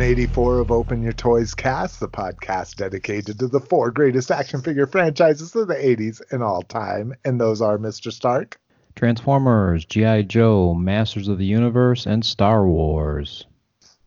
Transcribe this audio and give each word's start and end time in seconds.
episode 0.00 0.16
184 0.16 0.58
of 0.60 0.70
Open 0.70 1.02
Your 1.02 1.12
Toys 1.12 1.54
Cast, 1.54 2.00
the 2.00 2.08
podcast 2.08 2.76
dedicated 2.76 3.38
to 3.38 3.48
the 3.48 3.60
four 3.60 3.90
greatest 3.90 4.30
action 4.30 4.62
figure 4.62 4.86
franchises 4.86 5.54
of 5.54 5.68
the 5.68 5.74
80s 5.74 6.22
and 6.30 6.42
all 6.42 6.62
time. 6.62 7.14
And 7.26 7.38
those 7.38 7.60
are 7.60 7.76
Mr. 7.76 8.10
Stark, 8.10 8.58
Transformers, 8.96 9.84
G.I. 9.84 10.22
Joe, 10.22 10.72
Masters 10.72 11.28
of 11.28 11.36
the 11.36 11.44
Universe, 11.44 12.06
and 12.06 12.24
Star 12.24 12.66
Wars. 12.66 13.44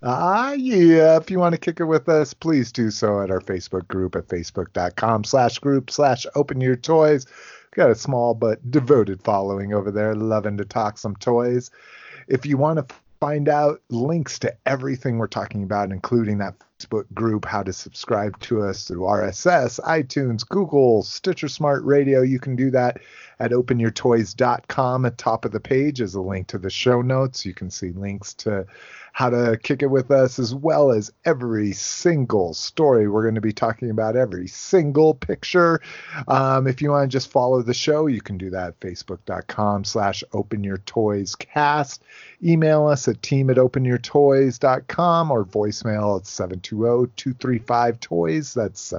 Ah, 0.01 0.53
yeah. 0.53 1.15
If 1.17 1.29
you 1.29 1.37
want 1.37 1.53
to 1.53 1.61
kick 1.61 1.79
it 1.79 1.85
with 1.85 2.09
us, 2.09 2.33
please 2.33 2.71
do 2.71 2.89
so 2.89 3.21
at 3.21 3.29
our 3.29 3.41
Facebook 3.41 3.87
group 3.87 4.15
at 4.15 4.27
facebook.com 4.27 5.25
slash 5.25 5.59
group 5.59 5.91
slash 5.91 6.25
open 6.33 6.59
your 6.59 6.75
toys. 6.75 7.27
Got 7.75 7.91
a 7.91 7.95
small 7.95 8.33
but 8.33 8.71
devoted 8.71 9.21
following 9.21 9.75
over 9.75 9.91
there, 9.91 10.15
loving 10.15 10.57
to 10.57 10.65
talk 10.65 10.97
some 10.97 11.15
toys. 11.17 11.69
If 12.27 12.47
you 12.47 12.57
want 12.57 12.79
to 12.79 12.95
find 13.23 13.47
out 13.47 13.81
links 13.89 14.37
to 14.37 14.53
everything 14.65 15.17
we're 15.17 15.27
talking 15.27 15.63
about, 15.63 15.91
including 15.91 16.39
that 16.39 16.55
Facebook 16.77 17.05
group, 17.13 17.45
how 17.45 17.63
to 17.63 17.71
subscribe 17.71 18.37
to 18.41 18.61
us 18.61 18.85
through 18.85 18.99
RSS, 18.99 19.79
iTunes, 19.79 20.45
Google, 20.45 21.03
Stitcher 21.03 21.47
Smart 21.47 21.85
Radio. 21.85 22.21
You 22.21 22.37
can 22.37 22.57
do 22.57 22.69
that 22.71 22.99
at 23.39 23.51
openyourtoys.com. 23.51 25.05
At 25.05 25.17
top 25.17 25.45
of 25.45 25.53
the 25.53 25.61
page 25.61 26.01
is 26.01 26.15
a 26.15 26.21
link 26.21 26.47
to 26.47 26.57
the 26.57 26.69
show 26.69 27.01
notes. 27.01 27.45
You 27.45 27.53
can 27.53 27.69
see 27.69 27.91
links 27.91 28.33
to 28.35 28.65
how 29.13 29.29
to 29.29 29.57
kick 29.61 29.83
it 29.83 29.87
with 29.87 30.09
us, 30.09 30.39
as 30.39 30.55
well 30.55 30.91
as 30.91 31.11
every 31.23 31.71
single 31.71 32.53
story. 32.53 33.07
We're 33.07 33.21
going 33.21 33.35
to 33.35 33.41
be 33.41 33.53
talking 33.53 33.91
about 33.91 34.15
every 34.15 34.47
single 34.47 35.13
picture. 35.13 35.81
Um, 36.27 36.65
if 36.67 36.81
you 36.81 36.89
want 36.89 37.09
to 37.09 37.15
just 37.15 37.29
follow 37.31 37.61
the 37.61 37.75
show, 37.75 38.07
you 38.07 38.21
can 38.21 38.39
do 38.39 38.49
that 38.49 38.69
at 38.69 38.79
facebook.com 38.79 39.83
slash 39.83 40.23
openyourtoyscast. 40.33 41.99
Email 42.43 42.87
us 42.87 43.07
at 43.07 43.21
team 43.21 43.49
at 43.49 43.55
openyourtoys.com 43.57 45.31
or 45.31 45.45
voicemail 45.45 46.17
at 46.17 46.25
720-235-TOYS. 46.25 48.53
That's 48.53 48.91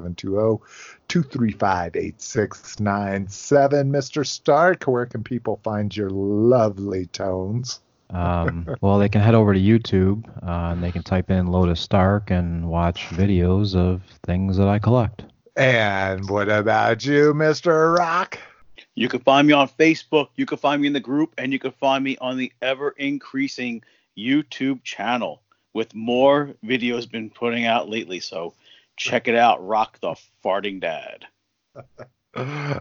720-235-8697. 1.09 3.91
Mr. 3.91 4.27
Stark, 4.27 4.85
where 4.85 5.07
can 5.07 5.23
people 5.23 5.61
find 5.63 5.95
your 5.95 6.11
lovely 6.11 7.07
tones? 7.07 7.81
Um, 8.11 8.67
well, 8.81 8.99
they 8.99 9.09
can 9.09 9.21
head 9.21 9.35
over 9.35 9.53
to 9.53 9.61
YouTube 9.61 10.27
uh, 10.43 10.73
and 10.73 10.83
they 10.83 10.91
can 10.91 11.03
type 11.03 11.31
in 11.31 11.49
Lotus 11.49 11.81
Stark 11.81 12.31
and 12.31 12.69
watch 12.69 13.09
videos 13.09 13.77
of 13.77 14.03
things 14.25 14.57
that 14.57 14.69
I 14.69 14.79
collect. 14.79 15.25
And 15.57 16.29
what 16.31 16.49
about 16.49 17.05
you, 17.05 17.35
Mr. 17.35 17.97
Rock? 17.97 18.39
You 18.95 19.09
can 19.09 19.21
find 19.21 19.47
me 19.47 19.53
on 19.53 19.69
Facebook, 19.69 20.29
you 20.37 20.47
can 20.47 20.59
find 20.59 20.81
me 20.81 20.87
in 20.87 20.93
the 20.93 21.01
group, 21.01 21.35
and 21.37 21.53
you 21.53 21.59
can 21.59 21.73
find 21.73 22.05
me 22.05 22.17
on 22.19 22.37
the 22.37 22.53
ever 22.63 22.91
increasing 22.91 23.83
YouTube 24.17 24.83
channel 24.85 25.43
with 25.73 25.95
more 25.95 26.55
videos 26.65 27.11
been 27.11 27.31
putting 27.31 27.67
out 27.67 27.89
lately. 27.89 28.21
So 28.21 28.55
check 28.97 29.29
it 29.29 29.35
out. 29.35 29.67
Rock 29.67 29.99
the 30.01 30.15
farting 30.45 30.81
dad. 30.81 31.27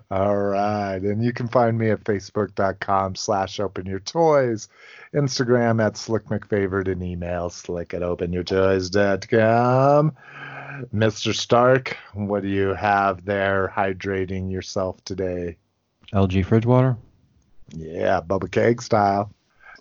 All 0.09 0.35
right. 0.35 0.97
And 0.97 1.23
you 1.23 1.31
can 1.33 1.47
find 1.47 1.77
me 1.77 1.91
at 1.91 2.03
facebook.com 2.03 3.15
slash 3.15 3.59
open 3.59 3.85
your 3.85 3.99
toys, 3.99 4.67
Instagram 5.13 5.83
at 5.83 5.97
slick 5.97 6.25
mcfavorite, 6.25 6.91
and 6.91 7.03
email 7.03 7.49
slick 7.49 7.93
at 7.93 8.01
openyourtoys.com. 8.01 10.15
Mr. 10.93 11.35
Stark, 11.35 11.97
what 12.13 12.41
do 12.41 12.49
you 12.49 12.73
have 12.73 13.25
there 13.25 13.71
hydrating 13.75 14.51
yourself 14.51 15.03
today? 15.05 15.57
LG 16.11 16.45
fridge 16.45 16.65
water. 16.65 16.97
Yeah, 17.69 18.21
Bubba 18.21 18.51
Keg 18.51 18.81
style. 18.81 19.33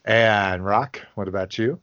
And 0.05 0.65
Rock, 0.65 1.01
what 1.15 1.29
about 1.29 1.59
you? 1.59 1.81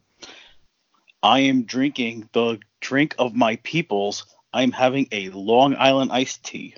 I 1.22 1.40
am 1.40 1.64
drinking 1.64 2.28
the 2.32 2.58
drink 2.80 3.14
of 3.18 3.34
my 3.34 3.56
peoples. 3.56 4.26
I'm 4.52 4.72
having 4.72 5.06
a 5.12 5.30
Long 5.30 5.76
Island 5.76 6.10
iced 6.12 6.44
tea. 6.44 6.74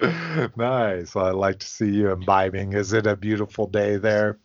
nice. 0.56 1.14
Well, 1.14 1.26
I'd 1.26 1.34
like 1.34 1.58
to 1.60 1.66
see 1.66 1.90
you 1.90 2.10
imbibing. 2.10 2.72
Is 2.74 2.92
it 2.92 3.06
a 3.06 3.16
beautiful 3.16 3.66
day 3.66 3.96
there? 3.96 4.38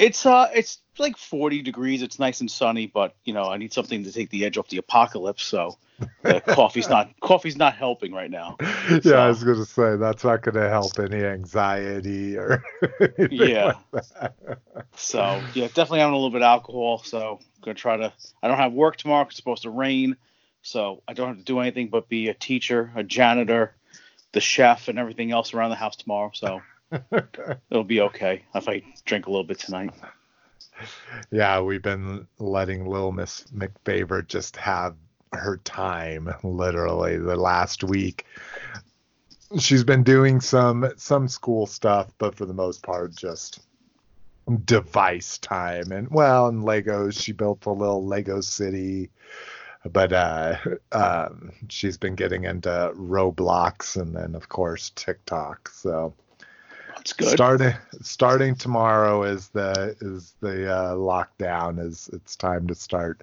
It's 0.00 0.24
uh, 0.24 0.48
it's 0.54 0.78
like 0.98 1.18
40 1.18 1.60
degrees. 1.60 2.00
It's 2.00 2.18
nice 2.18 2.40
and 2.40 2.50
sunny, 2.50 2.86
but 2.86 3.14
you 3.24 3.34
know, 3.34 3.44
I 3.44 3.58
need 3.58 3.74
something 3.74 4.02
to 4.04 4.12
take 4.12 4.30
the 4.30 4.46
edge 4.46 4.56
off 4.56 4.68
the 4.68 4.78
apocalypse. 4.78 5.44
So 5.44 5.76
the 6.22 6.40
coffee's 6.46 6.88
not 6.88 7.10
coffee's 7.20 7.58
not 7.58 7.74
helping 7.74 8.14
right 8.14 8.30
now. 8.30 8.56
Yeah, 9.02 9.16
I 9.16 9.28
was 9.28 9.44
gonna 9.44 9.66
say 9.66 9.96
that's 9.96 10.24
not 10.24 10.40
gonna 10.40 10.70
help 10.70 10.98
any 10.98 11.22
anxiety 11.22 12.38
or. 12.38 12.64
yeah. 13.30 13.74
Like 13.92 14.04
so 14.96 15.42
yeah, 15.52 15.66
definitely 15.66 15.98
having 16.00 16.14
a 16.14 16.16
little 16.16 16.30
bit 16.30 16.40
of 16.40 16.46
alcohol. 16.46 17.02
So 17.04 17.38
I'm 17.38 17.46
gonna 17.60 17.74
try 17.74 17.98
to. 17.98 18.10
I 18.42 18.48
don't 18.48 18.56
have 18.56 18.72
work 18.72 18.96
tomorrow. 18.96 19.26
It's 19.26 19.36
supposed 19.36 19.64
to 19.64 19.70
rain, 19.70 20.16
so 20.62 21.02
I 21.06 21.12
don't 21.12 21.28
have 21.28 21.36
to 21.36 21.44
do 21.44 21.60
anything 21.60 21.88
but 21.88 22.08
be 22.08 22.28
a 22.28 22.34
teacher, 22.34 22.90
a 22.96 23.02
janitor, 23.02 23.74
the 24.32 24.40
chef, 24.40 24.88
and 24.88 24.98
everything 24.98 25.30
else 25.30 25.52
around 25.52 25.68
the 25.68 25.76
house 25.76 25.96
tomorrow. 25.96 26.30
So 26.32 26.62
it'll 27.70 27.84
be 27.84 28.00
okay 28.00 28.42
if 28.54 28.68
I 28.68 28.82
drink 29.04 29.26
a 29.26 29.30
little 29.30 29.44
bit 29.44 29.58
tonight. 29.58 29.90
Yeah, 31.30 31.60
we've 31.60 31.82
been 31.82 32.26
letting 32.38 32.86
Lil 32.86 33.12
Miss 33.12 33.44
McFavorite 33.54 34.28
just 34.28 34.56
have 34.56 34.96
her 35.32 35.58
time 35.58 36.32
literally 36.42 37.16
the 37.18 37.36
last 37.36 37.84
week. 37.84 38.24
She's 39.58 39.84
been 39.84 40.02
doing 40.02 40.40
some 40.40 40.90
some 40.96 41.28
school 41.28 41.66
stuff, 41.66 42.12
but 42.18 42.34
for 42.34 42.46
the 42.46 42.54
most 42.54 42.82
part 42.82 43.14
just 43.14 43.60
device 44.64 45.38
time 45.38 45.92
and 45.92 46.08
well 46.10 46.48
and 46.48 46.62
Legos. 46.62 47.20
She 47.20 47.32
built 47.32 47.66
a 47.66 47.70
little 47.70 48.04
Lego 48.04 48.40
city 48.40 49.10
but 49.84 50.12
uh, 50.12 50.56
um, 50.92 51.52
she's 51.68 51.96
been 51.96 52.14
getting 52.14 52.44
into 52.44 52.92
Roblox 52.94 54.00
and 54.00 54.14
then 54.14 54.34
of 54.34 54.48
course 54.48 54.92
TikTok. 54.94 55.70
So 55.70 56.14
that's 57.00 57.12
good. 57.14 57.30
Starting 57.30 57.74
starting 58.02 58.54
tomorrow 58.54 59.22
is 59.22 59.48
the 59.48 59.96
is 60.00 60.34
the 60.40 60.70
uh, 60.70 60.94
lockdown. 60.94 61.84
Is 61.84 62.10
it's 62.12 62.36
time 62.36 62.66
to 62.68 62.74
start 62.74 63.22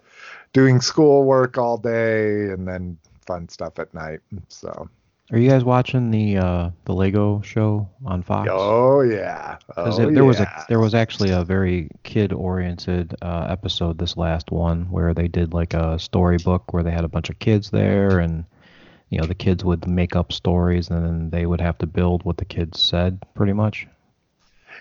doing 0.54 0.82
schoolwork 0.82 1.58
all 1.58 1.78
day 1.78 2.50
and 2.50 2.68
then 2.68 2.98
fun 3.26 3.48
stuff 3.50 3.78
at 3.80 3.94
night. 3.94 4.20
So. 4.48 4.90
Are 5.30 5.38
you 5.38 5.50
guys 5.50 5.66
watching 5.66 6.10
the 6.10 6.38
uh, 6.38 6.70
the 6.86 6.94
Lego 6.94 7.42
show 7.42 7.88
on 8.06 8.24
Fox? 8.24 8.50
Oh 8.52 9.02
yeah. 9.02 9.58
Oh, 9.76 9.96
there 9.96 10.12
yeah. 10.12 10.22
was 10.22 10.40
a 10.40 10.66
there 10.70 10.80
was 10.80 10.96
actually 10.96 11.32
a 11.32 11.44
very 11.44 11.90
kid 12.04 12.32
oriented 12.32 13.14
uh, 13.22 13.46
episode 13.50 13.98
this 13.98 14.16
last 14.16 14.52
one 14.52 14.90
where 14.90 15.14
they 15.14 15.28
did 15.28 15.54
like 15.54 15.74
a 15.74 16.00
storybook 16.00 16.74
where 16.74 16.82
they 16.82 16.92
had 16.92 17.04
a 17.04 17.10
bunch 17.10 17.30
of 17.30 17.38
kids 17.40 17.70
there 17.70 18.20
and 18.20 18.46
you 19.10 19.20
know 19.20 19.28
the 19.28 19.36
kids 19.36 19.64
would 19.64 19.88
make 19.88 20.16
up 20.16 20.32
stories 20.32 20.90
and 20.90 21.06
then 21.06 21.30
they 21.30 21.46
would 21.46 21.62
have 21.62 21.78
to 21.80 21.88
build 21.88 22.24
what 22.24 22.38
the 22.38 22.46
kids 22.46 22.80
said 22.80 23.20
pretty 23.34 23.54
much. 23.54 23.88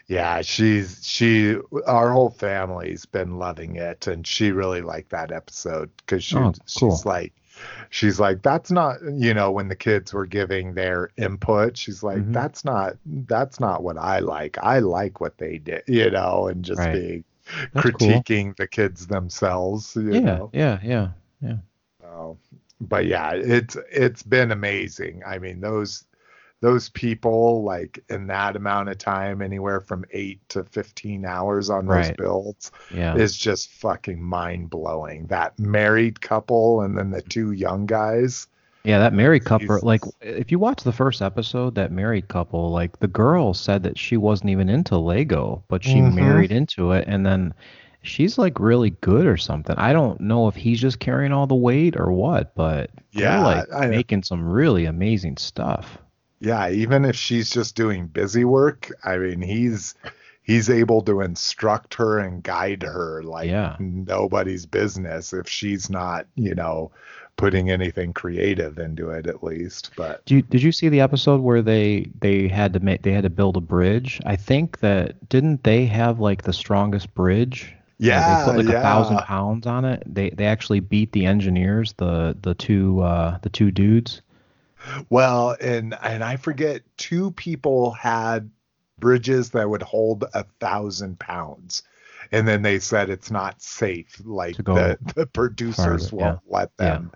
Yeah, 0.09 0.43
she's 0.43 1.05
she 1.05 1.57
our 1.87 2.11
whole 2.11 2.31
family's 2.31 3.07
been 3.07 3.39
loving 3.39 3.77
it 3.77 4.07
and 4.07 4.27
she 4.27 4.53
really 4.53 4.83
liked 4.83 5.11
that 5.11 5.33
episode 5.33 5.91
because 5.99 6.23
she, 6.23 6.37
oh, 6.37 6.53
cool. 6.79 6.91
she's 6.91 7.07
like 7.07 7.33
she's 7.91 8.21
like 8.21 8.43
that's 8.43 8.71
not 8.71 8.99
you 9.13 9.33
know 9.33 9.51
when 9.51 9.69
the 9.69 9.77
kids 9.77 10.13
were 10.13 10.27
giving 10.27 10.75
their 10.75 11.11
input 11.17 11.77
she's 11.77 12.03
like 12.03 12.19
mm-hmm. 12.19 12.33
that's 12.33 12.65
not 12.65 12.97
that's 13.07 13.59
not 13.61 13.83
what 13.83 13.97
i 13.97 14.19
like 14.19 14.59
i 14.63 14.79
like 14.79 15.21
what 15.21 15.39
they 15.39 15.59
did 15.59 15.83
you 15.87 16.11
know 16.11 16.49
and 16.49 16.65
just 16.65 16.79
right. 16.79 16.93
being 16.93 17.25
that's 17.73 17.87
critiquing 17.87 18.45
cool. 18.47 18.55
the 18.59 18.67
kids 18.67 19.07
themselves 19.07 19.97
yeah 19.97 20.21
know? 20.21 20.51
yeah 20.53 20.79
yeah 20.83 21.09
yeah 21.41 21.57
oh, 22.05 22.37
but 22.81 23.07
yeah 23.07 23.33
it's 23.33 23.77
it's 23.91 24.23
been 24.23 24.53
amazing. 24.53 25.23
I 25.27 25.39
mean 25.39 25.61
those 25.61 26.05
those 26.61 26.89
people 26.91 27.63
like 27.65 28.03
in 28.09 28.27
that 28.29 28.57
amount 28.57 28.89
of 28.89 28.99
time 28.99 29.43
anywhere 29.43 29.81
from 29.81 30.05
8 30.11 30.41
to 30.51 30.65
15 30.65 31.25
hours 31.25 31.69
on 31.69 31.87
those 31.87 32.11
builds 32.13 32.73
yeah. 32.93 33.15
is 33.15 33.37
just 33.37 33.71
fucking 33.71 34.23
mind 34.23 34.71
blowing 34.71 35.27
that 35.27 35.59
married 35.59 36.21
couple 36.21 36.81
and 36.81 36.97
then 36.97 37.11
the 37.11 37.23
two 37.23 37.53
young 37.53 37.87
guys. 37.87 38.49
Yeah 38.85 39.01
that 39.01 39.13
married 39.13 39.45
couple 39.45 39.81
like 39.83 40.03
if 40.21 40.53
you 40.53 40.59
watch 40.61 40.85
the 40.85 40.93
first 40.93 41.21
episode 41.21 41.75
that 41.75 41.91
married 41.91 42.29
couple 42.29 42.71
like 42.71 43.01
the 43.01 43.09
girl 43.09 43.53
said 43.53 43.83
that 43.83 43.99
she 43.99 44.17
wasn't 44.17 44.51
even 44.51 44.69
into 44.69 44.97
lego 44.97 45.65
but 45.67 45.83
she 45.83 45.97
mm-hmm. 45.97 46.15
married 46.15 46.53
into 46.53 46.93
it 46.93 47.05
and 47.09 47.27
then 47.27 47.53
she's 48.07 48.39
like 48.39 48.59
really 48.61 48.91
good 48.91 49.27
or 49.27 49.37
something. 49.37 49.77
I 49.77 49.93
don't 49.93 50.21
know 50.21 50.49
if 50.49 50.55
he's 50.55 50.81
just 50.81 51.01
carrying 51.01 51.33
all 51.33 51.47
the 51.47 51.55
weight 51.55 51.97
or 51.97 52.13
what, 52.13 52.55
but 52.55 52.91
yeah, 53.13 53.45
like 53.45 53.73
I, 53.75 53.87
making 53.89 54.23
some 54.23 54.49
really 54.49 54.85
amazing 54.87 55.37
stuff 55.37 55.99
yeah, 56.41 56.69
even 56.71 57.05
if 57.05 57.17
she's 57.17 57.51
just 57.51 57.77
doing 57.77 58.07
busy 58.07 58.45
work, 58.45 58.91
I 59.05 59.17
mean, 59.17 59.41
he's 59.41 59.95
he's 60.43 60.71
able 60.71 61.03
to 61.03 61.23
instruct 61.23 61.95
her 61.95 62.19
and 62.19 62.43
guide 62.43 62.83
her 62.83 63.23
like 63.25 63.49
yeah. 63.49 63.77
nobody's 63.81 64.67
business 64.67 65.33
if 65.33 65.49
she's 65.49 65.91
not, 65.91 66.27
you 66.35 66.55
know, 66.55 66.93
putting 67.37 67.71
anything 67.71 68.13
creative 68.13 68.79
into 68.79 69.11
it 69.11 69.27
at 69.27 69.43
least. 69.43 69.91
But 69.97 70.25
did 70.27 70.35
you, 70.35 70.43
did 70.43 70.63
you 70.63 70.73
see 70.73 70.89
the 70.89 71.01
episode 71.01 71.41
where 71.41 71.63
they 71.63 72.11
they 72.21 72.49
had 72.49 72.75
to 72.75 72.81
make 72.81 73.03
they 73.03 73.13
had 73.13 73.25
to 73.25 73.31
build 73.31 73.57
a 73.57 73.63
bridge? 73.63 74.21
I 74.27 74.37
think 74.37 74.81
that 74.81 75.29
didn't 75.29 75.65
they 75.65 75.87
have 75.87 76.21
like 76.21 76.43
the 76.43 76.53
strongest 76.53 77.15
bridge 77.15 77.75
Yeah, 77.99 78.45
they 78.45 78.53
put 78.53 78.57
like 78.59 78.73
yeah. 78.73 78.81
a 78.81 78.83
thousand 78.83 79.19
pounds 79.19 79.67
on 79.67 79.85
it. 79.85 80.03
They 80.07 80.31
they 80.31 80.47
actually 80.47 80.81
beat 80.81 81.13
the 81.13 81.25
engineers, 81.25 81.95
the 81.95 82.37
the 82.41 82.55
two 82.55 83.01
uh, 83.01 83.39
the 83.43 83.49
two 83.49 83.71
dudes. 83.71 84.23
Well, 85.09 85.57
and 85.61 85.97
and 86.03 86.23
I 86.23 86.37
forget 86.37 86.83
two 86.97 87.31
people 87.33 87.93
had 87.93 88.51
bridges 88.99 89.51
that 89.51 89.69
would 89.69 89.83
hold 89.83 90.25
a 90.35 90.45
thousand 90.61 91.19
pounds, 91.19 91.83
and 92.33 92.47
then 92.47 92.63
they 92.63 92.79
said 92.79 93.09
it's 93.09 93.31
not 93.31 93.63
safe. 93.63 94.21
Like 94.25 94.57
the 94.57 94.99
the 95.15 95.27
producers 95.27 96.11
farther, 96.11 96.17
won't 96.17 96.41
yeah. 96.47 96.59
let 96.59 96.77
them 96.77 97.13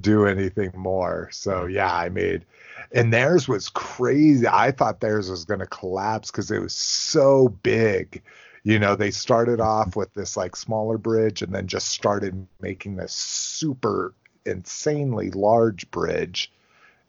do 0.00 0.26
anything 0.26 0.72
more. 0.74 1.28
So 1.32 1.66
yeah, 1.66 1.94
I 1.94 2.08
made, 2.08 2.44
and 2.92 3.12
theirs 3.12 3.46
was 3.46 3.68
crazy. 3.68 4.46
I 4.46 4.72
thought 4.72 5.00
theirs 5.00 5.30
was 5.30 5.44
going 5.44 5.60
to 5.60 5.66
collapse 5.66 6.30
because 6.30 6.50
it 6.50 6.60
was 6.60 6.74
so 6.74 7.48
big. 7.62 8.22
You 8.66 8.80
know, 8.80 8.96
they 8.96 9.12
started 9.12 9.60
off 9.60 9.94
with 9.94 10.12
this 10.14 10.36
like 10.36 10.56
smaller 10.56 10.98
bridge 10.98 11.40
and 11.40 11.54
then 11.54 11.68
just 11.68 11.86
started 11.86 12.48
making 12.60 12.96
this 12.96 13.12
super 13.12 14.12
insanely 14.44 15.30
large 15.30 15.88
bridge. 15.92 16.50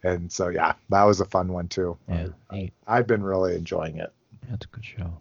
And 0.04 0.30
so 0.30 0.50
yeah, 0.50 0.74
that 0.90 1.02
was 1.02 1.18
a 1.18 1.24
fun 1.24 1.52
one 1.52 1.66
too. 1.66 1.98
Yeah, 2.08 2.28
neat. 2.52 2.72
I've 2.86 3.08
been 3.08 3.24
really 3.24 3.56
enjoying 3.56 3.96
it. 3.96 4.12
That's 4.48 4.66
a 4.66 4.68
good 4.68 4.84
show. 4.84 5.18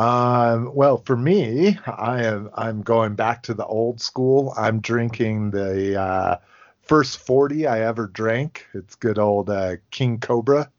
Um, 0.00 0.72
well, 0.72 0.98
for 0.98 1.16
me, 1.16 1.76
I 1.84 2.22
am 2.22 2.50
I'm 2.54 2.82
going 2.82 3.16
back 3.16 3.42
to 3.44 3.54
the 3.54 3.66
old 3.66 4.00
school. 4.00 4.54
I'm 4.56 4.78
drinking 4.78 5.50
the 5.50 6.00
uh, 6.00 6.36
first 6.82 7.18
40 7.18 7.66
I 7.66 7.80
ever 7.80 8.06
drank. 8.06 8.64
It's 8.72 8.94
good 8.94 9.18
old 9.18 9.50
uh, 9.50 9.78
King 9.90 10.20
Cobra, 10.20 10.70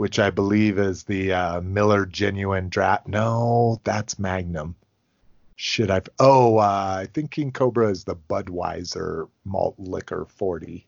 which 0.00 0.18
I 0.18 0.30
believe 0.30 0.78
is 0.78 1.02
the 1.02 1.34
uh, 1.34 1.60
Miller 1.60 2.06
Genuine 2.06 2.70
Draft. 2.70 3.06
No, 3.06 3.82
that's 3.84 4.18
Magnum. 4.18 4.74
Should 5.56 5.90
I? 5.90 6.00
Oh, 6.18 6.56
uh, 6.56 7.00
I 7.02 7.08
think 7.12 7.32
King 7.32 7.52
Cobra 7.52 7.90
is 7.90 8.04
the 8.04 8.16
Budweiser 8.16 9.28
malt 9.44 9.74
liquor 9.76 10.24
40. 10.24 10.86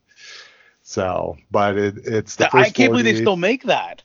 So, 0.80 1.36
but 1.50 1.76
it, 1.76 1.98
it's 2.06 2.36
the 2.36 2.48
I 2.56 2.70
can't 2.70 2.90
believe 2.90 3.04
they 3.04 3.20
still 3.20 3.36
make 3.36 3.64
that. 3.64 4.02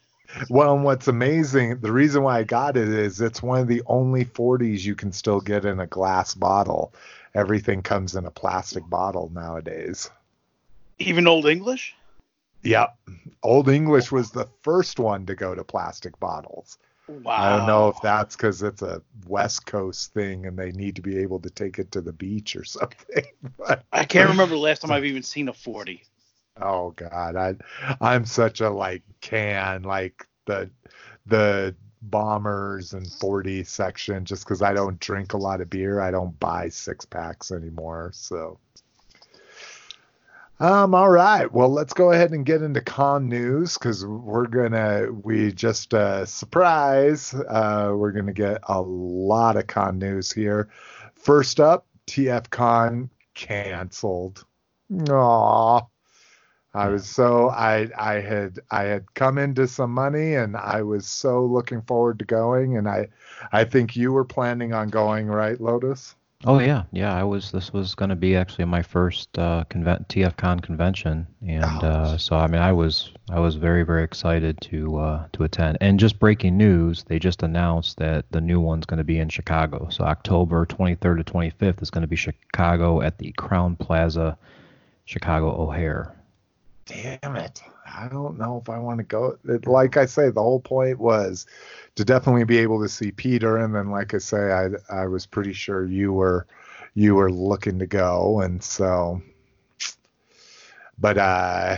well, 0.49 0.75
and 0.75 0.83
what's 0.83 1.07
amazing, 1.07 1.79
the 1.79 1.93
reason 1.93 2.23
why 2.23 2.39
I 2.39 2.43
got 2.43 2.75
it 2.75 2.89
is 2.89 3.21
it's 3.21 3.41
one 3.41 3.61
of 3.61 3.69
the 3.69 3.83
only 3.85 4.25
40s 4.25 4.83
you 4.83 4.93
can 4.93 5.13
still 5.13 5.39
get 5.39 5.63
in 5.63 5.79
a 5.79 5.87
glass 5.87 6.33
bottle. 6.33 6.93
Everything 7.33 7.81
comes 7.81 8.17
in 8.17 8.25
a 8.25 8.31
plastic 8.31 8.85
bottle 8.89 9.31
nowadays. 9.33 10.11
Even 10.99 11.27
Old 11.27 11.45
English. 11.45 11.95
Yep. 12.67 12.97
Old 13.43 13.69
English 13.69 14.11
was 14.11 14.31
the 14.31 14.47
first 14.61 14.99
one 14.99 15.25
to 15.25 15.35
go 15.35 15.55
to 15.55 15.63
plastic 15.63 16.19
bottles. 16.19 16.77
Wow. 17.07 17.33
I 17.37 17.57
don't 17.57 17.67
know 17.67 17.87
if 17.87 18.01
that's 18.01 18.35
because 18.35 18.61
it's 18.61 18.81
a 18.81 19.01
West 19.25 19.65
Coast 19.65 20.13
thing 20.13 20.45
and 20.45 20.59
they 20.59 20.71
need 20.73 20.95
to 20.97 21.01
be 21.01 21.17
able 21.17 21.39
to 21.39 21.49
take 21.49 21.79
it 21.79 21.91
to 21.93 22.01
the 22.01 22.11
beach 22.11 22.55
or 22.55 22.63
something. 22.65 23.23
But, 23.57 23.85
I 23.93 24.03
can't 24.03 24.29
remember 24.29 24.55
the 24.55 24.61
last 24.61 24.81
time 24.81 24.91
I've 24.91 25.05
even 25.05 25.23
seen 25.23 25.47
a 25.47 25.53
40. 25.53 26.03
oh 26.61 26.91
God, 26.91 27.35
I 27.35 27.55
I'm 28.01 28.25
such 28.25 28.59
a 28.61 28.69
like 28.69 29.03
can 29.21 29.83
like 29.83 30.27
the 30.45 30.69
the 31.25 31.75
bombers 32.01 32.93
and 32.93 33.11
40 33.13 33.63
section 33.63 34.25
just 34.25 34.43
because 34.43 34.61
I 34.61 34.73
don't 34.73 34.99
drink 34.99 35.33
a 35.33 35.37
lot 35.37 35.61
of 35.61 35.69
beer. 35.69 36.01
I 36.01 36.11
don't 36.11 36.37
buy 36.39 36.69
six 36.69 37.05
packs 37.05 37.51
anymore. 37.51 38.11
So 38.13 38.59
um 40.59 40.95
all 40.95 41.09
right. 41.09 41.51
Well 41.51 41.69
let's 41.69 41.93
go 41.93 42.11
ahead 42.11 42.31
and 42.31 42.45
get 42.45 42.61
into 42.61 42.81
con 42.81 43.29
news 43.29 43.77
because 43.77 44.05
we're 44.05 44.47
gonna 44.47 45.11
we 45.11 45.51
just 45.51 45.93
uh 45.93 46.25
surprise 46.25 47.33
uh 47.33 47.91
we're 47.95 48.11
gonna 48.11 48.33
get 48.33 48.59
a 48.63 48.81
lot 48.81 49.57
of 49.57 49.67
con 49.67 49.99
news 49.99 50.31
here. 50.31 50.69
First 51.15 51.59
up, 51.59 51.85
TF 52.07 52.49
Con 52.49 53.09
canceled. 53.35 54.45
Aw. 55.09 55.81
I 56.73 56.89
was 56.89 57.07
so 57.07 57.49
I 57.49 57.89
I 57.97 58.15
had 58.15 58.59
I 58.71 58.83
had 58.83 59.13
come 59.15 59.37
into 59.37 59.67
some 59.67 59.91
money 59.91 60.35
and 60.35 60.55
I 60.55 60.81
was 60.83 61.07
so 61.07 61.43
looking 61.45 61.81
forward 61.81 62.19
to 62.19 62.25
going 62.25 62.77
and 62.77 62.87
I 62.87 63.07
I 63.51 63.63
think 63.63 63.95
you 63.95 64.11
were 64.11 64.25
planning 64.25 64.73
on 64.73 64.89
going 64.89 65.27
right 65.27 65.59
Lotus 65.59 66.15
Oh 66.45 66.59
yeah, 66.59 66.83
yeah. 66.91 67.15
I 67.15 67.23
was. 67.23 67.51
This 67.51 67.73
was 67.73 67.95
going 67.95 68.09
to 68.09 68.15
be 68.15 68.35
actually 68.35 68.65
my 68.65 68.83
first 68.83 69.37
uh, 69.39 69.63
conven- 69.71 70.07
TFCon 70.07 70.61
convention, 70.61 71.25
and 71.41 71.63
Oh. 71.83 71.87
uh, 71.87 72.17
so 72.19 72.35
I 72.35 72.45
mean, 72.45 72.61
I 72.61 72.71
was 72.71 73.11
I 73.31 73.39
was 73.39 73.55
very 73.55 73.81
very 73.83 74.03
excited 74.03 74.61
to 74.61 74.97
uh, 74.97 75.27
to 75.33 75.43
attend. 75.43 75.79
And 75.81 75.99
just 75.99 76.19
breaking 76.19 76.55
news, 76.55 77.03
they 77.05 77.17
just 77.17 77.41
announced 77.41 77.97
that 77.97 78.25
the 78.29 78.39
new 78.39 78.59
one's 78.59 78.85
going 78.85 78.99
to 78.99 79.03
be 79.03 79.17
in 79.17 79.29
Chicago. 79.29 79.87
So 79.89 80.03
October 80.03 80.67
23rd 80.67 81.25
to 81.25 81.33
25th 81.33 81.81
is 81.81 81.89
going 81.89 82.03
to 82.03 82.07
be 82.07 82.15
Chicago 82.15 83.01
at 83.01 83.17
the 83.17 83.33
Crowne 83.39 83.77
Plaza, 83.77 84.37
Chicago 85.05 85.59
O'Hare. 85.59 86.13
damn 86.85 87.35
it 87.35 87.63
I 87.95 88.07
don't 88.09 88.37
know 88.37 88.59
if 88.61 88.69
I 88.69 88.77
want 88.79 88.99
to 88.99 89.03
go 89.03 89.37
it, 89.45 89.67
like 89.67 89.97
I 89.97 90.05
say 90.05 90.29
the 90.29 90.41
whole 90.41 90.59
point 90.59 90.99
was 90.99 91.45
to 91.95 92.05
definitely 92.05 92.43
be 92.43 92.57
able 92.57 92.81
to 92.81 92.89
see 92.89 93.11
Peter 93.11 93.57
and 93.57 93.73
then 93.73 93.89
like 93.91 94.13
I 94.13 94.17
say 94.19 94.51
I 94.51 94.69
I 94.89 95.07
was 95.07 95.25
pretty 95.25 95.53
sure 95.53 95.85
you 95.85 96.13
were 96.13 96.47
you 96.93 97.15
were 97.15 97.31
looking 97.31 97.79
to 97.79 97.87
go 97.87 98.41
and 98.41 98.63
so 98.63 99.21
but 100.97 101.17
uh 101.17 101.77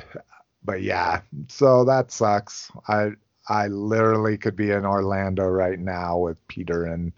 but 0.63 0.81
yeah 0.81 1.21
so 1.47 1.85
that 1.85 2.11
sucks. 2.11 2.71
I 2.87 3.11
I 3.47 3.67
literally 3.67 4.37
could 4.37 4.55
be 4.55 4.71
in 4.71 4.85
Orlando 4.85 5.45
right 5.45 5.79
now 5.79 6.17
with 6.17 6.47
Peter 6.47 6.85
and 6.85 7.11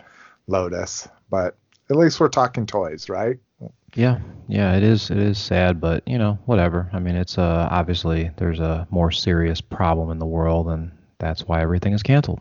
Lotus 0.47 1.07
but 1.29 1.57
at 1.89 1.95
least 1.97 2.19
we're 2.19 2.29
talking 2.29 2.65
toys 2.65 3.09
right 3.09 3.37
Yeah, 3.95 4.19
yeah, 4.47 4.75
it 4.75 4.83
is. 4.83 5.09
It 5.11 5.17
is 5.17 5.37
sad, 5.37 5.79
but 5.81 6.07
you 6.07 6.17
know, 6.17 6.37
whatever. 6.45 6.89
I 6.93 6.99
mean, 6.99 7.15
it's 7.15 7.37
uh, 7.37 7.67
obviously 7.71 8.31
there's 8.37 8.59
a 8.59 8.87
more 8.89 9.11
serious 9.11 9.61
problem 9.61 10.11
in 10.11 10.19
the 10.19 10.25
world, 10.25 10.67
and 10.69 10.91
that's 11.19 11.47
why 11.47 11.61
everything 11.61 11.93
is 11.93 12.03
canceled. 12.03 12.39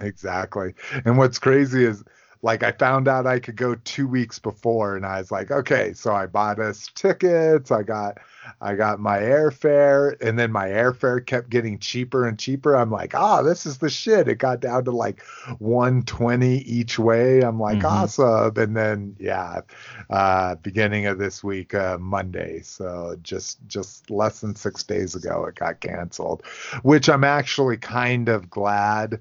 Exactly. 0.00 0.74
And 1.04 1.18
what's 1.18 1.38
crazy 1.38 1.84
is 1.84 2.02
like 2.42 2.62
I 2.62 2.72
found 2.72 3.06
out 3.06 3.26
I 3.26 3.38
could 3.38 3.56
go 3.56 3.74
two 3.74 4.08
weeks 4.08 4.38
before 4.38 4.96
and 4.96 5.04
I 5.04 5.18
was 5.18 5.30
like, 5.30 5.50
okay, 5.50 5.92
so 5.92 6.14
I 6.14 6.26
bought 6.26 6.58
us 6.58 6.88
tickets, 6.94 7.70
I 7.70 7.82
got 7.82 8.18
I 8.62 8.74
got 8.74 8.98
my 8.98 9.18
airfare, 9.18 10.16
and 10.22 10.38
then 10.38 10.50
my 10.50 10.68
airfare 10.68 11.24
kept 11.24 11.50
getting 11.50 11.78
cheaper 11.78 12.26
and 12.26 12.38
cheaper. 12.38 12.74
I'm 12.74 12.90
like, 12.90 13.14
ah, 13.14 13.42
this 13.42 13.66
is 13.66 13.76
the 13.78 13.90
shit. 13.90 14.28
It 14.28 14.36
got 14.38 14.60
down 14.60 14.86
to 14.86 14.90
like 14.90 15.20
120 15.58 16.58
each 16.60 16.98
way. 16.98 17.42
I'm 17.42 17.60
like, 17.60 17.80
Mhm. 17.80 17.84
awesome. 17.84 18.56
And 18.56 18.74
then 18.76 19.16
yeah, 19.18 19.60
uh 20.08 20.54
beginning 20.56 21.06
of 21.06 21.18
this 21.18 21.44
week, 21.44 21.74
uh 21.74 21.98
Monday. 21.98 22.60
So 22.62 23.16
just 23.22 23.58
just 23.66 24.10
less 24.10 24.40
than 24.40 24.54
six 24.54 24.82
days 24.82 25.14
ago 25.14 25.44
it 25.44 25.56
got 25.56 25.80
canceled. 25.80 26.42
Which 26.82 27.08
I'm 27.10 27.24
actually 27.24 27.76
kind 27.76 28.28
of 28.30 28.48
glad 28.50 29.20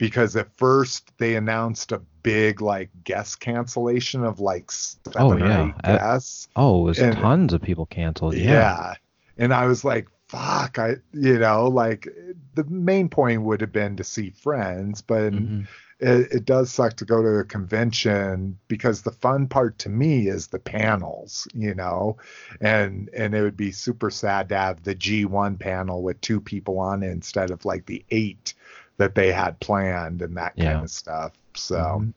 because 0.00 0.34
at 0.34 0.50
first 0.56 1.12
they 1.18 1.36
announced 1.36 1.92
a 1.92 2.00
big 2.24 2.60
like 2.60 2.90
guest 3.04 3.38
cancellation 3.38 4.24
of 4.24 4.40
like 4.40 4.72
seven 4.72 5.12
Oh, 5.16 5.32
or 5.34 5.38
yeah. 5.38 5.66
eight 5.68 5.74
I- 5.84 5.96
guests. 5.96 6.48
Oh, 6.56 6.80
it 6.80 6.84
was 6.86 6.98
And- 6.98 7.16
tons 7.16 7.52
of 7.52 7.62
people 7.62 7.86
canceled. 7.86 8.34
yeah. 8.34 8.44
Yeah. 8.44 8.94
And 9.38 9.54
I 9.54 9.66
was 9.66 9.84
like, 9.84 10.08
fuck, 10.26 10.78
I 10.78 10.96
you 11.12 11.38
know, 11.38 11.68
like 11.68 12.08
the 12.54 12.64
main 12.64 13.08
point 13.08 13.42
would 13.42 13.60
have 13.60 13.72
been 13.72 13.96
to 13.96 14.04
see 14.04 14.30
friends, 14.30 15.02
but 15.02 15.32
Mhm. 15.32 15.66
it, 15.98 16.32
it 16.32 16.44
does 16.44 16.70
suck 16.70 16.94
to 16.96 17.04
go 17.04 17.20
to 17.22 17.28
a 17.38 17.44
convention 17.44 18.58
because 18.68 19.02
the 19.02 19.10
fun 19.10 19.46
part 19.48 19.78
to 19.78 19.88
me 19.88 20.28
is 20.28 20.46
the 20.48 20.58
panels, 20.58 21.48
you 21.54 21.74
know, 21.74 22.16
and 22.60 23.08
and 23.16 23.34
it 23.34 23.42
would 23.42 23.56
be 23.56 23.72
super 23.72 24.10
sad 24.10 24.48
to 24.50 24.56
have 24.56 24.82
the 24.82 24.94
G1 24.94 25.58
panel 25.58 26.02
with 26.02 26.20
two 26.20 26.40
people 26.40 26.78
on 26.78 27.02
it 27.02 27.10
instead 27.10 27.50
of 27.50 27.64
like 27.64 27.86
the 27.86 28.04
eight 28.10 28.54
that 29.00 29.14
they 29.14 29.32
had 29.32 29.58
planned 29.60 30.20
and 30.20 30.36
that 30.36 30.54
kind 30.56 30.84
of 30.84 30.90
stuff. 30.90 31.32
So 31.54 31.76
Mhm. 31.76 32.12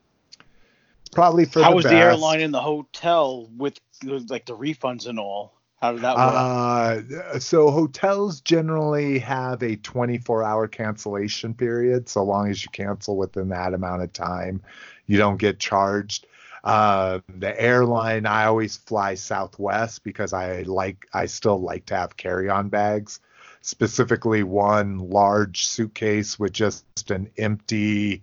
probably 1.14 1.46
for 1.46 1.62
How 1.62 1.70
the 1.70 1.76
was 1.78 1.86
best. 1.86 1.94
the 1.94 2.02
airline 2.02 2.42
in 2.42 2.52
the 2.52 2.62
hotel 2.62 3.48
with 3.58 3.80
like 4.04 4.46
the 4.46 4.56
refunds 4.56 5.08
and 5.08 5.18
all? 5.18 5.54
How 5.82 5.94
did 5.94 6.02
that 6.02 6.18
work? 6.18 6.26
Uh, 6.26 7.40
so 7.40 7.72
hotels 7.72 8.42
generally 8.42 9.18
have 9.20 9.64
a 9.64 9.78
24 9.78 10.44
hour 10.44 10.68
cancellation 10.68 11.54
period. 11.54 12.10
So 12.10 12.22
long 12.22 12.50
as 12.50 12.66
you 12.66 12.70
cancel 12.72 13.16
within 13.16 13.48
that 13.50 13.74
amount 13.74 14.02
of 14.02 14.12
time, 14.12 14.62
you 15.08 15.18
don't 15.18 15.38
get 15.38 15.60
charged. 15.60 16.28
Uh, 16.66 17.20
the 17.38 17.60
airline, 17.62 18.26
I 18.26 18.44
always 18.46 18.76
fly 18.76 19.16
Southwest 19.16 20.04
because 20.04 20.34
I 20.34 20.64
like, 20.64 21.08
I 21.14 21.28
still 21.28 21.62
like 21.62 21.86
to 21.88 21.96
have 21.96 22.18
carry 22.18 22.50
on 22.50 22.68
bags, 22.68 23.22
specifically 23.64 24.44
one 24.44 25.10
large 25.10 25.66
suitcase 25.66 26.38
with 26.38 26.52
just 26.52 27.10
an 27.10 27.32
empty 27.38 28.22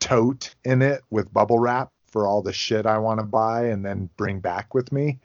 tote 0.00 0.54
in 0.64 0.82
it 0.82 1.02
with 1.08 1.32
bubble 1.32 1.60
wrap 1.60 1.90
for 2.08 2.26
all 2.26 2.42
the 2.42 2.52
shit 2.52 2.84
I 2.84 2.98
want 2.98 3.20
to 3.20 3.24
buy 3.24 3.66
and 3.66 3.84
then 3.84 4.10
bring 4.16 4.40
back 4.40 4.74
with 4.74 4.90
me. 4.90 5.20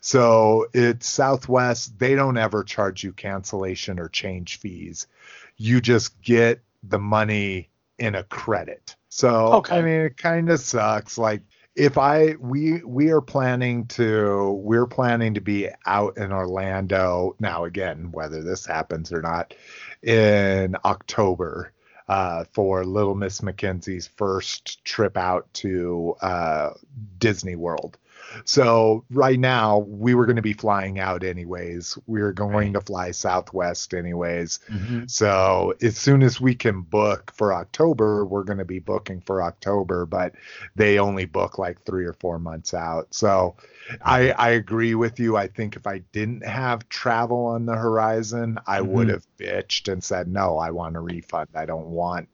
So 0.00 0.66
it's 0.72 1.06
Southwest. 1.06 1.98
They 1.98 2.14
don't 2.14 2.38
ever 2.38 2.64
charge 2.64 3.04
you 3.04 3.12
cancellation 3.12 4.00
or 4.00 4.08
change 4.08 4.58
fees. 4.58 5.06
You 5.58 5.80
just 5.82 6.20
get 6.22 6.62
the 6.82 6.98
money 6.98 7.68
in 7.98 8.14
a 8.14 8.24
credit. 8.24 8.96
So 9.10 9.52
Okay. 9.52 9.76
I 9.78 9.82
mean, 9.82 10.00
it 10.00 10.16
kind 10.16 10.48
of 10.48 10.58
sucks. 10.58 11.18
Like 11.18 11.42
if 11.74 11.96
I 11.96 12.34
we 12.38 12.82
we 12.84 13.10
are 13.10 13.20
planning 13.20 13.86
to 13.86 14.60
we're 14.62 14.86
planning 14.86 15.34
to 15.34 15.40
be 15.40 15.68
out 15.86 16.18
in 16.18 16.32
Orlando 16.32 17.34
now 17.40 17.64
again 17.64 18.12
whether 18.12 18.42
this 18.42 18.66
happens 18.66 19.12
or 19.12 19.22
not 19.22 19.54
in 20.02 20.76
October 20.84 21.72
uh, 22.08 22.44
for 22.52 22.84
Little 22.84 23.14
Miss 23.14 23.42
Mackenzie's 23.42 24.06
first 24.06 24.84
trip 24.84 25.16
out 25.16 25.52
to 25.54 26.14
uh, 26.20 26.70
Disney 27.18 27.56
World. 27.56 27.96
So 28.44 29.04
right 29.10 29.38
now 29.38 29.78
we 29.78 30.14
were 30.14 30.26
going 30.26 30.36
to 30.36 30.42
be 30.42 30.52
flying 30.52 30.98
out 30.98 31.24
anyways. 31.24 31.98
We 32.06 32.20
were 32.20 32.32
going 32.32 32.72
right. 32.72 32.72
to 32.74 32.80
fly 32.80 33.10
Southwest 33.10 33.94
anyways. 33.94 34.60
Mm-hmm. 34.70 35.04
So 35.06 35.74
as 35.82 35.96
soon 35.96 36.22
as 36.22 36.40
we 36.40 36.54
can 36.54 36.82
book 36.82 37.32
for 37.34 37.52
October, 37.52 38.24
we're 38.24 38.44
going 38.44 38.58
to 38.58 38.64
be 38.64 38.78
booking 38.78 39.20
for 39.20 39.42
October, 39.42 40.06
but 40.06 40.34
they 40.76 40.98
only 40.98 41.24
book 41.24 41.58
like 41.58 41.82
three 41.84 42.04
or 42.04 42.14
four 42.14 42.38
months 42.38 42.74
out. 42.74 43.14
So 43.14 43.56
I, 44.02 44.30
I 44.32 44.50
agree 44.50 44.94
with 44.94 45.18
you. 45.18 45.36
I 45.36 45.48
think 45.48 45.76
if 45.76 45.86
I 45.86 45.98
didn't 46.12 46.46
have 46.46 46.88
travel 46.88 47.46
on 47.46 47.66
the 47.66 47.76
horizon, 47.76 48.58
I 48.66 48.80
mm-hmm. 48.80 48.92
would 48.92 49.08
have 49.08 49.26
bitched 49.38 49.92
and 49.92 50.02
said, 50.02 50.28
no, 50.28 50.58
I 50.58 50.70
want 50.70 50.96
a 50.96 51.00
refund. 51.00 51.48
I 51.54 51.66
don't 51.66 51.88
want 51.88 52.28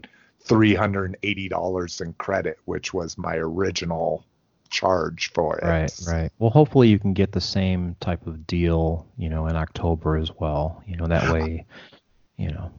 $380 0.46 2.00
in 2.00 2.12
credit, 2.14 2.58
which 2.64 2.94
was 2.94 3.18
my 3.18 3.36
original 3.36 4.24
charge 4.70 5.32
for 5.32 5.58
it. 5.58 5.64
Right, 5.64 5.92
right. 6.06 6.32
Well, 6.38 6.50
hopefully 6.50 6.88
you 6.88 6.98
can 6.98 7.12
get 7.12 7.32
the 7.32 7.40
same 7.40 7.96
type 8.00 8.26
of 8.26 8.46
deal, 8.46 9.06
you 9.16 9.28
know, 9.28 9.46
in 9.46 9.56
October 9.56 10.16
as 10.16 10.30
well. 10.38 10.82
You 10.86 10.96
know, 10.96 11.06
that 11.06 11.32
way, 11.32 11.64
you 12.36 12.50
know. 12.50 12.70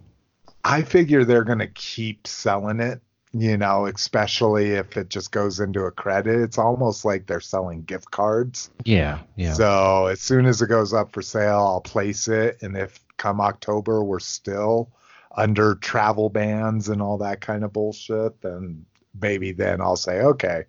I 0.64 0.82
figure 0.82 1.24
they're 1.24 1.44
going 1.44 1.60
to 1.60 1.68
keep 1.68 2.28
selling 2.28 2.80
it, 2.80 3.02
you 3.34 3.58
know, 3.58 3.86
especially 3.86 4.72
if 4.72 4.98
it 4.98 5.10
just 5.10 5.32
goes 5.32 5.60
into 5.60 5.84
a 5.84 5.92
credit. 5.92 6.42
It's 6.42 6.58
almost 6.58 7.06
like 7.06 7.28
they're 7.28 7.40
selling 7.40 7.84
gift 7.84 8.12
cards. 8.12 8.70
Yeah, 8.84 9.20
yeah. 9.36 9.54
So 9.54 10.08
as 10.08 10.20
soon 10.20 10.46
as 10.46 10.62
it 10.62 10.68
goes 10.68 10.94
up 10.94 11.12
for 11.12 11.22
sale, 11.22 11.60
I'll 11.60 11.82
place 11.82 12.28
it. 12.28 12.62
And 12.62 12.76
if 12.76 13.00
come 13.18 13.42
October 13.42 14.04
we're 14.04 14.20
still 14.20 14.90
under 15.38 15.76
travel 15.76 16.30
bans 16.30 16.90
and 16.90 17.02
all 17.02 17.18
that 17.20 17.42
kind 17.42 17.64
of 17.64 17.72
bullshit, 17.72 18.42
then 18.42 18.86
maybe 19.22 19.52
then 19.52 19.82
I'll 19.82 19.96
say, 19.96 20.22
okay, 20.22 20.64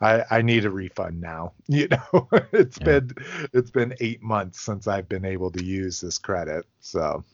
I, 0.00 0.24
I 0.30 0.42
need 0.42 0.64
a 0.64 0.70
refund 0.70 1.20
now. 1.20 1.52
You 1.68 1.88
know, 1.88 2.28
it's 2.52 2.78
yeah. 2.78 2.84
been 2.84 3.10
it's 3.52 3.70
been 3.70 3.94
eight 4.00 4.22
months 4.22 4.60
since 4.60 4.86
I've 4.86 5.08
been 5.08 5.24
able 5.24 5.50
to 5.50 5.64
use 5.64 6.00
this 6.00 6.18
credit. 6.18 6.64
So 6.80 7.24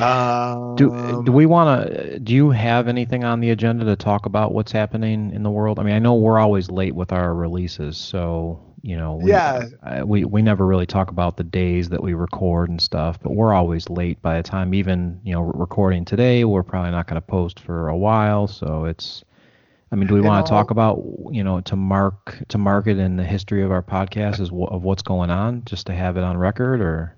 um, 0.00 0.74
do 0.76 1.22
do 1.24 1.32
we 1.32 1.46
want 1.46 1.86
to? 1.86 2.18
Do 2.18 2.34
you 2.34 2.50
have 2.50 2.88
anything 2.88 3.24
on 3.24 3.40
the 3.40 3.50
agenda 3.50 3.84
to 3.84 3.96
talk 3.96 4.26
about 4.26 4.52
what's 4.52 4.72
happening 4.72 5.32
in 5.32 5.42
the 5.42 5.50
world? 5.50 5.78
I 5.78 5.82
mean, 5.84 5.94
I 5.94 5.98
know 5.98 6.14
we're 6.14 6.38
always 6.38 6.70
late 6.70 6.94
with 6.94 7.12
our 7.12 7.34
releases, 7.34 7.96
so 7.96 8.60
you 8.82 8.96
know, 8.96 9.14
we, 9.14 9.30
yeah, 9.30 10.02
we 10.04 10.24
we 10.24 10.42
never 10.42 10.66
really 10.66 10.86
talk 10.86 11.10
about 11.10 11.36
the 11.36 11.44
days 11.44 11.88
that 11.90 12.02
we 12.02 12.14
record 12.14 12.70
and 12.70 12.82
stuff, 12.82 13.20
but 13.22 13.34
we're 13.34 13.54
always 13.54 13.88
late. 13.88 14.20
By 14.20 14.36
the 14.36 14.42
time 14.42 14.74
even 14.74 15.20
you 15.22 15.32
know 15.32 15.42
recording 15.42 16.04
today, 16.04 16.44
we're 16.44 16.64
probably 16.64 16.90
not 16.90 17.06
going 17.06 17.14
to 17.14 17.26
post 17.26 17.60
for 17.60 17.88
a 17.88 17.96
while, 17.96 18.48
so 18.48 18.86
it's 18.86 19.24
I 19.94 19.96
mean, 19.96 20.08
do 20.08 20.14
we 20.14 20.20
want 20.22 20.44
to 20.44 20.50
talk 20.50 20.72
about 20.72 21.04
you 21.30 21.44
know 21.44 21.60
to 21.60 21.76
mark 21.76 22.36
to 22.48 22.58
market 22.58 22.98
in 22.98 23.14
the 23.14 23.22
history 23.22 23.62
of 23.62 23.70
our 23.70 23.80
podcast 23.80 24.40
as 24.40 24.50
of 24.50 24.82
what's 24.82 25.04
going 25.04 25.30
on, 25.30 25.62
just 25.66 25.86
to 25.86 25.94
have 25.94 26.16
it 26.16 26.24
on 26.24 26.36
record, 26.36 26.80
or? 26.80 27.14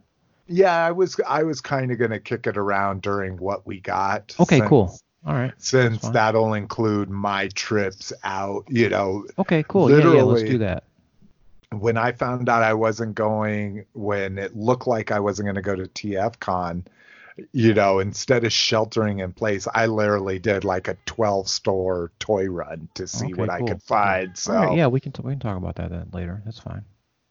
Yeah, 0.46 0.84
I 0.84 0.92
was 0.92 1.18
I 1.26 1.44
was 1.44 1.62
kind 1.62 1.90
of 1.90 1.98
gonna 1.98 2.20
kick 2.20 2.46
it 2.46 2.58
around 2.58 3.00
during 3.00 3.38
what 3.38 3.66
we 3.66 3.80
got. 3.80 4.36
Okay, 4.38 4.58
since, 4.58 4.68
cool. 4.68 4.98
All 5.26 5.32
right. 5.32 5.54
Since 5.56 6.06
that'll 6.10 6.52
include 6.52 7.08
my 7.08 7.48
trips 7.54 8.12
out, 8.24 8.66
you 8.68 8.90
know. 8.90 9.24
Okay, 9.38 9.64
cool. 9.66 9.90
Yeah, 9.90 10.12
yeah, 10.12 10.22
let's 10.22 10.42
do 10.42 10.58
that. 10.58 10.84
When 11.72 11.96
I 11.96 12.12
found 12.12 12.50
out 12.50 12.62
I 12.62 12.74
wasn't 12.74 13.14
going, 13.14 13.86
when 13.94 14.36
it 14.36 14.54
looked 14.54 14.86
like 14.86 15.10
I 15.10 15.18
wasn't 15.18 15.46
going 15.46 15.56
to 15.56 15.62
go 15.62 15.74
to 15.74 15.84
TFCon, 15.84 16.84
you 17.52 17.74
know, 17.74 17.98
instead 17.98 18.44
of 18.44 18.52
sheltering 18.52 19.18
in 19.18 19.32
place, 19.32 19.68
I 19.74 19.86
literally 19.86 20.38
did 20.38 20.64
like 20.64 20.88
a 20.88 20.96
12 21.06 21.48
store 21.48 22.10
toy 22.18 22.46
run 22.46 22.88
to 22.94 23.06
see 23.06 23.26
okay, 23.26 23.34
what 23.34 23.50
cool. 23.50 23.68
I 23.68 23.72
could 23.72 23.82
find. 23.82 24.36
So 24.36 24.74
yeah, 24.74 24.86
we 24.86 25.00
can 25.00 25.12
t- 25.12 25.22
we 25.22 25.32
can 25.32 25.40
talk 25.40 25.56
about 25.56 25.76
that 25.76 25.90
then 25.90 26.08
later. 26.12 26.42
That's 26.44 26.58
fine. 26.58 26.84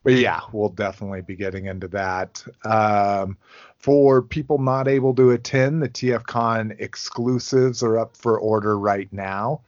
But 0.04 0.14
yeah, 0.14 0.42
we'll 0.52 0.70
definitely 0.70 1.22
be 1.22 1.36
getting 1.36 1.66
into 1.66 1.88
that. 1.88 2.46
Um, 2.64 3.38
for 3.80 4.22
people 4.22 4.60
not 4.60 4.88
able 4.88 5.16
to 5.16 5.32
attend, 5.32 5.82
the 5.82 5.90
TFCon 5.90 6.80
exclusives 6.80 7.82
are 7.82 7.98
up 7.98 8.16
for 8.16 8.40
order 8.40 8.78
right 8.78 9.12
now. 9.12 9.62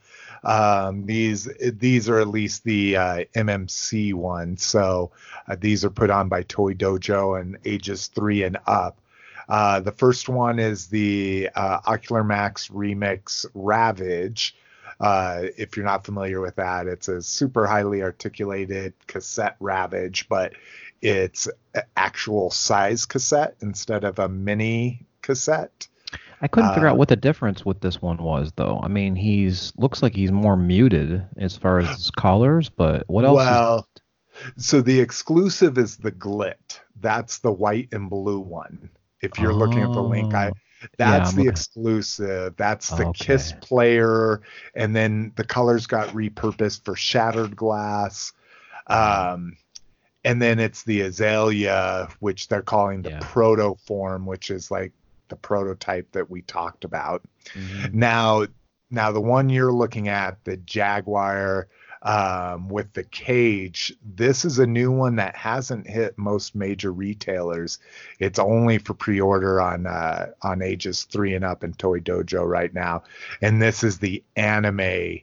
Um, 0.43 1.07
these 1.07 1.49
these 1.73 2.07
are 2.07 2.19
at 2.19 2.27
least 2.27 2.63
the 2.63 2.97
uh, 2.97 3.23
MMC 3.35 4.13
ones. 4.13 4.63
So 4.63 5.11
uh, 5.47 5.55
these 5.59 5.83
are 5.83 5.89
put 5.89 6.11
on 6.11 6.29
by 6.29 6.43
Toy 6.43 6.73
Dojo 6.75 7.41
and 7.41 7.57
ages 7.65 8.05
three 8.07 8.43
and 8.43 8.57
up. 8.67 8.99
Uh, 9.47 9.79
the 9.79 9.91
first 9.91 10.27
one 10.29 10.59
is 10.59 10.87
the 10.87 11.49
uh, 11.55 11.79
Ocular 11.85 12.23
Max 12.23 12.67
Remix 12.69 13.45
Ravage. 13.53 14.55
Uh, 14.99 15.43
if 15.57 15.77
you're 15.77 15.85
not 15.85 16.03
familiar 16.05 16.41
with 16.41 16.55
that, 16.55 16.87
it's 16.87 17.07
a 17.07 17.21
super 17.21 17.67
highly 17.67 18.01
articulated 18.01 18.93
cassette 19.05 19.55
Ravage, 19.59 20.27
but 20.27 20.53
it's 21.01 21.47
actual 21.95 22.49
size 22.49 23.05
cassette 23.05 23.55
instead 23.61 24.03
of 24.03 24.19
a 24.19 24.27
mini 24.27 25.05
cassette. 25.21 25.87
I 26.41 26.47
couldn't 26.47 26.73
figure 26.73 26.87
out 26.87 26.93
uh, 26.93 26.97
what 26.97 27.09
the 27.09 27.15
difference 27.15 27.65
with 27.65 27.81
this 27.81 28.01
one 28.01 28.17
was, 28.17 28.51
though. 28.55 28.79
I 28.81 28.87
mean, 28.87 29.15
he's 29.15 29.73
looks 29.77 30.03
like 30.03 30.15
he's 30.15 30.31
more 30.31 30.55
muted 30.55 31.25
as 31.37 31.57
far 31.57 31.79
as 31.79 31.89
his 31.89 32.11
colors, 32.11 32.69
but 32.69 33.03
what 33.07 33.25
else? 33.25 33.37
Well, 33.37 33.87
is... 34.55 34.65
so 34.65 34.81
the 34.81 34.99
exclusive 34.99 35.77
is 35.77 35.97
the 35.97 36.11
Glit. 36.11 36.79
That's 36.99 37.39
the 37.39 37.51
white 37.51 37.89
and 37.91 38.09
blue 38.09 38.39
one. 38.39 38.89
If 39.21 39.39
you're 39.39 39.51
oh. 39.51 39.55
looking 39.55 39.81
at 39.81 39.91
the 39.91 40.01
link, 40.03 40.33
I 40.33 40.49
oh. 40.49 40.87
that's 40.97 41.33
yeah, 41.33 41.43
the 41.43 41.49
exclusive. 41.49 42.55
That's 42.57 42.89
the 42.89 43.07
okay. 43.07 43.25
Kiss 43.25 43.53
player, 43.61 44.41
and 44.75 44.95
then 44.95 45.31
the 45.35 45.43
colors 45.43 45.87
got 45.87 46.09
repurposed 46.09 46.85
for 46.85 46.95
Shattered 46.95 47.55
Glass. 47.55 48.33
Um, 48.87 49.57
and 50.23 50.41
then 50.41 50.59
it's 50.59 50.83
the 50.83 51.01
Azalea, 51.01 52.09
which 52.19 52.47
they're 52.47 52.61
calling 52.61 53.01
the 53.01 53.11
yeah. 53.11 53.19
proto 53.21 53.75
form, 53.85 54.25
which 54.25 54.49
is 54.49 54.69
like 54.69 54.91
the 55.29 55.35
prototype 55.35 56.11
that 56.11 56.29
we 56.29 56.41
talked 56.43 56.83
about. 56.83 57.23
Mm-hmm. 57.53 57.97
Now, 57.97 58.45
now 58.89 59.11
the 59.11 59.21
one 59.21 59.49
you're 59.49 59.71
looking 59.71 60.07
at, 60.07 60.43
the 60.43 60.57
Jaguar 60.57 61.67
um, 62.01 62.69
with 62.69 62.91
the 62.93 63.03
cage. 63.03 63.93
This 64.15 64.45
is 64.45 64.59
a 64.59 64.67
new 64.67 64.91
one 64.91 65.15
that 65.17 65.35
hasn't 65.35 65.87
hit 65.87 66.17
most 66.17 66.55
major 66.55 66.91
retailers. 66.91 67.79
It's 68.19 68.39
only 68.39 68.77
for 68.77 68.93
pre-order 68.93 69.59
on 69.61 69.85
uh, 69.85 70.27
on 70.41 70.61
ages 70.61 71.03
three 71.03 71.33
and 71.33 71.45
up 71.45 71.63
in 71.63 71.73
Toy 71.73 71.99
Dojo 71.99 72.47
right 72.47 72.73
now, 72.73 73.03
and 73.41 73.61
this 73.61 73.83
is 73.83 73.97
the 73.97 74.23
anime 74.35 75.19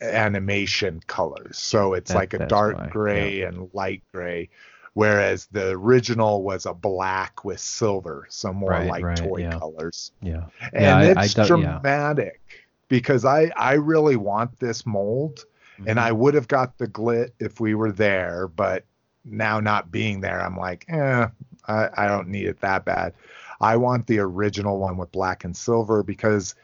animation 0.00 1.00
colors. 1.06 1.58
So 1.58 1.94
it's 1.94 2.12
that, 2.12 2.18
like 2.18 2.34
a 2.34 2.46
dark 2.46 2.76
why. 2.76 2.88
gray 2.88 3.40
yeah. 3.40 3.48
and 3.48 3.70
light 3.72 4.02
gray. 4.12 4.48
Whereas 4.94 5.46
the 5.46 5.70
original 5.70 6.42
was 6.42 6.66
a 6.66 6.74
black 6.74 7.46
with 7.46 7.60
silver, 7.60 8.26
so 8.28 8.52
more 8.52 8.72
right, 8.72 8.90
like 8.90 9.02
right, 9.02 9.16
toy 9.16 9.38
yeah. 9.38 9.58
colors. 9.58 10.12
Yeah, 10.20 10.44
and 10.74 10.82
yeah, 10.82 11.22
it's 11.22 11.38
I, 11.38 11.44
I, 11.44 11.46
dramatic 11.46 12.40
because 12.88 13.24
I 13.24 13.50
I 13.56 13.72
really 13.74 14.16
want 14.16 14.60
this 14.60 14.84
mold 14.84 15.46
Mm-hmm. 15.78 15.88
And 15.88 16.00
I 16.00 16.12
would 16.12 16.34
have 16.34 16.48
got 16.48 16.78
the 16.78 16.86
glit 16.86 17.32
if 17.38 17.60
we 17.60 17.74
were 17.74 17.92
there, 17.92 18.48
but 18.48 18.84
now 19.24 19.60
not 19.60 19.90
being 19.90 20.20
there, 20.20 20.40
I'm 20.40 20.56
like, 20.56 20.84
eh, 20.88 21.26
I, 21.66 21.88
I 21.96 22.06
don't 22.06 22.28
need 22.28 22.46
it 22.46 22.60
that 22.60 22.84
bad. 22.84 23.14
I 23.60 23.76
want 23.76 24.06
the 24.06 24.18
original 24.18 24.78
one 24.78 24.96
with 24.96 25.12
black 25.12 25.44
and 25.44 25.56
silver 25.56 26.02
because 26.02 26.54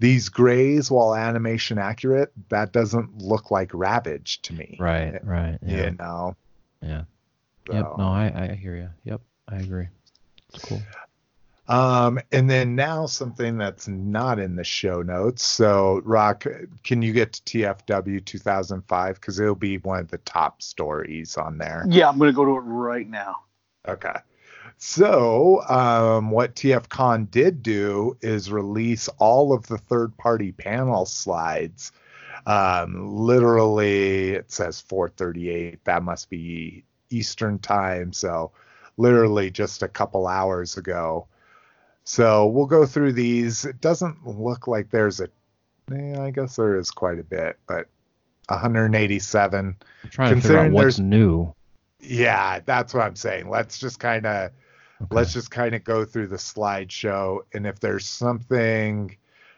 these 0.00 0.28
grays, 0.28 0.90
while 0.90 1.14
animation 1.14 1.78
accurate, 1.78 2.32
that 2.48 2.72
doesn't 2.72 3.18
look 3.18 3.50
like 3.50 3.70
Ravage 3.72 4.42
to 4.42 4.52
me. 4.52 4.76
Right, 4.78 5.24
right. 5.24 5.58
Yeah. 5.64 5.84
You 5.84 5.96
know? 5.98 6.36
Yeah. 6.82 7.02
So. 7.66 7.74
Yep. 7.74 7.86
No, 7.98 8.08
I, 8.08 8.32
I 8.50 8.54
hear 8.54 8.76
you. 8.76 8.88
Yep. 9.04 9.20
I 9.48 9.56
agree. 9.56 9.88
It's 10.52 10.64
cool. 10.64 10.82
Um, 11.68 12.18
and 12.32 12.48
then 12.48 12.74
now 12.74 13.04
something 13.04 13.58
that's 13.58 13.88
not 13.88 14.38
in 14.38 14.56
the 14.56 14.64
show 14.64 15.02
notes. 15.02 15.44
So, 15.44 16.00
Rock, 16.04 16.46
can 16.82 17.02
you 17.02 17.12
get 17.12 17.34
to 17.34 17.42
TFW 17.42 18.24
2005? 18.24 19.14
Because 19.16 19.38
it'll 19.38 19.54
be 19.54 19.76
one 19.78 20.00
of 20.00 20.08
the 20.08 20.18
top 20.18 20.62
stories 20.62 21.36
on 21.36 21.58
there. 21.58 21.84
Yeah, 21.86 22.08
I'm 22.08 22.18
going 22.18 22.30
to 22.30 22.36
go 22.36 22.46
to 22.46 22.56
it 22.56 22.60
right 22.60 23.08
now. 23.08 23.36
Okay. 23.86 24.14
So, 24.78 25.62
um, 25.68 26.30
what 26.30 26.54
TFCon 26.54 27.30
did 27.30 27.62
do 27.62 28.16
is 28.22 28.50
release 28.50 29.08
all 29.18 29.52
of 29.52 29.66
the 29.66 29.78
third 29.78 30.16
party 30.16 30.52
panel 30.52 31.04
slides. 31.04 31.92
Um, 32.46 33.14
literally, 33.14 34.30
it 34.30 34.50
says 34.50 34.80
438. 34.80 35.84
That 35.84 36.02
must 36.02 36.30
be 36.30 36.84
Eastern 37.10 37.58
time. 37.58 38.14
So, 38.14 38.52
literally 38.96 39.50
just 39.50 39.82
a 39.82 39.88
couple 39.88 40.26
hours 40.26 40.78
ago. 40.78 41.26
So 42.08 42.46
we'll 42.46 42.64
go 42.64 42.86
through 42.86 43.12
these. 43.12 43.66
It 43.66 43.82
doesn't 43.82 44.26
look 44.26 44.66
like 44.66 44.88
there's 44.88 45.20
a. 45.20 45.28
Eh, 45.92 46.18
I 46.18 46.30
guess 46.30 46.56
there 46.56 46.78
is 46.78 46.90
quite 46.90 47.18
a 47.18 47.22
bit, 47.22 47.58
but 47.66 47.86
187. 48.46 49.76
I'm 50.04 50.10
trying 50.10 50.34
to 50.34 50.40
figure 50.40 50.58
out 50.58 50.72
what's 50.72 50.98
new. 50.98 51.52
Yeah, 52.00 52.60
that's 52.64 52.94
what 52.94 53.02
I'm 53.02 53.14
saying. 53.14 53.50
Let's 53.50 53.78
just 53.78 54.00
kind 54.00 54.24
of 54.24 54.52
okay. 55.02 55.08
let's 55.10 55.34
just 55.34 55.50
kind 55.50 55.74
of 55.74 55.84
go 55.84 56.06
through 56.06 56.28
the 56.28 56.36
slideshow, 56.36 57.40
and 57.52 57.66
if 57.66 57.78
there's 57.78 58.08
something 58.08 59.14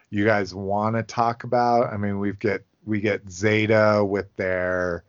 you 0.09 0.25
guys 0.25 0.53
want 0.53 0.97
to 0.97 1.03
talk 1.03 1.45
about, 1.45 1.93
I 1.93 1.95
mean, 1.95 2.19
we've 2.19 2.37
get 2.37 2.65
we 2.85 2.99
get 2.99 3.31
Zeta 3.31 4.03
with 4.05 4.27
their 4.35 5.05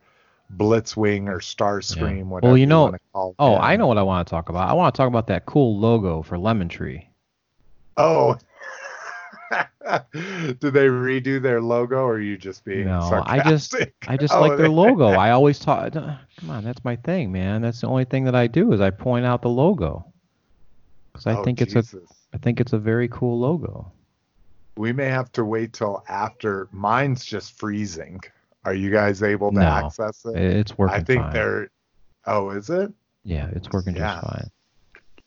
Blitzwing 0.55 1.27
or 1.27 1.39
Starscream, 1.39 2.19
yeah. 2.19 2.23
whatever. 2.23 2.51
Well, 2.51 2.57
you 2.57 2.67
know, 2.67 2.93
you 2.93 3.35
oh, 3.37 3.57
I 3.57 3.75
know 3.75 3.87
what 3.87 3.97
I 3.97 4.03
want 4.03 4.25
to 4.25 4.31
talk 4.31 4.47
about. 4.47 4.69
I 4.69 4.73
want 4.73 4.95
to 4.95 4.97
talk 4.97 5.09
about 5.09 5.27
that 5.27 5.45
cool 5.45 5.77
logo 5.77 6.21
for 6.21 6.37
Lemon 6.37 6.69
Tree. 6.69 7.09
Oh, 7.97 8.37
Did 10.13 10.59
they 10.59 10.87
redo 10.87 11.41
their 11.41 11.61
logo, 11.61 11.97
or 11.97 12.13
are 12.13 12.19
you 12.19 12.37
just 12.37 12.63
being 12.63 12.85
no? 12.85 13.01
Sarcastic? 13.01 13.39
I 13.45 13.49
just 13.49 13.75
I 14.09 14.17
just 14.17 14.33
oh, 14.33 14.41
like 14.41 14.57
their 14.57 14.69
logo. 14.83 15.07
I 15.07 15.31
always 15.31 15.59
talk. 15.59 15.93
Come 15.93 16.49
on, 16.49 16.63
that's 16.63 16.83
my 16.83 16.95
thing, 16.95 17.31
man. 17.31 17.61
That's 17.61 17.81
the 17.81 17.87
only 17.87 18.05
thing 18.05 18.23
that 18.25 18.35
I 18.35 18.47
do 18.47 18.73
is 18.73 18.81
I 18.81 18.89
point 18.89 19.25
out 19.25 19.41
the 19.41 19.49
logo 19.49 20.05
because 21.11 21.27
I 21.27 21.35
oh, 21.35 21.43
think 21.43 21.59
Jesus. 21.59 21.93
it's 21.93 22.11
a 22.11 22.13
I 22.33 22.37
think 22.37 22.59
it's 22.59 22.73
a 22.73 22.79
very 22.79 23.07
cool 23.09 23.39
logo. 23.39 23.91
We 24.77 24.91
may 24.91 25.05
have 25.05 25.31
to 25.33 25.45
wait 25.45 25.73
till 25.73 26.03
after. 26.07 26.67
Mine's 26.71 27.23
just 27.23 27.57
freezing. 27.59 28.19
Are 28.65 28.73
you 28.73 28.89
guys 28.89 29.21
able 29.21 29.51
to 29.51 29.59
no, 29.59 29.65
access 29.65 30.25
it? 30.25 30.35
It's 30.35 30.77
working. 30.77 30.95
I 30.95 31.03
think 31.03 31.21
fine. 31.21 31.33
they're. 31.33 31.69
Oh, 32.25 32.49
is 32.51 32.69
it? 32.69 32.91
Yeah, 33.23 33.49
it's 33.51 33.69
working 33.71 33.95
yeah. 33.95 34.15
just 34.15 34.27
fine. 34.27 34.51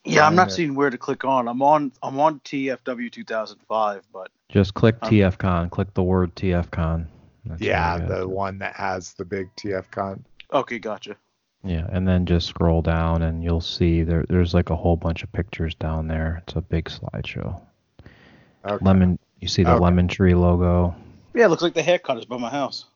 Yeah, 0.07 0.27
I'm 0.27 0.37
not 0.37 0.53
seeing 0.53 0.75
where 0.75 0.91
to 0.91 0.99
click 0.99 1.25
on. 1.25 1.49
I'm 1.49 1.61
on 1.63 1.93
I'm 2.03 2.19
on 2.21 2.41
TFW 2.41 3.11
2005, 3.11 4.03
but 4.13 4.31
just 4.49 4.75
click 4.75 4.97
um, 5.03 5.11
TFCon. 5.11 5.71
Click 5.71 5.93
the 5.95 6.03
word 6.03 6.35
TFCon. 6.37 7.07
That's 7.45 7.61
yeah, 7.61 7.99
the 7.99 8.27
one 8.27 8.59
that 8.59 8.75
has 8.77 9.15
the 9.15 9.25
big 9.25 9.49
TFCon. 9.57 10.21
Okay, 10.53 10.79
gotcha. 10.79 11.17
Yeah, 11.65 11.87
and 11.91 12.07
then 12.07 12.27
just 12.27 12.47
scroll 12.47 12.83
down 12.83 13.23
and 13.23 13.43
you'll 13.43 13.61
see 13.61 14.05
there 14.05 14.25
there's 14.29 14.55
like 14.55 14.71
a 14.71 14.77
whole 14.77 14.97
bunch 14.97 15.23
of 15.25 15.33
pictures 15.33 15.75
down 15.75 16.07
there. 16.07 16.43
It's 16.47 16.55
a 16.55 16.61
big 16.61 16.85
slideshow. 16.85 17.61
Okay. 18.65 18.85
Lemon 18.85 19.19
you 19.41 19.49
see 19.49 19.65
the 19.65 19.73
okay. 19.73 19.83
lemon 19.83 20.09
tree 20.09 20.35
logo. 20.35 20.95
Yeah, 21.35 21.47
it 21.47 21.49
looks 21.49 21.63
like 21.63 21.75
the 21.75 21.83
haircut 21.83 22.19
is 22.19 22.25
by 22.25 22.39
my 22.39 22.51
house. 22.51 22.87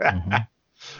mm-hmm. 0.00 0.30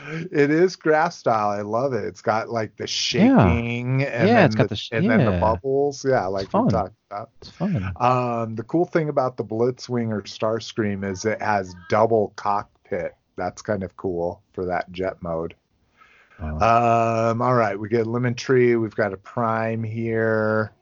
It 0.09 0.51
is 0.51 0.77
grass 0.77 1.19
style. 1.19 1.51
I 1.51 1.63
love 1.63 1.93
it. 1.93 2.05
It's 2.05 2.23
got 2.23 2.51
like 2.51 2.77
the 2.77 2.87
shaking 2.87 4.01
yeah. 4.01 4.07
and, 4.07 4.29
yeah, 4.29 4.35
then, 4.35 4.45
it's 4.47 4.55
got 4.55 4.69
the, 4.69 4.75
the 4.75 4.97
and 4.97 5.05
yeah. 5.05 5.17
then 5.17 5.27
the 5.27 5.41
bubbles. 5.41 6.05
Yeah, 6.05 6.27
like 6.27 6.53
we 6.53 6.71
talked 6.71 6.93
about. 7.11 7.31
It's 7.41 7.51
fun. 7.51 7.93
Um, 7.97 8.55
the 8.55 8.65
cool 8.65 8.85
thing 8.85 9.09
about 9.09 9.37
the 9.37 9.45
Blitzwing 9.45 10.11
or 10.11 10.23
Starscream 10.23 11.09
is 11.09 11.25
it 11.25 11.41
has 11.41 11.75
double 11.89 12.33
cockpit. 12.37 13.15
That's 13.37 13.63
kind 13.63 13.83
of 13.83 13.97
cool 13.97 14.43
for 14.53 14.67
that 14.67 14.91
jet 14.93 15.23
mode. 15.23 15.55
Oh. 16.41 17.31
Um, 17.31 17.43
all 17.43 17.55
right, 17.55 17.79
we 17.79 17.89
get 17.89 18.07
Lemon 18.07 18.35
Tree. 18.35 18.77
We've 18.77 18.95
got 18.95 19.13
a 19.13 19.17
Prime 19.17 19.85
here. 19.85 20.73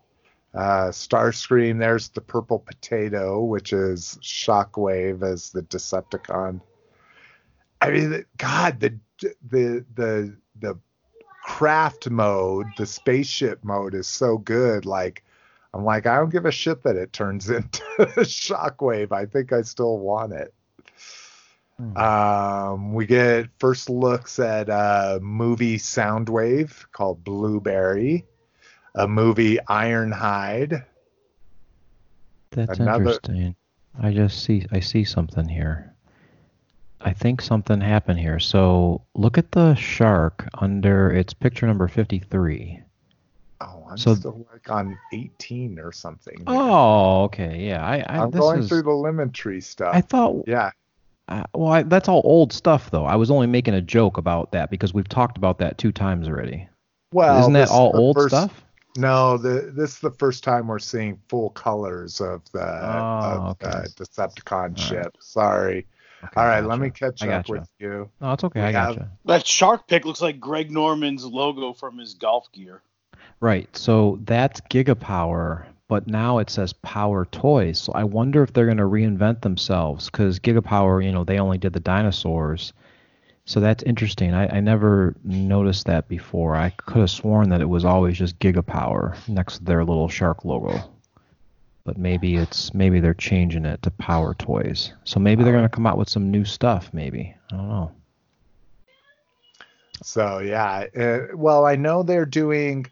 Uh, 0.55 0.89
Starscream. 0.89 1.79
There's 1.79 2.09
the 2.09 2.21
purple 2.21 2.59
potato, 2.59 3.45
which 3.45 3.73
is 3.73 4.19
Shockwave 4.23 5.23
as 5.23 5.51
the 5.51 5.63
Decepticon. 5.63 6.61
I 7.81 7.90
mean, 7.90 8.25
God, 8.37 8.81
the 8.81 8.99
the 9.49 9.85
the 9.95 10.37
the 10.61 10.79
craft 11.45 12.11
mode, 12.11 12.66
the 12.77 12.87
spaceship 12.87 13.64
mode 13.64 13.95
is 13.95 14.07
so 14.07 14.38
good. 14.38 14.85
Like, 14.87 15.25
I'm 15.73 15.85
like, 15.85 16.07
I 16.07 16.16
don't 16.16 16.31
give 16.31 16.47
a 16.47 16.53
shit 16.53 16.83
that 16.83 16.97
it 16.97 17.12
turns 17.12 17.49
into 17.51 17.83
Shockwave. 17.99 19.12
I 19.12 19.27
think 19.27 19.53
I 19.53 19.62
still 19.62 19.99
want 19.99 20.33
it. 20.33 20.55
Hmm. 21.79 21.97
Um, 21.97 22.93
we 22.95 23.07
get 23.07 23.49
first 23.59 23.88
looks 23.88 24.38
at 24.38 24.69
a 24.69 25.19
movie 25.23 25.79
Soundwave 25.79 26.85
called 26.93 27.25
Blueberry, 27.25 28.27
a 28.95 29.09
movie 29.09 29.59
Ironhide. 29.69 30.85
That's 32.51 32.79
Another... 32.79 33.05
interesting. 33.05 33.57
I 34.01 34.12
just 34.12 34.45
see 34.45 34.66
I 34.71 34.81
see 34.81 35.05
something 35.05 35.49
here. 35.49 35.89
I 37.03 37.13
think 37.13 37.41
something 37.41 37.81
happened 37.81 38.21
here. 38.21 38.39
So 38.39 39.03
look 39.15 39.39
at 39.39 39.53
the 39.53 39.75
shark 39.75 40.47
under 40.59 41.11
its 41.11 41.33
picture 41.33 41.67
number 41.67 41.89
53. 41.89 42.83
Oh, 43.63 43.87
I'm 43.91 43.99
so, 43.99 44.15
still 44.15 44.47
like 44.53 44.71
on 44.71 44.99
18 45.13 45.79
or 45.79 45.93
something. 45.93 46.43
Oh, 46.47 47.25
okay. 47.25 47.67
Yeah. 47.67 47.85
I, 47.85 48.05
I, 48.07 48.23
am 48.23 48.31
going 48.31 48.61
is, 48.61 48.69
through 48.69 48.83
the 48.83 48.91
lemon 48.91 49.33
tree 49.33 49.61
stuff. 49.61 49.95
I 49.95 50.01
thought. 50.01 50.45
Yeah. 50.47 50.71
Uh, 51.29 51.45
well, 51.55 51.73
I, 51.73 51.83
that's 51.85 52.09
all 52.09 52.23
old 52.25 52.53
stuff, 52.53 52.91
though. 52.91 53.05
I 53.05 53.17
was 53.17 53.31
only 53.31 53.47
making 53.47 53.75
a 53.75 53.81
joke 53.81 54.17
about 54.17 54.53
that 54.53 54.71
because 54.71 54.93
we've 54.93 55.09
talked 55.09 55.37
about 55.37 55.59
that 55.59 55.79
two 55.79 55.93
times 55.93 56.27
already. 56.27 56.69
Well, 57.13 57.41
isn't 57.41 57.53
that 57.53 57.69
all 57.69 57.97
old 57.97 58.17
first, 58.17 58.35
stuff? 58.35 58.65
No, 58.97 59.37
the, 59.37 59.73
this 59.75 59.93
is 59.93 60.01
the 60.01 60.11
first 60.11 60.43
time 60.43 60.67
we're 60.67 60.79
seeing 60.79 61.21
full 61.29 61.51
colors 61.51 62.21
of 62.21 62.43
the, 62.53 62.61
oh, 62.61 63.51
of 63.51 63.63
okay. 63.63 63.87
the 63.97 64.05
Decepticon 64.05 64.77
ship. 64.77 64.99
Right. 64.99 65.17
Sorry. 65.21 65.87
Okay, 66.22 66.33
All 66.37 66.44
right, 66.46 66.61
gotcha. 66.61 66.68
let 66.68 66.78
me 66.78 66.90
catch 66.90 67.22
up 67.22 67.48
with 67.48 67.68
you. 67.78 68.11
No, 68.20 68.33
it's 68.33 68.44
okay. 68.44 68.61
We 68.61 68.66
I 68.66 68.72
got 68.72 68.96
gotcha. 68.96 69.11
That 69.24 69.46
shark 69.46 69.87
pick 69.88 70.04
looks 70.04 70.20
like 70.20 70.38
Greg 70.38 70.70
Norman's 70.70 71.24
logo 71.24 71.72
from 71.72 71.98
his 71.98 72.14
golf 72.14 72.50
gear. 72.52 72.83
Right. 73.40 73.74
So 73.74 74.18
that's 74.24 74.61
Gigapower, 74.62 75.64
but 75.88 76.06
now 76.06 76.38
it 76.38 76.50
says 76.50 76.74
Power 76.74 77.24
Toys. 77.24 77.78
So 77.78 77.92
I 77.94 78.04
wonder 78.04 78.42
if 78.42 78.52
they're 78.52 78.66
going 78.66 78.76
to 78.76 78.83
reinvent 78.85 79.40
themselves 79.40 80.11
because 80.11 80.38
Gigapower, 80.38 81.02
you 81.02 81.11
know, 81.11 81.24
they 81.24 81.38
only 81.38 81.56
did 81.56 81.72
the 81.72 81.80
dinosaurs. 81.80 82.74
So 83.46 83.59
that's 83.59 83.83
interesting. 83.85 84.35
I, 84.35 84.59
I 84.59 84.61
never 84.61 85.16
noticed 85.24 85.87
that 85.87 86.06
before. 86.06 86.54
I 86.54 86.70
could 86.70 87.00
have 87.00 87.11
sworn 87.11 87.48
that 87.48 87.62
it 87.62 87.68
was 87.68 87.87
always 87.87 88.18
just 88.18 88.38
Gigapower 88.38 89.16
next 89.26 89.59
to 89.59 89.64
their 89.64 89.85
little 89.85 90.09
shark 90.09 90.44
logo 90.44 90.85
but 91.85 91.99
maybe 91.99 92.37
it's 92.37 92.73
maybe 92.75 93.01
they're 93.01 93.14
changing 93.14 93.64
it 93.64 93.83
to 93.83 93.90
Power 93.93 94.35
Toys. 94.35 94.93
So 95.05 95.21
maybe 95.21 95.43
they're 95.43 95.53
to 95.62 95.69
come 95.69 95.87
out 95.87 95.99
with 95.99 96.09
some 96.09 96.31
new 96.31 96.45
stuff. 96.45 96.90
Maybe 96.93 97.35
I 97.53 97.57
don't 97.57 97.69
know. 97.69 97.93
So 100.03 100.38
yeah, 100.38 100.87
uh, 100.97 101.37
well 101.37 101.66
I 101.66 101.77
know 101.77 102.03
they're 102.03 102.27
doing 102.27 102.87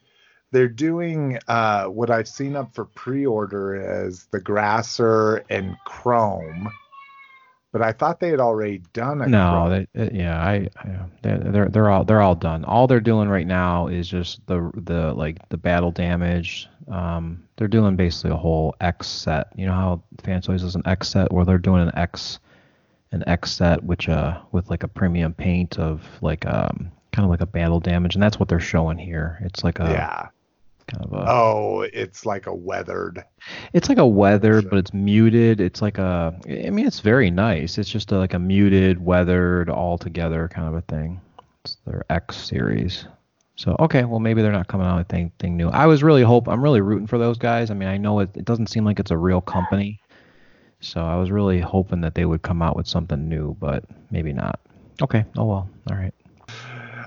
they're 0.51 0.67
doing 0.67 1.37
uh, 1.47 1.85
what 1.85 2.09
I've 2.09 2.27
seen 2.27 2.55
up 2.55 2.73
for 2.73 2.85
pre-order 2.85 4.05
is 4.05 4.25
the 4.31 4.39
Grassor 4.39 5.43
and 5.49 5.75
Chrome 5.85 6.69
but 7.71 7.81
I 7.81 7.91
thought 7.91 8.19
they 8.19 8.29
had 8.29 8.39
already 8.39 8.81
done 8.93 9.21
a 9.21 9.27
no. 9.27 9.69
They, 9.69 10.01
uh, 10.01 10.09
yeah, 10.11 10.39
I, 10.41 10.67
I 10.77 11.05
they're 11.21 11.69
they're 11.69 11.89
all 11.89 12.03
they're 12.03 12.21
all 12.21 12.35
done. 12.35 12.65
All 12.65 12.87
they're 12.87 12.99
doing 12.99 13.29
right 13.29 13.45
now 13.45 13.87
is 13.87 14.07
just 14.07 14.45
the 14.47 14.71
the 14.75 15.13
like 15.13 15.47
the 15.49 15.57
battle 15.57 15.91
damage. 15.91 16.67
Um, 16.87 17.43
they're 17.57 17.67
doing 17.67 17.95
basically 17.95 18.31
a 18.31 18.37
whole 18.37 18.75
X 18.81 19.07
set. 19.07 19.47
You 19.55 19.67
know 19.67 19.73
how 19.73 20.03
Fan 20.23 20.41
Toys 20.41 20.63
is 20.63 20.75
an 20.75 20.83
X 20.85 21.09
set 21.09 21.31
where 21.31 21.45
they're 21.45 21.57
doing 21.57 21.81
an 21.81 21.91
X 21.95 22.39
an 23.11 23.23
X 23.27 23.51
set 23.51 23.83
which 23.83 24.07
uh 24.07 24.39
with 24.51 24.69
like 24.69 24.83
a 24.83 24.87
premium 24.87 25.33
paint 25.33 25.79
of 25.79 26.03
like 26.21 26.45
um 26.45 26.91
kind 27.11 27.25
of 27.25 27.29
like 27.29 27.41
a 27.41 27.45
battle 27.45 27.79
damage 27.79 28.15
and 28.15 28.21
that's 28.21 28.39
what 28.39 28.49
they're 28.49 28.59
showing 28.59 28.97
here. 28.97 29.39
It's 29.41 29.63
like 29.63 29.79
a 29.79 29.89
yeah 29.89 30.27
kind 30.89 31.05
of 31.05 31.13
a. 31.13 31.25
Oh, 31.29 31.81
it's 31.93 32.25
like 32.25 32.47
a 32.47 32.53
weathered. 32.53 33.23
It's 33.73 33.89
like 33.89 33.97
a 33.97 34.07
weathered, 34.07 34.69
but 34.69 34.79
it's 34.79 34.93
muted. 34.93 35.61
It's 35.61 35.81
like 35.81 35.97
a. 35.97 36.37
I 36.45 36.69
mean, 36.69 36.85
it's 36.85 36.99
very 36.99 37.31
nice. 37.31 37.77
It's 37.77 37.89
just 37.89 38.11
a, 38.11 38.17
like 38.17 38.33
a 38.33 38.39
muted, 38.39 39.03
weathered, 39.03 39.69
all 39.69 39.97
together 39.97 40.47
kind 40.47 40.67
of 40.67 40.75
a 40.75 40.81
thing. 40.81 41.21
It's 41.63 41.77
their 41.85 42.03
X 42.09 42.37
series. 42.37 43.05
So 43.55 43.75
okay, 43.79 44.05
well 44.05 44.21
maybe 44.21 44.41
they're 44.41 44.53
not 44.53 44.69
coming 44.69 44.87
out 44.87 44.99
with 44.99 45.13
anything 45.13 45.57
new. 45.57 45.67
I 45.67 45.85
was 45.85 46.01
really 46.01 46.23
hope 46.23 46.47
I'm 46.47 46.63
really 46.63 46.79
rooting 46.79 47.07
for 47.07 47.17
those 47.17 47.37
guys. 47.37 47.69
I 47.69 47.73
mean, 47.73 47.89
I 47.89 47.97
know 47.97 48.19
it, 48.19 48.29
it 48.35 48.45
doesn't 48.45 48.67
seem 48.67 48.85
like 48.85 49.01
it's 49.01 49.11
a 49.11 49.17
real 49.17 49.41
company, 49.41 49.99
so 50.79 51.01
I 51.01 51.17
was 51.17 51.29
really 51.29 51.59
hoping 51.59 51.99
that 52.01 52.15
they 52.15 52.23
would 52.23 52.41
come 52.41 52.61
out 52.61 52.77
with 52.77 52.87
something 52.87 53.27
new, 53.27 53.57
but 53.59 53.83
maybe 54.11 54.31
not. 54.31 54.61
Okay. 55.01 55.25
Oh 55.37 55.43
well. 55.43 55.69
All 55.91 55.97
right. 55.97 56.13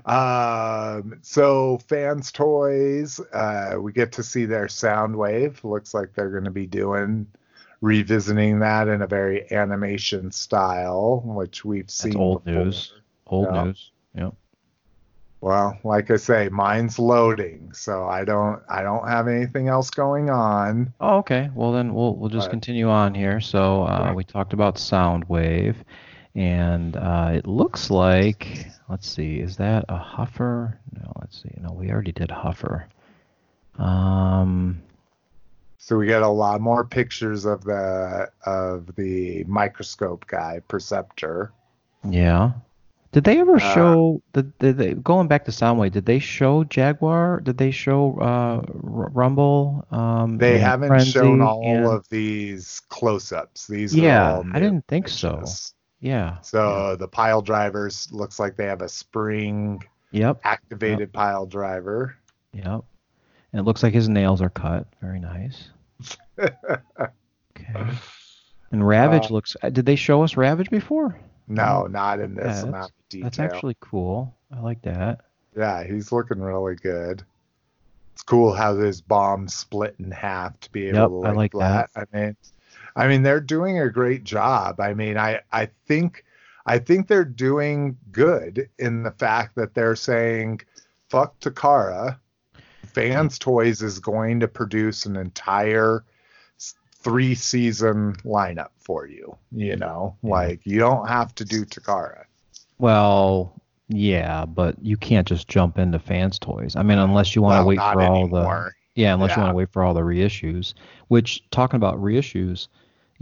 Um, 0.04 1.18
so 1.22 1.78
fans 1.88 2.32
toys, 2.32 3.20
uh, 3.32 3.76
we 3.80 3.92
get 3.92 4.12
to 4.12 4.22
see 4.22 4.44
their 4.44 4.66
Soundwave. 4.66 5.62
Looks 5.64 5.94
like 5.94 6.14
they're 6.14 6.30
going 6.30 6.44
to 6.44 6.50
be 6.50 6.66
doing 6.66 7.26
revisiting 7.80 8.60
that 8.60 8.88
in 8.88 9.02
a 9.02 9.06
very 9.06 9.50
animation 9.52 10.30
style, 10.30 11.22
which 11.24 11.64
we've 11.64 11.90
seen. 11.90 12.12
That's 12.12 12.20
old 12.20 12.44
before. 12.44 12.64
news. 12.64 12.92
Old 13.26 13.48
yeah. 13.52 13.64
news. 13.64 13.90
Yep. 14.16 14.34
Well, 15.42 15.76
like 15.82 16.08
I 16.12 16.16
say, 16.16 16.48
mine's 16.50 17.00
loading, 17.00 17.72
so 17.72 18.06
I 18.06 18.24
don't 18.24 18.62
I 18.68 18.82
don't 18.82 19.08
have 19.08 19.26
anything 19.26 19.66
else 19.66 19.90
going 19.90 20.30
on. 20.30 20.94
Oh, 21.00 21.16
okay. 21.18 21.50
Well 21.52 21.72
then 21.72 21.94
we'll 21.94 22.14
we'll 22.14 22.30
just 22.30 22.46
but, 22.46 22.52
continue 22.52 22.88
on 22.88 23.12
here. 23.12 23.40
So 23.40 23.82
uh, 23.82 24.04
right. 24.04 24.14
we 24.14 24.22
talked 24.22 24.52
about 24.52 24.76
Soundwave, 24.76 25.74
and 26.34 26.96
uh, 26.96 27.30
it 27.34 27.46
looks 27.46 27.90
like 27.90 28.66
let's 28.88 29.08
see, 29.08 29.38
is 29.40 29.56
that 29.56 29.84
a 29.88 29.98
huffer? 29.98 30.78
No, 30.98 31.12
let's 31.20 31.42
see. 31.42 31.50
No, 31.60 31.72
we 31.72 31.90
already 31.90 32.12
did 32.12 32.30
huffer. 32.30 32.84
Um. 33.78 34.82
So 35.78 35.96
we 35.96 36.06
get 36.06 36.22
a 36.22 36.28
lot 36.28 36.60
more 36.60 36.84
pictures 36.84 37.44
of 37.44 37.64
the 37.64 38.30
of 38.46 38.94
the 38.94 39.44
microscope 39.44 40.26
guy, 40.26 40.60
Perceptor. 40.68 41.52
Yeah. 42.08 42.52
Did 43.12 43.24
they 43.24 43.40
ever 43.40 43.56
uh, 43.56 43.74
show 43.74 44.22
did, 44.32 44.58
did 44.58 44.78
they, 44.78 44.94
going 44.94 45.28
back 45.28 45.44
to 45.44 45.50
Soundwave? 45.50 45.92
Did 45.92 46.06
they 46.06 46.18
show 46.18 46.64
Jaguar? 46.64 47.40
Did 47.40 47.58
they 47.58 47.70
show 47.70 48.18
uh, 48.18 48.62
Rumble? 48.72 49.86
Um, 49.90 50.38
they 50.38 50.58
haven't 50.58 50.88
Frenzy 50.88 51.10
shown 51.10 51.42
all 51.42 51.62
and... 51.62 51.84
of 51.84 52.08
these 52.08 52.80
close-ups. 52.88 53.66
These 53.66 53.94
yeah, 53.94 54.42
I 54.54 54.58
didn't 54.60 54.86
think 54.86 55.08
so. 55.08 55.44
Yeah. 56.02 56.40
So 56.40 56.90
yeah. 56.90 56.96
the 56.96 57.08
pile 57.08 57.40
drivers 57.40 58.12
looks 58.12 58.38
like 58.38 58.56
they 58.56 58.66
have 58.66 58.82
a 58.82 58.88
spring 58.88 59.82
yep 60.10 60.40
activated 60.44 61.00
yep. 61.00 61.12
pile 61.12 61.46
driver. 61.46 62.16
Yep. 62.52 62.84
And 63.52 63.60
it 63.60 63.62
looks 63.62 63.82
like 63.82 63.94
his 63.94 64.08
nails 64.08 64.42
are 64.42 64.50
cut. 64.50 64.86
Very 65.00 65.20
nice. 65.20 65.70
okay. 66.38 67.86
And 68.72 68.86
Ravage 68.86 69.30
uh, 69.30 69.34
looks. 69.34 69.56
Did 69.62 69.86
they 69.86 69.96
show 69.96 70.22
us 70.22 70.36
Ravage 70.36 70.70
before? 70.70 71.18
No, 71.46 71.86
not 71.86 72.18
in 72.18 72.34
this 72.34 72.62
yeah, 72.62 72.68
amount 72.68 72.90
of 72.90 73.08
detail. 73.08 73.24
That's 73.24 73.38
actually 73.38 73.76
cool. 73.80 74.34
I 74.50 74.60
like 74.60 74.82
that. 74.82 75.20
Yeah, 75.56 75.84
he's 75.84 76.10
looking 76.10 76.40
really 76.40 76.76
good. 76.76 77.22
It's 78.14 78.22
cool 78.22 78.52
how 78.52 78.74
this 78.74 79.00
bomb 79.00 79.48
split 79.48 79.94
in 79.98 80.10
half 80.10 80.58
to 80.60 80.72
be 80.72 80.88
able 80.88 80.98
yep, 80.98 81.08
to 81.08 81.14
like, 81.14 81.28
I 81.28 81.32
like 81.32 81.52
that. 81.52 81.90
I 81.94 82.16
mean, 82.16 82.36
I 82.96 83.08
mean 83.08 83.22
they're 83.22 83.40
doing 83.40 83.78
a 83.78 83.90
great 83.90 84.24
job. 84.24 84.80
I 84.80 84.94
mean, 84.94 85.16
I 85.16 85.40
I 85.52 85.68
think 85.86 86.24
I 86.66 86.78
think 86.78 87.08
they're 87.08 87.24
doing 87.24 87.96
good 88.10 88.68
in 88.78 89.02
the 89.02 89.10
fact 89.10 89.56
that 89.56 89.74
they're 89.74 89.96
saying 89.96 90.60
fuck 91.08 91.38
Takara. 91.40 92.18
Fans 92.86 93.38
Toys 93.38 93.82
is 93.82 93.98
going 93.98 94.40
to 94.40 94.48
produce 94.48 95.06
an 95.06 95.16
entire 95.16 96.04
three 97.02 97.34
season 97.34 98.14
lineup 98.24 98.70
for 98.78 99.06
you. 99.06 99.36
You 99.50 99.76
know, 99.76 100.16
like 100.22 100.60
you 100.64 100.78
don't 100.78 101.08
have 101.08 101.34
to 101.36 101.44
do 101.44 101.64
Takara. 101.64 102.24
Well, 102.78 103.60
yeah, 103.88 104.44
but 104.44 104.76
you 104.82 104.96
can't 104.96 105.26
just 105.26 105.48
jump 105.48 105.78
into 105.78 105.98
fans 105.98 106.38
toys. 106.38 106.76
I 106.76 106.82
mean, 106.82 106.98
unless 106.98 107.34
you 107.34 107.42
want 107.42 107.54
to 107.54 107.58
well, 107.58 107.66
wait 107.66 107.78
for 107.78 108.00
anymore. 108.00 108.56
all 108.56 108.64
the 108.64 108.72
yeah, 108.94 109.14
unless 109.14 109.30
yeah. 109.30 109.36
you 109.36 109.42
want 109.42 109.52
to 109.52 109.56
wait 109.56 109.72
for 109.72 109.82
all 109.82 109.94
the 109.94 110.00
reissues. 110.00 110.74
Which 111.08 111.48
talking 111.50 111.76
about 111.76 112.00
reissues, 112.00 112.68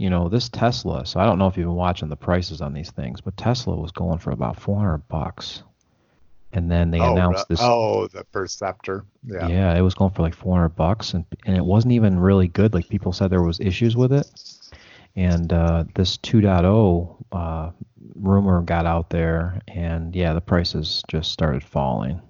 you 0.01 0.09
know, 0.09 0.29
this 0.29 0.49
Tesla. 0.49 1.05
So 1.05 1.19
I 1.19 1.25
don't 1.25 1.37
know 1.37 1.47
if 1.47 1.55
you've 1.55 1.67
been 1.67 1.75
watching 1.75 2.09
the 2.09 2.15
prices 2.15 2.59
on 2.59 2.73
these 2.73 2.89
things, 2.89 3.21
but 3.21 3.37
Tesla 3.37 3.75
was 3.75 3.91
going 3.91 4.17
for 4.17 4.31
about 4.31 4.59
400 4.59 5.07
bucks 5.07 5.61
and 6.53 6.69
then 6.69 6.91
they 6.91 6.99
oh, 6.99 7.13
announced 7.13 7.47
this. 7.47 7.59
Oh, 7.61 8.07
the 8.07 8.23
Perceptor. 8.25 9.05
Yeah. 9.23 9.47
Yeah, 9.47 9.77
it 9.77 9.81
was 9.81 9.93
going 9.93 10.11
for 10.11 10.21
like 10.21 10.33
400 10.33 10.69
bucks, 10.69 11.13
and 11.13 11.25
and 11.45 11.55
it 11.55 11.63
wasn't 11.63 11.93
even 11.93 12.19
really 12.19 12.47
good. 12.47 12.73
Like 12.73 12.89
people 12.89 13.13
said, 13.13 13.29
there 13.29 13.41
was 13.41 13.59
issues 13.59 13.95
with 13.95 14.11
it, 14.11 14.27
and 15.15 15.53
uh, 15.53 15.85
this 15.95 16.17
2.0 16.17 17.23
uh, 17.31 17.71
rumor 18.15 18.61
got 18.63 18.85
out 18.85 19.09
there, 19.11 19.61
and 19.69 20.13
yeah, 20.15 20.33
the 20.33 20.41
prices 20.41 21.03
just 21.07 21.31
started 21.31 21.63
falling. 21.63 22.21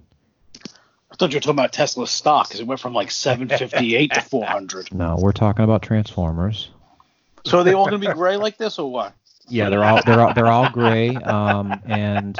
I 1.10 1.16
thought 1.16 1.32
you 1.32 1.36
were 1.36 1.40
talking 1.40 1.58
about 1.58 1.72
Tesla 1.72 2.06
stock 2.06 2.48
because 2.48 2.60
it 2.60 2.66
went 2.66 2.80
from 2.80 2.94
like 2.94 3.10
758 3.10 4.12
to 4.12 4.20
400. 4.22 4.94
No, 4.94 5.16
we're 5.18 5.32
talking 5.32 5.64
about 5.64 5.82
Transformers. 5.82 6.70
So 7.44 7.58
are 7.58 7.64
they 7.64 7.72
all 7.72 7.88
going 7.88 8.00
to 8.00 8.08
be 8.08 8.12
gray 8.12 8.36
like 8.36 8.56
this, 8.56 8.78
or 8.78 8.90
what? 8.90 9.14
Yeah, 9.48 9.68
they're 9.68 9.84
all 9.84 10.00
they're 10.04 10.20
all 10.20 10.34
they're 10.34 10.46
all 10.46 10.70
gray. 10.70 11.14
Um, 11.16 11.80
and 11.84 12.38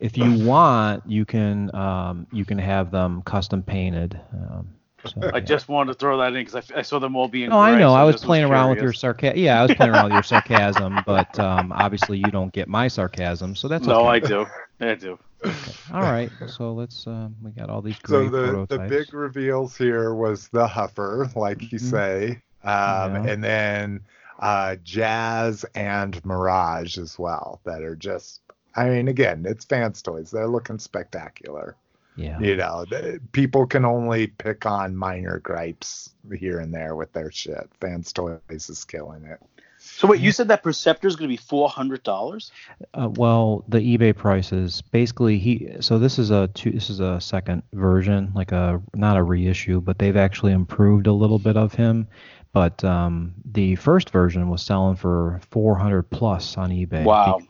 if 0.00 0.16
you 0.16 0.46
want, 0.46 1.02
you 1.06 1.24
can 1.24 1.74
um, 1.74 2.26
you 2.32 2.44
can 2.44 2.58
have 2.58 2.90
them 2.90 3.22
custom 3.22 3.62
painted. 3.62 4.18
Um, 4.32 4.68
so, 5.04 5.20
I 5.22 5.36
yeah. 5.36 5.40
just 5.40 5.68
wanted 5.68 5.92
to 5.92 5.98
throw 5.98 6.18
that 6.18 6.28
in 6.28 6.44
because 6.44 6.70
I, 6.70 6.78
I, 6.78 6.82
saw 6.82 6.98
them 6.98 7.14
all 7.14 7.28
being. 7.28 7.50
No, 7.50 7.60
gray, 7.60 7.72
I 7.72 7.78
know. 7.78 7.90
So 7.90 7.94
I 7.94 8.04
was 8.04 8.24
playing 8.24 8.44
was 8.44 8.52
around 8.52 8.70
with 8.70 8.78
your 8.78 8.92
sarcasm. 8.92 9.38
Yeah, 9.38 9.60
I 9.60 9.66
was 9.66 9.74
playing 9.74 9.92
around 9.92 10.04
with 10.04 10.14
your 10.14 10.22
sarcasm, 10.22 11.00
but 11.04 11.38
um, 11.38 11.72
obviously 11.72 12.18
you 12.18 12.30
don't 12.30 12.52
get 12.52 12.68
my 12.68 12.88
sarcasm, 12.88 13.54
so 13.54 13.68
that's 13.68 13.86
no, 13.86 14.08
okay. 14.08 14.08
I 14.08 14.18
do. 14.20 14.46
I 14.80 14.94
do. 14.94 15.18
Okay. 15.44 15.72
All 15.92 16.02
right, 16.02 16.30
so 16.46 16.72
let's. 16.72 17.06
Uh, 17.06 17.28
we 17.42 17.50
got 17.50 17.68
all 17.68 17.82
these 17.82 17.98
great 17.98 18.30
So 18.30 18.30
the 18.30 18.52
prototypes. 18.52 18.90
the 18.90 18.96
big 18.96 19.14
reveals 19.14 19.76
here 19.76 20.14
was 20.14 20.48
the 20.48 20.66
Huffer, 20.66 21.34
like 21.36 21.60
you 21.70 21.78
mm-hmm. 21.78 21.90
say, 21.90 22.28
um, 22.62 23.14
yeah. 23.14 23.32
and 23.32 23.44
then 23.44 24.00
uh, 24.38 24.76
Jazz 24.82 25.64
and 25.74 26.24
Mirage 26.24 26.98
as 26.98 27.18
well 27.18 27.60
that 27.64 27.82
are 27.82 27.96
just 27.96 28.40
I 28.74 28.88
mean 28.88 29.08
again 29.08 29.44
it's 29.46 29.64
fans 29.64 30.02
toys 30.02 30.30
they're 30.30 30.48
looking 30.48 30.78
spectacular. 30.78 31.76
Yeah. 32.16 32.38
You 32.38 32.56
know, 32.56 32.84
people 33.32 33.66
can 33.66 33.84
only 33.84 34.28
pick 34.28 34.66
on 34.66 34.96
minor 34.96 35.40
gripes 35.40 36.10
here 36.32 36.60
and 36.60 36.72
there 36.72 36.94
with 36.94 37.12
their 37.12 37.32
shit. 37.32 37.68
Fans 37.80 38.12
Toys 38.12 38.38
is 38.48 38.84
killing 38.84 39.24
it. 39.24 39.40
So 39.78 40.08
wait, 40.08 40.20
you 40.20 40.32
said 40.32 40.48
that 40.48 40.62
Perceptor 40.62 41.08
is 41.08 41.16
going 41.16 41.28
to 41.28 41.32
be 41.32 41.36
four 41.36 41.68
hundred 41.68 42.02
dollars? 42.04 42.52
Uh, 42.94 43.08
well, 43.10 43.64
the 43.68 43.78
eBay 43.78 44.16
prices 44.16 44.80
basically 44.80 45.38
he. 45.38 45.76
So 45.80 45.98
this 45.98 46.18
is 46.18 46.30
a 46.30 46.48
two, 46.54 46.70
this 46.70 46.88
is 46.88 47.00
a 47.00 47.20
second 47.20 47.64
version, 47.72 48.32
like 48.34 48.52
a 48.52 48.80
not 48.94 49.16
a 49.16 49.22
reissue, 49.22 49.80
but 49.80 49.98
they've 49.98 50.16
actually 50.16 50.52
improved 50.52 51.06
a 51.06 51.12
little 51.12 51.38
bit 51.38 51.56
of 51.56 51.74
him. 51.74 52.08
But 52.54 52.84
um, 52.84 53.34
the 53.44 53.74
first 53.74 54.10
version 54.10 54.48
was 54.48 54.62
selling 54.62 54.94
for 54.94 55.40
400 55.50 56.04
plus 56.04 56.56
on 56.56 56.70
eBay. 56.70 57.04
Wow. 57.04 57.40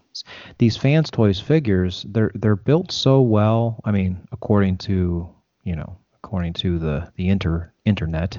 These 0.59 0.79
fans 0.79 1.11
toys 1.11 1.39
figures, 1.39 2.07
they're 2.09 2.31
they're 2.35 2.57
built 2.57 2.91
so 2.91 3.21
well. 3.21 3.81
I 3.85 3.91
mean, 3.91 4.27
according 4.33 4.79
to 4.79 5.29
you 5.63 5.77
know, 5.77 5.99
according 6.15 6.55
to 6.55 6.79
the 6.79 7.13
the 7.17 7.29
inter 7.29 7.73
internet, 7.85 8.39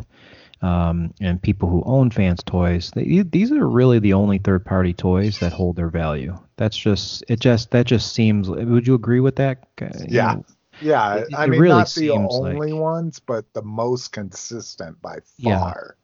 um, 0.62 1.14
and 1.22 1.40
people 1.42 1.70
who 1.70 1.84
own 1.86 2.10
fans 2.10 2.42
toys, 2.44 2.92
they, 2.96 3.22
these 3.22 3.52
are 3.52 3.68
really 3.68 4.00
the 4.00 4.14
only 4.14 4.40
third 4.40 4.66
party 4.66 4.94
toys 4.94 5.40
that 5.40 5.54
hold 5.54 5.76
their 5.76 5.90
value. 5.90 6.36
That's 6.56 6.78
just 6.78 7.24
it. 7.28 7.42
Just 7.42 7.72
that 7.72 7.86
just 7.86 8.14
seems. 8.14 8.50
Would 8.50 8.88
you 8.88 8.96
agree 8.96 9.20
with 9.20 9.36
that? 9.36 9.68
You 9.80 9.90
yeah. 10.08 10.34
Know, 10.34 10.46
yeah, 10.82 11.16
it, 11.18 11.28
I 11.38 11.48
mean, 11.48 11.60
really 11.60 11.76
not 11.76 11.94
the 11.94 12.10
only 12.10 12.72
like, 12.72 12.82
ones, 12.82 13.20
but 13.20 13.54
the 13.54 13.62
most 13.62 14.12
consistent 14.12 15.02
by 15.02 15.20
far. 15.42 15.96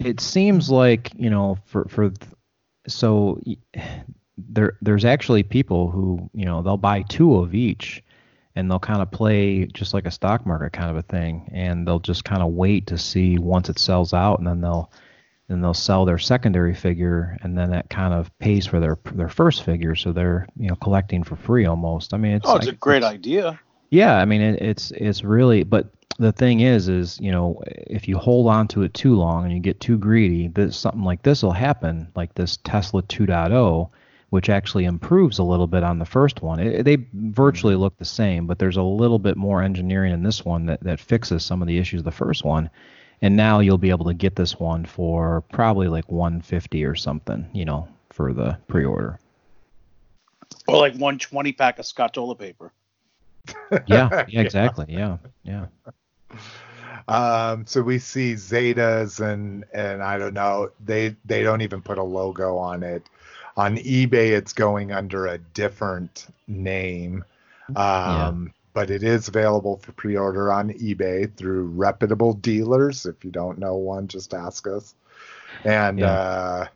It 0.00 0.20
seems 0.20 0.70
like 0.70 1.12
you 1.16 1.30
know 1.30 1.58
for 1.66 1.84
for 1.88 2.12
so 2.88 3.40
there 4.36 4.78
there's 4.80 5.04
actually 5.04 5.42
people 5.42 5.90
who 5.90 6.30
you 6.32 6.46
know 6.46 6.62
they'll 6.62 6.76
buy 6.76 7.02
two 7.02 7.36
of 7.36 7.54
each 7.54 8.02
and 8.56 8.70
they'll 8.70 8.80
kind 8.80 9.02
of 9.02 9.10
play 9.10 9.66
just 9.66 9.94
like 9.94 10.06
a 10.06 10.10
stock 10.10 10.46
market 10.46 10.72
kind 10.72 10.90
of 10.90 10.96
a 10.96 11.02
thing 11.02 11.48
and 11.52 11.86
they'll 11.86 12.00
just 12.00 12.24
kind 12.24 12.42
of 12.42 12.52
wait 12.52 12.86
to 12.86 12.98
see 12.98 13.38
once 13.38 13.68
it 13.68 13.78
sells 13.78 14.12
out 14.12 14.38
and 14.38 14.46
then 14.46 14.60
they'll 14.60 14.90
then 15.48 15.60
they'll 15.60 15.74
sell 15.74 16.04
their 16.04 16.18
secondary 16.18 16.74
figure 16.74 17.36
and 17.42 17.58
then 17.58 17.70
that 17.70 17.90
kind 17.90 18.14
of 18.14 18.36
pays 18.38 18.66
for 18.66 18.80
their 18.80 18.98
their 19.12 19.28
first 19.28 19.64
figure 19.64 19.94
so 19.94 20.12
they're 20.12 20.46
you 20.56 20.68
know 20.68 20.76
collecting 20.76 21.22
for 21.22 21.36
free 21.36 21.66
almost. 21.66 22.14
I 22.14 22.16
mean 22.16 22.32
it's 22.32 22.48
oh 22.48 22.56
it's 22.56 22.66
a 22.66 22.72
great 22.72 23.04
idea 23.04 23.60
yeah 23.90 24.16
i 24.16 24.24
mean 24.24 24.40
it, 24.40 24.60
it's 24.62 24.90
it's 24.92 25.22
really 25.22 25.62
but 25.62 25.92
the 26.20 26.32
thing 26.32 26.60
is, 26.60 26.88
is 26.88 27.18
you 27.18 27.32
know, 27.32 27.62
if 27.66 28.06
you 28.06 28.18
hold 28.18 28.46
on 28.46 28.68
to 28.68 28.82
it 28.82 28.92
too 28.92 29.14
long 29.14 29.44
and 29.44 29.54
you 29.54 29.58
get 29.58 29.80
too 29.80 29.96
greedy, 29.96 30.48
this 30.48 30.76
something 30.76 31.02
like 31.02 31.22
this 31.22 31.42
will 31.42 31.52
happen, 31.52 32.08
like 32.14 32.34
this 32.34 32.58
Tesla 32.58 33.02
2.0, 33.04 33.88
which 34.28 34.50
actually 34.50 34.84
improves 34.84 35.38
a 35.38 35.42
little 35.42 35.66
bit 35.66 35.82
on 35.82 35.98
the 35.98 36.04
first 36.04 36.42
one. 36.42 36.60
It, 36.60 36.84
they 36.84 36.98
virtually 37.14 37.72
mm-hmm. 37.72 37.82
look 37.82 37.96
the 37.96 38.04
same, 38.04 38.46
but 38.46 38.58
there's 38.58 38.76
a 38.76 38.82
little 38.82 39.18
bit 39.18 39.38
more 39.38 39.62
engineering 39.62 40.12
in 40.12 40.22
this 40.22 40.44
one 40.44 40.66
that 40.66 40.82
that 40.82 41.00
fixes 41.00 41.42
some 41.42 41.62
of 41.62 41.68
the 41.68 41.78
issues 41.78 42.00
of 42.00 42.04
the 42.04 42.10
first 42.10 42.44
one. 42.44 42.68
And 43.22 43.34
now 43.34 43.60
you'll 43.60 43.78
be 43.78 43.90
able 43.90 44.06
to 44.06 44.14
get 44.14 44.36
this 44.36 44.60
one 44.60 44.84
for 44.84 45.42
probably 45.52 45.88
like 45.88 46.10
150 46.10 46.84
or 46.84 46.94
something, 46.94 47.48
you 47.54 47.64
know, 47.64 47.88
for 48.10 48.34
the 48.34 48.58
pre-order. 48.68 49.18
Or 50.68 50.76
like 50.76 50.92
120 50.92 51.52
pack 51.52 51.78
of 51.78 51.86
Scotch-Ola 51.86 52.34
paper. 52.36 52.72
yeah, 53.86 54.24
yeah, 54.28 54.40
exactly. 54.40 54.86
Yeah, 54.88 55.18
yeah. 55.42 55.66
Um, 57.08 57.66
so 57.66 57.82
we 57.82 57.98
see 57.98 58.34
Zetas 58.34 59.20
and 59.20 59.64
and 59.74 60.02
I 60.02 60.18
don't 60.18 60.34
know 60.34 60.70
they 60.84 61.16
they 61.24 61.42
don't 61.42 61.60
even 61.60 61.82
put 61.82 61.98
a 61.98 62.02
logo 62.02 62.56
on 62.56 62.82
it. 62.82 63.08
On 63.56 63.76
eBay, 63.76 64.30
it's 64.30 64.52
going 64.52 64.92
under 64.92 65.26
a 65.26 65.38
different 65.38 66.28
name, 66.46 67.24
um, 67.70 67.74
yeah. 67.76 68.52
but 68.72 68.90
it 68.90 69.02
is 69.02 69.28
available 69.28 69.78
for 69.78 69.92
pre-order 69.92 70.52
on 70.52 70.70
eBay 70.70 71.34
through 71.36 71.66
reputable 71.66 72.34
dealers. 72.34 73.06
If 73.06 73.24
you 73.24 73.30
don't 73.30 73.58
know 73.58 73.74
one, 73.74 74.06
just 74.06 74.32
ask 74.32 74.66
us. 74.68 74.94
And 75.64 75.98
yeah. 75.98 76.12
uh, 76.12 76.66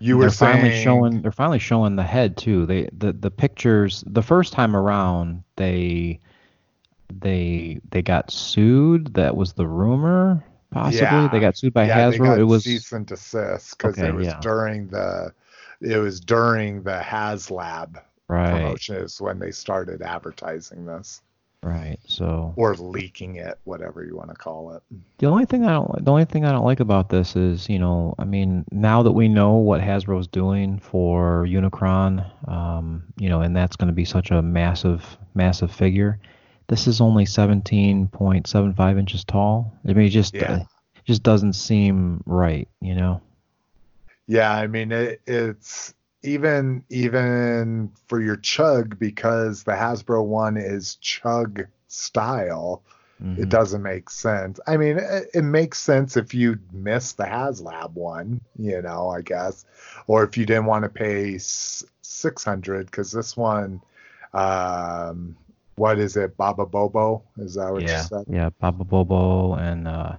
you 0.00 0.16
were 0.16 0.24
they're 0.24 0.30
saying 0.30 0.60
finally 0.62 0.82
showing 0.82 1.22
they're 1.22 1.30
finally 1.30 1.58
showing 1.58 1.96
the 1.96 2.02
head 2.02 2.36
too. 2.36 2.66
They 2.66 2.88
the 2.96 3.12
the 3.12 3.30
pictures 3.30 4.02
the 4.06 4.22
first 4.22 4.52
time 4.52 4.74
around 4.74 5.44
they 5.56 6.18
they 7.20 7.80
they 7.90 8.02
got 8.02 8.30
sued. 8.30 9.14
That 9.14 9.36
was 9.36 9.52
the 9.52 9.66
rumor. 9.66 10.44
Possibly 10.70 11.00
yeah. 11.00 11.28
they 11.30 11.40
got 11.40 11.56
sued 11.56 11.74
by 11.74 11.86
yeah, 11.86 12.10
Hasbro. 12.10 12.38
it 12.38 12.44
was 12.44 12.64
cease 12.64 12.92
and 12.92 13.06
desist 13.06 13.76
because 13.76 13.98
okay, 13.98 14.08
it 14.08 14.14
was 14.14 14.28
yeah. 14.28 14.38
during 14.40 14.88
the 14.88 15.32
it 15.80 15.98
was 15.98 16.20
during 16.20 16.82
the 16.82 17.00
HasLab 17.00 18.00
right. 18.28 18.52
promotion 18.52 18.96
is 18.96 19.20
when 19.20 19.38
they 19.38 19.50
started 19.50 20.00
advertising 20.00 20.86
this. 20.86 21.22
Right. 21.62 21.98
So 22.06 22.54
or 22.56 22.74
leaking 22.74 23.36
it, 23.36 23.58
whatever 23.64 24.02
you 24.02 24.16
want 24.16 24.30
to 24.30 24.34
call 24.34 24.72
it. 24.74 24.82
The 25.18 25.26
only 25.26 25.44
thing 25.44 25.64
I 25.66 25.72
don't 25.72 26.04
the 26.04 26.10
only 26.10 26.24
thing 26.24 26.46
I 26.46 26.52
don't 26.52 26.64
like 26.64 26.80
about 26.80 27.10
this 27.10 27.36
is, 27.36 27.68
you 27.68 27.78
know, 27.78 28.14
I 28.18 28.24
mean, 28.24 28.64
now 28.72 29.02
that 29.02 29.12
we 29.12 29.28
know 29.28 29.56
what 29.56 29.82
Hasbro's 29.82 30.26
doing 30.26 30.78
for 30.78 31.44
Unicron, 31.46 32.24
um, 32.48 33.04
you 33.18 33.28
know, 33.28 33.42
and 33.42 33.54
that's 33.54 33.76
going 33.76 33.88
to 33.88 33.94
be 33.94 34.06
such 34.06 34.30
a 34.30 34.40
massive 34.40 35.18
massive 35.34 35.70
figure. 35.70 36.18
This 36.68 36.86
is 36.86 37.00
only 37.00 37.26
17.75 37.26 38.98
inches 38.98 39.24
tall. 39.24 39.76
I 39.86 39.92
mean, 39.92 40.06
it 40.06 40.10
just 40.10 40.34
yeah. 40.34 40.52
uh, 40.52 40.64
just 41.04 41.22
doesn't 41.22 41.54
seem 41.54 42.22
right, 42.24 42.68
you 42.80 42.94
know. 42.94 43.20
Yeah, 44.26 44.52
I 44.52 44.66
mean, 44.66 44.92
it, 44.92 45.20
it's 45.26 45.92
even 46.22 46.84
even 46.90 47.92
for 48.08 48.20
your 48.20 48.36
chug 48.36 48.98
because 48.98 49.62
the 49.62 49.72
Hasbro 49.72 50.24
one 50.24 50.56
is 50.56 50.96
chug 50.96 51.66
style. 51.88 52.82
Mm-hmm. 53.22 53.42
It 53.42 53.48
doesn't 53.50 53.82
make 53.82 54.08
sense. 54.08 54.60
I 54.66 54.78
mean, 54.78 54.98
it, 54.98 55.28
it, 55.34 55.42
makes 55.42 55.78
sense 55.78 56.16
if 56.16 56.32
you 56.32 56.58
miss 56.72 57.12
the 57.12 57.24
HasLab 57.24 57.92
one, 57.92 58.40
you 58.58 58.80
know, 58.80 59.10
I 59.10 59.20
guess, 59.20 59.66
or 60.06 60.24
if 60.24 60.38
you 60.38 60.46
didn't 60.46 60.64
want 60.64 60.84
to 60.84 60.88
pay 60.88 61.36
six 61.36 62.44
hundred 62.44 62.86
because 62.86 63.12
this 63.12 63.36
one, 63.36 63.82
um, 64.32 65.36
what 65.76 65.98
is 65.98 66.16
it, 66.16 66.36
Baba 66.38 66.64
Bobo? 66.64 67.22
Is 67.36 67.54
that 67.54 67.70
what 67.70 67.82
yeah. 67.82 67.98
you 67.98 68.08
said? 68.08 68.24
Yeah, 68.26 68.50
Baba 68.58 68.84
Bobo 68.84 69.54
and 69.54 69.86
uh, 69.86 70.16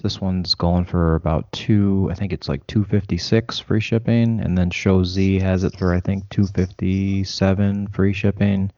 this 0.00 0.20
one's 0.20 0.54
going 0.54 0.84
for 0.84 1.14
about 1.14 1.50
two. 1.52 2.08
I 2.10 2.14
think 2.14 2.32
it's 2.32 2.48
like 2.48 2.66
256 2.66 3.58
free 3.60 3.80
shipping, 3.80 4.40
and 4.40 4.56
then 4.56 4.70
ShowZ 4.70 5.40
has 5.40 5.64
it 5.64 5.76
for 5.76 5.94
I 5.94 6.00
think 6.00 6.28
257 6.30 7.88
free 7.88 8.12
shipping. 8.12 8.70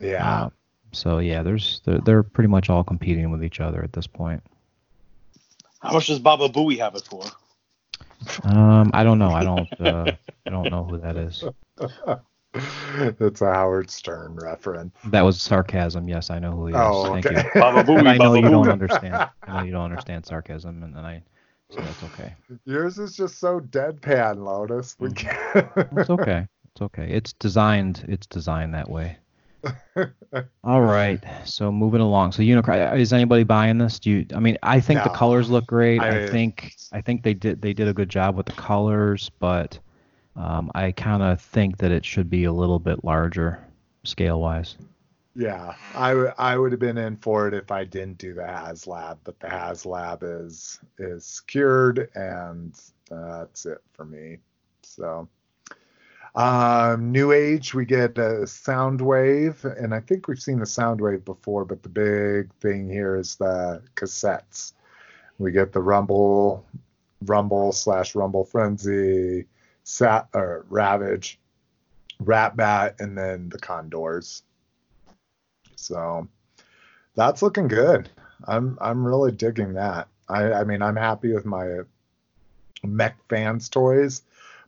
Yeah. 0.00 0.44
Uh, 0.44 0.50
so 0.92 1.18
yeah, 1.18 1.42
there's 1.42 1.80
they're, 1.84 1.98
they're 1.98 2.22
pretty 2.22 2.48
much 2.48 2.70
all 2.70 2.84
competing 2.84 3.30
with 3.30 3.44
each 3.44 3.60
other 3.60 3.82
at 3.82 3.92
this 3.92 4.06
point. 4.06 4.42
How 5.80 5.92
much 5.92 6.06
does 6.06 6.18
Baba 6.18 6.48
Booey 6.48 6.78
have 6.78 6.94
it 6.94 7.02
for? 7.02 7.24
Um, 8.44 8.90
I 8.94 9.02
don't 9.02 9.18
know. 9.18 9.30
I 9.30 9.42
don't. 9.42 9.80
Uh, 9.80 10.12
I 10.46 10.50
don't 10.50 10.70
know 10.70 10.84
who 10.84 10.98
that 10.98 11.16
is. 11.16 11.44
That's 13.18 13.40
a 13.40 13.52
Howard 13.52 13.90
Stern 13.90 14.36
reference. 14.36 14.94
That 15.06 15.22
was 15.22 15.40
sarcasm. 15.40 16.08
Yes, 16.08 16.30
I 16.30 16.38
know 16.38 16.50
who 16.52 16.66
he 16.66 16.72
is. 16.74 16.78
Oh, 16.80 17.12
Thank 17.12 17.24
you. 17.24 17.42
Baba 17.60 17.82
Booey, 17.82 18.06
I 18.06 18.16
know 18.18 18.34
you 18.34 18.42
don't 18.42 18.68
understand. 18.68 19.14
I 19.42 19.58
know 19.58 19.62
you 19.64 19.72
don't 19.72 19.84
understand 19.84 20.26
sarcasm, 20.26 20.82
and 20.82 20.94
then 20.94 21.04
I. 21.04 21.22
So 21.70 21.80
that's 21.80 22.02
okay. 22.02 22.34
Yours 22.66 22.98
is 22.98 23.16
just 23.16 23.38
so 23.38 23.58
deadpan, 23.60 24.44
Lotus. 24.44 24.96
We 24.98 25.08
Mm. 25.08 25.16
can't. 25.16 25.88
It's 25.96 26.10
okay. 26.10 26.46
It's 26.74 26.82
okay. 26.82 27.10
It's 27.10 27.32
designed. 27.34 28.04
It's 28.08 28.26
designed 28.26 28.74
that 28.74 28.90
way. 28.90 29.16
All 30.64 30.82
right. 30.82 31.22
So 31.44 31.72
moving 31.72 32.00
along. 32.02 32.32
So 32.32 32.42
Unicron. 32.42 32.98
Is 32.98 33.12
anybody 33.14 33.44
buying 33.44 33.78
this? 33.78 33.98
Do 33.98 34.10
you? 34.10 34.26
I 34.34 34.40
mean, 34.40 34.58
I 34.62 34.80
think 34.80 35.02
the 35.02 35.10
colors 35.10 35.48
look 35.48 35.66
great. 35.66 36.00
I- 36.00 36.24
I, 36.24 36.28
think. 36.28 36.74
I 36.92 37.00
think 37.00 37.22
they 37.22 37.32
did. 37.32 37.62
They 37.62 37.72
did 37.72 37.88
a 37.88 37.94
good 37.94 38.10
job 38.10 38.36
with 38.36 38.44
the 38.46 38.52
colors, 38.52 39.30
but 39.38 39.78
um, 40.36 40.70
I 40.74 40.92
kind 40.92 41.22
of 41.22 41.40
think 41.40 41.78
that 41.78 41.90
it 41.90 42.04
should 42.04 42.30
be 42.30 42.44
a 42.44 42.52
little 42.52 42.78
bit 42.78 43.04
larger, 43.04 43.64
scale 44.04 44.40
wise. 44.40 44.76
Yeah, 45.34 45.74
I, 45.94 46.10
w- 46.10 46.32
I 46.36 46.58
would 46.58 46.72
have 46.72 46.80
been 46.80 46.98
in 46.98 47.16
for 47.16 47.48
it 47.48 47.54
if 47.54 47.70
I 47.70 47.84
didn't 47.84 48.18
do 48.18 48.34
the 48.34 48.42
HasLab, 48.42 49.18
but 49.24 49.40
the 49.40 49.46
HasLab 49.46 50.18
is 50.22 50.78
is 50.98 51.24
secured, 51.24 52.10
and 52.14 52.78
that's 53.08 53.64
it 53.64 53.78
for 53.94 54.04
me. 54.04 54.38
So, 54.82 55.28
um, 56.34 57.12
New 57.12 57.32
Age, 57.32 57.72
we 57.72 57.86
get 57.86 58.18
a 58.18 58.44
Soundwave, 58.44 59.64
and 59.82 59.94
I 59.94 60.00
think 60.00 60.28
we've 60.28 60.40
seen 60.40 60.58
the 60.58 60.66
Soundwave 60.66 61.24
before, 61.24 61.64
but 61.64 61.82
the 61.82 61.88
big 61.88 62.52
thing 62.54 62.88
here 62.88 63.16
is 63.16 63.36
the 63.36 63.82
cassettes. 63.96 64.72
We 65.38 65.50
get 65.50 65.72
the 65.72 65.80
Rumble, 65.80 66.66
Rumble 67.22 67.72
slash 67.72 68.14
Rumble 68.14 68.44
Frenzy, 68.44 69.46
Sat 69.84 70.28
or 70.34 70.66
Ravage, 70.68 71.38
Rat 72.20 72.56
Bat, 72.56 72.96
and 73.00 73.16
then 73.16 73.48
the 73.48 73.58
Condors. 73.58 74.42
So 75.76 76.28
that's 77.14 77.42
looking 77.42 77.68
good. 77.68 78.08
I'm 78.44 78.78
I'm 78.80 79.04
really 79.04 79.32
digging 79.32 79.74
that. 79.74 80.08
I 80.28 80.52
I 80.52 80.64
mean 80.64 80.82
I'm 80.82 80.96
happy 80.96 81.32
with 81.32 81.44
my 81.44 81.80
mech 82.84 83.16
fans 83.28 83.68
toys, 83.68 84.22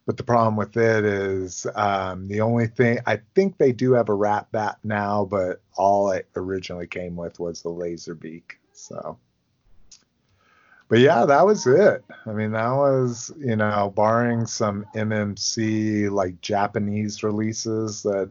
but 0.06 0.16
the 0.16 0.22
problem 0.22 0.56
with 0.56 0.76
it 0.76 1.04
is 1.04 1.66
um, 1.74 2.28
the 2.28 2.40
only 2.40 2.66
thing 2.66 2.98
I 3.06 3.20
think 3.34 3.56
they 3.56 3.72
do 3.72 3.92
have 3.92 4.08
a 4.08 4.14
rat 4.14 4.48
bat 4.52 4.78
now, 4.84 5.24
but 5.24 5.60
all 5.76 6.10
it 6.10 6.28
originally 6.36 6.86
came 6.86 7.16
with 7.16 7.40
was 7.40 7.62
the 7.62 7.70
laser 7.70 8.14
beak. 8.14 8.58
So 8.72 9.18
but 10.94 11.00
yeah, 11.00 11.26
that 11.26 11.44
was 11.44 11.66
it. 11.66 12.04
I 12.24 12.30
mean, 12.30 12.52
that 12.52 12.70
was, 12.70 13.32
you 13.36 13.56
know, 13.56 13.92
barring 13.96 14.46
some 14.46 14.86
MMC 14.94 16.08
like 16.08 16.40
Japanese 16.40 17.24
releases 17.24 18.04
that 18.04 18.30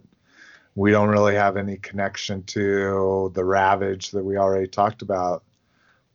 we 0.75 0.91
don't 0.91 1.09
really 1.09 1.35
have 1.35 1.57
any 1.57 1.75
connection 1.75 2.41
to, 2.43 3.33
the 3.35 3.43
Ravage 3.43 4.11
that 4.11 4.23
we 4.23 4.37
already 4.37 4.69
talked 4.69 5.01
about 5.01 5.43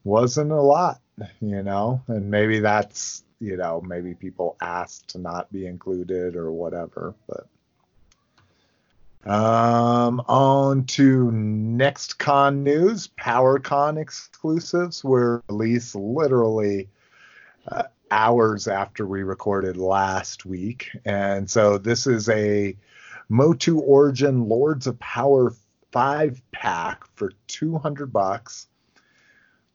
wasn't 0.05 0.51
a 0.51 0.63
lot, 0.63 1.03
you 1.43 1.63
know, 1.63 2.01
and 2.09 2.31
maybe 2.31 2.61
that's, 2.61 3.25
you 3.41 3.59
know, 3.59 3.83
maybe 3.83 4.15
people 4.15 4.57
asked 4.63 5.09
to 5.09 5.19
not 5.19 5.53
be 5.53 5.67
included 5.67 6.35
or 6.35 6.51
whatever, 6.51 7.15
but. 7.27 7.47
Um, 9.25 10.21
on 10.27 10.85
to 10.85 11.31
next 11.33 12.19
con 12.19 12.63
news. 12.63 13.09
PowerCon 13.21 13.99
exclusives 13.99 15.05
were 15.05 15.43
released 15.49 15.95
literally 15.95 16.89
uh, 17.67 17.85
hours 18.11 18.69
after 18.69 19.07
we 19.07 19.23
recorded 19.23 19.77
last 19.77 20.47
week, 20.47 20.91
and 21.05 21.51
so 21.51 21.79
this 21.79 22.07
is 22.07 22.29
a 22.29 22.77
Motu 23.29 23.79
Origin 23.81 24.49
Lords 24.49 24.87
of 24.87 24.99
Power 24.99 25.53
five 25.93 26.41
pack 26.53 27.05
for 27.17 27.33
200 27.49 28.13
bucks. 28.13 28.69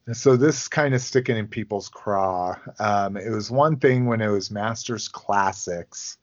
And 0.06 0.18
So 0.18 0.36
this 0.36 0.64
is 0.64 0.68
kind 0.68 0.94
of 0.94 1.02
sticking 1.02 1.38
in 1.38 1.48
people's 1.48 1.90
craw. 1.90 2.58
Um, 2.80 3.16
it 3.18 3.30
was 3.30 3.50
one 3.50 3.78
thing 3.78 4.06
when 4.06 4.22
it 4.22 4.28
was 4.28 4.52
Masters 4.52 5.08
Classics 5.08 6.18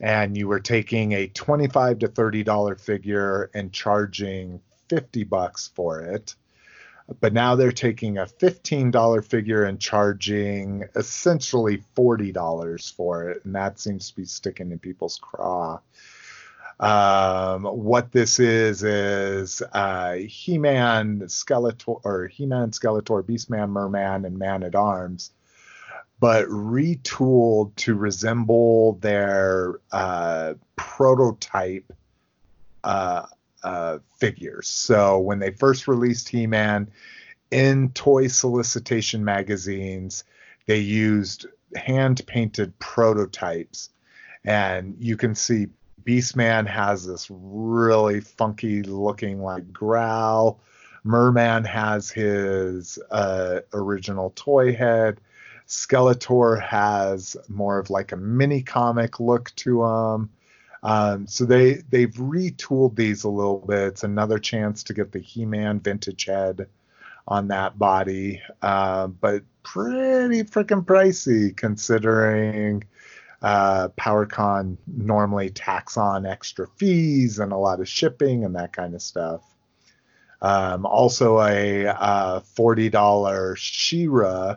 and 0.00 0.36
you 0.36 0.48
were 0.48 0.60
taking 0.60 1.12
a 1.12 1.28
25 1.28 2.00
to 2.00 2.08
30 2.08 2.42
dollar 2.42 2.74
figure 2.76 3.50
and 3.54 3.72
charging 3.72 4.60
50 4.88 5.24
bucks 5.24 5.70
for 5.74 6.00
it. 6.00 6.34
But 7.20 7.34
now 7.34 7.54
they're 7.54 7.70
taking 7.70 8.16
a 8.16 8.24
$15 8.24 9.24
figure 9.26 9.64
and 9.64 9.78
charging 9.78 10.84
essentially 10.96 11.82
$40 11.96 12.94
for 12.94 13.28
it 13.28 13.44
and 13.44 13.54
that 13.54 13.78
seems 13.78 14.10
to 14.10 14.16
be 14.16 14.24
sticking 14.24 14.72
in 14.72 14.78
people's 14.78 15.18
craw. 15.20 15.80
Um, 16.80 17.64
what 17.64 18.10
this 18.10 18.40
is 18.40 18.82
is 18.82 19.62
uh, 19.72 20.14
He-Man, 20.14 21.20
Skeletor, 21.20 22.00
or 22.02 22.26
He-Man, 22.26 22.72
Skeletor, 22.72 23.22
Beastman, 23.22 23.70
Merman, 23.70 24.24
and 24.24 24.38
Man 24.38 24.64
at 24.64 24.74
Arms 24.74 25.30
but 26.20 26.46
retooled 26.46 27.74
to 27.76 27.94
resemble 27.94 28.94
their 28.94 29.80
uh, 29.92 30.54
prototype 30.76 31.92
uh, 32.82 33.26
uh, 33.62 33.98
figures. 34.18 34.68
So 34.68 35.18
when 35.18 35.38
they 35.38 35.50
first 35.50 35.88
released 35.88 36.28
He-Man 36.28 36.90
in 37.50 37.90
toy 37.90 38.28
solicitation 38.28 39.24
magazines, 39.24 40.24
they 40.66 40.78
used 40.78 41.46
hand-painted 41.74 42.78
prototypes, 42.78 43.90
and 44.44 44.96
you 44.98 45.16
can 45.16 45.34
see 45.34 45.68
Beastman 46.04 46.66
has 46.66 47.06
this 47.06 47.28
really 47.30 48.20
funky 48.20 48.82
looking 48.82 49.42
like 49.42 49.72
growl. 49.72 50.60
Merman 51.02 51.64
has 51.64 52.10
his 52.10 52.98
uh, 53.10 53.60
original 53.72 54.32
toy 54.36 54.74
head. 54.74 55.20
Skeletor 55.66 56.60
has 56.60 57.36
more 57.48 57.78
of 57.78 57.90
like 57.90 58.12
a 58.12 58.16
mini 58.16 58.62
comic 58.62 59.20
look 59.20 59.54
to 59.56 59.84
him. 59.84 60.30
Um, 60.82 61.26
so 61.26 61.46
they 61.46 61.82
they've 61.88 62.12
retooled 62.12 62.94
these 62.96 63.24
a 63.24 63.30
little 63.30 63.64
bit. 63.66 63.88
It's 63.88 64.04
another 64.04 64.38
chance 64.38 64.82
to 64.84 64.94
get 64.94 65.12
the 65.12 65.20
He-Man 65.20 65.80
vintage 65.80 66.26
head 66.26 66.68
on 67.26 67.48
that 67.48 67.78
body, 67.78 68.42
uh, 68.60 69.06
but 69.06 69.42
pretty 69.62 70.42
freaking 70.42 70.84
pricey 70.84 71.56
considering 71.56 72.84
uh, 73.40 73.88
PowerCon 73.96 74.76
normally 74.86 75.48
tax 75.48 75.96
on 75.96 76.26
extra 76.26 76.66
fees 76.76 77.38
and 77.38 77.52
a 77.52 77.56
lot 77.56 77.80
of 77.80 77.88
shipping 77.88 78.44
and 78.44 78.56
that 78.56 78.74
kind 78.74 78.94
of 78.94 79.00
stuff. 79.00 79.42
Um, 80.42 80.84
also 80.84 81.40
a 81.40 81.86
uh, 81.86 82.40
forty 82.40 82.90
dollar 82.90 83.56
She-Ra 83.56 84.56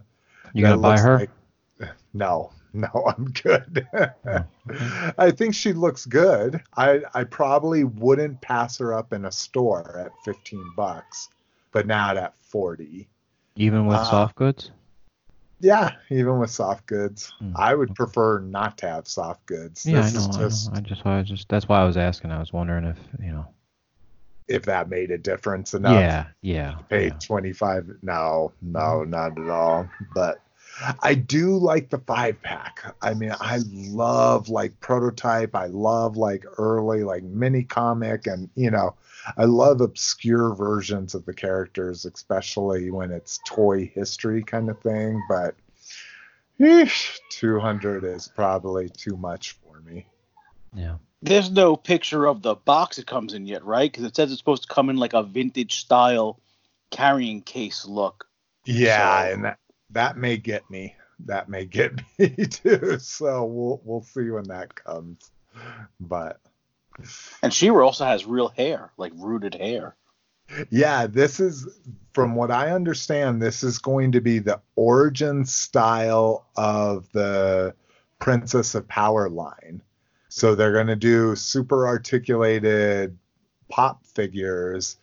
You 0.58 0.63
gonna 0.63 0.78
buy 0.78 1.00
her? 1.00 1.20
like- 1.20 1.89
no, 2.13 2.52
No, 2.74 2.89
I'm 3.17 3.26
good. 3.26 3.88
I 5.17 5.32
think 5.32 5.56
she 5.56 5.74
looks 5.74 6.06
good. 6.06 6.62
I 6.76 7.02
I 7.13 7.24
probably 7.24 7.84
wouldn't 7.84 8.41
pass 8.41 8.78
her 8.78 8.93
up 8.93 9.13
in 9.13 9.26
a 9.26 9.32
store 9.32 9.98
at 10.00 10.12
15 10.26 10.74
bucks, 10.76 11.30
but 11.72 11.88
not 11.88 12.17
at 12.17 12.38
40. 12.38 13.08
Even 13.56 13.86
with 13.88 13.98
uh, 13.98 14.04
soft 14.04 14.36
goods? 14.36 14.72
Yeah, 15.60 15.91
even 16.12 16.38
with 16.38 16.52
soft 16.52 16.86
goods. 16.86 17.34
Mm. 17.41 17.54
I 17.56 17.74
would 17.74 17.96
prefer 17.96 18.39
not 18.39 18.78
to 18.80 18.88
have 18.88 19.08
soft 19.08 19.46
goods. 19.48 19.86
Yeah, 19.86 20.02
this 20.02 20.15
I 20.15 20.32
know, 20.32 20.38
just, 20.38 20.70
I 20.70 20.74
know. 20.74 20.78
I 20.78 20.82
just 20.82 21.06
I 21.06 21.22
just 21.24 21.50
that's 21.50 21.67
why 21.67 21.82
I 21.82 21.86
was 21.86 21.98
asking. 21.98 22.32
I 22.32 22.39
was 22.39 22.54
wondering 22.54 22.86
if, 22.86 22.98
you 23.20 23.32
know, 23.32 23.48
if 24.48 24.63
that 24.63 24.89
made 24.89 25.10
a 25.10 25.17
difference 25.17 25.74
enough. 25.74 25.93
Yeah, 25.93 26.28
yeah. 26.41 26.76
Pay 26.89 27.08
yeah. 27.08 27.17
25. 27.20 27.98
No, 28.04 28.52
no, 28.62 29.04
not 29.04 29.38
at 29.39 29.50
all. 29.50 29.89
But 30.13 30.41
I 31.00 31.16
do 31.16 31.58
like 31.58 31.90
the 31.90 31.98
five 32.00 32.42
pack. 32.42 32.96
I 33.02 33.13
mean, 33.13 33.34
I 33.40 33.60
love 33.68 34.50
like 34.50 34.80
prototype. 34.80 35.56
I 35.56 35.68
love 35.68 36.18
like 36.18 36.46
early 36.58 37.04
like 37.04 37.24
mini 37.24 37.63
comic, 37.63 38.28
and 38.28 38.50
you 38.56 38.70
know, 38.70 38.96
I 39.38 39.46
love 39.46 39.82
obscure 39.82 40.54
versions 40.54 41.16
of 41.16 41.26
the 41.26 41.34
characters, 41.34 42.06
especially 42.06 42.92
when 42.92 43.12
it's 43.12 43.40
toy 43.48 43.92
history 43.94 44.44
kind 44.44 44.70
of 44.70 44.80
thing. 44.82 45.22
But 45.28 45.56
eesh, 46.60 47.18
200 47.32 48.04
is 48.04 48.28
probably 48.28 48.90
too 48.90 49.18
much 49.18 49.54
for 49.54 49.80
me. 49.82 50.06
Yeah. 50.76 50.98
There's 51.24 51.50
no 51.50 51.76
picture 51.76 52.28
of 52.28 52.44
the 52.44 52.56
box 52.56 53.00
it 53.00 53.08
comes 53.08 53.34
in 53.34 53.48
yet, 53.48 53.66
right? 53.66 53.92
Because 53.92 54.06
it 54.06 54.16
says 54.16 54.32
it's 54.32 54.40
supposed 54.40 54.68
to 54.68 54.74
come 54.74 54.90
in 54.92 54.98
like 54.98 55.13
a 55.13 55.24
vintage 55.24 55.80
style 55.80 56.40
carrying 56.92 57.42
case 57.42 57.86
look. 57.86 58.28
Yeah, 58.66 59.24
so, 59.24 59.34
and 59.34 59.46
that 59.46 59.60
that 59.91 60.17
may 60.17 60.38
get 60.38 60.69
me. 60.69 60.95
That 61.26 61.50
may 61.50 61.65
get 61.65 61.93
me 62.19 62.30
too. 62.30 63.00
So 63.00 63.45
we'll 63.45 63.82
we'll 63.84 64.04
see 64.04 64.30
when 64.30 64.45
that 64.45 64.76
comes. 64.76 65.32
But 66.00 66.39
and 67.43 67.54
She-Ra 67.54 67.86
also 67.86 68.06
has 68.06 68.26
real 68.26 68.50
hair, 68.50 68.91
like 68.97 69.13
rooted 69.15 69.56
hair. 69.56 69.95
Yeah, 70.69 71.08
this 71.08 71.39
is 71.39 71.67
from 72.13 72.36
what 72.36 72.52
I 72.52 72.71
understand, 72.71 73.41
this 73.41 73.63
is 73.63 73.80
going 73.80 74.13
to 74.13 74.21
be 74.21 74.39
the 74.39 74.62
origin 74.76 75.45
style 75.45 76.47
of 76.56 77.12
the 77.12 77.76
Princess 78.19 78.73
of 78.73 78.88
Power 78.88 79.30
line. 79.30 79.82
So 80.30 80.56
they're 80.56 80.73
going 80.73 80.88
to 80.88 80.95
do 80.95 81.36
super 81.36 81.88
articulated 81.88 83.17
pop 83.69 84.06
figures 84.06 84.97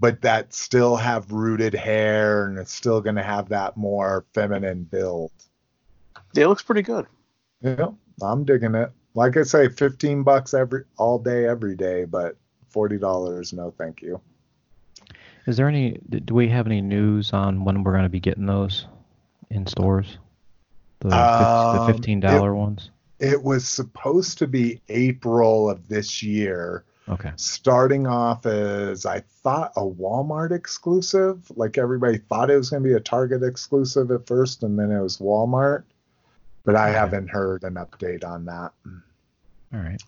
but 0.00 0.20
that 0.22 0.52
still 0.52 0.96
have 0.96 1.30
rooted 1.32 1.74
hair 1.74 2.46
and 2.46 2.58
it's 2.58 2.72
still 2.72 3.00
going 3.00 3.16
to 3.16 3.22
have 3.22 3.48
that 3.48 3.76
more 3.76 4.24
feminine 4.34 4.84
build. 4.84 5.32
It 6.36 6.46
looks 6.46 6.62
pretty 6.62 6.82
good. 6.82 7.06
Yeah, 7.60 7.88
I'm 8.20 8.44
digging 8.44 8.74
it. 8.74 8.90
Like 9.14 9.36
I 9.36 9.42
say, 9.42 9.68
15 9.68 10.24
bucks 10.24 10.54
every 10.54 10.84
all 10.96 11.18
day 11.18 11.46
every 11.46 11.76
day, 11.76 12.04
but 12.04 12.36
$40 12.72 13.52
no 13.52 13.70
thank 13.78 14.02
you. 14.02 14.20
Is 15.46 15.56
there 15.56 15.68
any 15.68 15.98
do 16.08 16.34
we 16.34 16.48
have 16.48 16.66
any 16.66 16.80
news 16.80 17.32
on 17.32 17.64
when 17.64 17.84
we're 17.84 17.92
going 17.92 18.04
to 18.04 18.08
be 18.08 18.20
getting 18.20 18.46
those 18.46 18.86
in 19.50 19.66
stores? 19.66 20.18
The, 21.00 21.08
um, 21.08 21.86
the 21.86 21.92
$15 21.92 22.46
it, 22.46 22.52
ones? 22.52 22.90
It 23.20 23.42
was 23.42 23.68
supposed 23.68 24.38
to 24.38 24.46
be 24.46 24.80
April 24.88 25.70
of 25.70 25.88
this 25.88 26.22
year 26.22 26.84
Okay. 27.08 27.32
Starting 27.36 28.06
off 28.06 28.46
as 28.46 29.04
I 29.04 29.20
thought 29.20 29.72
a 29.76 29.82
Walmart 29.82 30.52
exclusive, 30.52 31.50
like 31.54 31.76
everybody 31.76 32.16
thought 32.16 32.50
it 32.50 32.56
was 32.56 32.70
going 32.70 32.82
to 32.82 32.88
be 32.88 32.94
a 32.94 33.00
Target 33.00 33.42
exclusive 33.42 34.10
at 34.10 34.26
first, 34.26 34.62
and 34.62 34.78
then 34.78 34.90
it 34.90 35.02
was 35.02 35.18
Walmart. 35.18 35.84
But 36.64 36.76
I 36.76 36.88
okay. 36.88 36.98
haven't 36.98 37.28
heard 37.28 37.62
an 37.64 37.74
update 37.74 38.24
on 38.24 38.46
that. 38.46 38.72
All 39.74 39.80
right. 39.80 40.02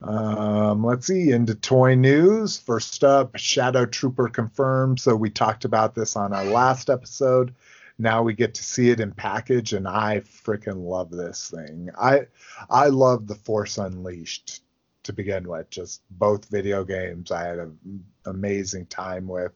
Um, 0.00 0.84
let's 0.84 1.08
see. 1.08 1.32
Into 1.32 1.56
toy 1.56 1.96
news. 1.96 2.56
First 2.56 3.02
up, 3.02 3.36
Shadow 3.36 3.84
Trooper 3.84 4.28
confirmed. 4.28 5.00
So 5.00 5.16
we 5.16 5.28
talked 5.28 5.64
about 5.64 5.96
this 5.96 6.14
on 6.14 6.32
our 6.32 6.44
last 6.44 6.88
episode. 6.88 7.52
Now 7.98 8.22
we 8.22 8.32
get 8.32 8.54
to 8.54 8.62
see 8.62 8.90
it 8.90 9.00
in 9.00 9.10
package, 9.10 9.72
and 9.72 9.88
I 9.88 10.20
freaking 10.20 10.88
love 10.88 11.10
this 11.10 11.50
thing. 11.50 11.90
I 12.00 12.28
I 12.70 12.88
love 12.88 13.26
the 13.26 13.34
Force 13.34 13.76
Unleashed 13.76 14.62
to 15.08 15.12
begin 15.12 15.48
with. 15.48 15.68
Just 15.70 16.02
both 16.10 16.48
video 16.48 16.84
games 16.84 17.32
I 17.32 17.44
had 17.44 17.58
an 17.58 18.04
amazing 18.26 18.86
time 18.86 19.26
with. 19.26 19.52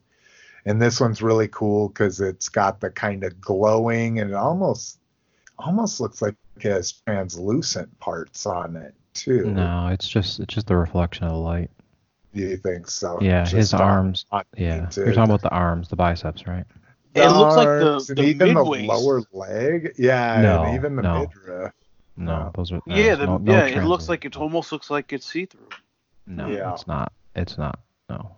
And 0.64 0.80
this 0.80 1.00
one's 1.00 1.22
really 1.22 1.48
cool 1.48 1.88
because 1.88 2.20
it's 2.20 2.48
got 2.48 2.80
the 2.80 2.90
kind 2.90 3.24
of 3.24 3.40
glowing 3.40 4.20
and 4.20 4.30
it 4.30 4.36
almost 4.36 4.98
almost 5.58 6.00
looks 6.00 6.22
like 6.22 6.34
it 6.56 6.62
has 6.64 6.92
translucent 6.92 7.98
parts 8.00 8.46
on 8.46 8.76
it 8.76 8.94
too. 9.14 9.50
No, 9.50 9.88
it's 9.88 10.08
just 10.08 10.40
it's 10.40 10.54
just 10.54 10.66
the 10.66 10.76
reflection 10.76 11.24
of 11.24 11.32
the 11.32 11.38
light. 11.38 11.70
You 12.32 12.56
think 12.56 12.88
so? 12.88 13.18
Yeah, 13.20 13.42
just 13.42 13.54
his 13.54 13.74
arms. 13.74 14.24
Yeah, 14.56 14.88
you're 14.96 15.12
talking 15.12 15.24
about 15.24 15.42
the 15.42 15.50
arms, 15.50 15.88
the 15.88 15.96
biceps, 15.96 16.46
right? 16.46 16.64
It 17.14 17.28
looks 17.28 17.56
like 17.56 17.66
the, 17.66 18.14
the 18.14 18.22
even 18.22 18.54
the 18.54 18.62
lower 18.62 19.22
leg. 19.32 19.92
Yeah, 19.98 20.40
no, 20.40 20.74
even 20.74 20.96
the 20.96 21.02
no. 21.02 21.20
midriff. 21.20 21.72
No, 22.16 22.50
those 22.54 22.72
are 22.72 22.80
yeah, 22.86 23.14
the, 23.14 23.26
no, 23.26 23.38
no 23.38 23.52
yeah. 23.52 23.66
It 23.66 23.84
looks 23.84 24.08
like 24.08 24.24
it 24.24 24.36
almost 24.36 24.70
looks 24.70 24.90
like 24.90 25.12
it's 25.12 25.30
see 25.30 25.46
through. 25.46 25.68
No, 26.26 26.48
yeah. 26.48 26.72
it's 26.72 26.86
not. 26.86 27.12
It's 27.34 27.56
not. 27.56 27.78
No. 28.10 28.36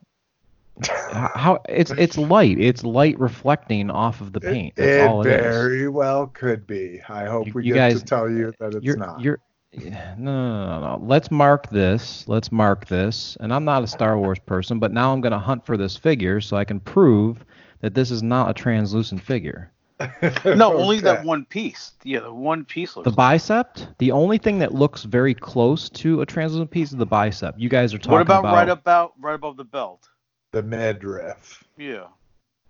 How 1.12 1.60
it's 1.68 1.90
it's 1.92 2.16
light. 2.16 2.58
It's 2.58 2.82
light 2.84 3.18
reflecting 3.18 3.90
off 3.90 4.20
of 4.20 4.32
the 4.32 4.40
paint. 4.40 4.74
That's 4.76 4.88
it, 4.88 5.08
all 5.08 5.20
it 5.20 5.24
very 5.24 5.84
is. 5.84 5.90
well 5.90 6.28
could 6.28 6.66
be. 6.66 7.00
I 7.08 7.26
hope 7.26 7.46
you, 7.46 7.52
we 7.54 7.64
you 7.64 7.74
get 7.74 7.90
guys, 7.90 8.00
to 8.00 8.04
tell 8.04 8.30
you 8.30 8.52
that 8.58 8.74
it's 8.74 8.84
you're, 8.84 8.96
not. 8.96 9.20
You're, 9.20 9.38
no, 9.72 9.90
no, 10.18 10.66
no, 10.66 10.80
no. 10.80 11.04
Let's 11.04 11.30
mark 11.30 11.68
this. 11.70 12.26
Let's 12.28 12.50
mark 12.50 12.86
this. 12.86 13.36
And 13.40 13.52
I'm 13.52 13.64
not 13.64 13.82
a 13.82 13.86
Star 13.86 14.18
Wars 14.18 14.38
person, 14.38 14.78
but 14.78 14.92
now 14.92 15.12
I'm 15.12 15.20
going 15.20 15.32
to 15.32 15.38
hunt 15.38 15.66
for 15.66 15.76
this 15.76 15.96
figure 15.96 16.40
so 16.40 16.56
I 16.56 16.64
can 16.64 16.80
prove 16.80 17.44
that 17.80 17.94
this 17.94 18.10
is 18.10 18.22
not 18.22 18.50
a 18.50 18.54
translucent 18.54 19.20
figure. 19.20 19.70
no, 20.44 20.76
only 20.76 21.00
that 21.00 21.24
one 21.24 21.44
piece. 21.44 21.92
Yeah, 22.02 22.20
the 22.20 22.32
one 22.32 22.64
piece 22.64 22.96
looks. 22.96 23.08
The 23.08 23.14
bicep. 23.14 23.78
The 23.98 24.10
only 24.10 24.38
thing 24.38 24.58
that 24.58 24.74
looks 24.74 25.04
very 25.04 25.34
close 25.34 25.88
to 25.90 26.20
a 26.20 26.26
translucent 26.26 26.70
piece 26.70 26.90
is 26.90 26.98
the 26.98 27.06
bicep. 27.06 27.54
You 27.56 27.68
guys 27.68 27.94
are 27.94 27.98
talking 27.98 28.12
What 28.12 28.22
about, 28.22 28.40
about 28.40 28.54
right 28.54 28.68
about 28.68 29.12
right 29.20 29.34
above 29.34 29.56
the 29.56 29.64
belt? 29.64 30.08
The 30.50 30.62
midriff. 30.62 31.62
Yeah. 31.76 32.06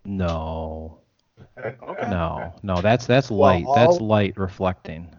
No. 0.05 0.99
Okay. 1.59 2.11
No, 2.11 2.55
no, 2.63 2.81
that's 2.81 3.07
that's 3.07 3.31
light. 3.31 3.65
Well, 3.65 3.75
that's 3.75 4.01
light 4.01 4.37
reflecting. 4.37 5.15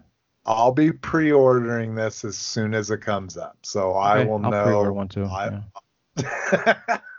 I'll 0.46 0.72
be 0.72 0.92
pre-ordering 0.92 1.94
this 1.94 2.24
as 2.24 2.36
soon 2.36 2.72
as 2.72 2.90
it 2.90 3.00
comes 3.00 3.36
up, 3.36 3.58
so 3.62 3.90
okay, 3.90 3.98
I 3.98 4.24
will 4.24 4.44
I'll 4.44 4.50
know. 4.50 4.64
Pre-order 4.64 4.92
one 4.92 5.08
too. 5.08 5.24
I, 5.24 5.60
yeah. 6.18 6.98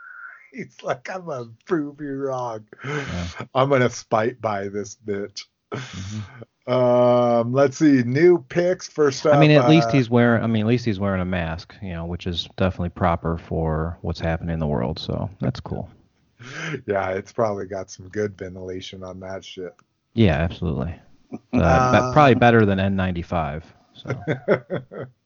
He's 0.52 0.82
like, 0.82 1.08
I'm 1.10 1.26
gonna 1.26 1.50
prove 1.66 2.00
you 2.00 2.14
wrong. 2.14 2.66
Yeah. 2.84 3.28
I'm 3.54 3.68
gonna 3.68 3.90
spite 3.90 4.40
by 4.40 4.68
this 4.68 4.96
bitch. 4.96 5.44
Mm-hmm. 5.72 6.72
Um, 6.72 7.52
let's 7.52 7.78
see, 7.78 8.02
new 8.02 8.44
picks 8.48 8.86
first 8.86 9.24
up. 9.24 9.34
I 9.34 9.40
mean, 9.40 9.50
at 9.52 9.64
uh, 9.64 9.68
least 9.68 9.90
he's 9.90 10.10
wearing. 10.10 10.42
I 10.42 10.46
mean, 10.46 10.62
at 10.62 10.68
least 10.68 10.84
he's 10.84 11.00
wearing 11.00 11.20
a 11.20 11.24
mask, 11.24 11.74
you 11.82 11.94
know, 11.94 12.04
which 12.04 12.26
is 12.26 12.48
definitely 12.56 12.90
proper 12.90 13.38
for 13.38 13.96
what's 14.02 14.20
happening 14.20 14.52
in 14.52 14.60
the 14.60 14.66
world. 14.66 14.98
So 14.98 15.30
that's 15.40 15.60
cool. 15.60 15.88
yeah, 16.86 17.10
it's 17.10 17.32
probably 17.32 17.66
got 17.66 17.90
some 17.90 18.08
good 18.08 18.36
ventilation 18.36 19.02
on 19.02 19.18
that 19.20 19.44
shit. 19.44 19.74
Yeah, 20.12 20.36
absolutely. 20.36 20.94
Uh, 21.52 21.58
uh, 21.58 22.12
probably 22.12 22.34
better 22.34 22.66
than 22.66 22.78
N95. 22.78 23.62
So. 23.94 25.06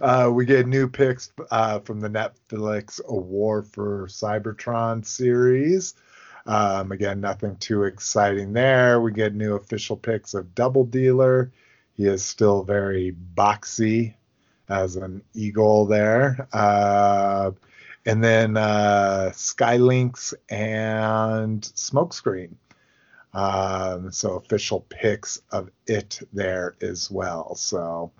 Uh, 0.00 0.30
we 0.32 0.44
get 0.44 0.66
new 0.66 0.88
picks 0.88 1.32
uh, 1.50 1.80
from 1.80 2.00
the 2.00 2.08
Netflix 2.08 3.00
A 3.06 3.14
War 3.14 3.62
for 3.62 4.06
Cybertron 4.06 5.04
series. 5.04 5.94
Um, 6.46 6.92
again, 6.92 7.20
nothing 7.20 7.56
too 7.56 7.84
exciting 7.84 8.52
there. 8.52 9.00
We 9.00 9.12
get 9.12 9.34
new 9.34 9.54
official 9.54 9.96
picks 9.96 10.34
of 10.34 10.54
Double 10.54 10.84
Dealer. 10.84 11.52
He 11.96 12.06
is 12.06 12.24
still 12.24 12.62
very 12.62 13.14
boxy 13.34 14.14
as 14.68 14.96
an 14.96 15.22
eagle 15.34 15.86
there. 15.86 16.48
Uh, 16.52 17.50
and 18.06 18.24
then 18.24 18.56
uh, 18.56 19.30
Skylynx 19.32 20.32
and 20.48 21.60
Smokescreen. 21.62 22.54
Um, 23.32 24.10
so 24.10 24.34
official 24.34 24.80
picks 24.88 25.40
of 25.52 25.70
it 25.86 26.20
there 26.32 26.74
as 26.80 27.10
well. 27.10 27.54
So 27.54 28.12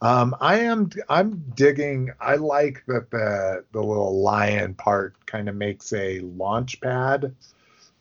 um, 0.00 0.34
I 0.40 0.60
am 0.60 0.90
I'm 1.08 1.44
digging. 1.54 2.10
I 2.20 2.36
like 2.36 2.82
that 2.86 3.10
the 3.10 3.64
the 3.72 3.82
little 3.82 4.20
lion 4.20 4.74
part 4.74 5.14
kind 5.26 5.48
of 5.48 5.56
makes 5.56 5.92
a 5.92 6.20
launch 6.20 6.80
pad 6.80 7.34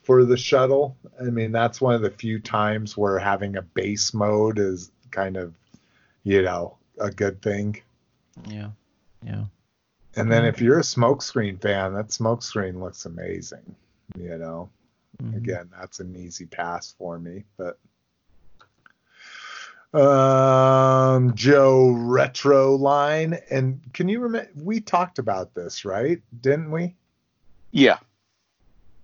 for 0.03 0.25
the 0.25 0.37
shuttle. 0.37 0.97
I 1.19 1.25
mean, 1.25 1.51
that's 1.51 1.81
one 1.81 1.95
of 1.95 2.01
the 2.01 2.11
few 2.11 2.39
times 2.39 2.97
where 2.97 3.17
having 3.17 3.55
a 3.55 3.61
base 3.61 4.13
mode 4.13 4.59
is 4.59 4.91
kind 5.11 5.37
of, 5.37 5.53
you 6.23 6.41
know, 6.41 6.77
a 6.99 7.09
good 7.09 7.41
thing. 7.41 7.81
Yeah. 8.47 8.69
Yeah. 9.25 9.45
And 10.15 10.31
then 10.31 10.45
if 10.45 10.61
you're 10.61 10.79
a 10.79 10.83
smokescreen 10.83 11.59
fan, 11.59 11.93
that 11.93 12.09
smokescreen 12.09 12.79
looks 12.79 13.05
amazing. 13.05 13.75
You 14.17 14.37
know, 14.37 14.69
mm-hmm. 15.21 15.37
again, 15.37 15.69
that's 15.79 15.99
an 15.99 16.15
easy 16.15 16.45
pass 16.45 16.93
for 16.97 17.17
me, 17.17 17.45
but 17.57 17.79
Um, 19.93 21.35
Joe 21.35 21.91
retro 21.91 22.75
line, 22.75 23.39
and 23.51 23.79
can 23.93 24.09
you 24.09 24.21
remember? 24.21 24.49
We 24.55 24.81
talked 24.81 25.19
about 25.19 25.53
this, 25.53 25.85
right? 25.85 26.19
Didn't 26.41 26.71
we? 26.71 26.95
Yeah. 27.71 27.99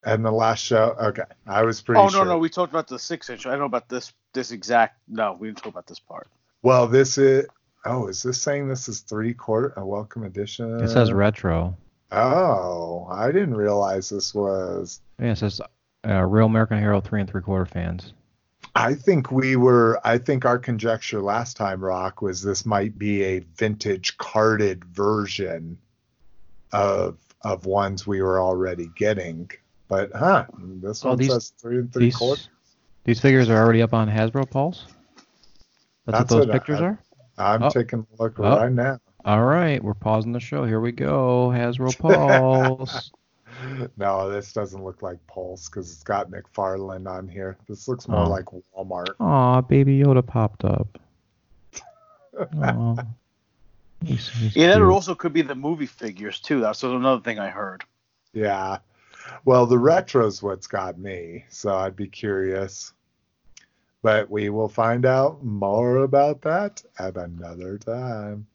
And 0.04 0.26
the 0.26 0.32
last 0.32 0.64
show, 0.64 0.96
okay, 1.00 1.24
I 1.46 1.62
was 1.64 1.82
pretty. 1.82 2.02
Oh 2.02 2.10
sure. 2.10 2.26
no, 2.26 2.32
no, 2.32 2.38
we 2.40 2.50
talked 2.50 2.72
about 2.74 2.88
the 2.88 2.98
six 2.98 3.30
inch. 3.30 3.46
I 3.46 3.52
don't 3.52 3.60
know 3.60 3.66
about 3.66 3.88
this 3.88 4.14
this 4.34 4.52
exact. 4.52 4.98
No, 5.08 5.38
we 5.40 5.50
didn't 5.50 5.60
talk 5.60 5.68
about 5.68 5.86
this 5.88 6.00
part. 6.00 6.28
Well, 6.64 6.88
this 6.88 7.18
is. 7.18 7.46
Oh, 7.86 8.08
is 8.08 8.24
this 8.24 8.42
saying 8.42 8.68
this 8.68 8.90
is 8.90 9.02
three 9.02 9.34
quarter 9.34 9.74
a 9.78 9.86
welcome 9.86 10.24
edition? 10.24 10.80
It 10.80 10.90
says 10.90 11.14
retro. 11.14 11.78
Oh, 12.12 13.08
I 13.12 13.32
didn't 13.32 13.56
realize 13.56 14.10
this 14.10 14.34
was. 14.34 15.02
Yeah, 15.20 15.32
it 15.32 15.38
says 15.38 15.62
uh, 16.08 16.24
Real 16.26 16.48
American 16.48 16.80
Hero 16.80 17.00
three 17.00 17.22
and 17.22 17.30
three 17.30 17.42
quarter 17.42 17.66
fans. 17.66 18.14
I 18.76 18.94
think 18.94 19.32
we 19.32 19.56
were. 19.56 20.00
I 20.04 20.18
think 20.18 20.46
our 20.46 20.58
conjecture 20.60 21.22
last 21.22 21.58
time, 21.58 21.84
Rock, 21.84 22.22
was 22.22 22.42
this 22.42 22.66
might 22.66 22.98
be 22.98 23.24
a 23.24 23.40
vintage 23.58 24.18
carded 24.18 24.86
version 24.86 25.78
of 26.72 27.18
of 27.44 27.66
ones 27.66 28.06
we 28.06 28.22
were 28.22 28.40
already 28.40 28.90
getting. 28.96 29.50
But 29.88 30.12
huh, 30.14 30.46
this 30.58 31.04
Oh, 31.04 31.10
one 31.10 31.18
these- 31.18 31.32
says 31.32 31.54
three 31.60 31.80
and 31.80 31.92
three 31.92 32.06
These 32.06 32.16
quarters. 32.18 32.50
these 33.06 33.20
figures 33.20 33.50
are 33.50 33.58
already 33.58 33.82
up 33.82 33.94
on 33.94 34.08
Hasbro 34.08 34.50
Pulse. 34.50 34.86
That's, 36.06 36.20
That's 36.20 36.20
what 36.20 36.28
those 36.30 36.48
what 36.48 36.50
I- 36.56 36.60
pictures 36.60 36.82
are. 36.82 37.00
I'm 37.38 37.64
Oh. 37.64 37.70
taking 37.70 38.00
a 38.20 38.22
look 38.24 38.40
Oh. 38.40 38.44
right 38.58 38.72
now. 38.72 39.00
All 39.26 39.44
right, 39.44 39.84
we're 39.84 39.94
pausing 39.94 40.32
the 40.32 40.40
show. 40.40 40.64
Here 40.66 40.80
we 40.80 40.92
go. 40.92 41.48
Hasbro 41.50 41.98
Pulse. 41.98 43.12
No, 43.98 44.30
this 44.30 44.54
doesn't 44.54 44.84
look 44.84 45.02
like 45.02 45.18
Pulse 45.28 45.68
because 45.70 45.92
it's 45.92 46.04
got 46.04 46.32
McFarlane 46.32 47.08
on 47.10 47.28
here. 47.28 47.58
This 47.68 47.88
looks 47.88 48.08
more 48.08 48.26
Oh. 48.26 48.30
like 48.30 48.46
Walmart. 48.78 49.14
Aw, 49.20 49.62
baby 49.62 50.00
Yoda 50.00 50.26
popped 50.26 50.64
up. 50.66 50.98
He's, 54.06 54.30
he's 54.30 54.56
Yeah, 54.56 54.68
that 54.74 54.82
also 54.82 55.14
could 55.14 55.34
be 55.34 55.42
the 55.42 55.56
movie 55.56 55.86
figures 55.86 56.40
too. 56.40 56.62
That's 56.62 56.84
another 56.84 57.22
thing 57.22 57.38
I 57.38 57.50
heard. 57.50 57.84
Yeah. 58.34 58.78
Well, 59.44 59.66
the 59.66 59.78
retro's 59.78 60.42
what's 60.42 60.68
got 60.68 60.98
me, 60.98 61.44
so 61.50 61.76
I'd 61.76 61.96
be 61.98 62.08
curious. 62.08 62.94
But 64.02 64.30
we 64.30 64.50
will 64.50 64.70
find 64.70 65.06
out 65.06 65.44
more 65.44 65.98
about 65.98 66.42
that 66.44 66.82
at 66.98 67.18
another 67.18 67.78
time. 67.78 68.48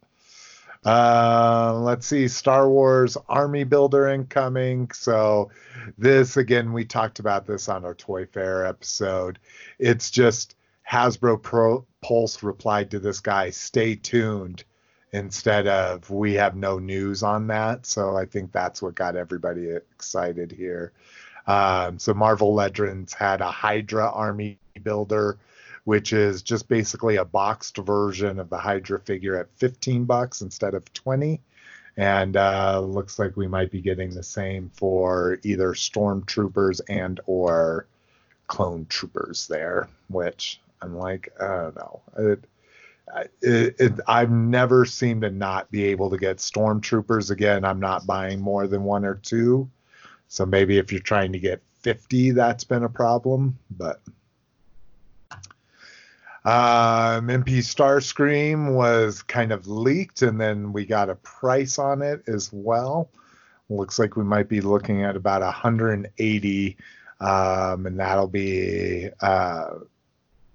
Uh, 0.85 1.81
let's 1.83 2.07
see, 2.07 2.29
Star 2.29 2.69
Wars 2.69 3.17
Army 3.29 3.65
Builder 3.65 4.09
incoming. 4.09 4.91
So, 4.91 5.51
this 5.97 6.37
again, 6.37 6.73
we 6.73 6.85
talked 6.85 7.21
about 7.21 7.47
this 7.47 7.69
on 7.69 7.85
our 7.85 7.95
Toy 7.95 8.27
Fair 8.27 8.67
episode. 8.67 9.39
It's 9.79 10.11
just 10.11 10.57
Hasbro 10.91 11.41
Pro 11.41 11.87
Pulse 12.03 12.43
replied 12.43 12.91
to 12.91 12.99
this 12.99 13.21
guy, 13.21 13.49
"Stay 13.51 13.95
tuned," 13.95 14.65
instead 15.13 15.67
of 15.67 16.11
"We 16.11 16.35
have 16.35 16.55
no 16.55 16.79
news 16.79 17.23
on 17.23 17.47
that." 17.47 17.87
So 17.87 18.17
I 18.17 18.27
think 18.27 18.53
that's 18.53 18.83
what 18.83 18.95
got 18.95 19.17
everybody 19.17 19.71
excited 19.71 20.53
here. 20.53 20.93
Um, 21.47 21.99
so 21.99 22.13
Marvel 22.13 22.55
Legends 22.55 23.15
had 23.15 23.41
a 23.41 23.51
Hydra 23.51 24.11
Army 24.11 24.59
Builder 24.83 25.39
which 25.85 26.13
is 26.13 26.43
just 26.43 26.69
basically 26.69 27.17
a 27.17 27.25
boxed 27.25 27.77
version 27.77 28.39
of 28.39 28.51
the 28.51 28.59
Hydra 28.59 28.99
figure 29.01 29.39
at 29.39 29.51
15 29.57 30.05
bucks 30.05 30.41
instead 30.41 30.75
of 30.75 30.91
20. 30.93 31.41
And 31.97 32.37
uh, 32.37 32.81
looks 32.81 33.19
like 33.19 33.37
we 33.37 33.47
might 33.47 33.71
be 33.71 33.81
getting 33.81 34.11
the 34.11 34.23
same 34.23 34.71
for 34.75 35.39
either 35.45 35.75
stormtroopers 35.75 36.81
and 36.89 37.21
or 37.27 37.87
clone 38.49 38.87
troopers 38.89 39.47
there, 39.47 39.89
which 40.09 40.61
I'm 40.83 40.97
like, 40.97 41.29
I 41.41 41.47
don't 41.47 41.77
know. 41.77 42.01
It, 42.19 42.45
it, 43.43 43.77
it, 43.79 44.01
I've 44.09 44.31
never 44.31 44.85
seemed 44.85 45.23
to 45.23 45.31
not 45.31 45.71
be 45.71 45.85
able 45.85 46.11
to 46.11 46.19
get 46.19 46.39
stormtroopers 46.39 47.31
again. 47.31 47.65
I'm 47.65 47.81
not 47.81 48.07
buying 48.07 48.41
more 48.41 48.67
than 48.67 48.83
one 48.83 49.05
or 49.05 49.17
two. 49.17 49.71
So 50.29 50.45
maybe 50.45 50.79
if 50.79 50.91
you're 50.91 51.01
trying 51.01 51.33
to 51.33 51.39
get 51.39 51.63
50, 51.83 52.33
that's 52.33 52.65
been 52.65 52.83
a 52.83 52.89
problem. 52.89 53.59
But 53.71 54.01
um, 56.45 57.29
MP 57.29 57.59
Starscream 57.59 58.75
was 58.75 59.23
kind 59.23 59.51
of 59.51 59.67
leaked, 59.67 60.23
and 60.23 60.39
then 60.39 60.73
we 60.73 60.85
got 60.85 61.09
a 61.09 61.15
price 61.17 61.79
on 61.79 62.03
it 62.03 62.23
as 62.27 62.51
well. 62.53 63.09
Looks 63.71 63.99
like 63.99 64.17
we 64.17 64.25
might 64.25 64.49
be 64.49 64.61
looking 64.61 65.05
at 65.05 65.17
about 65.17 65.41
180, 65.41 66.77
um, 67.21 67.87
and 67.87 67.99
that'll 67.99 68.29
be 68.29 69.09
uh, 69.23 69.71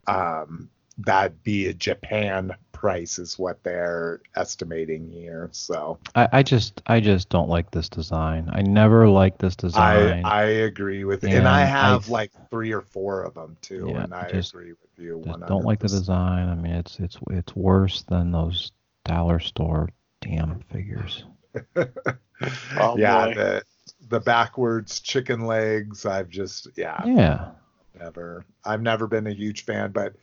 um, 0.06 0.70
that 1.00 1.42
be 1.44 1.68
a 1.68 1.74
Japan 1.74 2.56
price 2.80 3.20
is 3.20 3.38
what 3.38 3.62
they're 3.64 4.22
estimating 4.38 5.10
here. 5.12 5.50
So 5.52 6.00
I, 6.16 6.30
I 6.32 6.44
just 6.44 6.82
I 6.88 7.02
just 7.02 7.28
don't 7.28 7.50
like 7.50 7.72
this 7.72 7.90
design. 7.90 8.50
I 8.54 8.62
never 8.62 9.10
like 9.10 9.38
this 9.38 9.58
design. 9.58 10.24
I 10.26 10.30
I 10.30 10.44
agree 10.44 11.04
with 11.04 11.24
And 11.26 11.34
and 11.34 11.48
I 11.48 11.64
I- 11.64 11.66
have 11.66 12.08
like 12.08 12.32
three 12.50 12.72
or 12.72 12.82
four 12.82 13.24
of 13.24 13.34
them 13.34 13.58
too, 13.62 13.90
Yeah, 13.92 14.04
and 14.04 14.14
I 14.14 14.30
just- 14.32 14.54
agree 14.54 14.70
with 14.72 14.80
you. 14.98 15.22
just 15.26 15.46
don't 15.48 15.66
like 15.66 15.80
the 15.80 15.90
design. 15.90 16.48
I 16.48 16.56
mean, 16.56 16.72
it's 16.74 16.98
it's 17.00 17.18
it's 17.32 17.54
worse 17.56 18.04
than 18.04 18.32
those 18.32 18.72
dollar 19.04 19.40
store 19.40 19.90
damn 20.22 20.60
figures. 20.72 21.26
Oh, 22.80 22.96
yeah, 22.98 23.26
boy. 23.26 23.34
the 23.34 23.64
the 24.08 24.20
backwards 24.22 25.02
chicken 25.02 25.42
legs. 25.46 26.06
I've 26.06 26.30
just 26.30 26.70
yeah, 26.78 27.04
Yeah. 27.06 27.50
Never. 27.98 28.46
I've 28.66 28.82
never 28.82 29.08
been 29.08 29.28
a 29.28 29.34
huge 29.34 29.66
fan, 29.66 29.92
but 29.92 30.16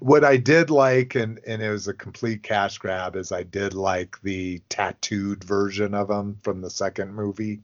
what 0.00 0.24
I 0.24 0.36
did 0.36 0.70
like, 0.70 1.14
and 1.14 1.38
and 1.46 1.62
it 1.62 1.70
was 1.70 1.88
a 1.88 1.94
complete 1.94 2.42
cash 2.42 2.78
grab, 2.78 3.16
is 3.16 3.32
I 3.32 3.42
did 3.42 3.74
like 3.74 4.16
the 4.22 4.60
tattooed 4.68 5.44
version 5.44 5.94
of 5.94 6.10
him 6.10 6.38
from 6.42 6.60
the 6.60 6.70
second 6.70 7.14
movie. 7.14 7.60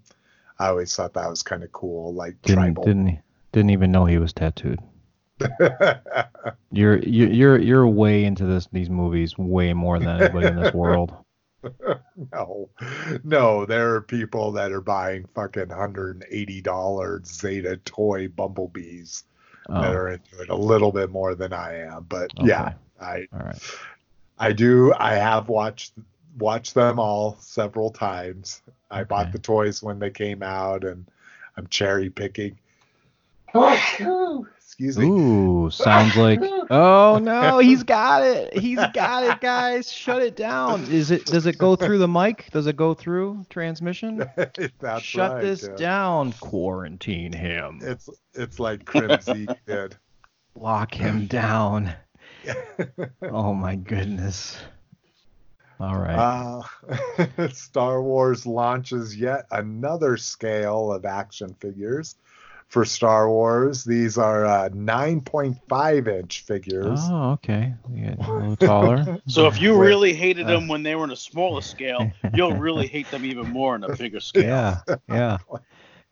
I 0.59 0.69
always 0.69 0.95
thought 0.95 1.15
that 1.15 1.31
was 1.31 1.43
kind 1.43 1.63
of 1.63 1.73
cool, 1.73 2.13
like 2.15 2.41
Didn't 2.43 2.63
tribal. 2.65 2.85
didn't 2.85 3.19
didn't 3.53 3.71
even 3.71 3.91
know 3.93 4.05
he 4.05 4.19
was 4.19 4.33
tattooed. 4.33 4.81
You're 6.73 6.99
you- 6.99 7.29
you're 7.29 7.59
you're 7.59 7.87
way 7.87 8.25
into 8.25 8.45
this 8.45 8.69
these 8.73 8.91
movies 8.91 9.37
way 9.39 9.73
more 9.73 9.99
than 9.99 10.21
anybody 10.21 10.47
in 10.49 10.57
this 10.61 10.75
world. 10.75 11.15
no, 12.33 12.69
no, 13.25 13.67
there 13.67 13.95
are 13.95 14.01
people 14.03 14.53
that 14.53 14.71
are 14.73 14.81
buying 14.81 15.27
fucking 15.35 15.71
hundred 15.71 16.17
and 16.17 16.25
eighty 16.31 16.61
dollar 16.61 17.23
Zeta 17.25 17.77
toy 17.79 18.29
bumblebees 18.29 19.25
Oh, 19.69 19.83
that 19.83 19.95
are 19.95 20.09
into 20.09 20.41
it 20.41 20.49
a 20.49 20.57
little 20.57 20.93
bit 20.93 21.11
more 21.11 21.35
than 21.35 21.53
I 21.53 21.81
am. 21.81 22.07
But 22.09 22.33
yeah, 22.43 22.73
I 23.01 23.29
all 23.33 23.41
right. 23.41 23.63
I 24.39 24.53
do. 24.53 24.95
I 24.95 25.15
have 25.15 25.49
watched 25.49 25.93
watched 26.39 26.75
them 26.75 26.99
all 26.99 27.37
several 27.41 27.91
times. 27.91 28.63
I 28.91 29.05
bought 29.05 29.33
the 29.33 29.39
toys 29.39 29.83
when 29.83 29.99
they 29.99 30.11
came 30.11 30.43
out, 30.43 30.85
and 30.85 31.07
I'm 31.57 31.67
cherry 31.67 32.09
picking. 32.09 32.59
Oh, 33.55 34.47
Excuse 34.79 34.97
me. 34.97 35.07
Ooh, 35.07 35.71
sounds 35.73 36.17
like. 36.17 36.41
Oh 36.71 37.19
no, 37.21 37.59
he's 37.59 37.83
got 37.83 38.23
it. 38.23 38.57
He's 38.57 38.79
got 38.95 39.25
it, 39.25 39.41
guys. 39.41 39.91
Shut 39.93 40.23
it 40.23 40.37
down. 40.37 40.85
Is 40.85 41.11
it? 41.11 41.27
Does 41.27 41.47
it 41.47 41.59
go 41.59 41.75
through 41.75 41.99
the 41.99 42.07
mic? 42.07 42.49
Does 42.53 42.69
it 42.69 42.77
go 42.77 42.95
through 42.95 43.45
transmission? 43.51 44.19
That's 44.79 45.03
Shut 45.03 45.33
right, 45.33 45.43
this 45.43 45.65
yeah. 45.65 45.75
down. 45.75 46.33
Quarantine 46.35 47.33
him. 47.33 47.81
It's 47.83 48.09
it's 48.35 48.61
like 48.61 48.85
Crimsy 48.85 49.49
did. 49.67 49.97
Lock 50.55 50.95
him 50.95 51.27
down. 51.27 51.93
Oh 53.23 53.55
my 53.55 53.75
goodness. 53.75 54.59
All 55.81 55.97
right. 55.97 56.63
Uh, 57.27 57.49
Star 57.49 58.01
Wars 58.01 58.47
launches 58.47 59.17
yet 59.17 59.47
another 59.51 60.17
scale 60.17 60.93
of 60.93 61.05
action 61.05 61.55
figures 61.61 62.15
for 62.69 62.85
Star 62.85 63.29
Wars. 63.31 63.83
These 63.85 64.19
are 64.19 64.45
uh, 64.45 64.69
9.5 64.69 66.09
inch 66.09 66.41
figures. 66.43 67.01
oh, 67.03 67.33
okay. 67.33 67.75
Yeah, 67.93 68.15
a 68.19 68.33
little 68.33 68.57
taller. 68.57 69.19
So 69.27 69.47
if 69.47 69.61
you 69.61 69.79
really 69.79 70.15
hated 70.15 70.47
uh, 70.47 70.51
them 70.51 70.69
when 70.69 70.83
they 70.83 70.95
were 70.95 71.05
in 71.05 71.11
a 71.11 71.17
smaller 71.17 71.61
scale, 71.61 72.11
you'll 72.35 72.55
really 72.55 72.87
hate 72.87 73.11
them 73.11 73.25
even 73.25 73.49
more 73.49 73.75
in 73.75 73.85
a 73.85 73.95
bigger 73.97 74.21
scale. 74.21 74.45
yeah, 74.45 74.81
yeah. 75.09 75.39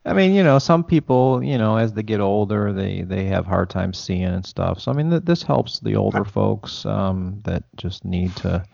I 0.04 0.12
mean, 0.12 0.34
you 0.34 0.42
know, 0.44 0.58
some 0.58 0.84
people, 0.84 1.42
you 1.42 1.58
know, 1.58 1.76
as 1.76 1.92
they 1.92 2.02
get 2.02 2.20
older, 2.20 2.72
they 2.72 3.02
they 3.02 3.24
have 3.24 3.44
hard 3.44 3.70
time 3.70 3.92
seeing 3.92 4.24
and 4.24 4.46
stuff. 4.46 4.80
So 4.80 4.92
I 4.92 4.94
mean, 4.94 5.10
th- 5.10 5.24
this 5.24 5.42
helps 5.42 5.80
the 5.80 5.96
older 5.96 6.24
folks 6.38 6.86
um, 6.86 7.40
that 7.44 7.64
just 7.76 8.04
need 8.04 8.34
to, 8.36 8.64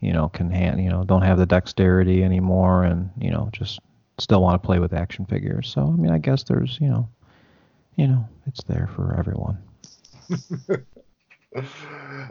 you 0.00 0.12
know, 0.12 0.28
can 0.28 0.50
hand, 0.50 0.82
you 0.82 0.88
know, 0.90 1.04
don't 1.04 1.22
have 1.22 1.38
the 1.38 1.46
dexterity 1.46 2.22
anymore, 2.22 2.84
and 2.84 3.10
you 3.18 3.30
know, 3.30 3.48
just 3.52 3.80
still 4.18 4.42
want 4.42 4.60
to 4.60 4.66
play 4.66 4.78
with 4.78 4.92
action 4.92 5.26
figures. 5.26 5.68
So 5.68 5.82
I 5.82 6.00
mean, 6.00 6.12
I 6.12 6.18
guess 6.18 6.44
there's, 6.44 6.78
you 6.80 6.88
know, 6.88 7.08
you 7.98 8.06
know, 8.06 8.26
it's 8.46 8.62
there 8.64 8.88
for 8.94 9.14
everyone. 9.18 9.58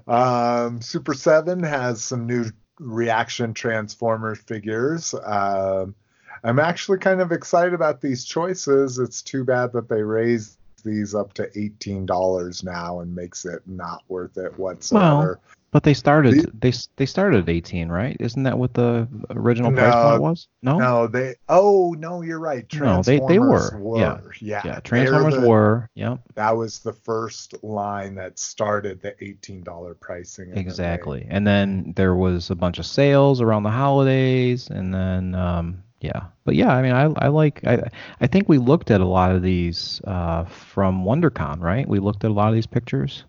Um, 0.07 0.80
Super 0.80 1.15
7 1.15 1.63
has 1.63 2.03
some 2.03 2.28
new 2.28 2.45
reaction 2.80 3.53
transformer 3.53 4.36
figures. 4.36 5.13
Um, 5.26 5.95
I'm 6.43 6.59
actually 6.59 6.99
kind 6.99 7.20
of 7.20 7.32
excited 7.32 7.74
about 7.74 7.99
these 7.99 8.24
choices. 8.24 8.99
It's 8.99 9.24
too 9.24 9.43
bad 9.43 9.74
that 9.74 9.89
they 9.89 10.03
raised 10.03 10.59
these 10.86 11.15
up 11.15 11.34
to 11.34 11.49
$18 11.49 12.63
now 12.63 12.99
and 12.99 13.15
makes 13.15 13.43
it 13.43 13.63
not 13.65 14.03
worth 14.07 14.38
it 14.38 14.57
whatsoever. 14.57 15.39
But 15.72 15.84
they 15.84 15.93
started 15.93 16.34
the, 16.34 16.51
they 16.53 16.74
they 16.95 17.05
started 17.05 17.43
at 17.43 17.49
18, 17.49 17.89
right? 17.89 18.15
Isn't 18.22 18.43
that 18.43 18.57
what 18.57 18.74
the 18.74 19.07
original 19.32 19.70
no, 19.70 19.82
price 19.82 19.93
point 19.93 20.22
was? 20.22 20.47
No. 20.61 20.78
No, 20.78 21.07
they. 21.07 21.36
Oh 21.49 21.93
no, 21.99 22.22
you're 22.22 22.39
right. 22.39 22.65
No, 22.74 23.01
they 23.01 23.20
they 23.28 23.38
were. 23.38 23.78
were. 23.78 23.99
Yeah. 23.99 24.20
Yeah. 24.39 24.61
yeah. 24.63 24.80
Transformers 24.80 25.36
the, 25.36 25.47
were. 25.47 25.89
Yep. 25.95 26.22
That 26.36 26.55
was 26.55 26.80
the 26.80 26.93
first 26.93 27.61
line 27.63 28.15
that 28.15 28.39
started 28.39 29.01
the 29.01 29.11
$18 29.22 29.99
pricing. 29.99 30.57
Exactly. 30.57 31.28
And 31.30 31.45
then 31.45 31.93
there 31.97 32.15
was 32.15 32.49
a 32.49 32.55
bunch 32.55 32.80
of 32.80 32.86
sales 32.86 33.41
around 33.41 33.63
the 33.63 33.72
holidays, 33.72 34.70
and 34.70 34.93
then 34.93 35.36
um, 35.36 35.84
yeah. 35.99 36.28
But 36.45 36.55
yeah, 36.55 36.74
I 36.74 36.82
mean, 36.82 36.93
I 36.93 37.13
I 37.18 37.28
like 37.28 37.65
I 37.68 37.89
I 38.22 38.28
think 38.28 38.47
we 38.47 38.57
looked 38.57 38.89
at 38.89 39.01
a 39.01 39.05
lot 39.05 39.32
of 39.32 39.41
these 39.41 39.99
uh, 40.05 40.45
from 40.45 41.03
WonderCon, 41.03 41.59
right? 41.59 41.88
We 41.88 41.99
looked 41.99 42.24
at 42.24 42.32
a 42.32 42.34
lot 42.34 42.47
of 42.47 42.53
these 42.53 42.68
pictures. 42.68 43.26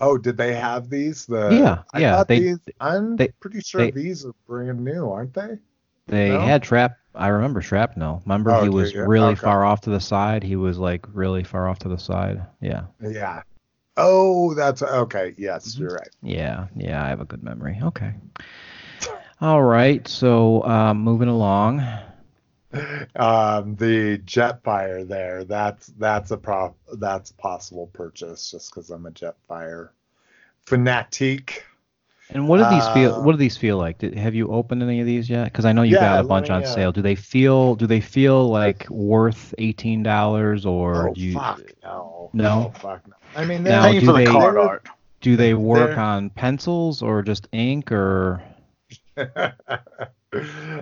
Oh, 0.00 0.18
did 0.18 0.36
they 0.36 0.54
have 0.54 0.90
these? 0.90 1.26
The 1.26 1.50
yeah, 1.50 1.82
I 1.92 2.00
yeah. 2.00 2.24
They, 2.24 2.40
these, 2.40 2.58
I'm 2.80 3.16
they, 3.16 3.28
pretty 3.40 3.60
sure 3.60 3.80
they, 3.80 3.90
these 3.90 4.24
are 4.26 4.34
brand 4.46 4.84
new, 4.84 5.10
aren't 5.10 5.34
they? 5.34 5.58
They 6.06 6.30
no? 6.30 6.40
had 6.40 6.62
trap. 6.62 6.96
I 7.14 7.28
remember 7.28 7.62
shrapnel. 7.62 8.22
Remember 8.26 8.52
oh, 8.52 8.62
he 8.62 8.68
was 8.68 8.92
yeah. 8.92 9.00
really 9.00 9.32
okay. 9.32 9.40
far 9.40 9.64
off 9.64 9.80
to 9.82 9.90
the 9.90 10.00
side. 10.00 10.42
He 10.42 10.56
was 10.56 10.78
like 10.78 11.06
really 11.12 11.42
far 11.42 11.66
off 11.66 11.78
to 11.80 11.88
the 11.88 11.98
side. 11.98 12.44
Yeah. 12.60 12.84
Yeah. 13.00 13.42
Oh, 13.96 14.52
that's 14.54 14.82
okay. 14.82 15.34
Yes, 15.38 15.74
mm-hmm. 15.74 15.82
you're 15.82 15.94
right. 15.94 16.10
Yeah, 16.22 16.66
yeah. 16.76 17.02
I 17.02 17.08
have 17.08 17.20
a 17.20 17.24
good 17.24 17.42
memory. 17.42 17.78
Okay. 17.82 18.12
All 19.40 19.62
right. 19.62 20.06
So 20.06 20.62
um, 20.64 20.98
moving 20.98 21.28
along. 21.28 21.78
Um, 23.16 23.76
the 23.76 24.18
Jetfire 24.26 25.06
there. 25.06 25.44
That's 25.44 25.86
that's 25.98 26.30
a 26.30 26.36
pro 26.36 26.74
that's 26.98 27.30
a 27.30 27.34
possible 27.34 27.86
purchase 27.92 28.50
just 28.50 28.70
because 28.70 28.90
I'm 28.90 29.06
a 29.06 29.10
Jetfire 29.10 29.90
fanatic. 30.66 31.64
And 32.30 32.48
what 32.48 32.58
do 32.58 32.68
these 32.68 32.88
feel? 32.88 33.14
Uh, 33.14 33.20
what 33.20 33.32
do 33.32 33.38
these 33.38 33.56
feel 33.56 33.78
like? 33.78 33.98
Did, 33.98 34.14
have 34.14 34.34
you 34.34 34.48
opened 34.48 34.82
any 34.82 35.00
of 35.00 35.06
these 35.06 35.30
yet? 35.30 35.44
Because 35.44 35.64
I 35.64 35.72
know 35.72 35.82
you 35.82 35.94
yeah, 35.94 36.16
got 36.16 36.24
a 36.24 36.28
bunch 36.28 36.48
me, 36.48 36.56
on 36.56 36.64
uh, 36.64 36.66
sale. 36.66 36.90
Do 36.90 37.00
they 37.00 37.14
feel? 37.14 37.76
Do 37.76 37.86
they 37.86 38.00
feel 38.00 38.48
like 38.48 38.88
worth 38.90 39.54
eighteen 39.58 40.02
dollars 40.02 40.66
or? 40.66 41.10
Oh 41.10 41.14
do 41.14 41.20
you, 41.20 41.34
fuck 41.34 41.62
no. 41.84 42.30
No. 42.32 42.72
Oh, 42.74 42.78
fuck 42.78 43.06
no. 43.06 43.14
I 43.36 43.44
mean, 43.44 43.62
now, 43.62 43.92
do 43.92 44.12
they, 44.12 44.24
card 44.24 44.56
art. 44.56 44.88
Do 45.20 45.36
they 45.36 45.54
work 45.54 45.96
on 45.96 46.30
pencils 46.30 47.00
or 47.00 47.22
just 47.22 47.48
ink 47.52 47.92
or? 47.92 48.42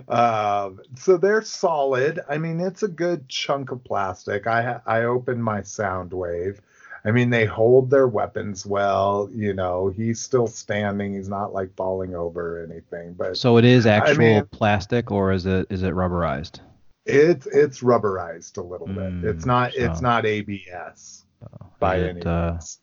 um, 0.09 0.81
so 0.97 1.17
they're 1.17 1.43
solid. 1.43 2.21
I 2.29 2.39
mean, 2.39 2.61
it's 2.61 2.83
a 2.83 2.89
good 2.89 3.29
chunk 3.29 3.71
of 3.71 3.85
plastic. 3.85 4.47
I 4.47 4.81
I 4.87 5.05
opened 5.05 5.43
my 5.45 5.61
Soundwave. 5.61 6.61
I 7.07 7.11
mean, 7.11 7.29
they 7.29 7.45
hold 7.45 7.91
their 7.91 8.09
weapons 8.09 8.65
well. 8.65 9.29
You 9.33 9.53
know, 9.53 9.89
he's 9.89 10.21
still 10.21 10.47
standing. 10.47 11.15
He's 11.15 11.29
not 11.29 11.53
like 11.53 11.75
falling 11.77 12.15
over 12.15 12.61
or 12.61 12.65
anything. 12.65 13.13
But 13.15 13.37
so 13.37 13.59
it 13.59 13.65
is 13.65 13.87
actual 13.87 14.15
I 14.15 14.19
mean, 14.19 14.47
plastic, 14.47 15.11
or 15.11 15.33
is 15.33 15.47
it 15.47 15.67
is 15.71 15.83
it 15.83 15.93
rubberized? 15.93 16.61
It's 17.05 17.47
it's 17.47 17.81
rubberized 17.81 18.57
a 18.57 18.63
little 18.63 18.89
mm, 18.89 19.21
bit. 19.21 19.31
It's 19.31 19.45
not 19.45 19.73
so, 19.73 19.81
it's 19.81 20.01
not 20.01 20.25
ABS 20.25 21.25
uh, 21.43 21.67
by 21.79 22.01
any 22.01 22.23
uh, 22.23 22.53
means. 22.53 22.81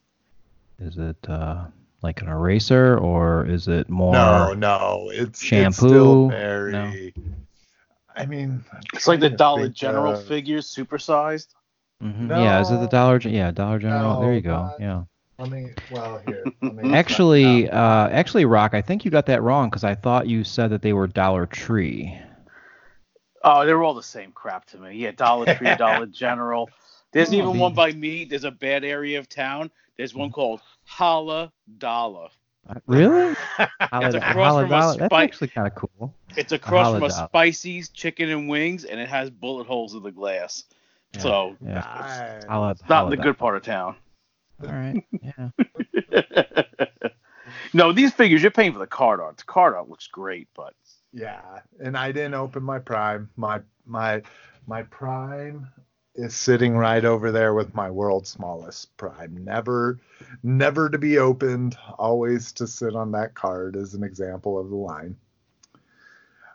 Is 0.78 0.97
it 0.97 1.18
uh, 1.28 1.66
like 2.02 2.22
an 2.22 2.28
eraser, 2.28 2.97
or 2.97 3.45
is 3.45 3.68
it 3.68 3.89
more? 3.89 4.14
No, 4.14 4.54
no, 4.54 5.10
it's 5.14 5.41
shampoo. 5.41 5.68
It's 5.68 5.78
still 5.78 6.30
very. 6.30 6.72
No. 6.72 6.93
I 8.16 8.26
mean, 8.26 8.64
it's 8.93 9.08
like 9.08 9.20
the 9.20 9.30
Dollar 9.30 9.70
General 9.70 10.14
uh, 10.14 10.22
figures, 10.22 10.74
supersized. 10.74 11.47
Mm-hmm. 12.04 12.28
No, 12.28 12.43
yeah, 12.43 12.62
is 12.62 12.72
it 12.72 12.80
the 12.80 12.88
Dollar? 12.88 13.20
Yeah, 13.20 13.52
Dollar 13.52 13.80
General. 13.80 14.16
No, 14.16 14.22
there 14.22 14.34
you 14.34 14.41
go. 14.41 14.72
Yeah. 14.80 15.04
Let 15.38 15.49
me. 15.49 15.72
Well, 15.91 16.22
here. 16.28 16.43
Me 16.62 16.93
actually, 16.93 17.70
uh, 17.70 18.10
actually, 18.10 18.45
Rock, 18.45 18.74
I 18.74 18.82
think 18.82 19.06
you 19.06 19.12
got 19.12 19.26
that 19.28 19.41
wrong 19.41 19.70
because 19.70 19.84
I 19.84 19.95
thought 19.95 20.28
you 20.28 20.43
said 20.43 20.70
that 20.70 20.82
they 20.82 20.93
were 20.93 21.08
Dollar 21.08 21.45
Tree. 21.45 22.16
Oh, 23.43 23.66
they 23.66 23.74
were 23.74 23.84
all 23.84 23.95
the 23.95 24.04
same 24.04 24.32
crap 24.32 24.66
to 24.68 24.78
me. 24.78 24.95
Yeah, 24.95 25.12
Dollar 25.12 25.56
Tree, 25.56 25.76
Dollar 25.78 26.06
General. 26.06 26.70
There's 27.12 27.32
oh, 27.32 27.38
even 27.38 27.58
one 27.58 27.74
by 27.74 27.91
me. 27.91 28.26
There's 28.26 28.43
a 28.43 28.52
bad 28.52 28.84
area 28.84 29.20
of 29.20 29.30
town. 29.30 29.72
There's 29.97 30.14
one 30.14 30.32
called 30.32 30.62
Holla 30.92 31.54
Dollar. 31.78 32.28
Really? 32.86 33.34
it's 33.60 34.16
across 34.16 34.62
from 34.62 34.72
a 34.74 34.94
spi- 34.94 34.98
That's 34.98 35.14
actually 35.14 35.48
kind 35.48 35.68
of 35.68 35.76
cool. 35.76 36.14
It's 36.36 36.52
across 36.52 36.89
a 36.89 37.00
from 37.00 37.04
a 37.04 37.10
Spicy's 37.10 37.89
Chicken 37.89 38.30
and 38.30 38.50
Wings, 38.50 38.84
and 38.84 39.00
it 39.00 39.08
has 39.08 39.30
bullet 39.30 39.68
holes 39.68 39.96
in 39.96 40.04
the 40.04 40.12
glass. 40.12 40.66
Yeah, 41.14 41.22
so 41.22 41.56
yeah. 41.66 42.36
It's, 42.36 42.46
Holla, 42.46 42.72
it's 42.72 42.84
not 42.89 43.06
in 43.06 43.10
the 43.12 43.24
good 43.24 43.38
part 43.38 43.56
of 43.56 43.64
town. 43.64 43.96
All 44.62 44.70
right. 44.70 45.04
Yeah. 45.24 45.50
no, 47.74 47.94
these 47.94 48.14
figures 48.14 48.42
you're 48.42 48.52
paying 48.52 48.74
for 48.74 48.80
the 48.80 48.86
card 48.86 49.22
art. 49.22 49.38
The 49.38 49.44
card 49.46 49.74
art 49.74 49.89
looks 49.89 50.08
great, 50.08 50.50
but 50.54 50.74
yeah. 51.14 51.62
And 51.80 51.98
I 51.98 52.12
didn't 52.12 52.34
open 52.34 52.64
my 52.64 52.80
Prime. 52.80 53.30
My 53.38 53.62
my 53.86 54.22
my 54.68 54.84
Prime 54.84 55.68
is 56.16 56.36
sitting 56.36 56.76
right 56.76 57.05
over 57.05 57.32
there 57.32 57.53
with 57.53 57.74
my 57.74 57.89
world's 57.89 58.30
smallest 58.30 58.95
prime. 58.97 59.43
Never, 59.43 59.99
never 60.43 60.89
to 60.89 60.97
be 60.97 61.18
opened, 61.18 61.78
always 61.97 62.51
to 62.53 62.68
sit 62.68 62.95
on 62.95 63.12
that 63.12 63.34
card 63.34 63.76
as 63.76 63.93
an 63.93 64.03
example 64.03 64.59
of 64.59 64.70
the 64.70 64.76
line. 64.76 65.16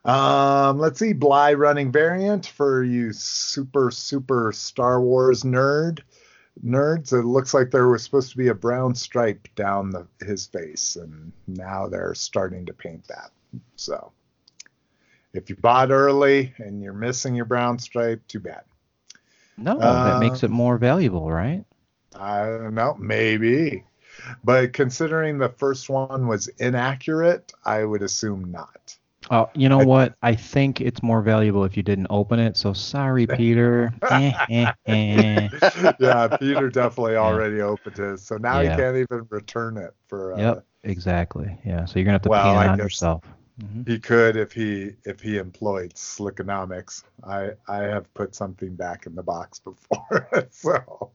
Um, 0.04 0.78
let's 0.78 1.00
see, 1.00 1.12
Bly 1.12 1.54
running 1.54 1.90
variant 1.90 2.46
for 2.46 2.84
you 2.84 3.12
super, 3.12 3.90
super 3.90 4.52
Star 4.52 5.00
Wars 5.00 5.42
nerd 5.42 6.00
nerds. 6.64 7.12
It 7.12 7.24
looks 7.24 7.52
like 7.52 7.70
there 7.70 7.88
was 7.88 8.04
supposed 8.04 8.30
to 8.30 8.36
be 8.36 8.48
a 8.48 8.54
brown 8.54 8.94
stripe 8.94 9.48
down 9.56 9.90
the, 9.90 10.06
his 10.24 10.46
face, 10.46 10.96
and 10.96 11.32
now 11.46 11.88
they're 11.88 12.14
starting 12.14 12.66
to 12.66 12.72
paint 12.72 13.06
that. 13.08 13.30
So 13.76 14.12
if 15.32 15.50
you 15.50 15.56
bought 15.56 15.90
early 15.90 16.54
and 16.58 16.82
you're 16.82 16.92
missing 16.92 17.34
your 17.34 17.44
brown 17.44 17.78
stripe, 17.78 18.22
too 18.28 18.40
bad. 18.40 18.62
No, 19.58 19.78
uh, 19.78 20.04
that 20.04 20.20
makes 20.20 20.42
it 20.42 20.50
more 20.50 20.78
valuable, 20.78 21.30
right? 21.30 21.64
I 22.14 22.44
don't 22.44 22.74
know, 22.74 22.96
maybe. 22.98 23.84
But 24.44 24.72
considering 24.72 25.38
the 25.38 25.48
first 25.48 25.88
one 25.88 26.26
was 26.26 26.48
inaccurate, 26.58 27.52
I 27.64 27.84
would 27.84 28.02
assume 28.02 28.50
not. 28.50 28.96
Oh, 29.30 29.50
you 29.54 29.68
know 29.68 29.80
I, 29.80 29.84
what? 29.86 30.14
I 30.22 30.34
think 30.34 30.80
it's 30.80 31.02
more 31.02 31.22
valuable 31.22 31.64
if 31.64 31.76
you 31.76 31.82
didn't 31.82 32.06
open 32.10 32.38
it. 32.38 32.56
So 32.56 32.72
sorry, 32.72 33.26
Peter. 33.26 33.92
yeah, 34.10 34.68
Peter 36.38 36.70
definitely 36.70 37.16
already 37.16 37.60
opened 37.60 37.96
his, 37.96 38.22
so 38.22 38.36
now 38.36 38.60
yeah. 38.60 38.70
he 38.70 38.76
can't 38.82 38.96
even 38.96 39.26
return 39.30 39.76
it 39.76 39.94
for. 40.08 40.34
Uh, 40.34 40.38
yep, 40.38 40.66
exactly. 40.84 41.58
Yeah, 41.64 41.84
so 41.84 41.98
you're 41.98 42.04
gonna 42.04 42.14
have 42.14 42.22
to 42.22 42.28
well, 42.28 42.54
pay 42.54 42.66
it 42.66 42.68
on 42.68 42.78
yourself. 42.78 43.24
Mm-hmm. 43.62 43.90
He 43.90 43.98
could 43.98 44.36
if 44.36 44.52
he 44.52 44.92
if 45.04 45.20
he 45.20 45.38
employed 45.38 45.94
Slickonomics. 45.94 47.04
I 47.24 47.52
I 47.66 47.84
have 47.84 48.12
put 48.12 48.34
something 48.34 48.74
back 48.74 49.06
in 49.06 49.14
the 49.14 49.22
box 49.22 49.58
before, 49.64 50.28
so 50.50 51.10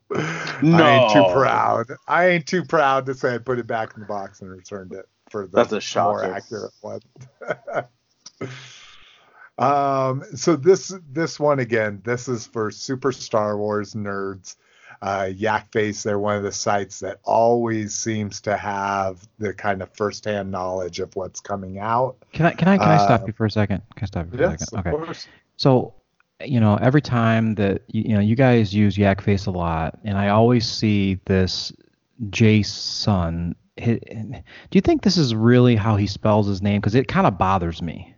no. 0.64 0.84
I 0.84 0.96
ain't 0.96 1.14
too 1.14 1.34
proud. 1.34 1.88
I 2.08 2.28
ain't 2.30 2.48
too 2.48 2.66
proud 2.66 3.06
to 3.06 3.14
say 3.14 3.36
I 3.36 3.38
put 3.38 3.60
it 3.60 3.68
back 3.68 3.94
in 3.94 4.00
the 4.02 4.08
box 4.08 4.42
and 4.42 4.50
returned 4.50 4.94
it 4.94 5.08
for 5.30 5.46
the 5.46 5.64
That's 5.64 5.96
a 5.96 6.02
more 6.02 6.24
accurate 6.24 6.74
one. 6.82 7.02
um, 9.60 10.24
so 10.36 10.56
this 10.56 10.96
this 11.12 11.40
one 11.40 11.60
again, 11.60 12.02
this 12.04 12.28
is 12.28 12.48
for 12.48 12.72
Super 12.72 13.12
Star 13.12 13.56
Wars 13.56 13.94
nerds 13.94 14.56
uh, 15.02 15.30
Yak 15.36 15.72
Face, 15.72 16.04
they're 16.04 16.20
one 16.20 16.36
of 16.36 16.44
the 16.44 16.52
sites 16.52 17.00
that 17.00 17.20
always 17.24 17.94
seems 17.94 18.40
to 18.42 18.56
have 18.56 19.28
the 19.40 19.54
kind 19.54 19.82
of 19.82 19.90
firsthand 19.94 20.52
knowledge 20.52 21.00
of 21.00 21.16
what's 21.16 21.40
coming 21.40 21.80
out. 21.80 22.18
Can 22.34 22.46
I 22.46 22.52
can 22.52 22.68
I 22.68 22.78
can 22.78 22.88
I 22.88 22.98
stop 22.98 23.24
uh, 23.24 23.26
you 23.28 23.34
for 23.34 23.46
a 23.46 23.52
second? 23.52 23.82
Can 23.96 24.04
I 24.04 24.06
stop 24.06 24.26
you 24.26 24.38
for 24.38 24.38
yes, 24.38 24.62
a 24.62 24.66
second? 24.66 24.80
Okay. 24.80 24.90
Of 24.90 25.06
course. 25.06 25.28
So, 25.58 25.94
you 26.44 26.60
know, 26.60 26.78
every 26.82 27.02
time 27.02 27.56
that 27.56 27.82
you, 27.88 28.04
you 28.04 28.14
know 28.14 28.20
you 28.20 28.36
guys 28.36 28.76
use 28.76 28.98
Yak 28.98 29.22
Face 29.22 29.48
a 29.48 29.52
lot, 29.52 29.98
and 30.04 30.18
I 30.18 30.30
always 30.30 30.70
see 30.70 31.20
this 31.26 31.74
Jason. 32.30 33.56
Do 33.78 34.00
you 34.74 34.82
think 34.82 35.02
this 35.02 35.18
is 35.18 35.34
really 35.34 35.76
how 35.76 35.96
he 35.96 36.06
spells 36.06 36.48
his 36.48 36.62
name? 36.62 36.80
Because 36.80 36.94
it 36.94 37.08
kind 37.08 37.26
of 37.26 37.40
bothers 37.40 37.82
me. 37.82 38.14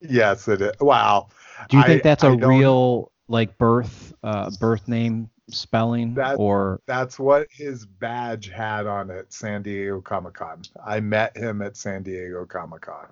Yes, 0.00 0.48
it 0.48 0.60
is. 0.60 0.72
Wow. 0.80 1.28
Do 1.68 1.76
you 1.76 1.84
think 1.84 2.00
I, 2.00 2.08
that's 2.08 2.24
a 2.24 2.32
real 2.32 3.12
like 3.28 3.56
birth 3.58 4.12
uh, 4.24 4.50
birth 4.58 4.88
name 4.88 5.30
spelling 5.48 6.14
that, 6.14 6.36
or 6.38 6.80
that's 6.86 7.18
what 7.18 7.46
his 7.50 7.86
badge 7.86 8.48
had 8.48 8.86
on 8.86 9.10
it 9.10 9.32
San 9.32 9.62
Diego 9.62 10.00
Comic 10.00 10.34
Con. 10.34 10.62
I 10.84 11.00
met 11.00 11.36
him 11.36 11.62
at 11.62 11.76
San 11.76 12.02
Diego 12.02 12.44
Comic 12.44 12.82
Con 12.82 13.06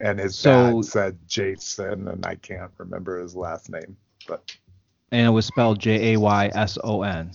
and 0.00 0.18
his 0.18 0.38
so, 0.38 0.50
badge 0.50 0.84
said 0.84 1.18
Jason 1.26 2.08
and 2.08 2.24
I 2.24 2.36
can't 2.36 2.70
remember 2.78 3.20
his 3.20 3.34
last 3.34 3.70
name 3.70 3.96
but 4.28 4.56
and 5.12 5.26
it 5.26 5.30
was 5.30 5.46
spelled 5.46 5.78
J 5.78 6.14
A 6.14 6.20
Y 6.20 6.50
S 6.54 6.78
O 6.82 7.02
N. 7.02 7.30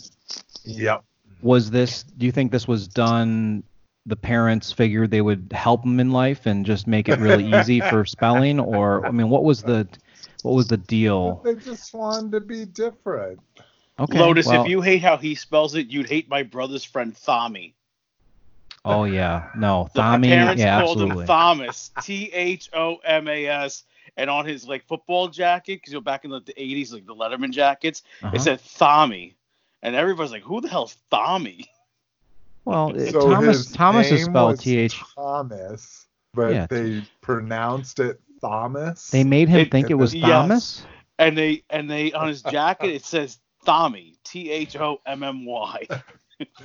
Yep. 0.64 1.04
Was 1.42 1.72
this 1.72 2.04
do 2.04 2.26
you 2.26 2.32
think 2.32 2.52
this 2.52 2.68
was 2.68 2.88
done 2.88 3.64
the 4.06 4.16
parents 4.16 4.72
figured 4.72 5.12
they 5.12 5.22
would 5.22 5.52
help 5.52 5.84
him 5.86 6.00
in 6.00 6.12
life 6.12 6.46
and 6.46 6.66
just 6.66 6.88
make 6.88 7.08
it 7.08 7.20
really 7.20 7.46
easy 7.54 7.82
for 7.82 8.06
spelling 8.06 8.60
or 8.60 9.06
I 9.06 9.12
mean 9.12 9.30
what 9.30 9.44
was 9.44 9.62
the 9.62 9.88
what 10.44 10.54
was 10.54 10.68
the 10.68 10.78
deal? 10.78 11.42
They 11.44 11.56
just 11.56 11.94
wanted 11.94 12.32
to 12.32 12.40
be 12.42 12.66
different. 12.66 13.40
Okay. 14.00 14.20
Lotus, 14.20 14.48
well, 14.48 14.64
if 14.64 14.70
you 14.70 14.82
hate 14.82 15.02
how 15.02 15.18
he 15.18 15.36
spells 15.36 15.76
it, 15.76 15.88
you'd 15.88 16.10
hate 16.10 16.30
my 16.30 16.44
brother's 16.44 16.84
friend 16.84 17.14
Thommy. 17.14 17.74
Oh 18.84 19.04
yeah, 19.04 19.50
no, 19.56 19.90
The- 19.94 20.02
Thommy. 20.02 20.22
My 20.22 20.28
parents 20.28 20.62
Yeah, 20.62 20.80
called 20.82 20.98
absolutely. 20.98 21.22
him 21.24 21.28
Thomas, 21.28 21.92
T 22.02 22.32
H 22.34 22.70
O 22.74 22.96
M 23.06 23.28
A 23.28 23.46
S, 23.48 23.84
and 24.18 24.30
on 24.30 24.46
his 24.46 24.68
like 24.68 24.84
football 24.86 25.28
jacket, 25.28 25.76
because 25.76 25.94
you 25.94 25.98
know 25.98 26.02
back 26.02 26.26
in 26.26 26.32
the, 26.32 26.40
the 26.40 26.54
80s, 26.58 26.92
like 26.92 27.06
the 27.06 27.14
Letterman 27.16 27.52
jackets, 27.52 28.02
Uh-huh. 28.24 28.36
it 28.36 28.42
said 28.42 28.60
Thommy, 28.60 29.36
and 29.84 29.96
everybody's 29.96 30.32
like, 30.32 30.44
"Who 30.44 30.62
the 30.62 30.68
hell's 30.70 30.98
Thommy?" 31.12 31.66
Well, 32.66 32.98
So 33.10 33.20
Thomas 33.30 33.72
Thomas 33.72 34.12
is 34.12 34.24
spelled 34.26 34.60
T 34.60 34.78
H. 34.78 35.00
Thomas, 35.16 36.08
but 36.34 36.54
Yeah. 36.54 36.68
they 36.68 37.04
pronounced 37.22 38.00
it 38.00 38.20
Thomas. 38.42 39.10
They 39.12 39.24
made 39.24 39.48
him 39.50 39.60
It- 39.62 39.72
think 39.72 39.92
it 39.92 39.96
was 39.96 40.16
yes. 40.16 40.22
Thomas. 40.22 40.86
And 41.20 41.38
they 41.38 41.64
and 41.70 41.88
they 41.90 42.14
on 42.14 42.28
his 42.30 42.42
jacket 42.42 42.90
it 42.96 43.06
says 43.06 43.38
Thommy, 43.66 44.18
T 44.24 44.52
H 44.52 44.76
O 44.76 45.02
M 45.06 45.24
M 45.24 45.46
Y, 45.46 45.88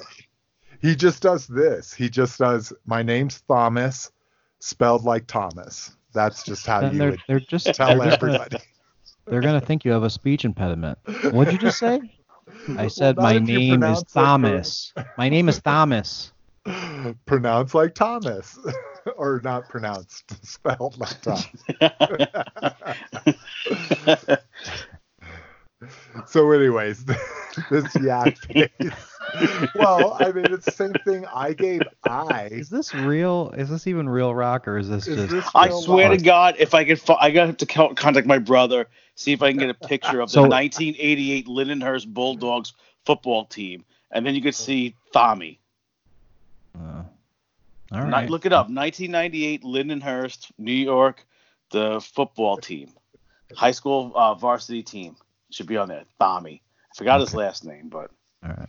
he 0.80 0.94
just 0.94 1.22
does 1.22 1.46
this. 1.46 1.94
He 1.94 2.10
just 2.10 2.38
does 2.38 2.72
my 2.84 3.02
name's 3.02 3.40
Thomas 3.42 4.10
spelled 4.58 5.04
like 5.04 5.26
Thomas. 5.26 5.96
That's 6.12 6.42
just 6.42 6.66
how 6.66 6.80
Then 6.80 6.94
you 6.94 6.98
they're 6.98 7.10
would 7.12 7.20
they're 7.28 7.40
just 7.40 7.64
they're 7.66 7.74
tell 7.74 7.98
just 7.98 8.20
gonna, 8.20 8.32
everybody. 8.34 8.56
they're 9.26 9.40
gonna 9.40 9.60
think 9.60 9.84
you 9.84 9.92
have 9.92 10.02
a 10.02 10.10
speech 10.10 10.44
impediment. 10.44 10.98
What'd 11.30 11.52
you 11.52 11.58
just 11.58 11.78
say? 11.78 12.00
I 12.76 12.88
said 12.88 13.16
not 13.16 13.22
my 13.22 13.34
if 13.34 13.48
you 13.48 13.58
name 13.58 13.72
is 13.74 13.78
pronounce 13.78 14.00
it 14.02 14.14
Thomas. 14.14 14.92
My 15.16 15.28
name 15.28 15.48
is 15.48 15.60
Thomas. 15.60 16.32
pronounced 17.26 17.74
like 17.74 17.94
Thomas, 17.94 18.58
or 19.16 19.40
not 19.42 19.68
pronounced, 19.68 20.44
spelled 20.46 20.98
like 20.98 21.20
Thomas. 21.22 21.46
So, 26.26 26.50
anyways, 26.52 27.04
this 27.70 27.94
yak 28.02 28.36
face. 28.38 28.68
Well, 29.74 30.16
I 30.20 30.30
mean, 30.32 30.46
it's 30.52 30.66
the 30.66 30.72
same 30.72 30.92
thing. 31.04 31.24
I 31.34 31.52
gave 31.52 31.82
I. 32.04 32.48
Is 32.50 32.68
this 32.68 32.94
real? 32.94 33.50
Is 33.56 33.70
this 33.70 33.86
even 33.86 34.08
real 34.08 34.34
rock 34.34 34.68
or 34.68 34.76
is 34.76 34.88
this 34.88 35.06
Is 35.06 35.16
just? 35.16 35.30
this 35.30 35.44
I 35.54 35.70
swear 35.70 36.08
life? 36.10 36.18
to 36.18 36.24
God, 36.24 36.56
if 36.58 36.74
I 36.74 36.84
could, 36.84 37.00
fi- 37.00 37.16
I 37.20 37.30
got 37.30 37.58
to 37.58 37.66
contact 37.66 38.26
my 38.26 38.38
brother, 38.38 38.88
see 39.14 39.32
if 39.32 39.42
I 39.42 39.50
can 39.50 39.58
get 39.58 39.70
a 39.70 39.74
picture 39.74 40.20
of 40.20 40.28
the 40.28 40.32
So- 40.34 40.42
1988 40.42 41.46
Lindenhurst 41.46 42.08
Bulldogs 42.12 42.72
football 43.06 43.46
team, 43.46 43.84
and 44.10 44.26
then 44.26 44.34
you 44.34 44.42
could 44.42 44.54
see 44.54 44.96
Thommy. 45.14 45.58
Uh, 46.78 47.04
all 47.92 48.04
Ni- 48.04 48.10
right. 48.12 48.28
Look 48.30 48.44
it 48.46 48.52
up. 48.52 48.66
1998 48.68 49.62
Lindenhurst, 49.64 50.50
New 50.58 50.72
York, 50.72 51.24
the 51.70 52.00
football 52.00 52.56
team, 52.58 52.90
high 53.54 53.70
school 53.70 54.12
uh, 54.14 54.34
varsity 54.34 54.82
team 54.82 55.16
should 55.50 55.66
be 55.66 55.76
on 55.76 55.88
there. 55.88 56.04
Thommy. 56.20 56.60
I 56.92 56.96
forgot 56.96 57.20
his 57.20 57.34
last 57.34 57.64
name, 57.64 57.88
but 57.88 58.10
All 58.44 58.50
right. 58.50 58.68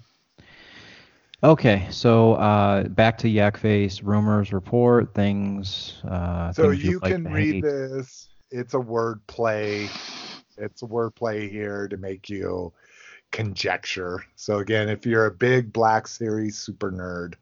Okay, 1.43 1.87
so 1.89 2.33
uh, 2.33 2.83
back 2.83 3.17
to 3.19 3.29
Yak 3.29 3.57
Face 3.57 4.03
rumors 4.03 4.53
report 4.53 5.13
things. 5.15 5.95
Uh, 6.07 6.51
So 6.53 6.69
things 6.69 6.83
you 6.83 6.91
you'd 6.91 7.01
like 7.01 7.15
can 7.15 7.31
read 7.31 7.53
hate. 7.53 7.63
this. 7.63 8.29
It's 8.51 8.75
a 8.75 8.79
word 8.79 9.25
play. 9.25 9.89
It's 10.57 10.83
a 10.83 10.85
word 10.85 11.15
play 11.15 11.47
here 11.49 11.87
to 11.87 11.97
make 11.97 12.29
you 12.29 12.71
conjecture. 13.31 14.23
So 14.35 14.59
again, 14.59 14.87
if 14.87 15.05
you're 15.05 15.25
a 15.25 15.31
big 15.31 15.73
Black 15.73 16.07
Series 16.07 16.59
super 16.59 16.91
nerd, 16.91 17.35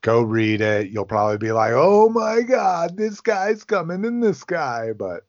go 0.00 0.22
read 0.22 0.60
it. 0.60 0.90
You'll 0.90 1.04
probably 1.04 1.38
be 1.38 1.52
like, 1.52 1.72
"Oh 1.74 2.08
my 2.08 2.42
God, 2.42 2.96
this 2.96 3.20
guy's 3.20 3.62
coming 3.62 4.04
in 4.04 4.18
this 4.20 4.42
guy," 4.42 4.92
but 4.92 5.24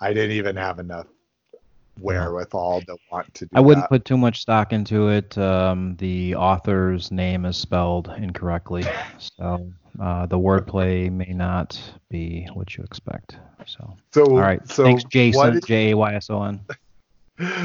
I 0.00 0.14
didn't 0.14 0.36
even 0.36 0.56
have 0.56 0.78
enough 0.78 1.06
wherewithal 1.98 2.82
to 2.82 2.96
want 3.10 3.32
to 3.34 3.46
do 3.46 3.50
I 3.54 3.60
wouldn't 3.60 3.84
that. 3.84 3.88
put 3.90 4.04
too 4.04 4.16
much 4.16 4.40
stock 4.40 4.72
into 4.72 5.08
it. 5.08 5.36
Um, 5.38 5.96
the 5.96 6.34
author's 6.34 7.10
name 7.10 7.44
is 7.44 7.56
spelled 7.56 8.12
incorrectly, 8.16 8.84
so 9.18 9.70
uh, 10.00 10.26
the 10.26 10.38
wordplay 10.38 11.10
may 11.10 11.32
not 11.32 11.80
be 12.10 12.48
what 12.54 12.76
you 12.76 12.84
expect. 12.84 13.36
So, 13.66 13.96
so, 14.12 14.22
all 14.24 14.38
right. 14.38 14.66
so 14.68 14.84
Thanks, 14.84 15.04
Jason. 15.04 15.60
J 15.66 15.90
A 15.90 15.96
Y 15.96 16.14
S 16.14 16.30
O 16.30 16.42
N. 16.42 16.60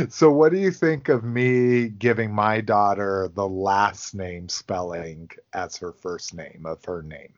So, 0.10 0.30
what 0.30 0.52
do 0.52 0.58
you 0.58 0.70
think 0.70 1.08
of 1.08 1.24
me 1.24 1.88
giving 1.88 2.34
my 2.34 2.60
daughter 2.60 3.30
the 3.34 3.48
last 3.48 4.14
name 4.14 4.50
spelling 4.50 5.30
as 5.54 5.78
her 5.78 5.94
first 5.94 6.34
name 6.34 6.66
of 6.66 6.84
her 6.84 7.02
name? 7.02 7.32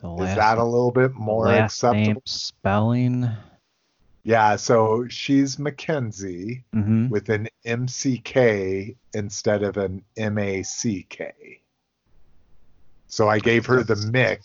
The 0.00 0.14
Is 0.18 0.36
that 0.36 0.58
a 0.58 0.64
little 0.64 0.92
bit 0.92 1.12
more 1.14 1.46
last 1.46 1.82
acceptable? 1.82 2.04
name 2.06 2.16
spelling? 2.26 3.28
Yeah, 4.24 4.56
so 4.56 5.06
she's 5.08 5.56
McKenzie 5.56 6.64
hmm 6.72 7.08
with 7.08 7.28
an 7.28 7.48
MCK 7.66 8.96
instead 9.12 9.62
of 9.62 9.76
an 9.76 10.02
MACK. 10.16 11.60
So 13.06 13.28
I 13.28 13.38
gave 13.38 13.66
her 13.66 13.84
the 13.84 13.94
Mick. 13.94 14.40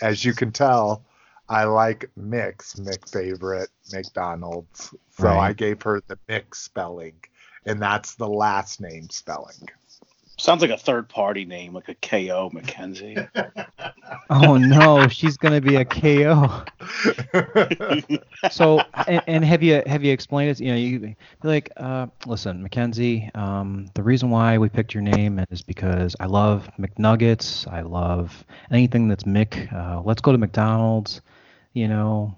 As 0.00 0.24
you 0.24 0.32
can 0.32 0.52
tell, 0.52 1.04
I 1.48 1.64
like 1.64 2.08
Mick's 2.18 2.74
Mick 2.74 3.10
favorite, 3.10 3.68
McDonald's. 3.92 4.94
So 5.18 5.26
Right. 5.26 5.48
I 5.48 5.52
gave 5.52 5.82
her 5.82 6.00
the 6.06 6.18
Mick 6.28 6.54
spelling, 6.54 7.16
and 7.66 7.82
that's 7.82 8.14
the 8.14 8.28
last 8.28 8.80
name 8.80 9.10
spelling. 9.10 9.68
Sounds 10.36 10.62
like 10.62 10.70
a 10.70 10.76
third 10.76 11.08
party 11.08 11.44
name, 11.44 11.74
like 11.74 11.88
a 11.88 11.94
KO 11.94 12.50
McKenzie. 12.50 13.28
Oh 14.30 14.56
no, 14.56 15.06
she's 15.08 15.36
gonna 15.36 15.60
be 15.60 15.76
a 15.76 15.84
KO. 15.84 16.62
So, 18.50 18.80
and, 19.06 19.22
and 19.26 19.44
have 19.44 19.62
you 19.62 19.82
have 19.86 20.04
you 20.04 20.12
explained 20.12 20.50
it? 20.50 20.60
You 20.60 20.70
know, 20.70 20.76
you 20.76 20.98
be 21.00 21.16
like, 21.42 21.70
uh, 21.76 22.06
listen, 22.26 22.66
McKenzie. 22.66 23.34
Um, 23.36 23.88
the 23.94 24.02
reason 24.02 24.30
why 24.30 24.58
we 24.58 24.68
picked 24.68 24.92
your 24.94 25.02
name 25.02 25.44
is 25.50 25.62
because 25.62 26.14
I 26.20 26.26
love 26.26 26.68
McNuggets. 26.78 27.70
I 27.70 27.80
love 27.80 28.44
anything 28.70 29.08
that's 29.08 29.24
Mick. 29.24 29.72
Uh, 29.72 30.02
let's 30.02 30.20
go 30.20 30.32
to 30.32 30.38
McDonald's. 30.38 31.20
You 31.72 31.88
know, 31.88 32.36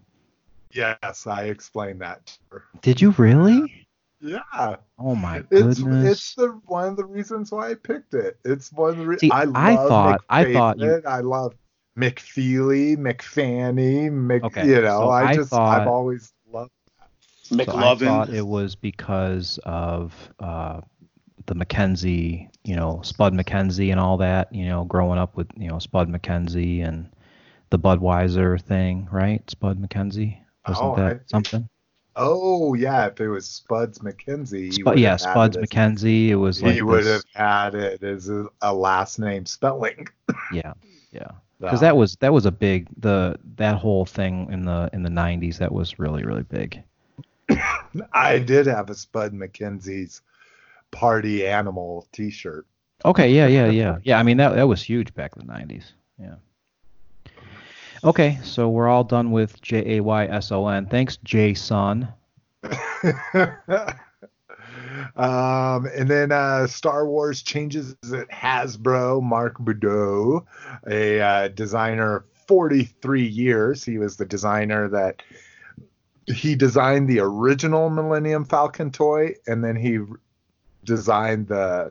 yes, 0.71 1.27
I 1.27 1.45
explained 1.45 2.01
that 2.01 2.27
to 2.27 2.39
her. 2.51 2.65
did 2.83 3.01
you 3.01 3.11
really? 3.13 3.86
Yeah, 4.21 4.77
Oh 4.99 5.15
my 5.15 5.43
it's 5.51 5.79
goodness. 5.81 6.11
it's 6.13 6.35
the 6.37 6.59
one 6.67 6.89
of 6.89 6.97
the 6.97 7.05
reasons 7.05 7.53
why 7.53 7.71
I 7.71 7.75
picked 7.75 8.15
it. 8.15 8.39
It's 8.45 8.73
one 8.73 8.91
of 8.91 8.97
the 8.99 9.07
reasons 9.07 9.21
See, 9.21 9.31
I 9.31 9.43
I 9.55 9.77
thought- 9.77 10.21
I 10.31 10.53
thought 10.53 10.79
you- 10.79 11.03
I 11.07 11.21
love 11.21 11.55
McFeely, 11.99 12.97
McFanny, 12.97 14.11
Mc. 14.11 14.45
Okay, 14.45 14.67
You 14.69 14.81
know, 14.83 15.01
so 15.01 15.09
I 15.09 15.25
I 15.31 15.35
just 15.35 15.51
thought- 15.51 15.81
I've 15.81 15.89
always 15.89 16.33
loved. 16.51 16.71
So 17.43 17.57
I 17.61 17.95
thought 17.97 18.31
it 18.31 18.47
was 18.47 18.75
because 18.75 19.59
of 19.65 20.13
uh, 20.41 20.81
the 21.47 21.55
Mackenzie, 21.55 22.49
you 22.65 22.75
know, 22.75 23.01
Spud 23.03 23.35
Mackenzie 23.35 23.91
and 23.91 24.01
all 24.01 24.17
that, 24.17 24.53
you 24.53 24.67
know, 24.67 24.85
growing 24.85 25.19
up 25.19 25.37
with, 25.37 25.47
you 25.57 25.69
know, 25.69 25.79
Spud 25.79 26.09
Mackenzie 26.09 26.81
and 26.81 27.09
the 27.71 27.79
Budweiser 27.79 28.61
thing, 28.61 29.09
right? 29.13 29.49
Spud 29.51 29.79
Mackenzie. 29.79 30.43
Wasn't 30.67 30.85
Oh, 30.87 30.97
that 30.97 31.09
think- 31.19 31.29
something? 31.29 31.69
Oh 32.17 32.73
yeah, 32.75 33.07
if 33.07 33.21
it 33.21 33.29
was 33.29 33.47
Spuds 33.47 33.99
MacKenzie, 33.99 34.83
would 34.85 34.99
yeah, 34.99 35.17
Spuds 35.17 35.57
as- 35.59 35.69
It 36.05 36.35
was 36.37 36.63
like 36.63 36.75
he 36.75 36.83
would 36.83 37.05
this- 37.05 37.25
have 37.35 37.73
had 37.73 37.75
it 37.75 38.03
as 38.03 38.31
a, 38.31 38.47
a 38.63 38.73
last 38.75 39.19
name 39.19 39.45
spelling. 39.45 40.09
yeah, 40.53 40.73
yeah. 41.13 41.29
Because 41.61 41.81
that 41.81 41.97
was 41.97 42.17
that 42.17 42.33
was 42.33 42.47
a 42.47 42.51
big 42.51 42.89
the 42.99 43.39
that 43.57 43.77
whole 43.77 44.05
thing 44.05 44.51
in 44.51 44.65
the 44.65 44.91
in 44.93 45.03
the 45.03 45.09
90s 45.09 45.59
that 45.59 45.73
was 45.73 45.99
really 45.99 46.23
really 46.23 46.43
big. 46.43 46.83
I 48.13 48.39
did 48.39 48.67
have 48.67 48.91
a 48.91 48.95
Spud 48.95 49.33
MacKenzie's 49.33 50.21
party 50.91 51.47
animal 51.47 52.07
T-shirt. 52.13 52.67
Okay, 53.05 53.31
yeah, 53.31 53.47
yeah, 53.47 53.67
yeah, 53.67 53.99
yeah. 54.03 54.19
I 54.19 54.23
mean 54.23 54.37
that 54.39 54.55
that 54.55 54.69
was 54.69 54.83
huge 54.83 55.15
back 55.15 55.33
in 55.37 55.47
the 55.47 55.53
'90s. 55.53 55.93
Yeah. 56.19 56.37
Okay, 58.07 58.39
so 58.45 58.69
we're 58.69 58.87
all 58.87 59.03
done 59.03 59.33
with 59.33 59.61
J 59.63 59.97
A 59.97 60.01
Y 60.01 60.27
S 60.27 60.53
O 60.53 60.69
N. 60.69 60.87
Thanks, 60.87 61.17
Jason. 61.25 62.07
um, 62.63 63.49
and 65.17 66.09
then 66.09 66.31
uh, 66.31 66.69
Star 66.69 67.09
Wars 67.09 67.43
changes 67.43 67.97
at 68.15 68.29
Hasbro. 68.31 69.21
Mark 69.21 69.59
Boudreau, 69.59 70.47
a 70.89 71.21
uh, 71.21 71.49
designer 71.49 72.25
43 72.47 73.27
years. 73.27 73.83
He 73.83 73.99
was 73.99 74.17
the 74.17 74.25
designer 74.25 74.89
that 74.89 75.21
he 76.29 76.55
designed 76.55 77.09
the 77.09 77.19
original 77.19 77.91
Millennium 77.91 78.45
Falcon 78.45 78.93
toy, 78.93 79.35
and 79.49 79.65
then 79.65 79.75
he 79.75 79.99
designed 80.85 81.49
the 81.49 81.91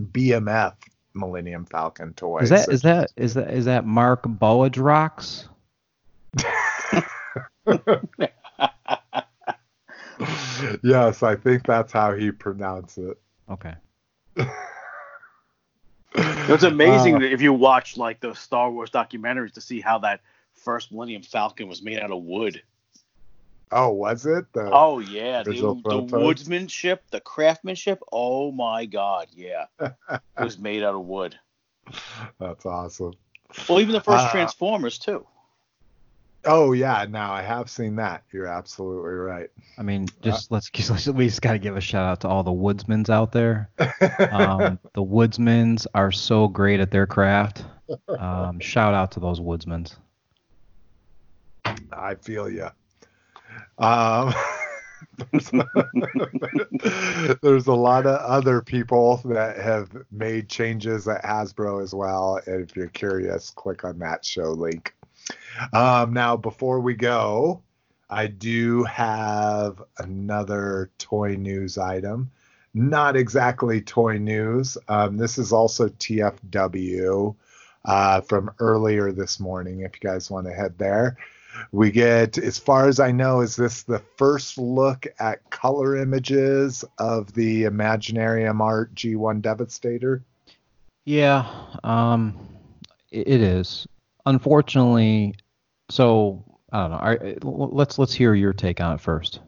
BMF 0.00 0.74
Millennium 1.14 1.64
Falcon 1.64 2.14
toy. 2.14 2.40
Is 2.40 2.50
that 2.50 2.68
is 2.68 2.82
that 2.82 3.10
is 3.16 3.34
that 3.34 3.50
is 3.50 3.64
that 3.66 3.84
Mark 3.86 4.22
Boadrox? 4.22 5.48
yes, 10.82 11.22
I 11.22 11.36
think 11.36 11.64
that's 11.66 11.92
how 11.92 12.14
he 12.14 12.30
pronounced 12.30 12.98
it. 12.98 13.18
Okay. 13.50 13.74
it's 16.14 16.62
amazing 16.62 17.16
uh, 17.16 17.20
if 17.20 17.40
you 17.40 17.52
watch 17.52 17.96
like 17.96 18.20
the 18.20 18.34
Star 18.34 18.70
Wars 18.70 18.90
documentaries 18.90 19.52
to 19.54 19.60
see 19.60 19.80
how 19.80 19.98
that 19.98 20.20
first 20.54 20.92
Millennium 20.92 21.22
Falcon 21.22 21.68
was 21.68 21.82
made 21.82 21.98
out 21.98 22.10
of 22.10 22.22
wood. 22.22 22.62
Oh, 23.70 23.90
was 23.90 24.26
it? 24.26 24.52
The 24.52 24.70
oh 24.72 24.98
yeah, 24.98 25.42
the, 25.42 25.52
the 25.52 26.02
woodsmanship, 26.02 26.98
the 27.10 27.20
craftsmanship. 27.20 28.00
Oh 28.10 28.50
my 28.50 28.86
god, 28.86 29.28
yeah, 29.34 29.66
it 29.80 30.20
was 30.38 30.58
made 30.58 30.82
out 30.82 30.94
of 30.94 31.04
wood. 31.04 31.38
That's 32.40 32.64
awesome. 32.64 33.14
Well, 33.68 33.80
even 33.80 33.92
the 33.92 34.00
first 34.00 34.26
uh, 34.26 34.30
Transformers 34.30 34.98
too. 34.98 35.26
Oh 36.44 36.72
yeah, 36.72 37.04
now 37.08 37.32
I 37.32 37.42
have 37.42 37.68
seen 37.68 37.96
that. 37.96 38.22
You're 38.32 38.46
absolutely 38.46 39.10
right. 39.10 39.50
I 39.76 39.82
mean, 39.82 40.06
just 40.22 40.50
uh, 40.50 40.54
let's, 40.54 40.90
let's 40.90 41.06
we 41.08 41.26
just 41.26 41.42
got 41.42 41.52
to 41.52 41.58
give 41.58 41.76
a 41.76 41.80
shout 41.80 42.06
out 42.06 42.20
to 42.20 42.28
all 42.28 42.42
the 42.42 42.50
woodsmans 42.50 43.10
out 43.10 43.32
there. 43.32 43.70
um, 43.78 44.78
the 44.94 45.02
woodsmans 45.02 45.86
are 45.94 46.12
so 46.12 46.48
great 46.48 46.80
at 46.80 46.90
their 46.90 47.06
craft. 47.06 47.64
Um, 48.18 48.60
shout 48.60 48.94
out 48.94 49.12
to 49.12 49.20
those 49.20 49.40
woodsmans. 49.40 49.96
I 51.92 52.14
feel 52.14 52.48
you. 52.48 52.68
Um, 53.78 54.34
there's, 57.42 57.66
a 57.66 57.72
lot 57.72 58.06
of 58.06 58.20
other 58.20 58.60
people 58.60 59.20
that 59.24 59.58
have 59.58 59.90
made 60.10 60.48
changes 60.48 61.06
at 61.08 61.22
Hasbro 61.24 61.82
as 61.82 61.94
well. 61.94 62.40
And 62.46 62.68
if 62.68 62.76
you're 62.76 62.88
curious, 62.88 63.50
click 63.50 63.84
on 63.84 63.98
that 64.00 64.24
show 64.24 64.52
link. 64.52 64.94
Um, 65.72 66.12
now, 66.12 66.36
before 66.36 66.80
we 66.80 66.94
go, 66.94 67.62
I 68.10 68.26
do 68.26 68.84
have 68.84 69.82
another 69.98 70.90
toy 70.98 71.36
news 71.36 71.78
item. 71.78 72.30
Not 72.74 73.16
exactly 73.16 73.80
toy 73.80 74.18
news. 74.18 74.78
Um, 74.88 75.16
this 75.16 75.38
is 75.38 75.52
also 75.52 75.88
TFW 75.88 77.34
uh, 77.84 78.20
from 78.22 78.50
earlier 78.60 79.12
this 79.12 79.40
morning. 79.40 79.80
If 79.80 79.92
you 79.94 80.08
guys 80.08 80.30
want 80.30 80.46
to 80.46 80.52
head 80.52 80.78
there, 80.78 81.16
we 81.72 81.90
get, 81.90 82.38
as 82.38 82.58
far 82.58 82.88
as 82.88 83.00
I 83.00 83.12
know, 83.12 83.40
is 83.40 83.56
this 83.56 83.82
the 83.82 84.00
first 84.16 84.58
look 84.58 85.06
at 85.18 85.48
color 85.50 85.96
images 85.96 86.84
of 86.98 87.32
the 87.34 87.64
Imaginarium 87.64 88.60
Art 88.60 88.94
G1 88.94 89.42
Devastator? 89.42 90.22
Yeah, 91.04 91.50
um, 91.84 92.38
it 93.10 93.40
is. 93.40 93.86
Unfortunately, 94.26 95.34
so 95.90 96.44
I 96.70 96.88
don't 96.88 97.44
know. 97.44 97.68
Let's 97.72 97.98
let's 97.98 98.12
hear 98.12 98.34
your 98.34 98.52
take 98.52 98.80
on 98.80 98.94
it 98.94 99.00
first. 99.00 99.40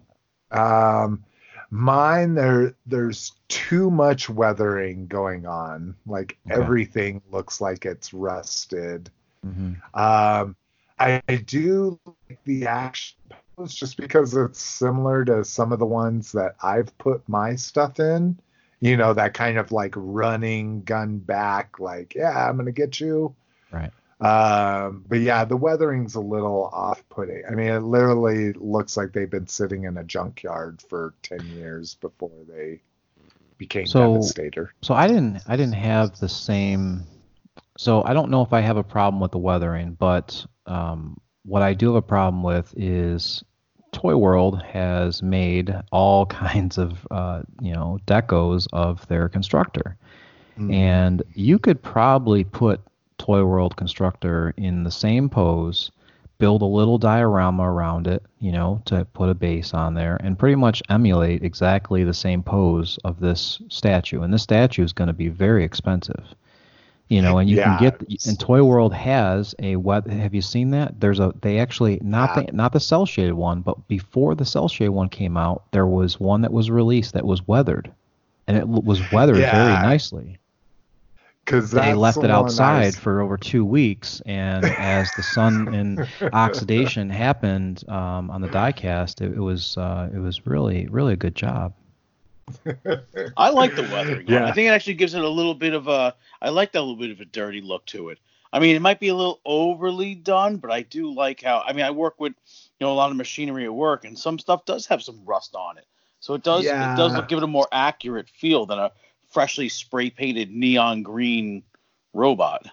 Um, 0.51 1.23
mine 1.71 2.35
there 2.35 2.75
there's 2.87 3.33
too 3.49 3.91
much 3.91 4.29
weathering 4.31 5.07
going 5.07 5.47
on. 5.47 5.95
Like 6.07 6.39
okay. 6.51 6.61
everything 6.61 7.21
looks 7.31 7.61
like 7.61 7.85
it's 7.85 8.15
rusted. 8.15 9.11
Mm-hmm. 9.47 9.75
Um, 9.99 10.57
I, 11.01 11.23
I 11.29 11.37
do 11.37 11.99
like 12.05 12.39
the 12.45 12.67
action 12.67 13.17
pose 13.57 13.75
just 13.75 13.97
because 13.97 14.37
it's 14.37 14.61
similar 14.61 15.25
to 15.25 15.45
some 15.45 15.73
of 15.73 15.79
the 15.79 15.87
ones 15.87 16.33
that 16.33 16.55
I've 16.63 16.97
put 16.99 17.29
my 17.29 17.57
stuff 17.57 17.99
in. 17.99 18.39
You 18.83 18.97
know, 18.97 19.13
that 19.13 19.35
kind 19.35 19.59
of 19.59 19.73
like 19.73 19.93
running 19.97 20.83
gun 20.85 21.19
back, 21.19 21.81
like, 21.81 22.15
yeah, 22.15 22.49
I'm 22.49 22.57
gonna 22.57 22.73
get 22.73 22.99
you. 22.99 23.35
Right. 23.71 23.91
Um, 24.21 25.05
but 25.09 25.21
yeah, 25.21 25.45
the 25.45 25.57
weathering's 25.57 26.15
a 26.15 26.21
little 26.21 26.71
off-putting. 26.73 27.43
I 27.51 27.55
mean, 27.55 27.69
it 27.69 27.81
literally 27.81 28.53
looks 28.55 28.97
like 28.97 29.13
they've 29.13 29.31
been 29.31 29.49
sitting 29.49 29.85
in 29.85 29.99
a 29.99 30.05
junkyard 30.05 30.83
for 30.89 31.15
ten 31.23 31.47
years 31.49 31.95
before 31.95 32.33
they 32.49 32.81
became 33.59 33.87
so, 33.87 34.15
Devastator. 34.15 34.73
So 34.83 34.95
I 34.95 35.07
didn't, 35.07 35.43
I 35.47 35.57
didn't 35.57 35.75
have 35.75 36.19
the 36.19 36.29
same. 36.29 37.03
So 37.77 38.03
I 38.05 38.15
don't 38.15 38.31
know 38.31 38.43
if 38.43 38.55
I 38.55 38.61
have 38.61 38.79
a 38.79 38.83
problem 38.83 39.21
with 39.21 39.33
the 39.33 39.39
weathering, 39.39 39.93
but 39.93 40.47
um, 40.71 41.21
what 41.45 41.63
I 41.63 41.75
do 41.75 41.89
have 41.89 41.97
a 41.97 42.03
problem 42.03 42.43
with 42.43 42.73
is 42.77 43.43
Toy 43.93 44.17
World 44.17 44.63
has 44.63 45.23
made 45.23 45.75
all 45.91 46.27
kinds 46.45 46.79
of 46.79 47.07
uh, 47.11 47.43
you 47.61 47.73
know 47.73 47.99
decos 48.07 48.67
of 48.73 49.07
their 49.09 49.29
constructor, 49.29 49.97
mm. 50.59 50.73
and 50.73 51.23
you 51.35 51.59
could 51.59 51.83
probably 51.83 52.45
put 52.45 52.81
Toy 53.19 53.45
World 53.45 53.77
constructor 53.77 54.55
in 54.57 54.85
the 54.85 54.91
same 54.91 55.29
pose, 55.29 55.91
build 56.39 56.63
a 56.63 56.67
little 56.67 56.99
diorama 56.99 57.65
around 57.71 58.07
it, 58.07 58.23
you 58.39 58.53
know, 58.53 58.81
to 58.87 59.05
put 59.07 59.29
a 59.29 59.35
base 59.35 59.75
on 59.75 59.95
there, 59.95 60.17
and 60.21 60.39
pretty 60.39 60.55
much 60.55 60.83
emulate 60.89 61.43
exactly 61.43 62.05
the 62.05 62.15
same 62.15 62.43
pose 62.43 62.99
of 63.05 63.21
this 63.21 63.61
statue. 63.69 64.23
And 64.23 64.33
this 64.33 64.45
statue 64.45 64.85
is 64.85 64.93
going 64.93 65.09
to 65.09 65.15
be 65.15 65.29
very 65.29 65.65
expensive 65.65 66.35
you 67.11 67.21
know, 67.21 67.39
and 67.39 67.51
you 67.51 67.57
yeah, 67.57 67.77
can 67.77 67.91
get 67.99 68.27
and 68.27 68.39
Toy 68.39 68.63
World 68.63 68.95
has 68.95 69.53
a 69.59 69.75
what 69.75 70.07
have 70.07 70.33
you 70.33 70.41
seen 70.41 70.71
that? 70.71 71.01
There's 71.01 71.19
a 71.19 71.35
they 71.43 71.59
actually 71.59 71.99
not 72.03 72.37
the 72.37 72.53
not 72.53 72.73
the 72.73 72.79
cell 72.79 73.05
shaded 73.05 73.35
one, 73.35 73.63
but 73.63 73.89
before 73.89 74.37
the 74.37 74.45
cell 74.45 74.69
shaded 74.69 74.91
one 74.91 75.09
came 75.09 75.37
out, 75.37 75.65
there 75.73 75.89
was 75.89 76.21
one 76.21 76.43
that 76.43 76.53
was 76.53 76.71
released 76.71 77.15
that 77.15 77.27
was 77.27 77.47
weathered, 77.49 77.91
and 78.47 78.57
it 78.57 78.67
was 78.69 79.03
weathered 79.11 79.39
yeah. 79.39 79.51
very 79.51 79.83
nicely. 79.83 80.39
Because 81.45 81.73
they 81.73 81.95
left 81.95 82.19
it 82.19 82.31
outside 82.31 82.87
was... 82.87 82.97
for 82.97 83.21
over 83.21 83.37
two 83.37 83.65
weeks, 83.65 84.23
and 84.25 84.65
as 84.65 85.11
the 85.17 85.25
sun 85.25 85.75
and 85.75 86.07
oxidation 86.33 87.11
happened 87.11 87.83
um, 87.89 88.31
on 88.31 88.41
the 88.41 88.49
diecast, 88.49 89.21
it, 89.21 89.33
it 89.33 89.41
was 89.41 89.77
uh, 89.77 90.09
it 90.15 90.19
was 90.19 90.47
really 90.47 90.87
really 90.87 91.15
a 91.15 91.17
good 91.17 91.35
job. 91.35 91.75
I 93.37 93.51
like 93.51 93.75
the 93.75 93.83
weathering. 93.83 94.27
Yeah. 94.29 94.47
I 94.47 94.53
think 94.53 94.67
it 94.67 94.71
actually 94.71 94.95
gives 94.95 95.15
it 95.15 95.23
a 95.23 95.29
little 95.29 95.55
bit 95.55 95.75
of 95.75 95.89
a. 95.89 96.15
I 96.41 96.51
like 96.51 96.73
that 96.73 96.81
little 96.81 96.97
bit 96.97 97.11
of 97.11 97.21
a 97.21 97.25
dirty 97.25 97.61
look 97.61 97.87
to 97.87 98.11
it. 98.11 98.19
I 98.53 98.59
mean, 98.59 98.75
it 98.75 98.83
might 98.83 98.99
be 98.99 99.09
a 99.09 99.15
little 99.15 99.41
overly 99.45 100.15
done, 100.15 100.57
but 100.57 100.71
I 100.71 100.83
do 100.83 101.13
like 101.13 101.43
how. 101.43 101.63
I 101.67 101.73
mean, 101.73 101.85
I 101.85 101.91
work 101.91 102.19
with 102.19 102.33
you 102.79 102.87
know 102.87 102.93
a 102.93 102.95
lot 102.95 103.11
of 103.11 103.17
machinery 103.17 103.65
at 103.65 103.75
work, 103.75 104.05
and 104.05 104.19
some 104.19 104.39
stuff 104.39 104.65
does 104.65 104.87
have 104.87 105.03
some 105.03 105.21
rust 105.25 105.55
on 105.55 105.79
it. 105.79 105.87
So 106.21 106.35
it 106.35 106.43
does 106.43 106.65
yeah. 106.65 106.95
it 106.95 106.97
does 106.97 107.13
give 107.29 107.39
it 107.39 107.45
a 107.45 107.49
more 107.49 107.69
accurate 107.73 108.29
feel 108.29 108.67
than 108.67 108.79
a 108.79 108.93
freshly 109.29 109.69
spray 109.69 110.11
painted 110.11 110.51
neon 110.51 111.03
green 111.03 111.63
robot. 112.13 112.67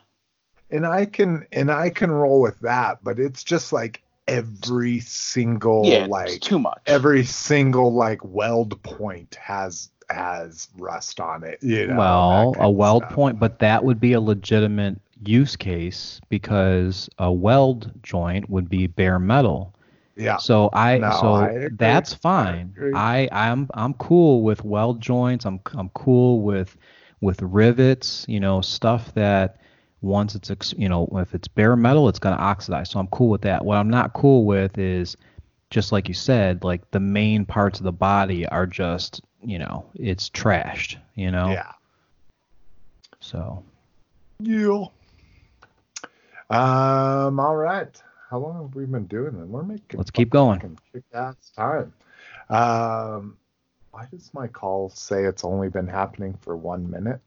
And 0.69 0.85
I 0.85 1.05
can 1.05 1.45
and 1.51 1.71
I 1.71 1.89
can 1.89 2.11
roll 2.11 2.41
with 2.41 2.59
that, 2.59 3.03
but 3.03 3.19
it's 3.19 3.43
just 3.43 3.71
like 3.71 4.03
every 4.27 4.99
single 4.99 5.85
yeah, 5.85 6.05
like 6.05 6.41
too 6.41 6.59
much. 6.59 6.79
Every 6.85 7.23
single 7.23 7.93
like 7.93 8.23
weld 8.23 8.81
point 8.83 9.35
has 9.35 9.89
has 10.09 10.69
rust 10.77 11.19
on 11.19 11.43
it. 11.43 11.61
You 11.61 11.87
know, 11.87 11.97
well, 11.97 12.55
a 12.59 12.69
weld 12.69 13.03
stuff. 13.03 13.13
point, 13.13 13.39
but 13.39 13.59
that 13.59 13.83
would 13.83 13.99
be 13.99 14.13
a 14.13 14.21
legitimate 14.21 14.99
use 15.25 15.55
case 15.55 16.21
because 16.29 17.09
a 17.17 17.31
weld 17.31 17.91
joint 18.03 18.49
would 18.49 18.69
be 18.69 18.87
bare 18.87 19.19
metal. 19.19 19.73
Yeah. 20.15 20.37
So 20.37 20.69
I 20.73 20.97
no, 20.97 21.11
so 21.21 21.33
I 21.33 21.69
that's 21.71 22.13
fine. 22.13 22.73
I, 22.95 23.29
I 23.31 23.49
I'm 23.49 23.69
I'm 23.73 23.93
cool 23.95 24.41
with 24.41 24.63
weld 24.63 25.01
joints. 25.01 25.45
I'm 25.45 25.59
I'm 25.75 25.89
cool 25.89 26.41
with 26.41 26.75
with 27.21 27.41
rivets, 27.41 28.25
you 28.27 28.39
know, 28.39 28.61
stuff 28.61 29.13
that 29.13 29.61
once 30.01 30.35
it's 30.35 30.73
you 30.77 30.87
know 30.87 31.07
if 31.13 31.33
it's 31.33 31.47
bare 31.47 31.75
metal 31.75 32.07
it's 32.09 32.19
going 32.19 32.35
to 32.35 32.41
oxidize. 32.41 32.89
So 32.89 32.99
i'm 32.99 33.07
cool 33.07 33.29
with 33.29 33.41
that. 33.41 33.65
What 33.65 33.77
i'm 33.77 33.89
not 33.89 34.13
cool 34.13 34.45
with 34.45 34.77
is 34.77 35.17
just 35.69 35.91
like 35.91 36.07
you 36.07 36.13
said 36.13 36.63
like 36.63 36.89
the 36.91 36.99
main 36.99 37.45
parts 37.45 37.79
of 37.79 37.83
the 37.83 37.91
body 37.91 38.45
are 38.47 38.65
just 38.65 39.21
you 39.43 39.59
know 39.59 39.85
it's 39.95 40.29
trashed 40.29 40.97
you 41.15 41.31
know? 41.31 41.49
Yeah. 41.49 41.71
So. 43.19 43.63
Yeah. 44.39 44.85
Um 46.49 47.39
all 47.39 47.55
right. 47.55 48.01
How 48.29 48.39
long 48.39 48.61
have 48.61 48.75
we 48.75 48.85
been 48.85 49.07
doing 49.07 49.35
it 49.39 49.47
we're 49.47 49.63
making 49.63 49.97
let's 49.97 50.11
keep 50.11 50.29
going. 50.29 50.77
ass 51.13 51.35
time. 51.55 51.93
Um 52.49 53.37
why 53.91 54.05
does 54.11 54.31
my 54.33 54.47
call 54.47 54.89
say 54.89 55.25
it's 55.25 55.43
only 55.43 55.69
been 55.69 55.87
happening 55.87 56.37
for 56.41 56.55
one 56.55 56.89
minute 56.89 57.19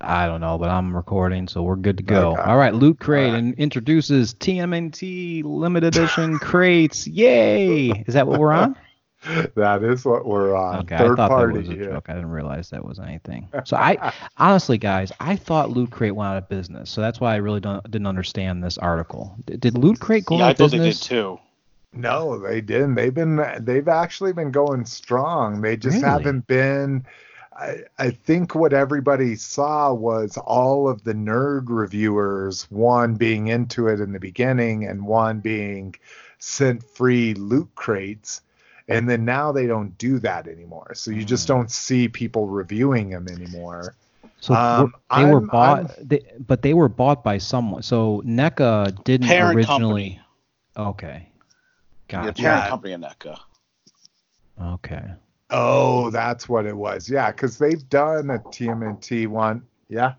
I 0.00 0.26
don't 0.26 0.40
know, 0.40 0.56
but 0.56 0.70
I'm 0.70 0.94
recording, 0.96 1.46
so 1.46 1.62
we're 1.62 1.76
good 1.76 1.98
to 1.98 2.02
go. 2.02 2.32
Okay. 2.32 2.42
All 2.42 2.56
right, 2.56 2.74
Loot 2.74 3.00
Crate 3.00 3.32
right. 3.32 3.54
introduces 3.58 4.34
TMNT 4.34 5.44
limited 5.44 5.94
edition 5.96 6.38
crates. 6.38 7.06
Yay! 7.06 7.90
Is 8.06 8.14
that 8.14 8.26
what 8.26 8.40
we're 8.40 8.52
on? 8.52 8.76
that 9.54 9.82
is 9.82 10.04
what 10.06 10.24
we're 10.24 10.56
on. 10.56 10.80
Okay, 10.80 10.96
Third 10.96 11.20
I 11.20 11.28
thought 11.28 11.28
party, 11.28 11.54
that 11.54 11.68
was 11.68 11.68
a 11.68 11.74
yeah. 11.76 11.84
joke. 11.90 12.06
I 12.08 12.14
didn't 12.14 12.30
realize 12.30 12.70
that 12.70 12.84
was 12.84 12.98
anything. 12.98 13.48
So 13.66 13.76
I 13.76 14.12
honestly, 14.38 14.78
guys, 14.78 15.12
I 15.20 15.36
thought 15.36 15.70
Loot 15.70 15.90
Crate 15.90 16.14
went 16.14 16.28
out 16.28 16.38
of 16.38 16.48
business. 16.48 16.88
So 16.88 17.02
that's 17.02 17.20
why 17.20 17.34
I 17.34 17.36
really 17.36 17.60
didn't 17.60 18.06
understand 18.06 18.64
this 18.64 18.78
article. 18.78 19.36
Did, 19.44 19.60
did 19.60 19.78
Loot 19.78 20.00
Crate 20.00 20.24
go 20.24 20.38
yeah, 20.38 20.46
out 20.46 20.52
of 20.52 20.70
business? 20.70 20.72
Yeah, 20.72 20.80
I 20.80 20.92
thought 20.92 21.00
they 21.02 21.36
did 21.36 21.38
too. 21.38 21.40
No, 21.92 22.38
they 22.38 22.60
didn't. 22.60 22.94
They've 22.94 23.12
been 23.12 23.44
they've 23.60 23.88
actually 23.88 24.32
been 24.32 24.50
going 24.50 24.86
strong. 24.86 25.60
They 25.60 25.76
just 25.76 25.96
really? 25.96 26.08
haven't 26.08 26.46
been 26.46 27.04
I, 27.60 27.82
I 27.98 28.10
think 28.10 28.54
what 28.54 28.72
everybody 28.72 29.36
saw 29.36 29.92
was 29.92 30.38
all 30.38 30.88
of 30.88 31.04
the 31.04 31.12
nerd 31.12 31.64
reviewers, 31.68 32.66
one 32.70 33.14
being 33.16 33.48
into 33.48 33.86
it 33.88 34.00
in 34.00 34.12
the 34.12 34.18
beginning 34.18 34.86
and 34.86 35.06
one 35.06 35.40
being 35.40 35.94
sent 36.38 36.82
free 36.82 37.34
loot 37.34 37.68
crates. 37.74 38.40
And 38.88 39.08
then 39.08 39.24
now 39.24 39.52
they 39.52 39.66
don't 39.66 39.96
do 39.98 40.18
that 40.20 40.48
anymore. 40.48 40.94
So 40.94 41.10
you 41.10 41.24
just 41.24 41.46
hmm. 41.46 41.54
don't 41.54 41.70
see 41.70 42.08
people 42.08 42.46
reviewing 42.48 43.10
them 43.10 43.28
anymore. 43.28 43.94
So 44.40 44.54
um, 44.54 44.94
they 45.14 45.26
were 45.26 45.38
I'm, 45.38 45.46
bought, 45.48 46.08
they, 46.08 46.22
but 46.46 46.62
they 46.62 46.72
were 46.72 46.88
bought 46.88 47.22
by 47.22 47.36
someone. 47.36 47.82
So 47.82 48.22
NECA 48.24 49.04
didn't 49.04 49.26
parent 49.26 49.58
originally. 49.58 50.20
Company. 50.74 50.90
Okay, 50.90 51.28
gotcha. 52.08 52.26
The 52.28 52.42
parent 52.42 52.68
company 52.68 52.92
of 52.94 53.00
NECA. 53.02 53.38
Okay. 54.62 55.10
Oh, 55.50 56.10
that's 56.10 56.48
what 56.48 56.66
it 56.66 56.76
was. 56.76 57.08
Yeah, 57.08 57.32
because 57.32 57.58
they've 57.58 57.88
done 57.88 58.30
a 58.30 58.38
TMNT 58.38 59.26
one. 59.26 59.62
Yeah. 59.88 60.14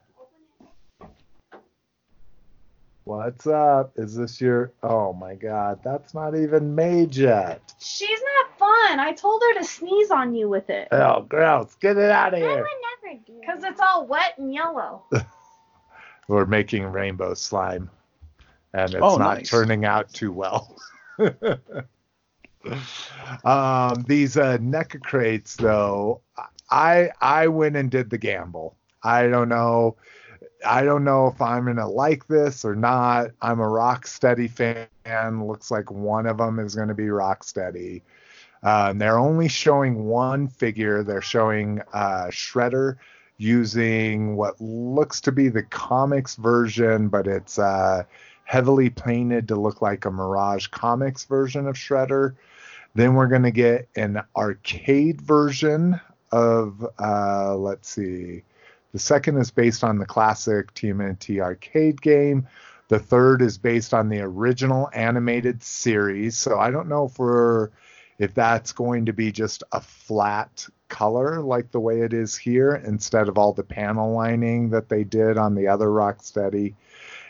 What's 3.03 3.47
up? 3.47 3.93
Is 3.95 4.15
this 4.15 4.39
your? 4.39 4.73
Oh 4.83 5.11
my 5.13 5.35
God, 5.35 5.79
that's 5.83 6.13
not 6.13 6.35
even 6.35 6.75
made 6.75 7.15
yet. 7.15 7.73
She's 7.79 8.21
not 8.37 8.59
fun. 8.59 8.99
I 8.99 9.11
told 9.13 9.41
her 9.41 9.59
to 9.59 9.65
sneeze 9.65 10.11
on 10.11 10.35
you 10.35 10.47
with 10.47 10.69
it. 10.69 10.87
Oh, 10.91 11.21
gross! 11.21 11.75
Get 11.81 11.97
it 11.97 12.11
out 12.11 12.33
of 12.33 12.39
here. 12.39 12.49
I 12.49 12.55
would 12.55 13.09
never 13.09 13.19
do. 13.25 13.33
Because 13.39 13.63
it's 13.63 13.81
all 13.81 14.05
wet 14.05 14.37
and 14.37 14.53
yellow. 14.53 15.03
We're 16.27 16.45
making 16.45 16.83
rainbow 16.85 17.33
slime, 17.33 17.89
and 18.73 18.93
it's 18.93 19.03
oh, 19.03 19.17
not 19.17 19.39
nice. 19.39 19.49
turning 19.49 19.83
out 19.83 20.13
too 20.13 20.31
well. 20.31 20.77
um, 23.43 24.03
these 24.07 24.37
uh, 24.37 24.57
NECA 24.57 25.01
crates, 25.01 25.55
though, 25.55 26.21
I 26.69 27.09
I 27.19 27.47
went 27.47 27.75
and 27.75 27.89
did 27.91 28.09
the 28.09 28.17
gamble. 28.17 28.77
I 29.03 29.27
don't 29.27 29.49
know 29.49 29.97
I 30.65 30.83
don't 30.83 31.03
know 31.03 31.27
if 31.27 31.41
I'm 31.41 31.65
gonna 31.65 31.89
like 31.89 32.27
this 32.27 32.65
or 32.65 32.75
not. 32.75 33.31
I'm 33.41 33.59
a 33.59 33.65
Rocksteady 33.65 34.49
fan. 34.49 35.47
Looks 35.47 35.71
like 35.71 35.91
one 35.91 36.25
of 36.25 36.37
them 36.37 36.59
is 36.59 36.75
gonna 36.75 36.93
be 36.93 37.05
Rocksteady. 37.05 38.01
Uh, 38.63 38.93
they're 38.93 39.17
only 39.17 39.47
showing 39.47 40.05
one 40.05 40.47
figure. 40.47 41.03
They're 41.03 41.21
showing 41.21 41.81
uh, 41.93 42.27
Shredder 42.27 42.97
using 43.37 44.35
what 44.35 44.61
looks 44.61 45.19
to 45.21 45.31
be 45.31 45.49
the 45.49 45.63
comics 45.63 46.35
version, 46.35 47.07
but 47.07 47.25
it's 47.25 47.57
uh, 47.57 48.03
heavily 48.43 48.89
painted 48.89 49.47
to 49.47 49.55
look 49.55 49.81
like 49.81 50.05
a 50.05 50.11
Mirage 50.11 50.67
Comics 50.67 51.25
version 51.25 51.67
of 51.67 51.75
Shredder. 51.75 52.35
Then 52.93 53.13
we're 53.13 53.27
going 53.27 53.43
to 53.43 53.51
get 53.51 53.87
an 53.95 54.21
arcade 54.35 55.21
version 55.21 55.99
of, 56.31 56.85
uh, 56.99 57.55
let's 57.55 57.89
see, 57.89 58.43
the 58.91 58.99
second 58.99 59.37
is 59.37 59.51
based 59.51 59.83
on 59.83 59.97
the 59.97 60.05
classic 60.05 60.73
TMNT 60.73 61.41
arcade 61.41 62.01
game. 62.01 62.47
The 62.89 62.99
third 62.99 63.41
is 63.41 63.57
based 63.57 63.93
on 63.93 64.09
the 64.09 64.19
original 64.19 64.89
animated 64.93 65.63
series. 65.63 66.37
So 66.37 66.59
I 66.59 66.71
don't 66.71 66.89
know 66.89 67.05
if 67.05 67.17
we're 67.17 67.69
if 68.19 68.35
that's 68.35 68.71
going 68.71 69.05
to 69.07 69.13
be 69.13 69.31
just 69.31 69.63
a 69.71 69.81
flat 69.81 70.67
color 70.89 71.41
like 71.41 71.71
the 71.71 71.79
way 71.79 72.01
it 72.01 72.13
is 72.13 72.37
here 72.37 72.75
instead 72.75 73.27
of 73.27 73.37
all 73.37 73.51
the 73.53 73.63
panel 73.63 74.13
lining 74.13 74.69
that 74.69 74.89
they 74.89 75.03
did 75.03 75.37
on 75.37 75.55
the 75.55 75.67
other 75.67 75.87
Rocksteady. 75.87 76.75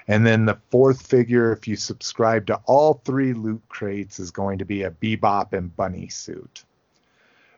And 0.07 0.25
then 0.25 0.45
the 0.45 0.59
fourth 0.69 1.05
figure, 1.05 1.51
if 1.51 1.67
you 1.67 1.75
subscribe 1.75 2.47
to 2.47 2.55
all 2.65 3.01
three 3.05 3.33
loot 3.33 3.61
crates, 3.69 4.19
is 4.19 4.31
going 4.31 4.57
to 4.59 4.65
be 4.65 4.83
a 4.83 4.91
Bebop 4.91 5.53
and 5.53 5.75
Bunny 5.75 6.07
suit. 6.07 6.63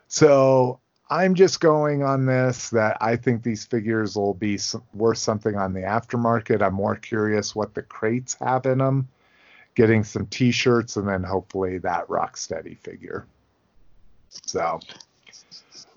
So 0.08 0.80
I'm 1.10 1.36
just 1.36 1.60
going 1.60 2.04
on 2.04 2.26
this 2.26 2.70
that 2.70 2.98
I 3.02 3.16
think 3.16 3.44
these 3.44 3.66
figures 3.66 4.16
will 4.16 4.34
be 4.34 4.60
worth 4.94 5.18
something 5.18 5.56
on 5.56 5.74
the 5.74 5.82
aftermarket. 5.82 6.62
I'm 6.62 6.74
more 6.74 6.96
curious 6.96 7.56
what 7.56 7.74
the 7.74 7.82
crates 7.82 8.36
have 8.36 8.66
in 8.66 8.80
them. 8.80 9.08
Getting 9.76 10.04
some 10.04 10.28
T-shirts 10.28 10.98
and 10.98 11.08
then 11.08 11.24
hopefully 11.24 11.80
that 11.80 12.08
Rocksteady 12.08 12.78
figure. 12.78 13.26
So 14.30 14.80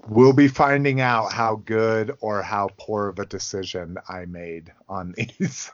we'll 0.09 0.33
be 0.33 0.49
finding 0.49 1.01
out 1.01 1.33
how 1.33 1.57
good 1.65 2.17
or 2.21 2.43
how 2.43 2.71
poor 2.79 3.09
of 3.09 3.19
a 3.19 3.27
decision 3.27 3.99
I 4.09 4.25
made 4.25 4.73
on 4.89 5.15
these. 5.39 5.71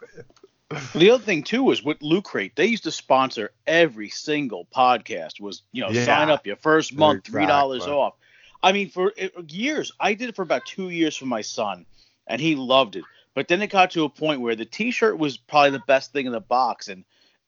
The 0.95 1.11
other 1.11 1.23
thing 1.23 1.43
too 1.43 1.63
was 1.63 1.83
with 1.83 2.03
Loot 2.03 2.25
Crate, 2.25 2.57
they 2.57 2.67
used 2.67 2.85
to 2.85 2.91
sponsor 2.91 3.53
every 3.67 4.09
single 4.09 4.67
podcast. 4.75 5.41
Was 5.41 5.63
you 5.73 5.83
know 5.83 5.91
yeah, 5.91 6.05
sign 6.05 6.31
up 6.31 6.47
your 6.47 6.57
first 6.57 6.95
month, 6.95 7.25
three 7.27 7.47
dollars 7.47 7.87
off. 7.87 8.15
I 8.63 8.73
mean, 8.73 8.91
for 8.91 9.13
years, 9.49 9.93
I 9.99 10.15
did 10.15 10.29
it 10.29 10.37
for 10.37 10.43
about 10.43 10.65
two 10.67 10.91
years 10.91 11.17
for 11.17 11.27
my 11.27 11.41
son, 11.41 11.85
and 12.27 12.41
he 12.41 12.55
loved 12.55 12.97
it. 12.97 13.05
But 13.35 13.49
then 13.49 13.63
it 13.63 13.71
got 13.71 13.93
to 13.93 14.05
a 14.05 14.09
point 14.09 14.41
where 14.41 14.55
the 14.55 14.65
T-shirt 14.65 15.19
was 15.19 15.37
probably 15.37 15.71
the 15.71 15.83
best 15.87 16.13
thing 16.13 16.27
in 16.27 16.33
the 16.33 16.41
box, 16.41 16.89
and 16.89 17.05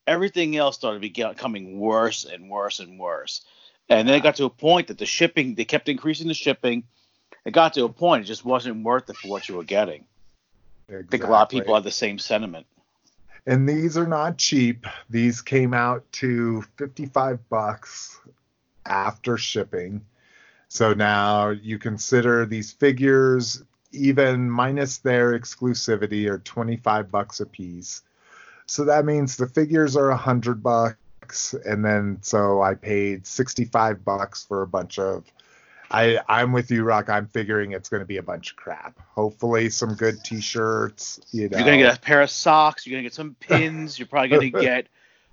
everything 0.06 0.56
else 0.56 0.76
started 0.76 1.02
becoming 1.02 1.78
worse 1.78 2.24
and 2.24 2.50
worse 2.50 2.80
and 2.80 2.98
worse. 2.98 3.44
And 3.88 4.08
then 4.08 4.16
it 4.16 4.22
got 4.22 4.36
to 4.36 4.46
a 4.46 4.50
point 4.50 4.88
that 4.88 4.98
the 4.98 5.06
shipping, 5.06 5.54
they 5.54 5.64
kept 5.64 5.88
increasing 5.88 6.26
the 6.26 6.34
shipping. 6.34 6.84
It 7.44 7.52
got 7.52 7.74
to 7.74 7.84
a 7.84 7.88
point 7.88 8.22
it 8.22 8.26
just 8.26 8.44
wasn't 8.44 8.82
worth 8.82 9.10
it 9.10 9.16
for 9.16 9.28
what 9.28 9.48
you 9.48 9.56
were 9.56 9.64
getting. 9.64 10.06
Exactly. 10.88 11.06
I 11.06 11.10
think 11.10 11.24
a 11.24 11.30
lot 11.30 11.42
of 11.42 11.48
people 11.50 11.74
have 11.74 11.84
the 11.84 11.90
same 11.90 12.18
sentiment. 12.18 12.66
And 13.46 13.68
these 13.68 13.98
are 13.98 14.06
not 14.06 14.38
cheap. 14.38 14.86
These 15.10 15.42
came 15.42 15.74
out 15.74 16.10
to 16.12 16.62
55 16.76 17.48
bucks 17.48 18.18
after 18.86 19.36
shipping. 19.36 20.04
So 20.68 20.94
now 20.94 21.50
you 21.50 21.78
consider 21.78 22.46
these 22.46 22.72
figures, 22.72 23.62
even 23.92 24.50
minus 24.50 24.98
their 24.98 25.38
exclusivity, 25.38 26.28
are 26.28 26.38
25 26.38 27.10
bucks 27.10 27.40
a 27.40 27.46
piece. 27.46 28.02
So 28.66 28.84
that 28.86 29.04
means 29.04 29.36
the 29.36 29.46
figures 29.46 29.94
are 29.94 30.08
100 30.08 30.62
bucks, 30.62 31.54
and 31.66 31.84
then 31.84 32.18
so 32.22 32.62
I 32.62 32.74
paid 32.74 33.26
65 33.26 34.04
bucks 34.04 34.44
for 34.44 34.62
a 34.62 34.66
bunch 34.66 34.98
of. 34.98 35.24
I 35.94 36.20
I'm 36.28 36.52
with 36.52 36.70
you, 36.70 36.84
Rock. 36.84 37.08
I'm 37.08 37.26
figuring 37.26 37.72
it's 37.72 37.88
going 37.88 38.00
to 38.00 38.06
be 38.06 38.16
a 38.16 38.22
bunch 38.22 38.50
of 38.50 38.56
crap. 38.56 38.98
Hopefully, 39.14 39.70
some 39.70 39.94
good 39.94 40.22
T-shirts. 40.24 41.20
You 41.30 41.48
know. 41.48 41.58
You're 41.58 41.66
gonna 41.66 41.78
get 41.78 41.96
a 41.96 42.00
pair 42.00 42.20
of 42.20 42.30
socks. 42.30 42.86
You're 42.86 42.94
gonna 42.94 43.04
get 43.04 43.14
some 43.14 43.36
pins. 43.38 43.98
You're 43.98 44.08
probably 44.08 44.50
gonna 44.50 44.50
get 44.64 44.88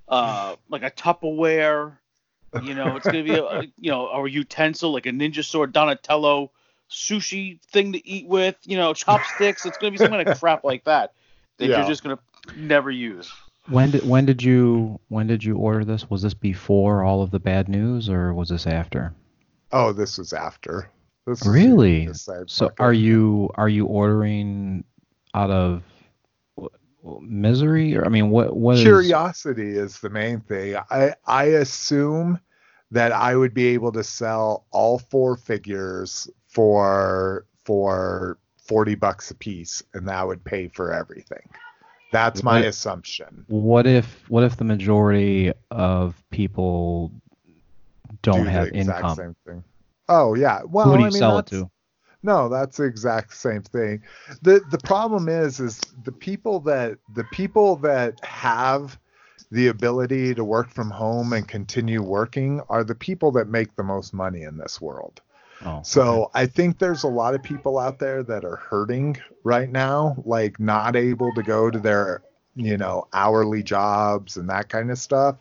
uh, 0.07 0.55
like 0.69 0.83
a 0.83 0.91
Tupperware 0.91 1.97
you 2.63 2.73
know, 2.73 2.95
it's 2.95 3.05
gonna 3.05 3.23
be 3.23 3.35
a, 3.35 3.61
you 3.79 3.91
know 3.91 4.07
a 4.07 4.29
utensil 4.29 4.91
like 4.91 5.05
a 5.05 5.09
ninja 5.09 5.43
sword, 5.43 5.71
Donatello 5.71 6.51
sushi 6.89 7.61
thing 7.61 7.93
to 7.93 8.07
eat 8.07 8.27
with, 8.27 8.57
you 8.65 8.75
know, 8.75 8.93
chopsticks. 8.93 9.65
It's 9.65 9.77
gonna 9.77 9.91
be 9.91 9.97
some 9.97 10.09
kind 10.09 10.27
of 10.27 10.39
crap 10.39 10.63
like 10.63 10.83
that 10.85 11.13
that 11.57 11.67
yeah. 11.67 11.77
you're 11.79 11.87
just 11.87 12.03
gonna 12.03 12.19
never 12.55 12.91
use. 12.91 13.31
When 13.67 13.91
did 13.91 14.07
when 14.07 14.25
did 14.25 14.43
you 14.43 14.99
when 15.07 15.27
did 15.27 15.43
you 15.43 15.55
order 15.57 15.85
this? 15.85 16.09
Was 16.09 16.23
this 16.23 16.33
before 16.33 17.03
all 17.03 17.21
of 17.21 17.31
the 17.31 17.39
bad 17.39 17.69
news 17.69 18.09
or 18.09 18.33
was 18.33 18.49
this 18.49 18.67
after? 18.67 19.13
Oh, 19.73 19.91
this 19.91 20.17
was 20.17 20.33
after. 20.33 20.89
This 21.25 21.45
really? 21.45 22.09
So 22.47 22.71
are 22.79 22.93
you 22.93 23.49
are 23.55 23.69
you 23.69 23.85
ordering 23.85 24.83
out 25.33 25.51
of 25.51 25.83
misery 27.21 27.95
or 27.95 28.05
I 28.05 28.09
mean 28.09 28.29
what 28.29 28.55
what 28.55 28.77
curiosity 28.77 29.69
is... 29.69 29.93
is 29.93 29.99
the 29.99 30.09
main 30.09 30.41
thing. 30.41 30.77
I 30.89 31.13
I 31.25 31.43
assume 31.45 32.39
that 32.91 33.11
I 33.11 33.35
would 33.35 33.53
be 33.53 33.67
able 33.67 33.91
to 33.93 34.03
sell 34.03 34.65
all 34.71 34.99
four 34.99 35.37
figures 35.37 36.29
for 36.47 37.45
for 37.63 38.37
40 38.65 38.95
bucks 38.95 39.31
a 39.31 39.35
piece 39.35 39.83
and 39.93 40.07
that 40.07 40.27
would 40.27 40.43
pay 40.43 40.67
for 40.67 40.91
everything. 40.91 41.47
That's 42.11 42.43
my 42.43 42.59
what, 42.59 42.65
assumption. 42.65 43.45
What 43.47 43.87
if 43.87 44.29
what 44.29 44.43
if 44.43 44.57
the 44.57 44.65
majority 44.65 45.53
of 45.69 46.21
people 46.29 47.11
don't 48.21 48.43
Do 48.43 48.49
have 48.49 48.69
income? 48.69 49.35
Oh 50.09 50.35
yeah. 50.35 50.61
Well, 50.67 50.89
who 50.89 50.97
do 50.97 50.99
you 50.99 51.07
I 51.07 51.09
mean, 51.09 51.19
sell 51.19 51.37
it 51.39 51.47
to? 51.47 51.69
No, 52.23 52.49
that's 52.49 52.77
the 52.77 52.83
exact 52.83 53.35
same 53.35 53.63
thing. 53.63 54.03
the 54.41 54.61
The 54.69 54.77
problem 54.79 55.27
is, 55.27 55.59
is 55.59 55.79
the 56.03 56.11
people 56.11 56.59
that 56.61 56.97
the 57.15 57.23
people 57.25 57.77
that 57.77 58.23
have 58.23 58.99
the 59.51 59.67
ability 59.67 60.33
to 60.35 60.43
work 60.43 60.69
from 60.69 60.89
home 60.89 61.33
and 61.33 61.47
continue 61.47 62.01
working 62.01 62.61
are 62.69 62.83
the 62.83 62.95
people 62.95 63.31
that 63.31 63.47
make 63.47 63.75
the 63.75 63.83
most 63.83 64.13
money 64.13 64.43
in 64.43 64.57
this 64.57 64.79
world. 64.79 65.21
Oh, 65.63 65.81
so 65.83 66.23
okay. 66.23 66.31
I 66.35 66.45
think 66.47 66.79
there's 66.79 67.03
a 67.03 67.07
lot 67.07 67.35
of 67.35 67.43
people 67.43 67.77
out 67.77 67.99
there 67.99 68.23
that 68.23 68.45
are 68.45 68.55
hurting 68.55 69.17
right 69.43 69.69
now, 69.69 70.15
like 70.25 70.59
not 70.59 70.95
able 70.95 71.33
to 71.33 71.43
go 71.43 71.69
to 71.69 71.79
their, 71.79 72.23
you 72.55 72.77
know, 72.77 73.07
hourly 73.13 73.61
jobs 73.61 74.37
and 74.37 74.49
that 74.49 74.69
kind 74.69 74.89
of 74.89 74.97
stuff. 74.97 75.37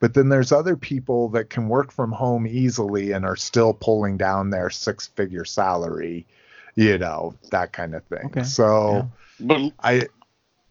But 0.00 0.14
then 0.14 0.30
there's 0.30 0.50
other 0.50 0.76
people 0.76 1.28
that 1.30 1.50
can 1.50 1.68
work 1.68 1.92
from 1.92 2.10
home 2.10 2.46
easily 2.46 3.12
and 3.12 3.24
are 3.24 3.36
still 3.36 3.74
pulling 3.74 4.16
down 4.16 4.50
their 4.50 4.70
six 4.70 5.06
figure 5.06 5.44
salary, 5.44 6.26
you 6.74 6.98
know, 6.98 7.34
that 7.50 7.72
kind 7.72 7.94
of 7.94 8.02
thing. 8.04 8.26
Okay. 8.26 8.42
So 8.42 9.08
yeah. 9.38 9.68
I 9.82 10.06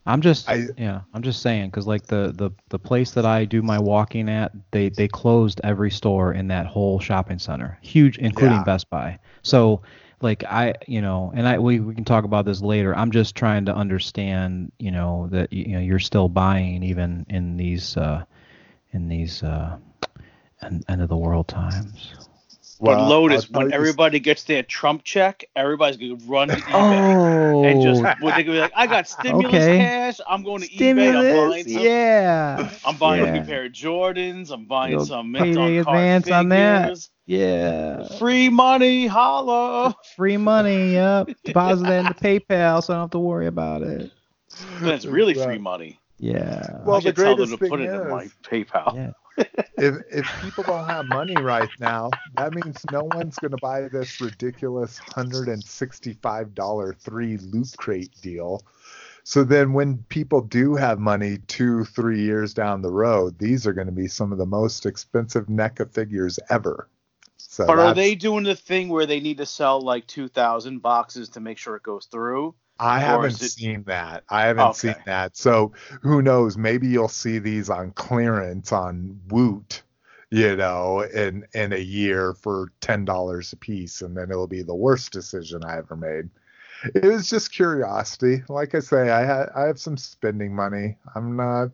I'm 0.06 0.20
just 0.20 0.48
I, 0.48 0.66
yeah, 0.76 1.02
I'm 1.14 1.22
just 1.22 1.42
saying 1.42 1.70
because 1.70 1.86
like 1.86 2.06
the, 2.06 2.32
the 2.34 2.50
the 2.70 2.78
place 2.78 3.12
that 3.12 3.24
I 3.24 3.44
do 3.44 3.62
my 3.62 3.78
walking 3.78 4.28
at, 4.28 4.52
they 4.72 4.88
they 4.88 5.06
closed 5.06 5.60
every 5.62 5.90
store 5.90 6.32
in 6.32 6.48
that 6.48 6.66
whole 6.66 6.98
shopping 6.98 7.38
center, 7.38 7.78
huge, 7.82 8.18
including 8.18 8.58
yeah. 8.58 8.64
Best 8.64 8.90
Buy. 8.90 9.18
So 9.42 9.82
like 10.22 10.42
I 10.44 10.74
you 10.88 11.02
know, 11.02 11.32
and 11.34 11.46
I 11.46 11.58
we, 11.58 11.80
we 11.80 11.94
can 11.94 12.04
talk 12.04 12.24
about 12.24 12.46
this 12.46 12.62
later. 12.62 12.96
I'm 12.96 13.10
just 13.10 13.36
trying 13.36 13.66
to 13.66 13.74
understand 13.74 14.72
you 14.78 14.90
know 14.90 15.28
that 15.30 15.52
you 15.52 15.74
know 15.74 15.80
you're 15.80 15.98
still 15.98 16.28
buying 16.28 16.82
even 16.82 17.26
in 17.28 17.56
these 17.56 17.96
uh 17.96 18.24
in 18.92 19.08
these 19.08 19.42
uh, 19.42 19.78
end, 20.62 20.84
end 20.88 21.02
of 21.02 21.08
the 21.08 21.16
world 21.16 21.48
times. 21.48 22.14
But 22.82 22.98
Lotus, 22.98 23.50
when 23.50 23.72
everybody 23.72 24.20
gets 24.20 24.44
their 24.44 24.62
Trump 24.62 25.04
check, 25.04 25.44
everybody's 25.54 25.96
gonna 25.98 26.14
run 26.26 26.48
to 26.54 26.62
eBay 26.62 27.20
Oh, 27.52 27.62
and 27.62 27.80
just 27.80 28.02
well, 28.02 28.34
they're 28.34 28.44
gonna 28.44 28.56
be 28.56 28.60
like, 28.60 28.72
I 28.74 28.86
got 28.86 29.06
stimulus 29.08 29.52
Okay. 29.64 29.76
cash. 29.76 30.20
I'm 30.26 30.42
going 30.42 30.62
to 30.62 30.68
eBay. 30.68 31.14
I'm 31.14 31.28
buying 31.28 31.68
some. 31.68 31.82
Yeah. 31.84 32.70
I'm 32.84 32.96
buying 32.96 33.22
a 33.24 33.30
new 33.30 33.42
pair 33.42 33.66
of 33.66 33.72
Jordans. 33.72 34.50
I'm 34.50 34.64
buying 34.64 34.92
You'll 34.92 35.04
some 35.04 35.30
pay 35.32 35.54
mint 35.54 35.56
on 35.56 35.74
card 35.76 36.12
advance 36.12 36.30
on 36.30 36.48
that. 36.50 37.08
Yeah. 37.26 38.08
Free 38.18 38.48
money, 38.48 39.06
holla. 39.06 39.94
Free 40.16 40.38
money. 40.38 40.94
Yep. 40.94 41.30
Deposit 41.44 41.86
that 41.86 42.00
into 42.00 42.14
PayPal, 42.22 42.82
so 42.82 42.94
I 42.94 42.96
don't 42.96 43.04
have 43.04 43.10
to 43.10 43.18
worry 43.18 43.46
about 43.46 43.82
it. 43.82 44.10
That's 44.80 45.06
really 45.06 45.34
free 45.34 45.58
money. 45.58 45.99
Yeah. 46.20 46.82
Well, 46.84 46.96
I 46.96 47.00
the 47.00 47.08
should 47.08 47.16
tell 47.16 47.36
them 47.36 47.36
greatest 47.36 47.52
to 47.52 47.58
thing 47.58 47.70
put 47.70 47.80
it 47.80 47.90
in 47.90 48.08
my 48.10 48.22
is- 48.24 48.34
PayPal. 48.42 48.94
Yeah. 48.94 49.12
if 49.78 49.94
if 50.12 50.42
people 50.42 50.64
don't 50.64 50.86
have 50.86 51.06
money 51.06 51.36
right 51.36 51.70
now, 51.78 52.10
that 52.36 52.52
means 52.52 52.84
no 52.92 53.04
one's 53.14 53.36
going 53.36 53.52
to 53.52 53.58
buy 53.62 53.88
this 53.88 54.20
ridiculous 54.20 54.98
hundred 54.98 55.48
and 55.48 55.64
sixty-five 55.64 56.54
dollar 56.54 56.92
three 56.92 57.38
loot 57.38 57.74
crate 57.78 58.14
deal. 58.20 58.62
So 59.24 59.44
then, 59.44 59.72
when 59.72 59.98
people 60.08 60.42
do 60.42 60.74
have 60.74 60.98
money 60.98 61.38
two, 61.46 61.84
three 61.84 62.20
years 62.20 62.52
down 62.52 62.82
the 62.82 62.90
road, 62.90 63.38
these 63.38 63.66
are 63.66 63.72
going 63.72 63.86
to 63.86 63.92
be 63.92 64.08
some 64.08 64.32
of 64.32 64.38
the 64.38 64.46
most 64.46 64.84
expensive 64.84 65.46
NECA 65.46 65.90
figures 65.90 66.38
ever. 66.50 66.88
So 67.38 67.66
But 67.66 67.78
are 67.78 67.94
they 67.94 68.14
doing 68.14 68.44
the 68.44 68.54
thing 68.54 68.88
where 68.88 69.06
they 69.06 69.20
need 69.20 69.38
to 69.38 69.46
sell 69.46 69.80
like 69.80 70.06
2,000 70.06 70.80
boxes 70.80 71.30
to 71.30 71.40
make 71.40 71.58
sure 71.58 71.76
it 71.76 71.82
goes 71.82 72.06
through? 72.06 72.54
I 72.80 72.98
haven't 73.00 73.40
it- 73.42 73.50
seen 73.50 73.82
that. 73.84 74.24
I 74.30 74.46
haven't 74.46 74.64
Okay. 74.68 74.78
seen 74.78 74.96
that. 75.06 75.36
So 75.36 75.72
who 76.02 76.22
knows? 76.22 76.56
Maybe 76.56 76.88
you'll 76.88 77.08
see 77.08 77.38
these 77.38 77.68
on 77.70 77.92
clearance 77.92 78.72
on 78.72 79.20
Woot, 79.28 79.82
you 80.30 80.56
know, 80.56 81.00
in 81.02 81.46
in 81.54 81.72
a 81.72 81.78
year 81.78 82.34
for 82.34 82.72
ten 82.80 83.04
dollars 83.04 83.52
a 83.52 83.56
piece, 83.56 84.00
and 84.02 84.16
then 84.16 84.30
it'll 84.30 84.46
be 84.46 84.62
the 84.62 84.74
worst 84.74 85.12
decision 85.12 85.64
I 85.64 85.78
ever 85.78 85.96
made. 85.96 86.30
It 86.94 87.04
was 87.04 87.28
just 87.28 87.52
curiosity. 87.52 88.42
Like 88.48 88.74
I 88.74 88.80
say, 88.80 89.10
I 89.10 89.24
had 89.24 89.50
I 89.54 89.66
have 89.66 89.78
some 89.78 89.96
spending 89.98 90.54
money. 90.54 90.96
I'm 91.14 91.36
not 91.36 91.70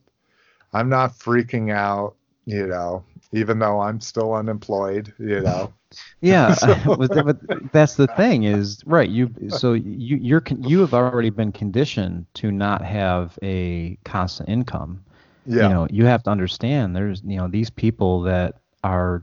I'm 0.73 0.89
not 0.89 1.13
freaking 1.17 1.71
out, 1.73 2.17
you 2.45 2.67
know, 2.67 3.05
even 3.33 3.59
though 3.61 3.81
I'm 3.81 4.01
still 4.01 4.35
unemployed, 4.35 5.13
you 5.19 5.41
know. 5.41 5.73
Yeah, 6.21 6.55
So- 6.55 6.97
but, 6.97 7.73
that's 7.73 7.95
the 7.95 8.07
thing 8.09 8.45
is 8.45 8.83
right. 8.87 9.09
You 9.09 9.31
so 9.49 9.73
you 9.75 10.17
you're 10.17 10.43
you 10.61 10.81
have 10.81 10.95
already 10.95 11.31
been 11.31 11.53
conditioned 11.53 12.27
to 12.35 12.51
not 12.51 12.83
have 12.85 13.39
a 13.43 13.99
constant 14.05 14.49
income. 14.49 15.05
Yeah. 15.47 15.63
You 15.65 15.69
know, 15.69 15.87
you 15.91 16.05
have 16.07 16.23
to 16.25 16.31
understand. 16.31 16.97
There's 16.97 17.23
you 17.25 17.37
know 17.37 17.49
these 17.49 17.71
people 17.71 18.23
that 18.23 18.57
are, 18.83 19.23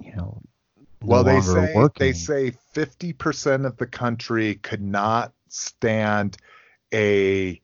you 0.00 0.14
know, 0.16 0.40
no 1.02 1.06
Well, 1.06 1.24
they 1.24 1.40
say 1.40 1.72
working. 1.74 2.06
they 2.06 2.12
say 2.12 2.52
50% 2.74 3.66
of 3.66 3.76
the 3.76 3.86
country 3.86 4.56
could 4.56 4.82
not 4.82 5.32
stand 5.48 6.36
a 6.92 7.60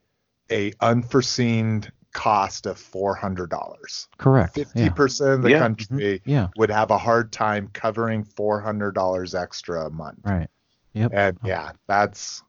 a 0.50 0.72
unforeseen 0.80 1.84
cost 2.14 2.64
of 2.64 2.78
$400. 2.78 4.08
correct. 4.16 4.54
50% 4.54 5.34
of 5.34 5.42
the 5.42 5.50
Yeah. 5.50 5.56
Mm-hmm. 5.56 5.62
country 5.64 6.22
Yeah. 6.24 6.48
would 6.56 6.70
have 6.70 6.90
a 6.90 6.96
hard 6.96 7.30
time 7.32 7.68
covering 7.74 8.24
$400 8.24 9.34
extra 9.34 9.86
a 9.86 9.90
month. 9.90 10.20
Right. 10.24 10.48
Yep. 10.94 11.10
And 11.12 11.38
yeah, 11.44 11.72
that's 11.88 12.42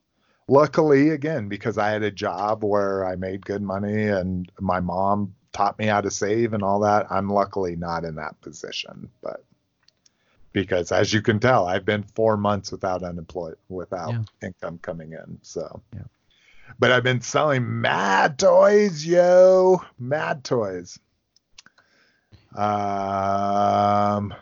luckily 0.47 1.09
again 1.09 1.49
because 1.49 1.77
I 1.79 1.89
had 1.89 2.03
a 2.03 2.11
job 2.11 2.63
where 2.63 3.03
I 3.05 3.15
made 3.15 3.45
good 3.45 3.63
money 3.63 4.07
and 4.07 4.49
my 4.59 4.79
mom 4.79 5.33
taught 5.51 5.79
me 5.79 5.87
how 5.87 6.01
to 6.01 6.11
save 6.11 6.53
and 6.53 6.61
all 6.61 6.79
that. 6.81 7.07
I'm 7.11 7.29
luckily 7.29 7.75
not 7.75 8.05
in 8.05 8.15
that 8.15 8.39
position, 8.41 9.09
but 9.21 9.43
because 10.53 10.91
as 10.91 11.11
you 11.11 11.21
can 11.23 11.39
tell, 11.39 11.67
I've 11.67 11.85
been 11.85 12.03
4 12.03 12.37
months 12.37 12.71
without 12.71 13.01
unemployed 13.03 13.55
without 13.67 14.11
Yeah. 14.11 14.23
income 14.43 14.77
coming 14.77 15.13
in. 15.13 15.39
So 15.41 15.81
Yeah. 15.93 16.03
But 16.79 16.91
I've 16.91 17.03
been 17.03 17.21
selling 17.21 17.81
mad 17.81 18.37
toys, 18.39 19.05
yo, 19.05 19.81
mad 19.99 20.43
toys. 20.43 20.99
Um 22.55 24.33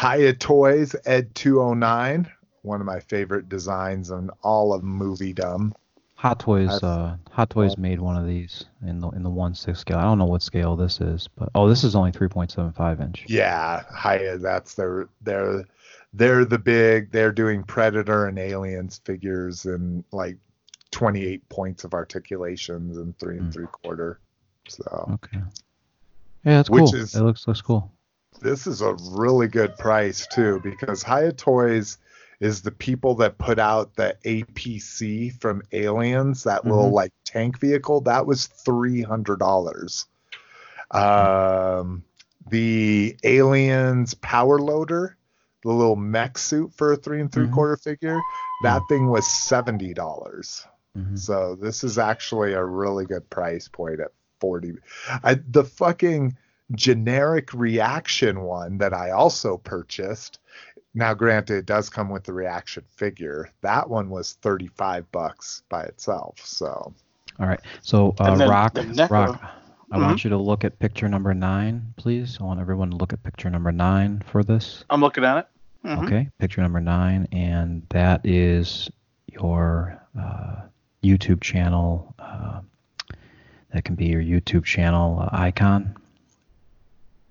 Hiya 0.00 0.34
Toys 0.34 0.94
Ed 1.04 1.34
209, 1.34 2.30
one 2.62 2.80
of 2.80 2.86
my 2.86 3.00
favorite 3.00 3.48
designs 3.48 4.10
in 4.10 4.30
all 4.42 4.72
of 4.72 4.82
moviedom. 4.82 5.72
Hot 6.18 6.40
Toys. 6.40 6.82
Uh, 6.82 7.16
Hot 7.30 7.48
Toys 7.50 7.78
made 7.78 8.00
one 8.00 8.16
of 8.16 8.26
these 8.26 8.64
in 8.84 8.98
the 8.98 9.08
in 9.10 9.22
the 9.22 9.30
one 9.30 9.54
six 9.54 9.78
scale. 9.78 9.98
I 9.98 10.02
don't 10.02 10.18
know 10.18 10.24
what 10.24 10.42
scale 10.42 10.74
this 10.74 11.00
is, 11.00 11.28
but 11.36 11.48
oh, 11.54 11.68
this 11.68 11.84
is 11.84 11.94
only 11.94 12.10
3.75 12.10 13.00
inch. 13.00 13.24
Yeah, 13.28 13.84
Hyatt, 13.88 14.42
that's 14.42 14.74
their 14.74 15.08
they're 15.22 15.64
they're 16.12 16.44
the 16.44 16.58
big 16.58 17.12
they're 17.12 17.30
doing 17.30 17.62
Predator 17.62 18.26
and 18.26 18.36
Aliens 18.36 19.00
figures 19.04 19.64
and 19.64 20.02
like 20.10 20.38
28 21.02 21.48
points 21.48 21.84
of 21.84 21.94
articulations 21.94 22.96
and 22.96 23.16
three 23.20 23.36
and 23.38 23.46
Hmm. 23.46 23.50
three 23.52 23.66
quarter. 23.66 24.18
So 24.68 24.82
Okay. 25.14 25.38
Yeah, 26.44 26.56
that's 26.56 26.68
cool. 26.68 26.92
is- 26.92 27.14
it 27.14 27.22
looks 27.22 27.46
looks 27.46 27.60
cool. 27.62 27.92
this 28.40 28.66
is 28.66 28.80
a 28.82 28.94
really 29.12 29.46
good 29.46 29.76
price 29.78 30.26
too 30.26 30.60
because 30.64 31.04
Hiya 31.04 31.32
Toys 31.34 31.98
is 32.40 32.62
the 32.62 32.72
people 32.72 33.14
that 33.16 33.38
put 33.38 33.60
out 33.60 33.94
the 33.94 34.16
APC 34.24 35.30
from 35.30 35.62
Aliens, 35.72 36.42
that 36.44 36.64
little 36.64 36.90
Mhm. 36.90 36.94
like 36.94 37.12
tank 37.24 37.60
vehicle. 37.60 38.00
That 38.00 38.26
was 38.26 38.46
three 38.48 39.02
hundred 39.02 39.38
dollars. 39.38 40.06
Um, 40.90 42.02
the 42.48 43.16
Aliens 43.22 44.14
Power 44.14 44.58
Loader, 44.58 45.16
the 45.62 45.70
little 45.70 45.96
mech 45.96 46.38
suit 46.38 46.72
for 46.74 46.92
a 46.92 46.96
three 46.96 47.20
and 47.20 47.30
three 47.30 47.46
Mhm. 47.46 47.52
quarter 47.54 47.76
figure, 47.76 48.20
that 48.64 48.82
thing 48.88 49.08
was 49.08 49.26
seventy 49.28 49.94
dollars. 49.94 50.66
Hmm 51.02 51.16
So 51.16 51.54
this 51.54 51.84
is 51.84 51.98
actually 51.98 52.52
a 52.54 52.64
really 52.64 53.04
good 53.06 53.28
price 53.30 53.68
point 53.68 54.00
at 54.00 54.12
40. 54.40 54.74
I, 55.24 55.34
the 55.50 55.64
fucking 55.64 56.36
generic 56.72 57.52
reaction 57.54 58.40
one 58.42 58.78
that 58.78 58.92
I 58.94 59.10
also 59.10 59.56
purchased. 59.56 60.38
Now, 60.94 61.14
granted, 61.14 61.56
it 61.58 61.66
does 61.66 61.88
come 61.90 62.08
with 62.08 62.24
the 62.24 62.32
reaction 62.32 62.84
figure. 62.88 63.50
That 63.62 63.88
one 63.88 64.10
was 64.10 64.34
35 64.42 65.10
bucks 65.12 65.62
by 65.68 65.84
itself. 65.84 66.38
So 66.44 66.92
All 67.40 67.46
right. 67.46 67.60
So 67.82 68.14
uh, 68.20 68.24
And 68.24 68.40
then 68.40 68.48
Rock, 68.48 68.74
the 68.74 68.82
NECA- 68.82 69.10
Rock, 69.10 69.40
I 69.90 69.96
Mhm. 69.98 70.02
want 70.02 70.24
you 70.24 70.30
to 70.30 70.36
look 70.36 70.64
at 70.64 70.78
picture 70.78 71.08
number 71.08 71.32
nine, 71.34 71.94
please. 71.96 72.36
I 72.40 72.44
want 72.44 72.60
everyone 72.60 72.90
to 72.90 72.96
look 72.96 73.12
at 73.12 73.22
picture 73.22 73.48
number 73.48 73.72
nine 73.72 74.22
for 74.26 74.42
this. 74.44 74.84
I'm 74.90 75.00
looking 75.00 75.24
at 75.24 75.38
it. 75.38 75.46
Mhm. 75.88 76.04
Okay, 76.04 76.30
picture 76.38 76.60
number 76.60 76.80
nine, 76.80 77.26
and 77.32 77.86
that 77.90 78.20
is 78.26 78.90
your 79.28 79.98
uh, 80.18 80.62
YouTube 81.02 81.40
channel. 81.40 82.14
Uh, 82.18 82.60
that 83.72 83.84
can 83.84 83.94
be 83.94 84.06
your 84.06 84.22
YouTube 84.22 84.64
channel 84.64 85.20
uh, 85.20 85.28
icon. 85.32 85.94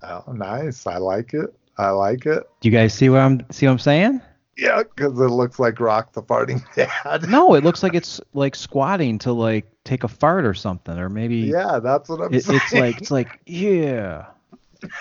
oh, 0.03 0.24
nice. 0.32 0.86
I 0.88 0.97
like 0.97 1.34
it. 1.34 1.53
I 1.78 1.89
like 1.89 2.26
it. 2.26 2.47
Do 2.61 2.70
you 2.70 2.72
guys 2.76 2.93
see 2.93 3.09
what 3.09 3.20
I'm 3.20 3.45
see 3.51 3.65
what 3.65 3.74
I'm 3.74 3.80
saying? 3.80 4.22
Yeah, 4.57 4.82
because 4.82 5.13
it 5.20 5.30
looks 5.30 5.59
like 5.59 5.80
Rock 5.80 6.13
the 6.13 6.24
farting 6.24 6.63
dad. 6.76 7.30
No, 7.30 7.53
it 7.53 7.63
looks 7.63 7.84
like 7.84 7.93
it's 7.93 8.20
like 8.34 8.55
squatting 8.55 9.20
to 9.20 9.32
like 9.32 9.68
take 9.84 10.03
a 10.03 10.07
fart 10.07 10.45
or 10.45 10.55
something, 10.55 10.97
or 10.97 11.09
maybe 11.09 11.36
Yeah, 11.38 11.80
that's 11.80 12.09
what 12.09 12.22
I'm 12.22 12.34
it, 12.34 12.43
saying. 12.43 12.61
it's 12.63 12.74
like 12.74 12.97
it's 12.97 13.11
like 13.11 13.39
yeah. 13.45 14.26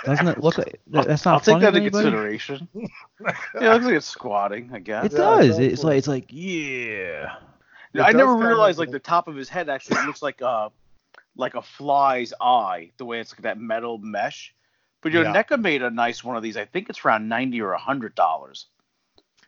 Doesn't 0.05 0.29
it 0.29 0.39
look 0.43 0.59
like 0.59 0.81
that's 0.87 1.25
not 1.25 1.35
I'll 1.35 1.41
take 1.41 1.61
that 1.61 1.75
into 1.75 1.81
anybody? 1.81 2.05
consideration. 2.11 2.69
yeah, 2.75 2.87
it 3.55 3.63
looks 3.63 3.85
like 3.87 3.95
it's 3.95 4.07
squatting, 4.07 4.71
I 4.75 4.81
guess. 4.81 5.07
It 5.07 5.13
Yeah, 5.13 5.19
does. 5.19 5.59
it 5.59 5.73
It's 5.73 5.85
like 5.85 5.97
it's 5.99 6.09
like 6.09 6.27
yeah. 6.29 7.37
It 7.99 8.03
I 8.03 8.13
never 8.13 8.35
realized 8.37 8.79
look- 8.79 8.89
like 8.89 8.93
the 8.93 8.99
top 8.99 9.29
of 9.29 9.37
his 9.37 9.49
head 9.49 9.69
actually 9.69 10.05
looks 10.07 10.23
like 10.23 10.41
a 10.41 10.71
like 11.37 11.55
a 11.55 11.63
fly's 11.63 12.33
eye, 12.41 12.91
the 12.97 13.05
way 13.05 13.21
it's 13.21 13.33
like 13.33 13.43
that 13.43 13.61
metal 13.61 13.99
mesh. 13.99 14.55
But 15.03 15.13
your 15.13 15.25
Yeah. 15.25 15.35
NECA 15.35 15.61
made 15.61 15.83
a 15.83 15.91
nice 15.91 16.25
one 16.25 16.37
of 16.37 16.43
these. 16.43 16.57
I 16.57 16.65
think 16.65 16.89
it's 16.89 17.05
around 17.05 17.29
ninety 17.29 17.61
or 17.61 17.73
hundred 17.75 18.15
dollars, 18.15 18.67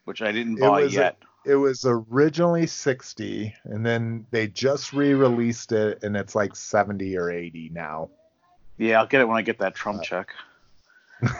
which 0.04 0.20
I 0.22 0.30
didn't 0.32 0.58
It 0.58 0.60
buy 0.60 0.82
was 0.82 0.94
a- 0.94 1.00
yet. 1.00 1.16
it 1.46 1.54
was 1.56 1.84
originally 1.86 2.66
60 2.66 3.54
and 3.64 3.86
then 3.86 4.26
they 4.32 4.48
just 4.48 4.92
re-released 4.92 5.72
it 5.72 6.02
and 6.02 6.14
it's 6.16 6.34
like 6.34 6.54
70 6.54 7.16
or 7.16 7.30
80 7.30 7.70
now 7.72 8.10
yeah, 8.76 8.98
I'll 9.00 9.06
get 9.06 9.22
it 9.22 9.28
when 9.28 9.38
I 9.38 9.42
get 9.42 9.58
that 9.60 9.74
Trump 9.74 10.00
uh, 10.00 10.04
check. 10.04 10.34
All 11.22 11.30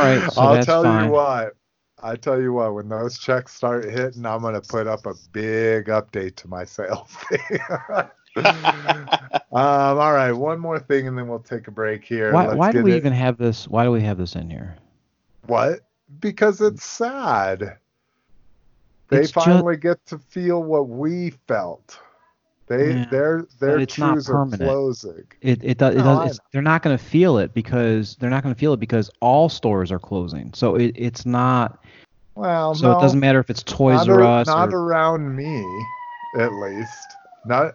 right, 0.00 0.32
so 0.32 0.40
i'll 0.40 0.54
that's 0.54 0.66
tell 0.66 0.82
fine. 0.82 1.06
you 1.06 1.10
what 1.10 1.54
i 2.02 2.16
tell 2.16 2.40
you 2.40 2.52
what 2.52 2.74
when 2.74 2.88
those 2.88 3.18
checks 3.18 3.54
start 3.54 3.84
hitting 3.84 4.24
i'm 4.26 4.40
going 4.42 4.54
to 4.54 4.60
put 4.60 4.86
up 4.86 5.06
a 5.06 5.14
big 5.32 5.86
update 5.86 6.34
to 6.36 6.48
my 6.48 6.64
sales 6.64 7.16
um, 8.36 9.08
all 9.52 10.12
right 10.12 10.32
one 10.32 10.58
more 10.60 10.78
thing 10.78 11.08
and 11.08 11.16
then 11.18 11.28
we'll 11.28 11.38
take 11.40 11.68
a 11.68 11.70
break 11.70 12.04
here 12.04 12.32
Why, 12.32 12.54
why 12.54 12.72
do 12.72 12.82
we 12.82 12.92
it- 12.92 12.96
even 12.96 13.12
have 13.12 13.36
this? 13.38 13.66
Why 13.68 13.84
do 13.84 13.90
we 13.90 14.00
have 14.02 14.18
this 14.18 14.34
in 14.36 14.48
here? 14.50 14.76
what 15.46 15.80
because 16.20 16.60
it's 16.60 16.84
sad 16.84 17.78
they 19.08 19.22
It's 19.22 19.30
finally 19.30 19.76
get 19.76 20.04
to 20.06 20.18
feel 20.18 20.62
what 20.62 20.88
we 20.88 21.30
felt 21.48 21.98
They 22.70 22.92
Yeah, 22.92 23.04
their 23.10 23.46
their 23.58 23.78
it's 23.80 23.98
not 23.98 24.12
trues 24.12 24.30
are 24.30 24.32
permanent. 24.34 24.62
closing. 24.62 25.24
It 25.40 25.58
it 25.64 25.78
does. 25.78 25.96
It 25.96 25.98
does 25.98 26.30
it's, 26.30 26.40
they're 26.52 26.62
not 26.62 26.82
going 26.84 26.96
to 26.96 27.02
feel 27.02 27.36
it 27.38 27.52
because 27.52 28.14
they're 28.20 28.30
not 28.30 28.44
going 28.44 28.54
to 28.54 28.58
feel 28.58 28.72
it 28.72 28.78
because 28.78 29.10
all 29.20 29.48
stores 29.48 29.90
are 29.90 29.98
closing. 29.98 30.54
So 30.54 30.76
it, 30.76 30.92
it's 30.94 31.26
not. 31.26 31.82
Well, 32.36 32.76
So 32.76 32.92
no, 32.92 32.96
it 32.96 33.02
doesn't 33.02 33.18
matter 33.18 33.40
if 33.40 33.50
it's 33.50 33.64
Toys 33.64 34.06
not, 34.06 34.08
R 34.08 34.22
Us 34.22 34.46
not 34.46 34.72
or 34.72 34.78
around 34.78 35.34
me, 35.34 35.64
at 36.38 36.52
least. 36.52 37.16
Not. 37.44 37.74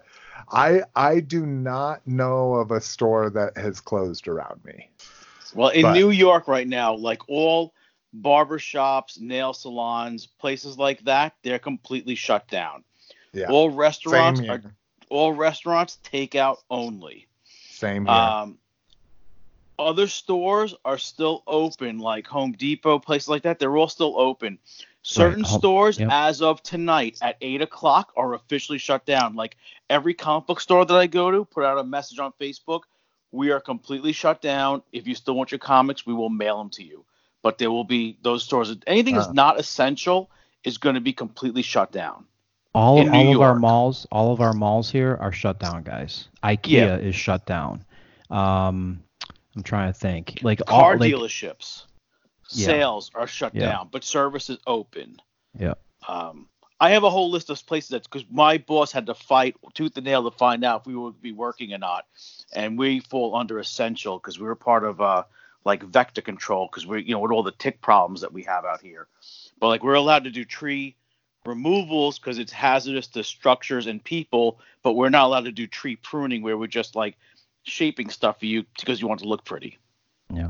I 0.53 0.83
I 0.95 1.19
do 1.19 1.45
not 1.45 1.99
know 2.07 2.53
of 2.53 2.71
a 2.71 2.79
store 2.79 3.29
that 3.31 3.57
has 3.57 3.81
closed 3.81 4.29
around 4.29 4.63
me. 4.63 4.89
Well, 5.53 5.69
in 5.69 5.81
But- 5.81 5.93
New 5.95 6.11
York 6.11 6.47
right 6.47 6.67
now, 6.69 6.95
like 6.95 7.27
all 7.27 7.73
barber 8.13 8.59
shops, 8.59 9.19
nail 9.19 9.51
salons, 9.51 10.25
places 10.25 10.77
like 10.77 11.03
that, 11.03 11.33
they're 11.43 11.59
completely 11.59 12.15
shut 12.15 12.47
down. 12.47 12.85
Yeah. 13.33 13.47
All 13.49 13.69
restaurants 13.69 14.39
are 14.39 14.61
all 15.09 15.33
restaurants 15.33 15.97
takeout 16.03 16.57
only. 16.69 17.27
Same 17.69 18.05
here. 18.05 18.13
Um, 18.13 18.57
other 19.77 20.07
stores 20.07 20.73
are 20.85 20.97
still 20.97 21.43
open, 21.47 21.99
like 21.99 22.27
Home 22.27 22.53
Depot, 22.53 22.97
places 22.99 23.27
like 23.27 23.43
that. 23.43 23.59
They're 23.59 23.75
all 23.75 23.89
still 23.89 24.17
open. 24.19 24.57
Certain 25.01 25.43
Home- 25.43 25.59
stores, 25.59 25.99
yep. 25.99 26.09
as 26.11 26.41
of 26.41 26.63
tonight 26.63 27.17
at 27.21 27.35
eight 27.41 27.61
o'clock, 27.61 28.13
are 28.15 28.33
officially 28.33 28.77
shut 28.77 29.05
down. 29.05 29.35
Like 29.35 29.57
every 29.89 30.13
comic 30.13 30.47
book 30.47 30.59
store 30.61 30.85
that 30.85 30.95
I 30.95 31.07
go 31.07 31.29
to, 31.29 31.45
put 31.45 31.63
out 31.63 31.77
a 31.77 31.83
message 31.83 32.19
on 32.19 32.33
Facebook. 32.39 32.81
We 33.31 33.51
are 33.51 33.59
completely 33.59 34.13
shut 34.13 34.41
down. 34.41 34.81
If 34.93 35.07
you 35.07 35.13
still 35.13 35.35
want 35.35 35.51
your 35.51 35.59
comics, 35.59 36.05
we 36.05 36.13
will 36.13 36.29
mail 36.29 36.57
them 36.57 36.69
to 36.71 36.83
you. 36.83 37.03
But 37.43 37.57
there 37.57 37.69
will 37.69 37.83
be 37.83 38.17
those 38.21 38.43
stores. 38.43 38.73
Anything 38.87 39.17
Uh. 39.17 39.21
that's 39.21 39.33
not 39.33 39.59
essential 39.59 40.31
is 40.63 40.77
going 40.77 40.95
to 40.95 41.01
be 41.01 41.13
completely 41.13 41.61
shut 41.61 41.91
down. 41.91 42.25
All 42.75 42.99
in 42.99 43.07
of 43.07 43.13
New 43.13 43.19
all 43.19 43.35
of 43.35 43.41
our 43.41 43.55
malls. 43.55 44.07
All 44.11 44.31
of 44.33 44.41
our 44.41 44.53
malls 44.53 44.91
here 44.91 45.17
are 45.19 45.31
shut 45.31 45.59
down, 45.59 45.83
guys. 45.83 46.27
IKEA 46.43 46.69
Yeah. 46.69 46.95
is 46.97 47.15
shut 47.15 47.45
down. 47.45 47.83
Um, 48.29 49.03
I'm 49.55 49.63
trying 49.63 49.91
to 49.91 49.97
think. 49.97 50.39
Like 50.43 50.65
Car 50.65 50.93
all, 50.93 50.99
like, 50.99 51.11
dealerships, 51.11 51.85
Yeah. 52.51 52.67
sales 52.67 53.11
are 53.15 53.27
shut 53.27 53.55
Yeah. 53.55 53.67
down, 53.67 53.89
but 53.91 54.03
service 54.03 54.49
is 54.49 54.57
open. 54.67 55.21
Yeah. 55.57 55.75
Um, 56.07 56.49
I 56.79 56.89
have 56.89 57.03
a 57.03 57.09
whole 57.09 57.31
list 57.31 57.49
of 57.49 57.65
places 57.65 57.89
that's 57.89 58.07
because 58.07 58.25
my 58.29 58.57
boss 58.57 58.91
had 58.91 59.05
to 59.05 59.13
fight 59.13 59.55
tooth 59.73 59.95
and 59.95 60.05
nail 60.05 60.29
to 60.29 60.37
find 60.37 60.63
out 60.65 60.81
if 60.81 60.87
we 60.87 60.95
would 60.95 61.21
be 61.21 61.31
working 61.31 61.73
or 61.73 61.77
not, 61.77 62.05
and 62.53 62.77
we 62.77 62.99
fall 62.99 63.35
under 63.35 63.59
essential 63.59 64.17
because 64.19 64.37
we 64.37 64.45
were 64.45 64.55
part 64.55 64.83
of 64.83 64.99
uh 64.99 65.23
like 65.63 65.81
vector 65.83 66.21
control 66.21 66.67
because 66.69 66.85
we're 66.85 66.99
you 66.99 67.13
know 67.13 67.19
with 67.19 67.31
all 67.31 67.43
the 67.43 67.53
tick 67.53 67.81
problems 67.81 68.21
that 68.21 68.33
we 68.33 68.43
have 68.43 68.65
out 68.65 68.81
here, 68.81 69.07
but 69.59 69.69
like 69.69 69.83
we're 69.83 69.93
allowed 69.93 70.25
to 70.25 70.29
do 70.31 70.43
tree 70.43 70.95
removals 71.45 72.19
because 72.19 72.39
it's 72.39 72.51
hazardous 72.51 73.07
to 73.07 73.23
structures 73.23 73.87
and 73.87 74.03
people, 74.03 74.59
but 74.83 74.93
we're 74.93 75.09
not 75.09 75.25
allowed 75.25 75.45
to 75.45 75.51
do 75.51 75.67
tree 75.67 75.95
pruning 75.95 76.41
where 76.41 76.57
we're 76.57 76.67
just 76.67 76.95
like 76.95 77.17
shaping 77.63 78.09
stuff 78.09 78.39
for 78.39 78.45
you 78.45 78.63
because 78.79 79.01
you 79.01 79.07
want 79.07 79.19
to 79.21 79.27
look 79.27 79.43
pretty. 79.45 79.77
Yeah. 80.33 80.49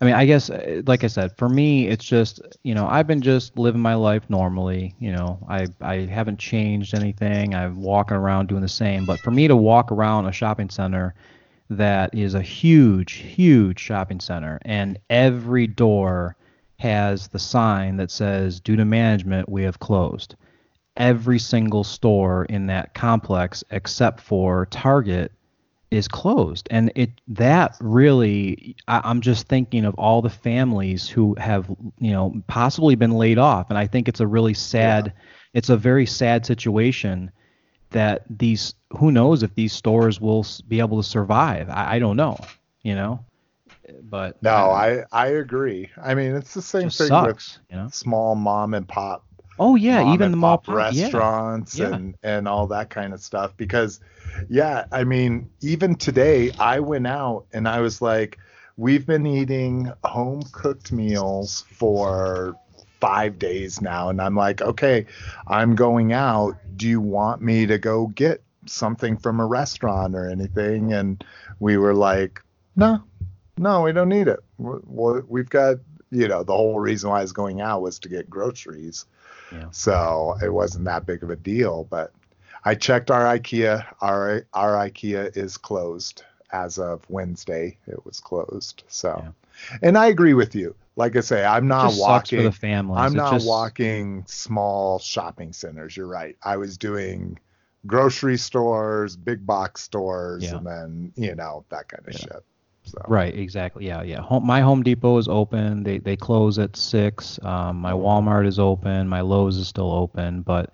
I 0.00 0.04
mean, 0.04 0.14
I 0.14 0.26
guess, 0.26 0.50
uh, 0.50 0.82
like 0.86 1.02
I 1.02 1.08
said, 1.08 1.36
for 1.36 1.48
me, 1.48 1.88
it's 1.88 2.04
just, 2.04 2.40
you 2.62 2.74
know, 2.74 2.86
I've 2.86 3.06
been 3.06 3.22
just 3.22 3.58
living 3.58 3.80
my 3.80 3.94
life 3.94 4.22
normally. 4.28 4.94
You 4.98 5.12
know, 5.12 5.38
I, 5.48 5.66
I 5.80 6.00
haven't 6.00 6.38
changed 6.38 6.94
anything. 6.94 7.54
I'm 7.54 7.80
walking 7.80 8.16
around 8.16 8.48
doing 8.48 8.62
the 8.62 8.68
same. 8.68 9.06
But 9.06 9.20
for 9.20 9.30
me 9.30 9.48
to 9.48 9.56
walk 9.56 9.90
around 9.90 10.26
a 10.26 10.32
shopping 10.32 10.70
center 10.70 11.14
that 11.70 12.14
is 12.14 12.34
a 12.34 12.42
huge, 12.42 13.14
huge 13.14 13.78
shopping 13.78 14.20
center 14.20 14.58
and 14.62 14.98
every 15.08 15.66
door 15.66 16.36
has 16.78 17.28
the 17.28 17.38
sign 17.38 17.96
that 17.96 18.10
says, 18.10 18.60
due 18.60 18.76
to 18.76 18.84
management, 18.84 19.48
we 19.48 19.62
have 19.62 19.78
closed. 19.78 20.36
Every 20.96 21.38
single 21.38 21.84
store 21.84 22.44
in 22.44 22.66
that 22.66 22.94
complex, 22.94 23.64
except 23.70 24.20
for 24.20 24.66
Target, 24.66 25.32
is 25.94 26.08
closed. 26.08 26.66
And 26.70 26.92
it 26.94 27.10
that 27.28 27.76
really 27.80 28.76
I, 28.88 29.00
i'm 29.04 29.20
just 29.20 29.46
thinking 29.46 29.84
of 29.84 29.94
all 29.94 30.22
the 30.22 30.30
families 30.30 31.08
who 31.08 31.34
have 31.38 31.68
you 31.98 32.10
know 32.10 32.42
possibly 32.48 32.96
been 32.96 33.12
laid 33.12 33.38
off. 33.38 33.70
And 33.70 33.78
i 33.78 33.86
think 33.86 34.08
it's 34.08 34.20
a 34.20 34.26
really 34.26 34.54
sad 34.54 35.12
it's 35.52 35.68
a 35.68 35.76
very 35.76 36.06
sad 36.06 36.44
situation 36.44 37.30
that 37.90 38.24
these 38.28 38.74
who 38.98 39.12
knows 39.12 39.42
if 39.42 39.54
these 39.54 39.72
stores 39.72 40.20
will 40.20 40.44
be 40.66 40.80
able 40.80 41.00
to 41.00 41.08
survive. 41.08 41.68
I, 41.70 41.96
I 41.96 41.98
don't 41.98 42.16
know 42.16 42.38
you 42.82 42.94
know 42.94 43.24
but 44.02 44.42
no, 44.42 44.50
uh, 44.50 45.04
I 45.12 45.24
I 45.24 45.26
agree. 45.28 45.90
I 46.02 46.14
mean, 46.14 46.34
it's 46.34 46.54
the 46.54 46.62
same 46.62 46.90
thing 46.90 47.08
sucks 47.08 47.58
you 47.70 47.76
know 47.76 47.84
with 47.84 47.94
small 47.94 48.34
mom 48.34 48.74
and 48.74 48.86
pop 48.88 49.24
oh 49.58 49.76
yeah 49.76 50.02
mom 50.02 50.14
even 50.14 50.32
the 50.32 50.36
yeah. 50.38 50.74
restaurants 50.74 51.78
Yeah. 51.78 51.94
and 51.94 52.14
and 52.22 52.48
all 52.48 52.66
that 52.68 52.90
kind 52.90 53.12
of 53.12 53.20
stuff 53.20 53.56
because 53.56 54.00
yeah 54.48 54.86
i 54.92 55.04
mean 55.04 55.48
even 55.60 55.94
today 55.94 56.50
i 56.58 56.80
went 56.80 57.06
out 57.06 57.46
and 57.52 57.68
i 57.68 57.80
was 57.80 58.02
like 58.02 58.38
we've 58.76 59.06
been 59.06 59.26
eating 59.26 59.92
home 60.02 60.42
cooked 60.52 60.90
meals 60.92 61.64
for 61.70 62.56
five 63.00 63.38
days 63.38 63.80
now 63.80 64.08
and 64.08 64.20
i'm 64.20 64.34
like 64.34 64.60
okay 64.62 65.06
i'm 65.46 65.74
going 65.74 66.12
out 66.12 66.56
do 66.76 66.88
you 66.88 67.00
want 67.00 67.40
me 67.42 67.66
to 67.66 67.78
go 67.78 68.08
get 68.08 68.42
something 68.66 69.16
from 69.16 69.40
a 69.40 69.46
restaurant 69.46 70.14
or 70.14 70.28
anything 70.28 70.92
and 70.92 71.24
we 71.60 71.76
were 71.76 71.94
like 71.94 72.42
no 72.76 73.00
no 73.56 73.82
we 73.82 73.92
don't 73.92 74.08
need 74.08 74.28
it 74.28 74.40
Well, 74.58 75.22
we've 75.28 75.48
got 75.50 75.76
you 76.10 76.28
know 76.28 76.42
the 76.42 76.52
whole 76.54 76.78
reason 76.80 77.10
why 77.10 77.18
i 77.18 77.22
was 77.22 77.32
going 77.32 77.60
out 77.60 77.82
was 77.82 77.98
to 78.00 78.08
get 78.08 78.28
groceries 78.30 79.06
Yeah. 79.52 79.66
so 79.70 80.36
it 80.42 80.52
wasn't 80.52 80.84
that 80.86 81.06
big 81.06 81.22
of 81.22 81.30
a 81.30 81.36
deal. 81.36 81.84
But 81.90 82.12
I 82.66 82.74
checked 82.74 83.10
our 83.10 83.24
IKEA. 83.24 83.84
Our 84.00 84.46
our 84.54 84.72
IKEA 84.88 85.36
is 85.36 85.56
closed 85.58 86.22
as 86.50 86.78
of 86.78 87.04
Wednesday. 87.10 87.76
It 87.86 88.04
was 88.06 88.20
closed. 88.20 88.84
So, 88.88 89.20
Yeah. 89.22 89.76
and 89.82 89.98
I 89.98 90.06
agree 90.06 90.32
with 90.34 90.54
you. 90.54 90.74
Like 90.96 91.14
I 91.16 91.20
say, 91.20 91.44
I'm 91.44 91.68
not 91.68 91.88
just 91.90 91.98
sucks 92.00 92.30
for 92.30 92.36
walking. 92.36 92.44
the 92.44 92.52
families 92.52 92.98
I'm 93.00 93.12
It 93.12 93.16
not 93.16 93.32
just- 93.34 93.46
walking 93.46 94.24
small 94.26 94.98
shopping 94.98 95.52
centers. 95.52 95.96
You're 95.96 96.06
right. 96.06 96.36
I 96.42 96.56
was 96.56 96.78
doing 96.78 97.38
grocery 97.86 98.38
stores, 98.38 99.14
big 99.16 99.44
box 99.44 99.82
stores, 99.82 100.44
Yeah. 100.44 100.56
and 100.56 100.66
then 100.66 101.12
you 101.16 101.34
know 101.34 101.64
that 101.68 101.88
kind 101.88 102.06
of 102.08 102.14
Yeah. 102.14 102.18
shit. 102.20 102.44
So 102.84 103.02
Right, 103.08 103.34
exactly. 103.34 103.86
Yeah, 103.86 104.02
yeah. 104.02 104.20
Home, 104.20 104.46
my 104.46 104.60
Home 104.60 104.82
Depot 104.82 105.16
is 105.18 105.26
open. 105.26 105.82
They 105.82 105.98
they 105.98 106.16
close 106.16 106.58
at 106.58 106.76
six. 106.76 107.38
Um, 107.42 107.80
my 107.80 107.92
Walmart 107.92 108.46
is 108.46 108.58
open. 108.58 109.08
My 109.08 109.22
Lowe's 109.22 109.56
is 109.56 109.68
still 109.68 109.90
open. 109.90 110.42
But 110.42 110.70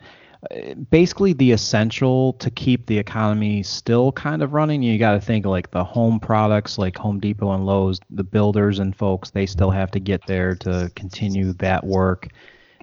uh, 0.50 0.74
basically, 0.74 1.32
the 1.32 1.52
essential 1.52 2.32
to 2.34 2.50
keep 2.50 2.86
the 2.86 2.98
economy 2.98 3.62
still 3.62 4.10
kind 4.12 4.42
of 4.42 4.52
running, 4.52 4.82
you 4.82 4.98
got 4.98 5.12
to 5.12 5.20
think 5.20 5.46
like 5.46 5.70
the 5.70 5.84
home 5.84 6.18
products, 6.18 6.78
like 6.78 6.98
Home 6.98 7.20
Depot 7.20 7.52
and 7.52 7.64
Lowe's, 7.64 8.00
the 8.10 8.24
builders 8.24 8.80
and 8.80 8.94
folks, 8.94 9.30
they 9.30 9.46
still 9.46 9.70
have 9.70 9.92
to 9.92 10.00
get 10.00 10.26
there 10.26 10.56
to 10.56 10.90
continue 10.96 11.52
that 11.54 11.84
work. 11.86 12.28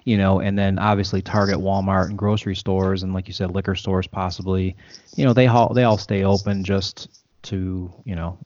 You 0.04 0.16
know, 0.16 0.40
and 0.40 0.58
then 0.58 0.78
obviously 0.78 1.20
Target, 1.20 1.58
Walmart, 1.58 2.06
and 2.06 2.16
grocery 2.16 2.56
stores, 2.56 3.02
and 3.02 3.12
like 3.12 3.28
you 3.28 3.34
said, 3.34 3.50
liquor 3.50 3.74
stores 3.74 4.06
possibly. 4.06 4.74
You 5.16 5.26
know, 5.26 5.34
they 5.34 5.48
all 5.48 5.74
they 5.74 5.84
all 5.84 5.98
stay 5.98 6.24
open 6.24 6.64
just 6.64 7.08
to 7.42 7.92
you 8.04 8.16
know 8.16 8.38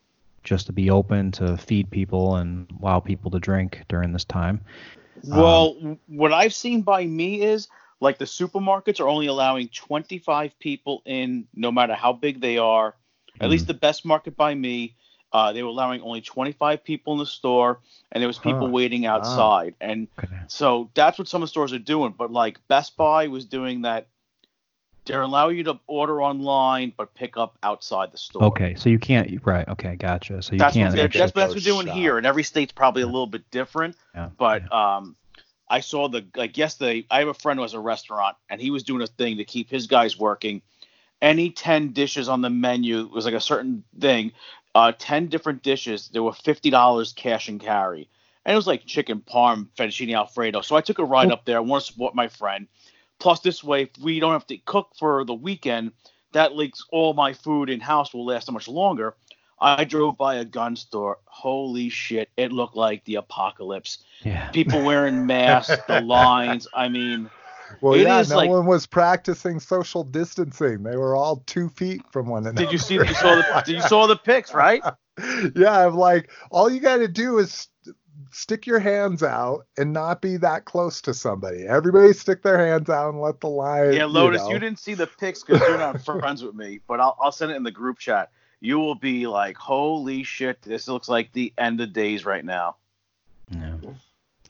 just 0.43 0.66
to 0.66 0.73
be 0.73 0.90
open 0.90 1.32
to 1.32 1.56
feed 1.56 1.90
people 1.90 2.36
and 2.36 2.66
allow 2.81 3.01
people 3.01 3.31
to 3.31 3.39
drink 3.40 3.82
during 3.89 4.12
this 4.12 4.24
time. 4.24 4.60
Well, 5.14 5.98
what 6.06 6.32
I've 6.32 6.55
seen 6.55 6.82
by 6.82 7.05
me 7.06 7.43
is 7.43 7.69
like 8.01 8.19
the 8.19 8.24
supermarkets 8.24 9.01
are 9.01 9.09
only 9.09 9.27
allowing 9.27 9.69
25 9.69 10.59
people 10.59 11.02
in, 11.05 11.47
no 11.55 11.70
matter 11.73 11.94
how 11.94 12.12
big 12.12 12.40
they 12.40 12.59
are. 12.59 12.97
At 13.40 13.51
least 13.51 13.66
the 13.66 13.74
best 13.74 14.05
market 14.05 14.36
by 14.36 14.55
me, 14.55 14.97
uh, 15.32 15.52
they 15.52 15.62
were 15.62 15.69
allowing 15.70 16.02
only 16.02 16.20
25 16.20 16.85
people 16.85 17.12
in 17.12 17.19
the 17.19 17.27
store, 17.27 17.81
and 18.12 18.20
there 18.23 18.28
was 18.28 18.39
people 18.39 18.70
Huh. 18.70 18.73
waiting 18.73 19.06
outside. 19.06 19.74
And 19.81 20.09
Okay. 20.19 20.40
so 20.47 20.90
that's 20.94 21.19
what 21.19 21.28
some 21.28 21.43
of 21.43 21.47
the 21.47 21.51
stores 21.51 21.73
are 21.73 21.78
doing. 21.78 22.14
But 22.16 22.32
like 22.32 22.59
Best 22.69 22.97
Buy 22.97 23.28
was 23.28 23.44
doing 23.47 23.82
that. 23.82 24.09
They're 25.04 25.22
allowing 25.22 25.56
you 25.56 25.64
to 25.64 25.80
order 25.88 26.22
online, 26.22 26.92
but 26.96 27.14
pick 27.14 27.36
up 27.36 27.58
outside 27.62 28.12
the 28.12 28.18
store. 28.18 28.44
Okay, 28.44 28.76
so 28.76 28.88
you 28.88 29.00
can't. 29.00 29.28
Right. 29.44 29.66
Okay, 29.68 29.96
gotcha. 29.96 30.40
So 30.42 30.52
you 30.52 30.58
that's 30.58 30.74
can't. 30.74 30.90
what 30.90 30.96
they're, 30.96 31.08
that's 31.08 31.34
what 31.34 31.62
doing 31.62 31.86
shop. 31.86 31.96
here, 31.96 32.18
and 32.18 32.26
every 32.26 32.44
state's 32.44 32.72
probably 32.72 33.02
a 33.02 33.06
little 33.06 33.26
bit 33.26 33.50
different. 33.50 33.96
yeah, 34.14 34.28
But 34.38 34.62
yeah. 34.70 34.96
um, 34.96 35.16
I 35.68 35.80
saw 35.80 36.08
the 36.08 36.24
like 36.36 36.56
yesterday. 36.56 37.04
I 37.10 37.18
have 37.18 37.28
a 37.28 37.34
friend 37.34 37.58
who 37.58 37.62
has 37.62 37.74
a 37.74 37.80
restaurant, 37.80 38.36
and 38.48 38.60
he 38.60 38.70
was 38.70 38.84
doing 38.84 39.02
a 39.02 39.08
thing 39.08 39.38
to 39.38 39.44
keep 39.44 39.70
his 39.70 39.88
guys 39.88 40.16
working. 40.16 40.62
Any 41.20 41.50
ten 41.50 41.92
dishes 41.92 42.28
on 42.28 42.40
the 42.40 42.50
menu 42.50 43.06
was 43.06 43.24
like 43.24 43.34
a 43.34 43.40
certain 43.40 43.82
thing. 43.98 44.32
Uh, 44.74 44.92
ten 44.96 45.26
different 45.26 45.64
dishes. 45.64 46.10
There 46.12 46.22
were 46.22 46.32
fifty 46.32 46.70
dollars 46.70 47.12
cash 47.12 47.48
and 47.48 47.60
carry, 47.60 48.08
and 48.44 48.52
it 48.52 48.56
was 48.56 48.68
like 48.68 48.86
chicken 48.86 49.20
parm, 49.20 49.68
fettuccine 49.76 50.14
alfredo. 50.16 50.60
So 50.60 50.76
I 50.76 50.80
took 50.80 51.00
a 51.00 51.04
ride 51.04 51.32
up 51.32 51.44
there. 51.44 51.56
I 51.56 51.60
want 51.60 51.84
to 51.84 51.92
support 51.92 52.14
my 52.14 52.28
friend. 52.28 52.68
Plus, 53.23 53.39
this 53.39 53.62
way, 53.62 53.82
if 53.82 53.90
we 54.03 54.19
don't 54.19 54.32
have 54.32 54.47
to 54.49 54.59
cook 54.59 54.90
for 54.99 55.24
the 55.24 55.32
weekend, 55.32 55.93
that 56.32 56.57
leaks 56.57 56.85
all 56.90 57.15
my 57.15 57.32
food 57.32 57.70
in 57.70 57.78
house 57.78 58.12
will 58.12 58.27
last 58.27 58.47
so 58.47 58.53
much 58.53 58.66
longer. 58.66 59.15
I 59.61 59.85
drove 59.85 60.19
by 60.19 60.35
a 60.36 60.44
gun 60.44 60.74
store. 60.74 61.19
Holy 61.27 61.89
shit! 61.89 62.31
It 62.36 62.51
looked 62.51 62.74
like 62.74 63.05
the 63.05 63.15
apocalypse 63.15 63.99
yeah. 64.24 64.49
people 64.51 64.82
wearing 64.85 65.24
masks, 65.24 65.81
the 65.86 66.01
lines. 66.01 66.66
I 66.74 66.89
mean, 66.89 67.31
Well, 67.81 67.94
It 67.94 68.03
yeah, 68.03 68.19
is 68.19 68.31
no 68.31 68.39
like- 68.39 68.51
one 68.51 68.66
was 68.66 68.86
practicing 68.89 69.61
social 69.61 70.03
distancing. 70.03 70.82
They 70.82 70.97
were 70.97 71.15
all 71.15 71.44
two 71.47 71.69
feet 71.69 72.03
from 72.11 72.27
one 72.27 72.43
another. 72.43 72.65
Did 72.65 72.73
you 72.73 72.78
see? 72.78 72.94
You 72.94 73.07
saw 73.15 73.36
the 73.36 73.65
you 73.73 73.82
saw 73.82 74.09
the 74.09 74.16
pics, 74.16 74.53
right? 74.53 74.82
yeah, 75.55 75.86
I'm 75.86 75.94
like, 75.94 76.32
all 76.51 76.69
you 76.69 76.81
got 76.81 76.97
to 76.97 77.07
do 77.07 77.39
is 77.39 77.53
st- 77.53 77.72
stick 78.30 78.66
your 78.66 78.78
hands 78.78 79.22
out 79.22 79.66
and 79.76 79.93
not 79.93 80.22
be 80.22 80.36
that 80.39 80.64
close 80.64 81.01
to 81.02 81.14
somebody. 81.14 81.66
Everybody 81.66 82.12
stick 82.12 82.43
their 82.43 82.59
hands 82.59 82.89
out 82.89 83.10
and 83.10 83.20
let 83.20 83.40
the 83.40 83.48
line. 83.48 83.93
Yeah, 83.93 84.06
Lotus, 84.06 84.43
you, 84.48 84.55
you, 84.55 84.59
didn't 84.59 84.78
see 84.78 84.94
the 84.94 85.06
pics 85.06 85.43
because 85.43 85.60
you're 85.66 85.78
not 85.78 86.01
friends 86.05 86.43
with 86.43 86.55
me, 86.55 86.80
but 86.86 87.01
I'll, 87.01 87.16
I'll 87.20 87.32
send 87.32 87.52
it 87.52 87.56
in 87.56 87.62
the 87.62 87.70
group 87.70 87.98
chat. 87.98 88.30
You 88.60 88.78
will 88.78 88.94
be 88.94 89.26
like, 89.26 89.56
holy 89.56 90.22
shit, 90.22 90.62
this 90.62 90.89
looks 90.89 91.09
like 91.09 91.32
the 91.32 91.52
end 91.59 91.80
of 91.80 91.93
days 91.93 92.24
right 92.24 92.44
now. 92.44 92.76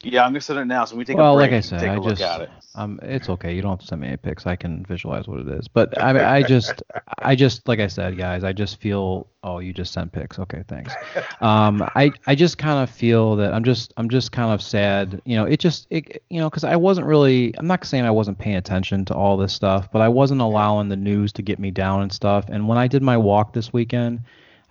Yeah. 0.03 0.25
I'm 0.25 0.33
gonna 0.33 0.41
send 0.41 0.59
it 0.59 0.65
now. 0.67 0.85
So 0.85 0.97
we 0.97 1.05
take 1.05 1.17
Well, 1.17 1.35
a 1.35 1.37
break 1.37 1.51
like 1.51 1.59
I 1.59 1.61
said, 1.61 1.85
I 1.85 1.99
just, 1.99 2.21
it. 2.21 2.51
um, 2.75 2.99
it's 3.03 3.29
okay. 3.29 3.55
You 3.55 3.63
don't 3.63 3.73
have 3.73 3.81
to 3.81 3.87
send 3.87 4.01
me 4.01 4.09
any 4.09 4.17
pics. 4.17 4.47
I 4.47 4.57
can 4.57 4.85
visualize 4.85 5.29
what 5.29 5.41
it 5.41 5.49
is. 5.49 5.69
But 5.69 6.01
I 6.03 6.13
mean, 6.13 6.23
I 6.25 6.43
just, 6.43 6.83
I 7.19 7.35
just, 7.35 7.67
like 7.69 7.81
I 7.81 7.87
said, 7.87 8.17
guys, 8.17 8.45
I 8.45 8.53
just 8.53 8.81
feel. 8.81 9.29
Oh, 9.45 9.59
you 9.59 9.73
just 9.73 9.93
sent 9.93 10.13
pics. 10.13 10.39
Okay, 10.39 10.63
thanks. 10.69 10.95
Um, 11.41 11.83
I, 11.97 12.13
I 12.29 12.37
just 12.37 12.59
kind 12.59 12.81
of 12.81 12.89
feel 12.95 13.35
that 13.37 13.53
I'm 13.53 13.65
just, 13.65 13.93
I'm 13.97 14.09
just 14.09 14.31
kind 14.31 14.53
of 14.53 14.63
sad. 14.63 15.21
You 15.25 15.35
know, 15.37 15.45
it 15.45 15.59
just, 15.59 15.89
it, 15.91 16.23
you 16.31 16.39
know, 16.39 16.49
because 16.49 16.63
I 16.63 16.77
wasn't 16.77 17.09
really. 17.09 17.53
I'm 17.59 17.67
not 17.67 17.85
saying 17.85 18.05
I 18.05 18.13
wasn't 18.13 18.39
paying 18.39 18.57
attention 18.57 19.05
to 19.07 19.15
all 19.15 19.37
this 19.37 19.53
stuff, 19.53 19.91
but 19.91 20.01
I 20.01 20.09
wasn't 20.09 20.41
allowing 20.41 20.89
the 20.89 20.97
news 20.97 21.33
to 21.33 21.43
get 21.43 21.59
me 21.59 21.73
down 21.73 22.03
and 22.03 22.13
stuff. 22.13 22.45
And 22.49 22.69
when 22.69 22.79
I 22.79 22.87
did 22.87 23.03
my 23.03 23.17
walk 23.17 23.53
this 23.53 23.73
weekend. 23.73 24.21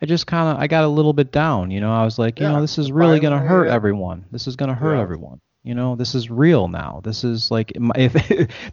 I 0.01 0.05
just 0.07 0.25
kind 0.27 0.49
of 0.55 0.61
I 0.61 0.67
got 0.67 0.83
a 0.83 0.87
little 0.87 1.13
bit 1.13 1.31
down, 1.31 1.69
you 1.71 1.79
know. 1.79 1.91
I 1.93 2.03
was 2.03 2.17
like, 2.17 2.39
you 2.39 2.45
Yeah, 2.45 2.53
know, 2.53 2.61
this 2.61 2.77
is 2.77 2.91
really 2.91 3.19
gonna 3.19 3.39
hurt 3.39 3.67
yeah. 3.67 3.73
everyone. 3.73 4.25
This 4.31 4.47
is 4.47 4.55
gonna 4.55 4.73
hurt 4.73 4.95
Yeah. 4.95 5.01
everyone. 5.01 5.39
You 5.63 5.75
know, 5.75 5.95
this 5.95 6.15
is 6.15 6.31
real 6.31 6.67
now. 6.67 7.01
This 7.03 7.23
is 7.23 7.51
like 7.51 7.71
if 7.95 8.13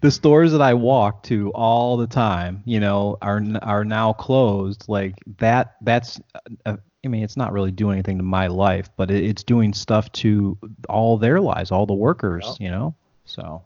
the 0.00 0.10
stores 0.10 0.52
that 0.52 0.62
I 0.62 0.74
walk 0.74 1.22
to 1.24 1.50
all 1.50 1.98
the 1.98 2.06
time, 2.06 2.62
you 2.64 2.80
know, 2.80 3.18
are 3.20 3.42
are 3.62 3.84
now 3.84 4.12
closed. 4.14 4.84
Like 4.88 5.14
that. 5.38 5.76
That's. 5.82 6.20
Uh, 6.64 6.76
I 7.04 7.08
mean, 7.08 7.22
it's 7.22 7.36
not 7.36 7.52
really 7.52 7.70
doing 7.70 7.92
anything 7.94 8.16
to 8.18 8.24
my 8.24 8.48
life, 8.48 8.90
but 8.96 9.10
it, 9.10 9.22
it's 9.22 9.44
doing 9.44 9.72
stuff 9.72 10.10
to 10.12 10.58
all 10.88 11.16
their 11.16 11.40
lives, 11.40 11.70
all 11.70 11.86
the 11.86 11.94
workers. 11.94 12.44
Yep. 12.44 12.60
You 12.60 12.70
know. 12.70 12.94
So. 13.24 13.62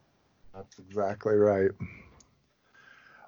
That's 0.54 0.78
exactly 0.78 1.34
right. 1.34 1.70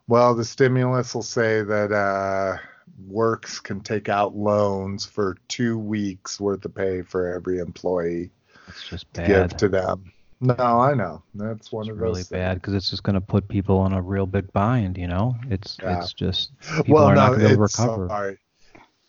Well, 0.06 0.34
the 0.34 0.44
stimulus 0.44 1.14
will 1.14 1.22
say 1.22 1.62
that 1.62 1.90
uh, 1.90 2.58
works 3.06 3.60
can 3.60 3.80
take 3.80 4.08
out 4.08 4.36
loans 4.36 5.04
for 5.06 5.36
two 5.48 5.78
weeks 5.78 6.40
worth 6.40 6.64
of 6.64 6.74
pay 6.74 7.02
for 7.02 7.32
every 7.34 7.58
employee 7.58 8.30
It's 8.68 8.82
just 8.82 9.06
to 9.14 9.22
give 9.22 9.56
to 9.58 9.68
them. 9.68 10.12
No, 10.40 10.54
I 10.58 10.94
know. 10.94 11.22
That's 11.34 11.72
one 11.72 11.88
it's 11.88 11.90
of 11.90 11.98
really 11.98 12.22
those 12.22 12.24
bad 12.24 12.56
because 12.56 12.74
it's 12.74 12.90
just 12.90 13.02
going 13.02 13.14
to 13.14 13.20
put 13.20 13.48
people 13.48 13.84
in 13.86 13.92
a 13.92 14.02
real 14.02 14.26
big 14.26 14.52
bind. 14.52 14.96
You 14.98 15.08
know, 15.08 15.36
it's 15.50 15.80
Yeah. 15.80 16.06
it's 16.06 16.12
just 16.12 16.52
people 16.82 17.04
Well, 17.04 17.08
are 17.08 17.16
not 17.16 17.34
going 17.34 17.40
to 17.40 17.46
be 17.46 17.52
able 17.52 17.56
to 17.56 17.58
recover. 17.62 18.08
sorry. 18.08 18.38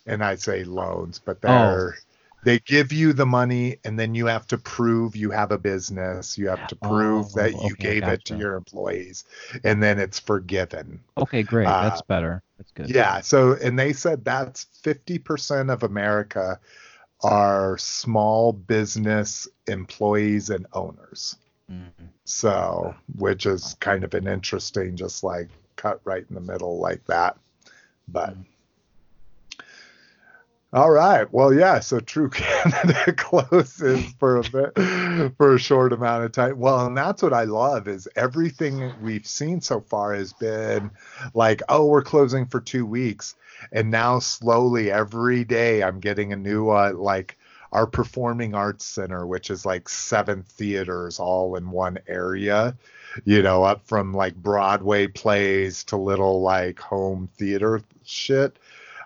And 0.08 0.24
I 0.24 0.36
say 0.36 0.64
loans, 0.64 1.20
but 1.20 1.42
Oh. 1.46 1.82
they're 1.82 1.96
they 2.44 2.60
give 2.60 2.94
you 2.94 3.14
the 3.14 3.26
money 3.26 3.78
and 3.86 4.00
then 4.00 4.16
you 4.16 4.28
have 4.28 4.48
to 4.48 4.58
prove 4.58 5.16
you 5.16 5.32
have 5.32 5.52
a 5.52 5.58
business. 5.60 6.38
You 6.38 6.48
have 6.50 6.66
to 6.68 6.76
prove 6.78 7.34
Oh, 7.34 7.36
that 7.36 7.58
you 7.58 7.76
okay, 7.76 7.78
gave 7.78 8.08
it 8.08 8.26
to 8.26 8.36
your 8.36 8.56
employees 8.56 9.26
and 9.64 9.82
then 9.84 10.00
it's 10.00 10.20
forgiven. 10.20 11.02
Okay, 11.18 11.44
great. 11.44 11.66
Uh, 11.66 11.80
That's 11.80 12.02
better. 12.02 12.42
That's 12.58 12.72
good. 12.72 12.90
Yeah. 12.90 13.22
So, 13.22 13.54
and 13.54 13.78
they 13.78 13.94
said 13.94 14.24
that's 14.24 14.68
50% 14.84 15.72
of 15.72 15.84
America 15.84 16.60
are 17.24 17.78
small 17.78 18.54
business 18.54 19.48
employees 19.68 20.50
and 20.50 20.66
owners. 20.74 21.38
Mhm. 21.72 22.10
So, 22.26 22.96
which 23.18 23.46
is 23.46 23.76
kind 23.80 24.04
of 24.04 24.14
an 24.14 24.28
interesting, 24.28 24.96
just 24.96 25.24
like 25.24 25.50
cut 25.76 26.00
right 26.04 26.26
in 26.30 26.36
the 26.36 26.42
middle 26.42 26.80
like 26.80 27.04
that. 27.06 27.38
But, 28.08 28.36
all 30.76 30.92
right. 30.92 31.32
Well, 31.32 31.54
yeah. 31.54 31.80
So, 31.80 32.02
True 32.02 32.30
Canada 32.32 33.14
closes 33.14 34.04
for 34.20 34.38
a 34.38 34.44
bit, 34.44 35.38
for 35.38 35.56
a 35.56 35.60
short 35.60 35.94
amount 35.94 36.26
of 36.26 36.34
time. 36.34 36.60
Well, 36.60 36.86
and 36.86 36.98
that's 36.98 37.24
what 37.24 37.32
I 37.32 37.46
love 37.46 37.88
is 37.88 38.10
everything 38.18 38.92
we've 39.02 39.26
seen 39.26 39.62
so 39.62 39.80
far 39.80 40.14
has 40.14 40.34
been 40.34 40.92
like, 41.34 41.62
oh, 41.70 41.86
we're 41.86 42.02
closing 42.04 42.46
for 42.46 42.60
two 42.60 42.86
weeks, 42.86 43.36
and 43.72 43.90
now 43.90 44.20
slowly 44.20 44.92
every 44.92 45.46
day 45.46 45.82
I'm 45.82 46.02
getting 46.02 46.34
a 46.34 46.36
new 46.36 46.70
uh, 46.70 46.92
like 46.94 47.38
our 47.72 47.88
performing 47.88 48.54
arts 48.54 48.84
center, 48.84 49.26
which 49.26 49.50
is 49.50 49.66
like 49.66 49.88
seven 49.88 50.44
theaters 50.44 51.20
all 51.20 51.56
in 51.56 51.72
one 51.72 52.00
area. 52.06 52.76
You 53.24 53.42
know, 53.42 53.64
up 53.64 53.88
from 53.88 54.14
like 54.14 54.36
Broadway 54.36 55.08
plays 55.08 55.86
to 55.86 55.96
little 55.96 56.42
like 56.42 56.80
home 56.82 57.30
theater 57.38 57.82
shit. 58.04 58.60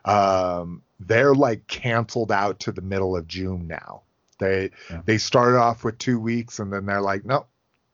Um, 0.03 0.81
they're 0.99 1.35
like 1.35 1.65
canceled 1.67 2.31
out 2.31 2.59
to 2.61 2.71
the 2.71 2.81
middle 2.81 3.15
of 3.15 3.27
June 3.27 3.67
now. 3.67 4.03
They 4.39 4.71
Yeah. 4.89 5.01
they 5.05 5.17
started 5.17 5.57
off 5.57 5.83
with 5.83 5.97
two 5.97 6.19
weeks 6.19 6.59
and 6.59 6.71
then 6.71 6.85
they're 6.85 7.01
like, 7.01 7.25
nope, 7.25 7.47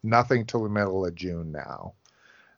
nothing 0.03 0.45
till 0.45 0.63
the 0.63 0.69
middle 0.69 1.05
of 1.05 1.15
June 1.15 1.51
now. 1.51 1.93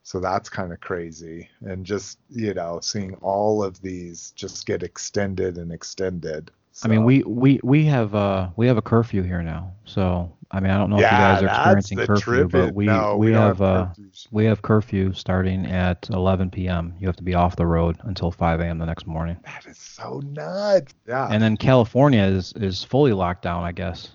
So 0.07 0.21
that's 0.21 0.47
kind 0.47 0.71
of 0.71 0.79
crazy. 0.79 1.49
And 1.59 1.85
just, 1.85 2.17
you 2.29 2.53
know, 2.53 2.79
seeing 2.81 3.15
all 3.15 3.61
of 3.61 3.81
these 3.81 4.31
just 4.37 4.65
get 4.65 4.81
extended 4.81 5.57
and 5.57 5.69
extended. 5.69 6.49
I 6.81 6.87
mean, 6.87 7.03
we, 7.03 7.23
we 7.23 7.59
we 7.61 7.83
have 7.87 8.15
uh 8.15 8.51
we 8.55 8.67
have 8.67 8.77
a 8.77 8.81
curfew 8.81 9.21
here 9.21 9.43
now. 9.43 9.73
So 9.83 10.31
I 10.49 10.61
mean, 10.61 10.71
I 10.71 10.77
don't 10.77 10.89
know 10.89 10.95
if 10.95 11.01
you 11.01 11.09
guys 11.09 11.43
are 11.43 11.47
experiencing 11.47 11.97
curfew, 11.97 12.47
but 12.47 12.73
we 12.73 12.85
No, 12.85 13.17
we, 13.17 13.31
don't 13.31 13.41
have 13.41 13.61
uh 13.61 13.87
curfews. 13.97 14.27
we 14.31 14.45
have 14.45 14.61
curfew 14.61 15.11
starting 15.11 15.65
at 15.65 16.07
11 16.09 16.51
p.m. 16.51 16.93
You 17.01 17.07
have 17.07 17.17
to 17.17 17.23
be 17.23 17.35
off 17.35 17.57
the 17.57 17.65
road 17.65 17.97
until 18.03 18.31
5 18.31 18.61
a.m. 18.61 18.77
the 18.77 18.85
next 18.85 19.07
morning. 19.07 19.35
That 19.43 19.65
is 19.65 19.77
so 19.77 20.21
nuts. 20.23 20.95
Yeah. 21.05 21.27
And 21.29 21.43
then 21.43 21.57
California 21.57 22.23
is 22.23 22.53
is 22.53 22.81
fully 22.81 23.11
locked 23.11 23.41
down, 23.41 23.65
I 23.65 23.73
guess. 23.73 24.11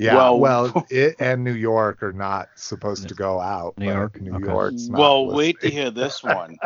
Yeah. 0.00 0.14
Well- 0.16 0.38
Well, 0.40 0.86
it 0.90 1.16
and 1.20 1.44
New 1.44 1.52
York 1.54 2.02
are 2.02 2.12
not 2.12 2.48
supposed 2.56 3.08
to 3.08 3.14
go 3.14 3.40
out. 3.40 3.76
New 3.78 3.86
York? 3.92 4.20
New 4.20 4.34
Okay. 4.36 4.46
York's 4.46 4.88
not 4.88 4.98
Well, 4.98 5.26
wait 5.26 5.60
to 5.60 5.70
hear 5.70 5.90
this 5.90 6.22
one. 6.22 6.56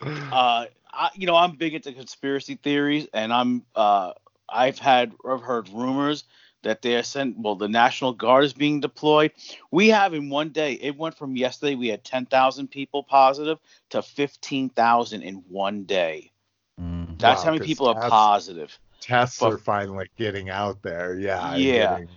uh, 0.00 0.66
I, 0.92 1.10
you 1.14 1.26
know, 1.26 1.36
I'm 1.36 1.52
big 1.56 1.74
into 1.74 1.92
conspiracy 1.92 2.56
theories, 2.56 3.06
and 3.12 3.32
I'm 3.32 3.62
uh, 3.74 4.12
I've 4.48 4.78
had 4.78 5.12
I've 5.28 5.42
heard 5.42 5.68
rumors 5.68 6.24
that 6.62 6.82
they 6.82 6.96
are 6.96 7.02
sent. 7.02 7.38
Well, 7.38 7.54
the 7.54 7.68
National 7.68 8.12
Guard 8.12 8.44
is 8.44 8.52
being 8.52 8.80
deployed. 8.80 9.30
We 9.70 9.88
have 9.88 10.12
in 10.14 10.28
one 10.28 10.48
day. 10.50 10.72
It 10.74 10.96
went 10.96 11.16
from 11.16 11.36
yesterday 11.36 11.76
we 11.76 11.86
had 11.88 12.02
10,000 12.02 12.66
people 12.68 13.04
positive 13.04 13.58
to 13.90 14.02
15,000 14.02 15.22
in 15.22 15.36
one 15.48 15.84
day. 15.84 16.32
Mm. 16.80 17.16
That's 17.18 17.40
Wow, 17.42 17.44
how 17.44 17.52
many 17.52 17.64
people 17.64 17.86
are 17.86 18.08
positive. 18.08 18.76
Tests 19.00 19.38
but- 19.38 19.52
are 19.52 19.58
finally 19.58 20.10
getting 20.16 20.50
out 20.50 20.82
there. 20.82 21.16
Yeah. 21.18 21.54
Yeah. 21.54 21.90
getting- 22.00 22.08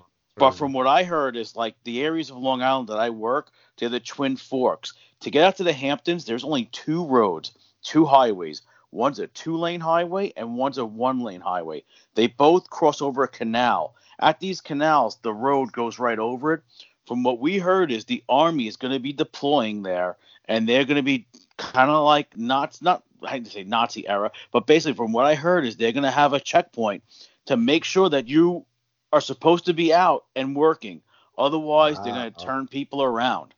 But 0.42 0.56
from 0.56 0.74
what 0.74 0.88
I 0.88 1.04
heard 1.04 1.38
is 1.38 1.56
like 1.56 1.76
the 1.84 2.02
areas 2.02 2.32
of 2.32 2.38
Long 2.38 2.64
Island 2.64 2.90
that 2.90 2.98
I 2.98 3.12
work, 3.12 3.52
they're 3.78 3.90
the 3.90 4.00
Twin 4.00 4.38
Forks. 4.38 4.94
To 5.20 5.30
get 5.30 5.44
out 5.44 5.58
to 5.58 5.64
the 5.64 5.72
Hamptons, 5.72 6.26
there's 6.26 6.44
only 6.44 6.66
two 6.66 7.06
roads, 7.06 7.52
two 7.84 8.06
highways. 8.06 8.64
One's 8.90 9.20
a 9.20 9.28
two-lane 9.28 9.82
highway 9.82 10.34
and 10.36 10.58
one's 10.58 10.80
a 10.80 10.86
one-lane 10.86 11.42
highway. 11.42 11.84
They 12.16 12.26
both 12.26 12.72
cross 12.72 13.04
over 13.04 13.22
a 13.22 13.28
canal. 13.28 13.94
At 14.20 14.40
these 14.40 14.62
canals, 14.62 15.20
the 15.22 15.32
road 15.32 15.74
goes 15.74 16.00
right 16.00 16.18
over 16.18 16.54
it. 16.56 16.62
From 17.06 17.22
what 17.22 17.38
we 17.38 17.60
heard 17.60 17.92
is 17.92 18.06
the 18.06 18.24
army 18.28 18.66
is 18.66 18.78
going 18.78 18.94
to 18.94 19.00
be 19.00 19.14
deploying 19.14 19.84
there, 19.84 20.18
and 20.46 20.68
they're 20.68 20.86
going 20.86 20.96
to 20.96 21.04
be 21.04 21.28
kind 21.58 21.92
of 21.92 22.04
like 22.04 22.36
not 22.36 22.80
not 22.82 23.04
I 23.22 23.30
hate 23.30 23.46
to 23.46 23.52
say 23.52 23.64
Nazi 23.64 24.08
era, 24.08 24.32
but 24.52 24.66
basically 24.66 24.96
from 24.96 25.12
what 25.12 25.28
I 25.28 25.36
heard 25.36 25.68
is 25.68 25.78
they're 25.78 25.92
going 25.92 26.02
to 26.02 26.10
have 26.10 26.34
a 26.34 26.40
checkpoint 26.40 27.04
to 27.46 27.58
make 27.58 27.84
sure 27.84 28.10
that 28.10 28.28
you 28.28 28.66
are 29.12 29.22
supposed 29.22 29.66
to 29.66 29.74
be 29.74 29.94
out 29.94 30.26
and 30.36 30.56
working. 30.56 31.02
Otherwise, 31.38 32.00
they're 32.00 32.14
going 32.14 32.32
to 32.32 32.46
turn 32.46 32.68
people 32.68 33.04
around. 33.04 33.54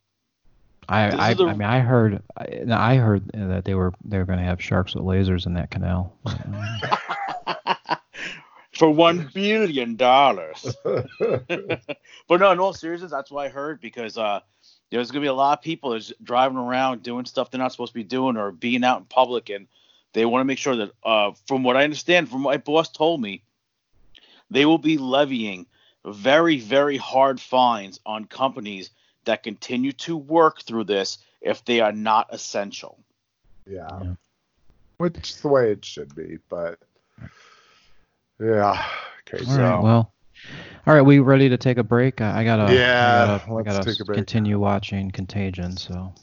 I 0.90 1.30
I, 1.30 1.34
the- 1.34 1.46
I 1.46 1.54
mean 1.54 1.68
I 1.68 1.80
heard 1.80 2.22
I, 2.38 2.64
I 2.70 2.96
heard 2.96 3.30
that 3.34 3.64
they 3.66 3.74
were 3.74 3.94
they 4.04 4.18
were 4.18 4.26
going 4.26 4.40
to 4.40 4.46
have 4.46 4.62
sharks 4.62 4.96
with 4.96 5.04
lasers 5.06 5.46
in 5.46 5.54
that 5.54 5.72
canal. 5.72 6.14
For 8.74 8.90
one 8.90 9.30
billion 9.34 9.96
dollars. 9.96 10.76
But 12.28 12.40
no, 12.40 12.52
in 12.52 12.60
all 12.60 12.74
seriousness, 12.74 13.12
that's 13.12 13.32
what 13.32 13.46
I 13.46 13.50
heard 13.50 13.82
because 13.82 14.18
uh, 14.18 14.40
there's 14.90 15.12
gonna 15.12 15.22
be 15.22 15.28
a 15.28 15.34
lot 15.34 15.60
of 15.60 15.64
people 15.64 15.92
that's 15.92 16.12
driving 16.24 16.58
around 16.58 17.04
doing 17.04 17.26
stuff 17.26 17.52
they're 17.52 17.60
not 17.60 17.72
supposed 17.72 17.92
to 17.92 18.00
be 18.00 18.04
doing 18.04 18.38
or 18.38 18.52
being 18.52 18.84
out 18.84 19.00
in 19.00 19.06
public, 19.06 19.50
and 19.50 19.68
they 20.14 20.26
want 20.26 20.42
to 20.42 20.46
make 20.46 20.58
sure 20.58 20.76
that, 20.78 20.92
uh, 21.04 21.32
from 21.48 21.64
what 21.64 21.78
I 21.78 21.84
understand, 21.84 22.30
from 22.30 22.44
what 22.44 22.52
my 22.52 22.58
boss 22.58 22.90
told 22.90 23.22
me, 23.22 23.44
they 24.54 24.66
will 24.66 24.78
be 24.78 24.98
levying 24.98 25.66
very, 26.06 26.60
very 26.60 26.98
hard 26.98 27.40
fines 27.42 28.00
on 28.06 28.26
companies 28.26 28.92
that 29.26 29.44
continue 29.44 29.92
to 29.94 30.16
work 30.18 30.62
through 30.62 30.84
this 30.84 31.18
if 31.42 31.64
they 31.66 31.80
are 31.80 31.92
not 31.92 32.28
essential. 32.32 33.00
yeah. 33.70 33.88
Yeah. 34.02 34.14
Which 34.98 35.32
is 35.32 35.42
the 35.42 35.48
way 35.48 35.72
it 35.72 35.84
should 35.84 36.14
be. 36.16 36.38
But 36.50 36.80
yeah. 38.40 38.86
Okay. 39.28 39.44
All 39.46 39.56
So 39.56 39.62
right. 39.62 39.82
Well, 39.84 40.14
All 40.86 40.94
right, 40.94 41.02
we 41.02 41.20
ready 41.20 41.50
to 41.50 41.58
take 41.58 41.78
a 41.78 41.84
break? 41.84 42.22
I, 42.22 42.42
I 42.42 42.44
gotta. 42.44 42.74
Yeah, 42.74 43.08
I 43.08 43.26
gotta, 43.26 43.54
I 43.56 43.64
gotta 43.64 43.84
take 43.90 44.00
a 44.02 44.06
break. 44.06 44.18
continue 44.18 44.60
watching 44.60 45.10
Contagion. 45.12 45.76
So. 45.78 46.14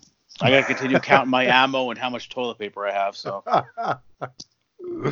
I 0.40 0.50
gotta 0.50 0.64
continue 0.64 0.98
counting 1.00 1.30
my 1.30 1.44
ammo 1.46 1.90
and 1.90 1.98
how 1.98 2.10
much 2.10 2.28
toilet 2.28 2.58
paper 2.58 2.86
I 2.86 2.92
have. 2.92 3.16
So. 3.16 3.42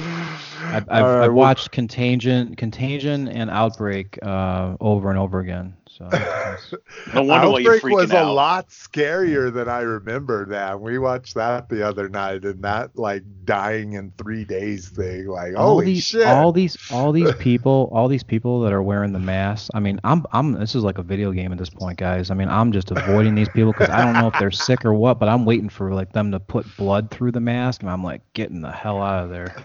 I've, 0.70 0.86
I've, 0.90 1.04
right, 1.04 1.24
I've 1.24 1.32
watched 1.32 1.70
Contagion, 1.70 2.54
Contagion, 2.56 3.28
and 3.28 3.50
Outbreak 3.50 4.18
uh, 4.22 4.76
over 4.80 5.08
and 5.08 5.18
over 5.18 5.40
again. 5.40 5.77
So 5.98 6.08
no 7.14 7.22
wonder 7.24 7.48
Outbreak 7.48 7.82
was 7.82 8.12
out. 8.12 8.28
a 8.28 8.30
lot 8.30 8.68
scarier 8.68 9.52
than 9.52 9.68
I 9.68 9.80
remember. 9.80 10.46
That 10.46 10.80
we 10.80 10.96
watched 10.96 11.34
that 11.34 11.68
the 11.68 11.84
other 11.84 12.08
night, 12.08 12.44
and 12.44 12.62
that 12.62 12.96
like 12.96 13.24
dying 13.44 13.94
in 13.94 14.12
three 14.16 14.44
days 14.44 14.90
thing. 14.90 15.26
Like 15.26 15.56
all 15.56 15.70
holy 15.70 15.86
these, 15.86 16.04
shit! 16.04 16.24
All 16.24 16.52
these, 16.52 16.76
all 16.92 17.10
these 17.10 17.34
people, 17.40 17.90
all 17.92 18.06
these 18.06 18.22
people 18.22 18.60
that 18.60 18.72
are 18.72 18.82
wearing 18.82 19.12
the 19.12 19.18
masks. 19.18 19.70
I 19.74 19.80
mean, 19.80 19.98
I'm, 20.04 20.24
I'm. 20.30 20.52
This 20.52 20.76
is 20.76 20.84
like 20.84 20.98
a 20.98 21.02
video 21.02 21.32
game 21.32 21.50
at 21.50 21.58
this 21.58 21.70
point, 21.70 21.98
guys. 21.98 22.30
I 22.30 22.34
mean, 22.34 22.48
I'm 22.48 22.70
just 22.70 22.92
avoiding 22.92 23.34
these 23.34 23.48
people 23.48 23.72
because 23.72 23.90
I 23.90 24.04
don't 24.04 24.14
know 24.14 24.28
if 24.28 24.38
they're 24.38 24.50
sick 24.52 24.84
or 24.84 24.94
what, 24.94 25.18
but 25.18 25.28
I'm 25.28 25.44
waiting 25.44 25.68
for 25.68 25.92
like 25.92 26.12
them 26.12 26.30
to 26.30 26.38
put 26.38 26.64
blood 26.76 27.10
through 27.10 27.32
the 27.32 27.40
mask, 27.40 27.82
and 27.82 27.90
I'm 27.90 28.04
like 28.04 28.22
getting 28.34 28.60
the 28.60 28.70
hell 28.70 29.02
out 29.02 29.24
of 29.24 29.30
there. 29.30 29.56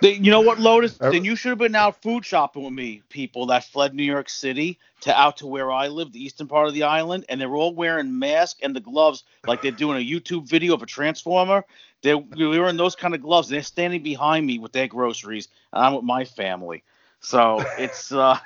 You 0.00 0.30
know 0.30 0.40
what, 0.40 0.58
Lotus? 0.58 0.98
Then 0.98 1.24
you 1.24 1.36
should 1.36 1.50
have 1.50 1.58
been 1.58 1.74
out 1.74 2.02
food 2.02 2.24
shopping 2.24 2.64
with 2.64 2.72
me, 2.72 3.02
people 3.08 3.46
that 3.46 3.64
fled 3.64 3.94
New 3.94 4.02
York 4.02 4.28
City 4.28 4.78
to 5.02 5.18
out 5.18 5.36
to 5.38 5.46
where 5.46 5.70
I 5.70 5.88
live, 5.88 6.12
the 6.12 6.22
eastern 6.24 6.48
part 6.48 6.68
of 6.68 6.74
the 6.74 6.84
island, 6.84 7.24
and 7.28 7.40
they're 7.40 7.54
all 7.54 7.74
wearing 7.74 8.18
masks 8.18 8.60
and 8.62 8.74
the 8.74 8.80
gloves 8.80 9.24
like 9.46 9.62
they're 9.62 9.70
doing 9.70 9.98
a 9.98 10.10
YouTube 10.10 10.48
video 10.48 10.74
of 10.74 10.82
a 10.82 10.86
transformer. 10.86 11.64
They're 12.02 12.18
wearing 12.18 12.76
those 12.76 12.96
kind 12.96 13.14
of 13.14 13.22
gloves. 13.22 13.48
They're 13.48 13.62
standing 13.62 14.02
behind 14.02 14.46
me 14.46 14.58
with 14.58 14.72
their 14.72 14.88
groceries, 14.88 15.48
and 15.72 15.84
I'm 15.84 15.94
with 15.94 16.04
my 16.04 16.24
family. 16.24 16.82
So 17.20 17.64
it's 17.78 18.10
uh, 18.10 18.38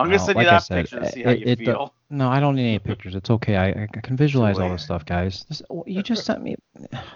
I'm 0.00 0.06
gonna 0.06 0.18
send 0.18 0.36
like 0.36 0.44
you 0.44 0.50
that 0.50 0.58
said, 0.58 0.82
picture 0.82 1.00
to 1.00 1.12
see 1.12 1.22
how 1.22 1.30
you 1.30 1.46
it, 1.46 1.60
uh, 1.60 1.64
feel. 1.64 1.94
no, 2.10 2.28
I 2.28 2.40
don't 2.40 2.56
need 2.56 2.68
any 2.68 2.78
pictures. 2.78 3.14
It's 3.14 3.30
okay. 3.30 3.56
I, 3.56 3.68
I 3.68 4.00
can 4.02 4.16
visualize 4.16 4.58
all 4.58 4.70
this 4.70 4.82
stuff, 4.82 5.04
guys. 5.04 5.44
This, 5.48 5.62
you 5.86 6.02
just 6.02 6.24
sent 6.24 6.42
me. 6.42 6.56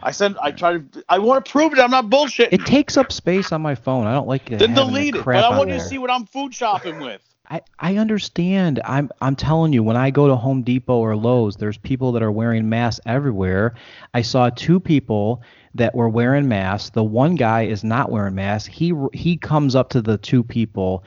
I 0.03 0.11
said 0.11 0.37
I 0.41 0.53
try 0.53 0.79
to. 0.79 1.05
I 1.09 1.19
want 1.19 1.45
to 1.45 1.51
prove 1.51 1.73
it. 1.73 1.79
I'm 1.79 1.91
not 1.91 2.11
bullshit. 2.11 2.53
It 2.53 2.65
takes 2.67 2.97
up 2.97 3.11
space 3.11 3.53
on 3.53 3.63
my 3.63 3.75
phone. 3.75 4.07
I 4.07 4.13
don't 4.13 4.29
like 4.29 4.51
it. 4.51 4.59
Then 4.59 4.75
delete 4.75 5.15
it. 5.15 5.25
But 5.25 5.37
I 5.37 5.57
want 5.57 5.71
you 5.71 5.77
to 5.77 5.81
see 5.81 5.99
what 5.99 6.11
I'm 6.11 6.27
food 6.27 6.55
shopping 6.55 7.01
with. 7.01 7.21
I, 7.51 7.61
I 7.79 7.97
understand. 7.99 8.81
I'm 8.85 9.11
I'm 9.21 9.37
telling 9.37 9.73
you, 9.73 9.83
when 9.83 9.97
I 9.97 10.11
go 10.11 10.29
to 10.29 10.37
Home 10.37 10.63
Depot 10.63 10.97
or 10.97 11.15
Lowe's, 11.15 11.57
there's 11.57 11.77
people 11.77 12.13
that 12.13 12.23
are 12.23 12.33
wearing 12.33 12.69
masks 12.69 13.01
everywhere. 13.05 13.75
I 14.15 14.23
saw 14.23 14.49
two 14.49 14.81
people 14.81 15.43
that 15.75 15.95
were 15.95 16.09
wearing 16.09 16.49
masks. 16.49 16.91
The 16.91 17.05
one 17.05 17.35
guy 17.35 17.63
is 17.63 17.85
not 17.85 18.11
wearing 18.11 18.35
masks. 18.35 18.73
He 18.73 18.95
he 19.13 19.37
comes 19.37 19.75
up 19.75 19.91
to 19.91 20.01
the 20.01 20.17
two 20.17 20.43
people 20.43 21.05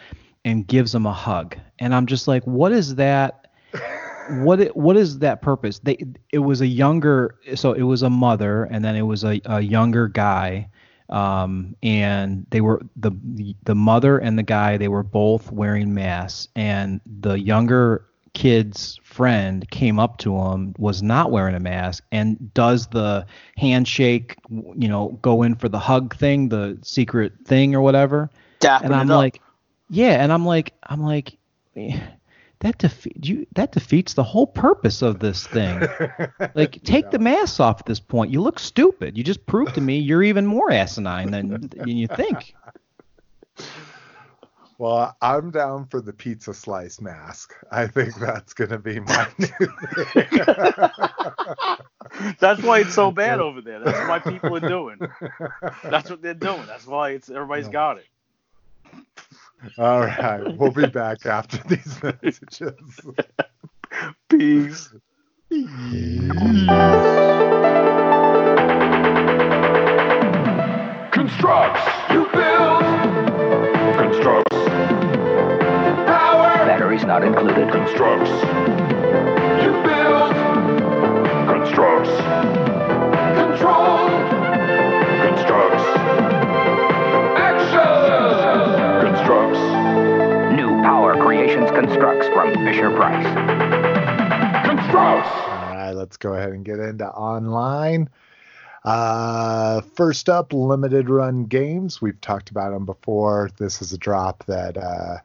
and 0.47 0.65
gives 0.65 0.93
them 0.93 1.05
a 1.05 1.11
hug. 1.11 1.57
And 1.77 1.93
I'm 1.93 2.05
just 2.05 2.25
like, 2.25 2.41
what 2.43 2.71
is 2.71 2.95
that? 2.95 3.47
what 4.29 4.61
it, 4.61 4.75
what 4.77 4.95
is 4.95 5.19
that 5.19 5.41
purpose? 5.41 5.79
They 5.79 5.97
it 6.31 6.39
was 6.39 6.61
a 6.61 6.67
younger 6.67 7.35
so 7.55 7.73
it 7.73 7.83
was 7.83 8.01
a 8.01 8.09
mother 8.09 8.63
and 8.63 8.83
then 8.83 8.95
it 8.95 9.01
was 9.01 9.25
a, 9.25 9.41
a 9.45 9.59
younger 9.59 10.07
guy. 10.07 10.69
Um, 11.09 11.75
and 11.83 12.45
they 12.49 12.61
were 12.61 12.81
the 12.95 13.11
the 13.63 13.75
mother 13.75 14.17
and 14.17 14.39
the 14.39 14.43
guy 14.43 14.77
they 14.77 14.87
were 14.87 15.03
both 15.03 15.51
wearing 15.51 15.93
masks 15.93 16.47
and 16.55 17.01
the 17.05 17.39
younger 17.39 18.05
kid's 18.33 18.99
friend 19.03 19.69
came 19.71 19.99
up 19.99 20.17
to 20.19 20.37
him 20.37 20.75
was 20.77 21.01
not 21.01 21.31
wearing 21.31 21.55
a 21.55 21.59
mask 21.59 22.03
and 22.11 22.53
does 22.53 22.87
the 22.87 23.25
handshake 23.55 24.35
you 24.49 24.87
know 24.87 25.17
go 25.21 25.43
in 25.43 25.55
for 25.55 25.69
the 25.69 25.79
hug 25.79 26.15
thing 26.15 26.49
the 26.49 26.77
secret 26.83 27.33
thing 27.45 27.73
or 27.73 27.81
whatever 27.81 28.29
Dapping 28.59 28.83
and 28.83 28.93
i'm 28.93 29.07
like 29.07 29.41
yeah, 29.89 30.23
and 30.23 30.31
I'm 30.31 30.45
like, 30.45 30.73
I'm 30.83 31.01
like, 31.01 31.37
that 32.59 32.77
defeat 32.77 33.25
you. 33.25 33.45
That 33.53 33.71
defeats 33.71 34.13
the 34.13 34.23
whole 34.23 34.47
purpose 34.47 35.01
of 35.01 35.19
this 35.19 35.45
thing. 35.47 35.79
like, 36.55 36.81
take 36.83 37.05
yeah. 37.05 37.11
the 37.11 37.19
mask 37.19 37.59
off 37.59 37.79
at 37.79 37.85
this 37.85 37.99
point. 37.99 38.31
You 38.31 38.41
look 38.41 38.59
stupid. 38.59 39.17
You 39.17 39.23
just 39.23 39.45
proved 39.45 39.75
to 39.75 39.81
me 39.81 39.99
you're 39.99 40.23
even 40.23 40.45
more 40.45 40.71
asinine 40.71 41.31
than, 41.31 41.69
than 41.69 41.89
you 41.89 42.07
think. 42.07 42.55
Well, 44.79 45.15
I'm 45.23 45.49
down 45.49 45.87
for 45.87 46.01
the 46.01 46.13
pizza 46.13 46.53
slice 46.53 47.01
mask. 47.01 47.55
I 47.71 47.87
think 47.87 48.13
that's 48.13 48.53
going 48.53 48.69
to 48.69 48.77
be 48.77 48.99
my 48.99 49.27
new 49.39 49.47
thing. 49.47 50.27
that's 52.39 52.61
why 52.61 52.81
it's 52.81 52.93
so 52.93 53.09
bad 53.09 53.39
over 53.39 53.59
there. 53.59 53.79
That's 53.79 54.07
why 54.07 54.19
people 54.19 54.55
are 54.55 54.59
doing. 54.59 54.99
That's 55.83 56.11
what 56.11 56.21
they're 56.21 56.35
doing. 56.35 56.63
That's 56.67 56.85
why 56.85 57.09
it's 57.11 57.27
everybody's 57.31 57.69
got 57.69 57.97
it. 57.97 58.05
All 59.77 60.01
right. 60.01 60.57
We'll 60.57 60.71
be 60.71 60.87
back 60.87 61.25
after 61.25 61.57
these 61.67 62.01
messages. 62.23 62.73
Peace. 64.29 64.93
Constructs. 71.11 71.81
You 72.11 72.25
build. 72.31 72.83
Constructs. 73.97 74.55
Power. 76.05 76.65
Batteries 76.65 77.03
not 77.03 77.23
included. 77.23 77.69
Constructs. 77.71 78.29
You 79.63 79.71
build. 79.83 80.33
Constructs. 81.47 82.09
Control. 83.37 84.36
Creations 92.17 92.33
Constructs 92.33 92.55
from 92.55 92.65
Fisher 92.65 92.89
Price. 92.91 94.65
Constructs. 94.65 95.29
All 95.29 95.75
right, 95.75 95.91
let's 95.91 96.17
go 96.17 96.33
ahead 96.33 96.51
and 96.51 96.65
get 96.65 96.79
into 96.79 97.07
online. 97.07 98.09
Uh, 98.83 99.81
first 99.81 100.29
up, 100.29 100.53
limited 100.53 101.09
run 101.09 101.45
games. 101.45 102.01
We've 102.01 102.19
talked 102.21 102.49
about 102.49 102.71
them 102.71 102.85
before. 102.85 103.49
This 103.57 103.81
is 103.81 103.93
a 103.93 103.97
drop 103.97 104.45
that 104.45 104.77
uh, 104.77 105.17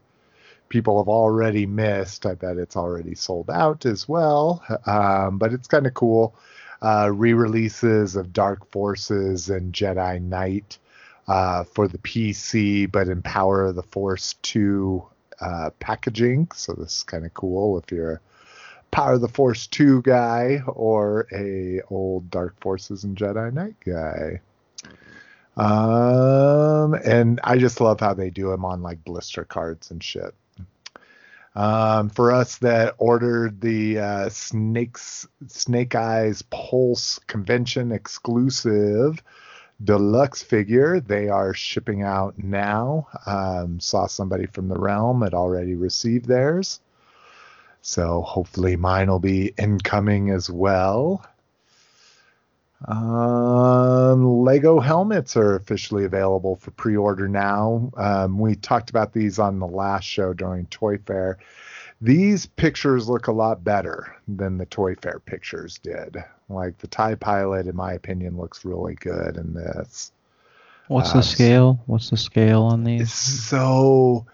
people 0.69 1.01
have 1.01 1.07
already 1.07 1.65
missed. 1.65 2.25
I 2.25 2.35
bet 2.35 2.57
it's 2.57 2.75
already 2.75 3.15
sold 3.15 3.49
out 3.49 3.85
as 3.85 4.07
well, 4.07 4.63
um, 4.85 5.37
but 5.37 5.53
it's 5.53 5.67
kind 5.67 5.87
of 5.87 5.93
cool. 5.93 6.35
Uh, 6.81 7.09
re-releases 7.13 8.15
of 8.15 8.33
Dark 8.33 8.69
Forces 8.71 9.49
and 9.49 9.73
Jedi 9.73 10.21
Knight 10.21 10.77
uh, 11.27 11.63
for 11.63 11.87
the 11.87 11.97
PC, 11.99 12.91
but 12.91 13.07
in 13.07 13.21
Power 13.21 13.65
of 13.65 13.75
the 13.75 13.83
Force 13.83 14.35
2 14.41 15.07
uh, 15.43 15.69
packaging. 15.79 16.47
So 16.53 16.73
this 16.73 16.97
is 16.97 17.03
kind 17.03 17.25
of 17.25 17.33
cool 17.33 17.77
if 17.77 17.91
you're 17.91 18.13
a 18.13 18.19
Power 18.91 19.13
of 19.13 19.21
the 19.21 19.27
Force 19.27 19.67
2 19.67 20.03
guy 20.03 20.61
or 20.67 21.27
a 21.33 21.81
old 21.89 22.29
Dark 22.29 22.59
Forces 22.61 23.03
and 23.03 23.17
Jedi 23.17 23.51
Knight 23.51 23.75
guy. 23.83 24.39
Um, 25.57 26.93
and 26.93 27.39
I 27.43 27.57
just 27.57 27.81
love 27.81 27.99
how 27.99 28.13
they 28.13 28.29
do 28.29 28.49
them 28.51 28.65
on 28.65 28.81
like 28.81 29.03
blister 29.03 29.43
cards 29.45 29.91
and 29.91 30.03
shit. 30.03 30.33
Um, 31.55 32.09
for 32.09 32.31
us 32.31 32.57
that 32.59 32.95
ordered 32.97 33.61
the 33.61 33.99
uh, 33.99 34.29
Snakes 34.29 35.27
Snake 35.47 35.93
Eyes 35.93 36.41
Pulse 36.43 37.19
Convention 37.27 37.91
exclusive 37.91 39.21
deluxe 39.83 40.43
figure, 40.43 40.99
they 40.99 41.29
are 41.29 41.53
shipping 41.53 42.01
out 42.03 42.37
now. 42.37 43.07
Um, 43.25 43.79
saw 43.79 44.07
somebody 44.07 44.45
from 44.45 44.67
the 44.67 44.79
realm 44.79 45.21
had 45.21 45.33
already 45.33 45.75
received 45.75 46.27
theirs. 46.27 46.79
So 47.81 48.21
hopefully 48.21 48.75
mine 48.75 49.09
will 49.09 49.19
be 49.19 49.53
incoming 49.57 50.29
as 50.29 50.49
well. 50.49 51.25
Um, 52.87 54.43
Lego 54.43 54.79
helmets 54.79 55.37
are 55.37 55.55
officially 55.55 56.05
available 56.05 56.55
for 56.57 56.71
pre-order 56.71 57.27
now. 57.27 57.91
Um, 57.95 58.39
we 58.39 58.55
talked 58.55 58.89
about 58.89 59.13
these 59.13 59.39
on 59.39 59.59
the 59.59 59.67
last 59.67 60.03
show 60.03 60.33
during 60.33 60.65
Toy 60.67 60.97
Fair. 60.97 61.37
These 62.03 62.47
pictures 62.47 63.07
look 63.07 63.27
a 63.27 63.31
lot 63.31 63.63
better 63.63 64.13
than 64.27 64.57
the 64.57 64.65
Toy 64.65 64.93
Fair 64.95 65.19
pictures 65.25 65.79
did. 65.79 66.17
Like 66.49 66.77
the 66.79 66.87
Tie 66.87 67.15
Pilot, 67.15 67.65
in 67.67 67.77
my 67.77 67.93
opinion, 67.93 68.35
looks 68.37 68.65
really 68.65 68.95
good 68.95 69.37
in 69.37 69.53
this. 69.53 70.11
What's 70.89 71.11
Uh, 71.11 71.19
the 71.19 71.23
scale? 71.23 71.81
What's 71.85 72.09
the 72.09 72.17
scale 72.17 72.63
on 72.63 72.83
these? 72.83 73.13
So, 73.13 74.25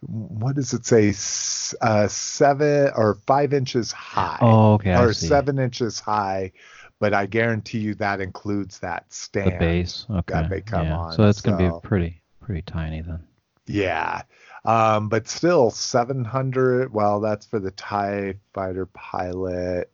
what 0.00 0.56
does 0.56 0.72
it 0.72 0.86
say? 0.86 1.10
S- 1.10 1.74
Uh, 1.82 2.08
seven 2.08 2.92
or 2.96 3.18
five 3.26 3.52
inches 3.52 3.92
high. 3.92 4.38
Oh, 4.40 4.72
okay. 4.74 4.92
I 4.92 5.04
or 5.04 5.12
seven 5.12 5.58
inches 5.58 6.00
high, 6.00 6.52
but 6.98 7.12
I 7.12 7.26
guarantee 7.26 7.80
you 7.80 7.94
that 7.96 8.22
includes 8.22 8.78
that 8.78 9.12
stand. 9.12 9.52
the 9.52 9.58
base. 9.58 10.06
Okay. 10.10 10.46
they 10.48 10.60
come 10.62 10.86
yeah. 10.86 10.96
on, 10.96 11.12
So 11.12 11.24
that's 11.26 11.42
gonna 11.42 11.72
be 11.72 11.86
pretty 11.86 12.22
pretty 12.40 12.62
tiny 12.62 13.02
then. 13.02 13.20
Yeah. 13.66 14.22
Um, 14.64 15.08
but 15.08 15.28
still 15.28 15.70
700. 15.70 16.92
Well, 16.92 17.20
that's 17.20 17.46
for 17.46 17.60
the 17.60 17.70
TIE 17.72 18.34
fighter 18.52 18.86
pilot. 18.86 19.90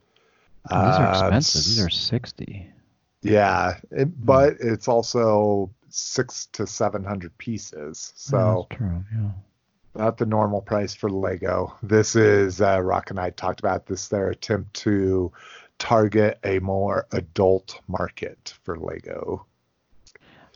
Oh, 0.71 0.87
these 0.87 0.97
are 0.99 1.07
Um, 1.07 1.13
expensive. 1.35 1.65
These 1.65 1.81
are 1.85 1.91
sixty. 1.91 2.71
Yeah. 3.23 3.79
It, 3.91 4.25
but 4.25 4.55
it's 4.61 4.89
also 4.89 5.71
six 5.89 6.47
to 6.53 6.67
700 6.67 7.37
pieces. 7.39 8.13
So, 8.17 8.67
true. 8.71 9.05
Yeah. 9.15 9.31
not 9.95 10.17
the 10.19 10.27
normal 10.27 10.61
price 10.61 10.95
for 10.95 11.09
Lego. 11.09 11.75
This 11.83 12.17
is 12.17 12.61
uh, 12.61 12.81
Rock 12.83 13.11
and 13.11 13.21
I 13.21 13.31
talked 13.31 13.61
about 13.61 13.87
this. 13.87 14.09
Their 14.09 14.31
attempt 14.31 14.75
to 14.75 15.31
target 15.79 16.39
a 16.45 16.59
more 16.61 17.07
adult 17.13 17.81
market 17.87 18.55
for 18.65 18.77
Lego. 18.77 19.47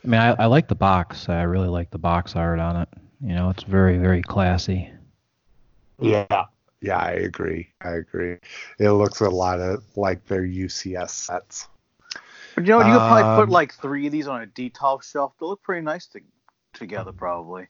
I 0.03 0.07
mean, 0.07 0.19
I, 0.19 0.29
I 0.31 0.45
like 0.47 0.67
the 0.67 0.75
box. 0.75 1.29
I 1.29 1.41
really 1.43 1.67
like 1.69 1.89
the 1.91 1.97
box 1.99 2.35
art 2.35 2.59
on 2.59 2.77
it. 2.81 2.89
You 3.21 3.35
know, 3.35 3.49
it's 3.49 3.63
very 3.63 3.97
very 3.97 4.21
classy. 4.21 4.91
Yeah. 6.01 6.45
Yeah, 6.81 6.97
I 6.97 7.11
agree. 7.11 7.69
I 7.81 7.91
agree. 7.91 8.37
It 8.79 8.91
looks 8.91 9.19
a 9.19 9.29
lot 9.29 9.59
of 9.59 9.83
like 9.97 10.25
their 10.27 10.43
UCS 10.43 11.09
sets. 11.09 11.67
But 12.55 12.65
you 12.65 12.71
know, 12.71 12.79
you 12.81 12.93
could 12.93 13.05
probably 13.07 13.35
put 13.35 13.43
Um, 13.43 13.49
like 13.49 13.73
three 13.73 14.05
of 14.05 14.11
these 14.13 14.27
on 14.27 14.41
a 14.41 14.45
D-top 14.45 15.03
shelf. 15.03 15.33
They 15.39 15.45
look 15.45 15.61
pretty 15.61 15.81
nice 15.81 16.07
to, 16.07 16.21
together, 16.73 17.11
probably. 17.11 17.67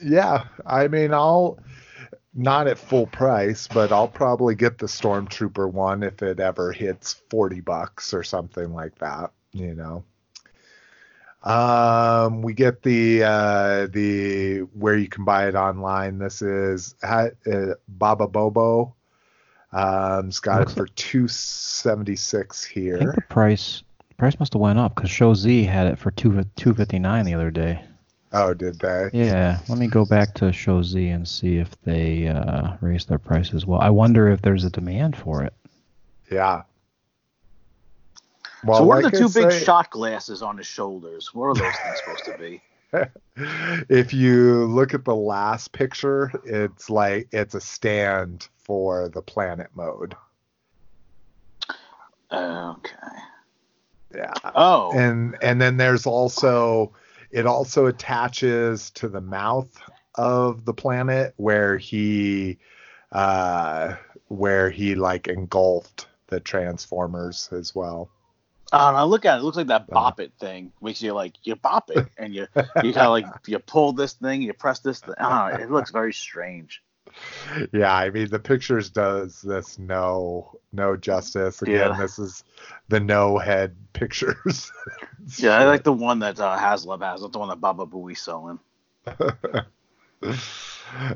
Yeah, 0.00 0.44
I 0.66 0.88
mean, 0.88 1.12
I'll 1.12 1.58
not 2.34 2.66
at 2.66 2.78
full 2.78 3.06
price, 3.06 3.68
but 3.68 3.92
I'll 3.92 4.08
probably 4.08 4.54
get 4.54 4.78
the 4.78 4.86
Stormtrooper 4.86 5.70
one 5.70 6.02
if 6.02 6.22
it 6.22 6.40
ever 6.40 6.72
hits 6.72 7.14
40 7.30 7.60
bucks 7.60 8.14
or 8.14 8.22
something 8.22 8.72
like 8.72 8.96
that, 8.98 9.32
you 9.52 9.74
know. 9.74 10.04
Um, 11.44 12.42
we 12.42 12.52
get 12.54 12.82
the 12.82 13.24
uh, 13.24 13.86
the 13.88 14.60
where 14.74 14.96
you 14.96 15.08
can 15.08 15.24
buy 15.24 15.48
it 15.48 15.54
online. 15.54 16.18
This 16.18 16.40
is 16.42 16.94
uh, 17.02 17.30
Baba 17.88 18.28
Bobo. 18.28 18.94
Um, 19.72 20.28
it's 20.28 20.38
got 20.38 20.60
Looks 20.60 20.72
it 20.72 20.76
for 20.76 20.86
276 20.86 22.64
I 22.64 22.74
think 22.74 23.00
here. 23.00 23.12
the 23.14 23.22
price 23.22 23.82
price 24.18 24.38
must 24.38 24.52
have 24.52 24.60
went 24.60 24.78
up 24.78 24.94
because 24.94 25.10
ShowZ 25.10 25.66
had 25.66 25.86
it 25.86 25.98
for 25.98 26.10
two 26.12 26.44
two 26.56 26.74
fifty 26.74 26.98
nine 26.98 27.24
the 27.24 27.34
other 27.34 27.50
day. 27.50 27.82
Oh, 28.34 28.54
did 28.54 28.78
they? 28.78 29.10
Yeah, 29.12 29.58
let 29.68 29.78
me 29.78 29.88
go 29.88 30.04
back 30.06 30.34
to 30.34 30.46
ShowZ 30.46 31.14
and 31.14 31.26
see 31.28 31.58
if 31.58 31.70
they 31.82 32.28
uh, 32.28 32.76
raised 32.80 33.08
their 33.08 33.18
price 33.18 33.52
as 33.52 33.66
well. 33.66 33.80
I 33.80 33.90
wonder 33.90 34.28
if 34.28 34.40
there's 34.40 34.64
a 34.64 34.70
demand 34.70 35.16
for 35.16 35.42
it. 35.42 35.52
Yeah. 36.30 36.62
Well, 38.64 38.78
so 38.78 38.84
what 38.84 39.02
like 39.02 39.06
are 39.06 39.10
the 39.10 39.24
I 39.24 39.28
two 39.28 39.40
big 39.40 39.52
say- 39.52 39.64
shot 39.64 39.90
glasses 39.90 40.42
on 40.42 40.56
his 40.58 40.66
shoulders? 40.66 41.34
What 41.34 41.46
are 41.46 41.54
those 41.54 41.74
things 41.76 41.98
supposed 42.04 42.24
to 42.26 42.38
be? 42.38 42.60
if 43.88 44.12
you 44.12 44.66
look 44.66 44.94
at 44.94 45.04
the 45.04 45.16
last 45.16 45.72
picture, 45.72 46.30
it's 46.44 46.90
like 46.90 47.28
it's 47.32 47.54
a 47.54 47.60
stand 47.60 48.48
for 48.58 49.08
the 49.08 49.22
planet 49.22 49.70
mode. 49.74 50.14
Okay. 52.30 52.92
Yeah. 54.14 54.32
Oh. 54.54 54.92
And 54.94 55.36
and 55.42 55.60
then 55.60 55.76
there's 55.76 56.06
also 56.06 56.92
it 57.30 57.46
also 57.46 57.86
attaches 57.86 58.90
to 58.90 59.08
the 59.08 59.20
mouth 59.20 59.70
of 60.14 60.64
the 60.64 60.74
planet 60.74 61.32
where 61.36 61.78
he 61.78 62.58
uh 63.12 63.94
where 64.28 64.70
he 64.70 64.94
like 64.94 65.28
engulfed 65.28 66.08
the 66.28 66.40
transformers 66.40 67.48
as 67.52 67.74
well. 67.74 68.10
Oh, 68.72 68.88
and 68.88 68.96
I 68.96 69.02
look 69.04 69.24
at 69.26 69.36
it. 69.36 69.40
It 69.40 69.44
looks 69.44 69.56
like 69.56 69.66
that 69.68 69.82
Uh. 69.82 69.94
bop 69.94 70.18
it 70.20 70.32
thing. 70.40 70.72
Makes 70.80 71.02
you 71.02 71.12
like 71.12 71.34
you 71.44 71.56
bop 71.56 71.90
it, 71.90 72.08
and 72.16 72.34
you 72.34 72.46
you 72.82 72.92
kind 72.92 72.96
of 73.06 73.10
like 73.10 73.26
you 73.46 73.58
pull 73.58 73.92
this 73.92 74.14
thing, 74.14 74.42
you 74.42 74.52
press 74.54 74.78
this. 74.80 75.00
Thing. 75.00 75.14
Oh, 75.20 75.46
it 75.46 75.70
looks 75.70 75.90
very 75.90 76.12
strange. 76.12 76.82
Yeah, 77.72 77.92
I 77.94 78.08
mean 78.08 78.28
the 78.30 78.38
pictures 78.38 78.88
does 78.88 79.42
this 79.42 79.78
no 79.78 80.58
no 80.72 80.96
justice. 80.96 81.60
Again, 81.60 81.90
Yeah. 81.90 81.96
this 82.00 82.18
is 82.18 82.42
the 82.88 83.00
no 83.00 83.36
head 83.38 83.76
pictures. 83.92 84.72
Yeah, 85.36 85.56
I 85.56 85.64
like 85.66 85.84
the 85.84 85.92
one 85.92 86.18
that 86.20 86.40
uh, 86.40 86.56
Haslab 86.58 87.00
has, 87.02 87.22
not 87.22 87.32
the 87.32 87.38
one 87.38 87.48
that 87.50 87.60
Baba 87.60 87.86
Booey's 87.86 88.20
selling. 88.20 88.58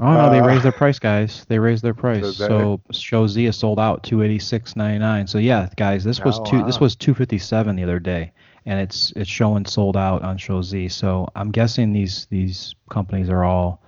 Oh 0.01 0.13
no, 0.13 0.31
they 0.31 0.41
Uh, 0.41 0.47
raised 0.47 0.65
their 0.65 0.73
price, 0.73 0.99
guys. 0.99 1.45
They 1.49 1.59
raised 1.59 1.83
their 1.85 1.95
price. 1.95 2.37
So 2.37 2.81
ShowZ 2.93 3.49
is 3.49 3.57
sold 3.57 3.79
out 3.79 4.03
two 4.03 4.23
eighty 4.23 4.39
six 4.39 4.75
ninety 4.75 4.99
nine. 4.99 5.27
So 5.27 5.39
yeah, 5.39 5.69
guys, 5.77 6.03
this 6.03 6.21
was 6.25 6.39
Oh, 6.41 6.45
two. 6.45 6.65
This 6.65 6.81
was 6.81 6.97
two 6.97 7.15
fifty 7.15 7.39
seven 7.39 7.77
the 7.77 7.83
other 7.83 7.99
day, 7.99 8.33
and 8.65 8.81
it's 8.81 9.13
it's 9.17 9.29
showing 9.29 9.67
sold 9.67 9.97
out 9.97 10.23
on 10.23 10.39
ShowZ. 10.39 10.91
So 10.93 11.29
I'm 11.37 11.51
guessing 11.51 11.93
these 11.93 12.27
these 12.31 12.75
companies 12.91 13.29
are 13.29 13.45
all, 13.45 13.83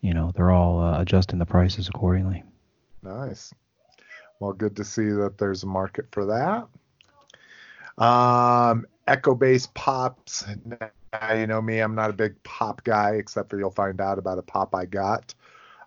you 0.00 0.14
know, 0.14 0.32
they're 0.34 0.50
all 0.52 0.80
uh, 0.80 1.00
adjusting 1.00 1.38
the 1.38 1.46
prices 1.46 1.88
accordingly. 1.88 2.42
Nice. 3.02 3.52
Well, 4.40 4.52
good 4.52 4.76
to 4.76 4.84
see 4.84 5.10
that 5.10 5.38
there's 5.38 5.62
a 5.62 5.66
market 5.66 6.06
for 6.12 6.26
that. 6.26 6.66
Um, 8.02 8.86
Echo 9.06 9.34
Base 9.34 9.68
pops. 9.74 10.44
You 11.34 11.46
know 11.46 11.62
me, 11.62 11.80
I'm 11.80 11.94
not 11.94 12.10
a 12.10 12.14
big 12.14 12.42
pop 12.42 12.84
guy, 12.84 13.14
except 13.14 13.50
for 13.50 13.58
you'll 13.58 13.70
find 13.70 14.00
out 14.00 14.18
about 14.18 14.38
a 14.38 14.42
pop 14.42 14.74
I 14.74 14.84
got. 14.84 15.34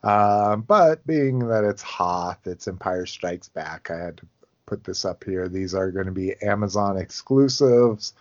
Um, 0.03 0.61
but 0.61 1.05
being 1.05 1.39
that 1.49 1.63
it's 1.63 1.81
Hoth, 1.81 2.47
it's 2.47 2.67
Empire 2.67 3.05
Strikes 3.05 3.49
Back, 3.49 3.91
I 3.91 3.97
had 3.97 4.17
to 4.17 4.27
put 4.65 4.83
this 4.83 5.05
up 5.05 5.23
here. 5.23 5.49
These 5.49 5.75
are 5.75 5.91
going 5.91 6.05
to 6.05 6.11
be 6.11 6.41
Amazon 6.41 6.97
exclusives. 6.97 8.13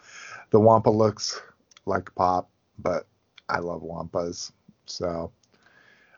The 0.50 0.60
Wampa 0.60 0.90
looks 0.90 1.40
like 1.86 2.14
pop, 2.14 2.50
but 2.78 3.06
I 3.48 3.58
love 3.60 3.82
Wampas. 3.82 4.52
So 4.86 5.30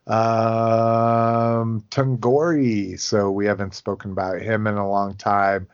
um, 0.07 1.85
Tungori. 1.90 2.98
So 2.98 3.31
we 3.31 3.47
haven't 3.47 3.74
spoken 3.74 4.12
about 4.12 4.40
him 4.40 4.66
in 4.66 4.74
a 4.74 4.89
long 4.89 5.15
time. 5.15 5.69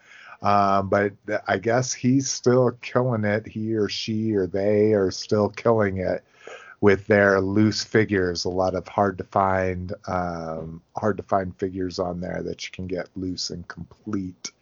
Um, 0.46 0.88
but 0.88 1.12
I 1.48 1.58
guess 1.58 1.92
he's 1.92 2.30
still 2.30 2.70
killing 2.80 3.24
it. 3.24 3.48
He 3.48 3.74
or 3.74 3.88
she 3.88 4.32
or 4.36 4.46
they 4.46 4.92
are 4.92 5.10
still 5.10 5.48
killing 5.48 5.96
it 5.96 6.22
with 6.80 7.04
their 7.08 7.40
loose 7.40 7.82
figures. 7.82 8.44
A 8.44 8.48
lot 8.48 8.76
of 8.76 8.86
hard 8.86 9.18
to 9.18 9.24
find, 9.24 9.92
um, 10.06 10.80
hard 10.96 11.16
to 11.16 11.24
find 11.24 11.58
figures 11.58 11.98
on 11.98 12.20
there 12.20 12.44
that 12.44 12.64
you 12.64 12.70
can 12.70 12.86
get 12.86 13.08
loose 13.16 13.50
and 13.50 13.66
complete. 13.66 14.52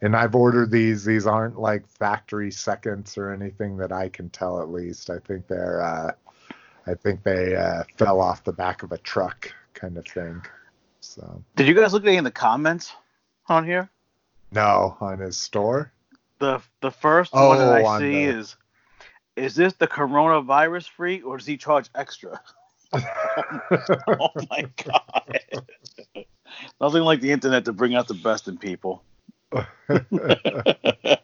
And 0.00 0.16
I've 0.16 0.34
ordered 0.34 0.72
these. 0.72 1.04
These 1.04 1.28
aren't 1.28 1.56
like 1.56 1.86
factory 1.86 2.50
seconds 2.50 3.16
or 3.16 3.30
anything 3.30 3.76
that 3.76 3.92
I 3.92 4.08
can 4.08 4.28
tell. 4.28 4.60
At 4.60 4.70
least 4.70 5.08
I 5.08 5.20
think 5.20 5.46
they're. 5.46 5.82
Uh, 5.82 6.10
I 6.88 6.94
think 6.94 7.22
they 7.22 7.54
uh, 7.54 7.84
fell 7.96 8.20
off 8.20 8.42
the 8.42 8.52
back 8.52 8.82
of 8.82 8.90
a 8.90 8.98
truck, 8.98 9.54
kind 9.72 9.96
of 9.96 10.04
thing. 10.04 10.42
So 10.98 11.44
Did 11.54 11.68
you 11.68 11.74
guys 11.74 11.92
look 11.92 12.02
at 12.02 12.08
any 12.08 12.18
of 12.18 12.24
the 12.24 12.32
comments 12.32 12.92
on 13.48 13.64
here? 13.64 13.88
No, 14.52 14.96
on 15.00 15.18
his 15.18 15.36
store. 15.36 15.92
The 16.38 16.60
the 16.80 16.90
first 16.90 17.32
one 17.32 17.58
that 17.58 17.68
Oh, 17.68 17.72
I 17.72 17.84
on 17.84 18.00
see 18.00 18.26
the- 18.26 18.38
is 18.38 18.56
is 19.36 19.54
this 19.54 19.72
the 19.74 19.86
coronavirus 19.88 20.88
free 20.90 21.22
or 21.22 21.38
does 21.38 21.46
he 21.46 21.56
charge 21.56 21.88
extra? 21.94 22.40
oh 22.92 24.28
my 24.50 24.68
god. 24.84 25.38
Nothing 26.80 27.02
like 27.02 27.20
the 27.20 27.32
internet 27.32 27.64
to 27.64 27.72
bring 27.72 27.94
out 27.94 28.08
the 28.08 28.14
best 28.14 28.46
in 28.48 28.58
people. 28.58 29.02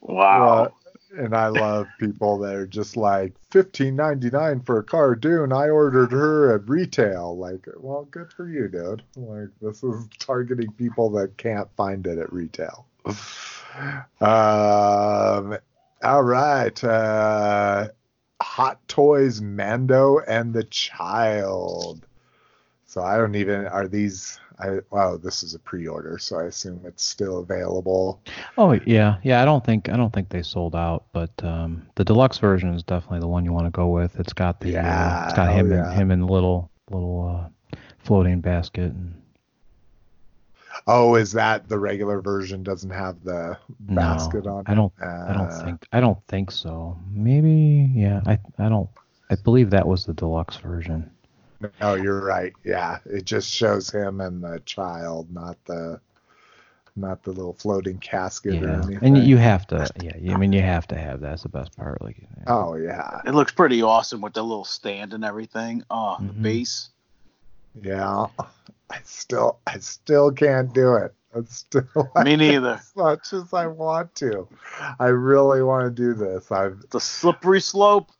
Wow. 0.00 0.62
Well, 0.62 0.77
and 1.18 1.34
I 1.34 1.48
love 1.48 1.86
people 1.98 2.38
that 2.38 2.54
are 2.54 2.66
just 2.66 2.96
like 2.96 3.34
fifteen 3.50 3.96
ninety 3.96 4.30
nine 4.30 4.60
for 4.60 4.78
a 4.78 4.84
cartoon. 4.84 5.52
I 5.52 5.68
ordered 5.68 6.12
her 6.12 6.54
at 6.54 6.68
retail. 6.68 7.36
Like, 7.36 7.66
well, 7.76 8.06
good 8.10 8.32
for 8.32 8.48
you, 8.48 8.68
dude. 8.68 9.02
Like, 9.16 9.48
this 9.60 9.82
is 9.82 10.08
targeting 10.18 10.72
people 10.72 11.10
that 11.10 11.36
can't 11.36 11.68
find 11.76 12.06
it 12.06 12.18
at 12.18 12.32
retail. 12.32 12.86
Um, 14.20 15.58
all 16.02 16.22
right. 16.22 16.84
Uh, 16.84 17.88
Hot 18.40 18.88
Toys 18.88 19.40
Mando 19.40 20.20
and 20.20 20.54
the 20.54 20.64
Child. 20.64 22.06
So 22.98 23.04
I 23.04 23.16
don't 23.16 23.36
even 23.36 23.64
are 23.68 23.86
these. 23.86 24.40
I 24.58 24.80
wow, 24.90 25.16
this 25.16 25.44
is 25.44 25.54
a 25.54 25.60
pre-order, 25.60 26.18
so 26.18 26.36
I 26.36 26.46
assume 26.46 26.80
it's 26.84 27.04
still 27.04 27.38
available. 27.38 28.20
Oh 28.56 28.72
yeah, 28.86 29.18
yeah. 29.22 29.40
I 29.40 29.44
don't 29.44 29.64
think 29.64 29.88
I 29.88 29.96
don't 29.96 30.12
think 30.12 30.30
they 30.30 30.42
sold 30.42 30.74
out, 30.74 31.04
but 31.12 31.30
um, 31.44 31.86
the 31.94 32.02
deluxe 32.02 32.38
version 32.38 32.74
is 32.74 32.82
definitely 32.82 33.20
the 33.20 33.28
one 33.28 33.44
you 33.44 33.52
want 33.52 33.66
to 33.66 33.70
go 33.70 33.86
with. 33.86 34.18
It's 34.18 34.32
got 34.32 34.58
the 34.58 34.78
uh, 34.78 35.26
it's 35.26 35.34
got 35.34 35.52
him 35.52 35.70
oh, 35.70 35.76
in 35.76 35.78
yeah. 35.78 35.92
him 35.92 36.10
in 36.10 36.22
the 36.22 36.26
little 36.26 36.72
little 36.90 37.48
uh, 37.72 37.78
floating 38.00 38.40
basket. 38.40 38.90
And, 38.90 39.14
Oh, 40.88 41.14
is 41.14 41.30
that 41.32 41.68
the 41.68 41.78
regular 41.78 42.20
version 42.20 42.64
doesn't 42.64 42.90
have 42.90 43.22
the 43.22 43.56
basket 43.78 44.44
no, 44.46 44.56
on? 44.56 44.64
I 44.66 44.74
don't. 44.74 44.92
it? 45.00 45.04
I 45.06 45.34
don't 45.34 45.50
Uh, 45.52 45.64
think. 45.64 45.86
I 45.92 46.00
don't 46.00 46.18
think 46.26 46.50
so. 46.50 46.98
Maybe. 47.12 47.92
Yeah. 47.94 48.22
I. 48.26 48.40
I 48.58 48.68
don't. 48.68 48.90
I 49.30 49.36
believe 49.36 49.70
that 49.70 49.86
was 49.86 50.04
the 50.04 50.14
deluxe 50.14 50.56
version. 50.56 51.08
No, 51.80 51.94
you're 51.94 52.20
right. 52.24 52.52
Yeah, 52.64 52.98
it 53.06 53.24
just 53.24 53.50
shows 53.52 53.90
him 53.90 54.20
and 54.20 54.42
the 54.42 54.60
child, 54.64 55.32
not 55.32 55.56
the 55.64 56.00
not 56.96 57.22
the 57.22 57.30
little 57.30 57.52
floating 57.52 57.98
casket 57.98 58.60
or 58.62 58.68
anything. 58.82 58.98
And 59.02 59.18
you 59.18 59.36
have 59.36 59.66
to. 59.68 59.88
Yeah. 60.00 60.16
you- 60.18 60.34
I 60.34 60.36
mean, 60.36 60.52
you 60.52 60.62
have 60.62 60.86
to 60.88 60.96
have 60.98 61.20
that. 61.20 61.28
That's 61.30 61.42
the 61.44 61.48
best 61.48 61.76
part. 61.76 62.02
Like. 62.02 62.16
Oh 62.48 62.74
yeah, 62.74 63.20
It 63.24 63.34
looks 63.34 63.52
pretty 63.52 63.82
awesome 63.82 64.20
with 64.20 64.32
the 64.34 64.42
little 64.42 64.64
stand 64.64 65.14
and 65.14 65.24
everything. 65.24 65.84
Oh, 65.90 66.16
the 66.20 66.32
Mhm. 66.32 66.42
base. 66.42 66.90
yeah. 67.80 68.26
I 68.90 68.98
still, 69.04 69.58
I 69.66 69.78
still 69.80 70.32
can't 70.32 70.72
do 70.72 70.94
it. 70.94 71.14
I 71.36 71.40
still, 71.48 71.84
Me 72.24 72.36
neither. 72.36 72.70
as 72.80 72.92
much 72.96 73.32
as 73.34 73.52
I 73.52 73.66
want 73.66 74.14
to. 74.16 74.48
I 74.98 75.08
really 75.08 75.62
want 75.62 75.84
to 75.84 75.90
do 75.90 76.14
this. 76.14 76.50
I've 76.50 76.82
The 76.90 76.98
slippery 77.00 77.60
slope. 77.60 78.10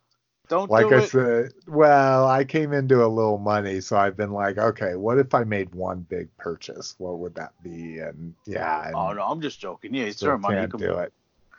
Don't 0.49 0.69
like 0.69 0.89
do 0.89 0.95
I 0.95 0.97
it. 1.03 1.09
said, 1.09 1.53
well, 1.67 2.27
I 2.27 2.43
came 2.43 2.73
into 2.73 3.05
a 3.05 3.07
little 3.07 3.37
money, 3.37 3.81
so 3.81 3.95
I've 3.97 4.17
been 4.17 4.31
like, 4.31 4.57
okay, 4.57 4.95
what 4.95 5.19
if 5.19 5.35
I 5.35 5.43
made 5.43 5.75
one 5.75 6.07
big 6.09 6.35
purchase? 6.37 6.95
What 6.97 7.19
would 7.19 7.35
that 7.35 7.53
be? 7.61 7.99
And 7.99 8.33
yeah, 8.47 8.81
oh, 8.85 8.87
and 8.87 8.95
oh 8.95 9.13
no, 9.13 9.21
I'm 9.21 9.41
just 9.41 9.59
joking. 9.59 9.93
Yeah, 9.93 10.05
it's 10.05 10.23
your 10.23 10.39
money. 10.39 10.55
You 10.55 10.61
can't 10.61 10.71
can 10.71 10.79
do 10.79 10.93
it. 10.95 11.13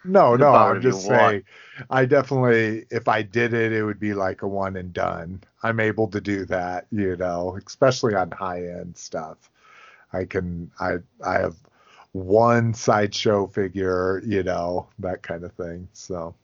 No, 0.04 0.34
no, 0.34 0.52
I'm 0.52 0.82
just 0.82 1.06
want. 1.06 1.20
saying. 1.20 1.42
I 1.88 2.04
definitely, 2.04 2.86
if 2.90 3.06
I 3.06 3.22
did 3.22 3.54
it, 3.54 3.72
it 3.72 3.84
would 3.84 4.00
be 4.00 4.12
like 4.12 4.42
a 4.42 4.48
one 4.48 4.76
and 4.76 4.92
done. 4.92 5.40
I'm 5.62 5.78
able 5.78 6.08
to 6.08 6.20
do 6.20 6.44
that, 6.46 6.86
you 6.90 7.16
know, 7.16 7.58
especially 7.64 8.16
on 8.16 8.32
high 8.32 8.66
end 8.66 8.96
stuff. 8.96 9.50
I 10.12 10.24
can, 10.24 10.68
I, 10.80 10.96
I 11.24 11.34
have 11.34 11.54
one 12.10 12.74
sideshow 12.74 13.46
figure, 13.46 14.20
you 14.26 14.42
know, 14.42 14.88
that 14.98 15.22
kind 15.22 15.44
of 15.44 15.52
thing. 15.52 15.86
So. 15.92 16.34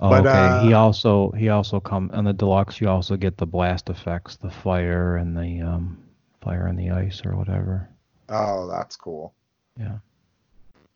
Oh, 0.00 0.10
But, 0.10 0.26
okay. 0.26 0.66
he 0.66 0.74
uh, 0.74 0.78
also 0.78 1.30
he 1.32 1.48
also 1.48 1.80
come 1.80 2.10
on 2.12 2.24
the 2.24 2.32
deluxe. 2.32 2.80
You 2.80 2.88
also 2.88 3.16
get 3.16 3.36
the 3.38 3.46
blast 3.46 3.88
effects, 3.88 4.36
the 4.36 4.50
fire 4.50 5.16
and 5.16 5.36
the 5.36 5.62
um 5.62 5.98
fire 6.40 6.66
and 6.66 6.78
the 6.78 6.90
ice 6.90 7.22
or 7.24 7.36
whatever. 7.36 7.88
Oh, 8.28 8.68
that's 8.68 8.96
cool. 8.96 9.34
Yeah. 9.78 9.98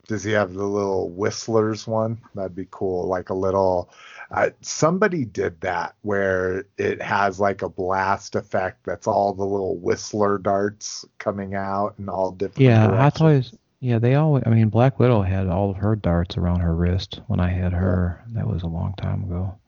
Does 0.07 0.25
he 0.25 0.33
have 0.33 0.55
the 0.55 0.67
little 0.67 1.11
whistlers 1.11 1.87
one? 1.87 2.21
That'd 2.35 2.57
be 2.57 2.67
cool. 2.71 3.07
Like 3.07 3.31
a 3.31 3.35
little. 3.35 3.91
Uh, 4.33 4.51
somebody 4.61 5.25
did 5.25 5.61
that 5.61 5.95
where 6.03 6.65
it 6.79 7.01
has 7.01 7.39
like 7.39 7.63
a 7.63 7.69
blast 7.69 8.35
effect. 8.35 8.85
That's 8.85 9.07
all 9.07 9.33
the 9.33 9.45
little 9.45 9.77
whistler 9.77 10.39
darts 10.39 11.05
coming 11.19 11.55
out 11.55 11.95
and 11.99 12.11
all 12.11 12.33
different. 12.33 12.61
Yeah, 12.61 12.89
Hot 12.89 13.15
directions. 13.15 13.51
Toys. 13.51 13.59
Yeah, 13.81 13.99
they 13.99 14.15
always. 14.15 14.45
I 14.47 14.51
mean, 14.51 14.69
Black 14.69 14.99
Widow 14.99 15.23
had 15.23 15.49
all 15.49 15.71
of 15.71 15.79
her 15.79 15.97
darts 15.97 16.37
around 16.37 16.61
her 16.61 16.75
wrist 16.75 17.21
when 17.29 17.41
I 17.41 17.49
had 17.49 17.73
her. 17.73 18.23
That 18.29 18.47
was 18.47 18.63
a 18.63 18.67
long 18.69 18.95
time 18.95 19.25
ago. 19.25 19.59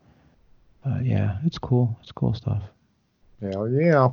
But 0.85 1.05
yeah, 1.05 1.39
it's 1.47 1.59
cool. 1.59 1.97
It's 2.03 2.13
cool 2.13 2.35
stuff. 2.35 2.63
Hell 3.41 3.69
yeah. 3.71 4.11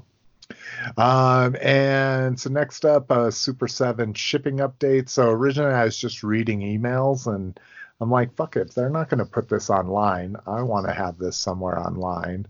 Um, 0.98 1.56
and 1.62 2.40
so 2.40 2.50
next 2.50 2.86
up, 2.86 3.12
uh, 3.12 3.30
Super 3.30 3.68
7 3.68 4.14
shipping 4.14 4.58
update. 4.58 5.10
So 5.10 5.30
originally 5.30 5.74
I 5.74 5.86
was 5.86 5.98
just 5.98 6.24
reading 6.24 6.62
emails 6.62 7.28
and 7.34 7.60
I'm 8.02 8.10
like, 8.10 8.36
fuck 8.36 8.56
it. 8.56 8.70
If 8.70 8.76
they're 8.76 8.90
not 8.90 9.10
going 9.10 9.20
to 9.20 9.26
put 9.26 9.50
this 9.50 9.70
online, 9.70 10.38
I 10.48 10.62
want 10.62 10.88
to 10.88 10.94
have 10.94 11.18
this 11.18 11.38
somewhere 11.38 11.78
online. 11.78 12.48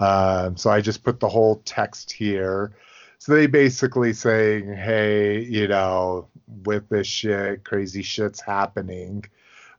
Um, 0.00 0.56
so 0.56 0.70
I 0.70 0.80
just 0.80 1.02
put 1.02 1.20
the 1.20 1.28
whole 1.28 1.60
text 1.64 2.12
here. 2.12 2.72
So 3.18 3.34
they 3.34 3.46
basically 3.46 4.12
saying, 4.12 4.72
hey, 4.74 5.42
you 5.42 5.68
know, 5.68 6.28
with 6.64 6.88
this 6.88 7.06
shit, 7.06 7.64
crazy 7.64 8.02
shit's 8.02 8.40
happening. 8.40 9.24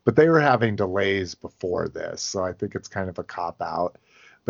But 0.06 0.16
they 0.16 0.30
were 0.30 0.42
having 0.42 0.76
delays 0.76 1.36
before 1.36 1.88
this. 1.88 2.22
So 2.22 2.44
I 2.44 2.54
think 2.54 2.76
it's 2.76 2.88
kind 2.88 3.10
of 3.10 3.20
a 3.20 3.24
cop 3.24 3.62
out 3.62 3.98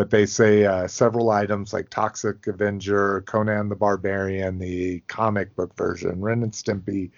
but 0.00 0.08
they 0.08 0.24
say 0.24 0.64
uh, 0.64 0.88
several 0.88 1.30
items 1.30 1.74
like 1.74 1.90
Toxic 1.90 2.46
Avenger, 2.46 3.20
Conan 3.26 3.68
the 3.68 3.76
Barbarian, 3.76 4.58
the 4.58 5.00
comic 5.08 5.54
book 5.56 5.76
version, 5.76 6.22
Ren 6.22 6.42
and 6.42 6.52
Stimpy, 6.52 7.10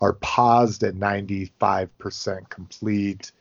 are 0.00 0.12
paused 0.12 0.84
at 0.84 0.94
95% 0.94 2.48
complete. 2.48 3.32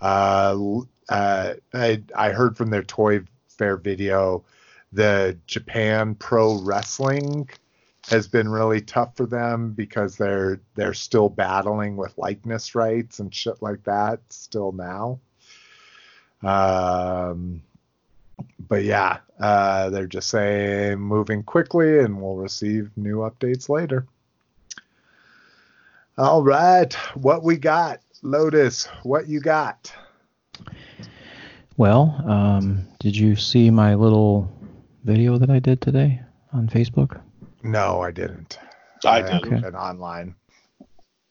Uh, 0.00 0.78
uh, 1.10 1.54
I, 1.74 2.02
I 2.16 2.30
heard 2.30 2.56
from 2.56 2.70
their 2.70 2.82
Toy 2.82 3.20
Fair 3.48 3.76
video, 3.76 4.44
the 4.92 5.38
Japan 5.46 6.14
Pro 6.14 6.60
Wrestling 6.60 7.48
has 8.08 8.26
been 8.26 8.48
really 8.48 8.80
tough 8.80 9.16
for 9.16 9.26
them 9.26 9.72
because 9.72 10.16
they're 10.16 10.60
they're 10.74 10.94
still 10.94 11.28
battling 11.28 11.96
with 11.96 12.16
likeness 12.16 12.74
rights 12.74 13.18
and 13.18 13.34
shit 13.34 13.60
like 13.60 13.84
that 13.84 14.20
still 14.30 14.72
now. 14.72 15.20
Um, 16.42 17.62
but 18.68 18.84
yeah, 18.84 19.18
uh, 19.40 19.90
they're 19.90 20.06
just 20.06 20.30
saying 20.30 20.98
moving 20.98 21.42
quickly 21.42 21.98
and 21.98 22.20
we'll 22.20 22.36
receive 22.36 22.90
new 22.96 23.18
updates 23.18 23.68
later. 23.68 24.06
All 26.16 26.42
right, 26.42 26.92
what 27.14 27.44
we 27.44 27.56
got, 27.56 28.00
Lotus? 28.22 28.86
What 29.02 29.28
you 29.28 29.40
got? 29.40 29.92
Well, 31.76 32.20
um, 32.26 32.88
did 32.98 33.16
you 33.16 33.36
see 33.36 33.70
my 33.70 33.94
little 33.94 34.50
video 35.08 35.38
that 35.38 35.48
I 35.48 35.58
did 35.58 35.80
today 35.80 36.20
on 36.52 36.68
Facebook? 36.68 37.18
No, 37.62 38.02
I 38.02 38.10
didn't. 38.10 38.58
I 39.06 39.22
haven't 39.22 39.42
did. 39.44 39.52
Okay. 39.54 39.60
been 39.62 39.74
online. 39.74 40.34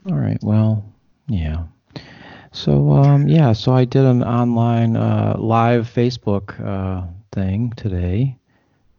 All 0.10 0.18
right. 0.18 0.40
Well, 0.42 0.84
yeah. 1.28 1.66
So 2.52 2.94
um, 2.94 3.28
yeah, 3.28 3.54
so 3.54 3.74
I 3.74 3.86
did 3.86 4.04
an 4.04 4.24
online 4.24 4.98
uh, 4.98 5.36
live 5.38 5.88
Facebook 5.88 6.60
uh, 6.66 7.06
thing 7.32 7.72
today. 7.78 8.36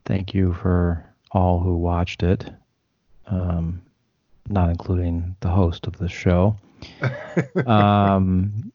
Thank 0.05 0.33
you 0.33 0.55
for 0.55 1.05
all 1.33 1.59
who 1.59 1.77
watched 1.77 2.23
it, 2.23 2.49
um, 3.27 3.83
not 4.49 4.71
including 4.71 5.35
the 5.41 5.49
host 5.49 5.89
of 5.89 5.99
the 5.99 6.09
show. 6.09 6.57
um, 7.67 8.73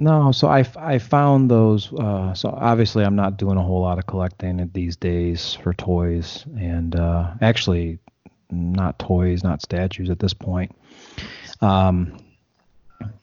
no, 0.00 0.32
so 0.32 0.48
I, 0.48 0.64
I 0.76 0.98
found 0.98 1.50
those. 1.50 1.92
Uh, 1.92 2.34
so 2.34 2.50
obviously, 2.50 3.04
I'm 3.04 3.16
not 3.16 3.36
doing 3.36 3.56
a 3.56 3.62
whole 3.62 3.82
lot 3.82 3.98
of 3.98 4.06
collecting 4.06 4.70
these 4.72 4.96
days 4.96 5.54
for 5.54 5.74
toys, 5.74 6.44
and 6.58 6.94
uh, 6.94 7.32
actually, 7.40 7.98
not 8.50 8.98
toys, 8.98 9.42
not 9.42 9.62
statues 9.62 10.10
at 10.10 10.18
this 10.18 10.34
point. 10.34 10.74
Um, 11.60 12.16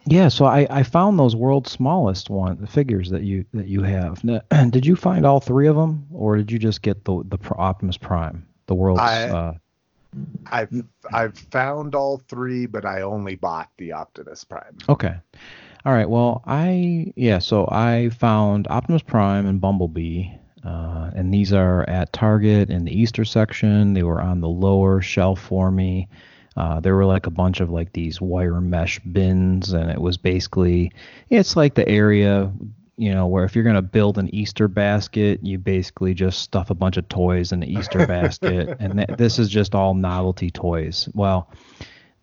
yeah, 0.06 0.28
so 0.30 0.46
I, 0.46 0.68
I 0.70 0.84
found 0.84 1.20
those 1.20 1.36
world's 1.36 1.72
smallest 1.72 2.30
one 2.30 2.60
the 2.62 2.68
figures 2.68 3.10
that 3.10 3.24
you 3.24 3.46
that 3.54 3.68
you 3.68 3.82
have. 3.84 4.24
Now, 4.24 4.42
did 4.70 4.86
you 4.86 4.96
find 4.96 5.26
all 5.26 5.40
three 5.40 5.68
of 5.68 5.76
them, 5.76 6.08
or 6.12 6.38
did 6.38 6.52
you 6.52 6.60
just 6.60 6.82
get 6.82 7.06
the 7.06 7.24
the 7.28 7.38
Optimus 7.56 7.98
Prime, 7.98 8.48
the 8.68 8.76
world's? 8.76 9.02
I- 9.02 9.30
uh, 9.30 9.54
I've 10.50 10.84
I've 11.14 11.38
found 11.38 11.94
all 11.94 12.22
three, 12.30 12.68
but 12.68 12.86
I 12.86 13.02
only 13.02 13.36
bought 13.36 13.70
the 13.78 13.92
Optimus 13.94 14.46
Prime. 14.46 14.78
Okay. 14.88 15.16
All 15.86 15.94
right. 15.94 16.10
Well, 16.10 16.42
I 16.48 17.14
yeah. 17.16 17.38
So 17.38 17.68
I 17.72 18.10
found 18.10 18.68
Optimus 18.70 19.04
Prime 19.04 19.46
and 19.46 19.62
Bumblebee, 19.62 20.26
uh, 20.64 21.12
and 21.16 21.32
these 21.32 21.54
are 21.54 21.88
at 21.88 22.12
Target 22.12 22.72
in 22.72 22.86
the 22.86 23.00
Easter 23.00 23.24
section. 23.24 23.94
They 23.94 24.02
were 24.02 24.20
on 24.20 24.42
the 24.42 24.50
lower 24.50 25.00
shelf 25.02 25.40
for 25.40 25.70
me. 25.70 26.08
Uh, 26.58 26.80
there 26.80 26.96
were 26.96 27.06
like 27.06 27.28
a 27.28 27.32
bunch 27.32 27.60
of 27.60 27.70
like 27.70 27.94
these 27.94 28.20
wire 28.20 28.62
mesh 28.62 28.98
bins, 29.00 29.74
and 29.74 29.92
it 29.92 30.02
was 30.02 30.18
basically 30.18 30.92
it's 31.30 31.56
like 31.56 31.76
the 31.76 31.88
area 31.88 32.52
you 32.98 33.14
know 33.14 33.28
where 33.28 33.44
if 33.44 33.54
you're 33.54 33.64
gonna 33.64 33.82
build 33.84 34.18
an 34.18 34.34
Easter 34.34 34.68
basket, 34.68 35.40
you 35.44 35.60
basically 35.60 36.16
just 36.16 36.42
stuff 36.42 36.72
a 36.72 36.76
bunch 36.76 36.98
of 36.98 37.08
toys 37.10 37.52
in 37.52 37.60
the 37.60 37.72
Easter 37.72 38.08
basket, 38.08 38.76
and 38.80 38.98
th- 38.98 39.18
this 39.20 39.38
is 39.38 39.50
just 39.50 39.76
all 39.76 39.94
novelty 39.94 40.50
toys. 40.50 41.08
Well 41.14 41.48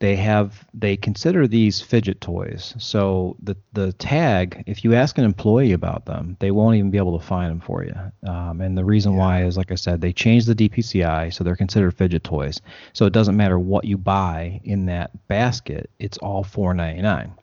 they 0.02 0.16
have 0.16 0.66
they 0.74 0.96
consider 0.96 1.46
these 1.46 1.80
fidget 1.80 2.20
toys. 2.20 2.74
So 2.76 3.36
the 3.40 3.56
the 3.72 3.92
tag, 3.92 4.64
if 4.66 4.82
you 4.82 4.94
ask 4.94 5.16
an 5.16 5.24
employee 5.24 5.70
about 5.70 6.06
them, 6.06 6.36
they 6.40 6.50
won't 6.50 6.74
even 6.74 6.90
be 6.90 6.98
able 6.98 7.16
to 7.16 7.24
find 7.24 7.52
them 7.52 7.60
for 7.60 7.84
you. 7.84 7.94
Um, 8.28 8.60
and 8.60 8.76
the 8.76 8.84
reason 8.84 9.14
why 9.14 9.44
is, 9.44 9.56
like 9.56 9.70
I 9.70 9.76
said, 9.76 10.00
they 10.00 10.12
changed 10.12 10.48
the 10.48 10.56
DPCI, 10.56 11.32
so 11.32 11.44
they're 11.44 11.54
considered 11.54 11.96
fidget 11.96 12.24
toys. 12.24 12.60
So 12.94 13.06
it 13.06 13.12
doesn't 13.12 13.36
matter 13.36 13.60
what 13.60 13.84
you 13.84 13.96
buy 13.96 14.60
in 14.64 14.86
that 14.86 15.28
basket; 15.28 15.88
it's 16.00 16.18
all 16.18 16.42
four 16.42 16.74
ninety 16.74 17.00
nine. 17.00 17.34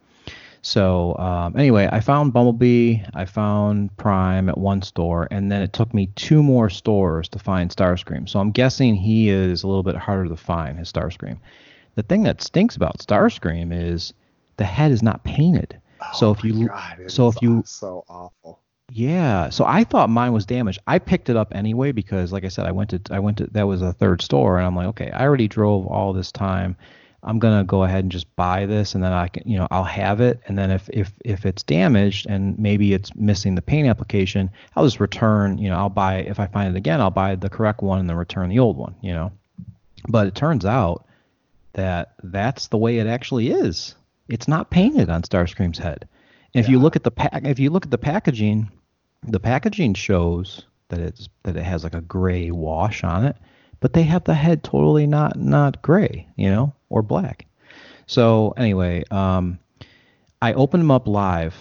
So 0.62 1.16
um, 1.18 1.56
anyway, 1.58 1.88
I 1.90 2.02
found 2.02 2.34
Bumblebee, 2.34 2.98
I 3.14 3.24
found 3.24 3.96
Prime 3.96 4.50
at 4.50 4.58
one 4.58 4.82
store, 4.82 5.30
and 5.32 5.50
then 5.50 5.62
it 5.62 5.72
took 5.72 5.94
me 5.94 6.08
two 6.16 6.44
more 6.44 6.70
stores 6.70 7.30
to 7.30 7.40
find 7.40 7.72
Starscream. 7.72 8.28
So 8.28 8.42
I'm 8.42 8.52
guessing 8.52 8.96
he 8.96 9.30
is 9.30 9.64
a 9.64 9.68
little 9.68 9.84
bit 9.84 9.96
harder 9.96 10.28
to 10.28 10.36
find, 10.36 10.78
his 10.78 10.92
Starscream. 10.92 11.38
The 12.00 12.04
thing 12.04 12.24
that 12.24 12.42
stinks 12.42 12.78
about 12.78 13.00
Starscream 13.00 13.74
is 13.74 14.14
the 14.56 14.64
head 14.64 14.94
is 14.94 15.04
not 15.04 15.22
painted. 15.26 15.82
so 16.14 16.30
Oh 16.30 16.32
if 16.32 16.42
my 16.46 16.50
you 16.50 16.68
God, 16.70 17.12
so 17.12 17.28
if 17.28 17.42
you 17.42 17.62
so 17.66 18.06
awful. 18.08 18.62
yeah, 18.90 19.50
so 19.50 19.66
I 19.66 19.84
thought 19.84 20.10
mine 20.10 20.32
was 20.32 20.46
damaged. 20.46 20.80
I 20.88 20.98
picked 21.00 21.28
it 21.30 21.36
up 21.36 21.54
anyway 21.54 21.92
because, 21.92 22.32
like 22.32 22.46
I 22.46 22.48
said, 22.48 22.66
I 22.66 22.72
went 22.72 22.92
to 22.92 23.02
I 23.14 23.20
went 23.20 23.40
to 23.40 23.48
that 23.48 23.68
was 23.68 23.82
a 23.82 23.92
third 23.92 24.22
store, 24.22 24.58
and 24.60 24.66
I'm 24.66 24.78
like, 24.78 24.88
okay, 24.88 25.12
I 25.12 25.26
already 25.26 25.50
drove 25.50 25.88
all 25.88 26.14
this 26.14 26.32
time. 26.32 26.78
I'm 27.22 27.38
gonna 27.38 27.66
go 27.66 27.84
ahead 27.84 28.06
and 28.06 28.12
just 28.14 28.34
buy 28.38 28.66
this, 28.66 28.96
and 28.96 29.04
then 29.04 29.12
I 29.12 29.28
can, 29.28 29.44
you 29.46 29.58
know, 29.58 29.68
I'll 29.70 29.84
have 29.84 30.22
it, 30.22 30.40
and 30.48 30.58
then 30.58 30.72
if 30.72 30.90
if 30.94 31.12
if 31.26 31.46
it's 31.46 31.64
damaged 31.64 32.28
and 32.30 32.58
maybe 32.58 32.94
it's 32.94 33.14
missing 33.14 33.56
the 33.56 33.62
paint 33.62 33.90
application, 33.90 34.50
I'll 34.78 34.86
just 34.86 35.02
return. 35.02 35.58
You 35.58 35.68
know, 35.70 35.76
I'll 35.76 35.90
buy 35.90 36.20
if 36.20 36.40
I 36.40 36.48
find 36.48 36.74
it 36.74 36.78
again, 36.78 37.02
I'll 37.02 37.12
buy 37.12 37.36
the 37.36 37.50
correct 37.50 37.82
one 37.84 38.00
and 38.00 38.10
then 38.10 38.16
return 38.16 38.48
the 38.48 38.60
old 38.60 38.78
one. 38.78 38.96
You 39.02 39.12
know, 39.12 39.32
but 40.08 40.28
it 40.28 40.36
turns 40.36 40.64
out 40.64 41.04
that 41.80 42.14
that's 42.24 42.68
the 42.68 42.78
way 42.78 42.98
it 42.98 43.08
actually 43.08 43.50
is. 43.50 43.96
It's 44.28 44.48
not 44.48 44.70
painted 44.70 45.10
on 45.10 45.24
Starscream's 45.24 45.80
head. 45.80 46.08
And 46.54 46.64
if 46.64 46.70
you 46.70 46.78
look 46.78 46.96
at 46.96 47.04
the 47.04 47.12
pack, 47.12 47.46
if 47.46 47.58
you 47.58 47.70
look 47.70 47.86
at 47.86 47.92
the 47.92 47.98
packaging, 47.98 48.70
the 49.24 49.40
packaging 49.40 49.94
shows 49.94 50.66
that 50.90 51.00
it's 51.00 51.30
that 51.44 51.56
it 51.56 51.64
has 51.64 51.84
like 51.84 51.94
a 51.94 52.02
gray 52.02 52.52
wash 52.52 53.04
on 53.04 53.26
it, 53.26 53.38
but 53.80 53.94
they 53.94 54.04
have 54.04 54.26
the 54.26 54.34
head 54.34 54.64
totally 54.64 55.08
not 55.08 55.38
not 55.38 55.82
gray, 55.82 56.28
you 56.36 56.50
know, 56.50 56.74
or 56.90 57.02
black. 57.02 57.46
So 58.08 58.54
anyway, 58.58 59.04
um, 59.12 59.60
I 60.42 60.54
opened 60.54 60.82
them 60.82 60.92
up 60.92 61.08
live, 61.08 61.56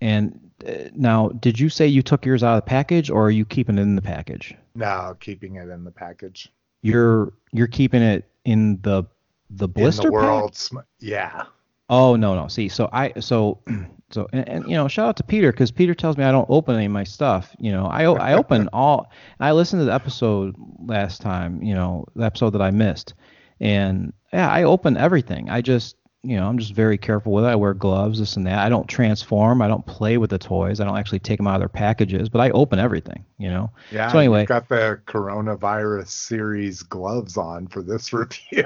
and 0.00 0.50
uh, 0.66 0.90
now, 0.94 1.28
did 1.28 1.58
you 1.58 1.68
say 1.68 1.86
you 1.86 2.02
took 2.02 2.26
yours 2.26 2.42
out 2.42 2.56
of 2.56 2.64
the 2.64 2.68
package, 2.68 3.08
or 3.08 3.26
are 3.26 3.30
you 3.30 3.44
keeping 3.44 3.78
it 3.78 3.82
in 3.82 3.96
the 3.96 4.02
package? 4.02 4.54
No, 4.74 5.16
keeping 5.20 5.56
it 5.56 5.68
in 5.68 5.84
the 5.84 5.90
package. 5.90 6.52
You're 6.82 7.32
you're 7.52 7.68
keeping 7.68 8.02
it 8.02 8.28
in 8.44 8.80
the 8.82 9.04
the 9.50 9.68
blister 9.68 10.02
the 10.02 10.08
pack? 10.08 10.12
world. 10.12 10.54
sm- 10.56 10.78
Yeah. 11.00 11.44
Oh 11.88 12.16
no 12.16 12.34
no. 12.34 12.48
See, 12.48 12.68
so 12.68 12.88
I 12.92 13.12
so 13.20 13.60
so 14.10 14.26
and, 14.32 14.48
and 14.48 14.64
you 14.68 14.74
know 14.74 14.88
shout 14.88 15.08
out 15.08 15.16
to 15.18 15.22
Peter 15.22 15.52
because 15.52 15.70
Peter 15.70 15.94
tells 15.94 16.16
me 16.16 16.24
I 16.24 16.32
don't 16.32 16.48
open 16.50 16.74
any 16.76 16.86
of 16.86 16.92
my 16.92 17.04
stuff. 17.04 17.54
You 17.58 17.72
know 17.72 17.86
I 17.86 18.04
I 18.04 18.34
open 18.34 18.68
all. 18.72 19.10
I 19.40 19.52
listened 19.52 19.80
to 19.80 19.84
the 19.84 19.94
episode 19.94 20.56
last 20.84 21.20
time. 21.20 21.62
You 21.62 21.74
know 21.74 22.04
the 22.16 22.24
episode 22.24 22.50
that 22.50 22.62
I 22.62 22.70
missed, 22.72 23.14
and 23.60 24.12
yeah 24.32 24.50
I 24.50 24.64
open 24.64 24.96
everything. 24.96 25.48
I 25.48 25.60
just 25.60 25.96
you 26.26 26.36
know 26.36 26.48
I'm 26.48 26.58
just 26.58 26.72
very 26.72 26.98
careful 26.98 27.32
with 27.32 27.44
it. 27.44 27.48
I 27.48 27.54
wear 27.54 27.72
gloves, 27.74 28.18
this 28.18 28.36
and 28.36 28.46
that. 28.46 28.58
I 28.58 28.68
don't 28.68 28.88
transform. 28.88 29.62
I 29.62 29.68
don't 29.68 29.84
play 29.86 30.18
with 30.18 30.30
the 30.30 30.38
toys. 30.38 30.80
I 30.80 30.84
don't 30.84 30.96
actually 30.96 31.20
take 31.20 31.38
them 31.38 31.46
out 31.46 31.54
of 31.54 31.60
their 31.60 31.68
packages, 31.68 32.28
but 32.28 32.40
I 32.40 32.50
open 32.50 32.78
everything. 32.78 33.24
You 33.38 33.50
know. 33.50 33.70
Yeah. 33.92 34.10
So 34.10 34.18
anyway- 34.18 34.46
got 34.46 34.68
the 34.68 34.98
coronavirus 35.06 36.08
series 36.08 36.82
gloves 36.82 37.36
on 37.36 37.66
for 37.68 37.82
this 37.82 38.12
review. 38.12 38.64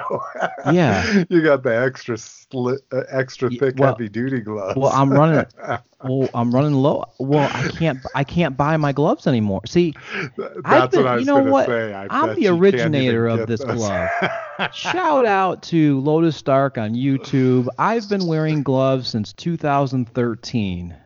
Yeah. 0.72 1.24
you 1.28 1.42
got 1.42 1.62
the 1.62 1.76
extra 1.76 2.16
slit, 2.16 2.80
uh, 2.92 3.02
extra 3.10 3.50
thick, 3.50 3.74
well- 3.78 3.92
heavy 3.94 4.08
duty 4.08 4.40
gloves. 4.40 4.76
Well, 4.76 4.92
I'm 4.92 5.12
running. 5.12 5.44
Well, 6.02 6.30
I'm 6.32 6.50
running 6.50 6.72
low. 6.74 7.04
Well, 7.18 7.50
I 7.52 7.68
can't. 7.68 7.98
I 8.14 8.24
can't 8.24 8.56
buy 8.56 8.76
my 8.78 8.92
gloves 8.92 9.26
anymore. 9.26 9.62
See, 9.66 9.94
That's 10.36 10.94
been- 10.94 11.02
what 11.02 11.06
I 11.06 11.14
was 11.16 11.20
you 11.20 11.26
know 11.26 11.42
what? 11.42 11.66
Say. 11.66 11.92
I 11.92 12.06
I'm 12.10 12.34
the 12.34 12.48
originator 12.48 13.26
of 13.28 13.46
this 13.46 13.62
those. 13.62 13.76
glove. 13.76 14.08
Shout 14.72 15.26
out 15.26 15.62
to 15.64 16.00
Lotus 16.00 16.36
Stark 16.36 16.78
on 16.78 16.94
YouTube. 16.94 17.68
I've 17.78 18.08
been 18.08 18.26
wearing 18.26 18.62
gloves 18.62 19.08
since 19.08 19.32
2013. 19.34 20.96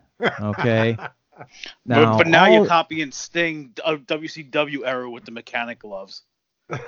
Okay. 0.41 0.97
but, 0.97 1.09
but 1.87 2.27
now 2.29 2.47
all- 2.47 2.53
you're 2.53 2.67
copying 2.67 3.11
Sting 3.11 3.73
uh, 3.85 3.97
WCW 3.97 4.87
era 4.87 5.11
with 5.11 5.25
the 5.25 5.33
mechanic 5.33 5.81
gloves. 5.81 6.23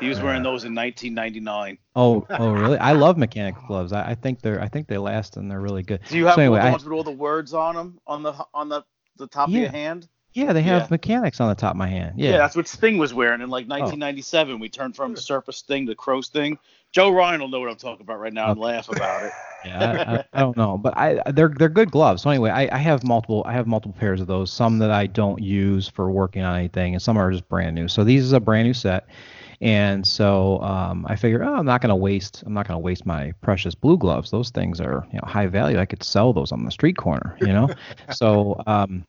He 0.01 0.09
was 0.09 0.21
wearing 0.21 0.43
those 0.45 0.65
in 0.65 0.75
1999. 0.75 1.79
Oh, 1.95 2.27
oh, 2.31 2.53
really? 2.53 2.79
I 2.79 2.93
love 2.93 3.17
mechanic 3.19 3.55
gloves. 3.67 3.93
I, 3.93 4.11
I 4.11 4.15
think 4.15 4.41
they're. 4.41 4.61
I 4.61 4.69
think 4.69 4.89
they 4.89 4.99
last 4.99 5.37
and 5.37 5.51
they're 5.51 5.61
really 5.61 5.83
good. 5.83 6.01
Do 6.09 6.17
you 6.17 6.27
have 6.27 6.35
so 6.37 6.43
anyway, 6.43 6.61
the 6.61 6.67
I- 6.67 6.71
ones 6.71 6.85
with 6.85 6.93
all 6.93 7.05
the 7.05 7.11
words 7.11 7.53
on 7.55 7.75
them 7.75 7.99
on 8.07 8.23
the 8.23 8.35
on 8.55 8.69
the 8.69 8.83
the 9.17 9.27
top 9.27 9.49
of 9.49 9.55
your 9.55 9.71
hand? 9.71 10.09
yeah, 10.33 10.53
they 10.53 10.61
have 10.61 10.83
Yeah. 10.83 10.89
mechanics 10.91 11.41
on 11.41 11.49
the 11.49 11.55
top 11.55 11.71
of 11.71 11.77
my 11.79 11.87
hand. 11.89 12.15
Yeah. 12.19 12.33
Yeah. 12.33 12.37
that's 12.39 12.55
what 12.55 12.69
Sting 12.69 12.99
was 12.99 13.15
wearing 13.15 13.41
in 13.41 13.49
Oh. 13.49 13.53
like 13.53 13.67
1997. 13.69 14.59
We 14.61 14.69
turned 14.69 14.95
from 14.95 15.17
Surfer 15.17 15.53
Sting 15.53 15.87
to 15.87 15.95
Crow 15.95 16.21
Sting. 16.21 16.59
Joe 16.93 17.11
Ryan 17.11 17.41
will 17.41 17.49
know 17.49 17.61
what 17.61 17.71
I'm 17.71 17.77
talking 17.77 18.03
about 18.05 18.19
right 18.21 18.33
now 18.35 18.51
and 18.51 18.61
laugh 18.61 18.89
about 18.91 19.25
it. 19.25 19.33
Yeah, 19.65 19.81
I, 20.07 20.15
I, 20.19 20.25
I 20.33 20.41
don't 20.41 20.57
know, 20.57 20.79
but 20.79 20.97
I 20.97 21.21
they're 21.33 21.49
they're 21.49 21.69
good 21.69 21.91
gloves. 21.91 22.23
So 22.23 22.31
anyway, 22.31 22.51
I, 22.51 22.69
I 22.73 22.79
have 22.79 23.03
multiple 23.03 23.43
I 23.47 23.53
have 23.55 23.67
multiple 23.67 23.97
pairs 23.99 24.21
of 24.21 24.29
those. 24.29 24.53
Some 24.53 24.79
that 24.79 24.93
I 24.93 25.07
don't 25.09 25.43
use 25.43 25.89
for 25.89 26.09
working 26.09 26.43
on 26.43 26.55
anything, 26.57 26.93
and 26.95 27.03
some 27.03 27.17
are 27.17 27.33
just 27.33 27.49
brand 27.49 27.75
new. 27.75 27.89
So 27.89 28.05
these 28.05 28.23
is 28.23 28.31
a 28.33 28.39
brand 28.39 28.69
new 28.69 28.75
set, 28.75 29.09
and 29.61 30.07
so 30.07 30.61
um, 30.61 31.07
I 31.09 31.17
figured, 31.17 31.43
oh, 31.43 31.55
I'm 31.55 31.67
not 31.67 31.81
gonna 31.81 31.97
waste 31.97 32.43
I'm 32.47 32.55
not 32.55 32.69
gonna 32.69 32.79
waste 32.79 33.07
my 33.07 33.33
precious 33.41 33.75
blue 33.75 33.97
gloves. 33.97 34.31
Those 34.31 34.51
things 34.51 34.81
are 34.81 35.07
you 35.13 35.19
know 35.19 35.27
high 35.27 35.47
value. 35.47 35.79
I 35.79 35.87
could 35.87 36.03
sell 36.03 36.33
those 36.33 36.53
on 36.53 36.65
the 36.65 36.71
street 36.71 36.97
corner, 36.97 37.37
you 37.41 37.49
know. 37.49 37.69
so 38.13 38.63
um, 38.67 39.05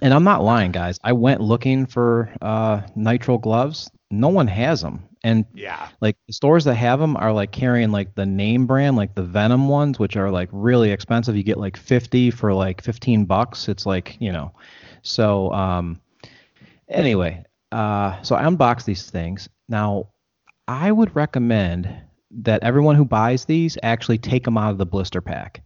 and 0.00 0.12
I'm 0.12 0.24
not 0.24 0.42
lying, 0.42 0.72
guys. 0.72 0.98
I 1.04 1.12
went 1.12 1.40
looking 1.40 1.86
for 1.86 2.32
uh, 2.40 2.82
nitrile 2.96 3.40
gloves. 3.40 3.90
No 4.10 4.28
one 4.28 4.46
has 4.46 4.82
them, 4.82 5.08
and 5.24 5.44
yeah. 5.54 5.88
like 6.00 6.16
the 6.26 6.32
stores 6.32 6.64
that 6.64 6.74
have 6.74 6.98
them 6.98 7.16
are 7.16 7.32
like 7.32 7.52
carrying 7.52 7.90
like 7.90 8.14
the 8.14 8.26
name 8.26 8.66
brand 8.66 8.96
like 8.96 9.14
the 9.14 9.22
venom 9.22 9.68
ones 9.68 9.98
which 9.98 10.16
are 10.16 10.30
like 10.30 10.48
really 10.52 10.90
expensive 10.90 11.36
you 11.36 11.42
get 11.42 11.58
like 11.58 11.76
50 11.76 12.30
for 12.30 12.52
like 12.52 12.82
15 12.82 13.24
bucks 13.24 13.68
it's 13.68 13.86
like 13.86 14.16
you 14.20 14.32
know 14.32 14.52
so 15.02 15.52
um 15.52 16.00
anyway 16.88 17.42
uh 17.70 18.20
so 18.22 18.34
i 18.34 18.44
unboxed 18.44 18.86
these 18.86 19.08
things 19.10 19.48
now 19.72 20.08
i 20.68 20.92
would 20.92 21.14
recommend 21.16 21.92
that 22.30 22.62
everyone 22.62 22.94
who 22.94 23.04
buys 23.04 23.44
these 23.46 23.76
actually 23.82 24.18
take 24.18 24.44
them 24.44 24.56
out 24.56 24.70
of 24.70 24.78
the 24.78 24.86
blister 24.86 25.20
pack 25.20 25.62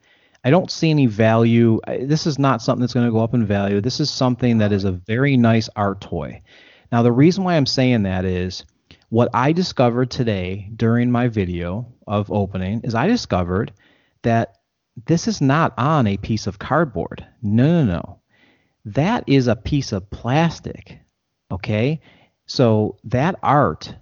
I 0.46 0.50
don't 0.50 0.70
see 0.70 0.90
any 0.90 1.06
value. 1.06 1.80
This 2.02 2.24
is 2.24 2.38
not 2.38 2.62
something 2.62 2.80
that's 2.80 2.94
going 2.94 3.06
to 3.06 3.10
go 3.10 3.18
up 3.18 3.34
in 3.34 3.44
value. 3.44 3.80
This 3.80 3.98
is 3.98 4.12
something 4.12 4.58
that 4.58 4.70
is 4.70 4.84
a 4.84 4.92
very 4.92 5.36
nice 5.36 5.68
art 5.74 6.00
toy. 6.00 6.40
Now, 6.92 7.02
the 7.02 7.10
reason 7.10 7.42
why 7.42 7.56
I'm 7.56 7.66
saying 7.66 8.04
that 8.04 8.24
is 8.24 8.64
what 9.08 9.28
I 9.34 9.50
discovered 9.50 10.08
today 10.08 10.70
during 10.76 11.10
my 11.10 11.26
video 11.26 11.92
of 12.06 12.30
opening 12.30 12.82
is 12.84 12.94
I 12.94 13.08
discovered 13.08 13.72
that 14.22 14.58
this 15.06 15.26
is 15.26 15.40
not 15.40 15.74
on 15.78 16.06
a 16.06 16.16
piece 16.16 16.46
of 16.46 16.60
cardboard. 16.60 17.26
No, 17.42 17.84
no, 17.84 17.94
no. 17.94 18.20
That 18.84 19.24
is 19.26 19.48
a 19.48 19.56
piece 19.56 19.90
of 19.90 20.08
plastic. 20.10 21.00
Okay? 21.50 22.00
So 22.47 22.97
that 23.05 23.36
art 23.43 23.94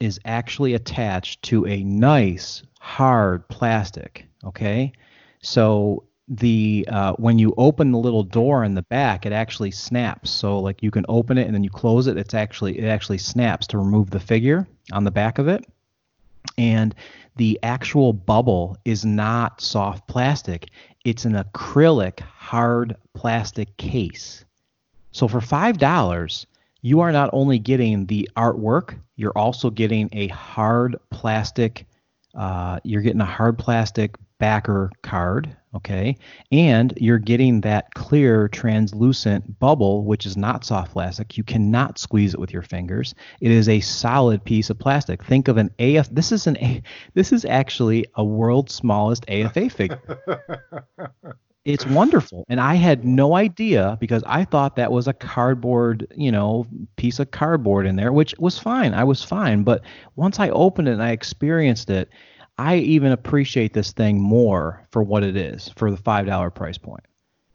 is 0.00 0.20
actually 0.24 0.74
attached 0.74 1.42
to 1.42 1.66
a 1.66 1.82
nice 1.84 2.62
hard 2.80 3.48
plastic. 3.48 4.26
Okay? 4.44 4.92
So 5.40 6.04
the 6.28 6.86
uh, 6.90 7.12
when 7.14 7.38
you 7.38 7.54
open 7.56 7.92
the 7.92 7.98
little 7.98 8.22
door 8.22 8.64
in 8.64 8.74
the 8.74 8.82
back, 8.82 9.26
it 9.26 9.32
actually 9.32 9.70
snaps. 9.70 10.30
So 10.30 10.58
like 10.58 10.82
you 10.82 10.90
can 10.90 11.04
open 11.08 11.38
it 11.38 11.46
and 11.46 11.54
then 11.54 11.64
you 11.64 11.70
close 11.70 12.06
it. 12.06 12.16
It's 12.16 12.34
actually 12.34 12.78
it 12.78 12.86
actually 12.86 13.18
snaps 13.18 13.66
to 13.68 13.78
remove 13.78 14.10
the 14.10 14.20
figure 14.20 14.66
on 14.92 15.04
the 15.04 15.10
back 15.10 15.38
of 15.38 15.48
it. 15.48 15.64
And 16.58 16.94
the 17.36 17.58
actual 17.62 18.12
bubble 18.12 18.76
is 18.84 19.04
not 19.04 19.60
soft 19.60 20.06
plastic. 20.06 20.70
It's 21.04 21.24
an 21.24 21.34
acrylic 21.34 22.20
hard 22.20 22.96
plastic 23.14 23.76
case. 23.76 24.44
So 25.12 25.28
for 25.28 25.40
five 25.40 25.78
dollars, 25.78 26.46
you 26.84 27.00
are 27.00 27.12
not 27.12 27.30
only 27.32 27.58
getting 27.58 28.04
the 28.04 28.28
artwork, 28.36 28.98
you're 29.16 29.36
also 29.36 29.70
getting 29.70 30.10
a 30.12 30.28
hard 30.28 30.96
plastic. 31.08 31.86
Uh, 32.36 32.78
you're 32.84 33.00
getting 33.00 33.22
a 33.22 33.24
hard 33.24 33.58
plastic 33.58 34.16
backer 34.38 34.90
card, 35.02 35.56
okay, 35.74 36.14
and 36.52 36.92
you're 36.98 37.18
getting 37.18 37.62
that 37.62 37.94
clear 37.94 38.48
translucent 38.48 39.58
bubble, 39.58 40.04
which 40.04 40.26
is 40.26 40.36
not 40.36 40.62
soft 40.62 40.92
plastic. 40.92 41.38
You 41.38 41.44
cannot 41.44 41.98
squeeze 41.98 42.34
it 42.34 42.40
with 42.40 42.52
your 42.52 42.60
fingers. 42.60 43.14
It 43.40 43.50
is 43.50 43.66
a 43.66 43.80
solid 43.80 44.44
piece 44.44 44.68
of 44.68 44.78
plastic. 44.78 45.24
Think 45.24 45.48
of 45.48 45.56
an 45.56 45.70
AF. 45.78 46.10
This 46.10 46.32
is 46.32 46.46
an 46.46 46.58
A. 46.58 46.82
This 47.14 47.32
is 47.32 47.46
actually 47.46 48.04
a 48.14 48.22
world's 48.22 48.74
smallest 48.74 49.24
AFA 49.30 49.70
figure. 49.70 50.18
It's 51.64 51.86
wonderful. 51.86 52.44
And 52.48 52.60
I 52.60 52.74
had 52.74 53.04
no 53.04 53.36
idea 53.36 53.96
because 53.98 54.22
I 54.26 54.44
thought 54.44 54.76
that 54.76 54.92
was 54.92 55.08
a 55.08 55.14
cardboard, 55.14 56.06
you 56.14 56.30
know, 56.30 56.66
piece 56.96 57.18
of 57.18 57.30
cardboard 57.30 57.86
in 57.86 57.96
there, 57.96 58.12
which 58.12 58.34
was 58.38 58.58
fine. 58.58 58.92
I 58.92 59.04
was 59.04 59.24
fine. 59.24 59.62
But 59.62 59.82
once 60.16 60.38
I 60.38 60.50
opened 60.50 60.88
it 60.88 60.92
and 60.92 61.02
I 61.02 61.10
experienced 61.10 61.88
it, 61.88 62.10
I 62.58 62.76
even 62.76 63.12
appreciate 63.12 63.72
this 63.72 63.92
thing 63.92 64.20
more 64.20 64.86
for 64.90 65.02
what 65.02 65.24
it 65.24 65.36
is 65.36 65.70
for 65.76 65.90
the 65.90 65.96
$5 65.96 66.54
price. 66.54 66.78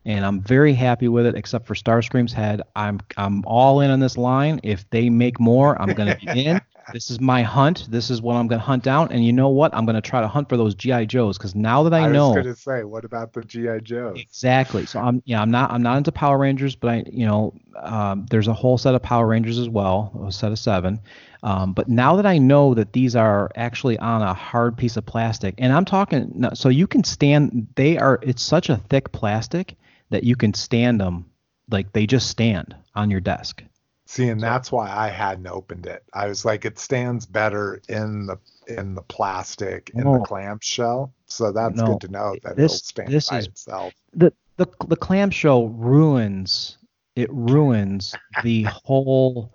And 0.06 0.26
I'm 0.26 0.41
very 0.41 0.73
happy 0.73 1.07
with 1.07 1.27
it, 1.27 1.36
except 1.36 1.68
for 1.68 1.76
Starscream's 1.76 2.34
head. 2.34 2.61
I'm 2.76 2.99
I'm 3.15 3.44
all 3.45 3.81
in 3.81 3.91
on 3.91 3.99
this 3.99 4.18
line. 4.18 4.60
If 4.64 4.90
they 4.90 5.10
make 5.10 5.40
more, 5.40 5.80
I'm 5.80 5.94
gonna 5.94 6.18
be 6.18 6.27
in. 6.45 6.61
This 6.94 7.10
is 7.10 7.20
my 7.20 7.41
hunt. 7.41 7.88
This 7.90 8.10
is 8.10 8.22
what 8.22 8.36
I'm 8.36 8.48
gonna 8.48 8.61
hunt 8.61 8.84
down. 8.84 9.11
And 9.11 9.26
you 9.26 9.34
know 9.34 9.49
what? 9.49 9.74
I'm 9.74 9.86
gonna 9.86 10.02
try 10.02 10.22
to 10.22 10.28
hunt 10.28 10.49
for 10.49 10.57
those 10.57 10.76
GI 10.76 11.06
Joes 11.07 11.38
because 11.38 11.56
now 11.56 11.84
that 11.84 11.94
I, 11.94 12.02
I 12.02 12.11
know 12.11 12.30
was 12.30 12.44
going 12.44 12.56
to 12.56 12.60
say, 12.60 12.84
what 12.84 13.06
about 13.06 13.34
the 13.34 13.41
GI 13.41 13.82
Joes? 13.84 14.20
Exactly. 14.20 14.86
So 14.86 14.99
I'm 14.99 15.22
yeah 15.26 15.41
I'm 15.41 15.52
not 15.52 15.72
I'm 15.72 15.82
not 15.82 15.98
into 15.98 16.11
Power 16.11 16.38
Rangers, 16.38 16.76
but 16.76 16.90
I 16.90 17.03
you 17.07 17.26
know 17.26 17.53
um, 17.78 18.26
there's 18.30 18.48
a 18.48 18.53
whole 18.53 18.78
set 18.78 18.95
of 18.95 19.02
Power 19.02 19.28
Rangers 19.28 19.57
as 19.57 19.70
well, 19.70 20.26
a 20.28 20.32
set 20.32 20.52
of 20.52 20.60
seven. 20.60 20.99
Um, 21.41 21.74
but 21.74 21.88
now 21.88 22.18
that 22.18 22.26
I 22.26 22.38
know 22.38 22.74
that 22.74 22.91
these 22.91 23.16
are 23.16 23.49
actually 23.56 23.98
on 23.99 24.22
a 24.22 24.34
hard 24.34 24.78
piece 24.78 24.98
of 24.98 25.06
plastic, 25.06 25.56
and 25.57 25.72
I'm 25.72 25.86
talking 25.86 26.45
so 26.53 26.70
you 26.70 26.88
can 26.88 27.03
stand. 27.03 27.68
They 27.76 27.98
are 27.98 28.20
it's 28.22 28.44
such 28.44 28.70
a 28.70 28.78
thick 28.78 29.11
plastic 29.11 29.76
that 30.10 30.24
you 30.24 30.36
can 30.36 30.53
stand 30.53 30.99
them 30.99 31.30
like 31.72 31.94
they 31.94 32.06
just 32.06 32.30
stand 32.30 32.76
on 32.95 33.11
your 33.11 33.22
desk. 33.22 33.64
See, 34.10 34.27
and 34.30 34.41
that's 34.41 34.72
why 34.72 34.90
I 34.90 35.10
hadn't 35.10 35.45
opened 35.45 35.86
it. 35.86 36.03
I 36.15 36.26
was 36.26 36.44
like, 36.44 36.65
it 36.65 36.80
stands 36.80 37.27
better 37.27 37.80
in 37.90 38.26
the 38.26 38.40
in 38.68 38.95
the 38.95 39.03
plastic 39.03 39.91
in 39.94 40.03
No. 40.03 40.18
the 40.18 40.23
clamshell. 40.26 41.14
So 41.27 41.52
that's 41.52 41.76
No. 41.76 41.86
good 41.86 42.02
to 42.02 42.07
know 42.07 42.36
that 42.44 42.56
This- 42.56 42.73
it'll 42.73 42.86
stand 42.86 43.11
this 43.14 43.30
by 43.30 43.38
is- 43.38 43.45
itself. 43.45 43.94
the 44.15 44.34
the 44.57 44.65
the 44.88 44.95
clamshell 44.95 45.69
ruins 45.69 46.80
it 47.15 47.31
ruins 47.31 48.15
the 48.44 48.64
whole 48.64 49.52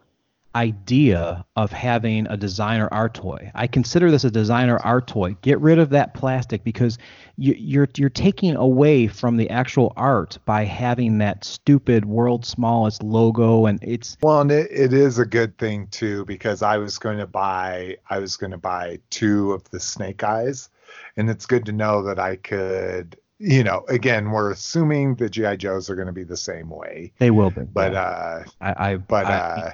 idea 0.54 1.44
of 1.56 1.72
having 1.72 2.26
a 2.28 2.36
designer 2.36 2.88
art 2.92 3.14
toy. 3.14 3.50
I 3.54 3.66
consider 3.66 4.10
this 4.10 4.24
a 4.24 4.30
designer 4.30 4.78
art 4.78 5.06
toy. 5.06 5.36
Get 5.42 5.60
rid 5.60 5.78
of 5.78 5.90
that 5.90 6.14
plastic 6.14 6.64
because 6.64 6.98
you, 7.36 7.54
you're 7.58 7.88
you're 7.96 8.08
taking 8.08 8.54
away 8.56 9.06
from 9.08 9.36
the 9.36 9.50
actual 9.50 9.92
art 9.96 10.38
by 10.44 10.64
having 10.64 11.18
that 11.18 11.44
stupid 11.44 12.04
world's 12.04 12.48
smallest 12.48 13.02
logo 13.02 13.66
and 13.66 13.78
it's 13.82 14.16
Well, 14.22 14.40
and 14.40 14.50
it, 14.52 14.70
it 14.70 14.92
is 14.92 15.18
a 15.18 15.26
good 15.26 15.58
thing 15.58 15.88
too 15.88 16.24
because 16.26 16.62
I 16.62 16.76
was 16.78 16.98
going 16.98 17.18
to 17.18 17.26
buy 17.26 17.96
I 18.08 18.18
was 18.18 18.36
going 18.36 18.52
to 18.52 18.58
buy 18.58 19.00
two 19.10 19.52
of 19.52 19.68
the 19.70 19.80
snake 19.80 20.22
eyes, 20.22 20.68
and 21.16 21.28
it's 21.28 21.46
good 21.46 21.64
to 21.66 21.72
know 21.72 22.02
that 22.04 22.18
I 22.18 22.36
could 22.36 23.16
you 23.40 23.64
know, 23.64 23.84
again, 23.88 24.30
we're 24.30 24.52
assuming 24.52 25.16
the 25.16 25.28
GI 25.28 25.56
Joes 25.56 25.90
are 25.90 25.96
going 25.96 26.06
to 26.06 26.12
be 26.12 26.22
the 26.22 26.36
same 26.36 26.70
way, 26.70 27.12
They 27.18 27.32
will 27.32 27.50
be. 27.50 27.62
but 27.62 27.92
yeah. 27.92 28.00
uh, 28.00 28.44
I, 28.60 28.90
I 28.92 28.96
but 28.96 29.26
I- 29.26 29.32
uh, 29.34 29.70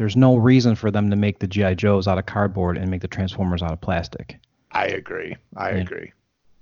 there's 0.00 0.16
no 0.16 0.36
reason 0.36 0.74
for 0.74 0.90
them 0.90 1.10
to 1.10 1.14
make 1.16 1.40
the 1.40 1.46
GI 1.46 1.74
Joes 1.74 2.08
out 2.08 2.16
of 2.16 2.24
cardboard 2.24 2.78
and 2.78 2.90
make 2.90 3.02
the 3.02 3.06
Transformers 3.06 3.62
out 3.62 3.74
of 3.74 3.82
plastic. 3.82 4.38
I 4.72 4.86
agree. 4.86 5.36
I 5.58 5.72
Yeah. 5.72 5.76
agree. 5.76 6.12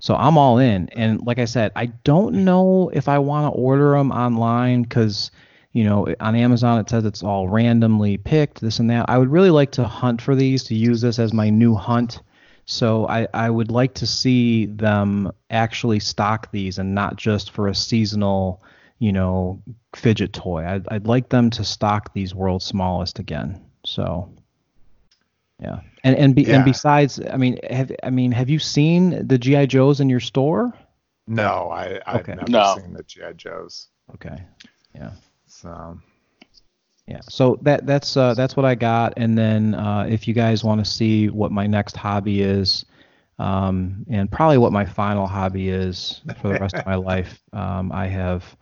So 0.01 0.17
I'm 0.17 0.37
all 0.37 0.59
in. 0.59 0.89
And 0.89 1.25
like 1.25 1.39
I 1.39 1.45
said, 1.45 1.71
I 1.77 1.87
don't 2.03 2.45
know 2.45 2.91
if 2.93 3.07
I 3.09 3.21
want 3.21 3.47
to 3.47 3.57
order 3.57 3.93
them 3.93 4.11
online 4.11 4.83
because, 4.83 5.31
you 5.73 5.85
know, 5.85 6.13
on 6.19 6.35
Amazon 6.35 6.81
it 6.81 6.91
says 6.91 7.05
it's 7.05 7.23
all 7.23 7.49
randomly 7.49 8.17
picked, 8.17 8.61
this 8.61 8.81
and 8.81 8.91
that. 8.91 9.09
I 9.09 9.19
would 9.19 9.31
really 9.31 9.51
like 9.51 9.71
to 9.73 9.85
hunt 9.85 10.21
for 10.21 10.35
these 10.35 10.65
to 10.65 10.75
use 10.75 11.01
this 11.01 11.21
as 11.21 11.33
my 11.33 11.49
new 11.49 11.77
hunt. 11.77 12.21
So 12.65 13.07
I, 13.07 13.29
I 13.33 13.51
would 13.51 13.71
like 13.71 13.95
to 13.95 14.07
see 14.07 14.67
them 14.67 15.31
actually 15.49 16.01
stock 16.01 16.51
these 16.51 16.79
and 16.79 16.93
not 16.93 17.15
just 17.15 17.53
for 17.53 17.69
a 17.69 17.75
seasonal, 17.75 18.65
you 18.99 19.13
know, 19.13 19.63
fidget 19.95 20.33
toy. 20.33 20.65
I'd, 20.65 20.87
I'd 20.89 21.07
like 21.07 21.29
them 21.29 21.51
to 21.51 21.65
stock 21.65 22.13
these 22.15 22.35
world's 22.35 22.65
smallest 22.65 23.19
again. 23.19 23.65
So. 23.85 24.31
Yeah, 25.61 25.81
and 26.05 26.15
and 26.17 26.35
be, 26.37 26.47
Yeah. 26.47 26.55
and 26.55 26.65
besides, 26.65 27.21
I 27.33 27.37
mean, 27.37 27.59
have 27.69 27.91
I 28.05 28.11
mean, 28.11 28.31
have 28.31 28.49
you 28.49 28.61
seen 28.61 29.27
the 29.27 29.37
GI 29.37 29.67
Joes 29.67 29.99
in 29.99 30.09
your 30.09 30.21
store? 30.21 30.73
No, 31.27 31.69
I 31.71 32.01
I've 32.07 32.21
Okay. 32.21 32.35
never 32.37 32.49
No. 32.49 32.75
seen 32.77 32.93
the 32.93 33.03
GI 33.03 33.35
Joes. 33.35 33.89
Okay, 34.15 34.41
yeah. 34.95 35.11
So 35.47 35.99
yeah. 37.09 37.21
So 37.29 37.59
that 37.63 37.87
that's 37.87 38.17
uh, 38.17 38.35
that's 38.35 38.57
what 38.57 38.65
I 38.65 38.75
got, 38.77 39.15
and 39.17 39.37
then 39.37 39.75
uh, 39.75 40.07
if 40.09 40.29
you 40.29 40.35
guys 40.35 40.63
want 40.63 40.85
to 40.85 40.89
see 40.89 41.29
what 41.29 41.51
my 41.51 41.67
next 41.67 41.97
hobby 41.97 42.43
is, 42.43 42.85
um, 43.41 44.07
and 44.09 44.31
probably 44.31 44.59
what 44.59 44.73
my 44.73 44.85
final 44.85 45.27
hobby 45.27 45.71
is 45.71 46.21
for 46.41 46.49
the 46.49 46.57
rest 46.57 46.77
of 46.77 46.87
my 46.87 46.95
life, 47.13 47.41
um, 47.53 47.91
I 47.91 48.07
have 48.07 48.57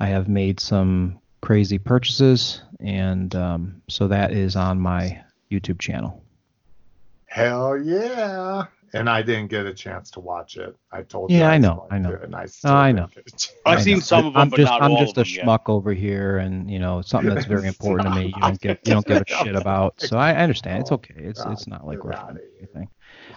I 0.00 0.06
have 0.06 0.28
made 0.28 0.60
some 0.60 1.20
crazy 1.40 1.78
purchases, 1.78 2.62
and 2.80 3.34
um, 3.34 3.82
so 3.88 4.08
that 4.08 4.32
is 4.32 4.56
on 4.56 4.80
my 4.80 5.22
YouTube 5.50 5.78
channel. 5.78 6.22
hell 7.26 7.76
yeah. 7.78 8.64
And 8.92 9.10
I 9.10 9.22
didn't 9.22 9.48
get 9.48 9.66
a 9.66 9.74
chance 9.74 10.08
to 10.12 10.20
watch 10.20 10.56
it. 10.56 10.76
I 10.92 11.02
told 11.02 11.32
Yeah, 11.32 11.38
you 11.38 11.44
I 11.46 11.54
was 11.56 11.62
know, 11.62 11.86
I 11.90 11.98
know. 11.98 12.12
to, 12.12 12.22
and 12.22 12.34
I 12.34 12.46
still 12.46 12.70
I 12.70 12.92
know. 12.92 13.08
get 13.12 13.26
a 13.26 13.30
chance. 13.30 13.52
I've 13.66 13.78
I 13.78 13.82
seen 13.82 13.94
know. 13.94 14.00
some 14.00 14.26
of 14.26 14.34
them, 14.34 14.42
I'm 14.42 14.48
but 14.50 14.56
just 14.56 14.70
not 14.70 14.82
I'm 14.82 14.92
all 14.92 14.98
just 14.98 15.16
of 15.18 15.26
a 15.26 15.28
them 15.28 15.34
yet. 15.34 15.44
schmuck 15.44 15.68
over 15.68 15.92
here, 15.92 16.38
and 16.38 16.70
you 16.70 16.78
know 16.78 17.02
something 17.02 17.34
that's 17.34 17.44
very 17.46 17.66
important 17.74 18.06
to 18.06 18.10
me. 18.10 18.26
You 18.36 18.40
don't 18.42 18.60
give 18.60 18.78
you 18.84 18.92
don't 18.92 19.04
give 19.06 19.20
a 19.20 19.24
shit 19.26 19.56
about. 19.56 20.00
So 20.00 20.16
I, 20.16 20.30
I 20.30 20.36
understand. 20.36 20.80
It's 20.82 20.92
okay. 20.92 21.14
It's 21.16 21.44
it's 21.44 21.66
not 21.66 21.84
like 21.86 22.04
we're 22.04 22.12
Get 22.12 22.20
outta 22.20 22.26
friends 22.34 22.38
or 22.38 22.42
here. 22.50 22.68
anything. 22.72 22.88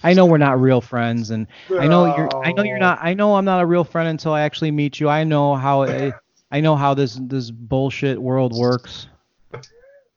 I 0.04 0.14
know 0.14 0.28
we're 0.28 0.38
not 0.38 0.62
real 0.62 0.82
friends, 0.82 1.32
and 1.32 1.48
I 1.80 1.88
know 1.88 2.06
you're. 2.06 2.30
I 2.46 2.52
know 2.52 2.62
you're 2.64 2.78
not. 2.78 3.00
I 3.02 3.16
know 3.16 3.36
I'm 3.36 3.46
not 3.46 3.62
a 3.62 3.66
real 3.66 3.84
friend 3.84 4.08
until 4.10 4.34
I 4.34 4.42
actually 4.42 4.70
meet 4.72 5.00
you. 5.00 5.10
I 5.10 5.24
know 5.24 5.56
how. 5.56 5.84
I, 5.84 6.14
I 6.52 6.62
know 6.62 6.76
how 6.76 6.94
this 6.94 7.18
this 7.22 7.52
bullshit 7.52 8.22
world 8.22 8.54
works. 8.54 9.08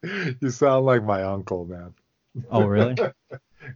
You 0.02 0.51
sound 0.51 0.86
like 0.86 1.05
my 1.05 1.23
uncle, 1.23 1.65
man. 1.66 1.94
Oh 2.51 2.65
really? 2.65 2.97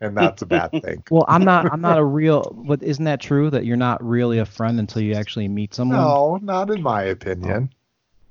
And 0.00 0.16
that's 0.16 0.42
a 0.42 0.46
bad 0.46 0.70
thing. 0.70 1.04
Well, 1.10 1.26
I'm 1.28 1.44
not. 1.44 1.70
I'm 1.70 1.82
not 1.82 1.98
a 1.98 2.04
real. 2.04 2.42
But 2.66 2.82
isn't 2.82 3.04
that 3.04 3.20
true 3.20 3.50
that 3.50 3.66
you're 3.66 3.76
not 3.76 4.02
really 4.02 4.38
a 4.38 4.46
friend 4.46 4.80
until 4.80 5.02
you 5.02 5.14
actually 5.14 5.46
meet 5.46 5.74
someone? 5.74 5.98
No, 5.98 6.38
not 6.42 6.70
in 6.70 6.82
my 6.82 7.02
opinion. 7.02 7.70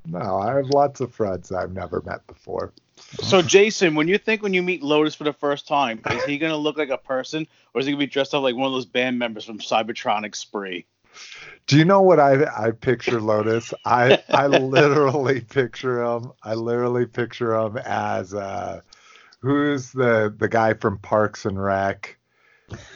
No, 0.06 0.38
I 0.40 0.56
have 0.56 0.70
lots 0.70 1.00
of 1.00 1.14
friends 1.14 1.52
I've 1.52 1.72
never 1.72 2.02
met 2.02 2.26
before. 2.28 2.74
So 3.22 3.42
Jason, 3.42 3.96
when 3.96 4.08
you 4.08 4.18
think 4.18 4.42
when 4.42 4.54
you 4.54 4.62
meet 4.64 4.84
Lotus 4.84 5.16
for 5.16 5.24
the 5.24 5.34
first 5.34 5.68
time, 5.68 6.02
is 6.12 6.24
he 6.26 6.38
gonna 6.38 6.58
look 6.58 6.78
like 6.78 6.90
a 6.90 6.98
person, 6.98 7.48
or 7.74 7.80
is 7.80 7.86
he 7.86 7.94
gonna 7.94 8.00
be 8.00 8.08
dressed 8.08 8.34
up 8.34 8.44
like 8.44 8.56
one 8.56 8.66
of 8.66 8.74
those 8.74 8.86
band 8.86 9.20
members 9.20 9.46
from 9.46 9.60
Cybertronic 9.60 10.36
Spree? 10.36 10.86
Do 11.68 11.78
you 11.78 11.86
know 11.86 12.02
what 12.02 12.20
I 12.20 12.46
I 12.46 12.72
picture 12.72 13.22
Lotus? 13.22 13.74
I 13.86 14.18
I 14.34 14.48
literally 14.48 15.42
picture 15.42 16.04
him. 16.04 16.32
I 16.44 16.56
literally 16.56 17.06
picture 17.06 17.56
him 17.56 17.78
as 17.78 18.34
uh 18.34 18.82
who's 19.42 19.92
the 19.92 20.34
the 20.36 20.50
guy 20.50 20.74
from 20.74 21.00
Parks 21.00 21.46
and 21.46 21.62
Rec? 21.62 22.18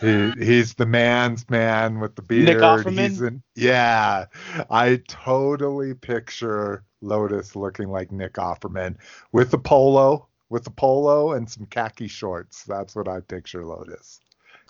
He 0.02 0.32
he's 0.32 0.74
the 0.74 0.86
man's 0.86 1.50
man 1.50 2.00
with 2.00 2.16
the 2.16 2.22
beard. 2.22 2.90
He's 2.90 3.22
in, 3.22 3.44
yeah. 3.56 4.26
I 4.70 5.02
totally 5.08 5.94
picture 5.94 6.84
Lotus 7.02 7.56
looking 7.56 7.90
like 7.90 8.12
Nick 8.12 8.34
Offerman 8.34 8.98
with 9.32 9.52
the 9.52 9.58
polo, 9.58 10.28
with 10.50 10.64
the 10.64 10.72
polo 10.72 11.34
and 11.34 11.50
some 11.50 11.66
khaki 11.68 12.08
shorts. 12.08 12.64
That's 12.64 12.96
what 12.96 13.08
I 13.08 13.20
picture 13.22 13.66
Lotus. 13.66 14.20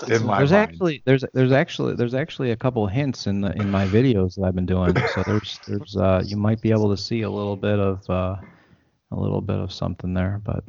In 0.04 0.26
my 0.26 0.38
there's 0.38 0.52
mind. 0.52 0.70
actually 0.70 1.02
there's 1.06 1.26
there's 1.34 1.52
actually 1.52 1.96
there's 1.96 2.14
actually 2.14 2.52
a 2.52 2.56
couple 2.56 2.86
hints 2.88 3.26
in 3.28 3.42
the 3.42 3.52
in 3.54 3.72
my 3.72 3.88
videos 3.88 4.36
that 4.36 4.44
I've 4.44 4.56
been 4.56 4.66
doing. 4.66 4.96
So 5.14 5.24
there's 5.26 5.60
there's 5.68 5.98
uh 5.98 6.24
you 6.26 6.38
might 6.38 6.62
be 6.62 6.72
able 6.72 6.90
to 6.96 7.02
see 7.02 7.22
a 7.24 7.30
little 7.30 7.56
bit 7.56 7.80
of 7.80 8.08
uh 8.10 8.36
a 9.12 9.16
little 9.16 9.42
bit 9.42 9.58
of 9.58 9.72
something 9.72 10.14
there, 10.14 10.42
but 10.44 10.64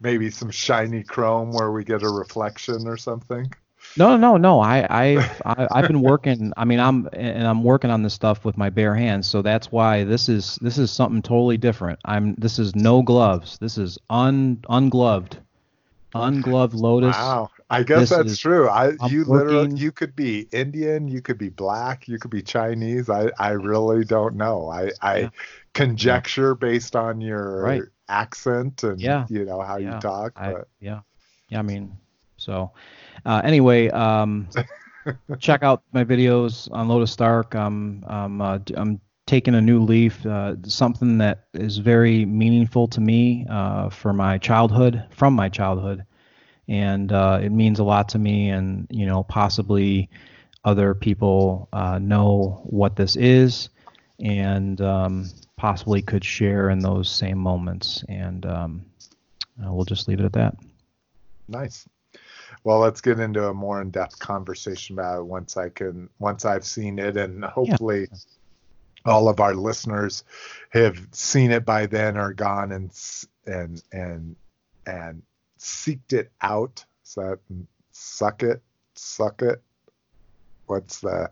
maybe 0.00 0.30
some 0.30 0.50
shiny 0.50 1.02
chrome 1.02 1.52
where 1.52 1.70
we 1.70 1.84
get 1.84 2.02
a 2.02 2.08
reflection 2.08 2.88
or 2.88 2.96
something. 2.96 3.52
no 3.96 4.16
no 4.16 4.36
no 4.36 4.60
I 4.60 4.86
I've 4.90 5.42
I, 5.44 5.68
I've 5.70 5.86
been 5.86 6.02
working. 6.02 6.52
I 6.56 6.64
mean 6.64 6.80
I'm 6.80 7.08
and 7.12 7.46
I'm 7.46 7.62
working 7.62 7.90
on 7.90 8.02
this 8.02 8.14
stuff 8.14 8.44
with 8.44 8.56
my 8.56 8.70
bare 8.70 8.94
hands. 8.94 9.28
So 9.28 9.42
that's 9.42 9.70
why 9.70 10.04
this 10.04 10.28
is 10.28 10.58
this 10.62 10.78
is 10.78 10.90
something 10.90 11.22
totally 11.22 11.58
different. 11.58 12.00
I'm 12.04 12.34
this 12.36 12.58
is 12.58 12.74
no 12.74 13.02
gloves. 13.02 13.58
This 13.58 13.78
is 13.78 13.98
un 14.10 14.58
ungloved, 14.68 15.36
ungloved 16.14 16.74
lotus. 16.74 17.16
Wow. 17.16 17.50
I 17.70 17.82
guess 17.82 18.00
This 18.00 18.10
that's 18.10 18.30
is- 18.32 18.38
true. 18.38 18.68
I 18.68 18.92
I'm 19.00 19.10
you 19.10 19.24
literally 19.24 19.74
you 19.78 19.92
could 19.92 20.14
be 20.14 20.46
Indian, 20.52 21.08
you 21.08 21.22
could 21.22 21.38
be 21.38 21.48
black, 21.48 22.06
you 22.06 22.18
could 22.18 22.30
be 22.30 22.42
Chinese. 22.42 23.08
I 23.08 23.30
I 23.38 23.50
really 23.52 24.04
don't 24.04 24.36
know. 24.36 24.68
I 24.68 24.90
I 25.00 25.18
Yeah. 25.20 25.28
conjecture 25.72 26.54
based 26.54 26.94
on 26.96 27.20
your 27.20 27.62
Right. 27.62 27.82
accent 28.08 28.82
and 28.84 29.00
Yeah. 29.00 29.24
you 29.28 29.44
know 29.44 29.60
how 29.62 29.78
Yeah. 29.78 29.94
you 29.94 30.00
talk, 30.00 30.32
I, 30.36 30.52
but 30.52 30.68
yeah, 30.80 31.00
yeah. 31.48 31.58
I 31.60 31.62
mean, 31.62 31.96
so 32.36 32.72
uh, 33.24 33.40
anyway, 33.44 33.88
um, 33.88 34.48
check 35.38 35.62
out 35.62 35.82
my 35.92 36.04
videos 36.04 36.68
on 36.72 36.88
Lotus 36.88 37.10
Stark. 37.10 37.54
I'm 37.54 38.04
um, 38.06 38.40
uh, 38.40 38.58
I'm 38.76 39.00
taking 39.32 39.54
a 39.54 39.60
new 39.62 39.80
leaf, 39.80 40.26
uh, 40.26 40.54
something 40.64 41.16
that 41.16 41.46
is 41.54 41.78
very 41.78 42.26
meaningful 42.26 42.86
to 42.86 43.00
me 43.00 43.46
uh, 43.48 43.88
for 43.88 44.12
my 44.12 44.36
childhood, 44.36 45.02
from 45.08 45.32
my 45.32 45.48
childhood, 45.48 46.04
and 46.68 47.12
uh, 47.12 47.40
it 47.42 47.48
means 47.48 47.78
a 47.78 47.82
lot 47.82 48.10
to 48.10 48.18
me. 48.18 48.50
And 48.50 48.86
you 48.90 49.06
know, 49.06 49.22
possibly 49.22 50.10
other 50.66 50.92
people 50.92 51.66
uh, 51.72 51.98
know 51.98 52.60
what 52.64 52.94
this 52.94 53.16
is, 53.16 53.70
and 54.20 54.78
um, 54.82 55.30
possibly 55.56 56.02
could 56.02 56.26
share 56.26 56.68
in 56.68 56.80
those 56.80 57.08
same 57.08 57.38
moments. 57.38 58.04
And 58.10 58.44
um, 58.44 58.84
uh, 59.64 59.72
we'll 59.72 59.86
just 59.86 60.08
leave 60.08 60.20
it 60.20 60.26
at 60.26 60.34
that. 60.34 60.56
nice. 61.48 61.88
Well, 62.64 62.80
let's 62.80 63.00
get 63.00 63.18
into 63.18 63.48
a 63.48 63.54
more 63.54 63.80
in-depth 63.80 64.18
conversation 64.18 64.94
about 64.94 65.20
it 65.20 65.24
once 65.24 65.56
I 65.56 65.70
can 65.70 66.10
once 66.18 66.44
I've 66.44 66.66
seen 66.66 66.98
it 66.98 67.16
and 67.16 67.42
hopefully 67.42 68.08
all 69.04 69.28
of 69.28 69.40
our 69.40 69.54
listeners 69.54 70.24
have 70.70 71.08
seen 71.12 71.50
it 71.50 71.64
by 71.64 71.86
then 71.86 72.16
or 72.16 72.32
gone 72.32 72.72
and 72.72 72.90
and 73.46 73.82
and 73.92 74.36
and 74.86 75.22
seeked 75.58 76.12
it 76.12 76.30
out. 76.40 76.84
So 77.02 77.22
that 77.22 77.38
suck 77.90 78.42
it, 78.42 78.62
suck 78.94 79.42
it. 79.42 79.62
What's 80.66 81.00
the? 81.00 81.30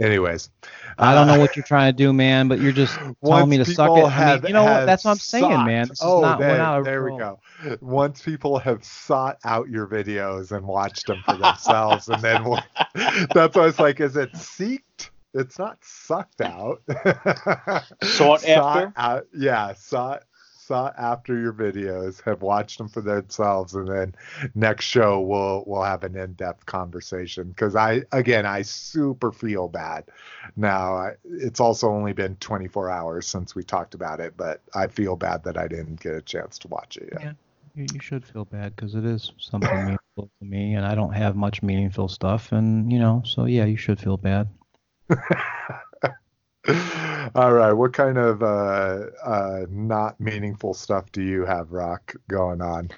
Anyways, 0.00 0.50
I 0.96 1.12
don't 1.12 1.26
know 1.26 1.34
uh, 1.34 1.38
what 1.38 1.56
you're 1.56 1.64
trying 1.64 1.92
to 1.92 1.96
do, 1.96 2.12
man, 2.12 2.46
but 2.46 2.60
you're 2.60 2.70
just 2.70 2.96
telling 3.24 3.48
me 3.48 3.56
to 3.56 3.64
suck 3.64 3.98
it. 3.98 4.04
I 4.04 4.36
mean, 4.36 4.46
you 4.46 4.52
know 4.52 4.62
what? 4.62 4.86
That's 4.86 5.04
what 5.04 5.10
I'm 5.10 5.18
saying, 5.18 5.42
sought- 5.42 5.66
man. 5.66 5.88
This 5.88 5.98
is 5.98 6.06
oh, 6.06 6.20
not. 6.20 6.38
there, 6.38 6.50
we're 6.50 6.58
not 6.58 6.80
a 6.80 6.82
there 6.84 7.04
we 7.04 7.18
go. 7.18 7.40
Once 7.80 8.22
people 8.22 8.60
have 8.60 8.84
sought 8.84 9.38
out 9.44 9.68
your 9.68 9.88
videos 9.88 10.56
and 10.56 10.64
watched 10.64 11.08
them 11.08 11.20
for 11.24 11.36
themselves, 11.36 12.08
and 12.08 12.22
then 12.22 12.44
that's 13.34 13.56
why 13.56 13.66
it's 13.66 13.80
like, 13.80 13.98
is 13.98 14.16
it 14.16 14.32
seeked? 14.34 15.10
It's 15.34 15.58
not 15.58 15.78
sucked 15.82 16.40
out. 16.40 16.82
Sought 18.02 18.44
after? 18.46 18.92
out, 18.96 19.26
yeah, 19.34 19.74
sought 19.74 20.22
sought 20.68 20.94
after 20.98 21.40
your 21.40 21.52
videos, 21.52 22.22
have 22.22 22.42
watched 22.42 22.76
them 22.76 22.88
for 22.88 23.00
themselves, 23.00 23.74
and 23.74 23.88
then 23.88 24.14
next 24.54 24.84
show 24.84 25.20
we'll 25.20 25.64
we'll 25.66 25.82
have 25.82 26.04
an 26.04 26.14
in-depth 26.14 26.66
conversation. 26.66 27.48
Because 27.48 27.74
I 27.74 28.02
again 28.12 28.44
I 28.44 28.62
super 28.62 29.32
feel 29.32 29.68
bad. 29.68 30.04
Now 30.56 30.94
I, 30.94 31.12
it's 31.24 31.58
also 31.58 31.88
only 31.88 32.12
been 32.12 32.36
24 32.36 32.90
hours 32.90 33.26
since 33.26 33.54
we 33.54 33.64
talked 33.64 33.94
about 33.94 34.20
it, 34.20 34.34
but 34.36 34.60
I 34.74 34.86
feel 34.86 35.16
bad 35.16 35.42
that 35.44 35.56
I 35.56 35.68
didn't 35.68 36.00
get 36.00 36.14
a 36.14 36.22
chance 36.22 36.58
to 36.60 36.68
watch 36.68 36.98
it 36.98 37.08
yet. 37.12 37.22
Yeah. 37.22 37.32
You, 37.74 37.86
you 37.94 38.00
should 38.00 38.26
feel 38.26 38.44
bad 38.44 38.76
because 38.76 38.94
it 38.94 39.04
is 39.04 39.32
something 39.38 39.74
meaningful 39.74 40.30
to 40.38 40.44
me, 40.44 40.74
and 40.74 40.84
I 40.84 40.94
don't 40.94 41.12
have 41.12 41.36
much 41.36 41.62
meaningful 41.62 42.08
stuff, 42.08 42.52
and 42.52 42.92
you 42.92 42.98
know, 42.98 43.22
so 43.24 43.46
yeah, 43.46 43.64
you 43.64 43.76
should 43.76 44.00
feel 44.00 44.16
bad. 44.16 44.48
All 47.34 47.52
right, 47.52 47.72
what 47.72 47.92
kind 47.92 48.18
of 48.18 48.42
uh, 48.42 49.06
uh, 49.24 49.66
not 49.70 50.20
meaningful 50.20 50.74
stuff 50.74 51.10
do 51.12 51.22
you 51.22 51.44
have, 51.44 51.72
Rock, 51.72 52.14
going 52.28 52.60
on? 52.60 52.90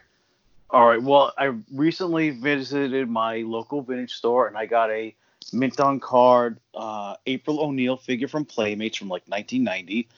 All 0.73 0.87
right. 0.87 1.03
Well, 1.03 1.32
I 1.37 1.53
recently 1.73 2.31
visited 2.31 3.09
my 3.09 3.39
local 3.39 3.82
vintage 3.82 4.12
store 4.12 4.47
and 4.47 4.57
I 4.57 4.66
got 4.66 4.91
a 4.91 5.15
mint 5.53 5.81
on 5.81 5.99
card 5.99 6.61
uh, 6.74 7.16
April 7.27 7.61
O'Neil 7.61 7.97
figure 7.97 8.28
from 8.28 8.45
Playmates 8.45 8.97
from 8.97 9.09
like 9.09 9.24
1990. 9.27 10.09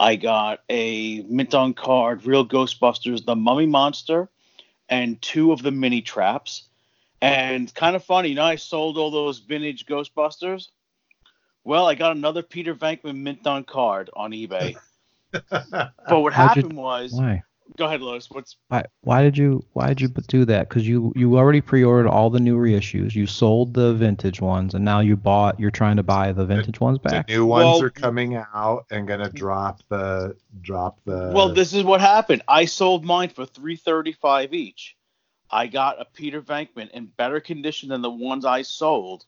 I 0.00 0.16
got 0.16 0.60
a 0.68 1.22
mint 1.22 1.54
on 1.54 1.74
card 1.74 2.26
Real 2.26 2.44
Ghostbusters, 2.44 3.24
the 3.24 3.36
Mummy 3.36 3.66
Monster, 3.66 4.28
and 4.88 5.20
two 5.22 5.52
of 5.52 5.62
the 5.62 5.70
mini 5.70 6.02
traps. 6.02 6.64
And 7.22 7.72
kind 7.74 7.94
of 7.94 8.02
funny, 8.02 8.30
you 8.30 8.34
know, 8.34 8.44
I 8.44 8.56
sold 8.56 8.98
all 8.98 9.10
those 9.10 9.38
vintage 9.38 9.86
Ghostbusters. 9.86 10.68
Well, 11.64 11.86
I 11.86 11.94
got 11.94 12.16
another 12.16 12.42
Peter 12.42 12.74
Venkman 12.74 13.16
mint 13.18 13.46
on 13.46 13.64
card 13.64 14.10
on 14.14 14.32
eBay. 14.32 14.76
but 15.50 15.92
what 16.08 16.32
How'd 16.32 16.56
you- 16.56 16.62
happened 16.62 16.76
was, 16.76 17.12
Why? 17.12 17.42
go 17.76 17.86
ahead, 17.86 18.00
Lois. 18.00 18.28
What's 18.30 18.56
Why? 18.68 18.84
Why 19.02 19.22
did 19.22 19.36
you? 19.38 19.64
Why 19.74 19.88
did 19.88 20.00
you 20.00 20.08
do 20.08 20.44
that? 20.46 20.68
Because 20.68 20.88
you 20.88 21.12
you 21.14 21.36
already 21.38 21.60
pre-ordered 21.60 22.08
all 22.08 22.30
the 22.30 22.40
new 22.40 22.56
reissues. 22.56 23.14
You 23.14 23.26
sold 23.26 23.74
the 23.74 23.94
vintage 23.94 24.40
ones, 24.40 24.74
and 24.74 24.84
now 24.84 25.00
you 25.00 25.16
bought. 25.16 25.60
You're 25.60 25.70
trying 25.70 25.96
to 25.96 26.02
buy 26.02 26.32
the 26.32 26.44
vintage 26.46 26.80
ones 26.80 26.98
The 27.02 27.08
back. 27.10 27.28
new 27.28 27.46
ones 27.46 27.64
Well- 27.64 27.82
are 27.84 27.90
coming 27.90 28.34
out 28.36 28.86
and 28.90 29.06
gonna 29.06 29.30
drop 29.30 29.82
the 29.88 30.36
drop 30.62 30.98
the. 31.04 31.30
well, 31.34 31.52
this 31.54 31.72
is 31.74 31.84
what 31.84 32.00
happened. 32.00 32.42
I 32.48 32.64
sold 32.64 33.04
mine 33.04 33.28
for 33.28 33.46
three 33.46 33.76
thirty-five 33.76 34.52
each. 34.54 34.96
I 35.52 35.66
got 35.66 36.00
a 36.00 36.04
Peter 36.06 36.40
Venkman 36.40 36.90
in 36.90 37.06
better 37.06 37.38
condition 37.40 37.88
than 37.90 38.02
the 38.02 38.10
ones 38.10 38.44
I 38.44 38.62
sold 38.62 39.26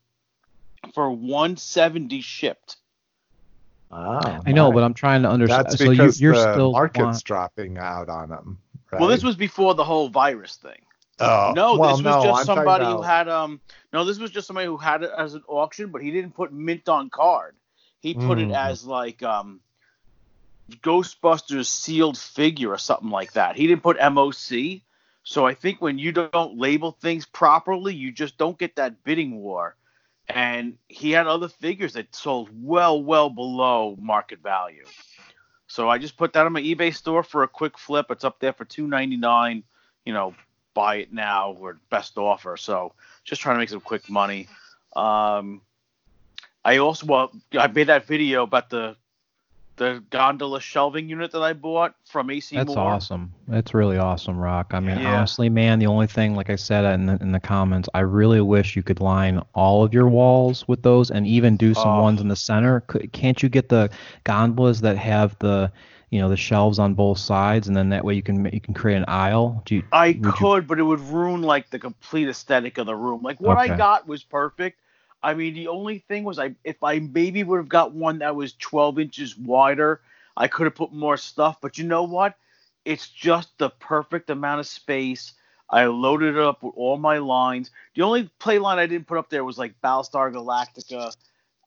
for 0.94 1.10
one 1.10 1.56
seventy 1.56 2.20
shipped. 2.20 2.76
Oh, 3.90 4.40
I 4.46 4.52
know, 4.52 4.72
but 4.72 4.82
I'm 4.82 4.94
trying 4.94 5.22
to 5.22 5.28
understand. 5.28 5.66
that's 5.66 5.78
so 5.78 5.84
you, 5.84 5.90
because 5.90 6.20
you're 6.20 6.34
the 6.34 6.52
still 6.54 6.72
market's 6.72 7.02
want- 7.04 7.24
dropping 7.24 7.78
out 7.78 8.08
on 8.08 8.30
them. 8.30 8.58
Right? 8.90 9.00
Well, 9.00 9.08
this 9.10 9.22
was 9.22 9.36
before 9.36 9.74
the 9.74 9.84
whole 9.84 10.08
virus 10.08 10.56
thing. 10.56 10.80
Oh, 11.18 11.52
No, 11.54 11.76
well, 11.78 11.96
this 11.96 12.04
was 12.04 12.14
no, 12.16 12.22
just 12.24 12.40
I'm 12.40 12.46
talking 12.46 12.64
somebody 12.64 12.84
who 12.86 13.02
had 13.02 13.28
um. 13.28 13.60
No, 13.92 14.04
this 14.04 14.18
was 14.18 14.30
just 14.30 14.46
somebody 14.46 14.66
who 14.66 14.76
had 14.76 15.02
it 15.02 15.10
as 15.16 15.34
an 15.34 15.42
auction, 15.46 15.90
but 15.90 16.02
he 16.02 16.10
didn't 16.10 16.34
put 16.34 16.52
mint 16.52 16.88
on 16.88 17.10
card. 17.10 17.54
He 18.00 18.14
put 18.14 18.38
it 18.38 18.48
Mm. 18.48 18.56
as 18.56 18.84
like 18.84 19.22
um. 19.22 19.60
Ghostbusters 20.82 21.66
sealed 21.66 22.16
figure 22.16 22.70
or 22.70 22.78
something 22.78 23.10
like 23.10 23.32
that. 23.32 23.56
He 23.56 23.66
didn't 23.66 23.82
put 23.82 23.98
MOC. 23.98 24.82
So 25.24 25.46
I 25.46 25.54
think 25.54 25.80
when 25.82 25.98
you 25.98 26.12
don't 26.12 26.58
label 26.58 26.92
things 26.92 27.26
properly, 27.26 27.94
you 27.94 28.10
just 28.10 28.38
don't 28.38 28.58
get 28.58 28.76
that 28.76 29.04
bidding 29.04 29.36
war. 29.38 29.76
And 30.28 30.78
he 30.88 31.10
had 31.10 31.26
other 31.26 31.48
figures 31.48 31.94
that 31.94 32.14
sold 32.14 32.48
well, 32.52 33.02
well 33.02 33.28
below 33.28 33.96
market 34.00 34.40
value. 34.42 34.84
So 35.66 35.88
I 35.88 35.98
just 35.98 36.16
put 36.16 36.32
that 36.34 36.46
on 36.46 36.52
my 36.52 36.62
eBay 36.62 36.94
store 36.94 37.22
for 37.22 37.42
a 37.42 37.48
quick 37.48 37.78
flip. 37.78 38.06
It's 38.10 38.24
up 38.24 38.38
there 38.40 38.52
for 38.52 38.64
two 38.64 38.86
ninety 38.86 39.16
nine. 39.16 39.64
You 40.04 40.12
know, 40.12 40.34
buy 40.74 40.96
it 40.96 41.12
now 41.12 41.52
or 41.52 41.78
best 41.90 42.16
offer. 42.18 42.56
So 42.56 42.92
just 43.24 43.40
trying 43.40 43.56
to 43.56 43.58
make 43.58 43.68
some 43.68 43.80
quick 43.80 44.08
money. 44.08 44.48
Um, 44.94 45.62
I 46.64 46.78
also 46.78 47.06
well, 47.06 47.32
I 47.58 47.66
made 47.66 47.88
that 47.88 48.06
video 48.06 48.42
about 48.42 48.70
the 48.70 48.96
the 49.82 50.02
gondola 50.10 50.60
shelving 50.60 51.08
unit 51.08 51.32
that 51.32 51.42
I 51.42 51.52
bought 51.54 51.94
from 52.06 52.30
AC 52.30 52.54
That's 52.56 52.68
Moore. 52.74 52.78
awesome. 52.92 53.32
That's 53.48 53.74
really 53.74 53.98
awesome, 53.98 54.38
Rock. 54.38 54.70
I 54.74 54.80
mean, 54.80 54.98
Yeah. 54.98 55.16
honestly, 55.16 55.48
man, 55.48 55.80
the 55.80 55.86
only 55.88 56.06
thing, 56.06 56.36
like 56.36 56.50
I 56.50 56.56
said 56.56 56.84
in 56.94 57.06
the, 57.06 57.18
in 57.20 57.32
the 57.32 57.40
comments, 57.40 57.88
I 57.92 58.00
really 58.00 58.40
wish 58.40 58.76
you 58.76 58.82
could 58.84 59.00
line 59.00 59.42
all 59.54 59.82
of 59.82 59.92
your 59.92 60.08
walls 60.08 60.66
with 60.68 60.82
those, 60.82 61.10
and 61.10 61.26
even 61.26 61.56
do 61.56 61.74
some 61.74 61.88
Oh. 61.98 62.02
ones 62.02 62.20
in 62.20 62.28
the 62.28 62.36
center. 62.36 62.80
Can't 63.12 63.42
you 63.42 63.48
get 63.48 63.68
the 63.68 63.90
gondolas 64.24 64.80
that 64.82 64.96
have 64.98 65.36
the, 65.40 65.72
you 66.10 66.20
know, 66.20 66.28
the 66.28 66.36
shelves 66.36 66.78
on 66.78 66.94
both 66.94 67.18
sides, 67.18 67.66
and 67.66 67.76
then 67.76 67.88
that 67.88 68.04
way 68.04 68.14
you 68.14 68.22
can 68.22 68.44
you 68.52 68.60
can 68.60 68.74
create 68.74 68.96
an 68.98 69.04
aisle? 69.08 69.62
You, 69.68 69.82
I 69.90 70.08
would 70.08 70.24
you- 70.26 70.32
could, 70.32 70.66
but 70.68 70.78
it 70.78 70.84
would 70.84 71.00
ruin 71.00 71.42
like 71.42 71.70
the 71.70 71.78
complete 71.80 72.28
aesthetic 72.28 72.78
of 72.78 72.86
the 72.86 72.94
room. 72.94 73.22
Like 73.22 73.40
what 73.40 73.58
I 73.58 73.68
got 73.76 74.06
was 74.06 74.22
perfect. 74.22 74.78
I 75.22 75.34
mean, 75.34 75.54
the 75.54 75.68
only 75.68 75.98
thing 75.98 76.24
was 76.24 76.38
I 76.38 76.54
if 76.64 76.82
I 76.82 76.98
maybe 76.98 77.44
would 77.44 77.58
have 77.58 77.68
got 77.68 77.92
one 77.92 78.18
that 78.18 78.34
was 78.34 78.54
12 78.54 78.98
inches 78.98 79.36
wider, 79.36 80.00
I 80.36 80.48
could 80.48 80.64
have 80.64 80.74
put 80.74 80.92
more 80.92 81.16
stuff. 81.16 81.58
But 81.60 81.78
you 81.78 81.84
know 81.84 82.02
what? 82.02 82.34
It's 82.84 83.08
just 83.08 83.56
the 83.58 83.70
perfect 83.70 84.30
amount 84.30 84.60
of 84.60 84.66
space. 84.66 85.34
I 85.70 85.86
loaded 85.86 86.36
it 86.36 86.42
up 86.42 86.62
with 86.62 86.74
all 86.76 86.98
my 86.98 87.18
lines. 87.18 87.70
The 87.94 88.02
only 88.02 88.28
play 88.38 88.58
line 88.58 88.78
I 88.78 88.86
didn't 88.86 89.06
put 89.06 89.18
up 89.18 89.30
there 89.30 89.44
was 89.44 89.58
like 89.58 89.80
Battlestar 89.82 90.32
Galactica. 90.32 91.16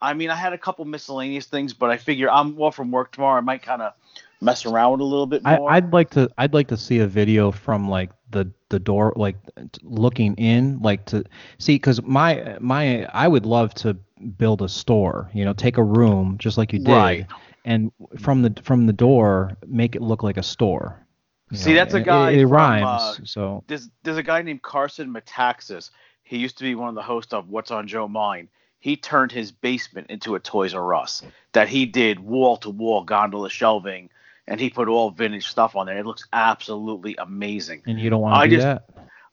I 0.02 0.14
mean, 0.14 0.30
I 0.30 0.36
had 0.36 0.54
a 0.54 0.58
couple 0.58 0.86
miscellaneous 0.86 1.48
things, 1.48 1.74
but 1.74 1.90
I 1.90 1.98
figure 1.98 2.30
I'm 2.30 2.60
off 2.62 2.76
from 2.76 2.92
work 2.92 3.12
tomorrow. 3.12 3.38
I 3.38 3.42
might 3.42 3.64
kind 3.64 3.82
of 3.82 3.94
mess 4.42 4.66
around 4.66 4.94
with 4.94 5.02
a 5.02 5.06
little 5.06 5.26
bit 5.28 5.42
I, 5.46 5.58
more. 5.58 5.72
I'd 5.72 5.92
like 5.94 6.10
to 6.12 6.30
I'd 6.38 6.54
like 6.54 6.68
to 6.70 6.78
see 6.78 7.00
a 7.00 7.08
video 7.08 7.52
from 7.52 7.90
like 7.90 8.12
the 8.32 8.52
the 8.70 8.80
door 8.80 9.14
like 9.16 9.36
t- 9.72 9.82
looking 9.84 10.36
in 10.36 10.80
like 10.82 11.06
to 11.06 11.24
see 11.58 11.76
because 11.76 12.02
my 12.04 12.58
my 12.60 13.06
I 13.06 13.28
would 13.28 13.46
love 13.46 13.74
to 13.76 13.96
build 14.38 14.62
a 14.62 14.70
store 14.70 15.30
you 15.34 15.46
know 15.46 15.54
take 15.54 15.78
a 15.78 15.84
room 15.84 16.38
just 16.38 16.58
like 16.58 16.74
you 16.74 16.80
did 16.80 16.92
Right. 16.92 17.28
and 17.66 17.92
from 18.20 18.42
the 18.42 18.54
from 18.64 18.88
the 18.88 18.94
door 18.94 19.52
make 19.68 19.96
it 19.96 20.02
look 20.02 20.24
like 20.24 20.38
a 20.38 20.44
store. 20.44 21.06
you 21.52 21.58
See, 21.58 21.70
know, 21.72 21.76
that's 21.78 21.94
a 21.94 21.98
and 21.98 22.06
it- 22.06 22.10
guy 22.10 22.32
It, 22.32 22.42
from, 22.44 22.52
rhymes, 22.52 22.86
uh, 23.22 23.26
so 23.26 23.64
there's 23.68 23.90
there's 24.04 24.18
a 24.18 24.24
guy 24.24 24.42
named 24.42 24.62
Carson 24.62 25.14
Metaxas. 25.14 25.92
He 26.24 26.38
used 26.38 26.58
to 26.58 26.64
be 26.64 26.74
one 26.76 26.90
of 26.90 26.96
the 26.96 27.04
hosts 27.04 27.34
of 27.34 27.50
What's 27.50 27.70
on 27.72 27.88
Joe 27.88 28.08
Mind. 28.08 28.48
He 28.80 28.98
turned 28.98 29.32
his 29.32 29.52
basement 29.52 30.08
into 30.10 30.36
a 30.36 30.40
Toys 30.40 30.74
R 30.74 30.94
Us 30.96 31.22
that 31.54 31.68
he 31.70 31.86
did 31.86 32.20
wall 32.20 32.58
to 32.58 32.70
wall 32.72 33.04
gondola 33.04 33.50
shelving, 33.50 34.10
and 34.48 34.60
he 34.60 34.70
put 34.70 34.88
all 34.88 35.12
vintage 35.12 35.48
stuff 35.48 35.76
on 35.76 35.88
there. 35.88 35.98
It 35.98 36.06
looks 36.06 36.28
absolutely 36.32 37.16
amazing. 37.18 37.84
and 37.86 38.00
you 38.00 38.10
don't 38.10 38.22
want 38.22 38.36
to 38.36 38.40
I 38.40 38.48
do 38.48 38.56
just- 38.56 38.66
that. 38.66 38.90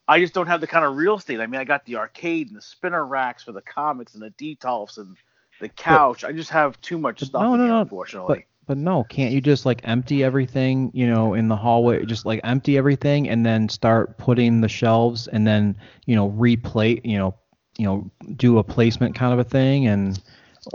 I 0.09 0.19
just 0.19 0.35
don't 0.35 0.49
have 0.49 0.61
the 0.61 0.67
kind 0.67 0.85
of 0.85 0.97
real 0.97 1.17
estate. 1.17 1.41
I 1.41 1.47
mean, 1.47 1.61
I 1.61 1.65
got 1.65 1.85
the 1.85 1.97
arcade 1.97 2.49
and 2.49 2.57
the 2.57 2.61
spinner 2.61 3.07
racks 3.07 3.45
for 3.45 3.53
the 3.53 3.63
comics 3.63 4.15
and 4.15 4.23
the 4.23 4.31
detolfs 4.31 4.99
and 4.99 5.17
the 5.61 5.69
couch. 5.69 6.25
I 6.25 6.33
just 6.33 6.51
have 6.51 6.79
too 6.81 6.99
much 6.99 7.21
But 7.21 7.29
stuff 7.29 7.43
no, 7.43 7.55
no, 7.55 7.63
here, 7.63 7.73
no, 7.73 7.81
unfortunately. 7.83 8.35
But 8.35 8.45
but 8.67 8.79
no, 8.79 9.05
can't 9.05 9.33
you 9.33 9.41
just 9.41 9.65
like 9.65 9.81
empty 9.85 10.23
everything, 10.23 10.91
you 10.93 11.07
know, 11.09 11.35
in 11.35 11.49
the 11.49 11.57
hallway, 11.57 12.05
just 12.05 12.27
like 12.27 12.41
empty 12.45 12.77
everything 12.77 13.29
and 13.29 13.45
then 13.45 13.69
start 13.69 14.19
putting 14.19 14.61
the 14.61 14.69
shelves 14.69 15.29
and 15.29 15.47
then, 15.47 15.77
you 16.07 16.15
know, 16.15 16.31
replate, 16.31 17.05
you 17.05 17.19
know, 17.19 17.35
you 17.77 17.87
know, 17.87 18.11
do 18.37 18.59
a 18.59 18.65
placement 18.65 19.15
kind 19.15 19.33
of 19.33 19.39
a 19.39 19.45
thing 19.45 19.87
and 19.87 20.23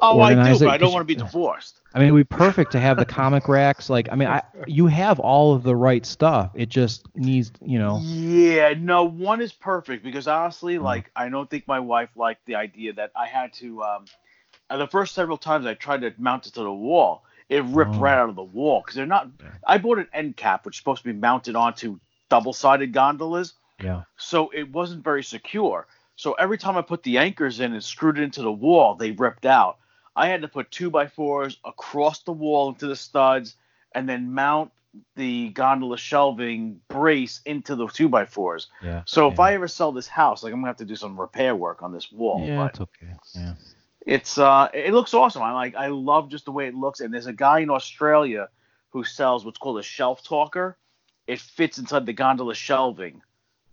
oh, 0.01 0.19
I 0.19 0.33
do, 0.33 0.41
it, 0.41 0.59
but 0.59 0.69
I 0.69 0.77
don't 0.77 0.91
want 0.91 1.07
to 1.07 1.15
be 1.15 1.15
divorced. 1.15 1.81
I 1.97 1.99
mean, 2.01 2.09
it'd 2.09 2.29
be 2.29 2.35
perfect 2.35 2.73
to 2.73 2.79
have 2.79 2.97
the 2.97 3.05
comic 3.05 3.47
racks. 3.47 3.89
Like, 3.89 4.07
I 4.11 4.15
mean, 4.15 4.27
I 4.27 4.43
you 4.67 4.85
have 4.85 5.19
all 5.19 5.55
of 5.55 5.63
the 5.63 5.75
right 5.75 6.05
stuff. 6.05 6.51
It 6.53 6.69
just 6.69 7.07
needs, 7.15 7.51
you 7.65 7.79
know, 7.79 7.99
Yeah, 8.03 8.75
no, 8.77 9.05
one 9.05 9.41
is 9.41 9.51
perfect 9.51 10.03
because 10.03 10.27
honestly, 10.27 10.75
Mm-hmm. 10.75 10.83
like 10.83 11.09
I 11.15 11.27
don't 11.29 11.49
think 11.49 11.67
my 11.67 11.79
wife 11.79 12.09
liked 12.15 12.45
the 12.45 12.53
idea 12.55 12.93
that 12.93 13.11
I 13.15 13.25
had 13.25 13.51
to. 13.53 13.81
Um, 13.81 14.05
uh, 14.69 14.77
the 14.77 14.85
first 14.85 15.15
several 15.15 15.37
times 15.37 15.65
I 15.65 15.73
tried 15.73 16.01
to 16.01 16.13
mount 16.19 16.45
it 16.45 16.53
to 16.53 16.61
the 16.61 16.71
wall, 16.71 17.23
it 17.49 17.63
ripped 17.63 17.95
Oh. 17.95 17.99
right 17.99 18.17
out 18.19 18.29
of 18.29 18.35
the 18.35 18.43
wall 18.43 18.81
because 18.81 18.93
they're 18.95 19.07
not. 19.07 19.29
I 19.65 19.79
bought 19.79 19.97
an 19.97 20.07
end 20.13 20.37
cap 20.37 20.67
which 20.67 20.75
is 20.75 20.77
supposed 20.77 21.01
to 21.01 21.11
be 21.11 21.17
mounted 21.17 21.55
onto 21.55 21.99
double-sided 22.29 22.93
gondolas, 22.93 23.53
yeah. 23.83 24.03
so 24.17 24.51
it 24.53 24.71
wasn't 24.71 25.03
very 25.03 25.23
secure. 25.23 25.87
So 26.15 26.33
every 26.33 26.59
time 26.59 26.77
I 26.77 26.81
put 26.83 27.01
the 27.01 27.17
anchors 27.17 27.59
in 27.59 27.73
and 27.73 27.83
screwed 27.83 28.19
it 28.19 28.23
into 28.23 28.43
the 28.43 28.51
wall, 28.51 28.93
they 28.95 29.11
ripped 29.11 29.45
out. 29.47 29.77
I 30.17 30.27
had 30.27 30.41
to 30.41 30.47
put 30.47 30.71
two 30.71 30.89
by 30.89 31.07
fours 31.07 31.57
across 31.63 32.23
the 32.23 32.31
wall 32.31 32.69
into 32.69 32.87
the 32.87 32.95
studs 32.95 33.55
and 33.93 34.09
then 34.09 34.33
mount 34.33 34.71
the 35.15 35.49
gondola 35.49 35.97
shelving 35.97 36.81
brace 36.87 37.41
into 37.45 37.75
the 37.75 37.87
two 37.87 38.09
by 38.09 38.25
fours. 38.25 38.67
Yeah. 38.81 39.03
So 39.05 39.31
if. 39.31 39.39
I 39.39 39.53
ever 39.53 39.67
sell 39.67 39.91
this 39.91 40.07
house, 40.07 40.43
like 40.43 40.53
I'm 40.53 40.59
gonna 40.59 40.67
have 40.67 40.77
to 40.77 40.85
do 40.85 40.95
some 40.95 41.19
repair 41.19 41.55
work 41.55 41.83
on 41.83 41.93
this 41.93 42.11
wall. 42.11 42.43
Yeah, 42.45 42.57
but 42.57 42.71
it's 42.71 42.81
okay. 42.81 43.13
Yeah. 43.35 43.53
it's 44.05 44.37
uh 44.37 44.69
it 44.73 44.93
looks 44.93 45.13
awesome. 45.13 45.43
I 45.43 45.53
like 45.53 45.75
I 45.75 45.87
love 45.87 46.29
just 46.29 46.45
the 46.45 46.51
way 46.51 46.67
it 46.67 46.73
looks. 46.73 46.99
And 46.99 47.13
there's 47.13 47.27
a 47.27 47.33
guy 47.33 47.59
in 47.59 47.69
Australia 47.69 48.49
who 48.89 49.03
sells 49.03 49.45
what's 49.45 49.59
called 49.59 49.79
a 49.79 49.83
shelf 49.83 50.23
talker. 50.23 50.77
It 51.27 51.39
fits 51.39 51.77
inside 51.77 52.05
the 52.05 52.13
gondola 52.13 52.55
shelving 52.55 53.21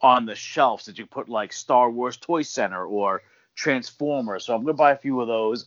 on 0.01 0.27
the 0.27 0.35
shelves 0.35 0.85
that 0.85 0.99
you 0.99 1.07
put 1.07 1.29
like 1.29 1.53
Star 1.53 1.91
Wars 1.91 2.17
Toy 2.19 2.43
Center 2.43 2.85
or 2.85 3.23
Transformers. 3.55 4.45
So 4.45 4.55
I'm 4.55 4.63
gonna 4.63 4.75
buy 4.75 4.93
a 4.93 4.99
few 4.99 5.21
of 5.21 5.29
those. 5.29 5.67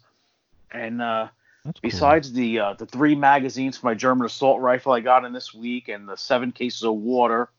And 0.71 1.01
uh 1.01 1.27
That's 1.65 1.79
cool. 1.79 1.89
besides 1.89 2.33
the 2.33 2.59
uh, 2.59 2.73
the 2.73 2.85
three 2.85 3.15
magazines 3.15 3.77
for 3.77 3.87
my 3.87 3.93
German 3.93 4.25
assault 4.25 4.61
rifle 4.61 4.91
I 4.91 4.99
got 4.99 5.25
in 5.25 5.33
this 5.33 5.53
week 5.53 5.87
and 5.87 6.07
the 6.07 6.15
seven 6.17 6.51
cases 6.51 6.83
of 6.83 6.95
water 6.95 7.49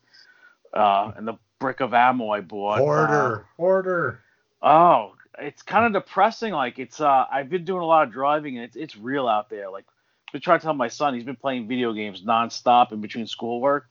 uh, 0.75 1.13
and 1.17 1.27
the 1.27 1.35
brick 1.59 1.81
of 1.81 1.95
ammo 1.95 2.31
I 2.31 2.41
bought. 2.41 2.81
uh, 2.81 2.83
Order, 2.85 3.47
order. 3.57 4.21
Oh, 4.63 5.15
it's 5.39 5.63
kind 5.63 5.87
of 5.87 6.03
depressing. 6.03 6.53
Like 6.53 6.79
it's 6.79 7.01
uh, 7.01 7.27
I've 7.31 7.49
been 7.49 7.65
doing 7.65 7.83
a 7.83 7.87
lot 7.87 8.07
of 8.07 8.13
driving 8.13 8.57
and 8.57 8.65
it's 8.65 8.77
it's 8.77 8.97
real 8.97 9.27
out 9.29 9.49
there. 9.51 9.71
Like 9.71 9.85
I've 10.29 10.33
been 10.33 10.41
trying 10.43 10.59
to 10.61 10.65
tell 10.65 10.75
my 10.75 10.89
son 10.89 11.15
he's 11.15 11.25
been 11.25 11.37
playing 11.37 11.69
video 11.69 11.93
games 11.93 12.23
nonstop 12.23 12.93
in 12.93 13.01
between 13.01 13.27
schoolwork. 13.27 13.89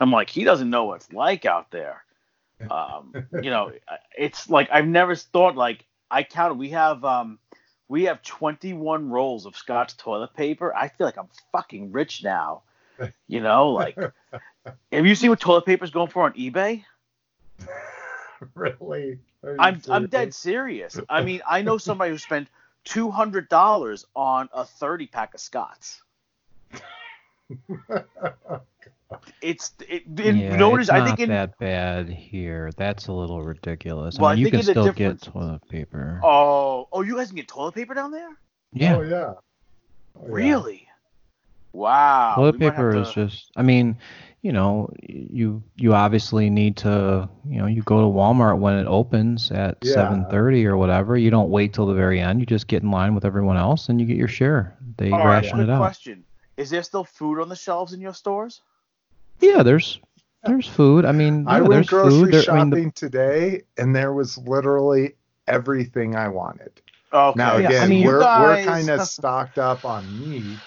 I'm 0.00 0.10
like 0.10 0.30
he 0.30 0.44
doesn't 0.44 0.70
know 0.70 0.84
what 0.84 0.96
it's 0.96 1.12
like 1.12 1.44
out 1.46 1.70
there. 1.70 2.04
Um, 2.70 3.14
you 3.42 3.48
know, 3.48 3.72
it's 4.18 4.50
like 4.50 4.68
I've 4.70 4.86
never 4.86 5.14
thought 5.14 5.56
like 5.56 5.86
I 6.10 6.22
counted. 6.24 6.56
We 6.58 6.68
have 6.70 7.02
um, 7.06 7.38
we 7.90 8.04
have 8.04 8.22
21 8.22 9.10
rolls 9.10 9.46
of 9.46 9.56
Scott 9.56 9.92
toilet 9.98 10.32
paper. 10.34 10.72
I 10.74 10.86
feel 10.86 11.08
like 11.08 11.18
I'm 11.18 11.28
fucking 11.50 11.90
rich 11.90 12.22
now. 12.22 12.62
You 13.26 13.40
know, 13.40 13.70
like 13.70 13.98
have 14.92 15.06
you 15.06 15.14
seen 15.16 15.30
what 15.30 15.40
toilet 15.40 15.66
paper 15.66 15.84
is 15.84 15.90
going 15.90 16.08
for 16.08 16.22
on 16.22 16.32
eBay? 16.34 16.84
really? 18.54 19.18
I'm 19.58 19.82
I'm 19.88 20.06
dead 20.06 20.32
serious? 20.32 20.92
serious. 20.92 21.06
I 21.10 21.24
mean, 21.24 21.42
I 21.48 21.62
know 21.62 21.78
somebody 21.78 22.12
who 22.12 22.18
spent 22.18 22.46
two 22.84 23.10
hundred 23.10 23.48
dollars 23.48 24.06
on 24.14 24.48
a 24.52 24.64
thirty 24.64 25.08
pack 25.08 25.34
of 25.34 25.40
Scotts. 25.40 26.00
It's 29.42 29.72
it, 29.88 30.02
it 30.18 30.36
yeah, 30.36 30.56
notice 30.56 30.84
it's 30.84 30.90
I 30.90 30.98
not 30.98 31.06
think 31.08 31.20
in 31.20 31.28
that 31.30 31.58
bad 31.58 32.08
here. 32.08 32.70
That's 32.76 33.08
a 33.08 33.12
little 33.12 33.42
ridiculous. 33.42 34.18
Well, 34.18 34.28
I 34.28 34.32
I 34.32 34.34
you 34.34 34.50
can 34.50 34.62
still 34.62 34.84
difference- 34.86 35.24
get 35.24 35.32
toilet 35.32 35.68
paper. 35.68 36.20
oh 36.22 36.88
oh 36.92 37.02
you 37.02 37.16
guys 37.16 37.28
can 37.28 37.36
get 37.36 37.48
toilet 37.48 37.74
paper 37.74 37.94
down 37.94 38.12
there? 38.12 38.28
yeah. 38.72 38.96
Oh 38.96 39.02
yeah. 39.02 39.34
Oh, 40.16 40.26
yeah. 40.26 40.32
Really? 40.32 40.86
Wow. 41.72 42.34
Toilet 42.36 42.52
we 42.54 42.58
paper 42.60 42.92
have 42.92 43.02
is 43.02 43.12
just. 43.12 43.50
I 43.56 43.62
mean, 43.62 43.96
you 44.42 44.52
know, 44.52 44.92
you 45.02 45.62
you 45.76 45.94
obviously 45.94 46.50
need 46.50 46.76
to. 46.78 47.28
You 47.48 47.58
know, 47.58 47.66
you 47.66 47.82
go 47.82 48.00
to 48.00 48.06
Walmart 48.06 48.58
when 48.58 48.74
it 48.78 48.86
opens 48.86 49.50
at 49.50 49.78
Yeah. 49.82 49.94
7:30 49.94 50.66
or 50.66 50.76
whatever. 50.76 51.16
You 51.16 51.30
don't 51.30 51.50
wait 51.50 51.72
till 51.72 51.86
the 51.86 51.94
very 51.94 52.20
end. 52.20 52.40
You 52.40 52.46
just 52.46 52.66
get 52.68 52.82
in 52.82 52.90
line 52.90 53.14
with 53.14 53.24
everyone 53.24 53.56
else 53.56 53.88
and 53.88 54.00
you 54.00 54.06
get 54.06 54.16
your 54.16 54.28
share. 54.28 54.76
They 54.98 55.10
All 55.10 55.18
right, 55.18 55.36
ration 55.42 55.56
quick 55.58 55.68
it 55.68 55.70
out. 55.70 55.78
question: 55.78 56.24
Is 56.56 56.70
there 56.70 56.82
still 56.82 57.04
food 57.04 57.40
on 57.40 57.48
the 57.48 57.56
shelves 57.56 57.92
in 57.92 58.00
your 58.00 58.14
stores? 58.14 58.60
Yeah, 59.40 59.62
there's 59.62 60.00
there's 60.44 60.66
food. 60.68 61.04
I 61.04 61.12
mean, 61.12 61.46
I 61.46 61.56
yeah, 61.56 61.60
went 61.62 61.70
there's 61.72 61.88
grocery 61.88 62.10
food. 62.10 62.32
There- 62.32 62.42
shopping 62.42 62.60
I 62.60 62.64
mean, 62.76 62.84
the- 62.86 62.92
today, 62.92 63.62
and 63.76 63.94
there 63.94 64.12
was 64.12 64.38
literally 64.38 65.14
everything 65.46 66.16
I 66.16 66.28
wanted. 66.28 66.80
Okay. 67.12 67.36
Now 67.36 67.56
Yeah, 67.56 67.66
I 67.68 67.70
again, 67.70 67.88
mean- 67.90 68.06
we're 68.06 68.20
You 68.20 68.42
we're 68.42 68.64
kind 68.64 68.88
of 68.90 69.00
stocked 69.02 69.58
up 69.58 69.84
on 69.84 70.04
meat, 70.20 70.58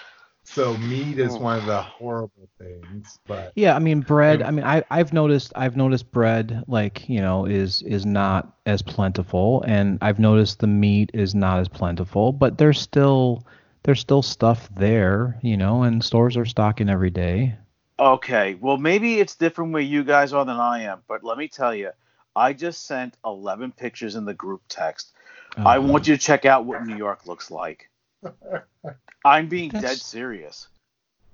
so 0.44 0.76
meat 0.76 1.18
is 1.18 1.38
one 1.38 1.58
of 1.58 1.64
the 1.66 1.80
horrible 1.80 2.48
things. 2.58 3.18
But 3.26 3.52
Yeah, 3.56 3.74
I 3.74 3.78
mean 3.78 4.00
bread. 4.00 4.42
I 4.42 4.50
mean, 4.50 4.64
I 4.64 4.84
I've 4.90 5.12
noticed 5.12 5.52
I've 5.56 5.76
noticed 5.76 6.10
bread 6.12 6.62
like 6.68 7.08
you 7.08 7.20
know 7.20 7.46
is 7.46 7.80
is 7.82 8.04
not 8.04 8.54
as 8.66 8.82
plentiful, 8.82 9.62
and 9.66 9.98
I've 10.02 10.18
noticed 10.18 10.60
the 10.60 10.66
meat 10.66 11.10
is 11.14 11.34
not 11.34 11.60
as 11.60 11.68
plentiful, 11.68 12.32
but 12.32 12.58
there's 12.58 12.78
still 12.80 13.46
there's 13.84 14.00
still 14.00 14.22
stuff 14.22 14.68
there, 14.74 15.38
you 15.42 15.56
know, 15.56 15.82
and 15.82 16.02
stores 16.04 16.36
are 16.36 16.44
stocking 16.46 16.88
every 16.90 17.10
day. 17.10 17.56
Okay, 17.98 18.54
well 18.54 18.76
maybe 18.76 19.20
it's 19.20 19.36
different 19.36 19.72
where 19.72 19.82
you 19.82 20.02
guys 20.02 20.32
are 20.32 20.44
than 20.44 20.56
I 20.56 20.82
am, 20.82 21.02
but 21.06 21.22
let 21.22 21.38
me 21.38 21.46
tell 21.48 21.74
you, 21.74 21.90
I 22.34 22.52
just 22.52 22.86
sent 22.86 23.16
11 23.24 23.72
pictures 23.72 24.16
in 24.16 24.24
the 24.24 24.34
group 24.34 24.62
text. 24.68 25.12
I 25.56 25.76
Uh, 25.78 25.82
want 25.82 26.08
you 26.08 26.16
to 26.16 26.20
check 26.20 26.44
out 26.44 26.64
what 26.64 26.84
New 26.84 26.96
York 26.96 27.26
looks 27.26 27.50
like. 27.52 27.88
I'm 29.24 29.48
being 29.48 29.70
dead 29.70 29.98
serious. 29.98 30.66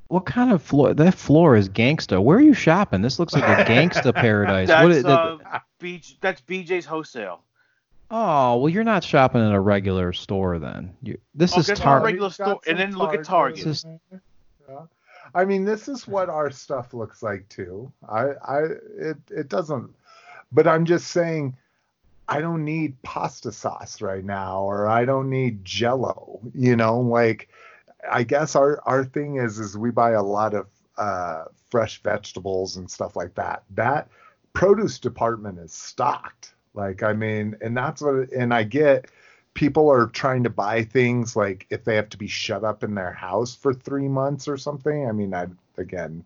What 0.09 0.27
kind 0.27 0.53
of 0.53 0.61
floor? 0.63 0.93
That 0.93 1.15
floor 1.15 1.57
is 1.57 1.69
gangsta. 1.71 2.23
Where 2.23 2.37
are 2.37 2.43
you 2.43 2.53
shopping? 2.53 3.01
This 3.01 3.19
looks 3.19 3.33
like 3.33 3.45
a 3.45 3.65
gangsta 3.65 4.13
paradise. 4.15 4.69
That's 4.69 4.83
What 4.83 4.93
is, 4.93 5.05
uh, 5.07 5.39
BJ, 5.81 6.17
that's 6.21 6.41
BJ's 6.43 6.85
wholesale. 6.85 7.41
oh, 8.11 8.57
well, 8.59 8.69
you're 8.69 8.85
not 8.85 9.03
shopping 9.05 9.41
in 9.41 9.53
a 9.53 9.61
regular 9.61 10.13
store 10.13 10.59
then. 10.59 10.95
You, 11.03 11.17
this 11.35 11.55
Oh, 11.57 11.61
is 11.61 11.67
Target. 11.69 12.05
regular 12.05 12.31
store, 12.31 12.61
and 12.67 12.77
some 12.77 12.77
then 12.77 12.97
look 12.99 13.15
at 13.15 13.25
Target. 13.25 13.65
This 13.65 13.87
Yeah. 14.69 14.81
I 15.35 15.45
mean, 15.45 15.65
this 15.65 15.89
is 15.89 16.09
what 16.09 16.29
our 16.29 16.51
stuff 16.51 16.95
looks 16.95 17.23
like 17.23 17.49
too. 17.49 17.93
I, 18.09 18.31
I, 18.47 18.61
it, 18.97 19.17
it 19.31 19.49
doesn't. 19.49 19.91
But 20.53 20.67
I'm 20.67 20.85
just 20.85 21.09
saying, 21.09 21.57
I 22.29 22.41
don't 22.41 22.65
need 22.65 23.01
pasta 23.03 23.53
sauce 23.53 24.01
right 24.01 24.25
now, 24.25 24.63
or 24.63 24.87
I 24.87 25.05
don't 25.05 25.31
need 25.31 25.65
Jello. 25.65 26.41
You 26.55 26.77
know, 26.77 27.01
like, 27.01 27.49
I 28.11 28.23
guess 28.23 28.55
our 28.57 28.81
our 28.87 29.05
thing 29.05 29.37
is 29.37 29.59
is 29.59 29.77
we 29.77 29.91
buy 29.91 30.13
a 30.13 30.23
lot 30.23 30.55
of 30.55 30.67
uh, 30.97 31.45
fresh 31.71 32.03
vegetables 32.03 32.77
and 32.77 32.91
stuff 32.91 33.17
like 33.17 33.35
that. 33.35 33.65
That 33.71 34.09
produce 34.53 34.99
department 34.99 35.59
is 35.59 35.73
stocked. 35.73 36.55
Like, 36.75 37.03
I 37.03 37.13
mean, 37.13 37.57
and 37.61 37.77
that's 37.77 38.01
what, 38.01 38.31
and 38.31 38.55
I 38.55 38.63
get 38.63 39.11
people 39.61 39.93
are 39.93 40.07
trying 40.07 40.43
to 40.43 40.49
buy 40.49 40.83
things 40.83 41.37
like 41.37 41.67
if 41.69 41.85
they 41.85 41.95
have 41.95 42.09
to 42.09 42.17
be 42.17 42.27
shut 42.27 42.65
up 42.65 42.83
in 42.83 42.95
their 42.95 43.13
house 43.13 43.55
for 43.55 43.75
three 43.75 44.09
months 44.09 44.49
or 44.49 44.57
something. 44.57 45.07
I 45.07 45.13
mean, 45.13 45.35
I'd 45.35 45.55
again 45.77 46.25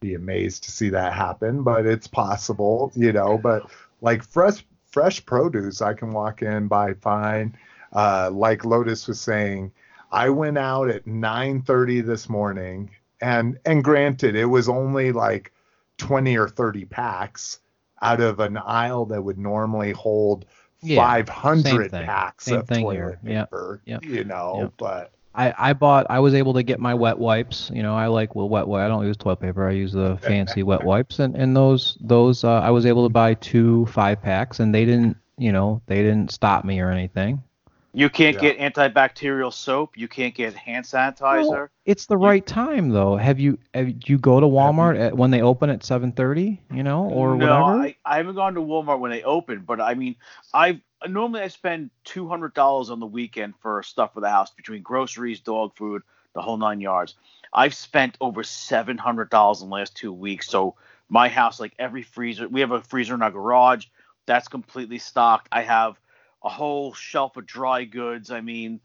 be 0.00 0.12
amazed 0.12 0.64
to 0.64 0.70
see 0.70 0.90
that 0.90 1.14
happen, 1.14 1.62
but 1.62 1.86
it's 1.86 2.06
possible, 2.06 2.92
you 2.94 3.10
know. 3.10 3.38
But 3.38 3.62
like 4.02 4.22
fresh 4.22 4.66
fresh 4.84 5.24
produce, 5.24 5.80
I 5.80 5.94
can 5.94 6.12
walk 6.12 6.42
in 6.42 6.68
buy 6.68 6.92
fine. 6.92 7.56
Uh, 7.94 8.28
like 8.30 8.66
Lotus 8.66 9.08
was 9.08 9.18
saying, 9.18 9.72
I 10.12 10.28
went 10.28 10.58
out 10.58 10.90
at 10.90 11.06
9:30 11.06 12.04
this 12.04 12.28
morning, 12.28 12.90
and 13.22 13.58
and 13.64 13.82
granted, 13.82 14.36
it 14.36 14.44
was 14.44 14.68
only 14.68 15.10
like 15.10 15.54
20 15.96 16.36
or 16.36 16.48
30 16.48 16.84
packs 16.84 17.60
out 18.02 18.20
of 18.20 18.40
an 18.40 18.58
aisle 18.58 19.06
that 19.06 19.24
would 19.24 19.38
normally 19.38 19.92
hold 19.92 20.44
Yeah, 20.82 20.96
500 20.96 21.62
same 21.62 21.88
thing. 21.88 22.04
packs 22.04 22.44
Same 22.44 22.60
of 22.60 22.68
thing 22.68 22.82
toilet 22.82 22.94
here. 22.94 23.20
Yep, 23.24 23.50
paper, 23.50 23.80
yep, 23.86 24.04
you 24.04 24.24
know, 24.24 24.58
yep. 24.62 24.72
but 24.76 25.12
I, 25.36 25.54
I 25.56 25.72
bought 25.74 26.06
I 26.08 26.20
was 26.20 26.34
able 26.34 26.54
to 26.54 26.62
get 26.62 26.80
my 26.80 26.94
wet 26.94 27.18
wipes. 27.18 27.70
You 27.72 27.82
know, 27.82 27.94
I 27.94 28.06
like 28.06 28.34
well 28.34 28.48
wet 28.48 28.62
wi- 28.62 28.84
I 28.84 28.88
don't 28.88 29.06
use 29.06 29.16
toilet 29.16 29.40
paper. 29.40 29.68
I 29.68 29.72
use 29.72 29.92
the 29.92 30.16
fancy 30.22 30.62
wet 30.62 30.82
wipes 30.82 31.18
and, 31.18 31.36
and 31.36 31.54
those 31.54 31.98
those 32.00 32.42
uh, 32.42 32.60
I 32.60 32.70
was 32.70 32.86
able 32.86 33.04
to 33.04 33.10
buy 33.10 33.34
two 33.34 33.86
five 33.86 34.22
packs 34.22 34.60
and 34.60 34.74
they 34.74 34.84
didn't 34.84 35.16
you 35.36 35.52
know 35.52 35.82
they 35.86 36.02
didn't 36.02 36.30
stop 36.30 36.64
me 36.64 36.80
or 36.80 36.90
anything. 36.90 37.42
You 37.96 38.10
can't 38.10 38.34
Yeah. 38.34 38.52
get 38.52 38.74
antibacterial 38.74 39.50
soap. 39.50 39.96
You 39.96 40.06
can't 40.06 40.34
get 40.34 40.52
hand 40.52 40.84
sanitizer. 40.84 41.70
It's 41.86 42.04
the 42.04 42.18
right 42.18 42.44
time 42.44 42.90
though. 42.90 43.16
Have 43.16 43.40
you 43.40 43.58
have 43.72 43.90
you 44.06 44.18
go 44.18 44.38
to 44.38 44.46
Walmart 44.46 45.00
at, 45.00 45.16
when 45.16 45.30
they 45.30 45.40
open 45.40 45.70
at 45.70 45.80
7:30? 45.80 46.60
You 46.74 46.82
know 46.82 47.08
or 47.08 47.36
no, 47.36 47.46
whatever. 47.46 47.80
I, 47.80 47.96
I 48.04 48.18
haven't 48.18 48.34
gone 48.34 48.54
to 48.54 48.60
Walmart 48.60 48.98
when 49.00 49.12
they 49.12 49.22
open, 49.22 49.60
but 49.60 49.80
I 49.80 49.94
mean, 49.94 50.16
I 50.52 50.82
normally 51.08 51.40
I 51.40 51.48
spend 51.48 51.90
two 52.04 52.28
hundred 52.28 52.52
dollars 52.52 52.90
on 52.90 53.00
the 53.00 53.06
weekend 53.06 53.54
for 53.60 53.82
stuff 53.82 54.12
for 54.12 54.20
the 54.20 54.28
house 54.28 54.50
between 54.50 54.82
groceries, 54.82 55.40
dog 55.40 55.74
food, 55.74 56.02
the 56.34 56.42
whole 56.42 56.58
nine 56.58 56.82
yards. 56.82 57.14
I've 57.50 57.74
spent 57.74 58.18
over 58.20 58.42
seven 58.42 58.98
hundred 58.98 59.30
dollars 59.30 59.62
in 59.62 59.70
the 59.70 59.74
last 59.74 59.96
two 59.96 60.12
weeks. 60.12 60.50
So 60.50 60.74
my 61.08 61.30
house, 61.30 61.58
like 61.58 61.72
every 61.78 62.02
freezer, 62.02 62.46
we 62.46 62.60
have 62.60 62.72
a 62.72 62.82
freezer 62.82 63.14
in 63.14 63.22
our 63.22 63.30
garage 63.30 63.86
that's 64.26 64.48
completely 64.48 64.98
stocked. 64.98 65.48
I 65.50 65.62
have 65.62 65.98
a 66.46 66.48
whole 66.48 66.94
shelf 66.94 67.36
of 67.36 67.44
dry 67.44 67.84
goods. 67.84 68.30
I 68.30 68.40
mean, 68.40 68.80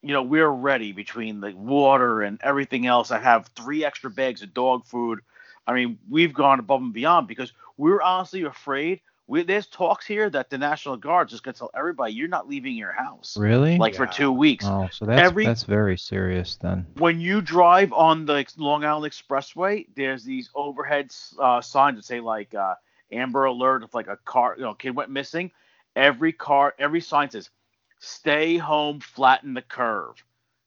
you 0.00 0.12
know, 0.14 0.22
we're 0.22 0.48
ready 0.48 0.92
between 0.92 1.40
the 1.40 1.50
water 1.50 2.22
and 2.22 2.40
everything 2.40 2.86
else. 2.86 3.10
I 3.10 3.18
have 3.18 3.48
three 3.48 3.84
extra 3.84 4.10
bags 4.10 4.42
of 4.42 4.54
dog 4.54 4.86
food. 4.86 5.18
I 5.66 5.74
mean, 5.74 5.98
we've 6.08 6.32
gone 6.32 6.60
above 6.60 6.80
and 6.80 6.92
beyond 6.92 7.26
because 7.26 7.52
we're 7.76 8.00
honestly 8.00 8.42
afraid. 8.44 9.00
We, 9.26 9.42
there's 9.42 9.66
talks 9.66 10.06
here 10.06 10.30
that 10.30 10.50
the 10.50 10.58
National 10.58 10.96
Guard's 10.96 11.32
just 11.32 11.42
going 11.42 11.54
to 11.54 11.58
tell 11.58 11.70
everybody 11.76 12.12
you're 12.12 12.28
not 12.28 12.48
leaving 12.48 12.74
your 12.74 12.92
house 12.92 13.36
really? 13.36 13.76
like 13.76 13.96
for 13.96 14.06
two 14.06 14.32
weeks. 14.32 14.64
oh, 14.66 14.88
so 14.90 15.04
that's 15.04 15.20
every- 15.20 15.46
that's 15.46 15.64
very 15.64 15.98
serious 15.98 16.56
then. 16.56 16.86
When 16.96 17.20
you 17.20 17.40
drive 17.40 17.92
on 17.92 18.24
the 18.24 18.46
Long 18.56 18.84
Island 18.84 19.12
Expressway, 19.12 19.86
there's 19.96 20.24
these 20.24 20.48
overhead 20.54 21.12
uh, 21.38 21.60
signs 21.60 21.96
that 21.96 22.04
say 22.04 22.20
like 22.20 22.54
uh, 22.54 22.74
Amber 23.12 23.44
Alert 23.44 23.82
if 23.82 23.94
like 23.94 24.08
a 24.08 24.16
car, 24.16 24.54
you 24.56 24.62
know, 24.62 24.74
kid 24.74 24.94
went 24.94 25.10
missing. 25.10 25.50
Every 25.96 26.32
car, 26.32 26.74
every 26.78 27.00
sign 27.00 27.30
says, 27.30 27.50
"Stay 27.98 28.56
home, 28.56 29.00
flatten 29.00 29.54
the 29.54 29.62
curve," 29.62 30.22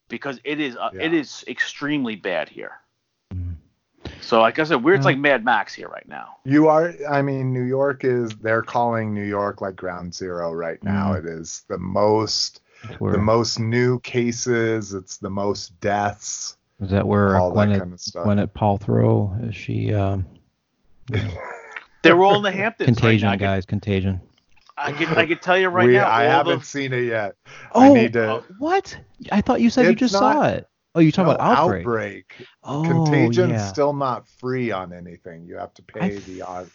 because 0.09 0.39
it 0.43 0.59
is 0.59 0.75
uh, 0.75 0.89
Yeah. 0.93 1.01
is 1.11 1.43
extremely 1.47 2.15
bad 2.15 2.49
here. 2.49 2.73
Mm. 3.33 3.55
So, 4.21 4.41
like 4.41 4.59
I 4.59 4.63
said, 4.65 4.83
we're 4.83 4.95
it's 4.95 5.05
like 5.05 5.17
Mad 5.17 5.43
Max 5.45 5.73
here 5.73 5.87
right 5.87 6.07
now. 6.07 6.37
You 6.45 6.67
are, 6.67 6.93
I 7.09 7.21
mean, 7.21 7.53
New 7.53 7.63
York 7.63 8.03
is, 8.03 8.35
they're 8.37 8.61
calling 8.61 9.13
New 9.13 9.23
York 9.23 9.61
like 9.61 9.75
ground 9.75 10.13
zero 10.13 10.51
right 10.53 10.81
now. 10.83 11.13
Mm. 11.13 11.19
It 11.19 11.25
is 11.25 11.63
the 11.69 11.77
most, 11.77 12.61
where- 12.99 13.13
the 13.13 13.17
most 13.19 13.59
new 13.59 13.99
cases. 14.01 14.93
It's 14.93 15.17
the 15.17 15.29
most 15.29 15.79
deaths, 15.79 16.57
is 16.81 16.89
that 16.91 17.07
where 17.07 17.37
all 17.37 17.53
that 17.53 17.69
Gwyneth 17.69 17.79
kind 17.79 17.93
of 17.93 17.99
stuff. 18.01 18.25
Gwyneth 18.25 18.51
Paltrow 18.51 19.47
is 19.49 19.55
she 19.55 19.93
um, 19.93 20.25
They're 22.01 22.21
all 22.21 22.35
in 22.35 22.43
the 22.43 22.51
Hamptons. 22.51 22.85
contagion 22.87 23.29
right 23.29 23.39
now. 23.39 23.47
guys 23.47 23.65
contagion. 23.65 24.19
I 24.77 24.91
can, 24.91 25.07
I 25.17 25.25
can 25.25 25.37
tell 25.37 25.57
you 25.57 25.69
right 25.69 25.85
we, 25.87 25.93
now. 25.93 26.09
I 26.09 26.23
haven't 26.23 26.59
the- 26.59 26.65
seen 26.65 26.93
it 26.93 27.03
yet. 27.03 27.35
Oh, 27.73 27.81
I 27.81 27.93
need 27.93 28.13
to. 28.13 28.43
what? 28.59 28.97
I 29.31 29.41
thought 29.41 29.61
you 29.61 29.69
said 29.69 29.85
you 29.85 29.95
just 29.95 30.13
not- 30.13 30.33
saw 30.33 30.43
it. 30.47 30.67
Oh, 30.95 30.99
you 30.99 31.11
talking 31.11 31.29
No, 31.29 31.35
about 31.35 31.57
outbreak? 31.57 31.81
outbreak. 31.81 32.47
Oh, 32.63 32.83
Contagion's 32.85 33.53
yeah. 33.53 33.67
still 33.67 33.93
not 33.93 34.27
free 34.27 34.69
on 34.71 34.93
anything. 34.93 35.43
You 35.45 35.57
have 35.57 35.73
to 35.75 35.81
pay 35.81 36.17
f- 36.17 36.25
the 36.25 36.43
odd. 36.43 36.69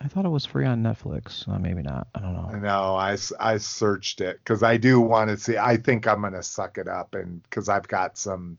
I 0.00 0.08
thought 0.08 0.24
it 0.24 0.30
was 0.30 0.44
free 0.44 0.66
on 0.66 0.82
Netflix. 0.82 1.48
Uh, 1.48 1.58
maybe 1.60 1.80
not. 1.82 2.08
I 2.16 2.18
don't 2.20 2.32
know. 2.34 2.42
No, 2.42 2.48
I 2.48 2.52
know. 2.54 2.58
know. 2.60 2.94
I, 2.96 3.12
s- 3.12 3.32
I 3.38 3.58
searched 3.58 4.20
it 4.20 4.38
because 4.38 4.64
I 4.64 4.76
do 4.76 5.00
want 5.00 5.30
to 5.30 5.36
see. 5.36 5.56
I 5.56 5.76
think 5.76 6.08
I'm 6.08 6.20
gonna 6.22 6.42
suck 6.42 6.78
it 6.78 6.88
up 6.88 7.14
and 7.14 7.42
because 7.44 7.68
I've 7.68 7.86
got 7.86 8.18
some 8.18 8.58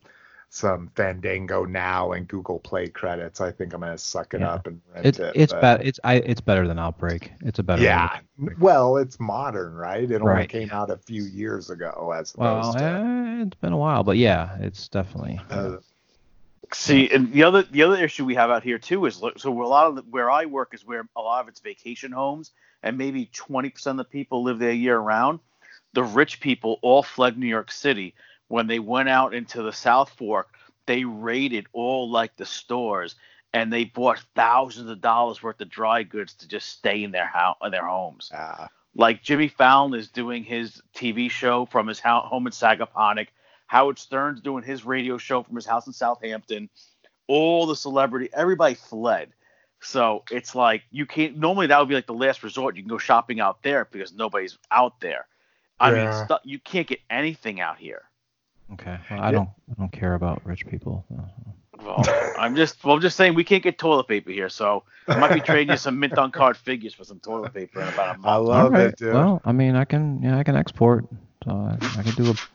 some 0.56 0.90
Fandango 0.95 1.65
now 1.65 2.14
and 2.14 2.30
Google 2.30 2.60
Play 2.60 2.88
credits. 2.88 3.41
I 3.41 3.52
think 3.52 3.73
I'm 3.73 3.82
gonna 3.82 3.98
suck 3.98 4.34
it 4.34 4.40
Yeah. 4.40 4.53
up 4.53 4.68
and 4.68 4.80
rent 4.94 5.06
It's 5.06 5.19
it. 5.19 5.34
it's 5.36 5.52
better. 5.52 5.84
It's 5.84 5.99
I 6.06 6.15
it's 6.15 6.40
better 6.40 6.65
than 6.65 6.80
Outbreak. 6.80 7.34
It's 7.41 7.60
a 7.60 7.64
better. 7.64 7.82
Yeah. 7.84 8.19
Well, 8.57 8.95
it's 8.95 9.19
modern, 9.19 9.73
right? 9.76 10.10
It 10.10 10.22
only 10.22 10.48
came 10.48 10.72
out 10.72 10.90
a 10.90 10.98
few 10.98 11.23
years 11.23 11.69
ago, 11.69 12.14
as 12.18 12.34
Well, 12.38 12.73
to. 12.73 12.82
eh, 12.82 13.44
it's 13.44 13.56
been 13.56 13.73
a 13.73 13.77
while, 13.77 14.03
but 14.03 14.15
yeah, 14.15 14.57
it's 14.61 14.88
definitely. 14.88 15.41
Uh, 15.49 15.77
See, 16.73 17.10
and 17.11 17.32
the 17.34 17.44
other 17.44 17.64
the 17.64 17.84
other 17.84 18.02
issue 18.02 18.23
we 18.23 18.36
have 18.36 18.49
out 18.49 18.64
here 18.64 18.80
too 18.80 19.06
is 19.07 19.22
so 19.38 19.61
a 19.61 19.68
lot 19.68 19.88
of 19.88 19.95
the, 19.98 20.02
where 20.03 20.32
I 20.32 20.45
work 20.45 20.73
is 20.73 20.86
where 20.86 21.06
a 21.18 21.22
lot 21.22 21.41
of 21.41 21.49
it's 21.49 21.60
vacation 21.60 22.14
homes, 22.14 22.52
and 22.82 22.98
maybe 22.98 23.30
20% 23.34 23.86
of 23.88 23.98
the 23.98 24.03
people 24.06 24.41
live 24.44 24.57
there 24.60 24.72
year 24.72 24.98
round. 24.98 25.40
The 25.94 26.03
rich 26.03 26.40
people 26.40 26.80
all 26.82 27.03
fled 27.03 27.38
New 27.38 27.45
York 27.45 27.72
City. 27.72 28.15
When 28.48 28.68
they 28.68 28.80
went 28.80 29.10
out 29.10 29.34
into 29.34 29.64
the 29.64 29.74
South 29.74 30.10
Fork, 30.12 30.50
they 30.86 31.04
raided 31.04 31.66
all 31.74 32.10
like 32.10 32.36
the 32.36 32.46
stores 32.46 33.16
and 33.54 33.72
they 33.72 33.86
bought 33.86 34.24
thousands 34.36 34.90
of 34.90 35.02
dollars 35.02 35.42
worth 35.42 35.60
of 35.62 35.70
dry 35.70 36.04
goods 36.04 36.34
to 36.36 36.48
just 36.48 36.70
stay 36.70 37.04
in 37.04 37.12
their 37.12 37.26
house 37.26 37.58
in 37.64 37.72
their 37.72 37.88
homes. 37.88 38.30
Ah, 38.34 38.68
Like 38.96 39.24
Jimmy 39.24 39.48
Fallon 39.48 39.94
is 39.94 40.10
doing 40.10 40.44
his 40.44 40.82
TV 40.94 41.30
show 41.32 41.66
from 41.66 41.88
his 41.88 42.00
ho- 42.00 42.22
home 42.22 42.46
in 42.48 42.52
Sagaponack. 42.54 43.28
Howard 43.68 43.98
Stern's 43.98 44.42
doing 44.42 44.64
his 44.64 44.86
radio 44.86 45.18
show 45.18 45.42
from 45.42 45.56
his 45.56 45.66
house 45.66 45.88
in 45.88 45.94
Southampton. 45.94 46.70
All 47.28 47.66
the 47.66 47.76
celebrity, 47.76 48.30
everybody 48.34 48.76
fled. 48.76 49.32
So 49.82 50.24
it's 50.32 50.54
like 50.54 50.84
you 50.92 51.06
can't. 51.06 51.38
Normally 51.38 51.68
that 51.68 51.80
would 51.80 51.90
be 51.90 51.96
like 51.96 52.06
the 52.08 52.14
last 52.14 52.44
resort. 52.44 52.76
You 52.76 52.84
can 52.84 52.90
go 52.90 52.98
shopping 52.98 53.40
out 53.40 53.64
there 53.64 53.86
because 53.86 54.14
nobody's 54.14 54.58
out 54.72 55.00
there. 55.00 55.28
I 55.80 55.92
Yeah. 55.92 56.06
mean, 56.06 56.26
stu- 56.26 56.50
you 56.50 56.60
can't 56.60 56.88
get 56.88 57.00
anything 57.10 57.60
out 57.60 57.78
here. 57.78 58.04
Okay. 58.74 58.98
Well, 59.10 59.20
I 59.22 59.32
don't 59.32 59.50
I 59.70 59.74
don't 59.78 59.92
care 59.92 60.16
about 60.16 60.46
rich 60.46 60.66
people. 60.68 61.06
Well, 61.78 62.04
I'm 62.38 62.56
just 62.56 62.84
well, 62.84 62.96
I'm 62.96 63.02
just 63.02 63.16
saying 63.16 63.36
we 63.36 63.44
can't 63.44 63.64
get 63.64 63.78
toilet 63.78 64.08
paper 64.08 64.32
here, 64.32 64.50
so 64.50 64.84
I 65.08 65.20
might 65.20 65.34
be 65.34 65.42
trading 65.42 65.72
you 65.72 65.78
some 65.78 66.00
mint 66.00 66.18
on 66.18 66.32
card 66.32 66.58
figures 66.58 66.94
for 66.94 67.04
some 67.04 67.20
toilet 67.20 67.54
paper 67.54 67.82
in 67.82 67.88
about 67.88 68.16
a 68.16 68.20
month. 68.20 68.26
I 68.26 68.36
love 68.36 68.66
All 68.66 68.70
right. 68.72 68.88
it, 68.88 68.98
dude. 68.98 69.14
Well, 69.14 69.42
I 69.46 69.52
mean, 69.52 69.76
I 69.76 69.86
can 69.86 70.22
yeah, 70.24 70.38
I 70.38 70.44
can 70.44 70.56
export. 70.56 71.06
So 71.44 71.52
I, 71.52 71.78
I 72.00 72.04
can 72.04 72.14
do 72.14 72.24
a 72.24 72.26
you 72.26 72.34
know, 72.34 72.55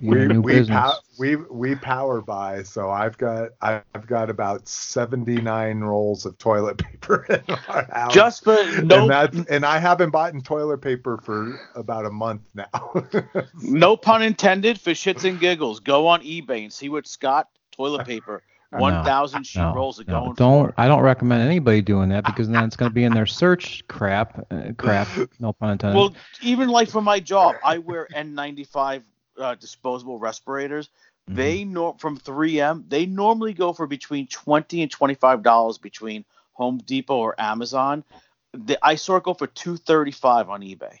we 0.00 0.26
we 0.28 0.52
business. 0.52 0.76
pow- 0.76 0.98
we 1.18 1.36
we 1.36 1.74
power 1.76 2.20
buy, 2.20 2.62
so 2.62 2.90
I've 2.90 3.16
got 3.18 3.50
I've 3.60 4.06
got 4.06 4.30
about 4.30 4.66
79 4.68 5.80
rolls 5.80 6.26
of 6.26 6.36
toilet 6.38 6.78
paper 6.84 7.24
in 7.28 7.54
our 7.68 7.84
house. 7.92 8.14
Just 8.14 8.44
for 8.44 8.56
no 8.82 9.02
and 9.02 9.10
that's 9.10 9.38
and 9.48 9.64
I 9.64 9.78
haven't 9.78 10.10
bought 10.10 10.34
in 10.34 10.42
toilet 10.42 10.78
paper 10.78 11.18
for 11.18 11.58
about 11.74 12.04
a 12.04 12.10
month 12.10 12.42
now. 12.54 13.04
no 13.62 13.96
pun 13.96 14.22
intended 14.22 14.80
for 14.80 14.90
shits 14.90 15.28
and 15.28 15.38
giggles. 15.38 15.80
Go 15.80 16.06
on 16.06 16.22
eBay 16.22 16.62
and 16.62 16.72
see 16.72 16.88
what 16.88 17.06
Scott 17.06 17.48
toilet 17.70 18.06
paper 18.06 18.42
No, 18.72 18.78
one 18.78 19.04
thousand 19.04 19.44
sheet 19.46 19.60
no, 19.60 19.74
rolls 19.74 20.00
are 20.00 20.04
no, 20.04 20.20
going 20.20 20.34
don't 20.34 20.66
for. 20.68 20.74
I 20.76 20.88
don't 20.88 21.02
recommend 21.02 21.42
anybody 21.42 21.80
doing 21.80 22.08
that 22.08 22.24
because 22.24 22.48
then 22.48 22.64
it's 22.64 22.76
going 22.76 22.90
to 22.90 22.94
be 22.94 23.04
in 23.04 23.12
their 23.14 23.26
search 23.26 23.86
crap 23.86 24.46
uh, 24.50 24.72
crap. 24.76 25.08
No 25.38 25.52
pun 25.52 25.70
intended. 25.70 25.96
Well, 25.96 26.14
even 26.42 26.68
like 26.68 26.88
for 26.88 27.00
my 27.00 27.20
job, 27.20 27.54
I 27.64 27.78
wear 27.78 28.08
N95 28.12 29.02
uh, 29.38 29.54
disposable 29.54 30.18
respirators. 30.18 30.88
Mm-hmm. 31.28 31.36
They 31.36 31.64
nor 31.64 31.96
from 31.98 32.18
3M. 32.18 32.88
They 32.88 33.06
normally 33.06 33.52
go 33.52 33.72
for 33.72 33.86
between 33.86 34.26
twenty 34.28 34.82
and 34.82 34.90
twenty 34.90 35.14
five 35.14 35.42
dollars 35.42 35.78
between 35.78 36.24
Home 36.52 36.78
Depot 36.78 37.16
or 37.16 37.34
Amazon. 37.38 38.04
The, 38.52 38.78
I 38.82 38.94
saw 38.94 39.16
it 39.16 39.24
go 39.24 39.34
for 39.34 39.46
two 39.46 39.76
thirty 39.76 40.12
five 40.12 40.48
on 40.48 40.62
eBay. 40.62 40.98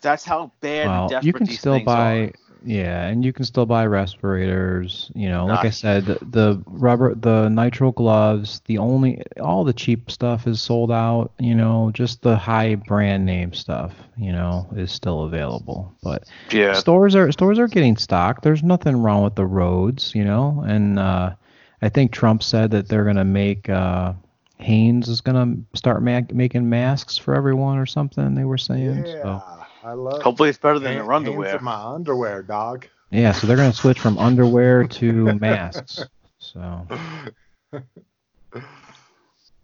That's 0.00 0.24
how 0.24 0.52
bad 0.60 0.86
and 0.86 0.90
well, 0.90 1.08
desperate 1.08 1.26
you 1.26 1.32
can 1.32 1.46
still 1.48 1.80
buy 1.80 2.16
are. 2.18 2.32
Yeah, 2.64 3.06
and 3.06 3.24
you 3.24 3.32
can 3.32 3.44
still 3.44 3.66
buy 3.66 3.86
respirators. 3.86 5.10
You 5.14 5.28
know, 5.28 5.46
like 5.46 5.64
I 5.64 5.70
said, 5.70 6.06
the, 6.06 6.18
the 6.22 6.62
rubber, 6.66 7.14
the 7.14 7.48
nitrile 7.48 7.94
gloves, 7.94 8.60
the 8.66 8.78
only 8.78 9.22
all 9.40 9.64
the 9.64 9.72
cheap 9.72 10.10
stuff 10.10 10.46
is 10.46 10.60
sold 10.60 10.90
out. 10.92 11.32
You 11.38 11.54
know, 11.54 11.90
just 11.94 12.22
the 12.22 12.36
high 12.36 12.74
brand 12.74 13.24
name 13.26 13.52
stuff, 13.52 13.94
you 14.16 14.32
know, 14.32 14.68
is 14.76 14.92
still 14.92 15.22
available. 15.24 15.92
But 16.02 16.24
Yeah. 16.52 16.72
stores 16.72 17.14
are 17.16 17.30
stores 17.32 17.58
are 17.58 17.68
getting 17.68 17.96
stocked. 17.96 18.42
There's 18.42 18.62
nothing 18.62 18.96
wrong 19.02 19.22
with 19.24 19.34
the 19.36 19.46
roads, 19.46 20.14
you 20.14 20.24
know, 20.24 20.64
and 20.66 20.98
uh, 20.98 21.34
I 21.82 21.88
think 21.88 22.12
Trump 22.12 22.42
said 22.42 22.70
that 22.72 22.88
they're 22.88 23.04
gonna 23.04 23.24
make 23.24 23.68
uh, 23.68 24.12
Hanes 24.58 25.08
is 25.08 25.20
gonna 25.20 25.56
start 25.74 26.02
ma- 26.02 26.20
making 26.32 26.68
masks 26.68 27.16
for 27.16 27.34
everyone 27.34 27.78
or 27.78 27.86
something. 27.86 28.34
They 28.34 28.44
were 28.44 28.58
saying. 28.58 29.04
yeah, 29.06 29.22
So. 29.22 29.42
I 29.82 29.92
love. 29.92 30.22
Hopefully, 30.22 30.48
it's 30.50 30.58
better 30.58 30.78
than 30.78 30.92
Hand- 30.94 31.06
their 31.06 31.12
underwear. 31.12 31.48
hands 31.50 31.58
in 31.60 31.64
my 31.64 31.82
underwear, 31.94 32.42
dog. 32.42 32.86
Yeah, 33.10 33.32
so 33.32 33.46
they're 33.46 33.56
gonna 33.56 33.72
switch 33.72 33.98
from 33.98 34.18
underwear 34.18 34.84
to 34.86 35.34
masks. 35.40 36.04
So 36.38 36.86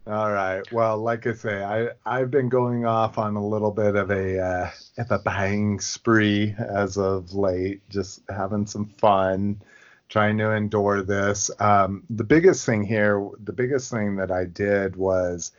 All 0.09 0.31
right. 0.31 0.63
Well, 0.73 0.99
like 0.99 1.27
I 1.27 1.33
say, 1.33 1.65
I 1.65 1.89
I've 2.07 2.31
been 2.31 2.49
going 2.49 2.87
off 2.87 3.19
on 3.19 3.35
a 3.35 3.45
little 3.45 3.73
bit 3.73 3.97
of 3.97 4.11
a 4.11 4.39
uh, 4.41 4.71
of 4.99 5.11
a 5.11 5.19
buying 5.19 5.81
spree 5.81 6.55
as 6.59 6.97
of 6.97 7.35
late, 7.35 7.89
just 7.89 8.21
having 8.29 8.67
some 8.67 8.87
fun, 8.87 9.61
trying 10.09 10.39
to 10.39 10.53
endure 10.53 11.03
this. 11.03 11.51
Um, 11.59 12.05
the 12.09 12.23
biggest 12.25 12.65
thing 12.65 12.85
here, 12.85 13.29
the 13.43 13.53
biggest 13.53 13.91
thing 13.91 14.15
that 14.17 14.31
I 14.31 14.45
did 14.45 14.95
was 14.95 15.51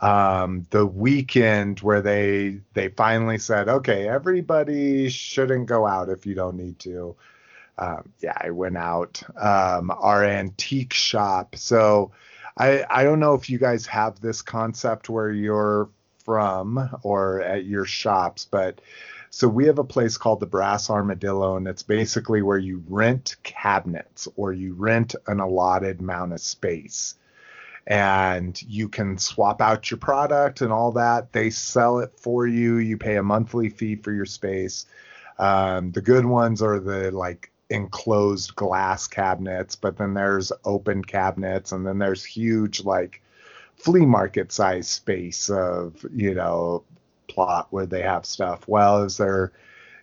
um, 0.00 0.66
the 0.70 0.86
weekend 0.86 1.80
where 1.80 2.00
they 2.00 2.60
they 2.74 2.88
finally 2.88 3.38
said, 3.38 3.68
okay, 3.68 4.08
everybody 4.08 5.08
shouldn't 5.08 5.66
go 5.66 5.86
out 5.86 6.08
if 6.08 6.26
you 6.26 6.34
don't 6.34 6.56
need 6.56 6.78
to. 6.80 7.16
Um, 7.78 8.12
yeah, 8.20 8.36
I 8.36 8.50
went 8.50 8.76
out. 8.76 9.22
Um, 9.36 9.90
our 9.90 10.24
antique 10.24 10.92
shop. 10.92 11.56
So 11.56 12.12
I 12.56 12.84
I 12.88 13.04
don't 13.04 13.20
know 13.20 13.34
if 13.34 13.50
you 13.50 13.58
guys 13.58 13.86
have 13.86 14.20
this 14.20 14.42
concept 14.42 15.08
where 15.08 15.30
you're 15.30 15.88
from 16.24 16.90
or 17.02 17.40
at 17.40 17.64
your 17.64 17.84
shops, 17.84 18.44
but 18.44 18.80
so 19.30 19.46
we 19.48 19.66
have 19.66 19.78
a 19.78 19.84
place 19.84 20.16
called 20.16 20.40
the 20.40 20.46
Brass 20.46 20.88
Armadillo, 20.90 21.56
and 21.56 21.68
it's 21.68 21.82
basically 21.82 22.40
where 22.42 22.58
you 22.58 22.82
rent 22.88 23.36
cabinets 23.42 24.26
or 24.36 24.52
you 24.52 24.74
rent 24.74 25.14
an 25.26 25.40
allotted 25.40 26.00
amount 26.00 26.32
of 26.32 26.40
space 26.40 27.14
and 27.88 28.62
you 28.62 28.86
can 28.86 29.16
swap 29.16 29.62
out 29.62 29.90
your 29.90 29.96
product 29.96 30.60
and 30.60 30.70
all 30.70 30.92
that. 30.92 31.32
They 31.32 31.48
sell 31.48 32.00
it 32.00 32.12
for 32.18 32.46
you. 32.46 32.76
You 32.76 32.98
pay 32.98 33.16
a 33.16 33.22
monthly 33.22 33.70
fee 33.70 33.96
for 33.96 34.12
your 34.12 34.26
space. 34.26 34.84
Um, 35.38 35.90
the 35.92 36.02
good 36.02 36.26
ones 36.26 36.60
are 36.60 36.78
the 36.78 37.10
like 37.10 37.50
enclosed 37.70 38.54
glass 38.56 39.08
cabinets, 39.08 39.74
but 39.74 39.96
then 39.96 40.12
there's 40.12 40.52
open 40.66 41.02
cabinets, 41.02 41.72
and 41.72 41.86
then 41.86 41.98
there's 41.98 42.24
huge 42.24 42.84
like 42.84 43.22
flea 43.76 44.04
market 44.04 44.52
size 44.52 44.88
space 44.88 45.48
of 45.48 46.04
you 46.12 46.34
know 46.34 46.84
plot 47.26 47.68
where 47.70 47.86
they 47.86 48.02
have 48.02 48.26
stuff. 48.26 48.68
Well, 48.68 49.04
is 49.04 49.16
there? 49.16 49.52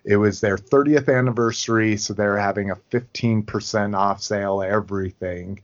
It 0.04 0.16
was 0.16 0.40
their 0.40 0.56
30th 0.56 1.12
anniversary, 1.12 1.96
so 1.96 2.14
they're 2.14 2.38
having 2.38 2.70
a 2.70 2.76
15% 2.76 3.96
off 3.96 4.22
sale 4.22 4.62
everything 4.62 5.60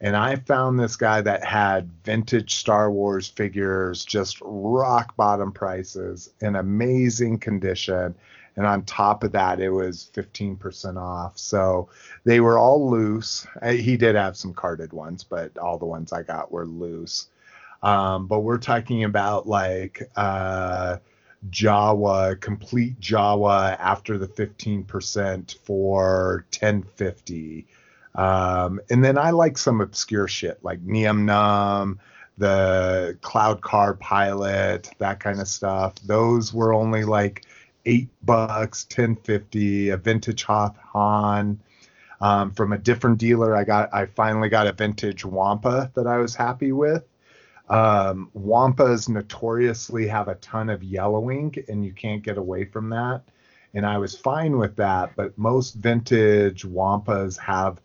and 0.00 0.16
I 0.16 0.36
found 0.36 0.78
this 0.78 0.96
guy 0.96 1.20
that 1.20 1.44
had 1.44 1.90
vintage 2.04 2.54
Star 2.54 2.90
Wars 2.90 3.28
figures, 3.28 4.04
just 4.04 4.38
rock 4.40 5.14
bottom 5.16 5.52
prices, 5.52 6.30
in 6.40 6.56
amazing 6.56 7.38
condition. 7.38 8.14
And 8.56 8.66
on 8.66 8.84
top 8.84 9.24
of 9.24 9.32
that, 9.32 9.60
it 9.60 9.70
was 9.70 10.10
15% 10.14 10.96
off. 10.96 11.38
So 11.38 11.88
they 12.24 12.40
were 12.40 12.58
all 12.58 12.90
loose. 12.90 13.46
Uh, 13.60 13.72
He 13.72 13.96
did 13.96 14.16
have 14.16 14.36
some 14.36 14.54
carded 14.54 14.92
ones, 14.92 15.22
but 15.22 15.56
all 15.58 15.78
the 15.78 15.86
ones 15.86 16.12
I 16.12 16.22
got 16.22 16.50
were 16.50 16.66
loose. 16.66 17.28
Um, 17.82 18.26
but 18.26 18.40
we're 18.40 18.58
talking 18.58 19.04
about 19.04 19.46
like 19.46 20.10
uh, 20.16 20.96
Jawa, 21.50 22.38
complete 22.40 23.00
Jawa 23.00 23.76
after 23.78 24.18
the 24.18 24.28
15% 24.28 25.56
for 25.64 26.44
1050. 26.58 27.66
Um, 28.14 28.80
and 28.90 29.04
then 29.04 29.16
I 29.18 29.30
like 29.30 29.56
some 29.56 29.80
obscure 29.80 30.28
shit 30.28 30.58
like 30.62 30.80
Nien 30.82 31.26
Nunb, 31.26 31.98
the 32.38 33.16
Cloud 33.20 33.60
Car 33.60 33.94
Pilot, 33.94 34.90
that 34.98 35.20
kind 35.20 35.40
of 35.40 35.48
stuff. 35.48 35.94
Those 36.06 36.52
were 36.52 36.74
only 36.74 37.04
like 37.04 37.44
eight 37.86 38.08
bucks, 38.22 38.84
ten 38.84 39.16
fifty. 39.16 39.90
A 39.90 39.96
vintage 39.96 40.42
Hoth 40.44 40.76
Han. 40.92 41.60
Um, 42.22 42.50
from 42.50 42.72
a 42.72 42.78
different 42.78 43.18
dealer, 43.18 43.56
I 43.56 43.64
got 43.64 43.94
I 43.94 44.06
finally 44.06 44.48
got 44.50 44.66
a 44.66 44.72
vintage 44.72 45.24
Wampa 45.24 45.90
that 45.94 46.06
I 46.06 46.18
was 46.18 46.34
happy 46.34 46.72
with. 46.72 47.04
Um, 47.70 48.30
Wampas 48.36 49.08
notoriously 49.08 50.08
have 50.08 50.28
a 50.28 50.34
ton 50.36 50.68
of 50.68 50.82
yellowing, 50.82 51.54
and 51.68 51.84
you 51.84 51.92
can't 51.92 52.22
get 52.22 52.36
away 52.36 52.64
from 52.64 52.90
that. 52.90 53.22
And 53.72 53.86
I 53.86 53.98
was 53.98 54.16
fine 54.18 54.58
with 54.58 54.76
that, 54.76 55.14
but 55.14 55.38
most 55.38 55.74
vintage 55.74 56.64
Wampas 56.64 57.38
have 57.38 57.80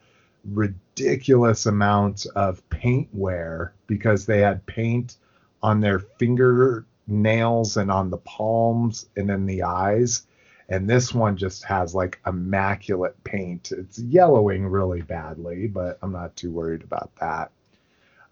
ridiculous 0.52 1.66
amounts 1.66 2.26
of 2.28 2.68
paint 2.70 3.10
wear 3.14 3.74
because 3.88 4.26
they 4.26 4.40
had 4.40 4.66
paint 4.66 5.18
on 5.64 5.80
their 5.80 6.00
fingernails 6.00 7.78
and 7.78 7.92
on 7.92 8.10
the 8.10 8.18
palms 8.18 9.08
and 9.16 9.30
in 9.30 9.46
the 9.46 9.64
eyes. 9.64 10.28
And 10.70 10.90
this 10.90 11.14
one 11.14 11.38
just 11.38 11.64
has 11.66 11.94
like 11.94 12.20
immaculate 12.26 13.24
paint. 13.24 13.72
It's 13.72 14.00
yellowing 14.00 14.66
really 14.66 15.02
badly, 15.02 15.68
but 15.68 16.00
I'm 16.02 16.12
not 16.12 16.36
too 16.36 16.52
worried 16.52 16.84
about 16.84 17.12
that. 17.20 17.52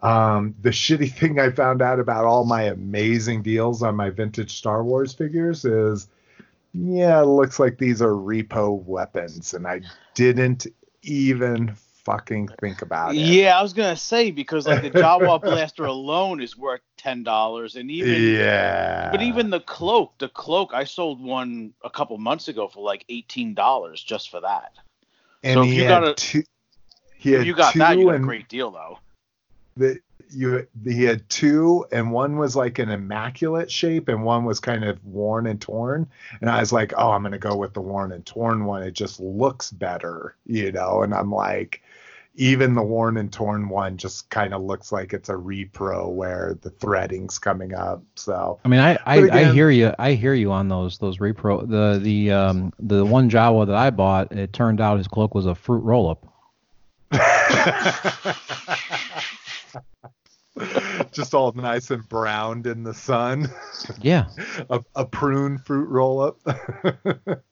Um, 0.02 0.56
the 0.62 0.70
shitty 0.70 1.12
thing 1.18 1.40
I 1.40 1.52
found 1.52 1.82
out 1.82 2.00
about 2.00 2.26
all 2.26 2.46
my 2.46 2.64
amazing 2.64 3.42
deals 3.44 3.84
on 3.84 3.96
my 3.96 4.10
vintage 4.10 4.58
Star 4.58 4.84
Wars 4.84 5.14
figures 5.14 5.66
is 5.66 6.08
yeah, 6.74 7.22
it 7.22 7.26
looks 7.26 7.60
like 7.60 7.78
these 7.78 8.02
are 8.02 8.14
repo 8.14 8.84
weapons, 8.84 9.54
and 9.54 9.68
I 9.68 9.82
didn't 10.16 10.66
even 11.04 11.76
fucking 12.06 12.50
think 12.60 12.82
about 12.82 13.16
it. 13.16 13.18
Yeah, 13.18 13.58
I 13.58 13.62
was 13.62 13.74
gonna 13.74 13.96
say 13.98 14.32
because 14.32 14.68
like 14.68 14.82
the 14.82 14.92
Jawa 14.92 15.42
blaster 15.42 15.86
alone 15.86 16.42
is 16.42 16.58
worth 16.58 16.82
ten 16.98 17.24
dollars, 17.24 17.76
and 17.76 17.90
even 17.92 18.22
yeah. 18.36 19.10
but 19.12 19.22
even 19.22 19.50
the 19.50 19.60
cloak, 19.62 20.18
the 20.20 20.30
cloak, 20.30 20.72
I 20.74 20.84
sold 20.84 21.22
one 21.22 21.74
a 21.84 21.90
couple 21.90 22.18
months 22.18 22.48
ago 22.48 22.68
for 22.68 22.84
like 22.84 23.06
eighteen 23.10 23.54
dollars 23.54 24.04
just 24.04 24.30
for 24.30 24.42
that. 24.42 24.72
and 25.44 25.56
so 25.56 25.62
if 25.64 25.70
he 25.70 25.82
you 25.82 25.88
got 25.88 26.08
a- 26.08 26.14
two, 26.14 26.44
he 27.18 27.34
If 27.36 27.46
you 27.46 27.54
got 27.56 27.74
two 27.74 27.80
that, 27.80 27.98
you 27.98 28.06
got 28.06 28.16
a 28.16 28.20
great 28.20 28.50
deal 28.50 28.72
though. 28.72 29.00
the 29.78 30.00
you 30.30 30.66
he 30.84 31.04
had 31.04 31.30
two 31.30 31.86
and 31.92 32.12
one 32.12 32.38
was 32.38 32.56
like 32.56 32.80
an 32.80 32.90
immaculate 32.90 33.70
shape 33.70 34.08
and 34.08 34.24
one 34.24 34.46
was 34.46 34.60
kind 34.60 34.84
of 34.84 35.04
worn 35.06 35.46
and 35.46 35.62
torn 35.62 36.08
and 36.42 36.50
i 36.50 36.60
was 36.60 36.72
like 36.74 36.92
oh 36.98 37.12
i'm 37.12 37.22
gonna 37.22 37.38
go 37.38 37.56
with 37.56 37.74
the 37.74 37.82
worn 37.82 38.12
and 38.12 38.26
torn 38.26 38.66
one 38.66 38.82
it 38.82 38.94
just 38.94 39.20
looks 39.20 39.70
better 39.70 40.36
you 40.48 40.72
know 40.72 41.04
and 41.04 41.14
i'm 41.14 41.30
like 41.30 41.84
even 42.36 42.74
the 42.74 42.82
worn 42.82 43.18
and 43.18 43.32
torn 43.32 43.70
one 43.70 43.98
just 43.98 44.30
kind 44.30 44.54
of 44.54 44.62
looks 44.62 44.92
like 44.92 45.14
it's 45.14 45.30
a 45.30 45.34
repro 45.34 46.12
where 46.12 46.58
the 46.62 46.72
threading's 46.72 47.38
coming 47.38 47.74
up 47.74 48.02
so 48.16 48.60
I 48.66 48.68
mean, 48.68 48.80
I 48.80 48.98
I, 49.06 49.22
But 49.22 49.32
I 49.32 49.52
hear 49.52 49.70
you. 49.70 49.94
I 50.00 50.14
hear 50.14 50.34
you 50.34 50.52
on 50.52 50.68
those 50.68 50.98
those 50.98 51.20
repro. 51.20 51.68
The 51.68 52.00
the 52.02 52.32
um 52.32 52.74
the 52.80 53.06
one 53.06 53.30
Jawa 53.30 53.68
that 53.68 53.76
I 53.76 53.92
bought, 53.92 54.32
it 54.32 54.54
turned 54.54 54.82
out 54.82 54.98
his 54.98 55.08
cloak 55.08 55.36
was 55.36 55.46
a 55.46 55.56
fruit 55.56 55.84
roll 55.84 56.10
up. 56.10 56.26
just 61.12 61.34
all 61.34 61.52
nice 61.54 61.92
and 61.92 62.08
browned 62.10 62.68
in 62.68 62.84
the 62.84 62.94
sun 62.94 63.50
Yeah. 64.02 64.28
a, 64.70 64.84
a 64.96 65.06
prune 65.06 65.58
fruit 65.60 65.90
roll 65.90 66.22
up. 66.22 66.40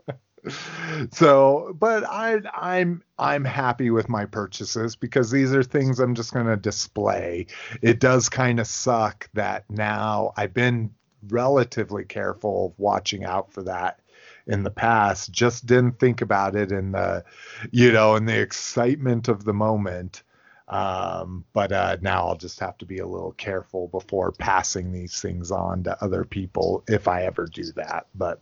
so, 1.11 1.75
but 1.79 2.03
I 2.05 2.39
I'm 2.53 3.03
I'm 3.17 3.45
happy 3.45 3.89
with 3.89 4.09
my 4.09 4.25
purchases 4.25 4.95
because 4.95 5.31
these 5.31 5.53
are 5.53 5.63
things 5.63 5.99
I'm 5.99 6.15
just 6.15 6.33
going 6.33 6.47
to 6.47 6.57
display. 6.57 7.47
It 7.81 7.99
does 7.99 8.29
kind 8.29 8.59
of 8.59 8.67
suck 8.67 9.29
that 9.33 9.69
now 9.69 10.33
I've 10.37 10.53
been 10.53 10.91
relatively 11.27 12.03
careful 12.03 12.67
of 12.67 12.79
watching 12.79 13.23
out 13.23 13.51
for 13.53 13.63
that 13.63 13.99
in 14.47 14.63
the 14.63 14.71
past 14.71 15.31
just 15.31 15.67
didn't 15.67 15.99
think 15.99 16.21
about 16.21 16.55
it 16.55 16.71
in 16.71 16.93
the 16.93 17.23
you 17.69 17.91
know 17.91 18.15
in 18.15 18.25
the 18.25 18.41
excitement 18.41 19.27
of 19.27 19.43
the 19.43 19.53
moment 19.53 20.23
um, 20.71 21.43
but 21.51 21.73
uh, 21.73 21.97
now 22.01 22.27
I'll 22.27 22.37
just 22.37 22.59
have 22.61 22.77
to 22.77 22.85
be 22.85 22.99
a 22.99 23.05
little 23.05 23.33
careful 23.33 23.89
before 23.89 24.31
passing 24.31 24.93
these 24.93 25.19
things 25.19 25.51
on 25.51 25.83
to 25.83 26.01
other 26.01 26.23
people 26.23 26.83
if 26.87 27.09
I 27.09 27.23
ever 27.23 27.45
do 27.45 27.65
that. 27.73 28.07
But 28.15 28.39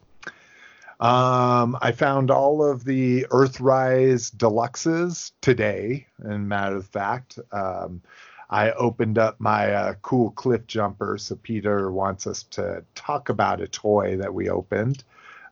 um, 1.00 1.78
I 1.82 1.94
found 1.94 2.30
all 2.30 2.64
of 2.64 2.84
the 2.84 3.26
Earthrise 3.32 4.36
deluxes 4.36 5.32
today. 5.42 6.08
And 6.20 6.50
matter 6.50 6.76
of 6.76 6.88
fact, 6.88 7.40
um, 7.52 8.02
I 8.50 8.72
opened 8.72 9.18
up 9.18 9.40
my 9.40 9.72
uh, 9.72 9.94
cool 10.02 10.32
cliff 10.32 10.68
jumper. 10.68 11.18
So 11.18 11.36
Peter 11.36 11.92
wants 11.92 12.28
us 12.28 12.44
to 12.52 12.84
talk 12.96 13.30
about 13.30 13.62
a 13.62 13.68
toy 13.68 14.18
that 14.18 14.34
we 14.34 14.50
opened. 14.50 15.04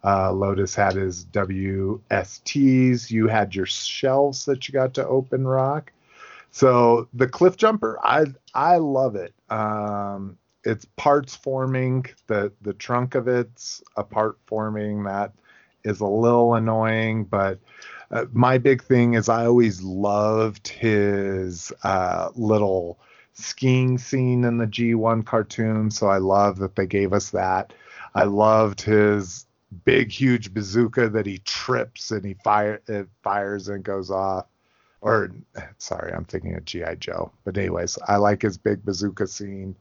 Uh, 0.03 0.31
Lotus 0.31 0.75
had 0.75 0.95
his 0.95 1.25
WSTs. 1.25 3.09
You 3.09 3.27
had 3.27 3.55
your 3.55 3.65
shelves 3.65 4.45
that 4.45 4.67
you 4.67 4.73
got 4.73 4.93
to 4.95 5.07
open, 5.07 5.47
Rock. 5.47 5.93
So 6.51 7.07
the 7.13 7.27
cliff 7.27 7.57
jumper, 7.57 7.99
I 8.03 8.25
I 8.53 8.77
love 8.77 9.15
it. 9.15 9.33
Um, 9.49 10.37
it's 10.67 10.85
parts 10.97 11.35
forming. 11.35 12.05
The 12.27 12.51
the 12.61 12.73
trunk 12.73 13.15
of 13.15 13.27
it's 13.27 13.81
a 13.95 14.03
part 14.03 14.37
forming 14.45 15.03
that 15.03 15.33
is 15.83 16.01
a 16.01 16.05
little 16.05 16.55
annoying, 16.55 17.23
but 17.23 17.59
uh, 18.11 18.25
my 18.33 18.57
big 18.57 18.83
thing 18.83 19.13
is 19.13 19.29
I 19.29 19.45
always 19.45 19.81
loved 19.81 20.67
his 20.67 21.71
uh, 21.83 22.29
little 22.35 22.99
skiing 23.33 23.97
scene 23.97 24.43
in 24.43 24.57
the 24.57 24.67
G1 24.67 25.25
cartoon. 25.25 25.91
So 25.91 26.07
I 26.07 26.17
love 26.17 26.57
that 26.59 26.75
they 26.75 26.87
gave 26.87 27.13
us 27.13 27.29
that. 27.29 27.73
I 28.15 28.23
loved 28.23 28.81
his 28.81 29.45
big 29.85 30.11
huge 30.11 30.53
bazooka 30.53 31.09
that 31.09 31.25
he 31.25 31.39
trips 31.39 32.11
and 32.11 32.25
he 32.25 32.33
fire 32.35 32.81
it 32.87 33.07
fires 33.21 33.67
and 33.67 33.83
goes 33.83 34.09
off 34.09 34.47
or 35.01 35.31
sorry, 35.77 36.11
I'm 36.11 36.25
thinking 36.25 36.55
of 36.55 36.65
GI 36.65 36.95
Joe. 36.99 37.31
But 37.43 37.57
anyways, 37.57 37.97
I 38.07 38.17
like 38.17 38.41
his 38.41 38.57
big 38.57 38.83
bazooka 38.83 39.27
scene, 39.27 39.75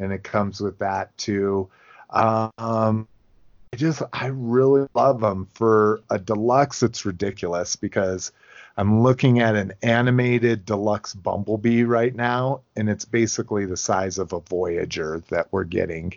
and 0.00 0.12
it 0.12 0.24
comes 0.24 0.60
with 0.60 0.78
that 0.78 1.16
too. 1.16 1.68
Um, 2.10 3.06
I 3.72 3.76
just 3.76 4.02
I 4.12 4.26
really 4.26 4.88
love 4.94 5.20
them 5.20 5.46
for 5.54 6.00
a 6.10 6.18
deluxe. 6.18 6.82
It's 6.82 7.04
ridiculous 7.04 7.76
because 7.76 8.32
I'm 8.76 9.02
looking 9.02 9.38
at 9.38 9.54
an 9.54 9.72
animated 9.82 10.64
deluxe 10.64 11.14
Bumblebee 11.14 11.84
right 11.84 12.14
now, 12.14 12.62
and 12.74 12.88
it's 12.88 13.04
basically 13.04 13.66
the 13.66 13.76
size 13.76 14.18
of 14.18 14.32
a 14.32 14.40
Voyager 14.40 15.22
that 15.28 15.48
we're 15.52 15.64
getting. 15.64 16.14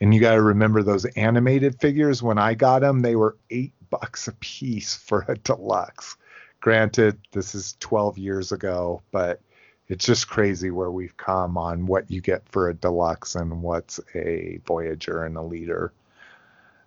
And 0.00 0.14
you 0.14 0.20
got 0.20 0.34
to 0.34 0.42
remember 0.42 0.82
those 0.82 1.04
animated 1.04 1.80
figures. 1.80 2.22
When 2.22 2.38
I 2.38 2.54
got 2.54 2.80
them, 2.80 3.00
they 3.00 3.16
were 3.16 3.36
eight 3.50 3.72
bucks 3.90 4.28
a 4.28 4.32
piece 4.32 4.94
for 4.94 5.24
a 5.28 5.36
deluxe 5.36 6.16
granted 6.62 7.18
this 7.32 7.54
is 7.54 7.76
12 7.80 8.16
years 8.16 8.52
ago 8.52 9.02
but 9.10 9.40
it's 9.88 10.06
just 10.06 10.28
crazy 10.28 10.70
where 10.70 10.90
we've 10.90 11.16
come 11.16 11.58
on 11.58 11.86
what 11.86 12.10
you 12.10 12.20
get 12.20 12.48
for 12.48 12.68
a 12.68 12.74
deluxe 12.74 13.34
and 13.34 13.62
what's 13.62 14.00
a 14.14 14.60
voyager 14.66 15.24
and 15.24 15.36
a 15.36 15.42
leader 15.42 15.92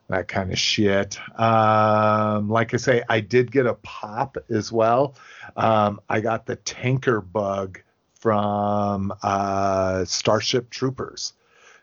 that 0.10 0.28
kind 0.28 0.52
of 0.52 0.60
shit. 0.60 1.18
Um, 1.40 2.50
like 2.50 2.74
i 2.74 2.78
say 2.78 3.04
i 3.10 3.20
did 3.20 3.52
get 3.52 3.66
a 3.66 3.76
pop 3.76 4.38
as 4.50 4.72
well. 4.72 5.16
Um, 5.56 6.00
i 6.10 6.20
got 6.20 6.46
the 6.46 6.58
tanker 6.58 7.22
bug 7.22 7.82
from 8.14 9.14
uh, 9.24 10.06
starship 10.06 10.70
troopers. 10.70 11.34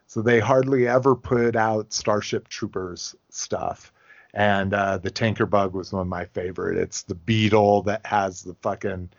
So 0.06 0.22
they 0.22 0.40
hardly 0.40 0.88
ever 0.88 1.14
put 1.14 1.56
out 1.56 1.92
starship 1.92 2.48
troopers 2.48 3.14
stuff. 3.30 3.92
And 4.34 4.74
uh, 4.74 4.98
the 4.98 5.10
tanker 5.10 5.46
bug 5.46 5.74
was 5.74 5.92
one 5.92 6.02
of 6.02 6.08
my 6.08 6.24
favorite. 6.26 6.78
It's 6.78 7.02
the 7.02 7.14
beetle 7.14 7.82
that 7.82 8.04
has 8.06 8.42
the 8.42 8.54
fucking 8.62 9.10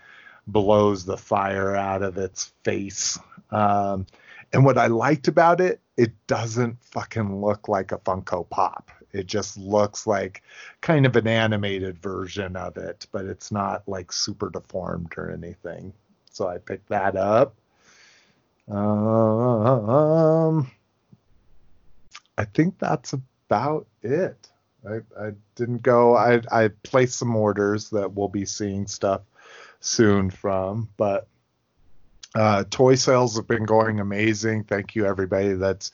blows 0.48 1.06
the 1.06 1.18
fire 1.18 1.76
out 1.76 2.02
of 2.02 2.18
its 2.18 2.54
face. 2.64 3.20
Um, 3.52 4.06
and 4.52 4.66
what 4.66 4.78
I 4.78 4.88
liked 4.88 5.28
about 5.28 5.62
it, 5.62 5.80
it 5.98 6.12
doesn't 6.28 6.84
fucking 6.84 7.42
look 7.42 7.68
like 7.68 7.92
a 7.92 7.98
Funko 7.98 8.50
Pop. 8.50 8.92
It 9.12 9.28
just 9.28 9.58
looks 9.58 10.08
like 10.08 10.42
kind 10.82 11.06
of 11.06 11.16
an 11.16 11.28
animated 11.28 12.00
version 12.00 12.56
of 12.56 12.78
it, 12.78 13.06
but 13.12 13.26
it's 13.26 13.52
not 13.52 13.88
like 13.88 14.12
super 14.12 14.50
deformed 14.50 15.14
or 15.18 15.30
anything. 15.32 15.94
So 16.32 16.48
I 16.48 16.58
picked 16.58 16.90
that 16.90 17.16
up. 17.16 17.56
Um, 18.68 19.62
I 22.38 22.46
think 22.46 22.80
that's 22.80 23.14
about 23.14 23.88
it. 24.02 24.50
I, 24.88 25.02
I 25.20 25.34
didn't 25.56 25.84
go. 25.84 26.16
I, 26.16 26.42
I 26.52 26.70
placed 26.82 27.18
some 27.18 27.36
orders 27.36 27.92
that 27.92 28.14
we'll 28.14 28.30
be 28.30 28.46
seeing 28.46 28.88
stuff 28.88 29.22
soon 29.84 30.30
from, 30.30 30.90
but 30.98 31.28
uh, 32.36 32.64
toy 32.70 32.96
sales 32.96 33.36
have 33.36 33.48
been 33.48 33.66
going 33.66 34.00
amazing. 34.00 34.64
Thank 34.64 34.96
you 34.96 35.06
everybody 35.06 35.54
that's 35.54 35.92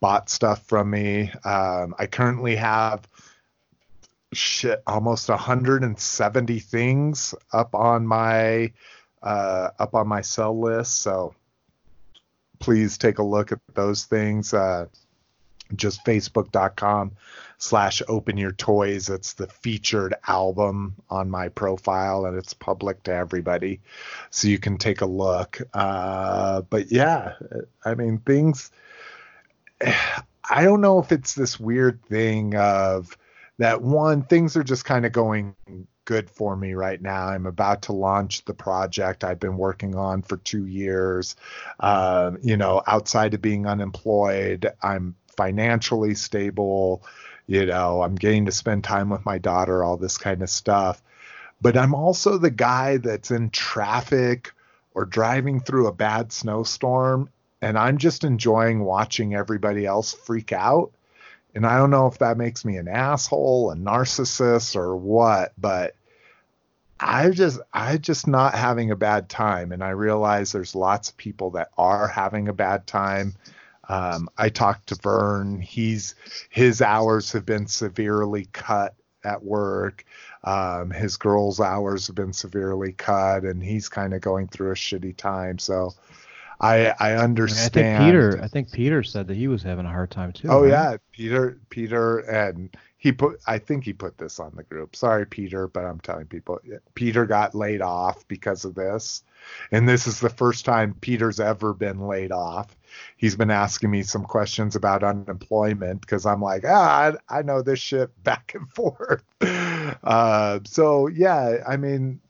bought 0.00 0.28
stuff 0.28 0.66
from 0.66 0.90
me. 0.90 1.30
Um, 1.44 1.94
I 1.98 2.06
currently 2.06 2.56
have 2.56 3.06
shit 4.32 4.82
almost 4.86 5.28
170 5.28 6.58
things 6.58 7.34
up 7.52 7.74
on 7.74 8.06
my 8.06 8.72
uh, 9.22 9.70
up 9.78 9.94
on 9.94 10.08
my 10.08 10.22
sell 10.22 10.58
list. 10.58 11.00
So 11.00 11.34
please 12.58 12.98
take 12.98 13.18
a 13.18 13.22
look 13.22 13.52
at 13.52 13.60
those 13.74 14.04
things. 14.04 14.52
Uh, 14.54 14.86
just 15.74 16.04
facebook.com 16.04 17.12
slash 17.58 18.02
open 18.08 18.36
your 18.36 18.52
toys. 18.52 19.08
It's 19.08 19.34
the 19.34 19.46
featured 19.46 20.14
album 20.26 20.94
on 21.10 21.30
my 21.30 21.48
profile 21.48 22.26
and 22.26 22.36
it's 22.36 22.54
public 22.54 23.02
to 23.04 23.12
everybody. 23.14 23.80
So 24.30 24.48
you 24.48 24.58
can 24.58 24.78
take 24.78 25.00
a 25.00 25.06
look. 25.06 25.60
Uh, 25.74 26.62
but 26.70 26.90
yeah 26.90 27.34
i 27.84 27.94
mean 27.94 28.18
things 28.18 28.70
i 29.82 30.64
don't 30.64 30.80
know 30.80 30.98
if 30.98 31.12
it's 31.12 31.34
this 31.34 31.58
weird 31.58 32.02
thing 32.04 32.54
of 32.56 33.16
that 33.58 33.82
one 33.82 34.22
things 34.22 34.56
are 34.56 34.64
just 34.64 34.84
kind 34.84 35.06
of 35.06 35.12
going 35.12 35.54
good 36.04 36.30
for 36.30 36.54
me 36.54 36.74
right 36.74 37.02
now. 37.02 37.26
I'm 37.26 37.46
about 37.46 37.82
to 37.82 37.92
launch 37.92 38.44
the 38.44 38.54
project 38.54 39.24
i've 39.24 39.40
been 39.40 39.56
working 39.56 39.94
on 39.96 40.22
for 40.22 40.36
two 40.38 40.66
years. 40.66 41.36
Um, 41.80 42.38
you 42.42 42.56
know 42.56 42.82
outside 42.86 43.34
of 43.34 43.42
being 43.42 43.66
unemployed 43.66 44.70
i'm 44.82 45.16
financially 45.36 46.14
stable 46.14 47.04
you 47.46 47.66
know 47.66 48.02
i'm 48.02 48.14
getting 48.14 48.46
to 48.46 48.52
spend 48.52 48.84
time 48.84 49.08
with 49.08 49.24
my 49.24 49.38
daughter 49.38 49.82
all 49.82 49.96
this 49.96 50.18
kind 50.18 50.42
of 50.42 50.50
stuff. 50.50 51.02
But 51.60 51.76
i'm 51.76 51.94
also 51.94 52.38
the 52.38 52.50
guy 52.50 52.98
that's 52.98 53.30
in 53.30 53.50
traffic 53.50 54.52
or 54.94 55.04
driving 55.04 55.60
through 55.60 55.86
a 55.86 55.92
bad 55.92 56.32
snowstorm 56.32 57.30
and 57.62 57.78
i'm 57.78 57.98
just 57.98 58.24
enjoying 58.24 58.84
watching 58.84 59.34
everybody 59.34 59.86
else 59.86 60.12
freak 60.12 60.52
out. 60.52 60.92
And 61.54 61.66
i 61.66 61.78
don't 61.78 61.90
know 61.90 62.06
if 62.06 62.18
that 62.18 62.36
makes 62.36 62.64
me 62.64 62.76
an 62.76 62.88
asshole 62.88 63.70
a 63.70 63.76
narcissist 63.76 64.76
or 64.76 64.96
what 64.96 65.52
but 65.58 65.94
I 66.98 67.30
just 67.30 67.60
I 67.72 67.98
just 67.98 68.26
not 68.26 68.54
having 68.54 68.90
a 68.90 68.96
bad 68.96 69.28
time, 69.28 69.72
and 69.72 69.84
I 69.84 69.90
realize 69.90 70.52
there's 70.52 70.74
lots 70.74 71.10
of 71.10 71.16
people 71.16 71.50
that 71.50 71.70
are 71.76 72.08
having 72.08 72.48
a 72.48 72.54
bad 72.54 72.86
time. 72.86 73.34
Um, 73.88 74.28
I 74.36 74.48
talked 74.48 74.88
to 74.88 74.96
Vern. 74.96 75.60
He's 75.60 76.14
his 76.50 76.82
hours 76.82 77.32
have 77.32 77.46
been 77.46 77.66
severely 77.66 78.48
cut 78.52 78.94
at 79.24 79.42
work. 79.44 80.04
Um, 80.44 80.90
his 80.90 81.16
girls' 81.16 81.60
hours 81.60 82.06
have 82.06 82.16
been 82.16 82.32
severely 82.32 82.92
cut, 82.92 83.44
and 83.44 83.62
he's 83.62 83.88
kind 83.88 84.14
of 84.14 84.20
going 84.20 84.48
through 84.48 84.72
a 84.72 84.74
shitty 84.74 85.16
time. 85.16 85.58
So 85.58 85.94
I 86.60 86.94
I 86.98 87.14
understand. 87.14 87.86
I 87.86 87.98
think 87.98 88.06
Peter. 88.06 88.40
I 88.42 88.48
think 88.48 88.72
Peter 88.72 89.02
said 89.02 89.28
that 89.28 89.36
he 89.36 89.48
was 89.48 89.62
having 89.62 89.86
a 89.86 89.90
hard 89.90 90.10
time 90.10 90.32
too. 90.32 90.48
Oh 90.48 90.62
right? 90.62 90.70
yeah, 90.70 90.96
Peter 91.12 91.58
Peter 91.68 92.18
and 92.18 92.76
he 92.98 93.12
put 93.12 93.40
I 93.46 93.58
think 93.58 93.84
he 93.84 93.92
put 93.92 94.18
this 94.18 94.40
on 94.40 94.52
the 94.56 94.62
group. 94.62 94.96
Sorry 94.96 95.26
Peter, 95.26 95.68
but 95.68 95.84
I'm 95.84 96.00
telling 96.00 96.26
people 96.26 96.60
Peter 96.94 97.26
got 97.26 97.54
laid 97.54 97.82
off 97.82 98.26
because 98.28 98.64
of 98.64 98.74
this. 98.74 99.22
And 99.70 99.88
this 99.88 100.06
is 100.06 100.20
the 100.20 100.30
first 100.30 100.64
time 100.64 100.96
Peter's 101.00 101.38
ever 101.38 101.72
been 101.74 102.06
laid 102.06 102.32
off. 102.32 102.76
He's 103.16 103.36
been 103.36 103.50
asking 103.50 103.90
me 103.90 104.02
some 104.02 104.24
questions 104.24 104.76
about 104.76 105.04
unemployment 105.04 106.00
because 106.00 106.24
I'm 106.24 106.40
like, 106.40 106.64
ah, 106.66 107.12
I, 107.28 107.42
know 107.42 107.62
this 107.62 107.78
shit 107.78 108.10
back 108.24 108.54
and 108.54 108.68
forth. 108.70 109.22
Uh, 110.02 110.58
so 110.64 111.06
yeah, 111.06 111.58
I 111.66 111.76
mean, 111.76 112.20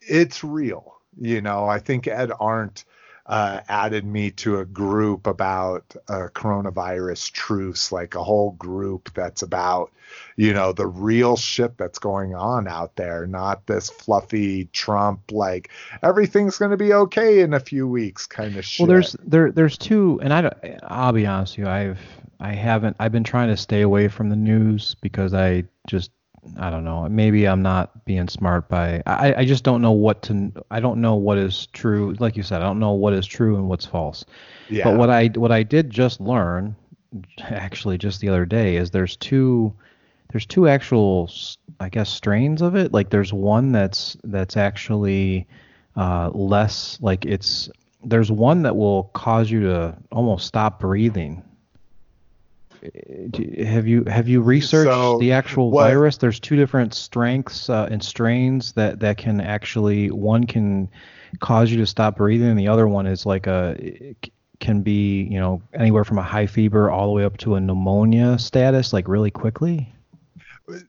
it's 0.00 0.42
real. 0.42 1.00
You 1.20 1.40
know, 1.40 1.66
I 1.66 1.78
think 1.78 2.08
Ed 2.08 2.32
Arndt 2.40 2.84
uh, 3.26 3.60
added 3.68 4.04
me 4.04 4.30
to 4.30 4.58
a 4.58 4.64
group 4.64 5.26
about 5.26 5.94
a 6.08 6.28
coronavirus 6.28 7.32
truce, 7.32 7.92
like 7.92 8.14
a 8.14 8.22
whole 8.22 8.52
group 8.52 9.12
that's 9.14 9.42
about, 9.42 9.92
you 10.36 10.52
know, 10.52 10.72
the 10.72 10.86
real 10.86 11.36
shit 11.36 11.78
that's 11.78 11.98
going 11.98 12.34
on 12.34 12.66
out 12.66 12.96
there, 12.96 13.26
not 13.26 13.66
this 13.66 13.90
fluffy 13.90 14.64
Trump 14.66 15.20
like 15.30 15.70
everything's 16.02 16.58
going 16.58 16.72
to 16.72 16.76
be 16.76 16.92
okay 16.92 17.40
in 17.40 17.54
a 17.54 17.60
few 17.60 17.86
weeks 17.86 18.26
kind 18.26 18.56
of 18.56 18.64
shit. 18.64 18.80
Well, 18.80 18.88
there's 18.88 19.16
there 19.24 19.52
there's 19.52 19.78
two, 19.78 20.18
and 20.22 20.32
I 20.32 20.40
don't, 20.40 20.56
I'll 20.82 21.12
be 21.12 21.26
honest 21.26 21.56
with 21.56 21.66
you, 21.66 21.72
I've 21.72 22.00
I 22.40 22.54
haven't 22.54 22.96
I've 22.98 23.12
been 23.12 23.24
trying 23.24 23.48
to 23.48 23.56
stay 23.56 23.82
away 23.82 24.08
from 24.08 24.30
the 24.30 24.36
news 24.36 24.96
because 25.00 25.32
I 25.32 25.64
just 25.86 26.10
I 26.58 26.70
don't 26.70 26.84
know. 26.84 27.08
Maybe 27.08 27.46
I'm 27.46 27.62
not 27.62 28.04
being 28.04 28.28
smart 28.28 28.68
by. 28.68 29.02
I, 29.06 29.34
I 29.38 29.44
just 29.44 29.62
don't 29.62 29.80
know 29.80 29.92
what 29.92 30.22
to. 30.22 30.52
I 30.70 30.80
don't 30.80 31.00
know 31.00 31.14
what 31.14 31.38
is 31.38 31.66
true. 31.66 32.14
Like 32.18 32.36
you 32.36 32.42
said, 32.42 32.62
I 32.62 32.64
don't 32.64 32.80
know 32.80 32.92
what 32.92 33.12
is 33.12 33.26
true 33.26 33.56
and 33.56 33.68
what's 33.68 33.86
false. 33.86 34.24
yeah. 34.68 34.84
But 34.84 34.96
what 34.98 35.08
I 35.08 35.26
what 35.28 35.52
I 35.52 35.62
did 35.62 35.88
just 35.90 36.20
learn, 36.20 36.74
actually 37.42 37.96
just 37.96 38.20
the 38.20 38.28
other 38.28 38.44
day, 38.44 38.76
is 38.76 38.90
there's 38.90 39.16
two 39.16 39.72
there's 40.32 40.46
two 40.46 40.66
actual 40.66 41.30
I 41.78 41.88
guess 41.88 42.10
strains 42.10 42.60
of 42.60 42.74
it. 42.74 42.92
Like 42.92 43.10
there's 43.10 43.32
one 43.32 43.70
that's 43.70 44.16
that's 44.24 44.56
actually 44.56 45.46
uh, 45.96 46.30
less 46.30 46.98
like 47.00 47.24
it's 47.24 47.70
there's 48.04 48.32
one 48.32 48.62
that 48.62 48.76
will 48.76 49.04
cause 49.14 49.50
you 49.50 49.60
to 49.60 49.96
almost 50.10 50.46
stop 50.46 50.80
breathing. 50.80 51.42
Have 53.64 53.86
you 53.86 54.04
have 54.04 54.28
you 54.28 54.40
researched 54.40 54.90
So, 54.90 55.18
the 55.18 55.32
actual 55.32 55.70
what- 55.70 55.84
virus? 55.84 56.16
There's 56.16 56.40
two 56.40 56.56
different 56.56 56.94
strengths 56.94 57.70
uh, 57.70 57.88
and 57.90 58.02
strains 58.02 58.72
that 58.72 59.00
that 59.00 59.18
can 59.18 59.40
actually 59.40 60.10
one 60.10 60.44
can 60.46 60.88
cause 61.38 61.70
you 61.70 61.76
to 61.78 61.86
stop 61.86 62.16
breathing, 62.16 62.48
and 62.48 62.58
the 62.58 62.68
other 62.68 62.88
one 62.88 63.06
is 63.06 63.24
like 63.24 63.46
a 63.46 64.14
can 64.60 64.82
be 64.82 65.22
you 65.24 65.38
know 65.38 65.62
anywhere 65.74 66.04
from 66.04 66.18
a 66.18 66.22
high 66.22 66.46
fever 66.46 66.90
all 66.90 67.06
the 67.06 67.12
way 67.12 67.24
up 67.24 67.36
to 67.38 67.54
a 67.54 67.60
pneumonia 67.60 68.38
status, 68.38 68.92
like 68.92 69.06
really 69.06 69.30
quickly. 69.30 69.92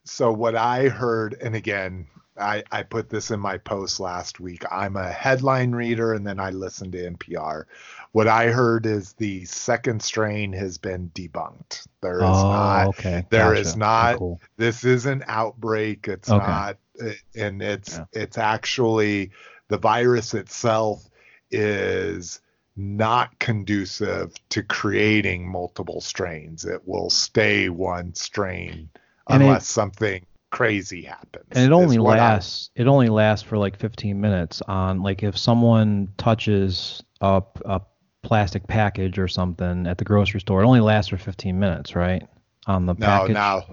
so 0.03 0.32
what 0.32 0.56
I 0.56 0.88
heard, 0.90 1.36
and 1.41 1.56
again, 1.56 2.07
I, 2.40 2.64
I 2.72 2.84
put 2.84 3.10
this 3.10 3.32
in 3.32 3.40
my 3.40 3.57
post 3.57 3.99
last 3.99 4.40
week. 4.40 4.64
I'm 4.72 4.95
a 4.95 5.10
headline 5.11 5.72
reader 5.74 6.14
and 6.14 6.26
then 6.26 6.40
I 6.40 6.49
listen 6.49 6.91
to 6.91 7.11
NPR. 7.11 7.65
What 8.14 8.27
I 8.27 8.48
heard 8.48 8.85
is 8.85 9.14
the 9.14 9.44
second 9.45 10.02
strain 10.02 10.53
has 10.53 10.77
been 10.77 11.10
debunked. 11.15 11.88
There 12.02 12.18
is 12.19 12.23
oh, 12.23 12.49
not 12.52 12.88
okay. 12.90 13.26
there 13.31 13.49
Gotcha. 13.49 13.60
is 13.61 13.69
Okay, 13.72 13.80
not 13.80 14.18
cool. 14.18 14.41
this 14.57 14.84
is 14.85 15.06
an 15.06 15.23
outbreak 15.27 16.07
it's 16.07 16.30
Okay. 16.30 16.45
not 16.45 16.77
uh, 17.03 17.10
and 17.35 17.61
it's 17.61 17.98
Yeah. 17.98 18.06
it's 18.14 18.38
actually 18.38 19.31
the 19.69 19.77
virus 19.80 20.34
itself 20.35 21.03
is 21.49 22.40
not 22.76 23.38
conducive 23.40 24.34
to 24.49 24.61
creating 24.64 25.49
multiple 25.52 26.02
strains 26.02 26.65
it 26.65 26.88
will 26.88 27.10
stay 27.10 27.69
one 27.69 28.14
strain 28.15 28.90
And 29.30 29.41
it- 29.41 29.45
unless 29.48 29.68
something 29.68 30.26
crazy 30.52 31.02
happens 31.02 31.45
and 31.52 31.65
it 31.65 31.72
only 31.72 31.98
what 31.98 32.19
I- 32.19 32.34
lasts 32.35 32.69
it 32.76 32.85
only 32.85 33.10
lasts 33.10 33.44
for 33.44 33.57
like 33.57 33.76
15 33.76 34.22
minutes 34.22 34.61
on 34.68 35.02
like 35.02 35.23
if 35.23 35.35
someone 35.35 36.10
touches 36.18 37.02
a, 37.22 37.41
a 37.65 37.81
plastic 38.24 38.68
package 38.68 39.20
or 39.20 39.28
something 39.28 39.86
at 39.88 39.98
the 39.98 40.06
grocery 40.06 40.40
store. 40.41 40.64
It 40.64 40.66
only 40.66 40.80
lasts 40.82 41.10
for 41.10 41.18
15 41.18 41.60
minutes 41.60 41.95
right 41.95 42.24
on 42.68 42.86
the 42.86 42.95
no 42.98 43.28
package? 43.28 43.34
now 43.34 43.66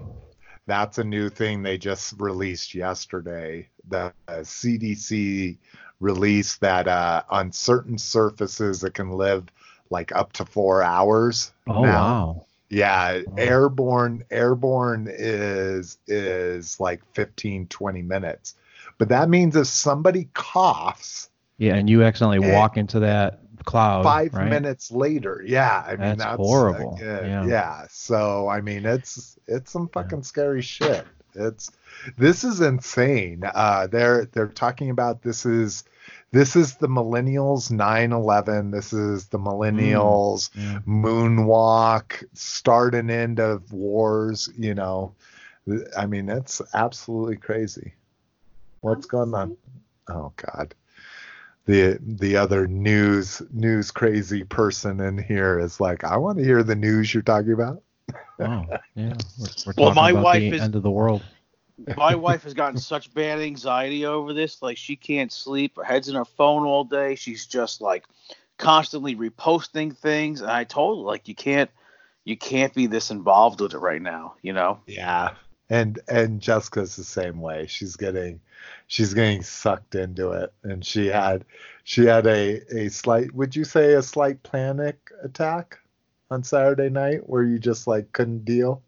that's 0.67 0.97
a 0.99 1.03
new 1.03 1.29
thing 1.29 1.63
they 1.63 1.77
just 1.77 2.13
released 2.19 2.75
yesterday. 2.75 3.67
The 3.87 4.13
uh, 4.27 4.33
cdc 4.43 5.57
released 5.99 6.61
that 6.61 6.87
uh, 6.87 7.23
on 7.29 7.51
certain 7.51 7.97
surfaces 7.97 8.83
it 8.83 8.93
can 8.93 9.11
live 9.11 9.45
like 9.89 10.11
up 10.15 10.33
to 10.33 10.45
four 10.45 10.81
hours 10.83 11.51
oh 11.67 11.81
now. 11.81 11.85
wow. 11.85 12.45
Yeah 12.69 13.21
airborne 13.37 14.23
airborne 14.31 15.07
is 15.09 15.97
is 16.07 16.79
like 16.79 17.01
15 17.13 17.67
20 17.67 18.01
minutes. 18.01 18.55
But 18.97 19.09
that 19.09 19.29
means 19.29 19.55
if 19.55 19.67
somebody 19.67 20.29
coughs 20.33 21.29
yeah 21.57 21.75
and 21.75 21.89
you 21.89 22.03
accidentally 22.03 22.39
Eh, 22.41 22.53
walk 22.53 22.77
into 22.77 22.99
that 22.99 23.41
cloud 23.65 24.03
five 24.03 24.33
right? 24.33 24.49
minutes 24.49 24.91
later. 24.91 25.43
Yeah 25.45 25.83
i 25.85 25.91
mean 25.91 25.99
That's 25.99 26.23
that's, 26.23 26.37
horrible. 26.37 26.97
uh, 27.01 27.21
Yeah. 27.21 27.45
yeah. 27.45 27.85
So 27.89 28.47
i 28.49 28.61
mean 28.61 28.85
it's 28.85 29.37
it's 29.47 29.71
some 29.71 29.87
fucking 29.89 30.23
scary 30.23 30.61
shit. 30.61 31.05
It's 31.33 31.71
this 32.17 32.43
is 32.43 32.59
insane. 32.61 33.43
Uh 33.45 33.87
they're 33.87 34.25
they're 34.25 34.47
talking 34.47 34.89
about 34.89 35.21
this 35.21 35.45
is 35.45 35.83
this 36.33 36.55
is 36.55 36.75
the 36.75 36.87
millennials 36.87 37.69
9-11 37.71 38.71
this 38.71 38.91
is 38.93 39.27
the 39.27 39.39
millennials 39.39 40.49
Yeah. 40.55 40.79
moonwalk 40.87 42.23
start 42.33 42.95
and 42.95 43.09
end 43.11 43.39
of 43.39 43.71
wars 43.71 44.49
you 44.57 44.73
know. 44.73 45.13
I 45.97 46.05
mean 46.05 46.27
it's 46.29 46.61
absolutely 46.73 47.37
crazy. 47.37 47.93
What's 48.81 49.05
going 49.05 49.33
on? 49.33 49.55
oh 50.09 50.33
god 50.35 50.73
the 51.65 51.97
the 52.01 52.35
other 52.35 52.67
news 52.67 53.41
news 53.51 53.91
crazy 53.91 54.43
person 54.43 54.99
in 54.99 55.17
here 55.17 55.59
is 55.59 55.79
like 55.79 56.03
i 56.03 56.17
want 56.17 56.37
to 56.37 56.43
hear 56.43 56.63
the 56.63 56.75
news 56.75 57.13
you're 57.13 57.23
talking 57.23 57.53
about 57.53 57.81
wow 58.39 58.65
yeah 58.95 59.13
we're, 59.39 59.47
we're 59.65 59.73
Well, 59.77 59.93
my 59.93 60.11
about 60.11 60.23
wife 60.23 60.41
the 60.41 60.55
is- 60.55 60.61
end 60.61 60.75
of 60.75 60.83
the 60.83 60.91
world 60.91 61.23
My 61.97 62.15
wife 62.27 62.43
has 62.43 62.53
gotten 62.53 62.77
such 62.77 63.13
bad 63.13 63.39
anxiety 63.39 64.05
over 64.05 64.33
this. 64.33 64.61
Like 64.61 64.77
she 64.77 64.95
can't 64.95 65.31
sleep. 65.31 65.77
Her 65.77 65.83
head's 65.83 66.09
in 66.09 66.15
her 66.15 66.25
phone 66.25 66.63
all 66.63 66.83
day. 66.83 67.15
She's 67.15 67.45
just 67.47 67.81
like 67.81 68.05
constantly 68.57 69.15
reposting 69.15 69.95
things. 69.97 70.41
And 70.41 70.51
I 70.51 70.63
told 70.63 70.99
her 70.99 71.07
like 71.07 71.27
you 71.27 71.35
can't 71.35 71.71
you 72.23 72.37
can't 72.37 72.73
be 72.73 72.85
this 72.85 73.09
involved 73.09 73.61
with 73.61 73.73
it 73.73 73.79
right 73.79 74.01
now. 74.01 74.35
You 74.43 74.53
know. 74.53 74.79
yeah 74.85 75.31
and 75.71 75.99
and 76.09 76.41
jessica's 76.41 76.95
the 76.97 77.03
same 77.03 77.39
way. 77.39 77.65
She's 77.65 77.95
getting 77.95 78.41
she's 78.87 79.13
getting 79.13 79.41
sucked 79.41 79.95
into 79.95 80.31
it. 80.31 80.53
And 80.63 80.85
she 80.85 81.07
had 81.07 81.45
she 81.85 82.05
had 82.05 82.27
a 82.27 82.61
a 82.75 82.89
slight 82.89 83.33
would 83.33 83.55
you 83.55 83.63
say 83.63 83.93
a 83.93 84.03
slight 84.03 84.43
panic 84.43 85.09
attack 85.23 85.79
on 86.29 86.43
saturday 86.43 86.89
night 86.89 87.27
where 87.27 87.43
you 87.43 87.57
just 87.57 87.87
like 87.87 88.11
couldn't 88.11 88.43
deal? 88.43 88.83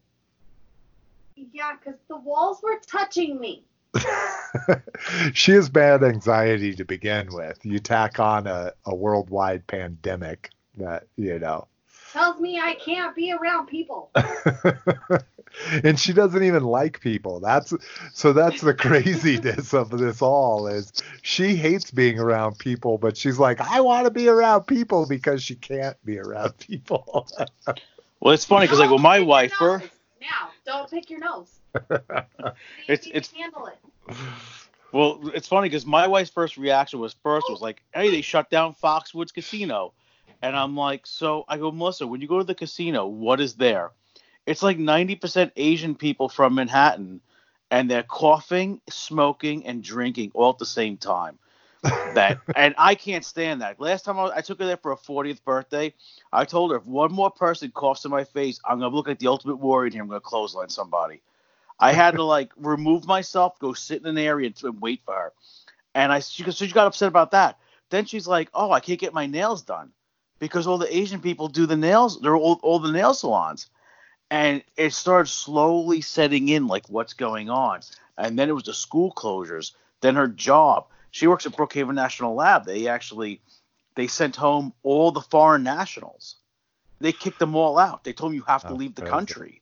Yeah, 1.35 1.73
because 1.79 1.99
the 2.09 2.17
walls 2.17 2.61
were 2.61 2.79
touching 2.85 3.39
me. 3.39 3.63
she 5.33 5.53
has 5.53 5.69
bad 5.69 6.03
anxiety 6.03 6.75
to 6.75 6.83
begin 6.83 7.27
with. 7.31 7.59
You 7.63 7.79
tack 7.79 8.19
on 8.19 8.47
a, 8.47 8.73
a 8.85 8.93
worldwide 8.93 9.65
pandemic 9.67 10.49
that 10.77 11.05
you 11.15 11.39
know. 11.39 11.67
Tells 12.11 12.39
me 12.41 12.59
I 12.59 12.75
can't 12.75 13.15
be 13.15 13.31
around 13.31 13.67
people. 13.67 14.11
and 15.83 15.99
she 15.99 16.13
doesn't 16.13 16.43
even 16.43 16.63
like 16.63 16.99
people. 17.01 17.39
That's 17.39 17.73
so 18.13 18.33
that's 18.33 18.61
the 18.61 18.73
craziness 18.85 19.73
of 19.73 19.89
this 19.91 20.21
all 20.21 20.67
is 20.67 20.91
she 21.21 21.55
hates 21.55 21.91
being 21.91 22.19
around 22.19 22.57
people, 22.59 22.97
but 22.97 23.15
she's 23.17 23.39
like, 23.39 23.61
I 23.61 23.81
want 23.81 24.05
to 24.05 24.11
be 24.11 24.27
around 24.27 24.63
people 24.63 25.05
because 25.07 25.43
she 25.43 25.55
can't 25.55 25.97
be 26.05 26.19
around 26.19 26.57
people. 26.57 27.27
Well, 28.19 28.33
it's 28.33 28.45
funny 28.45 28.67
because 28.67 28.79
like 28.79 28.87
Don't 28.87 28.93
with 28.95 29.01
my 29.01 29.19
pick 29.19 29.27
wife, 29.27 29.51
her. 29.59 29.79
Now, 30.21 30.49
don't 30.65 30.89
pick 30.89 31.09
your 31.09 31.19
nose. 31.19 31.49
It's- 32.87 33.05
You 33.05 33.11
it's- 33.13 33.27
can 33.27 33.41
handle 33.41 33.67
it. 33.67 34.15
Well, 34.93 35.19
it's 35.33 35.47
funny 35.49 35.67
because 35.67 35.85
my 35.85 36.07
wife's 36.07 36.29
first 36.29 36.55
reaction 36.55 36.99
was 36.99 37.15
first 37.21 37.47
was 37.49 37.59
like, 37.61 37.81
"Hey, 37.93 38.11
they 38.11 38.21
shut 38.21 38.49
down 38.49 38.75
Foxwoods 38.81 39.33
Casino," 39.33 39.91
and 40.41 40.55
I'm 40.55 40.77
like, 40.77 41.05
"So 41.05 41.43
I 41.49 41.57
go, 41.57 41.69
Melissa, 41.71 42.07
when 42.07 42.21
you 42.21 42.27
go 42.29 42.37
to 42.37 42.43
the 42.45 42.55
casino, 42.55 43.07
what 43.07 43.41
is 43.41 43.55
there?" 43.55 43.91
It's 44.45 44.63
like 44.63 44.77
90% 44.77 45.51
Asian 45.55 45.95
people 45.95 46.27
from 46.29 46.55
Manhattan, 46.55 47.21
and 47.71 47.89
they're 47.89 48.03
coughing, 48.03 48.81
smoking, 48.89 49.65
and 49.65 49.83
drinking 49.83 50.31
all 50.33 50.51
at 50.51 50.57
the 50.57 50.65
same 50.65 50.97
time. 50.97 51.39
That 52.13 52.39
and 52.55 52.75
I 52.77 52.95
can't 52.95 53.23
stand 53.23 53.61
that. 53.61 53.79
Last 53.79 54.05
time 54.05 54.19
I, 54.19 54.31
I 54.35 54.41
took 54.41 54.59
her 54.59 54.65
there 54.65 54.77
for 54.77 54.91
a 54.91 54.97
40th 54.97 55.43
birthday, 55.43 55.93
I 56.31 56.45
told 56.45 56.71
her 56.71 56.77
if 56.77 56.85
one 56.85 57.13
more 57.13 57.31
person 57.31 57.71
coughs 57.71 58.05
in 58.05 58.11
my 58.11 58.23
face, 58.25 58.59
I'm 58.65 58.79
gonna 58.79 58.93
look 58.93 59.07
like 59.07 59.19
the 59.19 59.27
ultimate 59.27 59.57
warrior 59.57 59.91
here. 59.91 60.01
I'm 60.01 60.07
gonna 60.09 60.19
clothesline 60.19 60.69
somebody. 60.69 61.21
I 61.79 61.93
had 61.93 62.11
to 62.15 62.23
like 62.23 62.51
remove 62.57 63.07
myself, 63.07 63.57
go 63.59 63.73
sit 63.73 64.01
in 64.01 64.07
an 64.07 64.17
area 64.17 64.47
and, 64.47 64.63
and 64.63 64.81
wait 64.81 65.01
for 65.05 65.13
her. 65.13 65.33
And 65.95 66.11
I 66.11 66.19
she, 66.19 66.43
so 66.43 66.51
she 66.51 66.71
got 66.71 66.87
upset 66.87 67.07
about 67.07 67.31
that. 67.31 67.59
Then 67.89 68.05
she's 68.05 68.27
like, 68.27 68.49
"Oh, 68.53 68.71
I 68.71 68.79
can't 68.79 68.99
get 68.99 69.13
my 69.13 69.25
nails 69.25 69.61
done 69.61 69.91
because 70.39 70.67
all 70.67 70.77
the 70.77 70.95
Asian 70.95 71.21
people 71.21 71.47
do 71.47 71.65
the 71.65 71.77
nails. 71.77 72.19
They're 72.19 72.35
all, 72.35 72.59
all 72.63 72.79
the 72.79 72.91
nail 72.91 73.13
salons." 73.13 73.69
And 74.33 74.63
it 74.77 74.93
started 74.93 75.29
slowly 75.29 76.01
setting 76.01 76.49
in 76.49 76.65
like 76.65 76.89
what's 76.89 77.13
going 77.13 77.51
on. 77.51 77.81
And 78.17 78.37
then 78.37 78.49
it 78.49 78.53
was 78.53 78.63
the 78.63 78.73
school 78.73 79.13
closures. 79.15 79.73
Then 80.01 80.15
her 80.15 80.27
job. 80.27 80.87
She 81.11 81.27
works 81.27 81.45
at 81.45 81.51
Brookhaven 81.51 81.93
National 81.93 82.33
Lab. 82.33 82.65
They 82.65 82.87
actually 82.87 83.41
they 83.93 84.07
sent 84.07 84.35
home 84.35 84.73
all 84.81 85.11
the 85.11 85.21
foreign 85.21 85.61
nationals. 85.61 86.37
They 86.99 87.11
kicked 87.11 87.37
them 87.37 87.55
all 87.55 87.77
out. 87.77 88.03
They 88.03 88.11
told 88.11 88.31
them 88.31 88.35
you 88.35 88.41
have 88.47 88.63
to 88.63 88.73
Oh, 88.73 88.75
leave 88.75 88.95
the 88.95 89.03
country. 89.03 89.61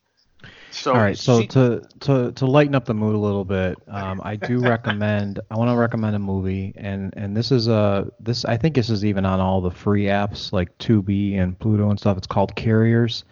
So 0.70 0.94
All 0.94 1.02
right, 1.02 1.18
so 1.18 1.42
she- 1.42 1.48
to 1.48 1.82
to 2.00 2.32
to 2.32 2.46
lighten 2.46 2.74
up 2.74 2.86
the 2.86 2.94
mood 2.94 3.16
a 3.16 3.20
little 3.20 3.44
bit, 3.44 3.78
um, 3.90 4.22
I 4.24 4.38
do 4.38 4.60
recommend. 4.76 5.42
I 5.52 5.58
want 5.58 5.70
to 5.70 5.76
recommend 5.76 6.16
a 6.16 6.20
movie, 6.20 6.72
and 6.78 7.14
and 7.18 7.36
this 7.36 7.52
is 7.52 7.68
a 7.68 8.10
this 8.22 8.46
I 8.46 8.56
think 8.56 8.76
this 8.76 8.90
is 8.90 9.04
even 9.04 9.26
on 9.26 9.42
all 9.42 9.60
the 9.60 9.70
free 9.70 10.06
apps 10.06 10.54
like 10.54 10.78
Tubi 10.78 11.38
and 11.38 11.60
Pluto 11.60 11.90
and 11.90 12.00
stuff. 12.00 12.18
It's 12.18 12.26
called 12.26 12.56
Carriers. 12.56 13.26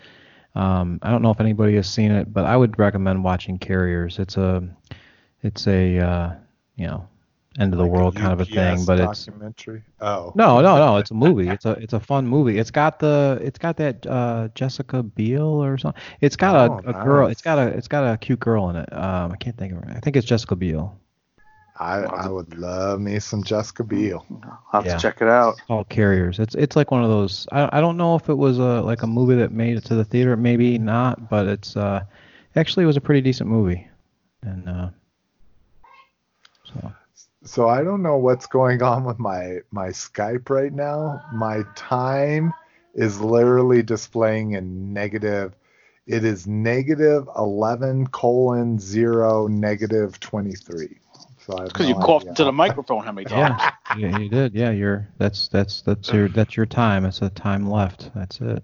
Um, 0.59 0.99
I 1.01 1.09
don't 1.11 1.21
know 1.21 1.31
if 1.31 1.39
anybody 1.39 1.75
has 1.75 1.89
seen 1.89 2.11
it, 2.11 2.33
but 2.33 2.45
I 2.45 2.57
would 2.57 2.77
recommend 2.77 3.23
watching 3.23 3.57
Carriers. 3.57 4.19
It's 4.19 4.35
a 4.37 4.67
it's 5.41 5.67
a 5.67 5.99
uh, 5.99 6.33
you 6.75 6.87
know 6.87 7.07
end 7.59 7.73
of 7.73 7.77
the 7.77 7.83
Like 7.85 7.91
world 7.93 8.15
kind 8.15 8.33
of 8.33 8.41
a 8.41 8.45
thing, 8.45 8.85
but 8.85 8.99
it's 8.99 9.25
documentary. 9.25 9.83
Oh. 10.01 10.31
no, 10.35 10.61
no, 10.61 10.77
no. 10.77 10.97
It's 10.97 11.11
a 11.11 11.13
movie. 11.13 11.47
It's 11.47 11.65
a 11.65 11.71
it's 11.71 11.93
a 11.93 11.99
fun 11.99 12.27
movie. 12.27 12.57
It's 12.59 12.71
got 12.71 12.99
the 12.99 13.39
it's 13.41 13.57
got 13.57 13.77
that 13.77 14.05
uh, 14.05 14.49
Jessica 14.53 15.01
Biel 15.03 15.63
or 15.63 15.77
something. 15.77 16.01
It's 16.21 16.35
got 16.35 16.55
a, 16.55 16.73
Oh, 16.73 16.77
a 16.89 16.93
girl. 17.05 17.27
nice. 17.27 17.33
It's 17.33 17.41
got 17.41 17.57
a 17.57 17.67
it's 17.67 17.87
got 17.87 18.13
a 18.13 18.17
cute 18.17 18.39
girl 18.39 18.69
in 18.69 18.75
it. 18.75 18.91
Um, 18.93 19.31
I 19.31 19.37
can't 19.37 19.57
think 19.57 19.73
of 19.73 19.79
her. 19.83 19.93
I 19.95 19.99
think 19.99 20.15
it's 20.17 20.27
Jessica 20.27 20.55
Biel. 20.55 20.99
I, 21.79 21.99
I 22.03 22.27
would 22.27 22.57
love 22.57 22.99
me 22.99 23.19
some 23.19 23.43
Jessica 23.43 23.83
Biel. 23.85 24.25
I'll 24.43 24.59
have 24.71 24.85
Yeah. 24.85 24.95
to 24.95 25.01
check 25.01 25.21
it 25.21 25.29
out. 25.29 25.61
All 25.69 25.85
Carriers. 25.85 26.39
It's 26.39 26.53
it's 26.55 26.75
like 26.75 26.91
one 26.91 27.03
of 27.03 27.09
those. 27.09 27.47
I 27.51 27.77
I 27.77 27.81
don't 27.81 27.95
know 27.97 28.15
if 28.15 28.27
it 28.29 28.33
was 28.37 28.57
a 28.59 28.81
like 28.81 29.03
a 29.03 29.07
movie 29.07 29.35
that 29.35 29.51
made 29.51 29.77
it 29.77 29.85
to 29.85 29.95
the 29.95 30.03
theater. 30.03 30.35
Maybe 30.35 30.77
not, 30.77 31.29
but 31.29 31.47
it's 31.47 31.77
uh 31.77 32.01
actually 32.55 32.83
it 32.83 32.87
was 32.87 32.97
a 32.97 33.01
pretty 33.01 33.21
decent 33.21 33.49
movie. 33.49 33.87
And 34.41 34.67
uh, 34.67 34.89
so 36.65 36.91
So 37.43 37.69
I 37.69 37.83
don't 37.83 38.01
know 38.03 38.17
what's 38.17 38.45
going 38.47 38.81
on 38.81 39.05
with 39.05 39.19
my 39.19 39.59
my 39.71 39.89
Skype 39.89 40.49
right 40.49 40.73
now. 40.73 41.21
My 41.33 41.63
time 41.75 42.53
is 42.93 43.21
literally 43.21 43.83
displaying 43.83 44.55
a 44.55 44.61
negative. 44.61 45.53
It 46.07 46.25
is 46.25 46.47
negative 46.47 47.29
11 47.37 48.07
colon 48.07 48.79
zero 48.79 49.47
negative 49.47 50.19
23. 50.19 50.97
So 51.49 51.63
Because 51.63 51.87
no 51.89 51.89
you 51.89 51.95
coughed 51.95 52.23
idea. 52.23 52.29
into 52.31 52.43
the 52.45 52.51
microphone 52.65 53.03
how 53.03 53.11
many 53.11 53.25
times? 53.25 53.61
yeah, 53.97 53.97
yeah, 53.97 54.17
you 54.19 54.29
did. 54.29 54.53
Yeah, 54.53 54.71
you're 54.71 55.07
that's 55.17 55.47
that's 55.47 55.81
that's 55.81 56.11
your 56.11 56.29
that's 56.29 56.55
your 56.55 56.65
time. 56.65 57.05
It's 57.05 57.21
a 57.21 57.29
time 57.29 57.69
left. 57.69 58.11
That's 58.15 58.39
it. 58.41 58.63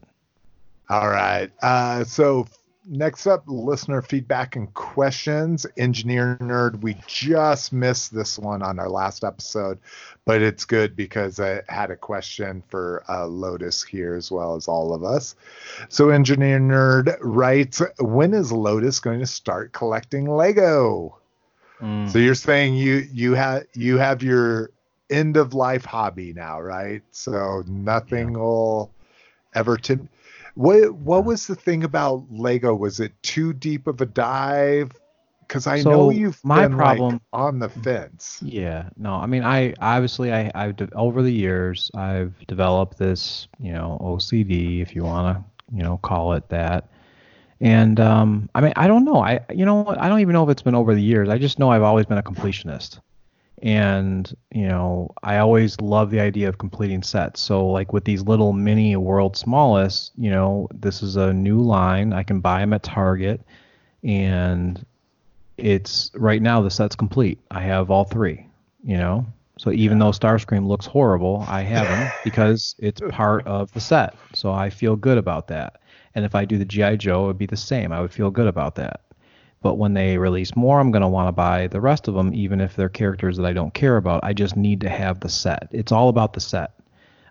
All 0.89 1.07
right. 1.09 1.51
Uh, 1.63 2.03
so 2.03 2.45
next 2.87 3.25
up, 3.25 3.43
listener 3.47 4.03
feedback 4.03 4.55
and 4.55 4.71
questions. 4.75 5.65
Engineer 5.77 6.37
nerd, 6.39 6.81
we 6.81 6.95
just 7.07 7.73
missed 7.73 8.13
this 8.13 8.37
one 8.37 8.61
on 8.61 8.77
our 8.77 8.89
last 8.89 9.23
episode, 9.23 9.79
but 10.25 10.43
it's 10.43 10.63
good 10.65 10.95
because 10.95 11.39
I 11.39 11.63
had 11.67 11.89
a 11.89 11.95
question 11.95 12.61
for 12.67 13.03
uh, 13.09 13.25
Lotus 13.25 13.81
here 13.83 14.13
as 14.13 14.29
well 14.31 14.55
as 14.55 14.67
all 14.67 14.93
of 14.93 15.03
us. 15.03 15.35
So 15.89 16.09
engineer 16.09 16.59
nerd 16.59 17.17
writes, 17.21 17.81
when 17.99 18.35
is 18.35 18.51
Lotus 18.51 18.99
going 18.99 19.19
to 19.21 19.25
start 19.25 19.73
collecting 19.73 20.25
Lego? 20.29 21.17
Mm. 21.81 22.09
So 22.09 22.19
you're 22.19 22.35
saying 22.35 22.75
you 22.75 23.03
you 23.11 23.33
have 23.33 23.65
you 23.73 23.97
have 23.97 24.23
your 24.23 24.71
end 25.09 25.37
of 25.37 25.53
life 25.53 25.85
hobby 25.85 26.33
now, 26.33 26.59
right? 26.61 27.01
So 27.11 27.63
nothing 27.67 28.33
will 28.33 28.93
ever 29.53 29.77
to 29.77 30.07
what 30.55 30.93
what 30.95 31.25
was 31.25 31.47
the 31.47 31.55
thing 31.55 31.83
about 31.83 32.25
Lego? 32.29 32.73
Was 32.73 32.99
it 32.99 33.11
too 33.21 33.53
deep 33.53 33.87
of 33.87 34.01
a 34.01 34.05
dive? 34.05 34.91
Because 35.41 35.67
I 35.67 35.83
know 35.83 36.09
you've 36.09 36.43
my 36.43 36.63
been 36.63 36.77
like, 36.77 36.97
problem- 36.97 37.21
on 37.31 37.59
the 37.59 37.69
fence. 37.69 38.39
Yeah, 38.41 38.89
no, 38.97 39.13
I 39.13 39.27
mean, 39.27 39.43
I 39.43 39.73
obviously 39.79 40.33
I 40.33 40.51
I've 40.55 40.75
over 40.93 41.21
the 41.21 41.31
years 41.31 41.91
I've 41.93 42.33
developed 42.47 42.97
this, 42.97 43.47
you 43.59 43.73
know, 43.73 43.99
OCD 44.01 44.81
if 44.81 44.95
you 44.95 45.03
want 45.03 45.37
to, 45.37 45.75
you 45.75 45.83
know, 45.83 45.97
call 45.97 46.33
it 46.33 46.49
that. 46.49 46.89
And 47.65 47.99
um, 47.99 48.47
I 48.53 48.61
mean, 48.61 48.73
I 48.75 48.85
don't 48.87 49.05
know. 49.05 49.15
I 49.15 49.39
you 49.51 49.65
know? 49.65 49.87
I 49.87 50.07
don't 50.07 50.19
even 50.19 50.33
know 50.33 50.43
if 50.43 50.49
it's 50.51 50.61
been 50.61 50.75
over 50.75 50.93
the 50.93 51.01
years. 51.01 51.29
I 51.29 51.39
just 51.39 51.57
know 51.57 51.71
I've 51.71 51.81
always 51.81 52.05
been 52.05 52.19
a 52.19 52.23
completionist. 52.23 52.99
And 53.63 54.31
you 54.51 54.67
know, 54.67 55.09
I 55.23 55.39
always 55.39 55.81
love 55.81 56.11
the 56.11 56.19
idea 56.19 56.47
of 56.47 56.59
completing 56.59 57.01
sets. 57.01 57.41
So 57.41 57.65
like 57.65 57.91
with 57.91 58.03
these 58.03 58.21
little 58.21 58.53
mini 58.53 58.95
World 58.97 59.35
Smallest, 59.35 60.11
you 60.15 60.29
know, 60.29 60.67
this 60.75 61.01
is 61.01 61.15
a 61.15 61.33
new 61.33 61.59
line. 61.59 62.13
I 62.13 62.21
can 62.21 62.39
buy 62.39 62.59
them 62.59 62.71
at 62.71 62.83
Target, 62.83 63.41
and 64.03 64.85
it's 65.57 66.11
right 66.13 66.43
now 66.43 66.61
the 66.61 66.69
set's 66.69 66.95
complete. 66.95 67.39
I 67.49 67.61
have 67.61 67.89
all 67.89 68.03
three, 68.03 68.45
you 68.83 68.97
know. 68.97 69.25
So 69.57 69.71
even 69.71 69.97
though 69.97 70.11
Starscream 70.11 70.67
looks 70.67 70.85
horrible, 70.85 71.43
I 71.47 71.61
have 71.61 71.87
him 71.87 72.11
because 72.23 72.75
it's 72.77 73.01
part 73.09 73.47
of 73.47 73.71
the 73.71 73.79
set. 73.79 74.15
So 74.35 74.51
I 74.51 74.69
feel 74.69 74.95
good 74.95 75.17
about 75.17 75.47
that. 75.47 75.79
And 76.15 76.25
if 76.25 76.33
I 76.33 76.45
do 76.45 76.57
the 76.57 76.65
GI 76.65 76.97
Joe, 76.97 77.25
it 77.25 77.27
would 77.27 77.37
be 77.37 77.45
the 77.45 77.57
same. 77.57 77.91
I 77.91 78.01
would 78.01 78.13
feel 78.13 78.31
good 78.31 78.47
about 78.47 78.75
that. 78.75 79.01
But 79.61 79.75
when 79.75 79.93
they 79.93 80.17
release 80.17 80.55
more, 80.55 80.79
I'm 80.79 80.91
going 80.91 81.01
to 81.01 81.07
want 81.07 81.27
to 81.27 81.31
buy 81.31 81.67
the 81.67 81.81
rest 81.81 82.07
of 82.07 82.13
them, 82.13 82.33
even 82.33 82.61
if 82.61 82.75
they're 82.75 82.89
characters 82.89 83.37
that 83.37 83.45
I 83.45 83.53
don't 83.53 83.73
care 83.73 83.97
about. 83.97 84.23
I 84.23 84.33
just 84.33 84.55
need 84.55 84.81
to 84.81 84.89
have 84.89 85.19
the 85.19 85.29
set. 85.29 85.67
It's 85.71 85.91
all 85.91 86.09
about 86.09 86.33
the 86.33 86.39
set. 86.39 86.71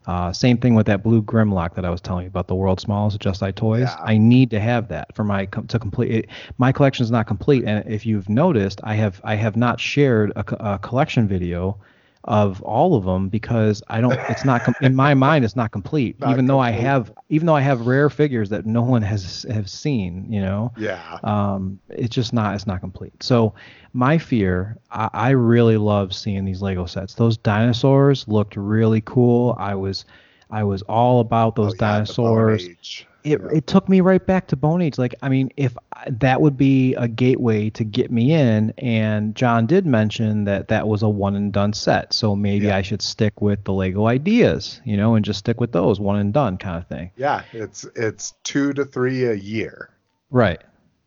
Uh, 0.07 0.33
same 0.33 0.59
thing 0.59 0.75
with 0.75 0.87
that 0.87 1.03
blue 1.03 1.23
Grimlock 1.23 1.75
that 1.75 1.85
I 1.85 1.91
was 1.91 2.01
telling 2.01 2.25
you 2.25 2.29
about, 2.29 2.47
the 2.47 2.55
world's 2.55 2.83
smallest 2.83 3.21
Just 3.21 3.43
I 3.43 3.53
Toys. 3.53 3.89
Yeah. 3.89 3.97
I 4.01 4.19
need 4.19 4.51
to 4.51 4.61
have 4.61 4.89
that 4.89 5.15
for 5.15 5.25
my 5.25 5.47
to 5.47 5.79
complete 5.79 6.11
it. 6.11 6.27
My 6.59 6.73
collection 6.73 7.05
is 7.05 7.11
not 7.11 7.27
complete, 7.27 7.65
and 7.65 7.89
if 7.91 8.05
you've 8.05 8.29
noticed, 8.29 8.81
I 8.85 8.97
have 8.97 9.21
I 9.25 9.37
have 9.37 9.57
not 9.57 9.81
shared 9.81 10.33
a, 10.37 10.75
a 10.75 10.79
collection 10.79 11.27
video 11.27 11.79
of 12.25 12.63
all 12.63 12.95
of 12.95 13.05
them 13.05 13.29
because 13.29 13.83
I 13.89 14.01
don't. 14.01 14.19
It's 14.31 14.45
not 14.45 14.63
com- 14.65 14.75
in 14.81 14.95
my 14.95 15.15
mind. 15.15 15.45
It's 15.45 15.57
not 15.57 15.73
complete, 15.73 16.19
Not 16.21 16.31
even 16.31 16.47
though 16.47 16.59
I 16.59 16.71
have 16.71 17.13
even 17.29 17.47
though 17.47 17.55
I 17.55 17.61
have 17.61 17.87
rare 17.87 18.09
figures 18.09 18.49
that 18.51 18.65
no 18.67 18.83
one 18.83 19.03
has 19.03 19.45
have 19.51 19.69
seen. 19.69 20.27
You 20.33 20.41
know 20.41 20.73
Yeah. 20.77 21.19
um, 21.23 21.79
it's 21.91 22.15
just 22.15 22.33
not 22.33 22.55
it's 22.55 22.67
not 22.67 22.81
complete. 22.81 23.23
So 23.23 23.55
my 23.93 24.19
fear, 24.19 24.79
I, 24.91 25.11
I 25.13 25.31
really 25.31 25.77
love 25.77 26.15
seeing 26.15 26.45
these 26.45 26.63
Lego 26.63 26.87
sets. 26.87 27.15
Those 27.15 27.37
dinosaurs 27.37 28.27
looked 28.27 28.57
really 28.57 29.03
cool. 29.03 29.55
I 29.59 29.75
was 29.75 30.05
I 30.51 30.65
was 30.65 30.83
all 30.83 31.21
about 31.21 31.57
those 31.57 31.73
Oh, 31.73 31.77
yeah, 31.77 31.79
dinosaurs. 31.93 33.05
It, 33.25 33.41
it 33.53 33.67
took 33.67 33.89
me 33.89 34.03
right 34.03 34.25
back 34.25 34.49
to 34.49 34.57
Bone 34.57 34.83
Age. 34.83 34.99
Like, 34.99 35.15
I 35.23 35.31
mean, 35.31 35.51
if 35.57 35.75
I- 35.95 36.11
that 36.11 36.43
would 36.43 36.59
be 36.59 36.95
a 36.97 37.09
gateway 37.09 37.71
to 37.71 37.83
get 37.83 38.11
me 38.13 38.35
in, 38.35 38.75
and 38.77 39.35
John 39.35 39.65
did 39.67 39.87
mention 39.87 40.45
that 40.45 40.69
that 40.69 40.87
was 40.87 41.03
a 41.03 41.09
one 41.09 41.35
and 41.35 41.51
done 41.51 41.73
set, 41.73 42.13
so 42.13 42.37
maybe 42.37 42.67
Yeah. 42.67 42.77
I 42.77 42.83
should 42.83 43.01
stick 43.01 43.41
with 43.41 43.65
the 43.65 43.73
Lego 43.73 44.07
ideas, 44.07 44.83
you 44.85 44.99
know, 44.99 45.15
and 45.15 45.25
just 45.25 45.39
stick 45.39 45.59
with 45.59 45.73
those 45.73 45.99
one 45.99 46.17
and 46.17 46.35
done 46.35 46.59
kind 46.59 46.77
of 46.77 46.87
thing. 46.87 47.11
yeah, 47.17 47.43
it's 47.53 47.85
it's 47.97 48.35
two 48.45 48.75
to 48.75 48.85
three 48.85 49.25
a 49.25 49.35
year, 49.35 49.89
Right. 50.31 50.61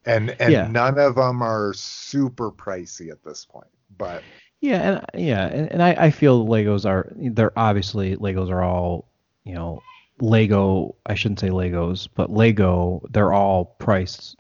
and 0.08 0.36
and 0.40 0.52
Yeah. 0.52 0.68
none 0.72 0.98
of 0.98 1.14
them 1.16 1.44
are 1.44 1.72
super 1.74 2.50
pricey 2.52 3.12
at 3.12 3.24
this 3.24 3.46
point. 3.46 3.68
But 3.96 4.24
Yeah, 4.60 5.02
and 5.14 5.24
yeah, 5.24 5.46
and, 5.46 5.72
and 5.72 5.84
I, 5.84 5.92
I 6.06 6.10
feel 6.10 6.48
Legos 6.48 6.84
are 6.90 7.14
they're 7.16 7.58
obviously 7.58 8.16
Legos 8.16 8.50
are 8.50 8.64
all 8.64 9.06
you 9.44 9.54
know 9.54 9.84
Lego. 10.20 10.96
I 11.06 11.16
shouldn't 11.16 11.40
say 11.40 11.50
Legos, 11.50 12.08
but 12.14 12.32
Lego 12.32 13.02
they're 13.12 13.34
all 13.34 13.66
priced 13.80 14.36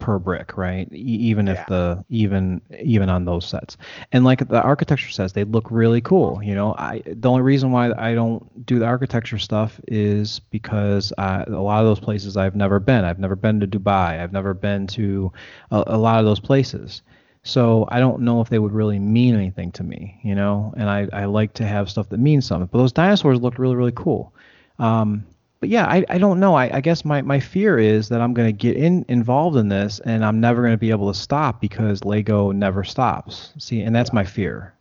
per 0.00 0.18
brick, 0.18 0.56
right? 0.56 0.88
E- 0.92 0.96
even 0.96 1.46
Yeah. 1.46 1.52
if 1.52 1.66
the 1.66 2.04
even 2.08 2.60
even 2.80 3.08
on 3.08 3.24
those 3.24 3.46
sets, 3.46 3.76
and 4.12 4.24
like 4.24 4.46
the 4.48 4.60
architecture 4.62 5.10
says, 5.10 5.32
they 5.32 5.44
look 5.44 5.70
really 5.70 6.00
cool. 6.00 6.42
You 6.42 6.54
know, 6.54 6.74
I 6.78 7.02
the 7.06 7.28
only 7.30 7.42
reason 7.42 7.70
why 7.70 7.92
I 7.96 8.14
don't 8.14 8.66
do 8.66 8.78
the 8.80 8.86
architecture 8.86 9.38
stuff 9.38 9.80
is 9.86 10.40
because 10.50 11.12
uh, 11.18 11.44
a 11.46 11.52
lot 11.52 11.80
of 11.80 11.86
those 11.86 12.00
places 12.00 12.36
I've 12.36 12.56
never 12.56 12.80
been. 12.80 13.04
I've 13.04 13.20
never 13.20 13.36
been 13.36 13.60
to 13.60 13.66
Dubai. 13.68 14.20
I've 14.20 14.32
never 14.32 14.52
been 14.54 14.86
to 14.88 15.32
a, 15.70 15.84
a 15.88 15.98
lot 15.98 16.18
of 16.18 16.24
those 16.24 16.40
places. 16.40 17.02
So 17.44 17.86
I 17.88 18.00
don't 18.00 18.22
know 18.22 18.40
if 18.40 18.50
they 18.50 18.58
would 18.58 18.72
really 18.72 18.98
mean 18.98 19.34
anything 19.34 19.70
to 19.72 19.84
me, 19.84 20.18
you 20.22 20.34
know. 20.34 20.74
And 20.76 20.90
I, 20.90 21.08
I 21.12 21.24
like 21.26 21.54
to 21.54 21.64
have 21.66 21.88
stuff 21.88 22.08
that 22.10 22.18
means 22.18 22.44
something. 22.46 22.68
But 22.70 22.78
those 22.78 22.92
dinosaurs 22.92 23.40
looked 23.40 23.58
really 23.60 23.76
really 23.76 23.92
cool. 23.94 24.34
Um, 24.78 25.24
but 25.60 25.68
yeah, 25.68 25.86
I, 25.86 26.04
I 26.08 26.18
don't 26.18 26.38
know. 26.40 26.54
I, 26.54 26.76
I 26.76 26.80
guess 26.80 27.04
my, 27.04 27.20
my 27.22 27.40
fear 27.40 27.78
is 27.78 28.08
that 28.08 28.20
I'm 28.20 28.32
going 28.34 28.48
to 28.48 28.52
get 28.52 28.76
in 28.76 29.04
involved 29.08 29.56
in 29.56 29.68
this 29.68 30.00
and 30.00 30.24
I'm 30.24 30.40
never 30.40 30.62
going 30.62 30.72
to 30.74 30.78
be 30.78 30.90
able 30.90 31.12
to 31.12 31.18
stop 31.18 31.60
because 31.60 32.04
Lego 32.04 32.52
never 32.52 32.84
stops. 32.84 33.52
See, 33.58 33.82
and 33.82 33.94
that's 33.94 34.12
my 34.12 34.24
fear. 34.24 34.74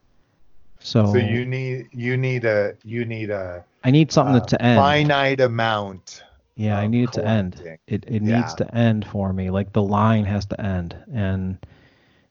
So, 0.79 1.01
So 1.05 1.17
you 1.17 1.45
need 1.45 1.89
you 1.91 2.17
need 2.17 2.45
a 2.45 2.75
you 2.83 3.05
need 3.05 3.29
a 3.31 3.63
I 3.83 3.91
need 3.91 4.11
something 4.11 4.33
uh, 4.35 4.39
to 4.41 4.61
end. 4.61 4.77
finite 4.77 5.39
amount. 5.39 6.23
Yeah, 6.55 6.77
I 6.77 6.87
need 6.87 7.03
it 7.03 7.11
to 7.13 7.25
end. 7.25 7.61
It 7.87 8.05
it 8.07 8.21
Yeah. 8.21 8.23
needs 8.23 8.53
to 8.55 8.75
end 8.75 9.05
for 9.05 9.33
me. 9.33 9.49
Like 9.49 9.73
the 9.73 9.81
line 9.83 10.25
has 10.25 10.45
to 10.47 10.61
end. 10.61 10.95
And 11.13 11.57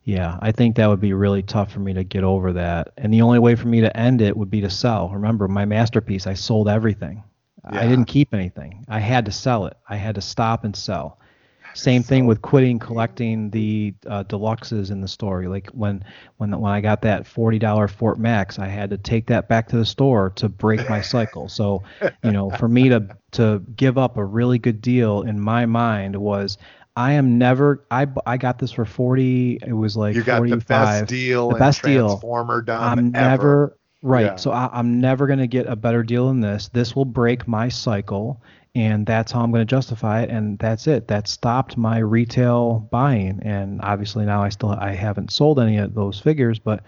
yeah, 0.04 0.38
I 0.40 0.52
think 0.52 0.76
that 0.76 0.88
would 0.88 1.00
be 1.00 1.12
really 1.12 1.42
tough 1.42 1.72
for 1.72 1.80
me 1.80 1.94
to 1.94 2.04
get 2.04 2.24
over 2.24 2.52
that. 2.52 2.92
And 2.98 3.12
the 3.12 3.22
only 3.22 3.38
way 3.38 3.54
for 3.56 3.68
me 3.68 3.80
to 3.80 3.96
end 3.96 4.20
it 4.20 4.36
would 4.36 4.50
be 4.50 4.60
to 4.62 4.70
sell. 4.70 5.08
Remember, 5.10 5.48
my 5.48 5.64
masterpiece, 5.64 6.26
I 6.26 6.34
sold 6.34 6.68
everything. 6.68 7.22
I 7.66 7.86
didn't 7.86 8.06
keep 8.06 8.32
anything. 8.32 8.84
I 8.88 9.00
had 9.00 9.24
to 9.26 9.32
sell 9.32 9.66
it. 9.66 9.76
I 9.88 9.96
had 9.96 10.14
to 10.16 10.20
stop 10.20 10.64
and 10.64 10.74
sell. 10.74 11.18
Same 11.74 12.02
thing 12.02 12.24
with 12.26 12.40
quitting 12.40 12.78
collecting 12.78 13.50
the 13.50 13.92
uh, 14.06 14.24
deluxes 14.24 14.90
in 14.90 15.02
the 15.02 15.08
story. 15.08 15.46
Like 15.46 15.68
when 15.72 16.02
when 16.38 16.58
when 16.58 16.72
I 16.72 16.80
got 16.80 17.02
that 17.02 17.26
forty 17.26 17.58
dollar 17.58 17.86
Fort 17.86 18.18
Max, 18.18 18.58
I 18.58 18.66
had 18.66 18.88
to 18.90 18.96
take 18.96 19.26
that 19.26 19.46
back 19.48 19.68
to 19.68 19.76
the 19.76 19.84
store 19.84 20.30
to 20.36 20.48
break 20.48 20.88
my 20.88 21.02
cycle. 21.02 21.48
So, 21.50 21.82
you 22.24 22.32
know, 22.32 22.48
for 22.50 22.66
me 22.68 22.88
to 22.88 23.06
to 23.32 23.62
give 23.76 23.98
up 23.98 24.16
a 24.16 24.24
really 24.24 24.58
good 24.58 24.80
deal 24.80 25.20
in 25.22 25.38
my 25.38 25.66
mind 25.66 26.16
was 26.16 26.56
I 26.96 27.12
am 27.12 27.36
never 27.36 27.84
I 27.90 28.06
I 28.24 28.38
got 28.38 28.58
this 28.58 28.72
for 28.72 28.86
forty. 28.86 29.58
It 29.66 29.74
was 29.74 29.98
like 29.98 30.14
You 30.14 30.22
got 30.22 30.38
forty 30.38 30.52
the 30.52 30.56
best 30.56 31.08
deal 31.08 31.50
The 31.50 31.56
best 31.56 31.82
deal. 31.82 32.06
Transformer 32.08 32.62
dumb 32.62 32.82
I'm 32.82 33.14
ever. 33.14 33.28
never 33.28 33.78
right. 34.06 34.26
Yeah. 34.26 34.36
So 34.36 34.52
I, 34.52 34.70
I'm 34.72 35.00
never 35.00 35.26
going 35.26 35.38
to 35.38 35.46
get 35.46 35.66
a 35.66 35.76
better 35.76 36.02
deal 36.02 36.28
than 36.28 36.40
this. 36.40 36.68
This 36.68 36.94
will 36.94 37.04
break 37.04 37.46
my 37.46 37.68
cycle, 37.68 38.42
and 38.74 39.06
that's 39.06 39.32
how 39.32 39.42
I'm 39.42 39.50
going 39.50 39.66
to 39.66 39.70
justify 39.70 40.22
it. 40.22 40.30
And 40.30 40.58
that's 40.58 40.86
it. 40.86 41.08
That 41.08 41.28
stopped 41.28 41.76
my 41.76 41.98
retail 41.98 42.88
buying. 42.90 43.40
And 43.42 43.80
obviously 43.82 44.24
now 44.24 44.42
I 44.42 44.48
still 44.50 44.70
I 44.70 44.92
haven't 44.92 45.32
sold 45.32 45.58
any 45.58 45.78
of 45.78 45.94
those 45.94 46.18
figures, 46.18 46.58
but 46.58 46.84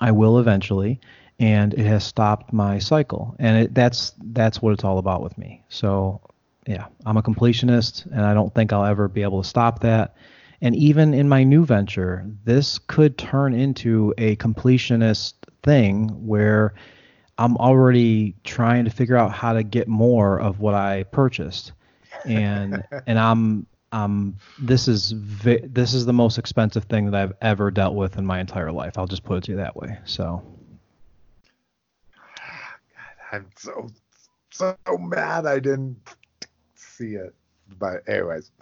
I 0.00 0.12
will 0.12 0.38
eventually. 0.38 1.00
And 1.38 1.74
it 1.74 1.84
has 1.84 2.02
stopped 2.02 2.52
my 2.52 2.78
cycle, 2.78 3.36
and 3.38 3.64
it, 3.64 3.74
that's 3.74 4.14
that's 4.32 4.62
what 4.62 4.72
it's 4.72 4.84
all 4.84 4.96
about 4.96 5.22
with 5.22 5.36
me. 5.36 5.62
So 5.68 6.22
yeah, 6.66 6.86
I'm 7.04 7.18
a 7.18 7.22
completionist, 7.22 8.06
and 8.06 8.22
I 8.22 8.32
don't 8.32 8.54
think 8.54 8.72
I'll 8.72 8.86
ever 8.86 9.06
be 9.06 9.22
able 9.22 9.42
to 9.42 9.48
stop 9.48 9.80
that. 9.80 10.16
And 10.62 10.74
even 10.74 11.12
in 11.12 11.28
my 11.28 11.44
new 11.44 11.66
venture, 11.66 12.24
this 12.44 12.78
could 12.78 13.18
turn 13.18 13.52
into 13.52 14.14
a 14.16 14.36
completionist 14.36 15.34
thing 15.66 16.08
where 16.26 16.72
I'm 17.36 17.56
already 17.58 18.34
trying 18.44 18.84
to 18.86 18.90
figure 18.90 19.16
out 19.16 19.32
how 19.32 19.52
to 19.52 19.62
get 19.62 19.88
more 19.88 20.40
of 20.40 20.60
what 20.60 20.74
I 20.74 21.02
purchased, 21.04 21.72
and 22.24 22.82
and 23.06 23.18
I'm 23.18 23.66
um 23.92 24.36
this 24.58 24.88
is 24.88 25.12
vi- 25.12 25.64
this 25.64 25.92
is 25.92 26.06
the 26.06 26.12
most 26.12 26.38
expensive 26.38 26.84
thing 26.84 27.10
that 27.10 27.14
I've 27.14 27.34
ever 27.42 27.70
dealt 27.70 27.94
with 27.94 28.16
in 28.16 28.24
my 28.24 28.40
entire 28.40 28.72
life. 28.72 28.96
I'll 28.96 29.06
just 29.06 29.24
put 29.24 29.38
it 29.38 29.44
to 29.44 29.52
you 29.52 29.58
that 29.58 29.76
way. 29.76 29.98
So 30.06 30.42
I'm 33.32 33.46
so 33.56 33.90
so 34.50 34.76
mad 34.98 35.44
I 35.46 35.58
didn't 35.58 35.98
see 36.74 37.14
it. 37.14 37.34
But 37.78 38.08
anyways, 38.08 38.52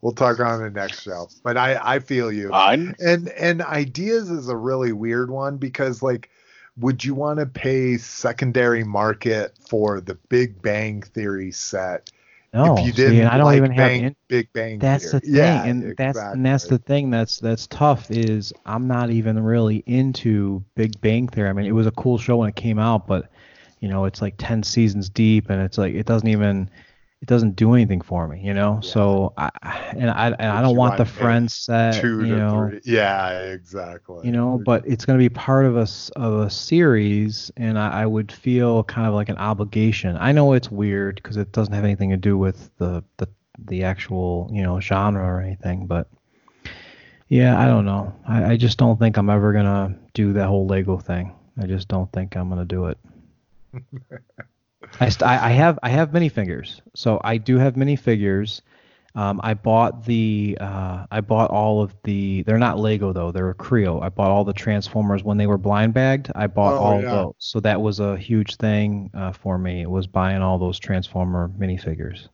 we'll 0.00 0.14
talk 0.14 0.40
on 0.40 0.60
the 0.60 0.70
next 0.70 1.02
show. 1.02 1.28
But 1.44 1.56
I 1.56 1.78
I 1.80 1.98
feel 2.00 2.32
you. 2.32 2.48
Fine. 2.48 2.96
And 2.98 3.28
and 3.28 3.62
ideas 3.62 4.30
is 4.30 4.48
a 4.48 4.56
really 4.56 4.92
weird 4.92 5.30
one 5.30 5.58
because 5.58 6.02
like 6.02 6.30
would 6.78 7.04
you 7.04 7.14
want 7.14 7.38
to 7.38 7.46
pay 7.46 7.96
secondary 7.96 8.84
market 8.84 9.56
for 9.68 10.00
the 10.00 10.14
Big 10.28 10.60
Bang 10.62 11.02
Theory 11.02 11.52
set? 11.52 12.10
No, 12.52 12.76
if 12.76 12.86
you 12.86 12.92
didn't 12.92 13.18
and 13.18 13.28
I 13.28 13.36
don't 13.36 13.46
like 13.46 13.56
even 13.56 13.72
have 13.72 13.88
Bang, 13.88 14.04
in- 14.04 14.16
Big 14.28 14.52
Bang 14.52 14.78
that's 14.78 15.10
the 15.10 15.18
thing 15.20 15.34
Yeah, 15.34 15.64
and 15.64 15.96
that's 15.96 16.18
and 16.18 16.46
that's 16.46 16.66
the 16.68 16.78
thing 16.78 17.10
that's 17.10 17.40
that's 17.40 17.66
tough 17.66 18.12
is 18.12 18.52
i'm 18.64 18.86
not 18.86 19.10
even 19.10 19.42
really 19.42 19.82
into 19.86 20.64
big 20.76 21.00
bang 21.00 21.26
theory. 21.26 21.48
I 21.48 21.52
mean 21.52 21.66
it 21.66 21.72
was 21.72 21.88
a 21.88 21.92
cool 21.92 22.16
show 22.16 22.36
when 22.36 22.48
it 22.48 22.54
came 22.54 22.78
out 22.78 23.08
but 23.08 23.28
you 23.80 23.88
know 23.88 24.04
it's 24.04 24.22
like 24.22 24.34
10 24.38 24.62
seasons 24.62 25.08
deep 25.08 25.50
and 25.50 25.60
it's 25.62 25.78
like 25.78 25.94
it 25.94 26.06
doesn't 26.06 26.28
even 26.28 26.70
it 27.24 27.28
doesn't 27.28 27.56
do 27.56 27.72
anything 27.72 28.02
for 28.02 28.28
me 28.28 28.38
you 28.42 28.52
know? 28.52 28.80
So 28.82 29.32
i 29.38 29.48
and 29.96 30.10
i 30.10 30.26
and 30.28 30.52
i 30.52 30.60
don't 30.60 30.72
you 30.72 30.76
want 30.76 30.98
the 30.98 31.04
want 31.04 31.08
friends 31.08 31.54
set 31.54 31.98
two 31.98 32.22
you 32.26 32.36
know? 32.36 32.68
three. 32.68 32.80
Yeah, 32.84 33.30
exactly. 33.44 34.26
you 34.26 34.32
know 34.32 34.60
but 34.62 34.86
it's 34.86 35.06
going 35.06 35.18
to 35.18 35.22
be 35.22 35.30
part 35.30 35.64
of 35.64 35.74
a 35.78 35.88
of 36.16 36.40
a 36.40 36.50
series 36.50 37.50
and 37.56 37.78
I, 37.78 38.02
I 38.02 38.06
would 38.06 38.30
feel 38.30 38.84
kind 38.84 39.08
of 39.08 39.14
like 39.14 39.30
an 39.30 39.38
obligation. 39.38 40.18
I 40.20 40.32
know 40.32 40.52
it's 40.52 40.70
weird 40.70 41.14
because 41.16 41.38
it 41.38 41.50
doesn't 41.52 41.72
have 41.72 41.84
anything 41.84 42.10
to 42.10 42.18
do 42.18 42.36
with 42.36 42.70
the 42.76 43.02
the 43.16 43.26
the 43.58 43.84
actual 43.84 44.50
you 44.52 44.62
know 44.62 44.78
genre 44.80 45.24
or 45.24 45.40
anything 45.40 45.86
but 45.86 46.08
yeah 47.28 47.58
i 47.58 47.66
don't 47.66 47.86
know. 47.86 48.14
I, 48.28 48.52
I 48.52 48.56
just 48.58 48.76
don't 48.76 48.98
think 48.98 49.16
i'm 49.16 49.30
ever 49.30 49.54
going 49.54 49.64
to 49.64 49.94
do 50.12 50.34
that 50.34 50.48
whole 50.48 50.66
lego 50.66 50.98
thing. 50.98 51.32
I 51.58 51.66
just 51.66 51.88
don't 51.88 52.12
think 52.12 52.36
i'm 52.36 52.50
going 52.50 52.60
to 52.60 52.66
do 52.66 52.86
it 52.86 52.98
I, 55.00 55.08
st- 55.08 55.22
I 55.28 55.46
I 55.46 55.50
have 55.50 55.78
I 55.82 55.88
have 55.90 56.10
minifigures, 56.10 56.80
so 56.94 57.20
I 57.24 57.36
do 57.38 57.58
have 57.58 57.74
minifigures. 57.74 58.60
Um, 59.16 59.40
I 59.44 59.54
bought 59.54 60.04
the 60.06 60.58
uh, 60.60 61.06
I 61.10 61.20
bought 61.20 61.50
all 61.50 61.80
of 61.82 61.94
the 62.02 62.42
they're 62.42 62.58
not 62.58 62.78
Lego 62.80 63.12
though 63.12 63.30
they're 63.30 63.50
a 63.50 63.54
Kre-O. 63.54 64.00
I 64.00 64.08
bought 64.08 64.30
all 64.30 64.44
the 64.44 64.52
Transformers 64.52 65.22
when 65.22 65.36
they 65.36 65.46
were 65.46 65.58
blind 65.58 65.94
bagged. 65.94 66.30
I 66.34 66.48
bought 66.48 66.74
Oh, 66.74 66.78
all 66.78 67.02
yeah. 67.02 67.10
those, 67.10 67.34
so 67.38 67.60
that 67.60 67.80
was 67.80 68.00
a 68.00 68.16
huge 68.16 68.56
thing 68.56 69.10
uh, 69.14 69.30
for 69.32 69.56
me. 69.58 69.82
It 69.82 69.90
was 69.90 70.06
buying 70.08 70.42
all 70.42 70.58
those 70.58 70.78
Transformer 70.80 71.48
minifigures, 71.58 72.28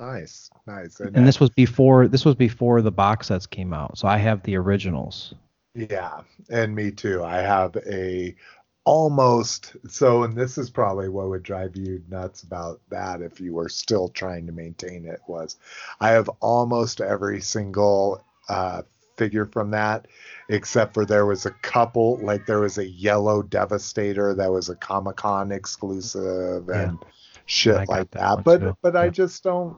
nice, 0.00 0.50
nice. 0.66 1.00
and 1.00 1.26
this 1.26 1.38
was 1.38 1.50
before 1.50 2.08
this 2.08 2.24
was 2.24 2.34
before 2.34 2.82
the 2.82 2.90
box 2.92 3.28
sets 3.28 3.46
came 3.46 3.72
out. 3.72 3.96
So 3.98 4.08
I 4.08 4.16
have 4.18 4.42
the 4.42 4.56
originals. 4.56 5.34
Yeah, 5.74 6.20
and 6.50 6.74
me 6.74 6.90
too. 6.90 7.22
I 7.24 7.38
have 7.38 7.76
a 7.86 8.34
almost 8.84 9.76
so, 9.88 10.22
and 10.22 10.36
this 10.36 10.58
is 10.58 10.70
probably 10.70 11.08
what 11.08 11.28
would 11.28 11.42
drive 11.42 11.76
you 11.76 12.02
nuts 12.08 12.42
about 12.42 12.80
that 12.90 13.22
if 13.22 13.40
you 13.40 13.54
were 13.54 13.68
still 13.68 14.08
trying 14.08 14.46
to 14.46 14.52
maintain 14.52 15.06
it. 15.06 15.20
Was 15.26 15.56
I 16.00 16.10
have 16.10 16.28
almost 16.40 17.00
every 17.00 17.40
single 17.40 18.22
uh, 18.48 18.82
figure 19.16 19.46
from 19.46 19.70
that, 19.70 20.06
except 20.48 20.94
for 20.94 21.04
there 21.04 21.26
was 21.26 21.46
a 21.46 21.50
couple. 21.50 22.18
Like 22.18 22.46
there 22.46 22.60
was 22.60 22.78
a 22.78 22.86
yellow 22.86 23.42
Devastator 23.42 24.34
that 24.34 24.50
was 24.50 24.68
a 24.68 24.76
Comic 24.76 25.16
Con 25.16 25.50
exclusive 25.52 26.68
and 26.68 26.98
shit 27.46 27.76
I 27.76 27.84
like 27.84 28.10
that 28.12 28.36
that. 28.36 28.44
But 28.44 28.58
too. 28.58 28.76
but 28.82 28.96
I 28.96 29.08
just 29.08 29.42
don't. 29.42 29.76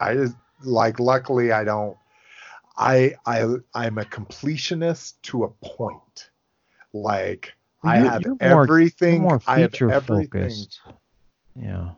I 0.00 0.14
just 0.14 0.36
like. 0.62 1.00
Luckily, 1.00 1.50
I 1.50 1.64
don't. 1.64 1.96
I 2.76 3.14
I 3.26 3.56
I'm 3.74 3.98
a 3.98 4.04
completionist 4.04 5.14
to 5.22 5.44
a 5.44 5.48
point. 5.48 6.30
Like 6.92 7.52
Well, 7.82 7.92
I 7.92 7.98
you- 7.98 8.08
have 8.08 8.26
more- 8.26 8.62
everything. 8.62 9.14
You're 9.14 9.22
more 9.22 9.40
I 9.46 9.60
have 9.60 9.72
feature 9.72 9.90
everything. 9.92 10.26
focused. 10.28 10.80
Yeah. 11.54 11.90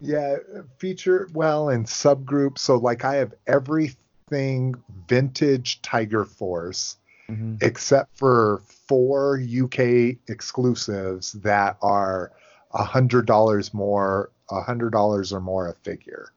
Yeah, 0.00 0.36
feature 0.78 1.28
well 1.32 1.70
in 1.70 1.84
subgroups. 1.84 2.58
So 2.58 2.76
like 2.76 3.04
I 3.04 3.16
have 3.16 3.34
everything 3.46 4.74
vintage 5.08 5.80
Tiger 5.82 6.24
Force 6.24 6.96
hmm 7.28 7.54
except 7.62 8.14
for 8.18 8.60
four 8.86 9.38
UK 9.40 10.18
exclusives 10.28 11.32
that 11.32 11.78
are 11.80 12.32
a 12.74 12.84
hundred 12.84 13.24
dollars 13.26 13.72
more, 13.72 14.30
a 14.50 14.60
hundred 14.60 14.90
dollars 14.90 15.32
or 15.32 15.40
more 15.40 15.68
a 15.68 15.72
figure. 15.74 16.32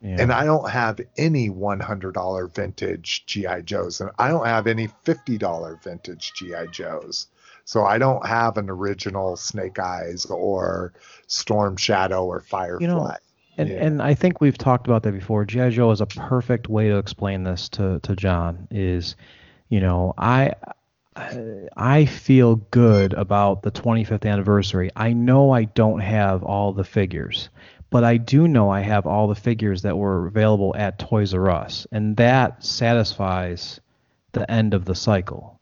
Yeah. 0.00 0.16
And 0.20 0.32
I 0.32 0.44
don't 0.44 0.68
have 0.70 1.00
any 1.16 1.50
$100 1.50 2.52
vintage 2.54 3.26
GI 3.26 3.62
Joes, 3.62 4.00
and 4.00 4.10
I 4.18 4.28
don't 4.28 4.46
have 4.46 4.66
any 4.66 4.88
$50 5.04 5.82
vintage 5.82 6.32
GI 6.34 6.68
Joes. 6.72 7.26
So 7.68 7.84
I 7.84 7.98
don't 7.98 8.26
have 8.26 8.56
an 8.56 8.70
original 8.70 9.36
Snake 9.36 9.78
Eyes 9.78 10.24
or 10.24 10.94
Storm 11.26 11.76
Shadow 11.76 12.24
or 12.24 12.40
Firefly. 12.40 13.16
And, 13.58 13.68
Yeah. 13.68 13.84
and 13.84 14.00
I 14.00 14.14
think 14.14 14.40
we've 14.40 14.56
talked 14.56 14.86
about 14.86 15.02
that 15.02 15.12
before. 15.12 15.44
GI 15.44 15.72
Joe 15.72 15.90
is 15.90 16.00
a 16.00 16.06
perfect 16.06 16.70
way 16.70 16.88
to 16.88 16.96
explain 16.96 17.44
this 17.44 17.68
to, 17.70 18.00
to 18.04 18.16
John. 18.16 18.68
Is, 18.70 19.16
you 19.68 19.80
know, 19.80 20.14
I 20.16 20.54
I 21.76 22.06
feel 22.06 22.56
good 22.56 23.12
about 23.12 23.60
the 23.60 23.70
25th 23.70 24.24
anniversary. 24.24 24.90
I 24.96 25.12
know 25.12 25.50
I 25.50 25.64
don't 25.64 26.00
have 26.00 26.42
all 26.42 26.72
the 26.72 26.84
figures, 26.84 27.50
but 27.90 28.02
I 28.02 28.16
do 28.16 28.48
know 28.48 28.70
I 28.70 28.80
have 28.80 29.06
all 29.06 29.28
the 29.28 29.34
figures 29.34 29.82
that 29.82 29.98
were 29.98 30.26
available 30.26 30.74
at 30.74 30.98
Toys 30.98 31.34
R 31.34 31.50
Us, 31.50 31.86
and 31.92 32.16
that 32.16 32.64
satisfies 32.64 33.78
the 34.32 34.50
end 34.50 34.72
of 34.72 34.86
the 34.86 34.94
cycle. 34.94 35.60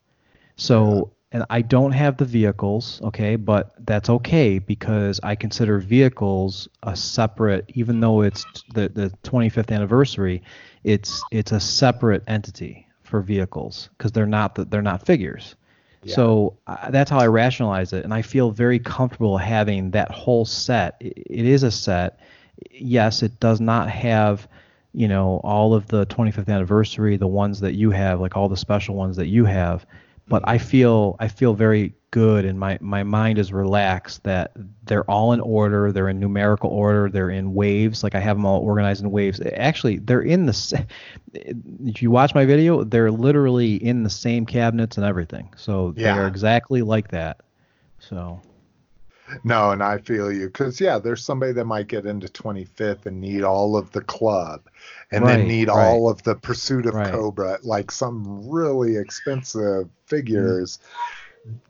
So, 0.54 1.10
and 1.36 1.44
I 1.50 1.60
don't 1.60 1.92
have 1.92 2.16
the 2.16 2.24
vehicles, 2.24 2.98
okay, 3.02 3.36
but 3.36 3.74
that's 3.84 4.08
okay 4.08 4.58
because 4.58 5.20
I 5.22 5.34
consider 5.34 5.78
vehicles 5.78 6.66
a 6.82 6.96
separate, 6.96 7.70
even 7.74 8.00
though 8.00 8.22
it's 8.22 8.46
the, 8.72 8.88
the 8.88 9.12
25th 9.22 9.70
anniversary, 9.70 10.42
it's 10.82 11.22
it's 11.30 11.52
a 11.52 11.60
separate 11.60 12.22
entity 12.26 12.88
for 13.02 13.20
vehicles 13.20 13.90
because 13.98 14.12
they're 14.12 14.24
not 14.24 14.54
the, 14.54 14.64
they're 14.64 14.80
not 14.80 15.04
figures. 15.04 15.56
So 16.06 16.56
uh, 16.66 16.90
that's 16.90 17.10
how 17.10 17.18
I 17.18 17.26
rationalize 17.26 17.92
it, 17.92 18.04
and 18.04 18.14
I 18.14 18.22
feel 18.22 18.50
very 18.50 18.78
comfortable 18.78 19.36
having 19.36 19.90
that 19.90 20.10
whole 20.10 20.46
set. 20.46 20.96
It, 21.00 21.18
it 21.18 21.44
is 21.44 21.64
a 21.64 21.70
set, 21.70 22.18
yes, 22.70 23.22
it 23.22 23.38
does 23.40 23.60
not 23.60 23.90
have 23.90 24.48
you 24.94 25.06
know 25.06 25.42
all 25.44 25.74
of 25.74 25.86
the 25.88 26.06
25th 26.06 26.48
anniversary, 26.48 27.18
the 27.18 27.26
ones 27.26 27.60
that 27.60 27.74
you 27.74 27.90
have, 27.90 28.22
like 28.22 28.38
all 28.38 28.48
the 28.48 28.56
special 28.56 28.94
ones 28.94 29.18
that 29.18 29.26
you 29.26 29.44
have. 29.44 29.84
But 30.28 30.42
I 30.46 30.58
feel 30.58 31.16
I 31.20 31.28
feel 31.28 31.54
very 31.54 31.94
good 32.10 32.44
and 32.46 32.58
my 32.58 32.78
my 32.80 33.02
mind 33.02 33.38
is 33.38 33.52
relaxed 33.52 34.24
that 34.24 34.52
they're 34.84 35.08
all 35.10 35.32
in 35.32 35.40
order 35.40 35.92
they're 35.92 36.08
in 36.08 36.18
numerical 36.18 36.70
order 36.70 37.10
they're 37.10 37.28
in 37.28 37.52
waves 37.52 38.02
like 38.02 38.14
i 38.14 38.18
have 38.20 38.38
them 38.38 38.46
all 38.46 38.60
organized 38.60 39.02
in 39.02 39.10
waves. 39.10 39.38
Actually 39.54 39.98
they're 39.98 40.22
in 40.22 40.46
the 40.46 40.86
if 41.34 42.00
you 42.00 42.10
watch 42.10 42.34
my 42.34 42.46
video 42.46 42.84
they're 42.84 43.10
literally 43.10 43.74
in 43.84 44.02
the 44.02 44.08
same 44.10 44.46
cabinets 44.46 44.96
and 44.96 45.04
everything. 45.04 45.52
So 45.56 45.92
Yeah. 45.96 46.14
they're 46.14 46.28
exactly 46.28 46.80
like 46.82 47.08
that. 47.08 47.40
So 47.98 48.40
No, 49.44 49.70
and 49.70 49.82
I 49.82 49.98
feel 49.98 50.32
you 50.32 50.46
because 50.46 50.80
yeah, 50.80 50.98
there's 50.98 51.24
somebody 51.24 51.52
that 51.52 51.64
might 51.64 51.88
get 51.88 52.06
into 52.06 52.28
25th 52.28 53.06
and 53.06 53.20
need 53.20 53.42
all 53.42 53.76
of 53.76 53.92
the 53.92 54.00
club, 54.00 54.62
and 55.10 55.26
then 55.26 55.48
need 55.48 55.68
right. 55.68 55.86
all 55.86 56.08
of 56.08 56.22
the 56.22 56.34
Pursuit 56.34 56.86
of 56.86 56.94
Right. 56.94 57.10
Cobra, 57.10 57.58
like 57.62 57.90
some 57.90 58.48
really 58.48 58.96
expensive 58.96 59.86
mm. 59.86 59.90
figures. 60.06 60.78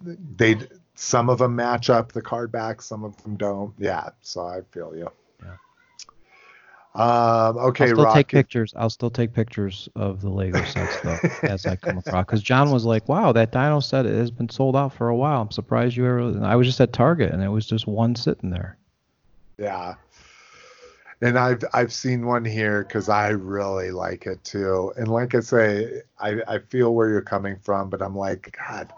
They 0.02 0.58
some 0.94 1.28
of 1.28 1.38
them 1.38 1.56
match 1.56 1.90
up 1.90 2.12
the 2.12 2.22
card 2.22 2.50
back, 2.50 2.82
some 2.82 3.04
of 3.04 3.22
them 3.22 3.36
don't. 3.36 3.74
Yeah, 3.78 4.10
so 4.22 4.46
I 4.46 4.60
feel 4.72 4.96
you. 4.96 5.10
Um, 6.96 7.58
okay, 7.58 7.84
I'll 7.84 7.90
still 7.90 8.12
take 8.12 8.28
pictures. 8.28 8.72
I'll 8.74 8.88
still 8.88 9.10
take 9.10 9.34
pictures 9.34 9.86
of 9.96 10.22
the 10.22 10.30
Lego 10.30 10.64
sets 10.64 10.96
though 11.02 11.18
as 11.42 11.66
I 11.66 11.76
come 11.76 11.98
across. 11.98 12.24
Because 12.24 12.42
John 12.42 12.70
was 12.70 12.86
like, 12.86 13.06
"Wow, 13.06 13.32
that 13.32 13.52
Dino 13.52 13.80
set 13.80 14.06
has 14.06 14.30
been 14.30 14.48
sold 14.48 14.74
out 14.76 14.94
for 14.94 15.08
a 15.08 15.16
while. 15.16 15.42
I'm 15.42 15.50
surprised 15.50 15.94
you 15.94 16.06
ever." 16.06 16.20
And 16.20 16.46
I 16.46 16.56
was 16.56 16.66
just 16.66 16.80
at 16.80 16.94
Target 16.94 17.32
and 17.32 17.42
it 17.42 17.48
was 17.48 17.66
just 17.66 17.86
one 17.86 18.14
sitting 18.16 18.48
there. 18.48 18.78
Yeah. 19.58 19.96
And 21.20 21.38
I've 21.38 21.64
I've 21.74 21.92
seen 21.92 22.26
one 22.26 22.44
here 22.46 22.84
because 22.84 23.08
I 23.10 23.28
really 23.28 23.90
like 23.90 24.26
it 24.26 24.42
too. 24.42 24.92
And 24.96 25.08
like 25.08 25.34
I 25.34 25.40
say, 25.40 26.02
I, 26.18 26.40
I 26.48 26.58
feel 26.60 26.94
where 26.94 27.08
you're 27.10 27.20
coming 27.22 27.56
from, 27.62 27.90
but 27.90 28.00
I'm 28.02 28.16
like, 28.16 28.56
God, 28.66 28.92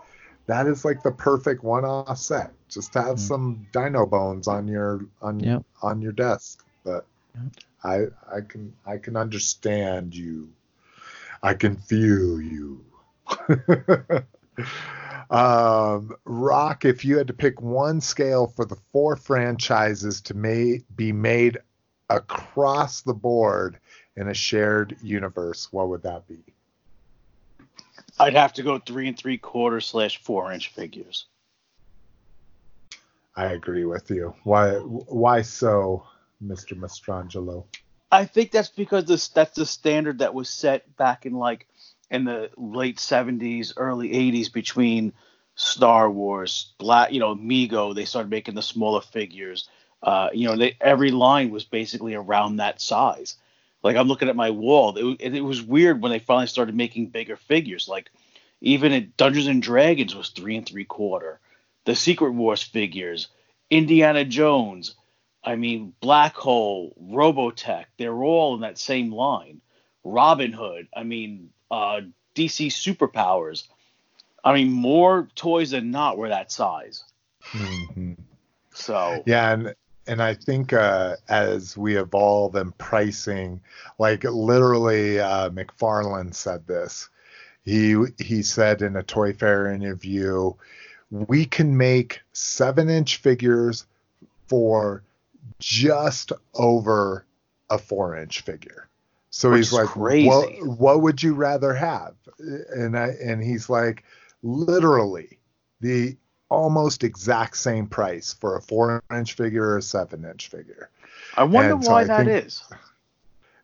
that 0.47 0.66
is 0.69 0.85
like 0.85 1.03
the 1.03 1.13
perfect 1.13 1.63
one-off 1.64 2.19
set. 2.19 2.53
Just 2.69 2.95
have 2.95 3.16
Mm. 3.16 3.19
some 3.19 3.66
dino 3.72 4.06
bones 4.06 4.47
on 4.47 4.69
your 4.69 5.01
on 5.21 5.40
Yep. 5.40 5.64
on 5.82 6.01
your 6.01 6.13
desk. 6.13 6.64
But. 6.85 7.05
I 7.85 8.07
I 8.31 8.41
can 8.47 8.75
I 8.87 8.99
can 8.99 9.17
understand 9.17 10.15
you. 10.15 10.51
I 11.43 11.55
can 11.55 11.77
feel 11.77 12.41
you. 12.41 12.85
um, 15.31 16.13
Rock, 16.25 16.85
if 16.85 17.05
you 17.05 17.19
had 17.19 17.29
to 17.29 17.33
pick 17.33 17.61
one 17.61 18.01
scale 18.01 18.47
for 18.49 18.65
the 18.65 18.77
four 18.93 19.17
franchises 19.17 20.21
to 20.23 20.35
ma- 20.35 20.79
be 20.97 21.13
made 21.13 21.59
across 22.09 23.03
the 23.03 23.15
board 23.15 23.79
in 24.17 24.29
a 24.29 24.35
shared 24.35 24.97
universe, 25.03 25.69
what 25.73 25.89
would 25.89 26.03
that 26.03 26.27
be? 26.27 26.43
I'd 28.19 28.35
have 28.35 28.55
to 28.55 28.63
go 28.63 28.79
three 28.79 29.07
and 29.07 29.17
three 29.17 29.39
quarter 29.39 29.81
slash 29.81 30.21
four 30.23 30.53
inch 30.53 30.69
figures. 30.69 31.27
I 33.37 33.53
agree 33.53 33.85
with 33.85 34.11
you. 34.11 34.35
Why 34.43 34.73
why 34.73 35.43
so, 35.43 36.05
Mr. 36.43 36.79
Mastrangelo? 36.79 37.65
I 38.11 38.25
think 38.25 38.51
that's 38.51 38.71
because 38.71 39.05
this 39.05 39.29
that's 39.29 39.57
the 39.57 39.67
standard 39.67 40.19
that 40.21 40.35
was 40.35 40.49
set 40.49 40.97
back 40.97 41.27
in 41.27 41.35
like 41.35 41.67
in 42.11 42.25
the 42.25 42.51
late 42.57 42.97
70s, 42.97 43.75
early 43.77 44.11
80s 44.11 44.53
between 44.53 45.13
Star 45.57 46.11
Wars, 46.11 46.73
Black, 46.79 47.13
you 47.13 47.21
know, 47.21 47.35
Mego. 47.35 47.95
They 47.95 48.07
started 48.07 48.31
making 48.31 48.55
the 48.55 48.63
smaller 48.63 49.01
figures. 49.01 49.69
Uh, 50.03 50.31
you 50.33 50.47
know, 50.47 50.57
they, 50.57 50.77
every 50.81 51.11
line 51.11 51.51
was 51.51 51.65
basically 51.65 52.15
around 52.15 52.57
that 52.57 52.81
size. 52.81 53.37
Like 53.83 53.97
I'm 53.97 54.09
looking 54.09 54.29
at 54.29 54.37
my 54.37 54.51
wall. 54.51 54.97
It, 54.97 55.35
it, 55.35 55.41
was 55.45 55.63
weird 55.63 56.01
when 56.01 56.13
they 56.13 56.19
finally 56.19 56.47
started 56.47 56.75
making 56.75 57.09
bigger 57.09 57.37
figures. 57.37 57.89
Like 57.89 58.11
even 58.61 58.93
at 58.93 59.17
Dungeons 59.17 59.47
and 59.47 59.63
Dragons 59.63 60.15
was 60.15 60.31
three 60.31 60.57
and 60.57 60.67
three 60.67 60.85
quarter. 60.85 61.41
The 61.85 61.95
Secret 61.95 62.33
Wars 62.33 62.63
figures, 62.63 63.29
Indiana 63.71 64.25
Jones, 64.25 64.95
I 65.45 65.57
mean, 65.57 65.95
Black 66.01 66.35
Hole, 66.35 66.95
Robotech, 67.03 67.87
they're 67.97 68.23
all 68.23 68.55
in 68.55 68.61
that 68.63 68.79
same 68.79 69.13
line. 69.13 69.61
Robin 70.05 70.53
Hood, 70.53 70.89
I 70.95 71.05
mean, 71.05 71.51
uh, 71.71 72.01
DC 72.35 72.69
Superpowers. 72.69 73.69
I 74.45 74.55
mean, 74.55 74.73
more 74.73 75.29
toys 75.35 75.71
than 75.71 75.91
not 75.91 76.17
were 76.17 76.29
that 76.29 76.51
size. 76.53 77.05
Mm-hmm. 77.53 78.15
So, 78.73 79.23
Yeah, 79.27 79.53
and 79.53 79.75
and 80.07 80.23
I 80.23 80.35
think 80.35 80.73
uh, 80.73 81.17
as 81.29 81.77
we 81.77 81.97
evolve 81.97 82.57
in 82.57 82.73
pricing, 82.73 83.61
like 83.99 84.25
literally, 84.25 85.21
uh, 85.21 85.51
McFarlane 85.51 86.35
said 86.35 86.67
this. 86.67 87.09
He 87.65 87.97
he 88.19 88.43
said 88.43 88.81
in 88.81 88.97
a 88.97 89.03
Toy 89.03 89.35
Fair 89.35 89.71
interview, 89.71 90.53
we 91.11 91.45
can 91.45 91.77
make 91.77 92.21
seven 92.33 92.89
inch 92.89 93.17
figures 93.17 93.87
for 94.47 95.03
just 95.59 96.32
over 96.54 97.24
a 97.70 97.78
four 97.78 98.16
inch 98.16 98.40
figure. 98.40 98.88
So 99.30 99.51
Which 99.51 99.59
he's 99.59 99.72
like, 99.72 99.94
what 99.96 100.66
what 100.66 101.02
would 101.02 101.22
you 101.22 101.35
rather 101.35 101.74
have? 101.74 102.14
And 102.38 102.98
I 102.98 103.09
and 103.22 103.43
he's 103.43 103.68
like, 103.68 104.04
literally 104.43 105.38
the 105.80 106.16
almost 106.48 107.04
exact 107.04 107.56
same 107.56 107.86
price 107.86 108.32
for 108.32 108.56
a 108.56 108.62
four 108.62 109.02
inch 109.12 109.35
figure 109.35 109.70
or 109.70 109.78
a 109.78 109.82
seven 109.82 110.24
inch 110.24 110.48
figure. 110.48 110.90
I 111.36 111.44
wonder 111.44 111.74
And 111.74 111.85
so 111.85 111.93
why 111.93 112.01
I 112.01 112.04
that 112.04 112.27
is. 112.27 112.62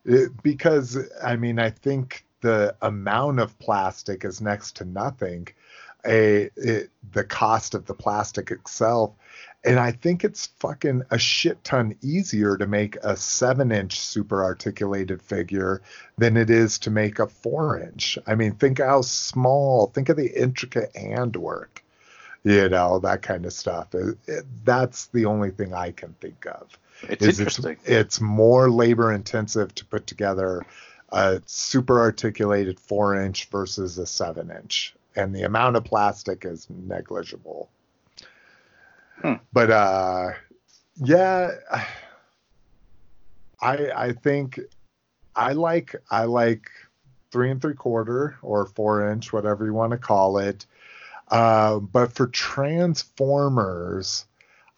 It, 0.04 0.42
because 0.42 0.98
I 1.22 1.36
mean, 1.36 1.58
I 1.58 1.70
think 1.70 2.26
the 2.40 2.76
amount 2.82 3.40
of 3.40 3.58
plastic 3.58 4.24
is 4.24 4.40
next 4.40 4.76
to 4.76 4.84
nothing. 4.84 5.48
A 6.06 6.50
it, 6.56 6.90
the 7.12 7.24
cost 7.24 7.74
of 7.74 7.86
the 7.86 7.94
plastic 7.94 8.50
itself, 8.50 9.12
and 9.64 9.78
I 9.78 9.92
think 9.92 10.24
it's 10.24 10.46
fucking 10.58 11.02
a 11.10 11.18
shit 11.18 11.62
ton 11.64 11.96
easier 12.02 12.56
to 12.58 12.66
make 12.66 12.96
a 12.96 13.16
seven 13.16 13.72
inch 13.72 13.98
super 13.98 14.44
articulated 14.44 15.22
figure 15.22 15.80
than 16.18 16.36
it 16.36 16.50
is 16.50 16.78
to 16.80 16.90
make 16.90 17.18
a 17.18 17.26
four 17.26 17.80
inch. 17.80 18.18
I 18.26 18.34
mean, 18.34 18.52
think 18.52 18.78
how 18.78 19.00
small. 19.00 19.86
Think 19.86 20.10
of 20.10 20.16
the 20.16 20.30
intricate 20.30 20.94
handwork. 20.94 21.82
You 22.44 22.68
know 22.68 22.98
that 22.98 23.22
kind 23.22 23.46
of 23.46 23.54
stuff. 23.54 23.94
It, 23.94 24.18
it, 24.26 24.44
that's 24.64 25.06
the 25.06 25.24
only 25.24 25.50
thing 25.50 25.72
I 25.72 25.92
can 25.92 26.14
think 26.20 26.46
of 26.46 26.78
It's 27.02 27.38
interesting. 27.38 27.78
It's, 27.84 27.88
it's 27.88 28.20
more 28.20 28.70
labor 28.70 29.12
intensive 29.12 29.74
to 29.76 29.84
put 29.86 30.06
together 30.06 30.66
a 31.10 31.40
super 31.46 32.00
articulated 32.00 32.78
four 32.78 33.18
inch 33.18 33.46
versus 33.46 33.96
a 33.96 34.06
seven 34.06 34.50
inch, 34.50 34.94
and 35.16 35.34
the 35.34 35.44
amount 35.44 35.76
of 35.76 35.84
plastic 35.84 36.44
is 36.44 36.66
negligible. 36.68 37.70
Hmm. 39.22 39.34
But 39.52 39.70
uh, 39.70 40.30
yeah, 40.96 41.50
I 43.60 43.90
I 43.96 44.12
think 44.12 44.60
I 45.36 45.52
like 45.52 45.94
I 46.10 46.24
like 46.24 46.70
three 47.30 47.50
and 47.50 47.60
three 47.60 47.74
quarter 47.74 48.36
or 48.42 48.66
four 48.66 49.10
inch, 49.10 49.32
whatever 49.32 49.64
you 49.64 49.74
want 49.74 49.92
to 49.92 49.98
call 49.98 50.38
it. 50.38 50.66
Uh, 51.28 51.78
but 51.78 52.12
for 52.12 52.26
Transformers, 52.28 54.26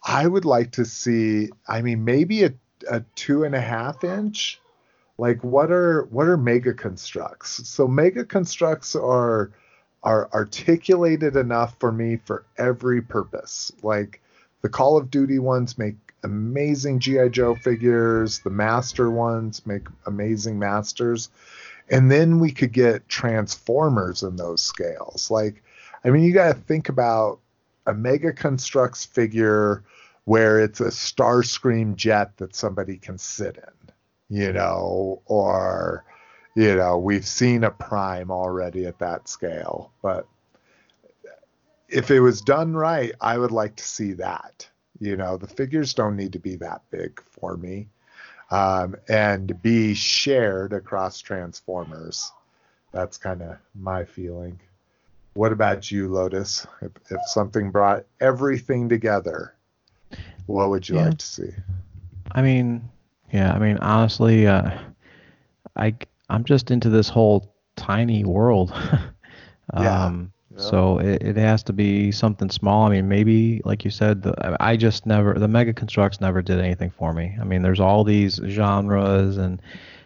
I 0.03 0.27
would 0.27 0.45
like 0.45 0.71
to 0.73 0.85
see. 0.85 1.49
I 1.67 1.81
mean, 1.81 2.05
maybe 2.05 2.45
a, 2.45 2.53
a 2.89 3.01
two 3.15 3.43
and 3.43 3.53
a 3.53 3.61
half 3.61 4.03
inch. 4.03 4.61
Like, 5.17 5.43
what 5.43 5.71
are 5.71 6.03
what 6.05 6.27
are 6.27 6.37
mega 6.37 6.73
construx? 6.73 7.65
So 7.65 7.87
mega 7.87 8.23
construx 8.23 8.95
are 8.95 9.51
are 10.03 10.29
articulated 10.33 11.35
enough 11.35 11.75
for 11.79 11.91
me 11.91 12.17
for 12.25 12.45
every 12.57 13.01
purpose. 13.01 13.71
Like 13.83 14.21
the 14.67 14.71
Call 14.71 14.97
of 14.97 15.09
Duty 15.09 15.39
ones 15.39 15.77
make 15.77 15.95
amazing 16.25 16.99
GI 16.99 17.29
Joe 17.29 17.55
figures. 17.55 18.39
The 18.39 18.49
Master 18.49 19.09
ones 19.09 19.65
make 19.65 19.87
amazing 20.05 20.59
Masters, 20.59 21.29
and 21.89 22.11
then 22.11 22.41
we 22.41 22.51
could 22.51 22.73
get 22.73 23.07
Transformers 23.07 24.23
in 24.23 24.35
those 24.35 24.61
scales. 24.61 25.31
Like, 25.31 25.63
I 26.03 26.09
mean, 26.09 26.25
you 26.25 26.33
got 26.33 26.53
to 26.53 26.61
think 26.61 26.89
about 26.89 27.39
a 27.85 27.93
Mega 27.93 28.33
Construx 28.33 29.07
figure 29.07 29.85
where 30.25 30.59
it's 30.59 30.81
a 30.81 30.87
Starscream 30.87 31.95
jet 31.95 32.35
that 32.35 32.53
somebody 32.53 32.97
can 32.97 33.17
sit 33.17 33.55
in, 33.55 34.37
you 34.37 34.51
know, 34.51 35.21
or 35.27 36.03
you 36.55 36.75
know, 36.75 36.97
we've 36.97 37.25
seen 37.25 37.63
a 37.63 37.71
Prime 37.71 38.31
already 38.31 38.85
at 38.85 38.99
that 38.99 39.29
scale, 39.29 39.93
but 40.01 40.27
if 41.89 42.11
it 42.11 42.19
was 42.19 42.41
done 42.41 42.73
right, 42.73 43.13
I 43.21 43.37
would 43.37 43.51
like 43.51 43.75
to 43.77 43.83
see 43.83 44.13
that. 44.13 44.67
You 44.99 45.15
know, 45.15 45.37
the 45.37 45.47
figures 45.47 45.93
don't 45.93 46.15
need 46.15 46.33
to 46.33 46.39
be 46.39 46.55
that 46.57 46.81
big 46.89 47.21
for 47.29 47.55
me, 47.55 47.87
um, 48.49 48.95
and 49.07 49.61
be 49.61 49.93
shared 49.93 50.73
across 50.73 51.19
Transformers. 51.21 52.31
That's 52.91 53.17
kind 53.17 53.41
of 53.41 53.57
my 53.75 54.05
feeling. 54.05 54.59
What 55.35 55.51
about 55.51 55.91
you, 55.91 56.07
Lotus? 56.07 56.65
If, 56.81 56.91
if 57.11 57.21
something 57.27 57.69
brought 57.69 58.05
everything 58.19 58.89
together, 58.89 59.53
what 60.47 60.69
would 60.69 60.89
you 60.89 60.95
Yeah. 60.95 61.09
like 61.09 61.17
to 61.19 61.25
see? 61.25 61.51
I 62.31 62.41
mean, 62.41 62.89
Yeah, 63.31 63.53
I 63.53 63.59
mean, 63.59 63.77
honestly, 63.79 64.47
uh, 64.47 64.71
I 65.75 65.93
I'm 66.29 66.43
just 66.43 66.71
into 66.71 66.89
this 66.89 67.09
whole 67.09 67.53
tiny 67.75 68.23
world. 68.23 68.73
Um, 69.73 69.83
yeah. 69.83 70.36
So 70.57 70.99
it, 70.99 71.21
it 71.21 71.35
has 71.37 71.63
to 71.63 71.73
be 71.73 72.11
something 72.11 72.49
small. 72.49 72.87
I 72.87 72.89
mean, 72.89 73.07
maybe 73.07 73.61
like 73.63 73.85
you 73.85 73.91
said, 73.91 74.23
the, 74.23 74.57
I 74.59 74.75
just 74.75 75.05
never 75.05 75.33
the 75.33 75.47
Mega 75.47 75.73
Construx 75.73 76.19
never 76.19 76.41
did 76.41 76.59
anything 76.59 76.89
for 76.89 77.13
me. 77.13 77.35
I 77.39 77.43
mean, 77.43 77.61
there's 77.61 77.79
all 77.79 78.03
these 78.03 78.39
genres 78.47 79.37
and 79.37 79.61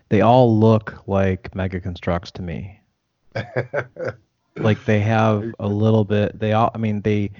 they 0.09 0.21
all 0.21 0.57
look 0.57 1.03
like 1.07 1.55
Mega 1.55 1.79
Construx 1.79 2.31
to 2.33 2.41
me. 2.41 2.81
Like 4.57 4.83
they 4.85 4.99
have 4.99 5.53
a 5.59 5.67
little 5.67 6.03
bit. 6.03 6.37
They 6.37 6.53
all. 6.53 6.71
I 6.73 6.77
mean, 6.77 7.01
they 7.01 7.31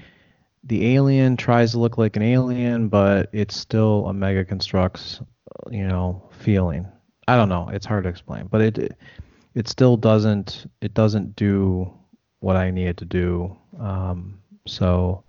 the 0.64 0.94
alien 0.94 1.36
tries 1.36 1.72
to 1.72 1.78
look 1.78 1.98
like 1.98 2.16
an 2.16 2.22
alien, 2.22 2.88
but 2.88 3.28
it's 3.32 3.56
still 3.56 4.06
a 4.06 4.14
Mega 4.14 4.44
Construx, 4.44 5.20
uh, 5.20 5.70
you 5.70 5.86
know, 5.86 6.28
feeling. 6.30 6.86
I 7.28 7.36
don't 7.36 7.48
know. 7.48 7.68
It's 7.68 7.86
hard 7.86 8.04
to 8.04 8.10
explain, 8.10 8.46
but 8.46 8.60
it 8.62 8.96
it 9.54 9.68
still 9.68 9.96
doesn't 9.96 10.70
it 10.80 10.94
doesn't 10.94 11.36
do 11.36 11.92
what 12.42 12.56
I 12.56 12.70
needed 12.70 12.98
to 12.98 13.04
do. 13.04 13.56
Um, 13.78 14.40
so 14.66 15.22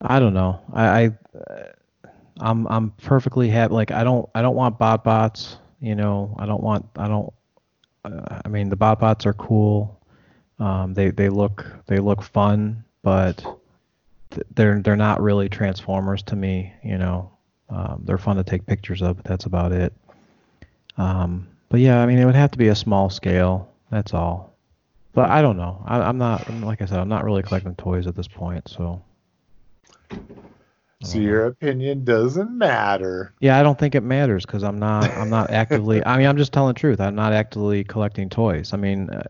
I 0.00 0.18
don't 0.18 0.34
know. 0.34 0.60
I, 0.72 0.84
I 0.84 1.10
uh, 1.36 1.62
I'm 2.40 2.66
I'm 2.68 2.90
perfectly 3.02 3.48
happy. 3.48 3.74
Like 3.74 3.90
I 3.90 4.04
don't 4.04 4.28
I 4.34 4.42
don't 4.42 4.56
want 4.56 4.78
bot 4.78 5.04
bots. 5.04 5.58
You 5.80 5.94
know 5.94 6.34
I 6.38 6.46
don't 6.46 6.62
want 6.62 6.86
I 6.96 7.08
don't. 7.08 7.32
Uh, 8.04 8.40
I 8.44 8.48
mean 8.48 8.68
the 8.68 8.76
bot 8.76 9.00
bots 9.00 9.26
are 9.26 9.34
cool. 9.34 10.00
Um, 10.58 10.94
they 10.94 11.10
they 11.10 11.28
look 11.28 11.66
they 11.86 11.98
look 11.98 12.22
fun, 12.22 12.84
but 13.02 13.38
th- 14.30 14.46
they're 14.54 14.80
they're 14.80 14.96
not 14.96 15.20
really 15.20 15.48
transformers 15.48 16.22
to 16.24 16.36
me. 16.36 16.72
You 16.82 16.98
know 16.98 17.30
um, 17.70 18.02
they're 18.04 18.18
fun 18.18 18.36
to 18.36 18.44
take 18.44 18.66
pictures 18.66 19.02
of, 19.02 19.16
but 19.16 19.24
that's 19.24 19.46
about 19.46 19.72
it. 19.72 19.92
Um, 20.96 21.48
but 21.68 21.80
yeah, 21.80 22.00
I 22.00 22.06
mean 22.06 22.18
it 22.18 22.24
would 22.24 22.34
have 22.36 22.52
to 22.52 22.58
be 22.58 22.68
a 22.68 22.76
small 22.76 23.10
scale. 23.10 23.68
That's 23.90 24.14
all. 24.14 24.53
But 25.14 25.30
I 25.30 25.42
don't 25.42 25.56
know. 25.56 25.82
I, 25.86 26.00
I'm 26.00 26.18
not 26.18 26.52
like 26.52 26.82
I 26.82 26.86
said. 26.86 26.98
I'm 26.98 27.08
not 27.08 27.24
really 27.24 27.42
collecting 27.42 27.74
toys 27.76 28.06
at 28.06 28.16
this 28.16 28.28
point. 28.28 28.68
So 28.68 29.02
so 31.02 31.18
your 31.18 31.46
opinion 31.46 32.04
doesn't 32.04 32.50
matter. 32.50 33.34
yeah, 33.40 33.58
I 33.58 33.62
don't 33.62 33.78
think 33.78 33.94
it 33.94 34.02
matters 34.02 34.46
because 34.46 34.64
I'm 34.64 34.78
not 34.78 35.10
I'm 35.16 35.30
not 35.30 35.50
actively. 35.62 36.04
I 36.04 36.18
mean, 36.18 36.26
I'm 36.26 36.36
just 36.36 36.52
telling 36.52 36.74
the 36.74 36.80
truth. 36.80 37.00
I'm 37.00 37.14
not 37.14 37.32
actively 37.32 37.84
collecting 37.84 38.28
toys. 38.28 38.72
I 38.72 38.76
mean, 38.76 39.10
uh, 39.10 39.22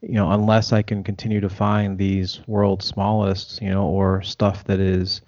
you 0.00 0.14
know, 0.14 0.30
unless 0.32 0.72
I 0.72 0.82
can 0.82 1.04
continue 1.04 1.40
to 1.40 1.48
find 1.48 1.96
these 1.98 2.40
world's 2.46 2.86
smallest, 2.86 3.62
you 3.62 3.70
know, 3.70 3.86
or 3.86 4.22
stuff 4.22 4.64
that 4.64 4.80
is, 4.80 5.20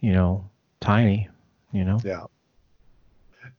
you 0.00 0.12
know, 0.12 0.48
tiny, 0.80 1.28
you 1.72 1.84
know. 1.84 1.98
Yeah. 2.04 2.24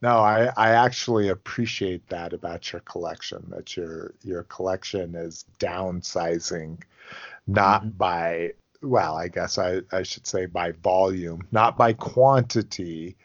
No, 0.02 0.18
I, 0.18 0.52
I 0.56 0.70
actually 0.70 1.28
appreciate 1.28 2.06
that 2.08 2.32
about 2.32 2.72
your 2.72 2.80
collection, 2.82 3.44
that 3.50 3.76
your 3.76 4.14
your 4.22 4.42
collection 4.44 5.14
is 5.14 5.44
downsizing 5.58 6.82
not 7.46 7.84
Mhm. 7.84 7.98
by 7.98 8.52
well, 8.82 9.16
I 9.16 9.28
guess 9.28 9.58
I, 9.58 9.80
I 9.92 10.02
should 10.02 10.26
say 10.26 10.46
by 10.46 10.72
volume, 10.72 11.46
not 11.52 11.78
by 11.78 11.94
quantity, 11.94 13.16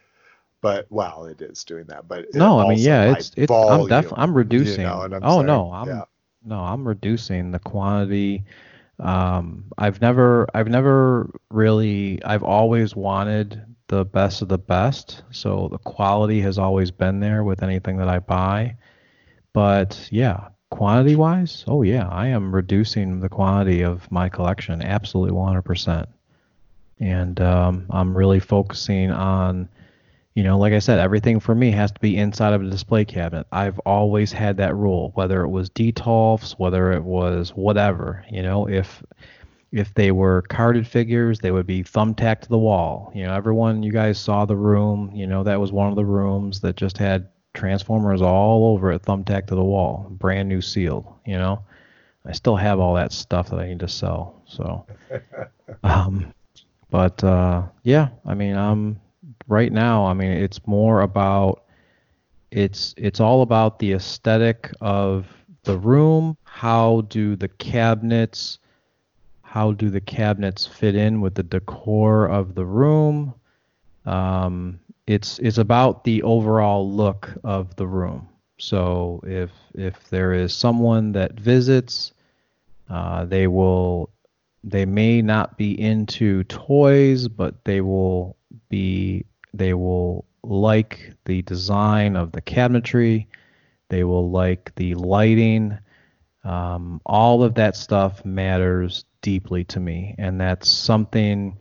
but 0.62 0.88
well, 0.90 1.26
it 1.26 1.42
is 1.42 1.64
doing 1.64 1.86
that. 1.86 2.08
But 2.08 2.34
No, 2.34 2.60
I 2.60 2.70
mean, 2.70 2.80
yeah, 2.80 3.04
it's 3.12 3.32
it's. 3.36 3.52
I'm 3.52 3.88
definitely 3.88 4.24
I'm 4.24 4.34
reducing. 4.36 4.82
You 4.82 4.88
know 4.90 5.02
I'm 5.02 5.24
oh 5.24 5.36
saying? 5.36 5.48
no, 5.48 5.72
I'm 5.72 5.88
yeah. 5.88 6.04
no, 6.46 6.60
I'm 6.60 6.88
reducing 6.88 7.52
the 7.52 7.60
quantity. 7.60 8.44
Um, 9.00 9.66
I've 9.78 10.02
never, 10.02 10.48
I've 10.54 10.68
never 10.68 11.32
really, 11.50 12.24
I've 12.24 12.44
always 12.44 12.96
wanted 12.96 13.64
the 13.88 14.06
best 14.06 14.42
of 14.42 14.48
the 14.50 14.58
best. 14.58 15.24
So 15.32 15.68
the 15.72 15.78
quality 15.78 16.42
has 16.42 16.58
always 16.58 16.92
been 16.92 17.20
there 17.20 17.44
with 17.44 17.64
anything 17.64 17.98
that 17.98 18.10
I 18.10 18.20
buy. 18.20 18.78
But 19.54 20.08
yeah, 20.12 20.50
quantity 20.70 21.16
wise, 21.16 21.64
oh 21.68 21.82
yeah, 21.82 22.08
I 22.08 22.28
am 22.28 22.54
reducing 22.54 23.20
the 23.20 23.30
quantity 23.30 23.82
of 23.82 24.10
my 24.12 24.30
collection 24.30 24.82
absolutely 24.82 25.36
100%. 25.36 26.06
And 27.00 27.42
um, 27.42 27.86
I'm 27.90 28.16
really 28.16 28.40
focusing 28.40 29.12
on 29.12 29.70
you 30.40 30.46
know, 30.46 30.58
like 30.58 30.72
I 30.72 30.80
said, 30.80 31.00
everything 31.00 31.42
for 31.42 31.54
me 31.54 31.70
has 31.72 31.92
to 31.92 32.00
be 32.00 32.16
inside 32.16 32.54
of 32.54 32.62
a 32.62 32.70
display 32.70 33.04
cabinet. 33.04 33.46
I've 33.52 33.78
always 33.80 34.32
had 34.32 34.56
that 34.56 34.74
rule, 34.74 35.12
whether 35.16 35.42
it 35.42 35.50
was 35.50 35.70
Detolfs, 35.70 36.54
whether 36.54 36.94
it 36.94 37.04
was 37.04 37.50
whatever. 37.50 38.24
You 38.32 38.42
know, 38.44 38.66
if 38.66 39.04
if 39.74 39.94
they 39.96 40.14
were 40.14 40.44
carded 40.44 40.88
figures, 40.88 41.40
they 41.40 41.52
would 41.52 41.68
be 41.68 41.84
thumbtacked 41.84 42.44
to 42.44 42.48
the 42.48 42.58
wall. 42.58 43.12
You 43.14 43.26
know, 43.26 43.34
everyone, 43.34 43.84
you 43.84 43.92
guys 43.92 44.18
saw 44.18 44.46
the 44.46 44.56
room. 44.56 45.12
You 45.14 45.28
know, 45.28 45.44
that 45.44 45.60
was 45.60 45.74
one 45.74 45.90
of 45.90 45.98
the 45.98 46.06
rooms 46.06 46.62
that 46.62 46.78
just 46.78 46.98
had 46.98 47.28
Transformers 47.54 48.22
all 48.22 48.68
over 48.68 48.94
it, 48.94 49.02
thumbtacked 49.02 49.48
to 49.48 49.56
the 49.56 49.62
wall, 49.62 50.08
brand 50.10 50.48
new 50.48 50.62
sealed. 50.62 51.06
You 51.26 51.38
know, 51.38 51.64
I 52.26 52.32
still 52.32 52.56
have 52.56 52.80
all 52.80 52.94
that 52.94 53.12
stuff 53.12 53.50
that 53.50 53.60
I 53.60 53.68
need 53.68 53.82
to 53.82 53.90
sell. 53.90 54.42
So, 54.46 54.86
um, 55.84 56.34
but 56.90 57.22
uh, 57.26 57.64
yeah, 57.84 58.08
I 58.26 58.36
mean, 58.36 58.56
I'm 58.56 59.02
right 59.50 59.72
now. 59.72 60.06
I 60.06 60.14
mean, 60.14 60.32
it's 60.32 60.66
more 60.66 61.02
about 61.02 61.64
it's 62.52 62.96
it's 62.98 63.20
all 63.20 63.42
about 63.42 63.80
the 63.80 63.94
aesthetic 63.94 64.72
of 64.82 65.28
the 65.64 65.78
room. 65.78 66.38
How 66.44 67.02
do 67.02 67.36
the 67.36 67.50
cabinets 67.50 68.60
how 69.50 69.72
do 69.72 69.90
the 69.90 70.02
cabinets 70.02 70.68
fit 70.68 70.96
in 70.96 71.22
with 71.22 71.34
the 71.34 71.42
decor 71.44 72.28
of 72.28 72.54
the 72.54 72.66
room? 72.66 73.34
Um, 74.06 74.80
it's 75.08 75.40
it's 75.40 75.58
about 75.58 76.04
the 76.04 76.22
overall 76.22 76.90
look 76.92 77.32
of 77.44 77.76
the 77.76 77.88
room. 77.88 78.30
So 78.60 79.22
if 79.26 79.50
if 79.74 80.08
there 80.10 80.34
is 80.34 80.54
someone 80.54 81.14
that 81.14 81.40
visits, 81.40 82.14
uh, 82.90 83.26
they 83.26 83.48
will 83.48 84.12
they 84.64 84.86
may 84.86 85.22
not 85.22 85.58
be 85.58 85.80
into 85.80 86.44
toys, 86.44 87.28
but 87.28 87.64
they 87.66 87.82
will 87.82 88.38
be 88.70 89.26
they 89.54 89.74
will 89.74 90.26
like 90.44 91.14
the 91.26 91.42
design 91.42 92.16
of 92.16 92.32
the 92.32 92.42
cabinetry. 92.42 93.28
They 93.90 94.04
will 94.04 94.30
like 94.30 94.74
the 94.76 94.96
lighting. 94.96 95.78
Um, 96.44 97.02
all 97.06 97.44
of 97.44 97.56
that 97.56 97.76
stuff 97.76 98.24
matters 98.24 99.06
deeply 99.22 99.64
to 99.66 99.80
me, 99.80 100.16
and 100.18 100.40
that's 100.40 100.70
something. 100.70 101.58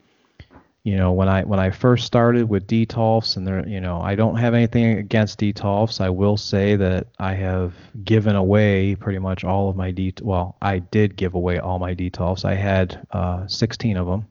You 0.84 0.96
know, 0.96 1.12
when 1.12 1.28
I 1.28 1.42
when 1.42 1.58
I 1.58 1.70
first 1.70 2.06
started 2.06 2.48
with 2.48 2.66
Detolfs, 2.66 3.36
and 3.36 3.46
there, 3.46 3.66
you 3.66 3.80
know, 3.80 4.00
I 4.00 4.14
don't 4.14 4.36
have 4.36 4.54
anything 4.54 4.98
against 4.98 5.40
Detolfs. 5.40 6.00
I 6.00 6.08
will 6.08 6.36
say 6.36 6.76
that 6.76 7.08
I 7.18 7.34
have 7.34 7.74
given 8.04 8.36
away 8.36 8.94
pretty 8.94 9.18
much 9.18 9.44
all 9.44 9.68
of 9.68 9.76
my 9.76 9.90
Det. 9.90 10.22
Well, 10.22 10.56
I 10.62 10.78
did 10.78 11.16
give 11.16 11.34
away 11.34 11.58
all 11.58 11.78
my 11.78 11.94
Detolfs. 11.94 12.44
I 12.44 12.54
had 12.54 13.06
uh, 13.10 13.46
16 13.48 13.96
of 13.96 14.06
them, 14.06 14.26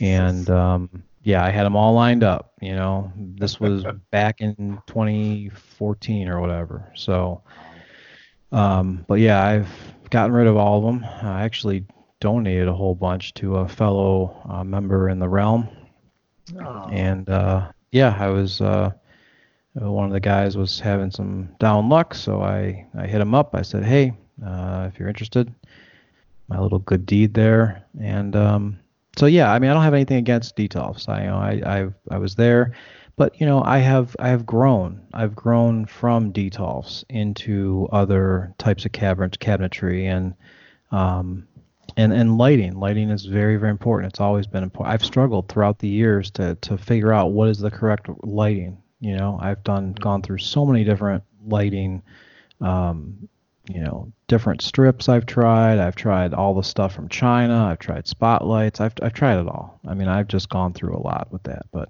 and 0.00 0.48
um, 0.48 1.02
yeah, 1.26 1.44
I 1.44 1.50
had 1.50 1.64
them 1.64 1.74
all 1.74 1.92
lined 1.92 2.22
up. 2.22 2.52
You 2.60 2.76
know, 2.76 3.12
this 3.16 3.58
was 3.60 3.84
back 4.12 4.40
in 4.40 4.78
2014 4.86 6.28
or 6.28 6.40
whatever. 6.40 6.92
So, 6.94 7.42
um, 8.52 9.04
but 9.08 9.14
yeah, 9.14 9.44
I've 9.44 9.68
gotten 10.10 10.32
rid 10.32 10.46
of 10.46 10.56
all 10.56 10.78
of 10.78 10.84
them. 10.84 11.04
I 11.04 11.42
actually 11.42 11.84
donated 12.20 12.68
a 12.68 12.72
whole 12.72 12.94
bunch 12.94 13.34
to 13.34 13.56
a 13.56 13.68
fellow 13.68 14.40
uh, 14.48 14.62
member 14.62 15.08
in 15.08 15.18
the 15.18 15.28
realm, 15.28 15.68
Oh, 16.60 16.88
and 16.92 17.28
uh, 17.28 17.72
yeah, 17.90 18.16
I 18.16 18.28
was. 18.28 18.60
Uh, 18.60 18.92
one 19.74 20.06
of 20.06 20.12
the 20.12 20.20
guys 20.20 20.56
was 20.56 20.80
having 20.80 21.10
some 21.10 21.50
down 21.58 21.88
luck, 21.90 22.14
so 22.14 22.40
I, 22.40 22.86
I 22.96 23.06
hit 23.06 23.20
him 23.20 23.34
up. 23.34 23.54
I 23.54 23.62
said, 23.62 23.84
"Hey, 23.84 24.14
uh, 24.46 24.88
if 24.90 24.98
you're 24.98 25.08
interested, 25.08 25.52
my 26.48 26.58
little 26.60 26.78
good 26.78 27.04
deed 27.04 27.34
there." 27.34 27.84
And 28.00 28.34
um, 28.36 28.78
so 29.16 29.26
yeah, 29.26 29.50
I 29.52 29.58
mean, 29.58 29.70
I 29.70 29.74
don't 29.74 29.82
have 29.82 29.94
anything 29.94 30.18
against 30.18 30.56
Detolfs. 30.56 31.08
I 31.08 31.22
you 31.22 31.26
know 31.28 31.36
I 31.36 31.78
I 31.78 32.14
I 32.14 32.18
was 32.18 32.34
there, 32.34 32.72
but 33.16 33.40
you 33.40 33.46
know 33.46 33.62
I 33.64 33.78
have 33.78 34.14
I 34.18 34.28
have 34.28 34.44
grown. 34.44 35.00
I've 35.14 35.34
grown 35.34 35.86
from 35.86 36.32
Detolfs 36.32 37.04
into 37.08 37.88
other 37.92 38.54
types 38.58 38.84
of 38.84 38.92
cabinet 38.92 39.38
cabinetry 39.38 40.04
and 40.04 40.34
um 40.90 41.48
and 41.96 42.12
and 42.12 42.36
lighting. 42.36 42.74
Lighting 42.78 43.10
is 43.10 43.24
very 43.24 43.56
very 43.56 43.70
important. 43.70 44.12
It's 44.12 44.20
always 44.20 44.46
been 44.46 44.62
important. 44.62 44.92
I've 44.92 45.04
struggled 45.04 45.48
throughout 45.48 45.78
the 45.78 45.88
years 45.88 46.30
to 46.32 46.56
to 46.56 46.76
figure 46.76 47.12
out 47.12 47.32
what 47.32 47.48
is 47.48 47.58
the 47.58 47.70
correct 47.70 48.08
lighting. 48.22 48.82
You 49.00 49.16
know, 49.16 49.38
I've 49.40 49.62
done 49.64 49.92
gone 49.92 50.22
through 50.22 50.38
so 50.38 50.66
many 50.66 50.84
different 50.84 51.22
lighting 51.46 52.02
um, 52.60 53.28
you 53.68 53.80
know, 53.80 54.12
different 54.28 54.62
strips 54.62 55.08
I've 55.08 55.26
tried. 55.26 55.78
I've 55.78 55.96
tried 55.96 56.34
all 56.34 56.54
the 56.54 56.62
stuff 56.62 56.94
from 56.94 57.08
China. 57.08 57.66
I've 57.66 57.78
tried 57.78 58.06
spotlights. 58.06 58.80
I've 58.80 58.94
I've 59.02 59.12
tried 59.12 59.38
it 59.38 59.48
all. 59.48 59.80
I 59.86 59.94
mean, 59.94 60.08
I've 60.08 60.28
just 60.28 60.48
gone 60.48 60.72
through 60.72 60.96
a 60.96 61.02
lot 61.02 61.28
with 61.30 61.42
that. 61.44 61.66
But 61.72 61.88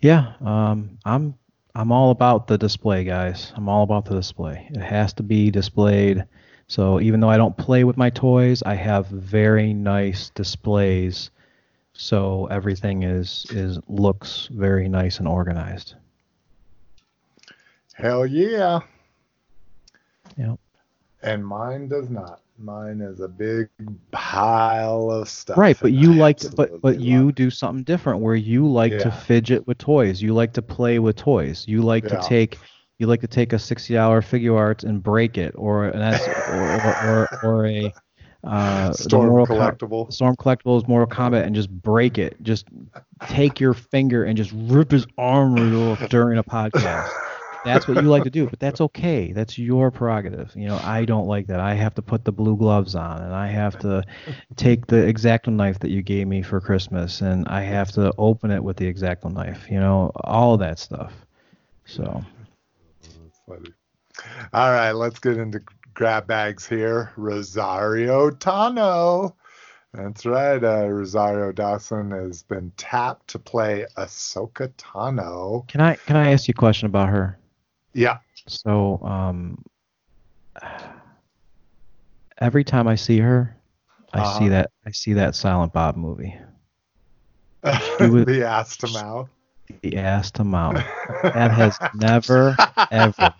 yeah, 0.00 0.32
um, 0.40 0.98
I'm 1.04 1.34
I'm 1.74 1.92
all 1.92 2.10
about 2.10 2.46
the 2.48 2.58
display, 2.58 3.04
guys. 3.04 3.52
I'm 3.54 3.68
all 3.68 3.84
about 3.84 4.04
the 4.04 4.14
display. 4.14 4.68
It 4.70 4.80
has 4.80 5.12
to 5.14 5.22
be 5.22 5.50
displayed. 5.50 6.24
So 6.66 7.00
even 7.00 7.20
though 7.20 7.30
I 7.30 7.36
don't 7.36 7.56
play 7.56 7.84
with 7.84 7.96
my 7.96 8.10
toys, 8.10 8.62
I 8.64 8.74
have 8.74 9.06
very 9.06 9.72
nice 9.72 10.30
displays. 10.30 11.30
So 11.92 12.46
everything 12.46 13.04
is 13.04 13.46
is 13.50 13.78
looks 13.88 14.48
very 14.52 14.88
nice 14.88 15.18
and 15.18 15.28
organized. 15.28 15.94
Hell 17.94 18.26
yeah. 18.26 18.80
Yep. 20.36 20.58
And 21.22 21.46
mine 21.46 21.88
does 21.88 22.10
not. 22.10 22.40
Mine 22.58 23.00
is 23.00 23.20
a 23.20 23.28
big 23.28 23.68
pile 24.10 25.10
of 25.10 25.28
stuff. 25.28 25.56
Right, 25.56 25.76
but 25.80 25.92
you 25.92 26.12
I 26.12 26.16
like 26.16 26.36
to, 26.38 26.50
but 26.50 26.80
but 26.80 27.00
you 27.00 27.32
do 27.32 27.50
something 27.50 27.82
different 27.84 28.20
where 28.20 28.34
you 28.34 28.66
like 28.66 28.98
to 28.98 29.10
fidget 29.10 29.66
with 29.66 29.78
toys. 29.78 30.20
You 30.22 30.34
like 30.34 30.52
to 30.54 30.62
play 30.62 30.98
with 30.98 31.16
toys. 31.16 31.64
You 31.66 31.82
like 31.82 32.04
Yeah. 32.04 32.20
to 32.20 32.28
take 32.28 32.58
you 32.98 33.06
like 33.08 33.20
to 33.22 33.26
take 33.26 33.52
a 33.52 33.56
60-hour 33.56 34.20
Figuarts 34.22 34.84
and 34.84 35.02
break 35.02 35.36
it, 35.38 35.54
or 35.56 35.86
an 35.86 36.00
S, 36.02 36.28
or, 36.28 36.62
or, 36.62 37.08
or 37.08 37.28
or 37.42 37.66
a 37.66 37.92
uh, 38.44 38.92
Storm 38.92 39.28
Mortal 39.28 39.46
Com- 39.46 39.56
collectible. 39.56 40.12
Storm 40.12 40.36
Collectibles 40.36 40.86
Mortal 40.86 41.06
Kombat 41.08 41.44
and 41.44 41.54
just 41.54 41.70
break 41.70 42.18
it. 42.18 42.40
Just 42.42 42.66
take 43.28 43.58
your 43.60 43.74
finger 43.74 44.24
and 44.24 44.36
just 44.36 44.52
rip 44.54 44.90
his 44.90 45.06
arm 45.18 45.56
off 45.90 46.08
during 46.10 46.38
a 46.38 46.44
podcast. 46.56 47.08
That's 47.64 47.86
what 47.86 48.02
you 48.02 48.08
like 48.08 48.24
to 48.24 48.30
do, 48.30 48.46
but 48.46 48.58
that's 48.58 48.80
okay. 48.80 49.32
That's 49.32 49.58
your 49.58 49.90
prerogative. 49.90 50.52
You 50.56 50.66
know, 50.66 50.80
I 50.82 51.04
don't 51.04 51.26
like 51.26 51.46
that. 51.46 51.60
I 51.60 51.74
have 51.74 51.94
to 51.94 52.02
put 52.02 52.24
the 52.24 52.32
blue 52.32 52.56
gloves 52.56 52.94
on, 52.94 53.22
and 53.22 53.32
I 53.32 53.46
have 53.48 53.78
to 53.80 54.02
take 54.56 54.86
the 54.86 54.96
exacto 54.96 55.52
knife 55.52 55.78
that 55.80 55.90
you 55.90 56.02
gave 56.02 56.26
me 56.26 56.42
for 56.42 56.60
Christmas, 56.60 57.20
and 57.20 57.46
I 57.48 57.62
have 57.62 57.92
to 57.92 58.12
open 58.18 58.50
it 58.50 58.62
with 58.62 58.76
the 58.76 58.92
exacto 58.92 59.32
knife. 59.32 59.70
You 59.70 59.78
know, 59.78 60.10
all 60.24 60.54
of 60.54 60.60
that 60.60 60.78
stuff. 60.78 61.12
So, 61.84 62.24
All 64.52 64.70
right, 64.70 64.92
let's 64.92 65.20
get 65.20 65.38
into 65.38 65.62
grab 65.94 66.26
bags 66.26 66.66
here. 66.66 67.12
Rosario 67.16 68.30
Tano. 68.30 69.34
That's 69.94 70.24
right. 70.24 70.62
Uh, 70.62 70.88
Rosario 70.88 71.52
Dawson 71.52 72.12
has 72.12 72.42
been 72.42 72.72
tapped 72.78 73.28
to 73.28 73.38
play 73.38 73.86
Ahsoka 73.98 74.68
Tano. 74.78 75.68
can 75.68 75.82
I 75.82 75.96
can 75.96 76.16
I 76.16 76.32
ask 76.32 76.48
you 76.48 76.52
a 76.52 76.58
question 76.58 76.86
about 76.86 77.10
her? 77.10 77.38
Yeah. 77.94 78.18
So, 78.48 78.98
um, 79.02 79.62
every 82.38 82.64
time 82.64 82.88
I 82.88 82.94
see 82.94 83.18
her, 83.18 83.56
I 84.12 84.20
Uh-huh. 84.20 84.38
see 84.38 84.48
that 84.48 84.70
I 84.86 84.90
see 84.90 85.12
that 85.14 85.34
Silent 85.34 85.72
Bob 85.72 85.96
movie, 85.96 86.34
was- 87.62 88.24
the 88.26 88.44
ass 88.46 88.76
to 88.78 88.88
mouth. 88.88 89.28
the 89.82 89.96
ass 89.96 90.30
to 90.32 90.44
mouth. 90.44 90.82
That 91.22 91.50
has 91.52 91.78
never 91.94 92.56
ever. 92.90 93.34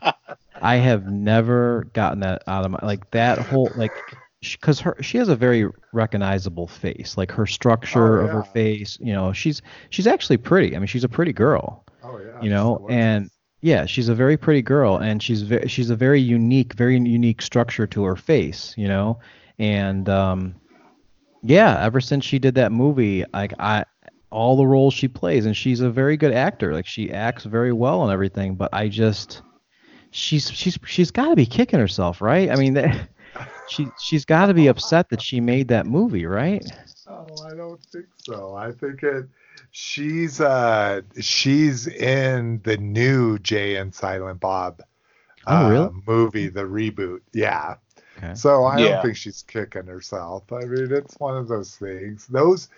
I 0.61 0.77
have 0.77 1.07
never 1.11 1.85
gotten 1.93 2.21
that 2.21 2.43
out 2.47 2.65
of 2.65 2.71
my 2.71 2.79
like 2.83 3.11
that 3.11 3.39
whole 3.39 3.71
like 3.75 3.93
because 4.41 4.81
her 4.81 4.97
she 5.03 5.19
has 5.19 5.29
a 5.29 5.37
very 5.37 5.69
recognizable 5.93 6.67
face 6.67 7.17
like 7.17 7.31
her 7.33 7.47
structure 7.47 8.21
Oh, 8.23 8.25
of 8.25 8.31
her 8.31 8.43
face 8.43 8.99
you 9.01 9.13
know 9.13 9.33
she's 9.33 9.61
she's 9.91 10.07
actually 10.09 10.37
pretty 10.37 10.75
i 10.75 10.79
mean 10.81 10.87
she's 10.89 11.05
a 11.05 11.09
pretty 11.09 11.33
girl 11.33 11.85
Oh 12.03 12.19
yeah. 12.19 12.41
you 12.43 12.51
know 12.51 12.87
and 12.91 13.31
yeah 13.63 13.87
she's 13.87 14.09
a 14.09 14.15
very 14.15 14.37
pretty 14.37 14.63
girl 14.63 14.97
and 14.99 15.23
she's 15.23 15.43
ve- 15.43 15.67
she's 15.69 15.91
a 15.91 15.97
very 15.97 16.21
unique 16.21 16.75
very 16.75 16.95
unique 16.95 17.41
structure 17.41 17.87
to 17.87 18.05
her 18.05 18.17
face 18.17 18.75
you 18.77 18.89
know 18.89 19.19
and 19.59 20.09
um 20.09 20.55
yeah 21.43 21.79
ever 21.81 22.01
since 22.01 22.25
she 22.25 22.39
did 22.39 22.55
that 22.55 22.73
movie 22.73 23.25
like 23.33 23.55
i 23.59 23.85
all 24.31 24.57
the 24.57 24.67
roles 24.67 24.95
she 24.95 25.09
plays 25.09 25.47
and 25.47 25.57
she's 25.57 25.81
a 25.81 25.91
very 25.91 26.17
good 26.17 26.33
actor 26.33 26.73
like 26.73 26.87
she 26.87 27.11
acts 27.13 27.45
very 27.45 27.73
well 27.73 28.03
and 28.03 28.13
everything 28.13 28.55
but 28.55 28.69
i 28.73 28.89
just 28.89 29.43
she's 30.11 30.51
she's 30.51 30.79
she's 30.87 31.11
got 31.11 31.29
to 31.29 31.37
be 31.37 31.47
kicking 31.47 31.79
herself 31.81 32.21
right 32.21 32.51
i 32.51 32.57
mean 32.57 32.75
that, 32.75 33.09
she 33.69 33.87
she's 33.99 34.25
got 34.25 34.47
to 34.47 34.55
be 34.55 34.67
upset 34.67 35.09
that 35.11 35.23
she 35.23 35.41
made 35.41 35.69
that 35.69 35.87
movie 35.87 36.27
right 36.27 36.65
Oh, 37.09 37.27
I 37.45 37.55
don't 37.55 37.81
think 37.93 38.07
so. 38.17 38.55
I 38.55 38.73
think 38.73 39.03
it. 39.03 39.27
She's 39.71 40.41
uh 40.41 41.03
she's 41.21 41.87
in 41.87 42.61
the 42.63 42.77
new 42.77 43.39
Jay 43.39 43.77
and 43.77 43.95
Silent 43.95 44.41
Bob. 44.41 44.83
Oh, 45.47 45.67
uh, 45.67 45.71
really? 45.71 45.91
Movie, 46.07 46.49
the 46.49 46.63
reboot. 46.65 47.21
Yeah. 47.33 47.77
okay 48.19 48.35
So 48.35 48.65
I 48.65 48.79
Yeah. 48.81 48.89
don't 48.93 49.03
think 49.03 49.17
she's 49.17 49.43
kicking 49.43 49.87
herself. 49.87 50.53
I 50.53 50.65
mean, 50.65 50.93
it's 50.93 51.19
one 51.19 51.37
of 51.37 51.49
those 51.49 51.77
things. 51.77 52.27
Those, 52.27 52.69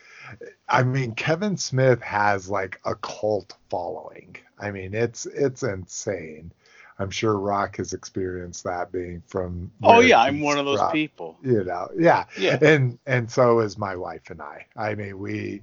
I 0.69 0.83
mean, 0.83 1.15
Kevin 1.15 1.57
Smith 1.57 2.01
has 2.03 2.49
like 2.49 2.81
a 2.85 2.95
cult 2.97 3.57
following. 3.71 4.37
I 4.59 4.71
mean, 4.71 4.95
it's 4.95 5.27
it's 5.27 5.63
insane. 5.63 6.53
I'm 6.99 7.11
sure 7.11 7.39
Rock 7.39 7.77
has 7.79 7.93
experienced 7.93 8.65
that 8.65 8.93
being 8.93 9.23
from. 9.27 9.71
Oh 9.83 10.01
yeah, 10.01 10.21
I'm 10.21 10.41
one 10.41 10.59
of 10.59 10.65
those 10.65 10.79
from, 10.79 10.93
people. 10.93 11.37
You 11.43 11.65
know, 11.65 11.89
yeah, 11.99 12.25
Yeah. 12.39 12.59
and 12.63 12.99
and 13.07 13.31
so 13.31 13.61
is 13.61 13.77
my 13.77 13.97
wife 13.97 14.31
and 14.31 14.41
I. 14.41 14.67
I 14.77 14.95
mean, 14.95 15.19
we 15.19 15.63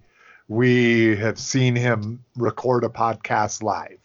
we 0.52 1.16
have 1.16 1.40
seen 1.40 1.78
him 1.78 2.22
record 2.36 2.84
a 2.84 2.90
podcast 2.90 3.64
live. 3.64 4.02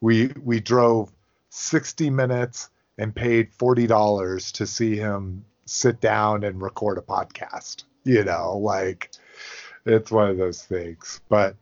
We 0.00 0.28
we 0.40 0.60
drove 0.60 1.10
60 1.48 2.10
minutes 2.10 2.70
and 2.96 3.12
paid 3.12 3.52
forty 3.52 3.88
dollars 3.88 4.52
to 4.52 4.68
see 4.68 4.94
him 4.94 5.44
sit 5.64 6.00
down 6.00 6.44
and 6.44 6.62
record 6.62 6.96
a 6.98 7.00
podcast. 7.00 7.82
You 8.04 8.22
know, 8.22 8.56
like 8.58 9.10
it's 9.84 10.12
one 10.12 10.30
of 10.30 10.36
those 10.36 10.62
things. 10.62 11.20
But 11.28 11.56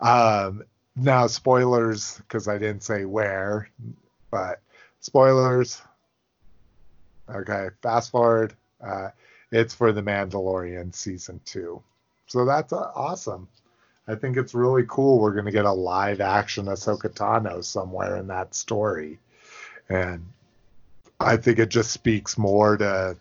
um, 0.00 0.62
now 0.96 1.26
spoilers 1.26 2.16
because 2.20 2.48
I 2.48 2.56
didn't 2.56 2.84
say 2.84 3.04
where, 3.04 3.68
but 4.30 4.62
spoilers. 5.00 5.82
Okay, 7.28 7.68
fast 7.82 8.12
forward. 8.12 8.54
Uh, 8.82 9.10
it's 9.50 9.74
for 9.74 9.92
the 9.92 10.02
Mandalorian 10.02 10.94
season 10.94 11.38
two, 11.44 11.82
so 12.32 12.46
that's 12.46 12.72
uh, 12.72 12.90
awesome. 12.94 13.46
I 14.08 14.14
think 14.14 14.38
it's 14.38 14.54
really 14.54 14.84
cool. 14.88 15.20
We're 15.20 15.34
going 15.34 15.44
to 15.44 15.50
get 15.50 15.66
a 15.66 15.72
live 15.72 16.22
action 16.22 16.64
Ahsoka 16.64 17.10
Tano 17.10 17.62
somewhere 17.62 18.16
in 18.16 18.26
that 18.28 18.54
story. 18.54 19.18
And 19.90 20.24
I 21.20 21.36
think 21.36 21.58
it 21.58 21.68
just 21.68 21.90
speaks 21.90 22.38
more 22.38 22.78
to 22.78 23.18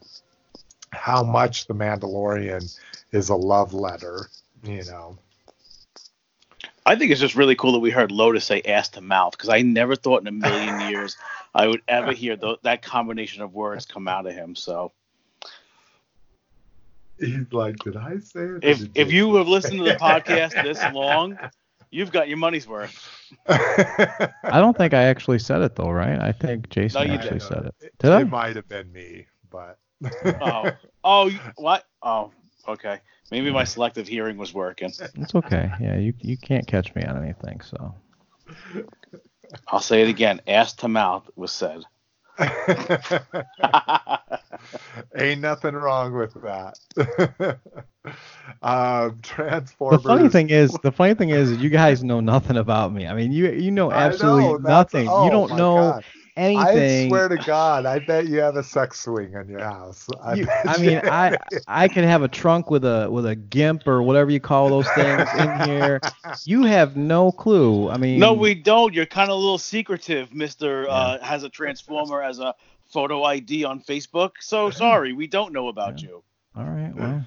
how 0.91 1.23
much 1.23 1.67
The 1.67 1.73
Mandalorian 1.73 2.79
is 3.11 3.27
a 3.27 3.35
love 3.35 3.73
letter, 3.73 4.29
you 4.63 4.85
know. 4.85 5.17
I 6.85 6.95
think 6.95 7.11
it's 7.11 7.19
just 7.19 7.35
really 7.35 7.57
cool 7.57 7.73
that 7.73 7.79
we 7.79 7.91
heard 7.91 8.13
Lotus 8.13 8.45
say 8.45 8.61
ass 8.61 8.87
to 8.89 9.01
mouth 9.01 9.33
because 9.33 9.49
I 9.49 9.61
never 9.61 9.97
thought 9.97 10.21
in 10.21 10.27
a 10.27 10.31
million 10.31 10.89
years 10.89 11.17
I 11.53 11.67
would 11.67 11.81
ever 11.89 12.13
hear 12.13 12.37
that 12.63 12.81
combination 12.81 13.41
of 13.41 13.53
words 13.53 13.85
come 13.85 14.07
out 14.07 14.25
of 14.25 14.33
him. 14.33 14.55
So 14.55 14.93
He's 17.21 17.53
like, 17.53 17.77
did 17.77 17.95
I 17.95 18.17
say 18.17 18.41
it? 18.41 18.63
if 18.63 18.81
if 18.95 19.11
you 19.11 19.35
have 19.35 19.47
listened 19.47 19.77
to 19.77 19.83
the 19.85 19.95
podcast 19.95 20.61
this 20.63 20.83
long, 20.93 21.37
you've 21.91 22.11
got 22.11 22.27
your 22.27 22.37
money's 22.37 22.67
worth. 22.67 23.07
I 23.47 24.59
don't 24.59 24.75
think 24.75 24.93
I 24.93 25.03
actually 25.03 25.39
said 25.39 25.61
it 25.61 25.75
though, 25.75 25.91
right? 25.91 26.19
I 26.19 26.31
think 26.31 26.69
Jason 26.69 27.07
you 27.07 27.13
actually 27.13 27.39
didn't. 27.39 27.41
said 27.43 27.65
it. 27.65 27.75
It, 27.79 27.93
Did 27.99 28.11
I? 28.11 28.23
might 28.23 28.55
have 28.55 28.67
been 28.67 28.91
me, 28.91 29.27
but 29.51 29.77
Oh, 30.41 30.71
oh, 31.03 31.31
what? 31.57 31.85
Oh, 32.01 32.31
okay. 32.67 32.99
Maybe 33.29 33.51
my 33.51 33.63
selective 33.63 34.07
hearing 34.07 34.37
was 34.37 34.53
working. 34.53 34.91
It's 35.15 35.35
okay. 35.35 35.71
Yeah, 35.79 35.97
you 35.97 36.13
you 36.19 36.37
can't 36.37 36.67
catch 36.67 36.93
me 36.95 37.03
on 37.03 37.23
anything. 37.23 37.61
So 37.61 37.95
I'll 39.67 39.79
say 39.79 40.01
it 40.01 40.09
again. 40.09 40.41
Ass 40.47 40.73
to 40.73 40.87
mouth 40.87 41.29
was 41.35 41.51
said. 41.51 41.83
Ain't 45.15 45.41
nothing 45.41 45.75
wrong 45.75 46.13
with 46.13 46.33
that. 46.41 46.77
um, 48.61 49.19
Transformers. 49.21 50.03
the 50.03 50.07
funny 50.07 50.29
thing 50.29 50.49
is, 50.49 50.71
the 50.83 50.91
funny 50.91 51.13
thing 51.13 51.29
is, 51.29 51.57
you 51.57 51.69
guys 51.69 52.03
know 52.03 52.19
nothing 52.19 52.57
about 52.57 52.93
me. 52.93 53.07
I 53.07 53.13
mean, 53.13 53.31
you 53.31 53.51
you 53.51 53.71
know 53.71 53.91
absolutely 53.91 54.43
know, 54.43 54.57
nothing. 54.57 55.07
oh 55.09 55.25
you 55.25 55.31
don't 55.31 55.55
know 55.55 55.91
God. 55.91 56.03
Anything. 56.41 57.05
I 57.05 57.07
swear 57.09 57.27
to 57.29 57.37
God, 57.37 57.85
I 57.85 57.99
bet 57.99 58.27
you 58.27 58.39
have 58.39 58.55
a 58.55 58.63
sex 58.63 58.99
swing 59.01 59.33
in 59.33 59.47
your 59.47 59.63
house. 59.63 60.07
I, 60.21 60.33
You- 60.33 60.45
bet 60.47 60.67
I 60.67 60.75
you- 60.77 60.85
mean, 60.89 61.01
I 61.05 61.37
I 61.67 61.87
could 61.87 62.03
have 62.03 62.23
a 62.23 62.27
trunk 62.27 62.69
with 62.71 62.83
a 62.83 63.07
with 63.11 63.25
a 63.25 63.35
gimp 63.35 63.87
or 63.87 64.01
whatever 64.01 64.31
you 64.31 64.39
call 64.39 64.69
those 64.69 64.89
things 64.89 65.33
in 65.33 65.59
here. 65.65 66.01
You 66.45 66.63
have 66.63 66.97
no 66.97 67.31
clue. 67.31 67.89
I 67.89 67.97
mean, 67.97 68.19
No, 68.19 68.33
we 68.33 68.55
don't. 68.55 68.93
You're 68.93 69.05
kind 69.05 69.29
of 69.29 69.35
a 69.35 69.39
little 69.39 69.57
secretive, 69.57 70.33
Mister. 70.33 70.89
Uh, 70.89 71.19
has 71.19 71.43
a 71.43 71.49
transformer 71.49 72.21
as 72.21 72.39
a 72.39 72.55
photo 72.89 73.23
ID 73.23 73.63
on 73.63 73.79
Facebook. 73.81 74.31
So 74.39 74.69
sorry, 74.69 75.13
we 75.13 75.27
don't 75.27 75.53
know 75.53 75.67
about 75.69 76.01
you. 76.01 76.23
All 76.57 76.65
right. 76.65 76.93
Well, 76.95 77.25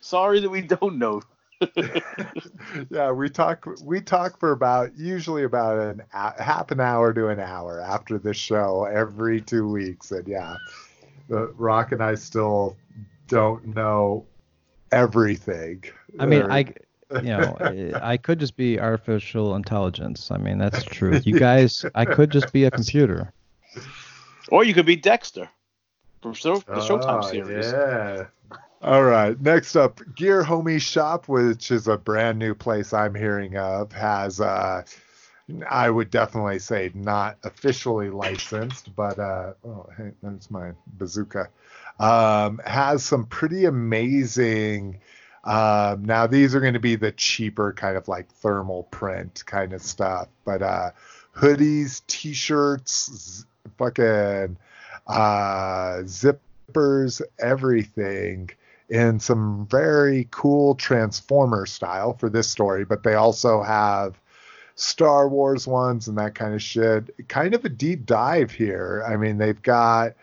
Sorry 0.00 0.40
that 0.40 0.48
we 0.48 0.62
don't 0.62 0.98
know. 0.98 1.22
yeah, 2.90 3.10
we 3.10 3.28
talk 3.28 3.66
we 3.84 4.00
talk 4.00 4.38
for 4.38 4.52
about 4.52 4.96
usually 4.96 5.44
about 5.44 5.78
an 5.78 6.02
a- 6.12 6.42
half 6.42 6.70
an 6.70 6.80
hour 6.80 7.12
to 7.12 7.28
an 7.28 7.40
hour 7.40 7.80
after 7.80 8.18
the 8.18 8.32
show 8.32 8.84
every 8.84 9.40
two 9.40 9.68
weeks, 9.68 10.10
and 10.10 10.26
yeah, 10.26 10.56
the 11.28 11.52
Rock 11.56 11.92
and 11.92 12.02
I 12.02 12.14
still 12.14 12.76
don't 13.28 13.74
know 13.74 14.26
everything. 14.90 15.84
I 16.18 16.26
mean, 16.26 16.42
Or- 16.42 16.52
I 16.52 16.74
you 17.16 17.22
know, 17.22 17.56
I 18.02 18.16
could 18.16 18.38
just 18.38 18.56
be 18.56 18.80
artificial 18.80 19.56
intelligence. 19.56 20.30
I 20.30 20.38
mean, 20.38 20.58
that's 20.58 20.82
true. 20.84 21.20
You 21.24 21.38
guys, 21.38 21.84
I 21.94 22.04
could 22.04 22.30
just 22.30 22.52
be 22.52 22.64
a 22.64 22.70
computer. 22.70 23.32
Or 24.48 24.64
you 24.64 24.74
could 24.74 24.86
be 24.86 24.96
Dexter 24.96 25.48
from 26.22 26.34
show, 26.34 26.58
the 26.58 26.74
oh, 26.74 26.78
Showtime 26.78 27.24
Oh, 27.24 27.30
series. 27.30 27.72
Yeah. 27.72 28.26
All 28.82 29.04
right. 29.04 29.38
Next 29.38 29.76
up, 29.76 30.00
Gear 30.14 30.42
Homie 30.42 30.80
Shop, 30.80 31.28
which 31.28 31.70
is 31.70 31.86
a 31.86 31.98
brand 31.98 32.38
new 32.38 32.54
place 32.54 32.94
I'm 32.94 33.14
hearing 33.14 33.58
of, 33.58 33.92
has 33.92 34.40
uh, 34.40 34.84
I 35.68 35.90
would 35.90 36.10
definitely 36.10 36.60
say 36.60 36.90
not 36.94 37.36
officially 37.44 38.08
licensed, 38.08 38.94
but 38.96 39.18
uh, 39.18 39.52
oh, 39.66 39.86
hey, 39.98 40.12
that's 40.22 40.50
my 40.50 40.72
bazooka. 40.94 41.50
Um, 41.98 42.58
has 42.64 43.04
some 43.04 43.26
pretty 43.26 43.66
amazing. 43.66 45.00
Um, 45.44 46.06
now 46.06 46.26
these 46.26 46.54
are 46.54 46.60
going 46.60 46.72
to 46.72 46.80
be 46.80 46.96
the 46.96 47.12
cheaper 47.12 47.74
kind 47.74 47.98
of 47.98 48.08
like 48.08 48.30
thermal 48.32 48.84
print 48.84 49.44
kind 49.44 49.74
of 49.74 49.82
stuff, 49.82 50.28
but 50.46 50.62
uh, 50.62 50.92
hoodies, 51.36 52.00
t-shirts, 52.06 53.44
fucking 53.76 54.56
uh, 55.06 56.02
zippers, 56.04 57.20
everything 57.38 58.48
in 58.90 59.20
some 59.20 59.66
very 59.70 60.26
cool 60.30 60.74
Transformer 60.74 61.64
style 61.64 62.12
for 62.14 62.28
this 62.28 62.50
story. 62.50 62.84
But 62.84 63.04
they 63.04 63.14
also 63.14 63.62
have 63.62 64.20
Star 64.74 65.28
Wars 65.28 65.66
ones 65.66 66.08
and 66.08 66.18
that 66.18 66.34
kind 66.34 66.54
of 66.54 66.62
shit. 66.62 67.28
Kind 67.28 67.54
of 67.54 67.64
a 67.64 67.68
deep 67.68 68.04
dive 68.04 68.50
here. 68.50 69.04
I 69.06 69.16
mean, 69.16 69.38
they've 69.38 69.62
got 69.62 70.14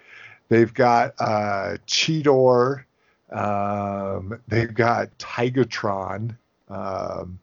they've 0.49 0.73
got 0.73 1.13
uh, 1.19 1.77
Cheetor, 1.87 2.83
um, 3.31 4.39
they've 4.47 4.73
got 4.73 5.17
Tigatron, 5.17 6.35
um, 6.69 7.39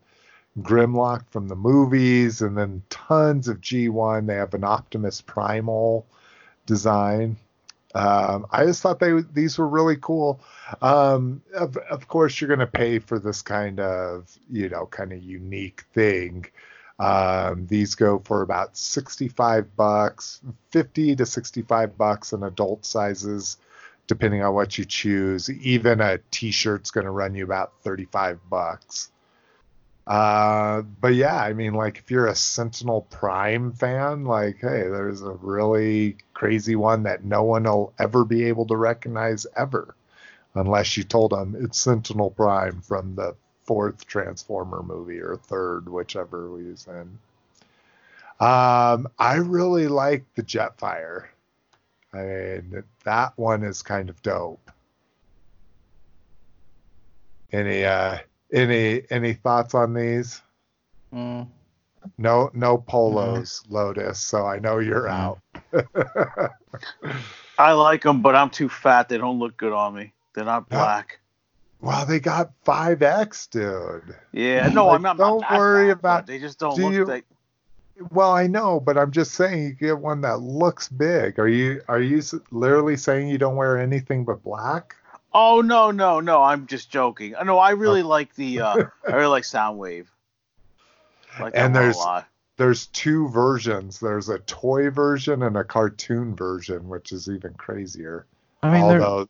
Grimlock 0.61 1.29
from 1.31 1.49
the 1.49 1.57
movies, 1.57 2.43
and 2.43 2.57
then 2.57 2.83
tons 2.91 3.49
of 3.49 3.61
G1. 3.61 4.27
They 4.27 4.37
have 4.37 4.55
an 4.55 4.65
Optimus 4.65 5.21
Primal 5.21 6.07
design. 6.67 7.37
Um, 7.95 8.47
I 8.51 8.65
just 8.65 8.83
thought 8.83 8.99
they 8.99 9.13
these 9.33 9.57
were 9.59 9.69
really 9.69 9.97
cool. 9.97 10.41
Um, 10.83 11.43
of, 11.55 11.77
of 11.77 12.09
course, 12.09 12.41
you're 12.41 12.49
going 12.49 12.59
to 12.61 12.67
pay 12.67 12.99
for 12.99 13.19
this 13.19 13.43
kind 13.43 13.81
of 13.81 14.37
you 14.51 14.69
know 14.69 14.87
kind 14.87 15.13
of 15.13 15.23
unique 15.23 15.85
thing. 15.93 16.47
Um, 16.99 17.67
these 17.67 17.95
go 17.95 18.21
for 18.21 18.43
about 18.43 18.77
65 18.77 19.77
bucks, 19.77 20.41
50 20.71 21.17
to 21.17 21.27
65 21.27 21.99
bucks 21.99 22.33
in 22.33 22.43
adult 22.45 22.85
sizes, 22.85 23.57
depending 24.07 24.43
on 24.43 24.55
what 24.55 24.79
you 24.79 24.85
choose. 24.85 25.51
Even 25.51 26.01
a 26.01 26.19
t-shirt's 26.31 26.91
going 26.91 27.05
to 27.05 27.11
run 27.11 27.35
you 27.35 27.45
about 27.45 27.73
35 27.83 28.39
bucks. 28.49 29.11
Uh, 30.07 30.83
but 31.01 31.15
yeah, 31.15 31.37
I 31.37 31.55
mean, 31.55 31.73
like 31.75 31.99
if 31.99 32.11
you're 32.11 32.27
a 32.27 32.35
Sentinel 32.35 33.03
Prime 33.11 33.73
fan, 33.73 34.25
like, 34.25 34.59
hey, 34.61 34.83
there's 34.83 35.23
a 35.23 35.31
really 35.31 36.17
crazy 36.35 36.77
one 36.77 37.05
that 37.05 37.25
no 37.25 37.43
one 37.43 37.65
will 37.65 37.93
ever 37.99 38.25
be 38.25 38.45
able 38.45 38.67
to 38.67 38.77
recognize 38.77 39.47
ever, 39.57 39.95
unless 40.55 40.97
you 40.97 41.05
told 41.05 41.33
them 41.33 41.57
it's 41.59 41.79
Sentinel 41.79 42.31
Prime 42.31 42.83
from 42.83 43.15
the 43.15 43.35
fourth 43.65 44.07
Transformer 44.07 44.83
movie 44.83 45.21
or 45.21 45.37
third, 45.37 45.89
whichever 45.89 46.51
was 46.51 46.87
in. 46.87 47.19
Um, 48.41 49.09
I 49.19 49.37
really 49.37 49.89
like 49.89 50.25
the 50.35 50.43
Jetfire. 50.43 51.27
I 52.13 52.19
mean, 52.19 52.85
that 53.05 53.33
one 53.37 53.63
is 53.63 53.81
kind 53.81 54.11
of 54.11 54.23
dope. 54.23 54.71
Any 57.53 57.85
uh 57.85 58.19
any 58.55 59.03
any 59.11 59.33
thoughts 59.35 59.75
on 59.75 59.93
these? 59.95 60.41
Mm. 61.13 61.47
No 62.19 62.51
no 62.55 62.79
polos, 62.79 63.63
Lotus. 63.69 64.19
So 64.19 64.47
I 64.47 64.59
know 64.59 64.79
you're 64.79 65.09
out. 65.09 65.41
I 67.59 67.73
like 67.73 68.03
them, 68.03 68.21
but 68.23 68.35
I'm 68.35 68.51
too 68.51 68.69
fat. 68.69 69.09
They 69.09 69.19
don't 69.19 69.39
look 69.39 69.57
good 69.57 69.73
on 69.73 69.95
me. 69.95 70.13
They're 70.35 70.45
not 70.45 70.69
black. 70.69 71.21
wow, 71.81 72.05
they 72.05 72.19
got 72.19 72.51
5X, 72.67 73.51
dude. 73.51 74.17
Yeah, 74.33 74.69
no, 74.69 74.87
Like, 74.87 74.97
I'm 74.97 75.03
not. 75.03 75.17
don't 75.19 75.41
not 75.43 75.53
worry 75.53 75.89
fat, 75.91 75.99
about- 75.99 76.27
They 76.27 76.39
just 76.41 76.59
don't 76.59 76.75
do 76.77 76.83
look. 76.85 76.93
you- 76.95 77.05
Like, 77.05 77.25
Well, 78.11 78.33
I 78.33 78.49
know, 78.49 78.81
but 78.81 78.99
I'm 78.99 79.13
just 79.13 79.35
saying 79.35 79.63
you 79.63 79.73
get 79.73 79.99
one 79.99 80.21
that 80.23 80.41
looks 80.41 80.89
big. 80.89 81.39
Are 81.39 81.47
you 81.47 81.81
are 81.89 82.01
you 82.01 82.21
literally 82.51 82.97
saying 82.97 83.29
you 83.29 83.39
don't 83.39 83.55
wear 83.55 83.79
anything 83.79 84.25
but 84.25 84.43
black? 84.43 84.97
Oh 85.35 85.61
no, 85.61 85.91
no, 85.91 86.21
no. 86.21 86.43
I'm 86.43 86.67
just 86.67 86.91
joking. 86.91 87.35
No, 87.45 87.59
I 87.59 87.71
really 87.71 88.03
like 88.03 88.35
the. 88.37 88.61
Uh, 88.61 88.85
I 89.09 89.13
really 89.13 89.27
like 89.27 89.45
Soundwave. 89.45 90.07
I 91.39 91.43
like 91.45 91.53
And 91.57 91.75
there's- 91.75 91.99
There's 92.57 92.87
two 92.87 93.29
versions. 93.31 93.99
There's 93.99 94.29
a 94.29 94.39
toy 94.39 94.89
version 94.91 95.43
and 95.43 95.57
a 95.57 95.65
cartoon 95.65 96.37
version, 96.37 96.89
which 96.89 97.11
is 97.11 97.29
even 97.29 97.53
crazier. 97.55 98.27
I 98.63 98.71
mean, 98.71 98.87
they're, 98.89 99.03
Although 99.03 99.29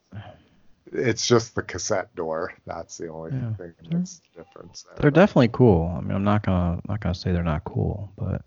it's 0.93 1.27
just 1.27 1.55
the 1.55 1.63
cassette 1.63 2.15
door. 2.15 2.53
That's 2.67 2.99
the 2.99 3.09
only 3.09 3.33
Yeah, 3.33 3.55
thing 3.55 3.73
they're- 3.89 3.99
that's 3.99 4.19
the 4.19 4.43
difference. 4.45 4.83
there. 4.83 4.97
they're 5.01 5.11
definitely 5.11 5.49
cool. 5.49 5.93
I 5.97 6.03
mean, 6.03 6.13
I'm 6.13 6.23
not 6.23 6.45
gonna 6.45 6.81
not 6.87 7.01
gonna 7.01 7.15
say 7.15 7.33
they're 7.33 7.43
not 7.43 7.65
cool, 7.65 8.13
but 8.19 8.43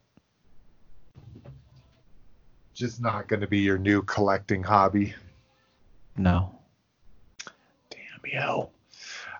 just 2.74 3.02
not 3.02 3.28
going 3.28 3.42
to 3.42 3.48
be 3.48 3.60
your 3.60 3.78
new 3.80 4.02
collecting 4.04 4.62
hobby. 4.64 5.16
no. 6.16 6.54
Yo. 8.32 8.70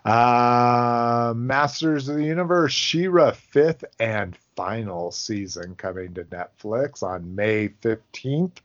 Uh, 0.04 1.34
Masters 1.36 2.08
of 2.08 2.16
the 2.16 2.24
Universe, 2.24 2.72
She-Ra 2.72 3.32
fifth 3.32 3.84
and 3.98 4.36
final 4.56 5.10
season 5.10 5.74
coming 5.74 6.14
to 6.14 6.24
Netflix 6.24 7.02
on 7.02 7.34
May 7.34 7.68
fifteenth. 7.80 8.60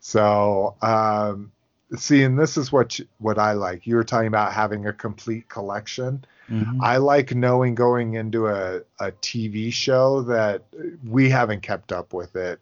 So, 0.00 0.76
um, 0.82 1.50
see, 1.96 2.22
and 2.22 2.38
this 2.38 2.56
is 2.56 2.70
what 2.70 2.98
you, 2.98 3.06
what 3.18 3.38
I 3.38 3.52
like. 3.52 3.86
You 3.86 3.96
were 3.96 4.04
talking 4.04 4.28
about 4.28 4.52
having 4.52 4.86
a 4.86 4.92
complete 4.92 5.48
collection. 5.48 6.24
Mhm. 6.48 6.78
I 6.80 6.98
like 6.98 7.34
knowing 7.34 7.74
going 7.74 8.14
into 8.14 8.48
a, 8.48 8.82
a 9.00 9.12
TV 9.12 9.72
show 9.72 10.22
that 10.22 10.62
we 11.06 11.30
haven't 11.30 11.62
kept 11.62 11.92
up 11.92 12.12
with 12.12 12.36
it. 12.36 12.60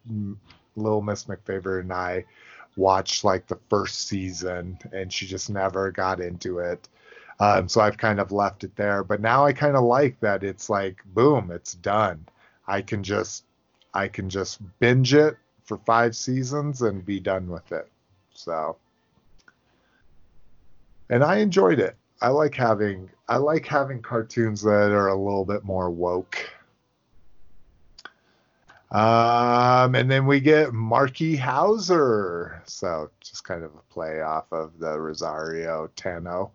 Little 0.76 1.02
Miss 1.02 1.24
McFavor 1.24 1.80
and 1.80 1.92
I 1.92 2.24
watched 2.76 3.24
like 3.24 3.46
the 3.46 3.58
first 3.68 4.08
season 4.08 4.78
and 4.92 5.12
she 5.12 5.26
just 5.26 5.50
never 5.50 5.90
got 5.90 6.20
into 6.20 6.58
it. 6.58 6.88
Um, 7.38 7.68
so 7.68 7.80
I've 7.80 7.96
kind 7.96 8.20
of 8.20 8.32
left 8.32 8.64
it 8.64 8.76
there. 8.76 9.02
But 9.02 9.20
now 9.20 9.44
I 9.44 9.52
kind 9.52 9.76
of 9.76 9.84
like 9.84 10.20
that 10.20 10.44
it's 10.44 10.68
like, 10.68 11.02
boom, 11.06 11.50
it's 11.50 11.74
done. 11.74 12.26
I 12.66 12.82
can 12.82 13.02
just 13.02 13.44
I 13.92 14.08
can 14.08 14.28
just 14.28 14.60
binge 14.78 15.14
it 15.14 15.36
for 15.64 15.78
five 15.78 16.14
seasons 16.14 16.82
and 16.82 17.04
be 17.04 17.18
done 17.18 17.48
with 17.48 17.72
it. 17.72 17.88
So 18.34 18.76
and 21.08 21.24
I 21.24 21.38
enjoyed 21.38 21.80
it. 21.80 21.96
I 22.22 22.28
like 22.28 22.54
having 22.54 23.10
I 23.28 23.36
like 23.36 23.66
having 23.66 24.02
cartoons 24.02 24.62
that 24.62 24.92
are 24.92 25.08
a 25.08 25.14
little 25.14 25.44
bit 25.44 25.64
more 25.64 25.90
woke. 25.90 26.38
Um, 28.90 29.94
and 29.94 30.10
then 30.10 30.26
we 30.26 30.40
get 30.40 30.72
Marky 30.72 31.36
Hauser. 31.36 32.60
So 32.66 33.10
just 33.20 33.44
kind 33.44 33.62
of 33.62 33.70
a 33.74 33.92
play 33.92 34.20
off 34.20 34.46
of 34.52 34.78
the 34.78 34.98
Rosario 34.98 35.88
Tano. 35.96 36.50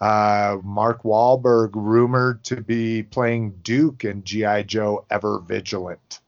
Uh, 0.00 0.58
Mark 0.62 1.02
Wahlberg 1.02 1.70
rumored 1.74 2.44
to 2.44 2.60
be 2.60 3.02
playing 3.02 3.50
Duke 3.62 4.04
in 4.04 4.22
G.I. 4.22 4.62
Joe 4.64 5.04
Ever 5.10 5.40
Vigilant. 5.40 6.20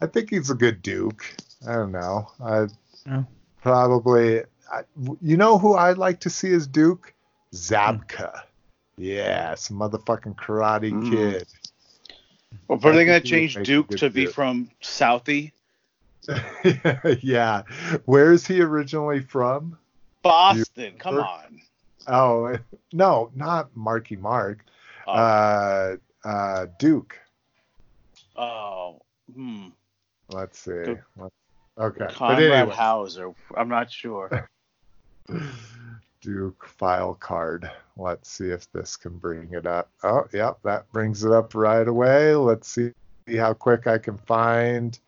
I 0.00 0.06
think 0.06 0.30
he's 0.30 0.48
a 0.50 0.54
good 0.54 0.80
Duke. 0.82 1.24
I 1.66 1.74
don't 1.74 1.92
know. 1.92 2.30
I 2.42 2.66
Yeah. 3.06 3.24
probably, 3.60 4.42
I, 4.72 4.82
you 5.20 5.36
know 5.36 5.58
who 5.58 5.74
I'd 5.74 5.98
like 5.98 6.20
to 6.20 6.30
see 6.30 6.52
as 6.52 6.66
Duke? 6.66 7.12
Zabka. 7.52 8.42
Yes, 8.96 9.68
motherfucking 9.68 10.36
Karate 10.36 10.92
Mm. 10.92 11.10
Kid. 11.10 11.46
Well, 12.68 12.78
are 12.82 12.92
they 12.92 13.04
he 13.04 13.10
would 13.10 13.24
change 13.24 13.56
Duke 13.62 13.88
to 13.96 14.10
be 14.10 14.26
from 14.26 14.70
Southie? 14.82 15.52
yeah. 17.22 17.62
Where 18.04 18.32
is 18.32 18.46
he 18.46 18.60
originally 18.60 19.20
from? 19.20 19.78
Boston. 20.22 20.94
Come 20.98 21.18
on. 21.18 21.60
Oh, 22.06 22.56
no, 22.92 23.30
not 23.34 23.74
Marky 23.76 24.16
Mark. 24.16 24.64
Oh, 25.06 25.12
Uh, 25.12 25.96
uh, 26.24 26.66
Duke. 26.78 27.18
oh, 28.36 29.00
hmm. 29.34 29.68
Let's 30.30 30.58
see. 30.58 30.84
Duke. 30.84 31.32
Okay. 31.78 32.06
Conrad 32.10 32.42
anyway, 32.42 32.74
Hauser. 32.74 33.32
I'm 33.56 33.68
not 33.68 33.90
sure. 33.90 34.48
Duke 36.28 36.66
file 36.66 37.14
card. 37.14 37.70
Let's 37.98 38.30
see 38.30 38.48
if 38.48 38.70
this 38.72 38.96
can 38.96 39.18
bring 39.18 39.52
it 39.52 39.66
up. 39.66 39.90
Oh, 40.02 40.24
yep, 40.32 40.56
that 40.64 40.90
brings 40.90 41.22
it 41.22 41.30
up 41.32 41.54
right 41.54 41.86
away. 41.86 42.34
Let's 42.34 42.66
see 42.68 42.92
how 43.36 43.52
quick 43.52 43.86
I 43.86 43.98
can 43.98 44.16
find 44.18 44.98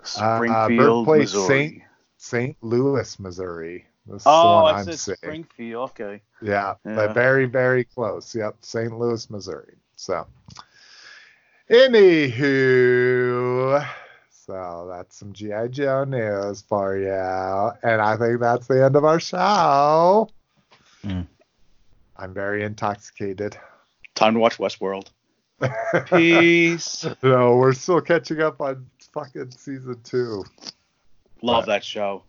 uh, 0.00 0.04
Springfield, 0.04 1.06
birthplace 1.06 1.34
Missouri. 1.34 1.46
Saint- 1.68 1.82
St. 2.16 2.56
Louis, 2.62 3.18
Missouri. 3.20 3.84
This 4.06 4.16
is 4.22 4.24
the 4.24 4.30
Oh, 4.30 4.62
one 4.62 4.74
I 4.74 4.78
I'm 4.78 4.84
said 4.86 4.98
seeing. 4.98 5.16
Springfield. 5.16 5.90
Okay. 5.90 6.22
Yeah, 6.40 6.74
Yeah. 6.86 6.94
but 6.96 7.12
very, 7.14 7.44
very 7.46 7.84
close. 7.84 8.34
Yep, 8.34 8.56
St. 8.62 8.98
Louis, 8.98 9.28
Missouri. 9.30 9.74
So, 9.96 10.26
anywho, 11.70 13.86
so 14.30 14.86
that's 14.90 15.16
some 15.16 15.32
GI 15.32 15.68
Joe 15.70 16.04
news 16.04 16.62
for 16.62 16.96
you, 16.96 17.88
and 17.88 18.00
I 18.00 18.16
think 18.16 18.40
that's 18.40 18.66
the 18.66 18.84
end 18.84 18.96
of 18.96 19.04
our 19.04 19.20
show. 19.20 20.28
Mm. 21.04 21.26
I'm 22.16 22.34
very 22.34 22.62
intoxicated. 22.62 23.56
Time 24.14 24.34
to 24.34 24.40
watch 24.40 24.58
Westworld. 24.58 25.08
Peace. 26.06 27.06
no, 27.22 27.56
we're 27.56 27.72
still 27.72 28.00
catching 28.00 28.40
up 28.40 28.60
on 28.60 28.86
fucking 29.12 29.50
season 29.52 30.00
two. 30.02 30.44
Love 31.42 31.66
that 31.66 31.84
show. 31.84 32.22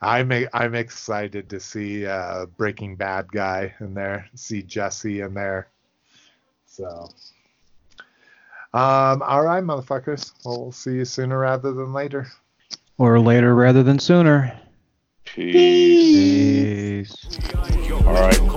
I'm 0.00 0.30
a, 0.30 0.46
I'm 0.52 0.74
excited 0.74 1.48
to 1.50 1.58
see 1.58 2.06
uh, 2.06 2.46
Breaking 2.46 2.94
Bad 2.94 3.30
guy 3.32 3.74
in 3.80 3.94
there, 3.94 4.28
see 4.34 4.62
Jesse 4.62 5.20
in 5.20 5.34
there. 5.34 5.68
So, 6.66 7.08
um, 8.72 9.22
all 9.22 9.42
right, 9.42 9.62
motherfuckers. 9.62 10.32
Well, 10.44 10.62
we'll 10.62 10.72
see 10.72 10.94
you 10.94 11.04
sooner 11.04 11.38
rather 11.38 11.72
than 11.72 11.92
later. 11.92 12.28
Or 12.96 13.18
later 13.18 13.54
rather 13.54 13.82
than 13.82 13.98
sooner. 13.98 14.60
Peace. 15.38 17.14
Peace. 17.14 17.14
All 18.04 18.12
right. 18.12 18.47